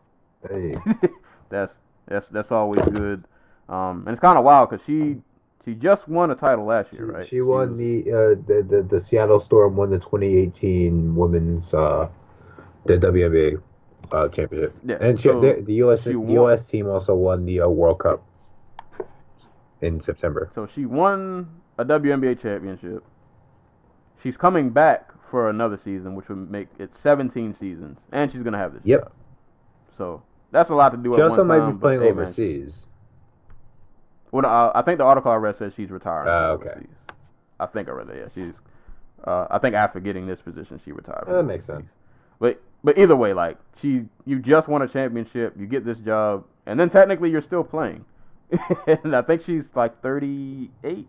Hey, 0.49 0.75
that's 1.49 1.73
that's 2.07 2.27
that's 2.27 2.51
always 2.51 2.85
good. 2.87 3.23
Um, 3.69 4.03
and 4.05 4.09
it's 4.09 4.19
kind 4.19 4.37
of 4.37 4.43
wild 4.43 4.69
because 4.69 4.85
she 4.85 5.17
she 5.65 5.73
just 5.75 6.07
won 6.07 6.31
a 6.31 6.35
title 6.35 6.65
last 6.65 6.89
she, 6.89 6.97
year, 6.97 7.05
right? 7.05 7.27
she 7.27 7.41
won 7.41 7.69
was- 7.69 7.77
the, 7.77 8.11
uh, 8.11 8.29
the 8.47 8.63
the 8.63 8.83
the 8.83 8.99
Seattle 8.99 9.39
Storm 9.39 9.75
won 9.75 9.89
the 9.89 9.99
2018 9.99 11.15
women's 11.15 11.73
uh 11.73 12.09
the 12.85 12.97
WNBA 12.97 13.61
uh, 14.11 14.27
championship. 14.29 14.75
Yeah, 14.85 14.97
and 14.99 15.19
she, 15.19 15.29
so 15.29 15.39
the, 15.39 15.61
the 15.61 15.75
US 15.75 16.03
she 16.03 16.13
the 16.13 16.33
US 16.43 16.65
team 16.65 16.87
also 16.87 17.15
won 17.15 17.45
the 17.45 17.61
uh, 17.61 17.69
World 17.69 17.99
Cup 17.99 18.23
in 19.83 19.99
September. 19.99 20.49
So 20.55 20.65
she 20.67 20.85
won 20.85 21.47
a 21.77 21.85
WNBA 21.85 22.41
championship. 22.41 23.03
She's 24.21 24.37
coming 24.37 24.69
back 24.69 25.11
for 25.29 25.49
another 25.49 25.77
season, 25.77 26.15
which 26.15 26.29
would 26.29 26.49
make 26.49 26.67
it 26.79 26.95
17 26.95 27.53
seasons, 27.53 27.97
and 28.11 28.31
she's 28.31 28.41
gonna 28.41 28.57
have 28.57 28.73
this 28.73 28.81
Yep. 28.85 29.01
job. 29.01 29.11
So 29.97 30.21
that's 30.51 30.69
a 30.69 30.75
lot 30.75 30.89
to 30.91 30.97
do 30.97 31.13
She 31.15 31.21
at 31.21 31.23
also 31.25 31.37
one 31.39 31.47
might 31.47 31.57
time. 31.59 31.73
be 31.75 31.79
playing 31.79 31.99
but, 31.99 32.05
hey, 32.05 32.11
man, 32.13 32.21
overseas. 32.23 32.85
Well, 34.31 34.45
uh, 34.45 34.71
I 34.73 34.81
think 34.81 34.97
the 34.97 35.03
article 35.03 35.31
I 35.31 35.35
read 35.35 35.55
says 35.55 35.73
she's 35.75 35.91
retiring. 35.91 36.29
Ah, 36.29 36.53
from 36.57 36.61
okay. 36.61 36.69
overseas. 36.71 36.95
I 37.59 37.65
think 37.67 37.87
I 37.87 37.91
read 37.91 38.07
that. 38.07 38.15
Yeah, 38.17 38.27
she's. 38.33 38.53
Uh, 39.23 39.47
I 39.49 39.57
think 39.57 39.75
after 39.75 39.99
getting 39.99 40.25
this 40.25 40.41
position, 40.41 40.79
she 40.83 40.91
retired. 40.91 41.25
That 41.27 41.43
makes 41.43 41.65
sense. 41.65 41.89
But 42.39 42.61
but 42.83 42.97
either 42.97 43.15
way, 43.15 43.33
like 43.33 43.57
she, 43.77 44.05
you 44.25 44.39
just 44.39 44.67
won 44.67 44.81
a 44.81 44.87
championship, 44.87 45.55
you 45.57 45.65
get 45.65 45.85
this 45.85 45.97
job, 45.99 46.45
and 46.65 46.79
then 46.79 46.89
technically 46.89 47.29
you're 47.31 47.41
still 47.41 47.63
playing. 47.63 48.03
and 49.03 49.15
I 49.15 49.21
think 49.21 49.41
she's 49.41 49.69
like 49.75 50.01
38, 50.01 51.07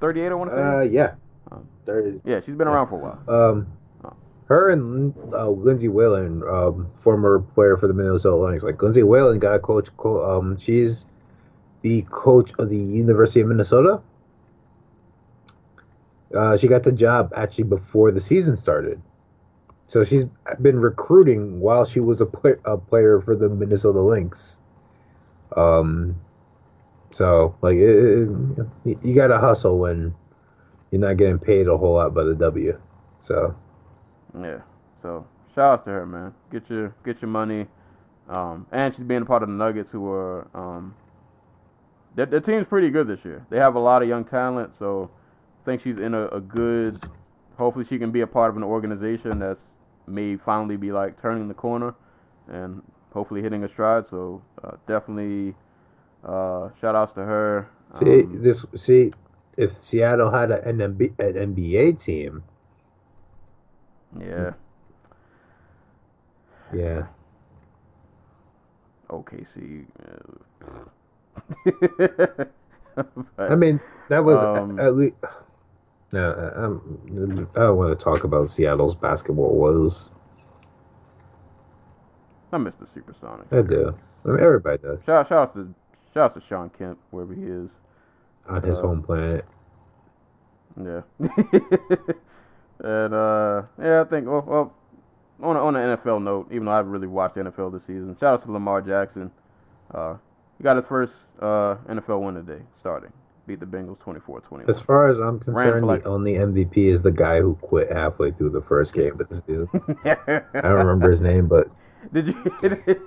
38. 0.00 0.26
I 0.26 0.34
want 0.34 0.50
to 0.50 0.56
say. 0.56 0.62
Uh, 0.62 0.80
yeah. 0.82 1.14
Um, 1.50 1.66
Third, 1.86 2.20
yeah, 2.24 2.40
she's 2.40 2.54
been 2.54 2.68
around 2.68 2.88
for 2.88 2.96
a 2.96 2.98
while. 2.98 3.50
Um, 3.50 3.66
Oh. 4.04 4.14
her 4.46 4.70
and 4.70 5.12
uh, 5.32 5.48
Lindsay 5.50 5.88
Whalen, 5.88 6.42
um, 6.48 6.88
former 6.94 7.40
player 7.40 7.76
for 7.76 7.86
the 7.88 7.92
Minnesota 7.94 8.36
Lynx, 8.36 8.62
like 8.62 8.80
Lindsay 8.82 9.02
Whalen 9.02 9.38
got 9.38 9.54
a 9.54 9.58
coach. 9.58 9.88
Co- 9.96 10.24
um, 10.38 10.56
she's 10.58 11.04
the 11.82 12.02
coach 12.10 12.52
of 12.58 12.68
the 12.70 12.76
University 12.76 13.40
of 13.40 13.48
Minnesota. 13.48 14.00
Uh, 16.34 16.56
she 16.56 16.68
got 16.68 16.84
the 16.84 16.92
job 16.92 17.32
actually 17.36 17.64
before 17.64 18.12
the 18.12 18.20
season 18.20 18.56
started, 18.56 19.02
so 19.88 20.04
she's 20.04 20.24
been 20.62 20.78
recruiting 20.78 21.58
while 21.58 21.84
she 21.84 21.98
was 21.98 22.20
a, 22.20 22.26
play- 22.26 22.54
a 22.64 22.76
player 22.78 23.20
for 23.20 23.34
the 23.34 23.48
Minnesota 23.48 24.00
Lynx. 24.00 24.60
Um, 25.56 26.14
so 27.12 27.56
like 27.62 27.76
it, 27.76 28.28
it, 28.84 28.98
you- 29.02 29.14
got 29.14 29.28
to 29.28 29.38
hustle 29.38 29.78
when 29.78 30.14
you're 30.90 31.00
not 31.00 31.16
getting 31.16 31.38
paid 31.38 31.68
a 31.68 31.76
whole 31.76 31.94
lot 31.94 32.14
by 32.14 32.24
the 32.24 32.34
W. 32.34 32.80
So 33.20 33.54
Yeah. 34.34 34.60
So 35.02 35.26
shout 35.54 35.72
out 35.80 35.84
to 35.84 35.90
her, 35.90 36.06
man. 36.06 36.34
Get 36.52 36.68
your 36.70 36.94
get 37.04 37.20
your 37.22 37.30
money. 37.30 37.66
Um, 38.28 38.66
and 38.70 38.94
she's 38.94 39.04
being 39.04 39.22
a 39.22 39.26
part 39.26 39.42
of 39.42 39.48
the 39.48 39.54
Nuggets, 39.56 39.90
who 39.90 40.08
are 40.08 40.46
um, 40.54 40.94
their, 42.14 42.26
their 42.26 42.40
team's 42.40 42.66
pretty 42.66 42.90
good 42.90 43.08
this 43.08 43.24
year. 43.24 43.44
They 43.50 43.58
have 43.58 43.74
a 43.74 43.80
lot 43.80 44.02
of 44.02 44.08
young 44.08 44.24
talent, 44.24 44.74
so 44.78 45.10
I 45.62 45.64
think 45.64 45.82
she's 45.82 45.98
in 45.98 46.14
a, 46.14 46.28
a 46.28 46.40
good 46.40 47.00
hopefully 47.58 47.84
she 47.84 47.98
can 47.98 48.10
be 48.10 48.22
a 48.22 48.26
part 48.26 48.50
of 48.50 48.56
an 48.56 48.62
organization 48.62 49.38
that's 49.38 49.62
may 50.06 50.36
finally 50.36 50.76
be 50.76 50.92
like 50.92 51.20
turning 51.20 51.46
the 51.46 51.54
corner 51.54 51.94
and 52.48 52.82
hopefully 53.12 53.42
hitting 53.42 53.64
a 53.64 53.68
stride. 53.68 54.06
So 54.08 54.42
uh, 54.64 54.72
definitely 54.86 55.54
uh, 56.24 56.68
shout 56.80 56.94
outs 56.94 57.12
to 57.14 57.24
her. 57.24 57.68
See 57.98 58.22
Um, 58.22 58.42
this. 58.42 58.64
See 58.76 59.12
if 59.56 59.72
Seattle 59.82 60.30
had 60.30 60.50
an, 60.52 60.78
NB, 60.78 61.18
an 61.18 61.54
NBA 61.54 61.98
team. 61.98 62.42
yeah, 64.18 64.52
Yeah. 66.72 67.06
OKC. 69.08 69.86
uh, 70.06 70.12
I 73.38 73.54
mean, 73.56 73.80
that 74.08 74.24
was 74.24 74.38
Um, 74.42 74.78
at 74.78 74.94
least. 74.94 75.16
No, 76.12 76.32
I- 76.32 76.58
I 76.58 76.62
don't 77.66 77.76
want 77.76 77.96
to 77.96 78.04
talk 78.04 78.24
about 78.24 78.50
Seattle's 78.50 78.94
basketball 78.94 79.56
woes. 79.56 80.10
I 82.52 82.58
miss 82.58 82.74
the 82.76 82.86
Supersonics. 82.86 83.52
I 83.52 83.62
do. 83.62 83.94
I 84.24 84.28
mean, 84.28 84.40
everybody 84.40 84.78
does 84.78 85.02
Shout, 85.04 85.28
shout 85.28 85.38
out 85.38 85.54
to 85.54 85.72
shout 86.14 86.24
out 86.24 86.34
to 86.34 86.42
Shawn 86.48 86.70
Kemp 86.78 86.98
wherever 87.10 87.34
he 87.34 87.42
is. 87.44 87.68
on 88.48 88.62
his 88.62 88.78
Uh, 88.78 88.82
home 88.82 89.02
planet. 89.02 89.44
Yeah. 90.82 91.02
and 92.80 93.14
uh, 93.14 93.62
yeah, 93.80 94.00
I 94.00 94.04
think 94.08 94.26
well, 94.26 94.44
well 94.46 94.72
on 95.42 95.56
a, 95.56 95.58
on 95.64 95.76
an 95.76 95.96
NFL 95.96 96.22
note, 96.22 96.48
even 96.50 96.64
though 96.66 96.72
I 96.72 96.76
haven't 96.76 96.92
really 96.92 97.06
watched 97.06 97.36
NFL 97.36 97.72
this 97.72 97.82
season, 97.86 98.16
shout 98.20 98.34
out 98.34 98.44
to 98.44 98.52
Lamar 98.52 98.80
Jackson. 98.82 99.30
Uh, 99.92 100.16
he 100.58 100.64
got 100.64 100.76
his 100.76 100.86
first 100.86 101.14
uh, 101.40 101.76
NFL 101.88 102.20
win 102.22 102.34
today, 102.34 102.62
starting. 102.78 103.12
Beat 103.46 103.58
the 103.60 103.66
Bengals 103.66 103.96
24-21. 103.98 104.68
As 104.68 104.78
far 104.78 105.08
as 105.08 105.18
I'm 105.18 105.40
concerned, 105.40 105.86
like- 105.86 106.04
the 106.04 106.08
only 106.10 106.34
MVP 106.34 106.76
is 106.76 107.02
the 107.02 107.10
guy 107.10 107.40
who 107.40 107.54
quit 107.56 107.90
halfway 107.90 108.30
through 108.30 108.50
the 108.50 108.60
first 108.62 108.92
game 108.94 109.18
of 109.18 109.28
the 109.28 109.36
season. 109.36 109.68
I 110.04 110.60
don't 110.60 110.74
remember 110.74 111.10
his 111.10 111.20
name, 111.20 111.48
but 111.48 111.68
Did 112.12 112.28
you? 112.28 112.52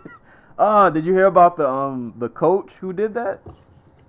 uh, 0.58 0.90
did 0.90 1.06
you 1.06 1.14
hear 1.14 1.26
about 1.28 1.58
the 1.58 1.68
um 1.70 2.14
the 2.18 2.30
coach 2.30 2.72
who 2.80 2.94
did 2.94 3.14
that? 3.14 3.42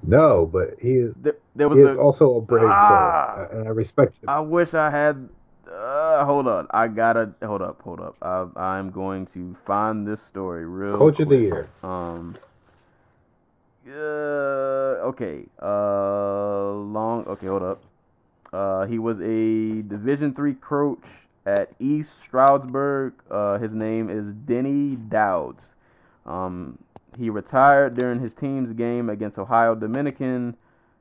no, 0.03 0.47
but 0.47 0.79
he 0.81 0.93
is 0.93 1.15
There, 1.17 1.37
there 1.55 1.69
was 1.69 1.79
he 1.79 1.85
a. 1.85 1.93
is 1.93 1.99
also 1.99 2.37
a 2.37 2.41
brave 2.41 2.69
Ah! 2.69 3.47
soul, 3.51 3.59
and 3.59 3.69
I 3.69 3.71
respect 3.71 4.19
it. 4.23 4.29
I 4.29 4.41
wish 4.41 4.75
I 4.75 4.91
had. 4.91 5.29
Uh, 5.71 6.25
hold 6.25 6.47
on, 6.47 6.67
I 6.71 6.89
gotta 6.89 7.33
hold 7.43 7.63
up, 7.63 7.81
hold 7.83 8.01
up. 8.01 8.17
I, 8.23 8.47
I'm 8.57 8.91
going 8.91 9.27
to 9.35 9.57
find 9.65 10.07
this 10.07 10.21
story 10.23 10.67
real. 10.67 10.99
Coach 10.99 11.21
of 11.21 11.29
the 11.31 11.37
year. 11.39 11.69
Um. 11.83 12.37
Uh, 13.89 15.11
okay. 15.11 15.45
Uh, 15.63 16.73
long. 16.73 17.25
Okay, 17.27 17.47
hold 17.47 17.63
up. 17.63 17.83
Uh, 18.53 18.87
he 18.87 18.99
was 18.99 19.21
a 19.21 19.83
Division 19.83 20.33
three 20.35 20.55
coach 20.55 21.03
at 21.47 21.71
East 21.79 22.19
Stroudsburg. 22.23 23.15
Uh, 23.31 23.59
his 23.59 23.73
name 23.73 24.09
is 24.11 24.33
Denny 24.47 24.97
Douds. 24.97 25.65
Um, 26.27 26.79
he 27.19 27.31
retired 27.31 27.95
during 27.95 28.21
his 28.21 28.35
team's 28.35 28.73
game 28.73 29.09
against 29.09 29.39
Ohio 29.39 29.75
Dominican. 29.75 30.57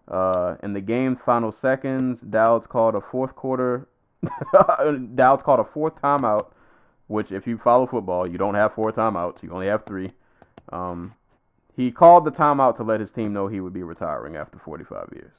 Uh, 0.07 0.55
in 0.61 0.73
the 0.73 0.81
game's 0.81 1.19
final 1.19 1.51
seconds, 1.51 2.21
Douds 2.21 2.67
called 2.67 2.95
a 2.95 3.01
fourth 3.01 3.35
quarter. 3.35 3.87
Douds 5.15 5.43
called 5.43 5.59
a 5.59 5.63
fourth 5.63 5.95
timeout, 6.01 6.51
which, 7.07 7.31
if 7.31 7.47
you 7.47 7.57
follow 7.57 7.87
football, 7.87 8.27
you 8.27 8.37
don't 8.37 8.55
have 8.55 8.73
four 8.73 8.91
timeouts. 8.91 9.41
You 9.41 9.51
only 9.51 9.67
have 9.67 9.85
three. 9.85 10.09
Um, 10.71 11.13
he 11.75 11.91
called 11.91 12.25
the 12.25 12.31
timeout 12.31 12.75
to 12.77 12.83
let 12.83 12.99
his 12.99 13.11
team 13.11 13.33
know 13.33 13.47
he 13.47 13.59
would 13.59 13.73
be 13.73 13.83
retiring 13.83 14.35
after 14.35 14.59
45 14.59 15.09
years. 15.13 15.31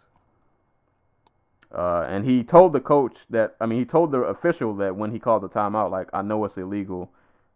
Uh, 1.73 2.07
and 2.09 2.25
he 2.25 2.45
told 2.45 2.73
the 2.73 2.81
coach 2.81 3.17
that, 3.31 3.57
I 3.61 3.67
mean, 3.67 3.81
he 3.81 3.85
told 3.85 4.13
the 4.13 4.21
official 4.21 4.75
that 4.77 4.97
when 4.97 5.11
he 5.11 5.19
called 5.19 5.43
the 5.43 5.49
timeout, 5.49 5.91
like, 5.91 6.09
I 6.13 6.23
know 6.23 6.45
it's 6.45 6.57
illegal, 6.57 7.11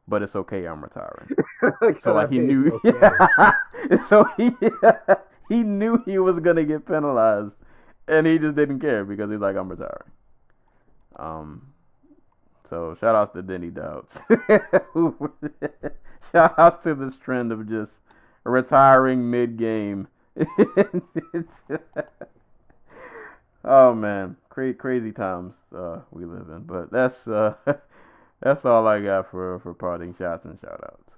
but 0.08 0.22
it's 0.22 0.34
okay, 0.34 0.66
I'm 0.66 0.82
retiring. 0.82 1.30
So 2.00 2.14
like 2.14 2.30
he 2.30 2.38
knew, 2.38 2.80
so 4.08 4.24
he 4.36 4.52
he 5.48 5.62
knew 5.62 6.02
he 6.04 6.18
was 6.18 6.38
gonna 6.40 6.64
get 6.64 6.86
penalized, 6.86 7.52
and 8.06 8.26
he 8.26 8.38
just 8.38 8.54
didn't 8.54 8.80
care 8.80 9.04
because 9.04 9.30
he's 9.30 9.40
like, 9.40 9.56
I'm 9.56 9.68
retiring. 9.68 10.10
Um, 11.16 11.72
so 12.70 12.96
shout 13.00 13.16
outs 13.16 13.32
to 13.34 13.42
Denny 13.42 13.70
Douds. 13.70 14.20
shout 16.32 16.54
outs 16.58 16.82
to 16.84 16.94
this 16.94 17.16
trend 17.16 17.50
of 17.50 17.68
just 17.68 17.92
retiring 18.44 19.30
mid 19.30 19.56
game. 19.56 20.06
oh 23.64 23.94
man, 23.94 24.36
cra- 24.48 24.74
crazy 24.74 25.10
times 25.10 25.54
uh, 25.76 25.98
we 26.12 26.24
live 26.24 26.48
in. 26.50 26.62
But 26.62 26.92
that's 26.92 27.26
uh, 27.26 27.54
that's 28.40 28.64
all 28.64 28.86
I 28.86 29.00
got 29.00 29.30
for 29.30 29.58
for 29.60 29.74
parting 29.74 30.14
shots 30.16 30.44
and 30.44 30.58
shout 30.60 30.80
outs. 30.84 31.14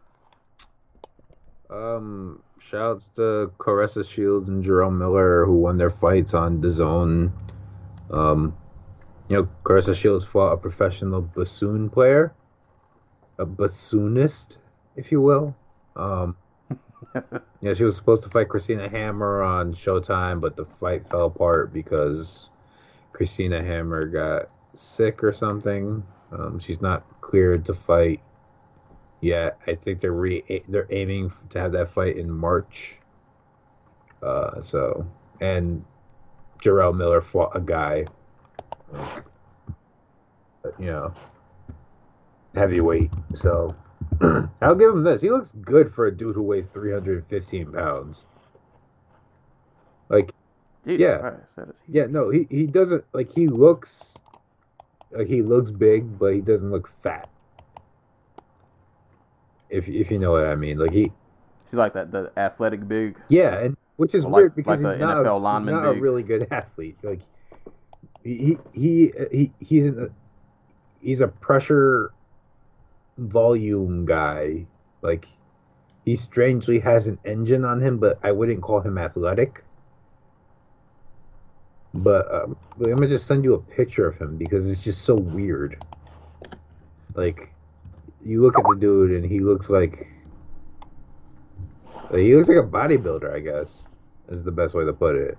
Um, 1.70 2.42
shouts 2.58 3.08
to 3.16 3.52
Claressa 3.58 4.05
Shields 4.05 4.49
and 4.49 4.65
Jarrell 4.65 4.97
Miller 4.97 5.44
who 5.44 5.55
won 5.55 5.76
their 5.76 5.90
fights 5.90 6.34
on 6.34 6.60
DAZN. 6.60 7.31
Um, 8.10 8.57
you 9.28 9.36
know, 9.36 9.49
Claressa 9.62 9.94
Shields 9.94 10.24
fought 10.24 10.52
a 10.52 10.57
professional 10.57 11.23
bassoon 11.23 11.89
player, 11.89 12.34
a 13.39 13.47
bassoonist, 13.47 14.57
if 14.97 15.12
you 15.12 15.20
will. 15.20 15.55
Um, 15.94 16.36
yeah, 17.60 17.74
she 17.74 17.84
was 17.84 17.94
supposed 17.94 18.24
to 18.24 18.28
fight 18.28 18.49
Christina 18.49 18.89
Hammer 18.89 19.42
on 19.42 19.74
Showtime, 19.74 20.40
but 20.40 20.57
the 20.57 20.65
fight 20.65 21.08
fell 21.08 21.26
apart 21.26 21.73
because 21.73 22.50
Christina 23.12 23.62
Hammer 23.62 24.07
got 24.07 24.49
sick 24.74 25.23
or 25.23 25.32
something. 25.32 26.02
Um, 26.33 26.60
she's 26.60 26.81
not 26.81 27.05
cleared 27.20 27.65
to 27.67 27.75
fight 27.75 28.20
yet. 29.20 29.59
I 29.67 29.75
think 29.75 30.00
they're 30.00 30.12
re- 30.12 30.62
they're 30.68 30.86
aiming 30.91 31.33
to 31.50 31.60
have 31.60 31.73
that 31.73 31.92
fight 31.92 32.17
in 32.17 32.31
March. 32.31 32.99
Uh, 34.23 34.62
so 34.62 35.07
and 35.41 35.84
Jarrell 36.62 36.94
Miller 36.97 37.20
fought 37.20 37.52
a 37.57 37.60
guy, 37.60 38.05
uh, 40.65 40.70
you 40.78 40.86
know, 40.86 41.15
heavyweight. 42.55 43.12
So 43.34 43.75
I'll 44.62 44.75
give 44.75 44.91
him 44.91 45.05
this. 45.05 45.20
He 45.23 45.31
looks 45.31 45.52
good 45.62 45.94
for 45.94 46.07
a 46.07 46.17
dude 46.17 46.34
who 46.34 46.42
weighs 46.42 46.67
315 46.67 47.73
pounds. 47.73 48.25
Like, 50.09 50.33
Jesus 50.86 51.00
Yeah. 51.00 51.18
Christ, 51.18 51.73
yeah, 51.89 52.07
no, 52.07 52.31
he 52.31 52.47
he 52.50 52.67
doesn't 52.67 53.05
like 53.12 53.31
he 53.34 53.49
looks 53.49 54.15
like 55.12 55.26
he 55.26 55.42
looks 55.42 55.70
big, 55.70 56.18
but 56.18 56.34
he 56.34 56.40
doesn't 56.40 56.70
look 56.70 56.90
fat. 57.02 57.28
If 59.68 59.89
if 59.89 60.10
you 60.10 60.18
know 60.18 60.32
what 60.32 60.47
I 60.47 60.56
mean, 60.56 60.78
like 60.78 60.92
he 60.92 61.12
She's 61.70 61.78
like 61.78 61.92
that 61.94 62.10
the 62.10 62.32
athletic 62.36 62.86
big. 62.89 63.16
Yeah, 63.28 63.58
and 63.58 63.76
which 63.97 64.14
is 64.14 64.24
like- 64.24 64.34
weird 64.34 64.56
because 64.56 64.80
like 64.80 64.94
he's 64.94 65.00
not, 65.00 65.24
a, 65.24 65.60
he's 65.60 65.70
not 65.70 65.86
a 65.86 65.92
really 65.92 66.22
good 66.22 66.48
athlete. 66.50 66.98
Like 67.02 67.20
he 68.24 68.58
he 68.72 69.12
he 69.30 69.52
he's 69.60 69.86
in 69.86 69.98
a, 70.00 70.08
he's 71.00 71.20
a 71.20 71.28
pressure 71.28 72.12
volume 73.18 74.05
guy. 74.06 74.66
Like 75.02 75.28
he 76.05 76.16
strangely 76.16 76.80
has 76.80 77.06
an 77.06 77.18
engine 77.24 77.64
on 77.64 77.80
him, 77.80 77.98
but 77.98 78.18
I 78.22 78.32
wouldn't 78.32 78.62
call 78.62 78.80
him 78.80 78.98
athletic. 78.98 79.64
But 81.92 82.32
um, 82.32 82.56
I'm 82.76 82.94
gonna 82.94 83.08
just 83.08 83.26
send 83.26 83.44
you 83.44 83.54
a 83.54 83.58
picture 83.58 84.06
of 84.06 84.16
him 84.16 84.36
because 84.36 84.70
it's 84.70 84.82
just 84.82 85.02
so 85.02 85.14
weird. 85.16 85.82
Like 87.14 87.52
you 88.24 88.40
look 88.42 88.58
at 88.58 88.64
the 88.64 88.76
dude 88.76 89.10
and 89.10 89.24
he 89.24 89.40
looks 89.40 89.68
like 89.70 90.06
like, 92.10 92.20
he 92.22 92.34
looks 92.34 92.48
like 92.48 92.58
a 92.58 92.62
bodybuilder, 92.62 93.32
I 93.34 93.40
guess, 93.40 93.84
is 94.28 94.42
the 94.42 94.52
best 94.52 94.74
way 94.74 94.84
to 94.84 94.92
put 94.92 95.16
it. 95.16 95.38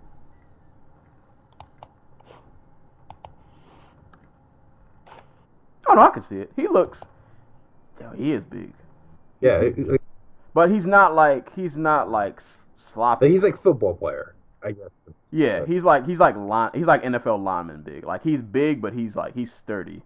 Oh 5.87 5.93
no, 5.93 6.01
I 6.01 6.09
can 6.09 6.23
see 6.23 6.37
it. 6.37 6.51
He 6.55 6.67
looks. 6.67 6.99
Yo, 7.99 8.11
he 8.11 8.31
is 8.33 8.43
big, 8.43 8.73
Yeah, 9.41 9.57
like, 9.77 10.01
but 10.53 10.71
he's 10.71 10.85
not 10.85 11.13
like 11.13 11.53
he's 11.55 11.77
not 11.77 12.09
like 12.09 12.41
sloppy. 12.93 13.29
he's 13.29 13.43
like 13.43 13.61
football 13.61 13.93
player, 13.93 14.33
I 14.63 14.71
guess. 14.71 14.89
yeah, 15.31 15.65
he's 15.65 15.83
like 15.83 16.05
he's 16.05 16.19
like 16.19 16.35
line 16.35 16.71
he's 16.73 16.85
like 16.85 17.03
NFL 17.03 17.43
lineman 17.43 17.81
big. 17.81 18.05
Like 18.05 18.23
he's 18.23 18.41
big, 18.41 18.81
but 18.81 18.93
he's 18.93 19.15
like 19.15 19.33
he's 19.33 19.53
sturdy. 19.53 20.01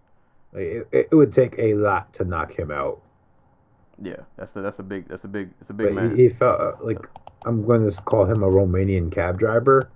It, 0.52 0.88
it 0.92 1.10
would 1.12 1.32
take 1.32 1.54
a 1.58 1.74
lot 1.74 2.12
to 2.14 2.24
knock 2.24 2.58
him 2.58 2.70
out. 2.70 3.02
Yeah, 4.00 4.16
that's 4.36 4.54
a, 4.56 4.60
that's 4.62 4.78
a 4.78 4.82
big 4.82 5.08
that's 5.08 5.24
a 5.24 5.28
big 5.28 5.50
it's 5.60 5.70
a 5.70 5.74
But 5.74 5.82
big 5.84 5.94
man. 5.94 6.16
he, 6.16 6.24
he 6.24 6.28
felt 6.28 6.60
uh, 6.60 6.72
like 6.80 7.08
I'm 7.44 7.64
going 7.64 7.88
to 7.88 8.02
call 8.02 8.24
him 8.24 8.42
a 8.42 8.48
Romanian 8.48 9.12
cab 9.12 9.38
driver. 9.38 9.90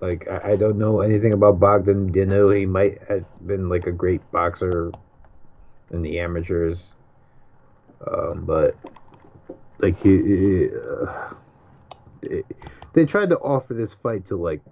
Like 0.00 0.28
I, 0.28 0.52
I 0.52 0.56
don't 0.56 0.78
know 0.78 1.00
anything 1.00 1.32
about 1.32 1.60
Bogdan 1.60 2.12
Dinu. 2.12 2.56
He 2.56 2.66
might 2.66 2.98
have 3.08 3.24
been 3.46 3.68
like 3.68 3.86
a 3.86 3.92
great 3.92 4.20
boxer 4.32 4.90
in 5.90 6.02
the 6.02 6.18
amateurs, 6.18 6.92
um, 8.06 8.44
but 8.44 8.76
like 9.78 10.00
he, 10.02 10.16
he, 10.22 10.68
uh, 10.68 11.34
they, 12.22 12.42
they 12.94 13.04
tried 13.06 13.28
to 13.30 13.38
offer 13.38 13.74
this 13.74 13.94
fight 13.94 14.26
to 14.26 14.36
like 14.36 14.62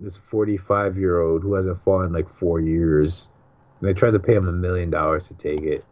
this 0.00 0.16
45 0.16 0.96
year 0.96 1.20
old 1.20 1.42
who 1.42 1.54
hasn't 1.54 1.82
fought 1.82 2.02
in 2.04 2.12
like 2.12 2.28
four 2.28 2.60
years. 2.60 3.28
And 3.80 3.88
they 3.88 3.94
tried 3.94 4.12
to 4.12 4.20
pay 4.20 4.34
him 4.34 4.48
a 4.48 4.52
million 4.52 4.90
dollars 4.90 5.28
to 5.28 5.34
take 5.34 5.62
it. 5.62 5.84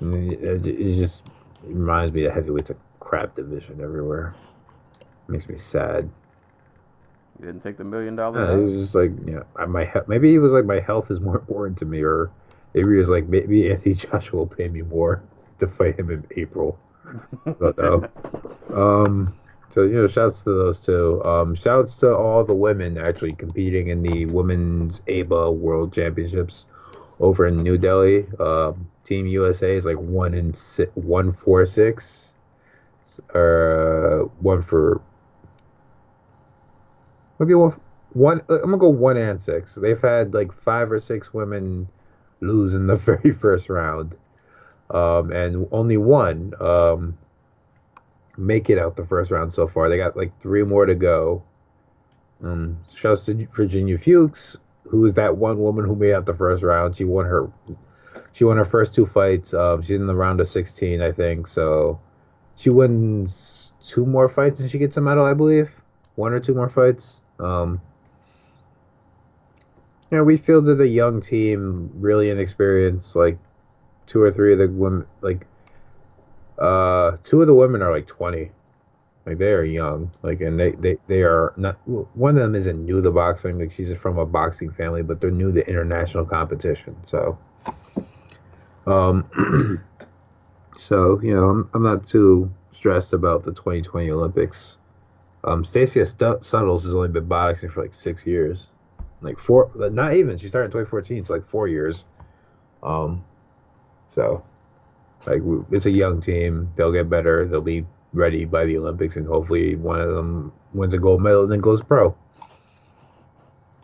And 0.00 0.32
it, 0.32 0.66
it, 0.66 0.96
just 0.96 1.24
it 1.64 1.70
reminds 1.74 2.12
me 2.14 2.22
that 2.22 2.32
heavyweight's 2.32 2.70
a 2.70 2.76
crap 3.00 3.34
division 3.34 3.80
everywhere. 3.80 4.34
It 5.00 5.32
makes 5.32 5.48
me 5.48 5.56
sad. 5.56 6.10
You 7.40 7.46
didn't 7.46 7.62
take 7.62 7.76
the 7.76 7.84
million 7.84 8.16
Yeah, 8.16 8.52
it 8.52 8.56
was 8.62 8.72
just 8.74 8.94
like, 8.94 9.10
you 9.26 9.34
know, 9.34 9.44
I- 9.56 9.66
my 9.66 9.84
he- 9.84 10.00
maybe 10.06 10.30
he 10.30 10.38
was 10.38 10.52
like 10.52 10.64
my 10.64 10.80
health 10.80 11.10
is 11.10 11.20
more 11.20 11.36
important 11.40 11.78
to 11.78 11.84
me, 11.84 12.02
or 12.02 12.30
maybe 12.74 12.92
he 12.92 12.98
was 12.98 13.08
like 13.08 13.26
maybe 13.28 13.70
Anthony 13.70 13.94
Joshua 13.96 14.38
will 14.40 14.46
pay 14.46 14.68
me 14.68 14.82
more 14.82 15.22
to 15.58 15.66
fight 15.66 15.98
him 15.98 16.10
in 16.10 16.24
April. 16.36 16.78
I 17.46 17.52
don't 17.60 17.78
know. 17.78 18.08
Um, 18.74 19.34
so 19.68 19.82
you 19.82 19.94
know, 19.94 20.06
shouts 20.06 20.44
to 20.44 20.50
those 20.50 20.80
two. 20.80 21.22
Um, 21.24 21.54
shouts 21.54 21.96
to 21.98 22.14
all 22.14 22.44
the 22.44 22.54
women 22.54 22.98
actually 22.98 23.32
competing 23.32 23.88
in 23.88 24.02
the 24.02 24.26
women's 24.26 25.00
ABA 25.08 25.50
World 25.50 25.92
Championships 25.92 26.66
over 27.20 27.46
in 27.46 27.62
New 27.62 27.78
Delhi. 27.78 28.26
Um, 28.38 28.88
Team 29.04 29.26
USA 29.26 29.74
is 29.76 29.84
like 29.84 29.98
one 29.98 30.32
in 30.34 30.54
si- 30.54 30.86
one 30.94 31.32
four 31.32 31.66
six, 31.66 32.34
uh, 33.34 34.20
one 34.40 34.62
for 34.62 35.00
maybe 37.38 37.54
one 37.54 37.78
one. 38.12 38.40
uh, 38.48 38.54
I'm 38.56 38.70
gonna 38.70 38.78
go 38.78 38.88
one 38.88 39.16
and 39.16 39.40
six. 39.40 39.74
They've 39.74 40.00
had 40.00 40.32
like 40.32 40.52
five 40.52 40.90
or 40.90 41.00
six 41.00 41.34
women 41.34 41.88
lose 42.40 42.74
in 42.74 42.86
the 42.86 42.96
very 43.08 43.32
first 43.32 43.68
round, 43.68 44.16
um, 44.90 45.32
and 45.32 45.68
only 45.70 45.96
one 45.98 46.54
um, 46.60 47.18
make 48.36 48.70
it 48.70 48.78
out 48.78 48.96
the 48.96 49.06
first 49.06 49.30
round 49.30 49.52
so 49.52 49.66
far. 49.66 49.88
They 49.88 49.96
got 49.96 50.16
like 50.16 50.38
three 50.40 50.62
more 50.62 50.86
to 50.86 50.94
go. 50.94 51.42
Um, 52.42 52.78
shouts 52.94 53.24
to 53.26 53.46
Virginia 53.54 53.96
Fuchs, 53.98 54.56
who 54.84 55.04
is 55.04 55.14
that 55.14 55.36
one 55.36 55.58
woman 55.58 55.84
who 55.84 55.96
made 55.96 56.12
out 56.12 56.26
the 56.26 56.34
first 56.34 56.62
round. 56.62 56.96
She 56.96 57.04
won 57.04 57.24
her, 57.26 57.50
she 58.32 58.44
won 58.44 58.56
her 58.56 58.64
first 58.64 58.94
two 58.94 59.06
fights. 59.06 59.54
Um, 59.54 59.82
she's 59.82 59.98
in 59.98 60.06
the 60.06 60.14
round 60.14 60.40
of 60.40 60.48
16, 60.48 61.00
I 61.00 61.12
think. 61.12 61.46
So 61.46 62.00
she 62.56 62.70
wins 62.70 63.72
two 63.82 64.04
more 64.04 64.28
fights 64.28 64.60
and 64.60 64.70
she 64.70 64.78
gets 64.78 64.96
a 64.96 65.00
medal, 65.00 65.24
I 65.24 65.34
believe. 65.34 65.70
One 66.16 66.32
or 66.32 66.40
two 66.40 66.54
more 66.54 66.68
fights. 66.68 67.20
Um, 67.38 67.80
you 70.10 70.18
know, 70.18 70.24
we 70.24 70.36
fielded 70.36 70.80
a 70.80 70.86
young 70.86 71.20
team, 71.20 71.90
really 71.94 72.30
inexperienced. 72.30 73.16
Like 73.16 73.38
two 74.06 74.20
or 74.20 74.30
three 74.30 74.52
of 74.52 74.58
the 74.58 74.68
women, 74.68 75.06
like 75.22 75.46
uh, 76.58 77.16
two 77.22 77.40
of 77.40 77.46
the 77.46 77.54
women 77.54 77.82
are 77.82 77.90
like 77.90 78.06
20. 78.06 78.50
Like 79.26 79.38
they 79.38 79.52
are 79.52 79.64
young. 79.64 80.10
Like 80.22 80.40
and 80.40 80.60
they 80.60 80.72
they 80.72 80.98
they 81.06 81.22
are 81.22 81.54
not. 81.56 81.76
One 81.86 82.36
of 82.36 82.42
them 82.42 82.54
isn't 82.54 82.84
new 82.84 83.00
to 83.00 83.10
boxing. 83.10 83.58
Like 83.58 83.72
she's 83.72 83.92
from 83.96 84.18
a 84.18 84.26
boxing 84.26 84.70
family, 84.70 85.02
but 85.02 85.18
they're 85.18 85.30
new 85.30 85.50
to 85.52 85.66
international 85.66 86.26
competition. 86.26 86.94
So, 87.06 87.38
um, 88.86 89.82
so 90.76 91.20
you 91.22 91.34
know, 91.34 91.48
I'm 91.48 91.70
I'm 91.72 91.82
not 91.82 92.06
too 92.06 92.52
stressed 92.72 93.14
about 93.14 93.44
the 93.44 93.52
2020 93.52 94.10
Olympics. 94.10 94.76
Um, 95.44 95.64
Stu- 95.64 95.86
Suttles 95.86 96.84
has 96.84 96.94
only 96.94 97.08
been 97.08 97.26
boxing 97.26 97.70
for 97.70 97.82
like 97.82 97.94
six 97.94 98.26
years, 98.26 98.68
like 99.22 99.38
four. 99.38 99.70
Not 99.74 100.12
even. 100.14 100.36
She 100.36 100.48
started 100.48 100.66
in 100.66 100.72
2014. 100.72 101.24
So 101.24 101.32
like 101.32 101.46
four 101.46 101.66
years. 101.66 102.04
Um, 102.82 103.24
so 104.06 104.44
like 105.26 105.42
it's 105.70 105.86
a 105.86 105.90
young 105.90 106.20
team. 106.20 106.72
They'll 106.76 106.92
get 106.92 107.08
better. 107.10 107.46
They'll 107.46 107.60
be 107.60 107.86
ready 108.12 108.44
by 108.44 108.64
the 108.64 108.78
Olympics, 108.78 109.16
and 109.16 109.26
hopefully 109.26 109.76
one 109.76 110.00
of 110.00 110.14
them 110.14 110.52
wins 110.72 110.94
a 110.94 110.98
gold 110.98 111.22
medal 111.22 111.42
and 111.42 111.52
then 111.52 111.60
goes 111.60 111.82
pro. 111.82 112.14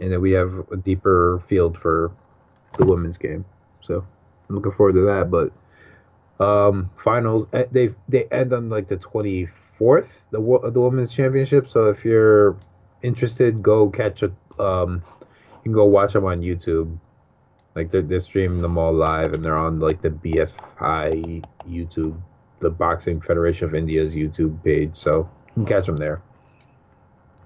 And 0.00 0.12
then 0.12 0.20
we 0.20 0.32
have 0.32 0.66
a 0.70 0.76
deeper 0.76 1.42
field 1.48 1.76
for 1.76 2.10
the 2.78 2.86
women's 2.86 3.18
game. 3.18 3.44
So 3.82 4.04
I'm 4.48 4.56
looking 4.56 4.72
forward 4.72 4.94
to 4.94 5.02
that. 5.02 5.30
But 5.30 5.52
um, 6.42 6.90
finals 6.96 7.46
eh, 7.52 7.66
they 7.70 7.94
they 8.08 8.24
end 8.26 8.52
on 8.52 8.70
like 8.70 8.88
the 8.88 8.96
24th 8.96 10.08
the 10.30 10.70
the 10.70 10.80
women's 10.80 11.12
championship. 11.12 11.68
So 11.68 11.90
if 11.90 12.04
you're 12.04 12.56
interested, 13.02 13.62
go 13.62 13.90
catch 13.90 14.22
a 14.22 14.32
um, 14.58 15.02
you 15.60 15.64
can 15.64 15.72
go 15.72 15.84
watch 15.84 16.14
them 16.14 16.24
on 16.24 16.40
YouTube. 16.40 16.96
Like 17.80 17.90
they're, 17.90 18.02
they're 18.02 18.20
streaming 18.20 18.60
them 18.60 18.76
all 18.76 18.92
live, 18.92 19.32
and 19.32 19.42
they're 19.42 19.56
on 19.56 19.80
like 19.80 20.02
the 20.02 20.10
BFI 20.10 21.42
YouTube, 21.66 22.20
the 22.58 22.68
Boxing 22.70 23.22
Federation 23.22 23.64
of 23.68 23.74
India's 23.74 24.14
YouTube 24.14 24.62
page. 24.62 24.90
So 24.98 25.30
you 25.48 25.52
can 25.54 25.64
catch 25.64 25.86
them 25.86 25.96
there. 25.96 26.20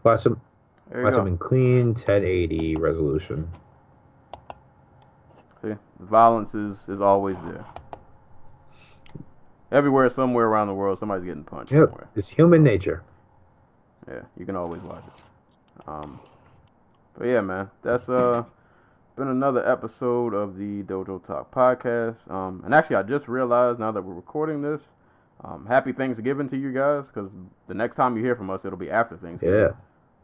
Watch 0.02 0.24
them, 0.24 0.40
There 0.90 1.04
watch 1.04 1.12
go. 1.12 1.18
them 1.18 1.28
in 1.28 1.38
clean 1.38 1.86
1080 1.94 2.74
resolution. 2.80 3.48
See, 5.62 5.74
violence 6.00 6.52
is, 6.52 6.78
is 6.88 7.00
always 7.00 7.36
there. 7.44 7.64
Everywhere, 9.70 10.10
somewhere 10.10 10.46
around 10.46 10.66
the 10.66 10.74
world, 10.74 10.98
somebody's 10.98 11.24
getting 11.26 11.44
punched 11.44 11.70
Yep, 11.70 11.90
somewhere. 11.90 12.08
it's 12.16 12.28
human 12.28 12.64
nature. 12.64 13.04
Yeah, 14.08 14.22
you 14.36 14.44
can 14.46 14.56
always 14.56 14.82
watch 14.82 15.04
it. 15.06 15.88
Um, 15.88 16.18
but 17.16 17.28
yeah, 17.28 17.40
man, 17.40 17.70
that's 17.82 18.08
uh 18.08 18.42
been 19.16 19.28
another 19.28 19.66
episode 19.70 20.34
of 20.34 20.56
the 20.56 20.82
Dojo 20.82 21.24
Talk 21.24 21.52
podcast. 21.52 22.16
Um, 22.30 22.62
and 22.64 22.74
actually, 22.74 22.96
I 22.96 23.02
just 23.02 23.28
realized 23.28 23.78
now 23.78 23.92
that 23.92 24.02
we're 24.02 24.14
recording 24.14 24.60
this, 24.60 24.80
um, 25.44 25.66
happy 25.66 25.92
Thanksgiving 25.92 26.48
to 26.48 26.56
you 26.56 26.72
guys 26.72 27.04
because 27.06 27.30
the 27.68 27.74
next 27.74 27.96
time 27.96 28.16
you 28.16 28.24
hear 28.24 28.34
from 28.34 28.50
us, 28.50 28.64
it'll 28.64 28.78
be 28.78 28.90
after 28.90 29.16
Thanksgiving. 29.16 29.72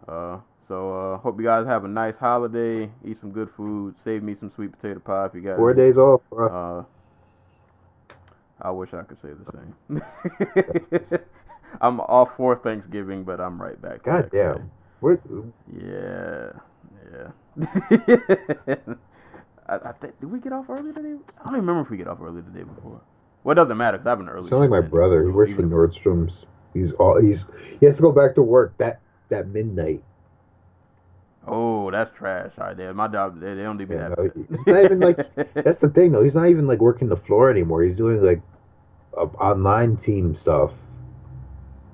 Yeah. 0.09 0.12
Uh, 0.12 0.41
so 0.67 1.15
uh, 1.15 1.19
hope 1.19 1.39
you 1.39 1.44
guys 1.44 1.67
have 1.67 1.85
a 1.85 1.89
nice 1.89 2.17
holiday. 2.17 2.91
Eat 3.05 3.19
some 3.19 3.31
good 3.31 3.51
food. 3.57 3.94
Save 4.02 4.23
me 4.23 4.35
some 4.35 4.51
sweet 4.51 4.73
potato 4.73 5.01
pie 5.01 5.27
if 5.27 5.35
you 5.35 5.41
guys. 5.41 5.57
Four 5.57 5.75
days 5.75 5.99
off, 5.99 6.23
bro. 6.31 6.86
Uh, 8.09 8.17
I 8.62 8.70
wish 8.70 8.93
I 8.93 9.02
could 9.02 9.20
say 9.20 9.31
the 9.33 10.01
same. 11.10 11.20
I'm 11.81 12.01
off 12.01 12.36
for 12.36 12.57
Thanksgiving, 12.57 13.25
but 13.25 13.41
I'm 13.41 13.60
right 13.60 13.81
back. 13.81 14.02
God 14.02 14.31
damn. 14.33 14.70
What? 15.01 15.20
Yeah, 15.73 16.52
yeah. 17.12 17.31
I, 19.68 19.75
I 19.76 19.92
think 19.92 20.18
did 20.20 20.31
we 20.31 20.41
get 20.41 20.52
off 20.52 20.68
early 20.68 20.92
today? 20.92 21.15
I 21.39 21.44
don't 21.44 21.57
even 21.57 21.67
remember 21.67 21.83
if 21.83 21.91
we 21.91 21.97
get 21.97 22.09
off 22.09 22.18
early 22.20 22.41
the 22.42 22.50
day 22.50 22.65
before. 22.65 23.00
Well, 23.44 23.52
it 23.52 23.57
doesn't 23.57 23.76
matter 23.76 23.99
'cause 23.99 24.07
I 24.07 24.10
have 24.10 24.20
an 24.20 24.28
early. 24.28 24.49
Sound 24.49 24.60
like 24.62 24.70
my 24.70 24.81
brother. 24.81 25.25
He 25.25 25.31
works 25.31 25.52
for 25.52 25.62
Nordstrom's. 25.62 26.47
He's 26.75 26.92
all 26.94 27.20
he's 27.20 27.47
he 27.78 27.86
has 27.86 27.97
to 27.97 28.02
go 28.02 28.12
back 28.12 28.34
to 28.36 28.42
work 28.42 28.76
that 28.78 29.00
that 29.28 29.49
midnight. 29.49 30.02
Oh, 31.47 31.91
that's 31.91 32.10
trash. 32.17 32.52
All 32.59 32.67
right, 32.67 32.76
there. 32.76 32.92
My 32.94 33.09
job, 33.09 33.41
they, 33.41 33.55
they 33.55 33.62
don't 33.62 33.78
do 33.78 33.86
me 33.86 33.97
Yeah, 33.97 34.09
that. 34.09 34.18
no, 34.18 34.31
it's 34.50 34.68
not 34.68 34.84
even 34.84 35.00
like 35.00 35.18
that's 35.62 35.78
the 35.78 35.89
thing 35.89 36.12
though. 36.12 36.23
He's 36.23 36.34
not 36.34 36.49
even 36.49 36.67
like 36.67 36.81
working 36.81 37.09
the 37.09 37.17
floor 37.17 37.50
anymore. 37.50 37.83
He's 37.83 37.97
doing 37.97 38.23
like 38.23 38.42
uh, 39.17 39.26
online 39.41 39.97
team 39.97 40.34
stuff. 40.34 40.73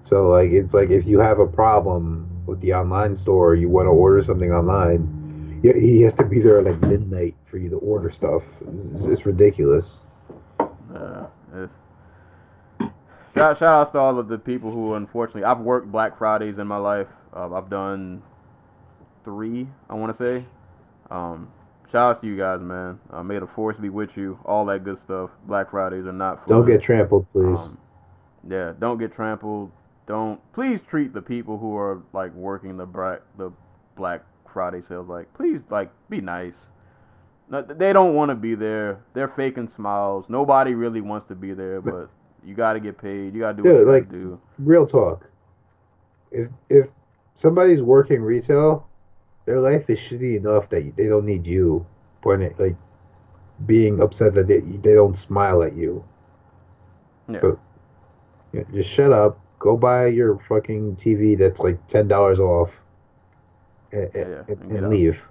So 0.03 0.29
like 0.29 0.51
it's 0.53 0.75
like 0.75 0.91
if 0.91 1.07
you 1.07 1.19
have 1.21 1.39
a 1.39 1.47
problem 1.47 2.29
with 2.47 2.61
the 2.61 2.73
online 2.75 3.17
store, 3.17 3.55
you 3.55 3.69
want 3.69 3.87
to 3.87 3.91
order 3.91 4.23
something 4.23 4.53
online, 4.53 5.61
he- 5.63 5.81
he 5.81 6.03
has 6.03 6.15
to 6.15 6.25
be 6.25 6.41
there 6.41 6.59
at 6.59 6.65
like 6.65 6.81
midnight 6.83 7.35
for 7.51 7.59
you 7.59 7.69
to 7.71 7.77
order 7.79 8.11
stuff. 8.11 8.43
It's, 8.95 9.05
it's 9.07 9.27
ridiculous. 9.27 9.99
Uh, 10.61 11.27
it's, 11.55 11.75
shout, 13.35 13.59
shout 13.59 13.63
outs 13.63 13.91
to 13.93 13.99
all 13.99 14.19
of 14.19 14.29
the 14.29 14.39
people 14.39 14.71
who, 14.71 14.95
unfortunately, 14.95 15.45
I've 15.45 15.61
worked 15.61 15.91
Black 15.91 16.17
Fridays 16.19 16.59
in 16.59 16.67
my 16.67 16.77
life. 16.79 17.09
Uh, 17.35 17.53
I've 17.55 17.69
done 17.69 18.23
three, 19.25 19.67
I 19.91 19.95
want 19.95 20.17
to 20.17 20.19
say. 20.19 20.45
Um, 21.11 21.49
shout 21.93 22.11
outs 22.13 22.21
to 22.21 22.27
you 22.27 22.37
guys, 22.37 22.61
man. 22.61 22.99
Uh, 23.11 23.23
may 23.23 23.39
the 23.39 23.47
force 23.47 23.77
be 23.79 23.89
with 23.89 24.17
you. 24.17 24.39
All 24.45 24.65
that 24.67 24.85
good 24.85 24.99
stuff. 25.01 25.31
Black 25.47 25.71
Fridays 25.71 26.07
are 26.07 26.13
not 26.13 26.39
fun. 26.41 26.49
Don't 26.49 26.67
get 26.67 26.83
trampled, 26.83 27.27
please. 27.33 27.59
Um, 27.59 27.79
yeah, 28.49 28.73
don't 28.79 28.99
get 28.99 29.13
trampled. 29.13 29.71
Don't 30.07 30.41
please 30.53 30.81
treat 30.89 31.13
the 31.13 31.23
people 31.23 31.59
who 31.59 31.77
are 31.77 32.03
like 32.13 32.33
working 32.35 32.77
the 32.77 32.87
black 32.87 33.21
the 33.39 33.51
Black 33.97 34.23
Friday 34.53 34.83
sales 34.83 35.09
like 35.09 35.33
please 35.35 35.61
like 35.71 35.91
be 36.09 36.21
nice. 36.21 36.55
No, 37.49 37.63
they 37.63 37.93
don't 37.93 38.15
want 38.15 38.31
to 38.31 38.35
be 38.35 38.55
there. 38.55 39.01
They're 39.15 39.29
faking 39.29 39.69
smiles. 39.69 40.27
Nobody 40.29 40.75
really 40.75 41.01
wants 41.01 41.27
to 41.29 41.35
be 41.37 41.55
there, 41.55 41.81
but 41.81 42.11
you 42.45 42.55
got 42.55 42.73
to 42.73 42.81
get 42.81 42.99
paid. 42.99 43.35
You 43.35 43.41
got 43.41 43.57
to 43.57 43.63
do 43.63 43.69
what 43.69 43.77
Dude, 43.79 43.87
you 43.87 43.93
like- 43.93 44.11
do. 44.11 44.41
Real 44.59 44.87
talk. 44.87 45.29
If 46.33 46.49
if 46.69 46.89
somebody's 47.35 47.83
working 47.83 48.21
retail, 48.23 48.89
their 49.45 49.61
life 49.61 49.89
is 49.89 49.99
shitty 49.99 50.37
enough 50.39 50.69
that 50.71 50.97
they 50.97 51.07
don't 51.09 51.25
need 51.25 51.47
you 51.47 51.87
pointing 52.23 52.55
like 52.59 52.77
being 53.65 54.01
upset 54.01 54.35
that 54.35 54.49
they, 54.49 54.59
they 54.59 54.95
don't 54.95 55.17
smile 55.17 55.63
at 55.63 55.75
you. 55.75 56.05
Yeah. 57.29 57.41
So 57.41 57.61
yeah, 58.53 58.63
just 58.73 58.91
shut 58.91 59.13
up. 59.13 59.39
Go 59.59 59.77
buy 59.77 60.07
your 60.07 60.39
fucking 60.49 60.97
TV 60.97 61.37
that's 61.39 61.61
like 61.61 61.87
ten 61.89 62.09
dollars 62.09 62.39
off, 62.39 62.71
and, 63.93 64.11
Yeah, 64.15 64.21
yeah, 64.21 64.25
and, 64.25 64.49
and 64.49 64.61
and 64.63 64.71
get 64.73 64.85
out. 64.85 64.91
leave. 64.91 65.23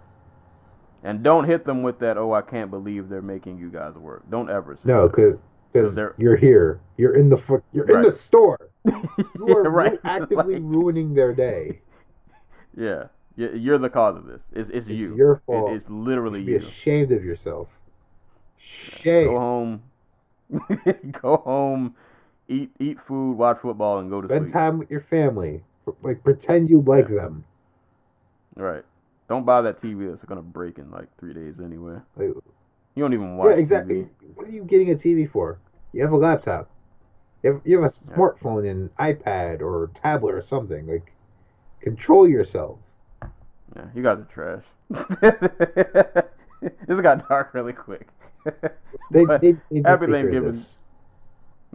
And 1.04 1.22
don't 1.24 1.44
hit 1.45 1.66
them 1.66 1.84
with 1.84 2.00
that. 2.00 2.18
Oh, 2.18 2.34
I 2.34 2.42
can't 2.42 2.72
believe 2.72 3.10
they're 3.10 3.22
making 3.22 3.60
you 3.60 3.70
guys 3.70 3.94
work. 3.94 4.24
Don't 4.32 4.50
ever. 4.50 4.76
Say 4.76 4.82
No, 4.86 5.08
because 5.08 5.36
because 5.72 5.98
you're 6.18 6.36
here. 6.38 6.80
You're 6.98 7.16
in 7.16 7.30
the 7.30 7.38
fuck. 7.38 7.62
You're 7.74 7.90
in 7.98 8.02
the 8.04 8.12
store. 8.18 8.60
You 9.36 9.48
are 9.58 9.70
right. 9.70 10.00
actively 10.04 10.54
Like- 10.60 10.64
ruining 10.64 11.14
their 11.14 11.34
day. 11.34 11.82
Yeah, 12.78 13.06
You're, 13.36 13.78
the 13.78 13.90
cause 13.90 14.16
of 14.18 14.26
this. 14.26 14.42
It's 14.54 14.70
it's, 14.70 14.88
It's 14.88 14.88
you. 14.88 15.16
your 15.16 15.34
It- 15.34 15.42
fault. 15.45 15.72
it's 15.74 15.86
literally 15.90 16.40
you. 16.42 16.45
Be 16.45 16.52
you. 16.54 16.58
ashamed 16.60 17.12
of 17.12 17.24
yourself. 17.24 17.68
Shame. 18.58 19.28
Go 19.28 19.40
home. 19.40 19.82
go 21.22 21.38
home. 21.38 21.95
Eat 22.48 22.72
eat 22.80 22.98
food. 23.08 23.38
Watch 23.38 23.60
football 23.62 24.00
and 24.00 24.10
go 24.10 24.22
to 24.22 24.28
Spend 24.28 24.46
sleep. 24.46 24.54
time 24.54 24.78
with 24.78 24.92
your 24.92 25.02
family. 25.02 25.64
Like 26.02 26.24
pretend 26.24 26.70
you 26.70 26.82
like 26.82 27.08
them. 27.08 27.44
Right. 28.56 28.84
Don't 29.30 29.46
buy 29.46 29.62
that 29.62 29.82
TV 29.82 30.10
that's 30.10 30.24
gonna 30.26 30.42
break 30.42 30.78
in 30.78 30.92
like 30.92 31.08
three 31.20 31.34
days 31.34 31.56
anyway. 31.64 31.96
Like, 32.16 32.30
You 32.96 33.04
don't 33.04 33.14
even 33.14 33.38
watch 33.38 33.50
yeah, 33.52 33.58
exactly. 33.58 33.96
TV. 33.96 34.10
What 34.36 34.48
are 34.48 34.52
you 34.52 34.64
getting 34.64 34.92
a 34.92 34.96
TV 34.96 35.30
for? 35.30 35.60
You 35.94 36.04
have 36.04 36.12
a 36.12 36.18
laptop. 36.18 36.70
You 37.44 37.54
have, 37.54 37.62
you 37.66 37.82
have 37.82 37.92
a 37.92 37.94
Yeah. 38.10 38.16
smartphone 38.16 38.70
and 38.70 38.96
iPad 38.98 39.62
or 39.62 39.90
tablet 39.96 40.34
or 40.36 40.42
something. 40.42 40.88
Like, 40.88 41.14
control 41.82 42.28
yourself. 42.28 42.78
Yeah, 43.76 43.86
you 43.96 44.04
guys 44.04 44.20
are 44.20 44.26
trash. 44.26 44.64
this 46.88 47.02
got 47.02 47.28
dark 47.28 47.54
really 47.54 47.74
quick. 47.74 48.08
They, 49.12 49.26
they, 49.42 49.52
they 49.72 49.82
Thanksgiving. 49.84 50.52
this. 50.54 50.76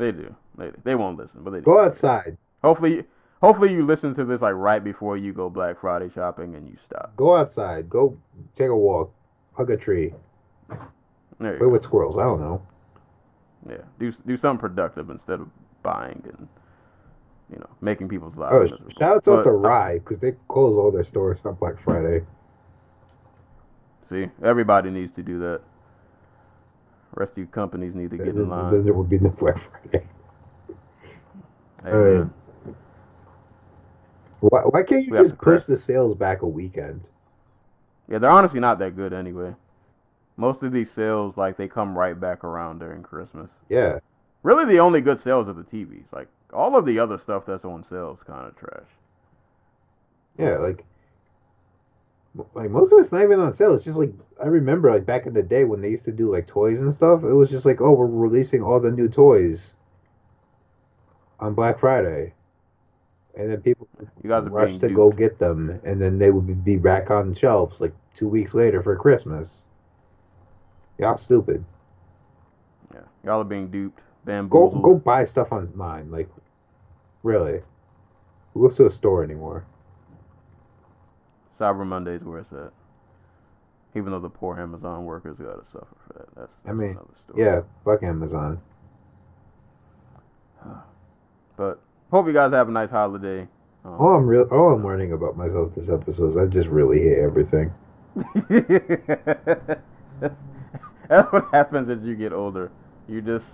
They 0.00 0.12
do. 0.12 0.34
They 0.56 0.66
do. 0.70 0.76
They 0.82 0.94
won't 0.94 1.18
listen, 1.18 1.42
but 1.44 1.50
they 1.50 1.58
do. 1.58 1.64
Go 1.64 1.78
outside. 1.78 2.38
Hopefully, 2.62 3.04
hopefully 3.42 3.70
you 3.70 3.84
listen 3.84 4.14
to 4.14 4.24
this 4.24 4.40
like 4.40 4.54
right 4.54 4.82
before 4.82 5.18
you 5.18 5.34
go 5.34 5.50
Black 5.50 5.78
Friday 5.78 6.10
shopping 6.14 6.54
and 6.54 6.66
you 6.66 6.76
stop. 6.82 7.14
Go 7.16 7.36
outside. 7.36 7.90
Go 7.90 8.16
take 8.56 8.70
a 8.70 8.76
walk. 8.76 9.12
Hug 9.52 9.70
a 9.70 9.76
tree. 9.76 10.14
There 11.38 11.52
you 11.52 11.58
Play 11.58 11.66
go. 11.66 11.68
with 11.68 11.82
squirrels. 11.82 12.16
I 12.16 12.22
don't 12.22 12.40
know. 12.40 12.62
Yeah, 13.68 13.82
do 13.98 14.10
do 14.26 14.38
something 14.38 14.58
productive 14.58 15.10
instead 15.10 15.40
of 15.40 15.48
buying 15.82 16.22
and 16.24 16.48
you 17.52 17.58
know 17.58 17.68
making 17.82 18.08
people's 18.08 18.36
lives. 18.36 18.54
Oh, 18.54 18.62
miserable. 18.62 18.90
shout 18.98 19.28
out 19.28 19.44
to 19.44 19.50
Rye 19.50 19.98
because 19.98 20.18
they 20.18 20.32
close 20.48 20.78
all 20.78 20.90
their 20.90 21.04
stores 21.04 21.40
on 21.44 21.56
Black 21.56 21.78
Friday. 21.84 22.24
See, 24.08 24.28
everybody 24.42 24.90
needs 24.90 25.12
to 25.12 25.22
do 25.22 25.38
that. 25.40 25.60
Rest 27.14 27.32
of 27.32 27.38
you 27.38 27.46
companies 27.46 27.94
need 27.94 28.10
to 28.10 28.16
get 28.16 28.28
in 28.28 28.48
line. 28.48 28.72
then 28.72 28.84
there 28.84 28.94
would 28.94 29.08
be 29.08 29.18
no 29.18 29.30
Black 29.30 29.58
Friday. 29.58 30.06
Hey. 31.82 32.24
Why, 34.40 34.60
why 34.62 34.82
can't 34.82 35.04
you 35.04 35.12
We 35.12 35.18
just 35.18 35.38
push 35.38 35.64
the 35.64 35.78
sales 35.78 36.14
back 36.14 36.42
a 36.42 36.46
weekend? 36.46 37.08
Yeah, 38.08 38.18
they're 38.18 38.30
honestly 38.30 38.60
not 38.60 38.78
that 38.78 38.96
good 38.96 39.12
anyway. 39.12 39.54
Most 40.36 40.62
of 40.62 40.72
these 40.72 40.90
sales, 40.90 41.36
like, 41.36 41.56
they 41.56 41.68
come 41.68 41.96
right 41.96 42.18
back 42.18 42.44
around 42.44 42.78
during 42.78 43.02
Christmas. 43.02 43.50
Yeah. 43.68 43.98
Really, 44.42 44.64
the 44.64 44.80
only 44.80 45.00
good 45.00 45.20
sales 45.20 45.48
are 45.48 45.52
the 45.52 45.62
TVs. 45.62 46.10
Like, 46.12 46.28
all 46.52 46.76
of 46.76 46.86
the 46.86 46.98
other 46.98 47.18
stuff 47.18 47.44
that's 47.46 47.64
on 47.64 47.84
sale 47.84 48.16
is 48.18 48.22
kind 48.26 48.46
of 48.46 48.56
trash. 48.56 48.88
Yeah, 50.38 50.56
like, 50.56 50.84
like 52.54 52.70
most 52.70 52.92
of 52.92 52.98
it's 52.98 53.12
not 53.12 53.22
even 53.22 53.40
on 53.40 53.54
sale. 53.54 53.74
It's 53.74 53.84
just 53.84 53.98
like 53.98 54.12
I 54.42 54.46
remember, 54.46 54.90
like 54.90 55.04
back 55.06 55.26
in 55.26 55.34
the 55.34 55.42
day 55.42 55.64
when 55.64 55.80
they 55.80 55.90
used 55.90 56.04
to 56.04 56.12
do 56.12 56.32
like 56.32 56.46
toys 56.46 56.80
and 56.80 56.92
stuff. 56.94 57.22
It 57.24 57.32
was 57.32 57.50
just 57.50 57.66
like, 57.66 57.80
oh, 57.80 57.92
we're 57.92 58.06
releasing 58.06 58.62
all 58.62 58.80
the 58.80 58.90
new 58.90 59.08
toys 59.08 59.74
on 61.40 61.54
Black 61.54 61.80
Friday, 61.80 62.34
and 63.36 63.50
then 63.50 63.60
people 63.62 63.88
You 64.22 64.28
guys 64.30 64.44
rush 64.48 64.72
to 64.74 64.78
duped. 64.80 64.94
go 64.94 65.10
get 65.10 65.38
them, 65.38 65.80
and 65.84 66.00
then 66.00 66.18
they 66.18 66.30
would 66.30 66.64
be- 66.64 66.76
back 66.76 67.10
on 67.10 67.34
shelves 67.34 67.80
like 67.80 67.94
two 68.14 68.28
weeks 68.28 68.54
later 68.54 68.82
for 68.82 68.94
Christmas. 68.96 69.58
Y'all 70.98 71.16
stupid. 71.16 71.64
Yeah, 72.92 73.00
y'all 73.24 73.40
are 73.40 73.44
being 73.44 73.70
duped, 73.70 73.98
Go 73.98 74.04
bamboozled. 74.26 74.82
go 74.82 74.94
buy 74.96 75.24
stuff 75.24 75.50
online. 75.50 76.10
Like, 76.10 76.28
really, 77.22 77.60
who 78.52 78.60
goes 78.62 78.76
to 78.76 78.86
a 78.86 78.90
store 78.90 79.24
anymore? 79.24 79.64
Cyber 81.60 81.86
Monday's 81.86 82.22
where 82.22 82.38
it's 82.38 82.52
at. 82.52 82.72
Even 83.94 84.12
though 84.12 84.20
the 84.20 84.30
poor 84.30 84.58
Amazon 84.58 85.04
workers 85.04 85.36
gotta 85.36 85.62
suffer 85.72 85.96
for 86.06 86.12
that. 86.14 86.34
That's, 86.36 86.52
I 86.66 86.72
mean, 86.72 86.90
another 86.90 87.08
story. 87.28 87.42
Yeah, 87.44 87.62
fuck 87.84 88.02
Amazon. 88.02 88.60
But 91.56 91.78
hope 92.10 92.26
you 92.26 92.32
guys 92.32 92.52
have 92.52 92.70
a 92.70 92.72
nice 92.72 92.88
holiday. 92.88 93.46
Um, 93.84 94.00
All 94.00 94.16
I'm 94.16 94.26
real, 94.26 94.48
all 94.50 94.72
I'm 94.72 94.82
learning 94.82 95.12
about 95.12 95.36
myself 95.36 95.74
this 95.74 95.90
episode 95.90 96.28
is 96.30 96.36
I 96.38 96.46
just 96.46 96.68
really 96.68 97.02
hate 97.02 97.18
everything. 97.18 97.70
That's 101.08 101.32
what 101.32 101.48
happens 101.52 101.90
as 101.90 102.02
you 102.02 102.14
get 102.14 102.32
older. 102.32 102.70
You 103.08 103.20
just 103.20 103.44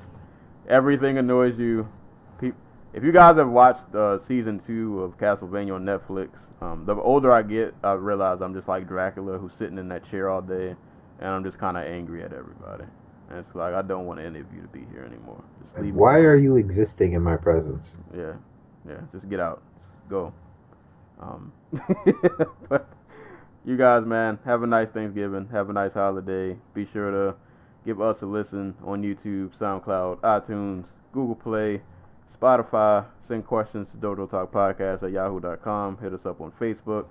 everything 0.69 1.19
annoys 1.19 1.59
you. 1.59 1.89
If 2.97 3.05
you 3.05 3.13
guys 3.13 3.37
have 3.37 3.51
watched 3.51 3.95
uh, 3.95 4.19
season 4.19 4.59
two 4.59 5.03
of 5.03 5.19
Castlevania 5.19 5.75
on 5.75 5.85
Netflix, 5.85 6.31
um, 6.63 6.87
the 6.87 6.95
older 6.95 7.31
I 7.31 7.43
get, 7.43 7.75
I 7.85 7.93
realize 7.93 8.41
I'm 8.41 8.55
just 8.55 8.69
like 8.69 8.89
Dracula, 8.89 9.37
who's 9.37 9.53
sitting 9.53 9.77
in 9.77 9.87
that 9.89 10.11
chair 10.11 10.31
all 10.31 10.41
day, 10.41 10.75
and 11.19 11.29
I'm 11.29 11.45
just 11.45 11.59
kind 11.59 11.77
of 11.77 11.85
angry 11.85 12.23
at 12.23 12.33
everybody. 12.33 12.85
And 13.29 13.39
it's 13.39 13.55
like 13.55 13.75
I 13.75 13.83
don't 13.83 14.07
want 14.07 14.21
any 14.21 14.41
of 14.41 14.47
you 14.55 14.63
to 14.63 14.69
be 14.69 14.87
here 14.91 15.05
anymore. 15.05 15.45
Just 15.63 15.77
leave 15.77 15.93
me 15.93 16.01
Why 16.01 16.21
alone. 16.21 16.27
are 16.27 16.37
you 16.37 16.57
existing 16.57 17.13
in 17.13 17.21
my 17.21 17.37
presence? 17.37 17.97
Yeah, 18.17 18.33
yeah. 18.89 19.01
Just 19.13 19.29
get 19.29 19.41
out. 19.41 19.63
Just 19.99 20.09
go. 20.09 20.33
Um, 21.21 21.53
but 22.71 22.89
you 23.67 23.77
guys, 23.77 24.07
man, 24.07 24.39
have 24.47 24.63
a 24.63 24.67
nice 24.67 24.89
Thanksgiving. 24.89 25.49
Have 25.53 25.69
a 25.69 25.73
nice 25.75 25.93
holiday. 25.93 26.57
Be 26.73 26.89
sure 26.95 27.11
to 27.11 27.37
give 27.85 28.01
us 28.01 28.23
a 28.23 28.27
listen 28.27 28.75
on 28.83 29.03
YouTube, 29.03 29.55
SoundCloud, 29.59 30.21
iTunes, 30.21 30.87
Google 31.13 31.35
Play, 31.35 31.83
Spotify. 32.41 33.05
Send 33.27 33.47
questions 33.47 33.89
to 33.91 33.97
Dojo 33.97 34.31
Talk 34.31 34.53
Podcast 34.53 35.03
at 35.03 35.11
yahoo.com. 35.13 35.99
Hit 35.99 36.13
us 36.13 36.27
up 36.27 36.41
on 36.41 36.53
Facebook 36.53 37.07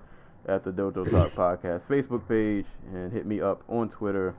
at 0.46 0.64
the 0.64 0.70
Dojo 0.70 1.10
Talk 1.10 1.32
Podcast 1.34 1.82
Facebook 1.82 2.26
page, 2.28 2.66
and 2.92 3.12
hit 3.12 3.26
me 3.26 3.40
up 3.40 3.62
on 3.68 3.88
Twitter 3.88 4.34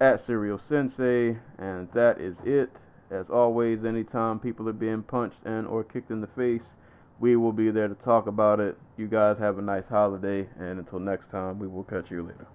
at 0.00 0.20
Serial 0.20 0.58
Sensei. 0.58 1.36
And 1.58 1.88
that 1.92 2.20
is 2.20 2.36
it. 2.44 2.70
As 3.10 3.28
always, 3.28 3.84
anytime 3.84 4.38
people 4.38 4.68
are 4.68 4.72
being 4.72 5.02
punched 5.02 5.44
and 5.44 5.66
or 5.66 5.82
kicked 5.82 6.10
in 6.10 6.20
the 6.20 6.28
face, 6.28 6.62
we 7.18 7.36
will 7.36 7.52
be 7.52 7.70
there 7.70 7.88
to 7.88 7.94
talk 7.94 8.26
about 8.26 8.60
it. 8.60 8.78
You 8.96 9.08
guys 9.08 9.38
have 9.38 9.58
a 9.58 9.62
nice 9.62 9.86
holiday, 9.88 10.48
and 10.58 10.78
until 10.78 11.00
next 11.00 11.30
time, 11.30 11.58
we 11.58 11.66
will 11.66 11.84
catch 11.84 12.10
you 12.10 12.22
later. 12.22 12.46